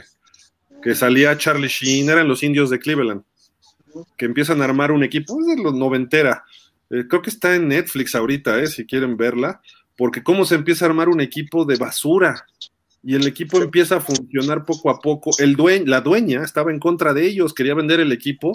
que 0.83 0.93
salía 0.93 1.35
Charlie 1.35 1.67
Sheen, 1.67 2.09
eran 2.09 2.27
los 2.27 2.43
indios 2.43 2.69
de 2.69 2.77
Cleveland, 2.77 3.23
que 4.17 4.25
empiezan 4.25 4.61
a 4.61 4.65
armar 4.65 4.91
un 4.91 5.03
equipo, 5.03 5.39
es 5.41 5.57
de 5.57 5.63
los 5.63 5.73
noventera, 5.73 6.43
eh, 6.91 7.05
creo 7.09 7.23
que 7.23 7.31
está 7.31 7.55
en 7.55 7.67
Netflix 7.67 8.13
ahorita, 8.13 8.59
eh, 8.59 8.67
si 8.67 8.85
quieren 8.85 9.17
verla, 9.17 9.59
porque 9.97 10.21
cómo 10.21 10.45
se 10.45 10.55
empieza 10.55 10.85
a 10.85 10.89
armar 10.89 11.09
un 11.09 11.21
equipo 11.21 11.65
de 11.65 11.77
basura, 11.77 12.45
y 13.01 13.15
el 13.15 13.25
equipo 13.25 13.61
empieza 13.61 13.95
a 13.95 14.01
funcionar 14.01 14.65
poco 14.65 14.89
a 14.89 14.99
poco. 14.99 15.31
El 15.39 15.55
la 15.85 16.01
dueña 16.01 16.43
estaba 16.43 16.69
en 16.69 16.79
contra 16.79 17.13
de 17.13 17.25
ellos, 17.25 17.53
quería 17.53 17.73
vender 17.73 18.01
el 18.01 18.11
equipo 18.11 18.51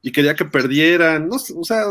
y 0.00 0.12
quería 0.12 0.36
que 0.36 0.44
perdieran. 0.44 1.28
No, 1.28 1.34
o 1.34 1.64
sea, 1.64 1.82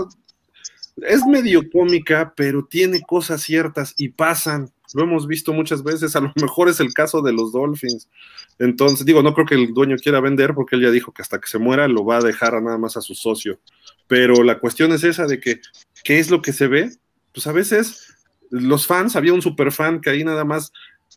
es 1.02 1.26
medio 1.26 1.70
cómica, 1.70 2.34
pero 2.36 2.66
tiene 2.66 3.02
cosas 3.02 3.42
ciertas 3.42 3.94
y 3.98 4.10
pasan. 4.10 4.72
Lo 4.94 5.04
hemos 5.04 5.28
visto 5.28 5.54
muchas 5.54 5.84
veces, 5.84 6.16
a 6.16 6.22
lo 6.22 6.32
mejor 6.42 6.70
es 6.70 6.80
el 6.80 6.94
caso 6.94 7.22
de 7.22 7.34
los 7.34 7.52
Dolphins. 7.52 8.10
Entonces, 8.58 9.06
digo, 9.06 9.22
no 9.22 9.34
creo 9.34 9.46
que 9.46 9.56
el 9.56 9.74
dueño 9.74 9.98
quiera 9.98 10.20
vender 10.22 10.54
porque 10.56 10.76
él 10.76 10.84
ya 10.84 10.92
dijo 10.92 11.12
que 11.12 11.22
hasta 11.22 11.40
que 11.40 11.50
se 11.50 11.60
muera 11.60 11.88
lo 11.88 12.06
va 12.06 12.18
a 12.18 12.22
dejar 12.22 12.56
a 12.56 12.62
nada 12.62 12.78
más 12.78 12.98
a 12.98 13.02
su 13.02 13.14
socio. 13.14 13.60
Pero 14.08 14.44
la 14.44 14.60
cuestión 14.60 14.92
es 14.94 15.04
esa 15.04 15.26
de 15.26 15.40
que, 15.40 15.62
¿qué 16.04 16.20
es 16.20 16.32
lo 16.32 16.42
que 16.42 16.54
se 16.54 16.68
ve? 16.68 16.92
Pues 17.34 17.46
a 17.48 17.52
veces 17.52 18.16
los 18.50 18.88
fans, 18.88 19.16
había 19.16 19.34
un 19.34 19.42
super 19.42 19.72
fan 19.72 20.00
que 20.02 20.10
ahí 20.10 20.24
nada 20.24 20.46
más 20.46 20.72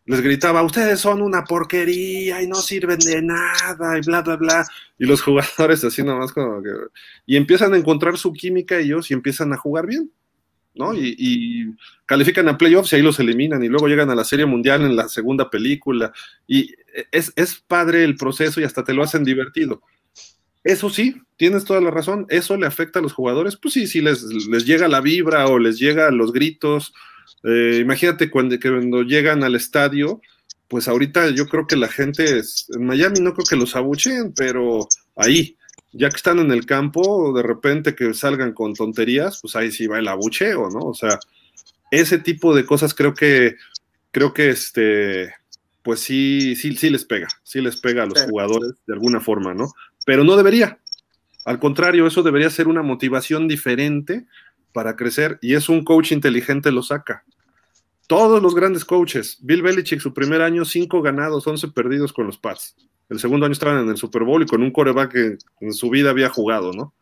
les 0.06 0.20
gritaba, 0.20 0.62
ustedes 0.62 0.98
son 1.00 1.22
una 1.22 1.44
porquería 1.44 2.42
y 2.42 2.48
no 2.48 2.56
sirven 2.56 2.98
de 2.98 3.22
nada 3.22 3.98
y 3.98 4.00
bla, 4.00 4.22
bla, 4.22 4.36
bla. 4.36 4.66
Y 4.98 5.06
los 5.06 5.22
jugadores 5.22 5.84
así 5.84 6.02
nomás 6.02 6.32
como 6.32 6.62
que... 6.62 6.70
Y 7.26 7.36
empiezan 7.36 7.74
a 7.74 7.76
encontrar 7.76 8.18
su 8.18 8.32
química 8.32 8.78
ellos 8.78 9.10
y 9.10 9.14
empiezan 9.14 9.52
a 9.52 9.56
jugar 9.56 9.86
bien. 9.86 10.10
¿no? 10.74 10.94
Y, 10.94 11.74
califican 12.06 12.48
a 12.48 12.58
playoffs 12.58 12.92
y 12.92 12.96
ahí 12.96 13.02
los 13.02 13.20
eliminan 13.20 13.62
y 13.62 13.68
luego 13.68 13.86
llegan 13.86 14.10
a 14.10 14.14
la 14.14 14.24
Serie 14.24 14.46
Mundial 14.46 14.82
en 14.82 14.96
la 14.96 15.08
segunda 15.08 15.48
película. 15.48 16.12
Y 16.46 16.74
es, 17.12 17.32
es 17.36 17.56
padre 17.56 18.02
el 18.02 18.16
proceso 18.16 18.60
y 18.60 18.64
hasta 18.64 18.82
te 18.82 18.94
lo 18.94 19.02
hacen 19.02 19.22
divertido. 19.22 19.82
Eso 20.64 20.90
sí, 20.90 21.16
tienes 21.36 21.64
toda 21.64 21.80
la 21.80 21.90
razón, 21.90 22.26
eso 22.28 22.56
le 22.56 22.66
afecta 22.66 22.98
a 22.98 23.02
los 23.02 23.14
jugadores, 23.14 23.56
pues 23.56 23.74
sí, 23.74 23.86
sí 23.86 24.02
les, 24.02 24.22
les 24.22 24.66
llega 24.66 24.88
la 24.88 25.00
vibra 25.00 25.46
o 25.46 25.58
les 25.58 25.78
llega 25.78 26.10
los 26.10 26.32
gritos. 26.32 26.92
Eh, 27.44 27.78
imagínate 27.80 28.30
cuando, 28.30 28.58
cuando 28.60 29.02
llegan 29.02 29.42
al 29.42 29.54
estadio, 29.54 30.20
pues 30.68 30.88
ahorita 30.88 31.30
yo 31.30 31.46
creo 31.46 31.66
que 31.66 31.76
la 31.76 31.88
gente 31.88 32.38
es, 32.38 32.66
en 32.74 32.86
Miami 32.86 33.20
no 33.20 33.34
creo 33.34 33.46
que 33.48 33.56
los 33.56 33.74
abucheen, 33.76 34.32
pero 34.34 34.86
ahí, 35.16 35.56
ya 35.92 36.08
que 36.10 36.16
están 36.16 36.38
en 36.38 36.52
el 36.52 36.66
campo, 36.66 37.32
de 37.34 37.42
repente 37.42 37.94
que 37.94 38.14
salgan 38.14 38.52
con 38.52 38.74
tonterías, 38.74 39.40
pues 39.40 39.56
ahí 39.56 39.72
sí 39.72 39.86
va 39.86 39.98
el 39.98 40.08
abucheo, 40.08 40.70
¿no? 40.70 40.80
O 40.80 40.94
sea, 40.94 41.18
ese 41.90 42.18
tipo 42.18 42.54
de 42.54 42.64
cosas 42.64 42.94
creo 42.94 43.14
que, 43.14 43.56
creo 44.12 44.32
que 44.32 44.50
este, 44.50 45.34
pues 45.82 46.00
sí, 46.00 46.54
sí, 46.54 46.76
sí 46.76 46.90
les 46.90 47.04
pega, 47.04 47.28
sí 47.42 47.60
les 47.60 47.80
pega 47.80 48.04
a 48.04 48.06
los 48.06 48.22
jugadores 48.22 48.72
de 48.86 48.94
alguna 48.94 49.20
forma, 49.20 49.54
¿no? 49.54 49.72
pero 50.04 50.24
no 50.24 50.36
debería. 50.36 50.78
Al 51.44 51.58
contrario, 51.58 52.06
eso 52.06 52.22
debería 52.22 52.50
ser 52.50 52.68
una 52.68 52.82
motivación 52.82 53.48
diferente 53.48 54.26
para 54.72 54.96
crecer 54.96 55.38
y 55.42 55.54
es 55.54 55.68
un 55.68 55.84
coach 55.84 56.12
inteligente 56.12 56.72
lo 56.72 56.82
saca. 56.82 57.24
Todos 58.06 58.42
los 58.42 58.54
grandes 58.54 58.84
coaches, 58.84 59.38
Bill 59.40 59.62
Belichick, 59.62 60.00
su 60.00 60.12
primer 60.12 60.42
año, 60.42 60.64
cinco 60.64 61.00
ganados, 61.00 61.46
once 61.46 61.68
perdidos 61.68 62.12
con 62.12 62.26
los 62.26 62.38
Pats. 62.38 62.74
El 63.08 63.18
segundo 63.18 63.46
año 63.46 63.52
estaban 63.52 63.82
en 63.82 63.88
el 63.88 63.96
Super 63.96 64.24
Bowl 64.24 64.42
y 64.42 64.46
con 64.46 64.62
un 64.62 64.70
coreback 64.70 65.12
que 65.12 65.38
en 65.60 65.72
su 65.72 65.90
vida 65.90 66.10
había 66.10 66.28
jugado, 66.28 66.72
¿no? 66.72 66.94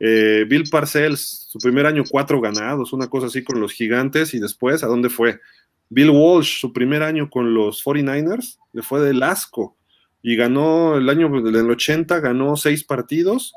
Eh, 0.00 0.44
Bill 0.48 0.64
Parcells, 0.70 1.48
su 1.50 1.58
primer 1.58 1.86
año, 1.86 2.02
cuatro 2.08 2.40
ganados, 2.40 2.92
una 2.92 3.08
cosa 3.08 3.28
así 3.28 3.44
con 3.44 3.60
los 3.60 3.72
gigantes 3.72 4.34
y 4.34 4.40
después, 4.40 4.82
¿a 4.82 4.86
dónde 4.86 5.10
fue? 5.10 5.40
Bill 5.88 6.10
Walsh, 6.10 6.60
su 6.60 6.72
primer 6.72 7.02
año 7.02 7.30
con 7.30 7.54
los 7.54 7.84
49ers, 7.84 8.58
le 8.72 8.82
fue 8.82 9.00
del 9.00 9.22
asco 9.22 9.76
y 10.22 10.36
ganó 10.36 10.96
el 10.96 11.08
año 11.08 11.28
del 11.42 11.70
80, 11.70 12.18
ganó 12.20 12.56
seis 12.56 12.82
partidos 12.82 13.54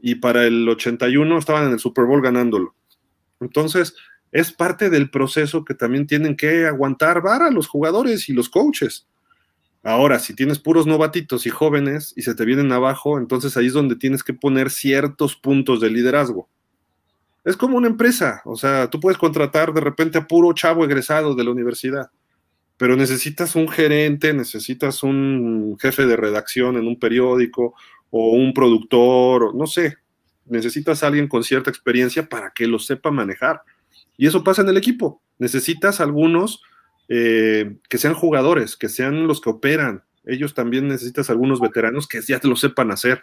y 0.00 0.16
para 0.16 0.46
el 0.46 0.68
81 0.68 1.38
estaban 1.38 1.66
en 1.66 1.72
el 1.72 1.78
Super 1.78 2.04
Bowl 2.04 2.22
ganándolo. 2.22 2.74
Entonces, 3.40 3.94
es 4.32 4.52
parte 4.52 4.90
del 4.90 5.10
proceso 5.10 5.64
que 5.64 5.74
también 5.74 6.06
tienen 6.06 6.36
que 6.36 6.66
aguantar 6.66 7.22
vara 7.22 7.50
los 7.50 7.66
jugadores 7.66 8.28
y 8.28 8.32
los 8.32 8.48
coaches. 8.48 9.06
Ahora, 9.82 10.18
si 10.18 10.34
tienes 10.34 10.58
puros 10.58 10.86
novatitos 10.86 11.46
y 11.46 11.50
jóvenes 11.50 12.14
y 12.16 12.22
se 12.22 12.34
te 12.34 12.44
vienen 12.44 12.72
abajo, 12.72 13.18
entonces 13.18 13.56
ahí 13.56 13.66
es 13.66 13.74
donde 13.74 13.96
tienes 13.96 14.22
que 14.22 14.32
poner 14.32 14.70
ciertos 14.70 15.36
puntos 15.36 15.80
de 15.80 15.90
liderazgo. 15.90 16.48
Es 17.44 17.56
como 17.56 17.76
una 17.76 17.88
empresa, 17.88 18.40
o 18.46 18.56
sea, 18.56 18.88
tú 18.88 18.98
puedes 18.98 19.18
contratar 19.18 19.74
de 19.74 19.82
repente 19.82 20.16
a 20.16 20.26
puro 20.26 20.52
chavo 20.54 20.84
egresado 20.84 21.34
de 21.34 21.44
la 21.44 21.50
universidad 21.50 22.10
pero 22.76 22.96
necesitas 22.96 23.54
un 23.54 23.68
gerente, 23.68 24.32
necesitas 24.34 25.02
un 25.02 25.76
jefe 25.80 26.06
de 26.06 26.16
redacción 26.16 26.76
en 26.76 26.86
un 26.88 26.98
periódico 26.98 27.74
o 28.10 28.30
un 28.30 28.52
productor, 28.52 29.54
no 29.54 29.66
sé, 29.66 29.98
necesitas 30.46 31.02
a 31.02 31.08
alguien 31.08 31.28
con 31.28 31.44
cierta 31.44 31.70
experiencia 31.70 32.28
para 32.28 32.50
que 32.50 32.66
lo 32.66 32.78
sepa 32.78 33.10
manejar. 33.10 33.62
Y 34.16 34.26
eso 34.26 34.44
pasa 34.44 34.62
en 34.62 34.68
el 34.68 34.76
equipo. 34.76 35.20
Necesitas 35.38 36.00
algunos 36.00 36.62
eh, 37.08 37.76
que 37.88 37.98
sean 37.98 38.14
jugadores, 38.14 38.76
que 38.76 38.88
sean 38.88 39.26
los 39.26 39.40
que 39.40 39.50
operan. 39.50 40.04
Ellos 40.24 40.54
también 40.54 40.88
necesitas 40.88 41.30
algunos 41.30 41.60
veteranos 41.60 42.06
que 42.06 42.20
ya 42.22 42.38
te 42.38 42.48
lo 42.48 42.56
sepan 42.56 42.90
hacer. 42.90 43.22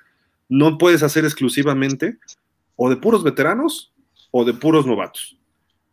No 0.50 0.78
puedes 0.78 1.04
hacer 1.04 1.26
exclusivamente 1.26 2.18
o 2.76 2.90
de 2.90 2.98
puros 2.98 3.24
veteranos 3.24 3.94
o 4.32 4.46
de 4.46 4.54
puros 4.54 4.86
novatos. 4.86 5.38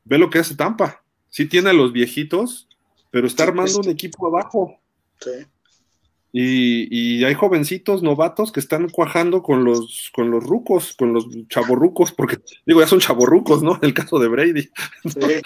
Ve 0.05 0.19
lo 0.19 0.31
que 0.31 0.39
hace 0.39 0.57
Tampa. 0.57 1.03
Sí 1.29 1.47
tiene 1.47 1.71
a 1.71 1.75
los 1.75 1.93
viejitos 1.93 2.69
pero 3.11 3.27
está 3.27 3.45
armando 3.45 3.79
un 3.79 3.89
equipo 3.89 4.27
abajo. 4.27 4.79
Sí. 5.21 5.31
Y, 6.33 7.25
hay 7.25 7.35
jovencitos 7.35 8.03
novatos 8.03 8.53
que 8.53 8.61
están 8.61 8.89
cuajando 8.91 9.43
con 9.43 9.65
los, 9.65 10.11
con 10.15 10.31
los 10.31 10.45
rucos, 10.45 10.95
con 10.95 11.13
los 11.13 11.27
chaborrucos, 11.49 12.13
porque 12.13 12.39
digo, 12.67 12.81
ya 12.81 12.87
son 12.87 13.01
chaborrucos, 13.01 13.63
¿no? 13.63 13.79
El 13.83 13.95
caso 13.95 14.19
de 14.19 14.29
Brady. 14.29 14.69
Sí. 15.05 15.43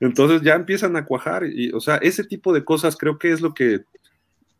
Entonces 0.00 0.40
ya 0.42 0.54
empiezan 0.54 0.96
a 0.96 1.04
cuajar, 1.04 1.44
y, 1.44 1.72
o 1.72 1.80
sea, 1.80 1.96
ese 1.96 2.24
tipo 2.24 2.54
de 2.54 2.64
cosas 2.64 2.96
creo 2.96 3.18
que 3.18 3.32
es 3.32 3.40
lo 3.40 3.52
que 3.52 3.80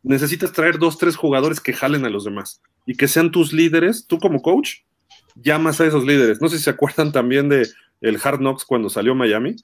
necesitas 0.02 0.52
traer 0.52 0.78
dos, 0.78 0.98
tres 0.98 1.16
jugadores 1.16 1.60
que 1.60 1.72
jalen 1.72 2.04
a 2.04 2.10
los 2.10 2.24
demás 2.24 2.60
y 2.86 2.94
que 2.94 3.08
sean 3.08 3.30
tus 3.30 3.52
líderes. 3.52 4.06
Tú 4.06 4.18
como 4.18 4.42
coach 4.42 4.80
llamas 5.34 5.80
a 5.80 5.86
esos 5.86 6.04
líderes. 6.04 6.40
No 6.40 6.48
sé 6.48 6.58
si 6.58 6.64
se 6.64 6.70
acuerdan 6.70 7.12
también 7.12 7.48
de 7.48 7.66
el 8.00 8.18
Hard 8.22 8.38
Knocks 8.38 8.64
cuando 8.64 8.88
salió 8.90 9.14
Miami 9.14 9.56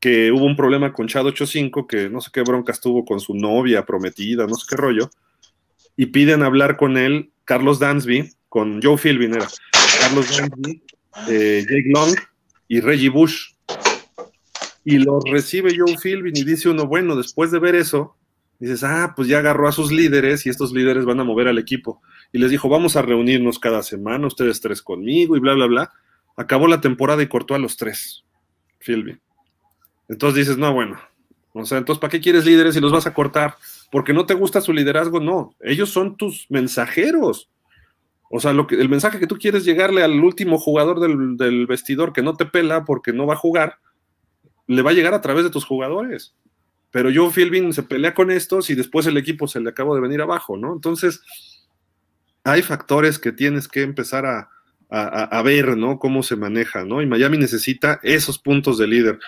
que 0.00 0.32
hubo 0.32 0.46
un 0.46 0.56
problema 0.56 0.92
con 0.92 1.06
Chad 1.06 1.26
85, 1.26 1.86
que 1.86 2.08
no 2.08 2.22
sé 2.22 2.30
qué 2.32 2.40
broncas 2.40 2.80
tuvo 2.80 3.04
con 3.04 3.20
su 3.20 3.34
novia 3.34 3.84
prometida, 3.84 4.46
no 4.46 4.54
sé 4.54 4.64
qué 4.68 4.76
rollo, 4.76 5.10
y 5.96 6.06
piden 6.06 6.42
hablar 6.42 6.78
con 6.78 6.96
él 6.96 7.30
Carlos 7.44 7.78
Dansby, 7.78 8.30
con 8.48 8.80
Joe 8.82 8.96
Philbin 8.96 9.34
era, 9.34 9.46
Carlos 10.00 10.36
Dansby, 10.36 10.82
eh, 11.28 11.66
Jake 11.68 11.90
Long 11.94 12.14
y 12.68 12.80
Reggie 12.80 13.10
Bush. 13.10 13.52
Y 14.82 14.98
los 14.98 15.22
recibe 15.30 15.76
Joe 15.76 15.96
Philbin 16.02 16.34
y 16.34 16.44
dice 16.44 16.70
uno, 16.70 16.86
bueno, 16.86 17.14
después 17.14 17.50
de 17.50 17.58
ver 17.58 17.74
eso, 17.74 18.16
dices, 18.58 18.82
ah, 18.82 19.12
pues 19.14 19.28
ya 19.28 19.38
agarró 19.38 19.68
a 19.68 19.72
sus 19.72 19.92
líderes 19.92 20.46
y 20.46 20.48
estos 20.48 20.72
líderes 20.72 21.04
van 21.04 21.20
a 21.20 21.24
mover 21.24 21.48
al 21.48 21.58
equipo. 21.58 22.00
Y 22.32 22.38
les 22.38 22.50
dijo, 22.50 22.70
vamos 22.70 22.96
a 22.96 23.02
reunirnos 23.02 23.58
cada 23.58 23.82
semana, 23.82 24.26
ustedes 24.26 24.60
tres 24.62 24.80
conmigo 24.80 25.36
y 25.36 25.40
bla, 25.40 25.52
bla, 25.52 25.66
bla. 25.66 25.92
Acabó 26.36 26.66
la 26.66 26.80
temporada 26.80 27.22
y 27.22 27.28
cortó 27.28 27.54
a 27.54 27.58
los 27.58 27.76
tres, 27.76 28.24
Philbin. 28.78 29.20
Entonces 30.10 30.40
dices, 30.40 30.58
no, 30.58 30.74
bueno, 30.74 30.98
o 31.52 31.64
sea, 31.64 31.78
entonces, 31.78 32.00
¿para 32.00 32.10
qué 32.10 32.20
quieres 32.20 32.44
líderes 32.44 32.74
si 32.74 32.80
los 32.80 32.90
vas 32.90 33.06
a 33.06 33.14
cortar? 33.14 33.56
Porque 33.92 34.12
no 34.12 34.26
te 34.26 34.34
gusta 34.34 34.60
su 34.60 34.72
liderazgo, 34.72 35.20
no. 35.20 35.54
Ellos 35.60 35.90
son 35.90 36.16
tus 36.16 36.46
mensajeros. 36.50 37.48
O 38.28 38.40
sea, 38.40 38.52
lo 38.52 38.66
que, 38.66 38.74
el 38.74 38.88
mensaje 38.88 39.20
que 39.20 39.28
tú 39.28 39.36
quieres 39.38 39.64
llegarle 39.64 40.02
al 40.02 40.18
último 40.20 40.58
jugador 40.58 40.98
del, 40.98 41.66
vestidor 41.66 42.12
que 42.12 42.22
no 42.22 42.36
te 42.36 42.44
pela 42.44 42.84
porque 42.84 43.12
no 43.12 43.26
va 43.26 43.34
a 43.34 43.38
jugar, 43.38 43.76
le 44.66 44.82
va 44.82 44.90
a 44.90 44.94
llegar 44.94 45.14
a 45.14 45.20
través 45.20 45.44
de 45.44 45.50
tus 45.50 45.64
jugadores. 45.64 46.34
Pero 46.90 47.10
Joe 47.14 47.30
Philbin 47.30 47.72
se 47.72 47.84
pelea 47.84 48.12
con 48.12 48.32
estos 48.32 48.68
y 48.70 48.74
después 48.74 49.06
el 49.06 49.16
equipo 49.16 49.46
se 49.46 49.60
le 49.60 49.70
acabó 49.70 49.94
de 49.94 50.00
venir 50.00 50.20
abajo, 50.22 50.56
¿no? 50.56 50.72
Entonces, 50.72 51.22
hay 52.42 52.62
factores 52.62 53.20
que 53.20 53.30
tienes 53.30 53.68
que 53.68 53.82
empezar 53.82 54.26
a, 54.26 54.48
a 54.88 55.42
ver, 55.42 55.76
¿no? 55.76 56.00
Cómo 56.00 56.24
se 56.24 56.34
maneja, 56.34 56.84
¿no? 56.84 57.00
Y 57.00 57.06
Miami 57.06 57.38
necesita 57.38 58.00
esos 58.02 58.40
puntos 58.40 58.76
de 58.76 58.88
líder 58.88 59.20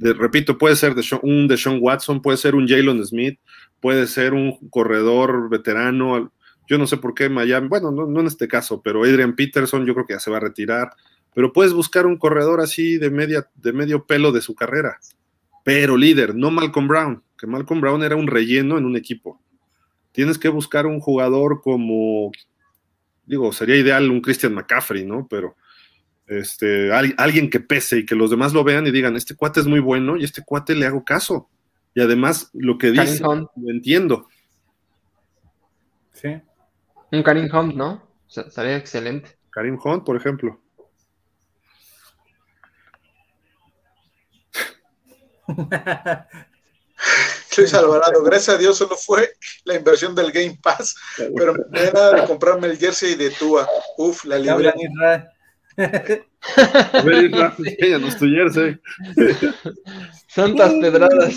repito, 0.00 0.58
puede 0.58 0.76
ser 0.76 0.94
de 0.94 1.04
un 1.22 1.48
Deshaun 1.48 1.78
Watson, 1.80 2.22
puede 2.22 2.38
ser 2.38 2.54
un 2.54 2.66
Jalen 2.66 3.04
Smith, 3.04 3.38
puede 3.80 4.06
ser 4.06 4.34
un 4.34 4.68
corredor 4.70 5.48
veterano. 5.50 6.32
Yo 6.68 6.78
no 6.78 6.86
sé 6.86 6.96
por 6.96 7.14
qué 7.14 7.28
Miami, 7.28 7.68
bueno, 7.68 7.90
no, 7.90 8.20
en 8.20 8.26
este 8.26 8.48
caso, 8.48 8.80
pero 8.82 9.02
Adrian 9.02 9.34
Peterson 9.34 9.84
yo 9.84 9.94
creo 9.94 10.06
que 10.06 10.14
ya 10.14 10.20
se 10.20 10.30
va 10.30 10.38
a 10.38 10.40
retirar. 10.40 10.92
Pero 11.34 11.52
puedes 11.52 11.72
buscar 11.72 12.06
un 12.06 12.18
corredor 12.18 12.60
así 12.60 12.98
de, 12.98 13.10
media, 13.10 13.48
de 13.54 13.72
medio 13.72 14.04
pelo 14.06 14.32
de 14.32 14.42
su 14.42 14.54
carrera. 14.54 14.98
Pero 15.64 15.96
líder, 15.96 16.34
no 16.34 16.50
Malcolm 16.50 16.88
Brown, 16.88 17.22
que 17.38 17.46
Malcolm 17.46 17.80
Brown 17.80 18.02
era 18.02 18.16
un 18.16 18.26
relleno 18.26 18.78
en 18.78 18.84
un 18.84 18.96
equipo. 18.96 19.40
Tienes 20.12 20.38
que 20.38 20.48
buscar 20.48 20.86
un 20.86 21.00
jugador 21.00 21.62
como, 21.62 22.32
digo, 23.24 23.52
sería 23.52 23.76
ideal 23.76 24.10
un 24.10 24.20
Christian 24.20 24.54
McCaffrey, 24.54 25.06
¿no? 25.06 25.26
Pero 25.30 25.56
este, 26.38 26.92
alguien 26.92 27.50
que 27.50 27.60
pese 27.60 27.98
y 27.98 28.06
que 28.06 28.14
los 28.14 28.30
demás 28.30 28.52
lo 28.52 28.64
vean 28.64 28.86
y 28.86 28.90
digan, 28.90 29.16
este 29.16 29.34
cuate 29.34 29.60
es 29.60 29.66
muy 29.66 29.80
bueno 29.80 30.16
y 30.16 30.24
este 30.24 30.42
cuate 30.42 30.74
le 30.74 30.86
hago 30.86 31.04
caso. 31.04 31.48
Y 31.94 32.00
además 32.00 32.50
lo 32.52 32.78
que 32.78 32.90
dice, 32.90 33.22
lo 33.22 33.70
entiendo. 33.70 34.28
Sí. 36.12 36.40
Un 37.10 37.22
Karim 37.22 37.48
Hunt, 37.54 37.74
¿no? 37.74 38.08
sería 38.26 38.76
excelente. 38.76 39.36
Karim 39.50 39.78
Hunt, 39.82 40.04
por 40.04 40.16
ejemplo. 40.16 40.58
Luis 47.56 47.74
Alvarado, 47.74 48.22
gracias 48.22 48.56
a 48.56 48.58
Dios 48.58 48.78
solo 48.78 48.96
fue 48.96 49.34
la 49.64 49.74
inversión 49.74 50.14
del 50.14 50.32
Game 50.32 50.58
Pass, 50.62 50.94
pero 51.36 51.54
me 51.70 51.90
da 51.90 52.12
de 52.12 52.26
comprarme 52.26 52.68
el 52.68 52.78
jersey 52.78 53.14
de 53.14 53.30
Tua. 53.30 53.68
Uf, 53.98 54.24
la 54.24 54.38
libre. 57.04 57.50
Santas 60.28 60.72
pedradas. 60.80 61.36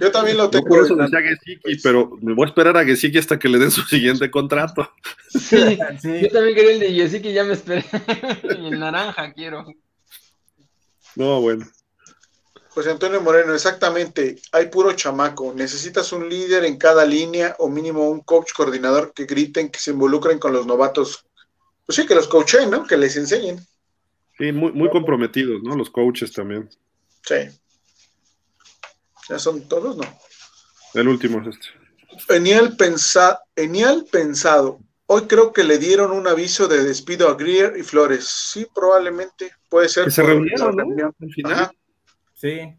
Yo 0.00 0.10
también 0.12 0.36
lo 0.36 0.48
tengo. 0.48 0.66
por 0.66 0.84
eso 0.84 0.94
decía 0.96 1.20
Gesicki, 1.20 1.78
pero 1.82 2.16
me 2.22 2.34
voy 2.34 2.44
a 2.46 2.48
esperar 2.48 2.76
a 2.76 2.84
Gesicki 2.84 3.18
hasta 3.18 3.38
que 3.38 3.48
le 3.48 3.58
den 3.58 3.70
su 3.70 3.82
siguiente 3.82 4.30
contrato. 4.30 4.90
Sí, 5.28 5.76
Yo 5.78 6.28
también 6.28 6.54
quería 6.54 6.72
el 6.72 6.80
de 6.80 6.92
Gesicki, 6.92 7.32
ya 7.32 7.44
me 7.44 7.52
esperé. 7.54 7.84
el 8.44 8.78
naranja 8.78 9.32
quiero. 9.32 9.66
No, 11.16 11.40
bueno. 11.40 11.66
José 12.76 12.90
Antonio 12.90 13.22
Moreno, 13.22 13.54
exactamente. 13.54 14.36
Hay 14.52 14.66
puro 14.66 14.92
chamaco. 14.92 15.50
Necesitas 15.54 16.12
un 16.12 16.28
líder 16.28 16.62
en 16.66 16.76
cada 16.76 17.06
línea 17.06 17.56
o 17.58 17.70
mínimo 17.70 18.10
un 18.10 18.20
coach 18.20 18.52
coordinador 18.52 19.14
que 19.14 19.24
griten, 19.24 19.70
que 19.70 19.78
se 19.78 19.92
involucren 19.92 20.38
con 20.38 20.52
los 20.52 20.66
novatos 20.66 21.24
pues 21.86 21.96
sí, 21.96 22.06
que 22.06 22.14
los 22.14 22.28
coachen, 22.28 22.70
¿no? 22.70 22.86
Que 22.86 22.98
les 22.98 23.16
enseñen. 23.16 23.66
Sí, 24.36 24.52
muy, 24.52 24.72
muy 24.72 24.90
comprometidos, 24.90 25.62
¿no? 25.62 25.74
Los 25.74 25.88
coaches 25.88 26.30
también. 26.34 26.68
Sí. 27.22 27.48
¿Ya 29.30 29.38
son 29.38 29.66
todos? 29.66 29.96
No. 29.96 30.04
El 30.92 31.08
último 31.08 31.40
es 31.40 31.56
este. 31.56 32.34
Enial, 32.34 32.76
pensa 32.76 33.40
pensado. 34.10 34.80
Hoy 35.06 35.22
creo 35.22 35.50
que 35.50 35.64
le 35.64 35.78
dieron 35.78 36.10
un 36.10 36.28
aviso 36.28 36.68
de 36.68 36.84
despido 36.84 37.30
a 37.30 37.36
Greer 37.36 37.78
y 37.78 37.82
Flores. 37.82 38.26
Sí, 38.26 38.66
probablemente. 38.74 39.52
Puede 39.70 39.88
ser. 39.88 40.04
Que 40.04 40.10
se 40.10 40.22
reunieron, 40.22 40.76
¿no? 40.76 41.14
Al 41.18 41.32
final. 41.32 41.52
Ajá. 41.54 41.72
Sí. 42.46 42.72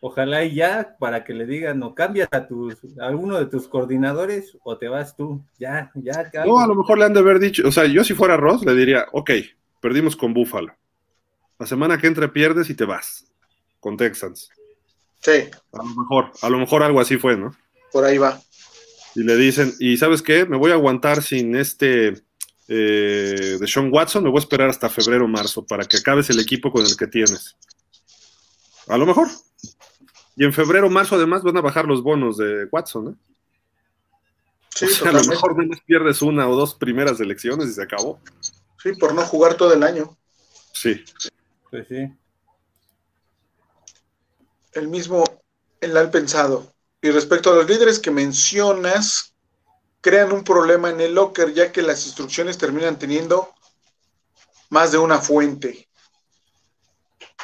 Ojalá 0.00 0.44
y 0.44 0.54
ya 0.54 0.96
para 0.98 1.24
que 1.24 1.32
le 1.32 1.46
digan 1.46 1.82
o 1.82 1.94
cambias 1.94 2.28
a 2.32 2.46
tus 2.46 2.76
a 2.98 3.06
alguno 3.06 3.38
de 3.38 3.46
tus 3.46 3.68
coordinadores 3.68 4.56
o 4.62 4.76
te 4.76 4.88
vas 4.88 5.16
tú. 5.16 5.42
Ya, 5.58 5.90
ya. 5.94 6.30
No, 6.46 6.58
a 6.58 6.66
lo 6.66 6.74
mejor 6.74 6.98
le 6.98 7.04
han 7.04 7.14
de 7.14 7.20
haber 7.20 7.38
dicho, 7.38 7.66
o 7.66 7.72
sea, 7.72 7.86
yo 7.86 8.04
si 8.04 8.14
fuera 8.14 8.36
Ross 8.36 8.64
le 8.64 8.74
diría, 8.74 9.06
ok, 9.12 9.30
perdimos 9.80 10.16
con 10.16 10.34
Buffalo. 10.34 10.74
La 11.58 11.66
semana 11.66 11.98
que 11.98 12.06
entre 12.06 12.28
pierdes 12.28 12.70
y 12.70 12.74
te 12.74 12.84
vas 12.84 13.26
con 13.78 13.96
Texans. 13.96 14.50
Sí. 15.20 15.50
A 15.72 15.78
lo 15.78 15.84
mejor, 15.84 16.32
a 16.40 16.50
lo 16.50 16.58
mejor 16.58 16.82
algo 16.82 17.00
así 17.00 17.16
fue, 17.16 17.36
¿no? 17.36 17.54
Por 17.92 18.04
ahí 18.04 18.18
va. 18.18 18.40
Y 19.14 19.22
le 19.22 19.36
dicen, 19.36 19.72
y 19.80 19.96
sabes 19.96 20.22
qué, 20.22 20.46
me 20.46 20.56
voy 20.56 20.70
a 20.70 20.74
aguantar 20.74 21.22
sin 21.22 21.54
este 21.56 22.14
eh, 22.68 23.56
de 23.58 23.66
Sean 23.66 23.90
Watson, 23.92 24.22
me 24.22 24.30
voy 24.30 24.38
a 24.38 24.40
esperar 24.40 24.70
hasta 24.70 24.88
febrero 24.88 25.24
o 25.24 25.28
marzo 25.28 25.66
para 25.66 25.84
que 25.84 25.96
acabes 25.96 26.30
el 26.30 26.38
equipo 26.38 26.70
con 26.70 26.86
el 26.86 26.96
que 26.96 27.08
tienes. 27.08 27.56
A 28.90 28.98
lo 28.98 29.06
mejor. 29.06 29.28
Y 30.36 30.44
en 30.44 30.52
febrero 30.52 30.88
o 30.88 30.90
marzo 30.90 31.14
además 31.14 31.42
van 31.42 31.56
a 31.56 31.60
bajar 31.60 31.86
los 31.86 32.02
bonos 32.02 32.36
de 32.36 32.66
Watson, 32.70 33.08
¿eh? 33.08 33.30
Sí, 34.74 34.86
o 34.86 34.88
sea, 34.88 35.10
a 35.10 35.12
lo 35.12 35.24
mejor 35.24 35.56
no 35.56 35.76
pierdes 35.84 36.22
una 36.22 36.48
o 36.48 36.56
dos 36.56 36.74
primeras 36.74 37.20
elecciones 37.20 37.68
y 37.68 37.72
se 37.72 37.82
acabó. 37.82 38.20
Sí, 38.82 38.92
por 38.92 39.14
no 39.14 39.22
jugar 39.22 39.54
todo 39.54 39.74
el 39.74 39.82
año. 39.82 40.16
Sí. 40.72 41.04
Pues 41.70 41.86
sí. 41.88 42.08
El 44.72 44.88
mismo, 44.88 45.24
el 45.80 45.96
al 45.96 46.10
pensado. 46.10 46.72
Y 47.02 47.10
respecto 47.10 47.52
a 47.52 47.56
los 47.56 47.68
líderes 47.68 47.98
que 47.98 48.10
mencionas, 48.10 49.34
crean 50.00 50.32
un 50.32 50.44
problema 50.44 50.90
en 50.90 51.00
el 51.00 51.14
locker, 51.14 51.52
ya 51.52 51.72
que 51.72 51.82
las 51.82 52.06
instrucciones 52.06 52.56
terminan 52.58 52.98
teniendo 52.98 53.52
más 54.70 54.92
de 54.92 54.98
una 54.98 55.18
fuente. 55.18 55.89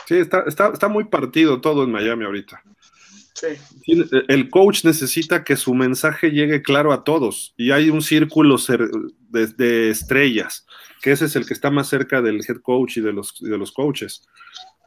Sí, 0.06 0.14
está, 0.14 0.44
está, 0.46 0.68
está 0.72 0.88
muy 0.88 1.04
partido 1.04 1.60
todo 1.60 1.84
en 1.84 1.90
Miami 1.90 2.24
ahorita. 2.24 2.62
Sí. 3.34 3.48
El 4.28 4.48
coach 4.48 4.84
necesita 4.84 5.44
que 5.44 5.56
su 5.56 5.74
mensaje 5.74 6.30
llegue 6.30 6.62
claro 6.62 6.92
a 6.92 7.04
todos 7.04 7.52
y 7.58 7.70
hay 7.70 7.90
un 7.90 8.00
círculo 8.00 8.56
de, 9.28 9.46
de, 9.48 9.90
estrellas, 9.90 10.64
que 11.02 11.12
ese 11.12 11.26
es 11.26 11.36
el 11.36 11.44
que 11.44 11.52
está 11.52 11.70
más 11.70 11.88
cerca 11.88 12.22
del 12.22 12.40
head 12.48 12.62
coach 12.62 12.96
y 12.96 13.02
de 13.02 13.12
los, 13.12 13.34
de 13.38 13.58
los 13.58 13.72
coaches. 13.72 14.22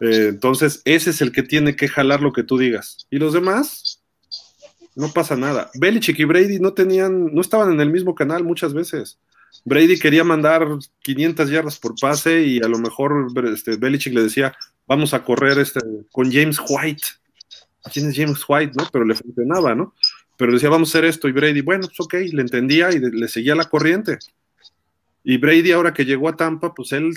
Eh, 0.02 0.28
entonces, 0.30 0.82
ese 0.86 1.12
es 1.12 1.22
el 1.22 1.32
que 1.32 1.44
tiene 1.44 1.76
que 1.76 1.88
jalar 1.88 2.22
lo 2.22 2.34
que 2.34 2.44
tú 2.44 2.58
digas. 2.58 3.06
Y 3.12 3.20
los 3.20 3.34
demás, 3.34 4.02
no 4.96 5.12
pasa 5.12 5.36
nada. 5.36 5.70
Belichick 5.76 6.20
y 6.20 6.24
Brady 6.24 6.60
no 6.60 6.74
tenían, 6.74 7.34
no 7.34 7.42
estaban 7.42 7.72
en 7.72 7.82
el 7.82 7.92
mismo 7.92 8.16
canal 8.16 8.44
muchas 8.44 8.74
veces. 8.74 9.20
Brady 9.66 10.00
quería 10.00 10.24
mandar 10.24 10.68
500 11.02 11.50
yardas 11.50 11.80
por 11.80 11.96
pase 12.00 12.42
y 12.44 12.60
a 12.64 12.68
lo 12.68 12.80
mejor 12.80 13.28
este, 13.54 13.78
Belichick 13.78 14.14
le 14.14 14.24
decía, 14.24 14.56
vamos 14.90 15.14
a 15.14 15.24
correr 15.24 15.60
este, 15.60 15.80
con 16.12 16.32
James 16.32 16.60
White. 16.68 17.04
¿Quién 17.94 18.10
es 18.10 18.18
James 18.18 18.44
White? 18.46 18.74
¿no? 18.76 18.90
Pero 18.92 19.06
le 19.06 19.16
funcionaba, 19.16 19.76
¿no? 19.76 19.94
Pero 20.36 20.52
decía, 20.52 20.70
vamos 20.70 20.90
a 20.90 20.98
hacer 20.98 21.06
esto. 21.06 21.30
Y 21.30 21.32
Brady, 21.32 21.62
bueno, 21.62 21.88
pues 21.88 22.00
ok, 22.00 22.16
le 22.34 22.42
entendía 22.42 22.92
y 22.92 23.00
le 23.00 23.28
seguía 23.28 23.56
la 23.56 23.66
corriente. 23.66 24.18
Y 25.24 25.38
Brady, 25.38 25.72
ahora 25.72 25.94
que 25.94 26.06
llegó 26.06 26.28
a 26.28 26.36
Tampa, 26.36 26.74
pues 26.74 26.92
él 26.92 27.14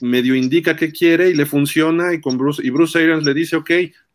medio 0.00 0.34
indica 0.34 0.76
qué 0.76 0.92
quiere 0.92 1.30
y 1.30 1.34
le 1.34 1.46
funciona. 1.46 2.12
Y 2.12 2.20
con 2.20 2.36
Bruce, 2.36 2.64
y 2.64 2.68
Bruce 2.70 2.98
Arians 2.98 3.24
le 3.24 3.32
dice, 3.32 3.56
ok, 3.56 3.70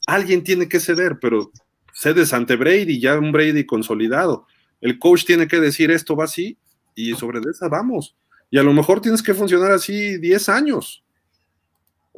alguien 0.05 0.43
tiene 0.43 0.69
que 0.69 0.79
ceder, 0.79 1.17
pero 1.19 1.51
cedes 1.93 2.31
ante 2.31 2.57
Brady, 2.57 2.99
ya 2.99 3.17
un 3.17 3.31
Brady 3.31 3.65
consolidado. 3.65 4.45
El 4.81 4.99
coach 4.99 5.25
tiene 5.25 5.47
que 5.47 5.59
decir 5.59 5.89
esto 5.89 6.15
va 6.15 6.25
así 6.25 6.57
y 6.95 7.13
sobre 7.15 7.39
esa 7.49 7.67
vamos. 7.69 8.15
Y 8.51 8.59
a 8.59 8.63
lo 8.63 8.73
mejor 8.73 9.01
tienes 9.01 9.23
que 9.23 9.33
funcionar 9.33 9.71
así 9.71 10.17
10 10.17 10.49
años 10.49 11.03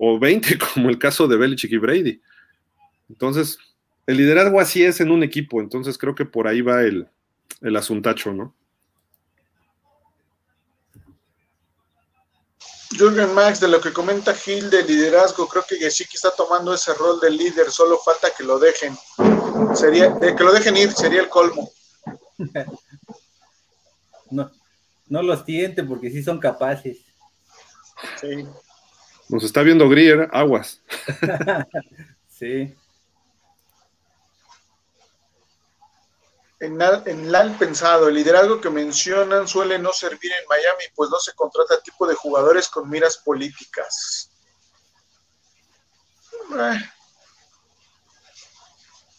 o 0.04 0.18
20, 0.18 0.58
como 0.74 0.90
el 0.90 0.98
caso 0.98 1.28
de 1.28 1.38
Belichick 1.38 1.72
y 1.72 1.78
Brady. 1.78 2.22
Entonces, 3.08 3.60
el 4.08 4.18
liderazgo 4.18 4.60
así 4.60 4.84
es 4.84 5.00
en 5.00 5.12
un 5.12 5.22
equipo, 5.22 5.62
entonces 5.62 5.96
creo 5.98 6.16
que 6.16 6.26
por 6.26 6.48
ahí 6.48 6.62
va 6.62 6.82
el, 6.82 7.08
el 7.62 7.76
asuntacho, 7.76 8.34
¿no? 8.34 8.56
Jürgen 12.98 13.34
Max, 13.36 13.60
de 13.60 13.68
lo 13.68 13.80
que 13.80 13.94
comenta 13.94 14.34
Gil 14.34 14.70
de 14.72 14.84
liderazgo, 14.84 15.48
creo 15.48 15.64
que 15.68 15.78
Gesicki 15.78 16.16
está 16.16 16.32
tomando 16.32 16.74
ese 16.74 16.94
rol 16.96 17.20
de 17.20 17.30
líder, 17.30 17.72
solo 17.72 18.00
falta 18.00 18.32
que 18.36 18.44
lo 18.44 18.58
dejen. 18.58 18.98
Sería, 19.76 20.10
de 20.10 20.36
que 20.36 20.44
lo 20.44 20.52
dejen 20.52 20.78
ir, 20.78 20.92
sería 20.92 21.22
el 21.22 21.30
colmo. 21.30 21.72
No, 24.34 24.50
no 25.10 25.22
los 25.22 25.44
tiente 25.44 25.84
porque 25.84 26.10
sí 26.10 26.24
son 26.24 26.40
capaces. 26.40 27.00
Sí. 28.22 28.48
Nos 29.32 29.46
está 29.46 29.64
viendo 29.64 29.88
Grier, 29.88 30.30
aguas. 30.34 30.82
sí. 32.28 32.76
En, 36.60 36.78
en 36.82 37.32
LAL 37.32 37.58
pensado, 37.58 38.10
el 38.10 38.16
liderazgo 38.16 38.60
que 38.60 38.70
mencionan 38.70 39.48
suele 39.48 39.80
no 39.80 39.94
servir 39.94 40.34
en 40.34 40.48
Miami, 40.50 40.84
pues 40.94 41.10
no 41.10 41.18
se 41.18 41.34
contrata 41.34 41.82
tipo 41.82 42.06
de 42.06 42.14
jugadores 42.14 42.68
con 42.68 42.90
miras 42.90 43.18
políticas. 43.20 44.30
Eh. 46.54 46.92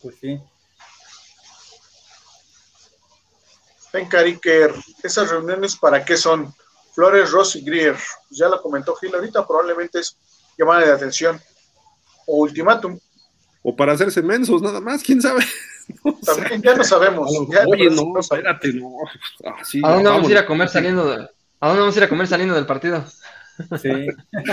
Pues 0.02 0.16
sí. 0.20 0.42
Ben 3.94 4.08
Cariker, 4.08 4.74
¿esas 5.02 5.30
reuniones 5.30 5.74
para 5.76 6.04
qué 6.04 6.18
son? 6.18 6.54
Flores, 6.94 7.30
Ross 7.30 7.56
y 7.56 7.64
Grier. 7.64 7.94
Pues 8.28 8.38
ya 8.38 8.48
lo 8.48 8.60
comentó 8.62 8.94
Gil 8.96 9.14
ahorita, 9.14 9.46
probablemente 9.46 10.00
es 10.00 10.16
llamada 10.58 10.86
de 10.86 10.92
atención. 10.92 11.40
O 12.26 12.38
ultimátum. 12.42 12.98
O 13.62 13.74
para 13.76 13.92
hacerse 13.92 14.22
mensos, 14.22 14.60
nada 14.62 14.80
más, 14.80 15.02
quién 15.02 15.20
sabe. 15.20 15.44
No 16.04 16.16
También 16.24 16.62
ya 16.62 16.74
lo 16.76 16.84
sabemos. 16.84 17.28
Ya 17.50 17.64
Oye, 17.66 17.90
lo- 17.90 18.04
no, 18.14 18.20
espérate, 18.20 18.72
no. 18.72 18.90
Ah, 19.44 19.56
sí, 19.64 19.82
¿A 19.84 19.94
dónde 19.94 20.10
vamos 20.10 20.28
a 20.28 20.30
ir 20.30 20.38
a 20.38 20.46
comer 20.46 20.68
saliendo 20.68 21.04
de, 21.10 21.28
¿A 21.58 21.66
dónde 21.68 21.80
vamos 21.80 21.94
a 21.96 21.98
ir 21.98 22.04
a 22.04 22.08
comer 22.08 22.28
saliendo 22.28 22.54
del 22.54 22.66
partido? 22.66 23.04
Sí. 23.82 24.06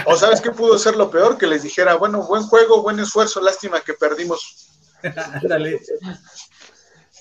O 0.08 0.16
sabes 0.18 0.42
qué 0.42 0.50
pudo 0.52 0.78
ser 0.80 0.96
lo 0.96 1.10
peor, 1.12 1.38
que 1.38 1.46
les 1.46 1.62
dijera, 1.62 1.96
bueno, 1.96 2.26
buen 2.26 2.44
juego, 2.44 2.82
buen 2.82 3.00
esfuerzo, 3.00 3.40
lástima 3.42 3.80
que 3.82 3.94
perdimos. 3.94 4.70
Ándale. 5.34 5.80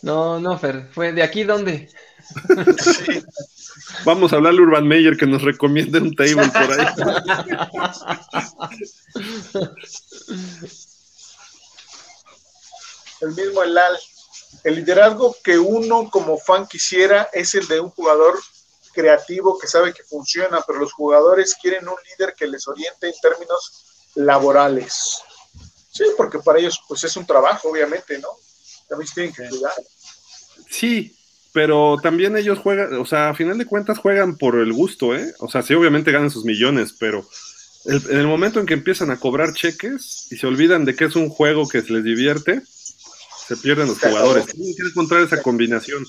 No, 0.02 0.40
no, 0.40 0.58
Fer. 0.58 0.88
¿Fue 0.90 1.12
de 1.12 1.22
aquí 1.22 1.44
dónde? 1.44 1.90
Sí. 2.78 3.22
Vamos 4.04 4.32
a 4.32 4.36
hablarle 4.36 4.60
a 4.60 4.64
Urban 4.64 4.86
Meyer 4.86 5.16
que 5.16 5.26
nos 5.26 5.42
recomiende 5.42 5.98
un 5.98 6.14
table 6.14 6.48
por 6.48 6.80
ahí. 6.80 6.86
El 13.20 13.34
mismo 13.34 13.62
Elal. 13.62 13.98
El 14.64 14.76
liderazgo 14.76 15.36
que 15.42 15.58
uno 15.58 16.08
como 16.10 16.38
fan 16.38 16.66
quisiera 16.66 17.28
es 17.32 17.54
el 17.54 17.66
de 17.68 17.80
un 17.80 17.90
jugador 17.90 18.38
creativo 18.92 19.58
que 19.58 19.66
sabe 19.66 19.92
que 19.92 20.02
funciona, 20.02 20.62
pero 20.66 20.78
los 20.78 20.92
jugadores 20.92 21.54
quieren 21.60 21.88
un 21.88 21.96
líder 22.10 22.34
que 22.34 22.46
les 22.46 22.66
oriente 22.66 23.08
en 23.08 23.14
términos 23.20 24.10
laborales. 24.14 25.22
Sí, 25.90 26.04
porque 26.16 26.38
para 26.38 26.58
ellos 26.58 26.80
pues 26.86 27.04
es 27.04 27.16
un 27.16 27.26
trabajo, 27.26 27.68
obviamente, 27.70 28.18
¿no? 28.18 28.28
También 28.88 29.08
se 29.08 29.14
tienen 29.14 29.34
que 29.34 29.48
cuidar. 29.48 29.72
Sí, 30.70 31.17
pero 31.52 31.96
también 32.02 32.36
ellos 32.36 32.58
juegan, 32.58 32.94
o 32.94 33.06
sea, 33.06 33.30
a 33.30 33.34
final 33.34 33.58
de 33.58 33.66
cuentas 33.66 33.98
juegan 33.98 34.36
por 34.36 34.58
el 34.58 34.72
gusto, 34.72 35.14
¿eh? 35.16 35.32
O 35.40 35.48
sea, 35.50 35.62
sí, 35.62 35.74
obviamente 35.74 36.12
ganan 36.12 36.30
sus 36.30 36.44
millones, 36.44 36.94
pero 36.98 37.26
el- 37.86 38.02
en 38.10 38.18
el 38.18 38.26
momento 38.26 38.60
en 38.60 38.66
que 38.66 38.74
empiezan 38.74 39.10
a 39.10 39.18
cobrar 39.18 39.52
cheques 39.54 40.26
y 40.30 40.36
se 40.36 40.46
olvidan 40.46 40.84
de 40.84 40.94
que 40.94 41.04
es 41.06 41.16
un 41.16 41.28
juego 41.28 41.68
que 41.68 41.82
se 41.82 41.92
les 41.92 42.04
divierte, 42.04 42.60
se 43.46 43.56
pierden 43.56 43.86
los 43.88 43.98
jugadores. 43.98 44.46
Tienen 44.46 44.74
que 44.76 44.82
encontrar 44.88 45.22
esa 45.22 45.42
combinación. 45.42 46.06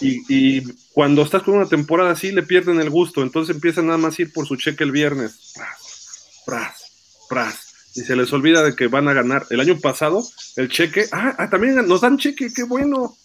Y, 0.00 0.20
y 0.28 0.62
cuando 0.92 1.22
estás 1.22 1.42
con 1.42 1.54
una 1.54 1.68
temporada 1.68 2.10
así, 2.12 2.30
le 2.30 2.42
pierden 2.42 2.80
el 2.80 2.90
gusto, 2.90 3.22
entonces 3.22 3.54
empiezan 3.56 3.86
nada 3.86 3.98
más 3.98 4.18
a 4.18 4.22
ir 4.22 4.32
por 4.32 4.46
su 4.46 4.56
cheque 4.56 4.84
el 4.84 4.92
viernes. 4.92 5.52
Pras, 5.54 6.42
pras, 6.44 6.82
pras. 7.28 7.60
Y 7.94 8.02
se 8.02 8.14
les 8.14 8.30
olvida 8.32 8.62
de 8.62 8.76
que 8.76 8.88
van 8.88 9.08
a 9.08 9.14
ganar. 9.14 9.46
El 9.48 9.58
año 9.58 9.80
pasado, 9.80 10.22
el 10.56 10.68
cheque, 10.68 11.06
ah, 11.12 11.34
ah, 11.38 11.48
también 11.48 11.76
nos 11.88 12.02
dan 12.02 12.18
cheque, 12.18 12.52
qué 12.54 12.62
bueno 12.62 13.16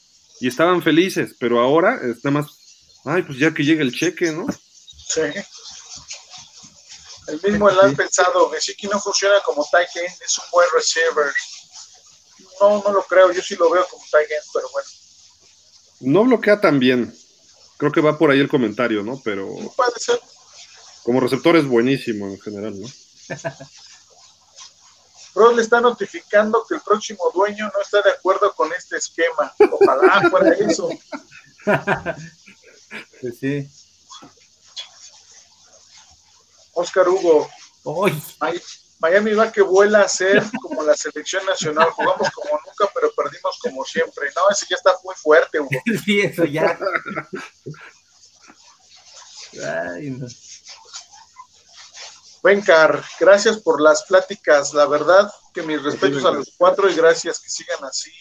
y 0.42 0.48
estaban 0.48 0.82
felices, 0.82 1.36
pero 1.40 1.62
ahora 1.62 2.00
es 2.04 2.24
nada 2.26 2.42
más, 2.42 2.48
ay, 3.06 3.22
pues 3.22 3.38
ya 3.38 3.54
que 3.54 3.64
llegue 3.64 3.84
el 3.84 3.94
cheque, 3.94 4.32
¿no? 4.32 4.48
Sí. 5.08 5.22
El 7.28 7.40
mismo 7.44 7.70
Elal 7.70 7.96
pensado, 7.96 8.50
Gesicki 8.50 8.88
no 8.88 9.00
funciona 9.00 9.36
como 9.46 9.66
tight 9.72 9.96
end, 9.96 10.22
es 10.26 10.38
un 10.40 10.46
buen 10.52 10.68
receiver. 10.74 11.32
No, 12.60 12.82
no 12.84 12.92
lo 12.92 13.04
creo, 13.04 13.32
yo 13.32 13.42
sí 13.42 13.56
lo 13.56 13.70
veo 13.70 13.86
como 13.88 14.04
tight 14.12 14.32
end, 14.32 14.44
pero 14.52 14.68
bueno. 14.74 14.88
No 16.02 16.24
bloquea 16.24 16.60
tan 16.60 16.80
bien. 16.80 17.16
Creo 17.78 17.92
que 17.92 18.02
va 18.02 18.18
por 18.18 18.32
ahí 18.32 18.40
el 18.40 18.50
comentario, 18.50 19.04
¿no? 19.04 19.22
Pero 19.24 19.48
Puede 19.76 20.00
ser. 20.00 20.20
como 21.04 21.20
receptor 21.20 21.56
es 21.56 21.66
buenísimo 21.66 22.28
en 22.28 22.40
general, 22.42 22.80
¿no? 22.80 22.88
Ross 25.34 25.56
le 25.56 25.62
está 25.62 25.80
notificando 25.80 26.66
que 26.68 26.76
el 26.76 26.82
próximo 26.82 27.32
dueño 27.34 27.72
no 27.74 27.82
está 27.82 28.02
de 28.02 28.12
acuerdo 28.12 28.54
con 28.54 28.72
este 28.74 28.98
esquema. 28.98 29.54
Ojalá 29.72 30.30
fuera 30.30 30.54
eso. 30.54 30.90
Pues 33.22 33.40
sí. 33.40 33.70
Oscar 36.74 37.08
Hugo, 37.08 37.50
Miami 39.00 39.34
va 39.34 39.52
que 39.52 39.62
vuela 39.62 40.02
a 40.02 40.08
ser 40.08 40.44
como 40.62 40.84
la 40.84 40.96
selección 40.96 41.46
nacional. 41.46 41.90
Jugamos 41.92 42.30
como 42.32 42.60
nunca, 42.66 42.92
pero 42.94 43.12
perdimos 43.16 43.58
como 43.60 43.84
siempre. 43.84 44.30
No, 44.36 44.50
ese 44.52 44.68
ya 44.70 44.76
está 44.76 44.94
muy 45.04 45.16
fuerte, 45.16 45.60
Hugo. 45.60 45.70
Sí, 46.06 46.22
eso 46.22 46.46
ya. 46.46 46.78
Ay, 49.94 50.12
no. 50.12 50.28
Bencar, 52.44 53.04
gracias 53.20 53.60
por 53.60 53.82
las 53.82 54.04
pláticas. 54.04 54.74
La 54.74 54.88
verdad 54.88 55.32
que 55.54 55.62
mis 55.62 55.82
respetos 55.84 56.26
a 56.26 56.32
los 56.32 56.54
cuatro 56.58 56.90
y 56.90 56.96
gracias 56.96 57.40
que 57.40 57.50
sigan 57.50 57.84
así. 57.84 58.12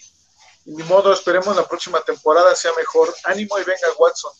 Y 0.66 0.72
ni 0.74 0.82
modo, 0.82 1.12
esperemos 1.12 1.56
la 1.56 1.66
próxima 1.66 2.00
temporada 2.02 2.54
sea 2.54 2.72
mejor. 2.76 3.14
Ánimo 3.24 3.58
y 3.58 3.64
venga 3.64 3.88
Watson. 3.98 4.32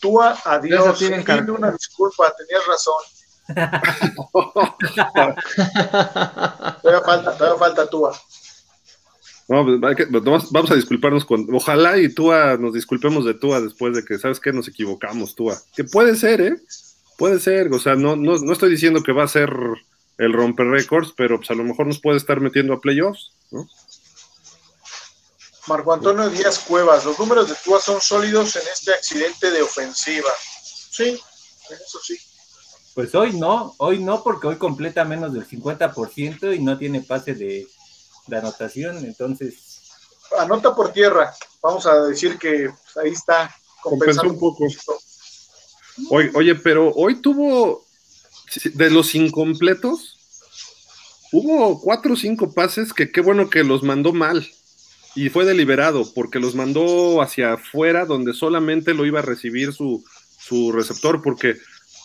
Tua, 0.00 0.38
adiós. 0.44 0.82
Gracias 0.84 0.94
a 0.94 0.98
ti, 0.98 1.08
Bencar. 1.08 1.40
Dime 1.44 1.58
una 1.58 1.70
disculpa, 1.72 2.34
tenías 2.36 2.66
razón. 2.66 3.02
Todavía 6.82 7.00
falta, 7.04 7.36
todavía 7.36 7.58
falta 7.58 7.88
Tua. 7.88 8.18
No, 9.48 9.64
pues, 9.64 9.96
que- 9.96 10.06
vamos, 10.06 10.50
vamos 10.50 10.70
a 10.70 10.74
disculparnos 10.74 11.24
con. 11.24 11.46
Ojalá 11.54 11.98
y 11.98 12.12
Tua 12.12 12.56
nos 12.56 12.72
disculpemos 12.72 13.24
de 13.24 13.34
Tua 13.34 13.60
después 13.60 13.94
de 13.94 14.04
que, 14.04 14.18
¿sabes 14.18 14.40
qué? 14.40 14.52
Nos 14.52 14.68
equivocamos, 14.68 15.34
Tua. 15.34 15.56
Que 15.74 15.84
puede 15.84 16.16
ser, 16.16 16.40
¿eh? 16.40 16.56
Puede 17.16 17.40
ser. 17.40 17.72
O 17.72 17.78
sea, 17.78 17.94
no, 17.94 18.16
no, 18.16 18.36
no 18.38 18.52
estoy 18.52 18.70
diciendo 18.70 19.02
que 19.02 19.12
va 19.12 19.24
a 19.24 19.28
ser 19.28 19.50
el 20.18 20.32
romper 20.32 20.66
récords, 20.66 21.12
pero 21.16 21.38
pues 21.38 21.50
a 21.50 21.54
lo 21.54 21.64
mejor 21.64 21.86
nos 21.86 22.00
puede 22.00 22.16
estar 22.16 22.40
metiendo 22.40 22.74
a 22.74 22.80
playoffs, 22.80 23.32
¿no? 23.50 23.68
Marco 25.68 25.92
Antonio 25.92 26.30
Díaz 26.30 26.60
Cuevas, 26.60 27.04
los 27.04 27.18
números 27.18 27.48
de 27.48 27.56
Tua 27.64 27.80
son 27.80 28.00
sólidos 28.00 28.54
en 28.54 28.62
este 28.72 28.94
accidente 28.94 29.50
de 29.50 29.62
ofensiva. 29.62 30.30
Sí, 30.90 31.20
eso 31.70 31.98
sí. 32.02 32.16
Pues 32.94 33.14
hoy 33.14 33.36
no, 33.36 33.74
hoy 33.78 33.98
no, 33.98 34.22
porque 34.22 34.46
hoy 34.46 34.56
completa 34.56 35.04
menos 35.04 35.34
del 35.34 35.46
50% 35.46 36.56
y 36.56 36.62
no 36.62 36.78
tiene 36.78 37.00
pase 37.00 37.34
de, 37.34 37.66
de 38.28 38.36
anotación, 38.36 39.04
entonces, 39.04 39.76
Anota 40.38 40.74
por 40.74 40.92
tierra. 40.92 41.34
Vamos 41.62 41.86
a 41.86 42.02
decir 42.02 42.38
que 42.38 42.70
pues, 42.70 42.96
ahí 42.96 43.12
está 43.12 43.54
compensando 43.82 44.34
Compensó 44.34 44.92
un 44.92 44.94
poco. 44.94 45.05
Oye, 46.10 46.30
oye, 46.34 46.54
pero 46.54 46.92
hoy 46.92 47.16
tuvo, 47.16 47.84
de 48.74 48.90
los 48.90 49.14
incompletos, 49.14 50.18
hubo 51.32 51.80
cuatro 51.80 52.14
o 52.14 52.16
cinco 52.16 52.52
pases 52.52 52.92
que 52.92 53.10
qué 53.10 53.20
bueno 53.20 53.50
que 53.50 53.64
los 53.64 53.82
mandó 53.82 54.12
mal. 54.12 54.46
Y 55.14 55.30
fue 55.30 55.46
deliberado, 55.46 56.12
porque 56.12 56.38
los 56.38 56.54
mandó 56.54 57.22
hacia 57.22 57.54
afuera, 57.54 58.04
donde 58.04 58.34
solamente 58.34 58.92
lo 58.92 59.06
iba 59.06 59.20
a 59.20 59.22
recibir 59.22 59.72
su, 59.72 60.04
su 60.38 60.72
receptor, 60.72 61.22
porque 61.22 61.56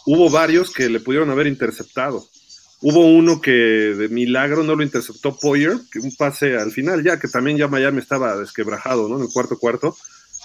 hubo 0.06 0.30
varios 0.30 0.72
que 0.72 0.90
le 0.90 1.02
pudieron 1.02 1.30
haber 1.30 1.48
interceptado. 1.48 2.26
Hubo 2.80 3.06
uno 3.06 3.42
que 3.42 3.52
de 3.52 4.10
milagro 4.10 4.64
no 4.64 4.76
lo 4.76 4.84
interceptó 4.84 5.38
Poyer, 5.38 5.78
que 5.92 6.00
un 6.00 6.16
pase 6.16 6.58
al 6.58 6.72
final, 6.72 7.04
ya 7.04 7.20
que 7.20 7.28
también 7.28 7.58
ya 7.58 7.68
Miami 7.68 8.00
estaba 8.00 8.36
desquebrajado, 8.38 9.08
¿no? 9.08 9.18
En 9.18 9.24
el 9.24 9.30
cuarto 9.32 9.60
cuarto. 9.60 9.96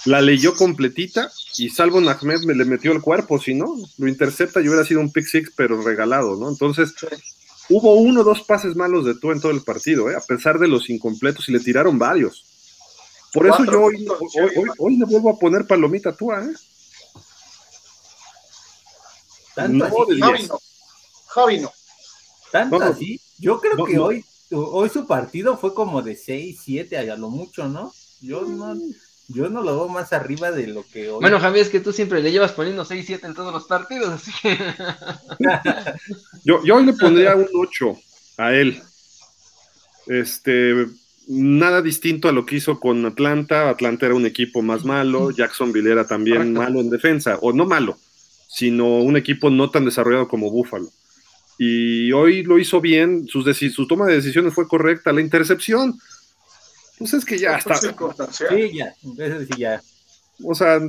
La 0.06 0.20
leyó 0.20 0.54
completita 0.54 1.30
y 1.58 1.68
salvo 1.70 1.98
Ahmed 1.98 2.40
me 2.44 2.54
le 2.54 2.64
metió 2.64 2.92
el 2.92 3.00
cuerpo, 3.02 3.38
si 3.40 3.54
no, 3.54 3.76
lo 3.98 4.08
intercepta 4.08 4.60
y 4.60 4.68
hubiera 4.68 4.84
sido 4.84 5.00
un 5.00 5.12
pick 5.12 5.26
six, 5.26 5.50
pero 5.56 5.82
regalado, 5.82 6.36
¿no? 6.36 6.48
Entonces, 6.48 6.94
hubo 7.68 7.94
uno 7.94 8.20
o 8.20 8.24
dos 8.24 8.42
pases 8.42 8.76
malos 8.76 9.04
de 9.04 9.14
tú 9.16 9.32
en 9.32 9.40
todo 9.40 9.52
el 9.52 9.62
partido, 9.62 10.10
¿eh? 10.10 10.16
A 10.16 10.20
pesar 10.20 10.58
de 10.58 10.68
los 10.68 10.88
incompletos 10.90 11.48
y 11.48 11.52
le 11.52 11.60
tiraron 11.60 11.98
varios. 11.98 12.44
Por 13.32 13.46
eso 13.46 13.64
yo 13.64 13.82
hoy, 13.82 14.06
hoy, 14.08 14.50
hoy- 14.56 14.70
hoy 14.78 14.96
le 14.96 15.04
vuelvo 15.04 15.30
a 15.30 15.38
poner 15.38 15.66
palomita 15.66 16.10
a 16.10 16.16
Tua, 16.16 16.42
¿eh? 16.44 16.54
tanto 19.54 19.78
No, 19.78 19.84
así, 19.84 20.20
Javi 20.20 20.42
no. 20.46 20.60
Javi 21.28 21.58
no. 21.60 21.72
tanto 22.52 22.78
No, 22.78 22.84
no. 22.84 22.90
así. 22.92 23.20
Yo 23.38 23.60
creo 23.60 23.76
No, 23.76 23.84
que 23.84 23.94
no. 23.94 24.04
hoy, 24.04 24.24
hoy 24.52 24.88
su 24.88 25.06
partido 25.06 25.58
fue 25.58 25.74
como 25.74 26.00
de 26.02 26.14
6, 26.14 26.60
7 26.62 26.96
a 26.96 27.16
lo 27.16 27.28
mucho, 27.30 27.68
¿no? 27.68 27.92
Yo 28.20 28.42
no, 28.42 28.74
yo 29.28 29.48
no 29.48 29.62
lo 29.62 29.76
veo 29.76 29.88
más 29.88 30.12
arriba 30.12 30.50
de 30.50 30.68
lo 30.68 30.84
que 30.84 31.10
hoy. 31.10 31.20
Bueno, 31.20 31.40
Javi, 31.40 31.60
es 31.60 31.68
que 31.68 31.80
tú 31.80 31.92
siempre 31.92 32.22
le 32.22 32.30
llevas 32.30 32.52
poniendo 32.52 32.84
6-7 32.84 33.24
en 33.24 33.34
todos 33.34 33.52
los 33.52 33.64
partidos, 33.64 34.08
así 34.10 34.30
que. 34.40 34.56
Yo, 36.44 36.62
yo 36.64 36.76
hoy 36.76 36.86
le 36.86 36.92
pondría 36.92 37.34
un 37.34 37.48
8 37.52 37.98
a 38.38 38.52
él. 38.52 38.80
Este, 40.06 40.86
nada 41.26 41.82
distinto 41.82 42.28
a 42.28 42.32
lo 42.32 42.46
que 42.46 42.56
hizo 42.56 42.78
con 42.78 43.04
Atlanta. 43.04 43.68
Atlanta 43.68 44.06
era 44.06 44.14
un 44.14 44.26
equipo 44.26 44.62
más 44.62 44.84
malo, 44.84 45.30
Jacksonville 45.30 45.90
era 45.90 46.06
también 46.06 46.54
Correcto. 46.54 46.60
malo 46.60 46.80
en 46.80 46.90
defensa, 46.90 47.38
o 47.42 47.52
no 47.52 47.66
malo, 47.66 47.98
sino 48.48 48.98
un 48.98 49.16
equipo 49.16 49.50
no 49.50 49.70
tan 49.70 49.84
desarrollado 49.84 50.28
como 50.28 50.50
Buffalo. 50.50 50.88
Y 51.58 52.12
hoy 52.12 52.42
lo 52.42 52.58
hizo 52.58 52.80
bien, 52.80 53.26
sus 53.26 53.44
su 53.56 53.86
toma 53.86 54.06
de 54.06 54.16
decisiones 54.16 54.54
fue 54.54 54.68
correcta. 54.68 55.12
La 55.12 55.22
intercepción, 55.22 55.98
pues 56.98 57.14
es 57.14 57.24
que 57.24 57.38
ya 57.38 57.58
Fue 57.58 57.72
está. 57.74 58.32
Sí, 58.32 58.72
ya, 58.74 58.94
eso 59.18 59.40
sí, 59.40 59.58
ya. 59.58 59.82
O 60.44 60.54
sea, 60.54 60.80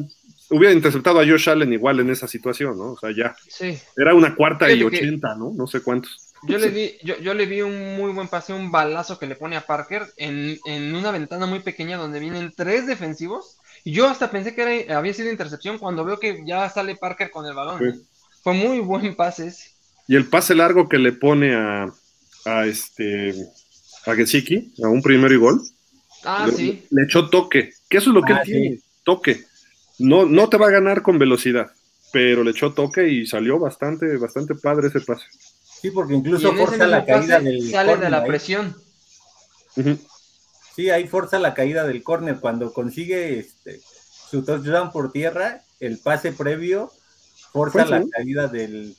hubiera 0.49 0.73
interceptado 0.73 1.19
a 1.19 1.25
Josh 1.25 1.49
Allen 1.49 1.73
igual 1.73 1.99
en 1.99 2.09
esa 2.09 2.27
situación, 2.27 2.77
¿no? 2.77 2.91
O 2.91 2.99
sea, 2.99 3.11
ya. 3.15 3.35
Sí. 3.49 3.77
Era 3.95 4.13
una 4.13 4.35
cuarta 4.35 4.69
y 4.71 4.77
Fíjate 4.77 4.97
ochenta, 4.97 5.35
¿no? 5.35 5.51
No 5.53 5.67
sé 5.67 5.81
cuántos. 5.81 6.33
Yo 6.43 6.59
le 6.59 6.69
vi, 6.69 6.97
yo, 7.03 7.17
yo 7.19 7.33
le 7.33 7.47
vi 7.47 7.61
un 7.61 7.95
muy 7.97 8.11
buen 8.11 8.27
pase, 8.27 8.53
un 8.53 8.71
balazo 8.71 9.17
que 9.17 9.25
le 9.25 9.35
pone 9.35 9.57
a 9.57 9.65
Parker 9.65 10.03
en, 10.17 10.59
en 10.65 10.95
una 10.95 11.11
ventana 11.11 11.47
muy 11.47 11.61
pequeña 11.61 11.97
donde 11.97 12.19
vienen 12.19 12.53
tres 12.55 12.85
defensivos. 12.85 13.57
Y 13.83 13.91
yo 13.93 14.07
hasta 14.07 14.29
pensé 14.29 14.53
que 14.53 14.61
era- 14.85 14.97
había 14.99 15.13
sido 15.13 15.31
intercepción 15.31 15.79
cuando 15.79 16.05
veo 16.05 16.19
que 16.19 16.43
ya 16.45 16.69
sale 16.69 16.95
Parker 16.95 17.31
con 17.31 17.45
el 17.45 17.55
balón. 17.55 17.79
Sí. 17.79 18.01
Fue 18.43 18.53
muy 18.53 18.79
buen 18.79 19.15
pase 19.15 19.47
ese. 19.47 19.71
Y 20.07 20.15
el 20.15 20.27
pase 20.27 20.53
largo 20.55 20.87
que 20.87 20.99
le 20.99 21.11
pone 21.11 21.55
a, 21.55 21.91
a 22.45 22.65
este 22.65 23.33
a 24.05 24.13
Gesicki, 24.15 24.73
a 24.83 24.87
un 24.87 25.01
primero 25.01 25.33
y 25.33 25.37
gol, 25.37 25.61
Ah, 26.23 26.45
le, 26.47 26.53
sí. 26.53 26.87
le 26.89 27.03
echó 27.03 27.29
toque, 27.29 27.73
que 27.89 27.97
eso 27.97 28.09
es 28.09 28.13
lo 28.13 28.21
que 28.23 28.33
Ah, 28.33 28.39
él 28.41 28.45
sí. 28.45 28.51
tiene, 28.51 28.79
toque. 29.03 29.43
No, 29.99 30.25
no 30.25 30.49
te 30.49 30.57
va 30.57 30.67
a 30.67 30.71
ganar 30.71 31.01
con 31.01 31.17
velocidad, 31.17 31.71
pero 32.11 32.43
le 32.43 32.51
echó 32.51 32.73
toque 32.73 33.07
y 33.07 33.25
salió 33.25 33.59
bastante, 33.59 34.17
bastante 34.17 34.55
padre 34.55 34.87
ese 34.89 35.01
pase. 35.01 35.25
Sí, 35.81 35.91
porque 35.91 36.15
incluso 36.15 36.53
forza 36.53 36.87
la 36.87 37.05
caída 37.05 37.39
del 37.39 37.69
sale 37.69 37.89
de 37.89 37.93
córner 37.95 38.11
la 38.11 38.21
ahí. 38.21 38.27
presión. 38.27 38.75
Sí, 40.75 40.89
ahí 40.89 41.07
forza 41.07 41.39
la 41.39 41.53
caída 41.53 41.85
del 41.85 42.03
córner. 42.03 42.39
Cuando 42.39 42.73
consigue 42.73 43.39
este, 43.39 43.79
su 44.29 44.43
touchdown 44.43 44.91
por 44.91 45.11
tierra, 45.11 45.61
el 45.79 45.99
pase 45.99 46.31
previo 46.31 46.91
forza 47.53 47.85
Pues, 47.85 47.89
la 47.89 48.05
caída 48.11 48.47
del 48.47 48.95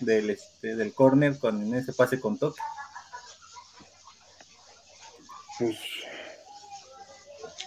del 0.00 0.30
este 0.30 0.76
del 0.76 0.92
córner 0.92 1.38
con 1.38 1.60
en 1.62 1.74
ese 1.74 1.92
pase 1.92 2.20
con 2.20 2.38
toque. 2.38 2.60
Pues, 5.58 5.76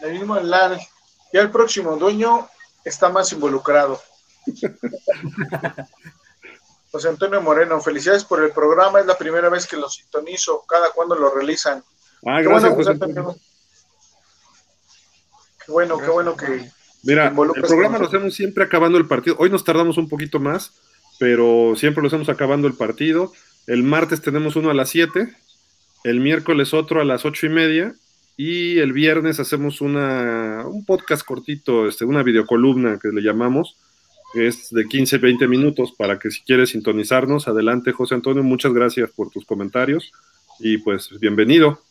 El 0.02 0.14
mismo 0.14 0.40
Lan. 0.40 0.78
Ya 1.34 1.42
el 1.42 1.52
próximo 1.52 1.96
dueño 1.96 2.48
está 2.84 3.10
más 3.10 3.32
involucrado. 3.32 4.02
José 6.92 7.08
Antonio 7.08 7.42
Moreno, 7.42 7.80
felicidades 7.80 8.26
por 8.26 8.44
el 8.44 8.52
programa. 8.52 9.00
Es 9.00 9.06
la 9.06 9.18
primera 9.18 9.48
vez 9.50 9.66
que 9.66 9.78
lo 9.78 9.90
sintonizo. 9.90 10.66
Cada 10.68 10.92
cuando 10.92 11.16
lo 11.16 11.34
realizan. 11.34 11.84
ah, 12.26 12.42
gracias, 12.42 12.62
bueno, 12.62 12.76
José 12.76 12.90
Antonio. 12.92 13.36
Qué 15.66 15.72
bueno, 15.72 15.98
qué 16.00 16.10
bueno 16.10 16.36
que. 16.36 16.70
Mira, 17.04 17.28
el 17.28 17.34
programa 17.34 17.98
con 17.98 18.02
lo 18.02 18.08
hacemos 18.08 18.36
siempre 18.36 18.64
acabando 18.64 18.98
el 18.98 19.08
partido. 19.08 19.36
Hoy 19.40 19.50
nos 19.50 19.64
tardamos 19.64 19.98
un 19.98 20.10
poquito 20.10 20.40
más, 20.40 20.74
pero 21.18 21.74
siempre 21.76 22.02
lo 22.02 22.08
hacemos 22.08 22.30
acabando 22.30 22.68
el 22.68 22.74
partido. 22.74 23.32
El 23.68 23.84
martes 23.84 24.22
tenemos 24.22 24.56
uno 24.56 24.70
a 24.70 24.74
las 24.74 24.90
7, 24.90 25.34
el 26.04 26.20
miércoles 26.20 26.74
otro 26.74 27.00
a 27.00 27.06
las 27.06 27.26
ocho 27.26 27.46
y 27.46 27.50
media, 27.50 27.94
y 28.44 28.80
el 28.80 28.92
viernes 28.92 29.40
hacemos 29.40 29.82
una, 29.82 30.66
un 30.66 30.84
podcast 30.84 31.24
cortito, 31.24 31.88
este, 31.88 32.06
una 32.06 32.24
videocolumna 32.24 32.98
que 32.98 33.10
le 33.10 33.22
llamamos, 33.22 33.78
que 34.34 34.48
es 34.48 34.72
de 34.72 34.88
15, 34.88 35.20
20 35.20 35.48
minutos, 35.48 35.94
para 35.96 36.18
que 36.18 36.32
si 36.32 36.42
quieres 36.42 36.72
sintonizarnos, 36.72 37.48
adelante 37.48 37.92
José 37.92 38.16
Antonio, 38.16 38.42
muchas 38.42 38.74
gracias 38.74 39.12
por 39.12 39.30
tus 39.30 39.46
comentarios, 39.46 40.12
y 40.58 40.80
pues 40.80 41.12
bienvenido. 41.20 41.84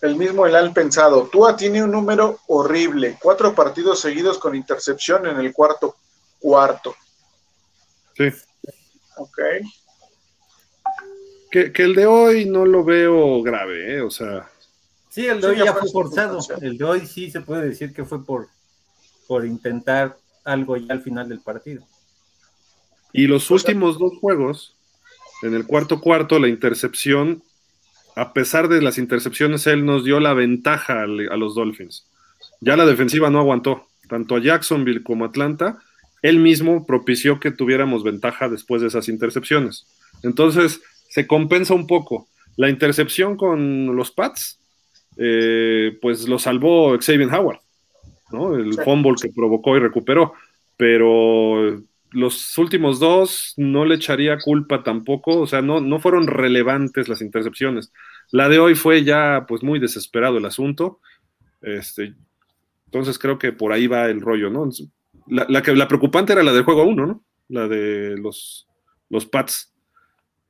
El 0.00 0.16
mismo 0.16 0.46
Elal 0.46 0.72
pensado. 0.72 1.28
Tua 1.30 1.54
tiene 1.54 1.84
un 1.84 1.90
número 1.90 2.38
horrible. 2.46 3.18
Cuatro 3.20 3.54
partidos 3.54 4.00
seguidos 4.00 4.38
con 4.38 4.54
intercepción 4.54 5.26
en 5.26 5.36
el 5.36 5.52
cuarto 5.52 5.96
cuarto. 6.40 6.96
Sí. 8.16 8.28
Ok. 9.18 9.38
Que, 11.50 11.72
que 11.72 11.82
el 11.82 11.94
de 11.94 12.06
hoy 12.06 12.44
no 12.44 12.66
lo 12.66 12.84
veo 12.84 13.42
grave, 13.42 13.96
¿eh? 13.96 14.00
o 14.02 14.10
sea... 14.10 14.48
Sí, 15.08 15.26
el 15.26 15.40
de 15.40 15.46
hoy 15.48 15.56
ya 15.56 15.72
fue 15.72 15.90
forzado. 15.90 16.38
El 16.60 16.76
de 16.76 16.84
hoy 16.84 17.06
sí 17.06 17.30
se 17.30 17.40
puede 17.40 17.68
decir 17.68 17.92
que 17.92 18.04
fue 18.04 18.24
por, 18.24 18.48
por 19.26 19.44
intentar 19.46 20.18
algo 20.44 20.76
ya 20.76 20.92
al 20.92 21.02
final 21.02 21.28
del 21.28 21.40
partido. 21.40 21.82
Y 23.12 23.26
los 23.26 23.50
últimos 23.50 23.98
dos 23.98 24.12
juegos, 24.20 24.76
en 25.42 25.54
el 25.54 25.66
cuarto 25.66 26.00
cuarto, 26.00 26.38
la 26.38 26.48
intercepción, 26.48 27.42
a 28.14 28.32
pesar 28.32 28.68
de 28.68 28.82
las 28.82 28.98
intercepciones, 28.98 29.66
él 29.66 29.86
nos 29.86 30.04
dio 30.04 30.20
la 30.20 30.34
ventaja 30.34 31.02
a 31.02 31.06
los 31.06 31.54
Dolphins. 31.54 32.06
Ya 32.60 32.76
la 32.76 32.86
defensiva 32.86 33.30
no 33.30 33.38
aguantó, 33.38 33.86
tanto 34.08 34.36
a 34.36 34.40
Jacksonville 34.40 35.02
como 35.02 35.24
a 35.24 35.28
Atlanta, 35.28 35.78
él 36.22 36.38
mismo 36.38 36.84
propició 36.86 37.38
que 37.38 37.50
tuviéramos 37.50 38.02
ventaja 38.02 38.48
después 38.48 38.82
de 38.82 38.88
esas 38.88 39.08
intercepciones. 39.08 39.86
Entonces, 40.22 40.80
se 41.08 41.26
compensa 41.26 41.74
un 41.74 41.86
poco. 41.86 42.28
La 42.56 42.68
intercepción 42.68 43.36
con 43.36 43.94
los 43.96 44.10
Pats, 44.10 44.60
eh, 45.16 45.96
pues 46.00 46.28
lo 46.28 46.38
salvó 46.38 46.96
Xavier 46.98 47.32
Howard, 47.32 47.60
¿no? 48.30 48.56
El 48.56 48.74
fumble 48.74 49.14
que 49.20 49.30
provocó 49.34 49.76
y 49.76 49.80
recuperó. 49.80 50.34
Pero 50.76 51.82
los 52.10 52.56
últimos 52.56 52.98
dos 52.98 53.54
no 53.56 53.84
le 53.84 53.96
echaría 53.96 54.38
culpa 54.38 54.82
tampoco, 54.82 55.40
o 55.40 55.46
sea, 55.46 55.60
no, 55.60 55.80
no 55.80 56.00
fueron 56.00 56.26
relevantes 56.26 57.08
las 57.08 57.20
intercepciones. 57.20 57.92
La 58.30 58.48
de 58.48 58.58
hoy 58.58 58.74
fue 58.74 59.04
ya 59.04 59.44
pues 59.48 59.62
muy 59.62 59.78
desesperado 59.78 60.38
el 60.38 60.44
asunto. 60.44 61.00
Este, 61.62 62.14
entonces 62.86 63.18
creo 63.18 63.38
que 63.38 63.52
por 63.52 63.72
ahí 63.72 63.86
va 63.86 64.06
el 64.06 64.20
rollo, 64.20 64.50
¿no? 64.50 64.68
La, 65.26 65.62
que, 65.62 65.74
la 65.74 65.88
preocupante 65.88 66.32
era 66.32 66.42
la 66.42 66.52
del 66.52 66.64
juego 66.64 66.84
1, 66.84 67.06
¿no? 67.06 67.24
La 67.48 67.68
de 67.68 68.16
los, 68.16 68.66
los 69.10 69.26
Pats. 69.26 69.74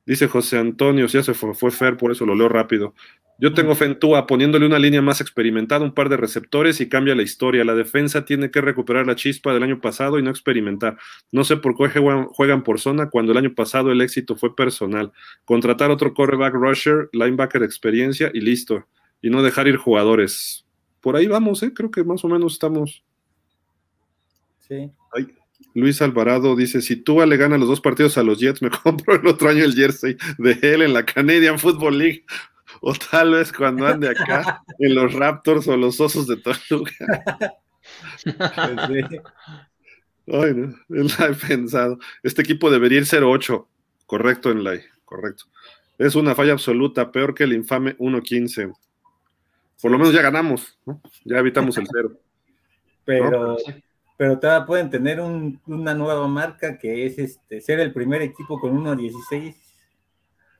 Dice 0.09 0.27
José 0.27 0.57
Antonio, 0.57 1.07
si 1.07 1.19
ya 1.19 1.23
se 1.23 1.35
fue, 1.35 1.53
fue 1.53 1.69
Fer, 1.69 1.95
por 1.95 2.11
eso 2.11 2.25
lo 2.25 2.33
leo 2.33 2.49
rápido. 2.49 2.95
Yo 3.37 3.53
tengo 3.53 3.75
fe 3.75 3.85
en 3.85 3.99
Tua 3.99 4.25
poniéndole 4.25 4.65
una 4.65 4.79
línea 4.79 5.03
más 5.03 5.21
experimentada, 5.21 5.85
un 5.85 5.93
par 5.93 6.09
de 6.09 6.17
receptores 6.17 6.81
y 6.81 6.89
cambia 6.89 7.13
la 7.13 7.21
historia. 7.21 7.63
La 7.63 7.75
defensa 7.75 8.25
tiene 8.25 8.49
que 8.49 8.59
recuperar 8.59 9.05
la 9.05 9.13
chispa 9.13 9.53
del 9.53 9.61
año 9.61 9.79
pasado 9.79 10.17
y 10.17 10.23
no 10.23 10.31
experimentar. 10.31 10.97
No 11.31 11.43
sé 11.43 11.57
por 11.57 11.77
qué 11.77 11.99
juegan, 11.99 12.63
por 12.63 12.79
zona 12.79 13.11
cuando 13.11 13.33
el 13.33 13.37
año 13.37 13.53
pasado 13.53 13.91
el 13.91 14.01
éxito 14.01 14.35
fue 14.35 14.55
personal. 14.55 15.11
Contratar 15.45 15.91
otro 15.91 16.15
quarterback 16.15 16.55
rusher, 16.55 17.07
linebacker 17.13 17.61
de 17.61 17.67
experiencia 17.67 18.31
y 18.33 18.41
listo. 18.41 18.87
Y 19.21 19.29
no 19.29 19.43
dejar 19.43 19.67
ir 19.67 19.77
jugadores. 19.77 20.65
Por 21.01 21.17
ahí 21.17 21.27
vamos, 21.27 21.61
¿eh? 21.61 21.71
creo 21.71 21.91
que 21.91 22.03
más 22.03 22.25
o 22.25 22.27
menos 22.27 22.53
estamos. 22.53 23.03
Sí. 24.57 24.91
Luis 25.79 26.01
Alvarado 26.01 26.55
dice: 26.55 26.81
Si 26.81 26.95
Tua 26.95 27.25
le 27.25 27.37
gana 27.37 27.57
los 27.57 27.67
dos 27.67 27.81
partidos 27.81 28.17
a 28.17 28.23
los 28.23 28.39
Jets, 28.39 28.61
me 28.61 28.69
compro 28.69 29.15
el 29.15 29.27
otro 29.27 29.49
año 29.49 29.63
el 29.63 29.73
jersey 29.73 30.17
de 30.37 30.59
él 30.61 30.81
en 30.81 30.93
la 30.93 31.05
Canadian 31.05 31.59
Football 31.59 31.97
League 31.97 32.25
o 32.81 32.93
tal 32.93 33.31
vez 33.31 33.51
cuando 33.51 33.85
ande 33.85 34.09
acá 34.09 34.63
en 34.79 34.95
los 34.95 35.13
Raptors 35.13 35.67
o 35.67 35.75
los 35.75 35.99
Osos 35.99 36.27
de 36.27 36.37
Toluca. 36.37 36.93
Pues 38.23 39.21
Ay, 40.31 40.53
no, 40.53 40.75
he 40.89 41.33
pensado. 41.47 41.97
Este 42.21 42.41
equipo 42.41 42.69
debería 42.69 42.99
ir 42.99 43.05
0-8. 43.05 43.65
Correcto, 44.05 44.51
en 44.51 44.63
la 44.63 44.79
correcto. 45.05 45.45
Es 45.97 46.15
una 46.15 46.35
falla 46.35 46.53
absoluta, 46.53 47.11
peor 47.11 47.33
que 47.33 47.43
el 47.43 47.53
infame 47.53 47.97
1-15. 47.97 48.73
Por 49.81 49.91
lo 49.91 49.97
menos 49.97 50.13
ya 50.13 50.21
ganamos, 50.21 50.77
¿no? 50.85 51.01
Ya 51.25 51.39
evitamos 51.39 51.77
el 51.77 51.87
cero. 51.91 52.11
Pero, 53.05 53.57
pero 54.19 54.37
todavía 54.37 54.65
pueden 54.65 54.89
tener 54.89 55.21
una 55.21 55.93
nueva 55.93 56.27
marca 56.27 56.77
que 56.77 57.05
es 57.05 57.17
este 57.17 57.61
ser 57.61 57.79
el 57.79 57.93
primer 57.93 58.21
equipo 58.21 58.59
con 58.59 58.77
1-16. 58.77 59.55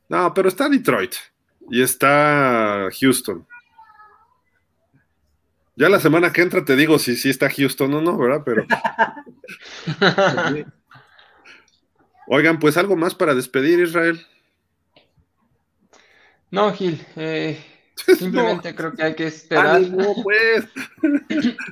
No, 0.07 0.33
pero 0.33 0.47
está 0.47 0.69
Detroit 0.69 1.15
y 1.69 1.81
está 1.81 2.87
Houston. 3.01 3.45
Ya 5.75 5.89
la 5.89 5.99
semana 5.99 6.31
que 6.31 6.41
entra 6.41 6.63
te 6.63 6.77
digo 6.77 6.97
si 6.99 7.17
sí 7.17 7.29
está 7.29 7.49
Houston 7.49 7.93
o 7.95 8.01
no, 8.01 8.17
¿verdad? 8.17 8.43
Pero. 8.45 8.65
Oigan, 12.27 12.59
pues 12.59 12.77
algo 12.77 12.95
más 12.95 13.13
para 13.13 13.35
despedir, 13.35 13.79
Israel. 13.79 14.25
No, 16.49 16.71
Gil. 16.71 17.05
Eh, 17.17 17.61
simplemente 18.17 18.75
creo 18.75 18.93
que 18.93 19.03
hay 19.03 19.15
que 19.15 19.27
esperar. 19.27 19.81
pues. 20.23 20.67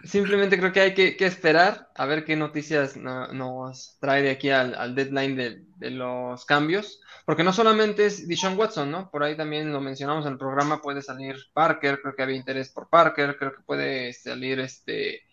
simplemente 0.03 0.57
creo 0.57 0.72
que 0.72 0.80
hay 0.81 0.93
que, 0.93 1.15
esperar 1.19 1.89
a 1.95 2.06
ver 2.06 2.25
qué 2.25 2.35
noticias 2.35 2.97
nos 2.97 3.97
trae 3.99 4.22
de 4.22 4.31
aquí 4.31 4.49
al, 4.49 4.95
deadline 4.95 5.35
de, 5.35 5.64
de, 5.77 5.91
los 5.91 6.45
cambios. 6.45 7.01
Porque 7.25 7.43
no 7.43 7.51
solamente 7.51 8.06
es 8.06 8.27
Dishon 8.27 8.57
Watson, 8.57 8.89
¿no? 8.89 9.09
Por 9.11 9.23
ahí 9.23 9.35
también 9.35 9.73
lo 9.73 9.81
mencionamos 9.81 10.25
en 10.25 10.33
el 10.33 10.38
programa, 10.38 10.81
puede 10.81 11.01
salir 11.01 11.35
Parker, 11.53 11.99
creo 12.01 12.15
que 12.15 12.23
había 12.23 12.38
interés 12.38 12.69
por 12.69 12.89
Parker, 12.89 13.38
creo 13.38 13.53
que 13.53 13.64
puede 13.64 14.14
salir 14.14 14.59
este... 14.59 15.23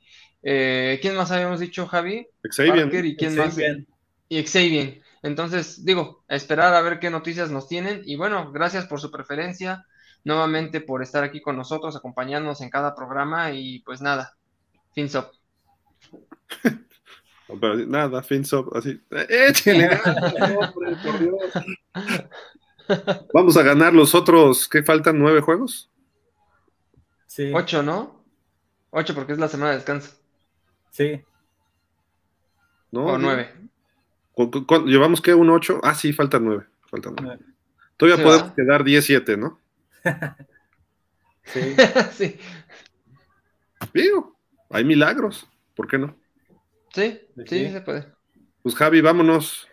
Eh, 0.42 0.98
¿Quién 1.00 1.14
más 1.14 1.31
habíamos 1.31 1.60
dicho, 1.60 1.86
Javi? 1.86 2.26
Xavier. 2.42 2.82
Parker 2.82 3.05
y 3.05 3.16
quién 3.16 3.36
más. 3.36 3.56
Y 4.28 4.42
Xavier. 4.42 5.02
Entonces, 5.23 5.84
digo, 5.84 6.23
a 6.28 6.36
esperar 6.36 6.74
a 6.74 6.82
ver 6.82 6.98
qué 6.98 7.08
noticias 7.08 7.50
nos 7.50 7.66
tienen. 7.66 8.02
Y 8.05 8.16
bueno, 8.16 8.52
gracias 8.52 8.86
por 8.86 9.00
su 9.00 9.10
preferencia, 9.10 9.86
nuevamente 10.25 10.81
por 10.81 11.03
estar 11.03 11.23
aquí 11.23 11.41
con 11.41 11.57
nosotros, 11.57 11.94
acompañándonos 11.97 12.61
en 12.61 12.70
cada 12.70 12.94
programa. 12.94 13.53
Y 13.53 13.81
pues 13.81 14.01
nada, 14.01 14.36
fins 14.94 15.15
up. 15.15 15.27
nada, 17.86 18.23
Finstop, 18.23 18.75
así. 18.77 19.01
Échale, 19.28 20.01
por 21.05 21.19
Dios. 21.19 21.53
Vamos 23.33 23.57
a 23.57 23.62
ganar 23.62 23.94
los 23.94 24.15
otros, 24.15 24.69
¿qué 24.69 24.83
faltan? 24.83 25.19
¿Nueve 25.19 25.41
juegos? 25.41 25.91
Sí. 27.27 27.51
Ocho, 27.55 27.83
¿no? 27.83 28.25
Ocho 28.91 29.15
porque 29.15 29.33
es 29.33 29.39
la 29.39 29.49
semana 29.49 29.70
de 29.70 29.77
descanso. 29.77 30.12
Sí. 30.91 31.23
¿No? 32.93 33.07
O 33.07 33.19
nueve. 33.19 33.53
¿Llevamos 34.86 35.20
qué? 35.20 35.35
¿Un 35.35 35.51
ocho? 35.51 35.81
Ah, 35.83 35.94
sí, 35.94 36.12
faltan 36.12 36.44
nueve. 36.44 36.67
Faltan 36.91 37.17
nueve. 37.20 37.43
Todavía 37.97 38.23
podemos 38.23 38.53
quedar 38.53 38.85
diez, 38.85 39.05
siete, 39.05 39.36
¿no? 39.36 39.59
sí. 41.44 41.76
sí. 42.12 42.39
Digo, 43.92 44.36
hay 44.70 44.84
milagros, 44.84 45.49
¿por 45.74 45.86
qué 45.86 45.99
no? 45.99 46.16
Sí, 46.92 47.20
sí, 47.47 47.70
se 47.70 47.81
puede. 47.81 48.07
Pues 48.62 48.74
Javi, 48.74 49.00
vámonos. 49.00 49.68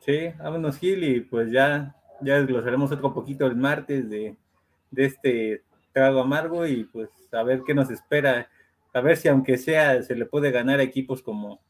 Sí, 0.00 0.30
vámonos 0.38 0.78
Gil 0.78 1.02
y 1.04 1.20
pues 1.20 1.50
ya, 1.50 1.94
ya 2.20 2.36
desglosaremos 2.36 2.92
otro 2.92 3.14
poquito 3.14 3.46
el 3.46 3.56
martes 3.56 4.10
de, 4.10 4.36
este 4.94 5.62
trago 5.92 6.20
amargo 6.20 6.66
y 6.66 6.84
pues 6.84 7.08
a 7.32 7.42
ver 7.42 7.62
qué 7.66 7.74
nos 7.74 7.90
espera. 7.90 8.50
A 8.92 9.00
ver 9.00 9.16
si 9.16 9.28
aunque 9.28 9.56
sea 9.56 10.02
se 10.02 10.14
le 10.14 10.26
puede 10.26 10.50
ganar 10.50 10.80
a 10.80 10.82
equipos 10.82 11.22
como, 11.22 11.60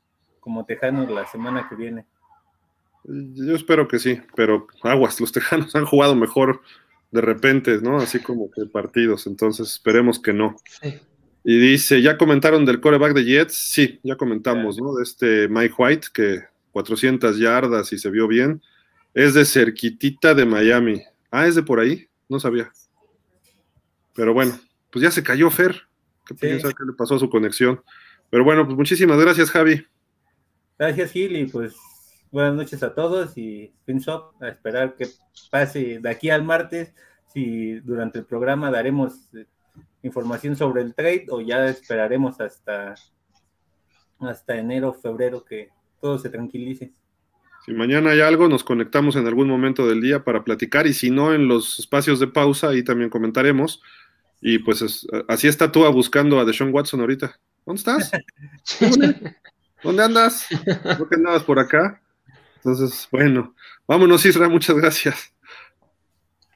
como 0.41 0.65
Tejanos 0.65 1.11
la 1.11 1.27
semana 1.27 1.69
que 1.69 1.77
viene. 1.77 2.07
Yo 3.05 3.55
espero 3.55 3.87
que 3.87 3.99
sí, 3.99 4.21
pero 4.35 4.67
aguas, 4.83 5.21
los 5.21 5.31
Tejanos 5.31 5.75
han 5.77 5.85
jugado 5.85 6.15
mejor 6.15 6.63
de 7.15 7.21
repente, 7.21 7.79
¿no? 7.81 7.99
Así 7.99 8.19
como 8.19 8.51
que 8.51 8.67
partidos, 8.67 9.29
entonces 9.29 9.69
esperemos 9.71 10.19
que 10.19 10.33
no. 10.33 10.57
Sí. 10.83 10.95
Y 11.45 11.59
dice, 11.61 12.03
¿ya 12.03 12.19
comentaron 12.19 12.65
del 12.65 12.81
coreback 12.81 13.15
de 13.15 13.25
Jets? 13.25 13.55
Sí, 13.55 14.01
ya 14.03 14.17
comentamos, 14.17 14.79
¿no? 14.79 14.97
De 14.97 15.05
este 15.05 15.47
Mike 15.47 15.75
White, 15.79 16.09
que 16.13 16.41
400 16.73 17.39
yardas 17.39 17.93
y 17.93 17.99
se 17.99 18.11
vio 18.11 18.27
bien. 18.27 18.61
Es 19.15 19.33
de 19.35 19.45
cerquitita 19.45 20.35
de 20.35 20.45
Miami. 20.45 21.03
Ah, 21.31 21.47
es 21.47 21.55
de 21.55 21.63
por 21.63 21.79
ahí, 21.79 22.09
no 22.29 22.41
sabía. 22.41 22.73
Pero 24.17 24.35
bueno, 24.35 24.59
pues 24.91 25.05
ya 25.05 25.13
se 25.13 25.23
cayó 25.23 25.51
Fer. 25.51 25.83
¿Qué 26.27 26.35
qué 26.35 26.49
le 26.49 26.93
pasó 26.99 27.15
a 27.15 27.21
su 27.21 27.31
conexión? 27.31 27.81
Pero 28.29 28.43
bueno, 28.43 28.65
pues 28.65 28.77
muchísimas 28.77 29.21
gracias, 29.21 29.53
Javi. 29.53 29.87
Gracias, 30.77 31.13
Gil, 31.13 31.37
y 31.37 31.47
pues 31.47 31.77
buenas 32.35 32.55
noches 32.55 32.83
a 32.83 32.93
todos 32.93 33.39
y 33.39 33.73
up 34.09 34.35
a 34.41 34.49
esperar 34.49 34.97
que 34.97 35.07
pase 35.53 36.01
de 36.01 36.11
aquí 36.11 36.31
al 36.31 36.43
martes. 36.43 36.93
Si 37.33 37.79
durante 37.81 38.19
el 38.19 38.25
programa 38.25 38.73
daremos 38.73 39.33
eh, 39.35 39.47
información 40.03 40.57
sobre 40.57 40.83
el 40.83 40.97
trade 40.97 41.27
o 41.31 41.41
ya 41.41 41.65
esperaremos 41.69 42.41
hasta, 42.41 42.97
hasta 44.19 44.57
enero, 44.57 44.93
febrero 44.93 45.45
que 45.45 45.69
todo 46.01 46.19
se 46.19 46.29
tranquilice. 46.29 46.93
Si 47.65 47.73
mañana 47.73 48.11
hay 48.11 48.21
algo, 48.21 48.49
nos 48.49 48.65
conectamos 48.65 49.15
en 49.15 49.29
algún 49.29 49.49
momento 49.49 49.87
del 49.87 50.01
día 50.01 50.25
para 50.25 50.43
platicar 50.43 50.89
y 50.89 50.93
si 50.93 51.13
no, 51.13 51.33
en 51.33 51.47
los 51.47 51.79
espacios 51.79 52.19
de 52.19 52.27
pausa, 52.27 52.71
ahí 52.71 52.83
también 52.83 53.11
comentaremos. 53.11 53.81
Y 54.41 54.59
pues 54.59 55.07
así 55.29 55.47
está 55.47 55.71
tú 55.71 55.89
buscando 55.93 56.41
a 56.41 56.45
Deshaun 56.45 56.75
Watson 56.75 57.01
ahorita. 57.01 57.39
¿Dónde 57.65 57.79
estás? 57.79 58.11
¿Dónde 59.85 60.03
andas? 60.03 60.49
¿No 60.99 61.09
que 61.09 61.15
andabas 61.15 61.45
por 61.45 61.61
acá? 61.61 62.01
Entonces, 62.65 63.07
bueno, 63.11 63.55
vámonos 63.87 64.25
Isra, 64.25 64.49
muchas 64.49 64.77
gracias. 64.77 65.33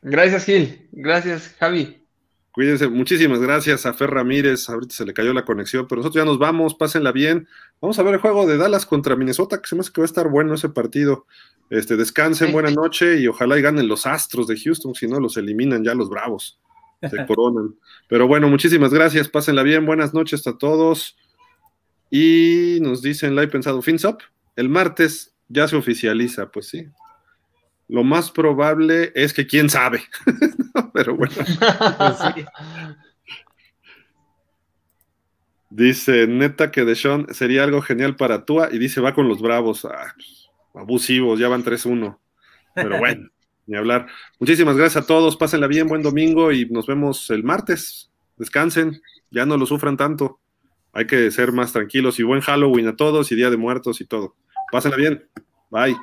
Gracias 0.00 0.46
Gil, 0.46 0.88
gracias 0.92 1.54
Javi. 1.58 2.02
Cuídense, 2.50 2.88
muchísimas 2.88 3.40
gracias 3.40 3.84
a 3.84 3.92
Fer 3.92 4.10
Ramírez, 4.10 4.68
ahorita 4.70 4.94
se 4.94 5.04
le 5.04 5.12
cayó 5.12 5.34
la 5.34 5.44
conexión, 5.44 5.86
pero 5.86 6.00
nosotros 6.00 6.22
ya 6.22 6.24
nos 6.24 6.38
vamos, 6.38 6.74
pásenla 6.74 7.12
bien. 7.12 7.46
Vamos 7.80 7.98
a 7.98 8.02
ver 8.02 8.14
el 8.14 8.20
juego 8.20 8.46
de 8.46 8.56
Dallas 8.56 8.86
contra 8.86 9.16
Minnesota, 9.16 9.60
que 9.60 9.68
se 9.68 9.76
me 9.76 9.82
hace 9.82 9.92
que 9.92 10.00
va 10.00 10.06
a 10.06 10.06
estar 10.06 10.28
bueno 10.28 10.54
ese 10.54 10.70
partido. 10.70 11.26
Este, 11.68 11.96
descansen, 11.96 12.52
buena 12.52 12.70
noche 12.70 13.20
y 13.20 13.28
ojalá 13.28 13.58
y 13.58 13.62
ganen 13.62 13.86
los 13.86 14.06
Astros 14.06 14.46
de 14.46 14.58
Houston, 14.58 14.94
si 14.94 15.06
no 15.06 15.20
los 15.20 15.36
eliminan 15.36 15.84
ya 15.84 15.94
los 15.94 16.08
Bravos. 16.08 16.58
se 17.02 17.26
coronan. 17.26 17.76
Pero 18.08 18.26
bueno, 18.26 18.48
muchísimas 18.48 18.94
gracias, 18.94 19.28
pásenla 19.28 19.62
bien, 19.62 19.84
buenas 19.84 20.14
noches 20.14 20.46
a 20.46 20.56
todos. 20.56 21.18
Y 22.10 22.78
nos 22.80 23.02
dicen, 23.02 23.36
la 23.36 23.42
he 23.42 23.48
pensado, 23.48 23.82
FinSop, 23.82 24.22
el 24.56 24.70
martes 24.70 25.37
ya 25.48 25.68
se 25.68 25.76
oficializa, 25.76 26.50
pues 26.50 26.68
sí. 26.68 26.86
Lo 27.88 28.04
más 28.04 28.30
probable 28.30 29.12
es 29.14 29.32
que 29.32 29.46
quién 29.46 29.70
sabe, 29.70 30.02
pero 30.92 31.16
bueno. 31.16 31.34
Pues 31.98 32.34
dice, 35.70 36.26
neta 36.26 36.70
que 36.70 36.84
Deshaun 36.84 37.26
sería 37.34 37.62
algo 37.62 37.82
genial 37.82 38.16
para 38.16 38.44
Tua 38.44 38.68
y 38.72 38.78
dice, 38.78 39.00
va 39.00 39.14
con 39.14 39.28
los 39.28 39.42
bravos. 39.42 39.84
Ah, 39.84 40.14
abusivos, 40.74 41.38
ya 41.38 41.48
van 41.48 41.64
3-1. 41.64 42.18
Pero 42.74 42.98
bueno, 42.98 43.28
ni 43.66 43.76
hablar. 43.76 44.06
Muchísimas 44.38 44.76
gracias 44.76 45.04
a 45.04 45.06
todos, 45.06 45.36
pásenla 45.36 45.66
bien, 45.66 45.86
buen 45.86 46.02
domingo 46.02 46.52
y 46.52 46.66
nos 46.66 46.86
vemos 46.86 47.30
el 47.30 47.44
martes. 47.44 48.10
Descansen, 48.36 49.02
ya 49.30 49.44
no 49.46 49.56
lo 49.56 49.66
sufran 49.66 49.96
tanto. 49.96 50.40
Hay 50.92 51.06
que 51.06 51.30
ser 51.30 51.52
más 51.52 51.72
tranquilos 51.72 52.18
y 52.18 52.22
buen 52.22 52.40
Halloween 52.40 52.88
a 52.88 52.96
todos 52.96 53.30
y 53.30 53.36
Día 53.36 53.50
de 53.50 53.56
Muertos 53.56 54.00
y 54.00 54.06
todo. 54.06 54.36
Pásenla 54.70 54.96
bien. 54.96 55.28
Bye. 55.70 55.96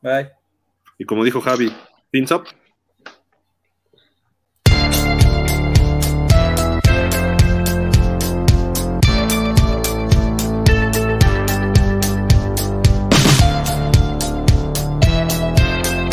Bye. 0.00 0.30
Y 0.98 1.04
como 1.04 1.24
dijo 1.24 1.40
Javi, 1.40 1.72
pins 2.10 2.30
up. 2.32 2.44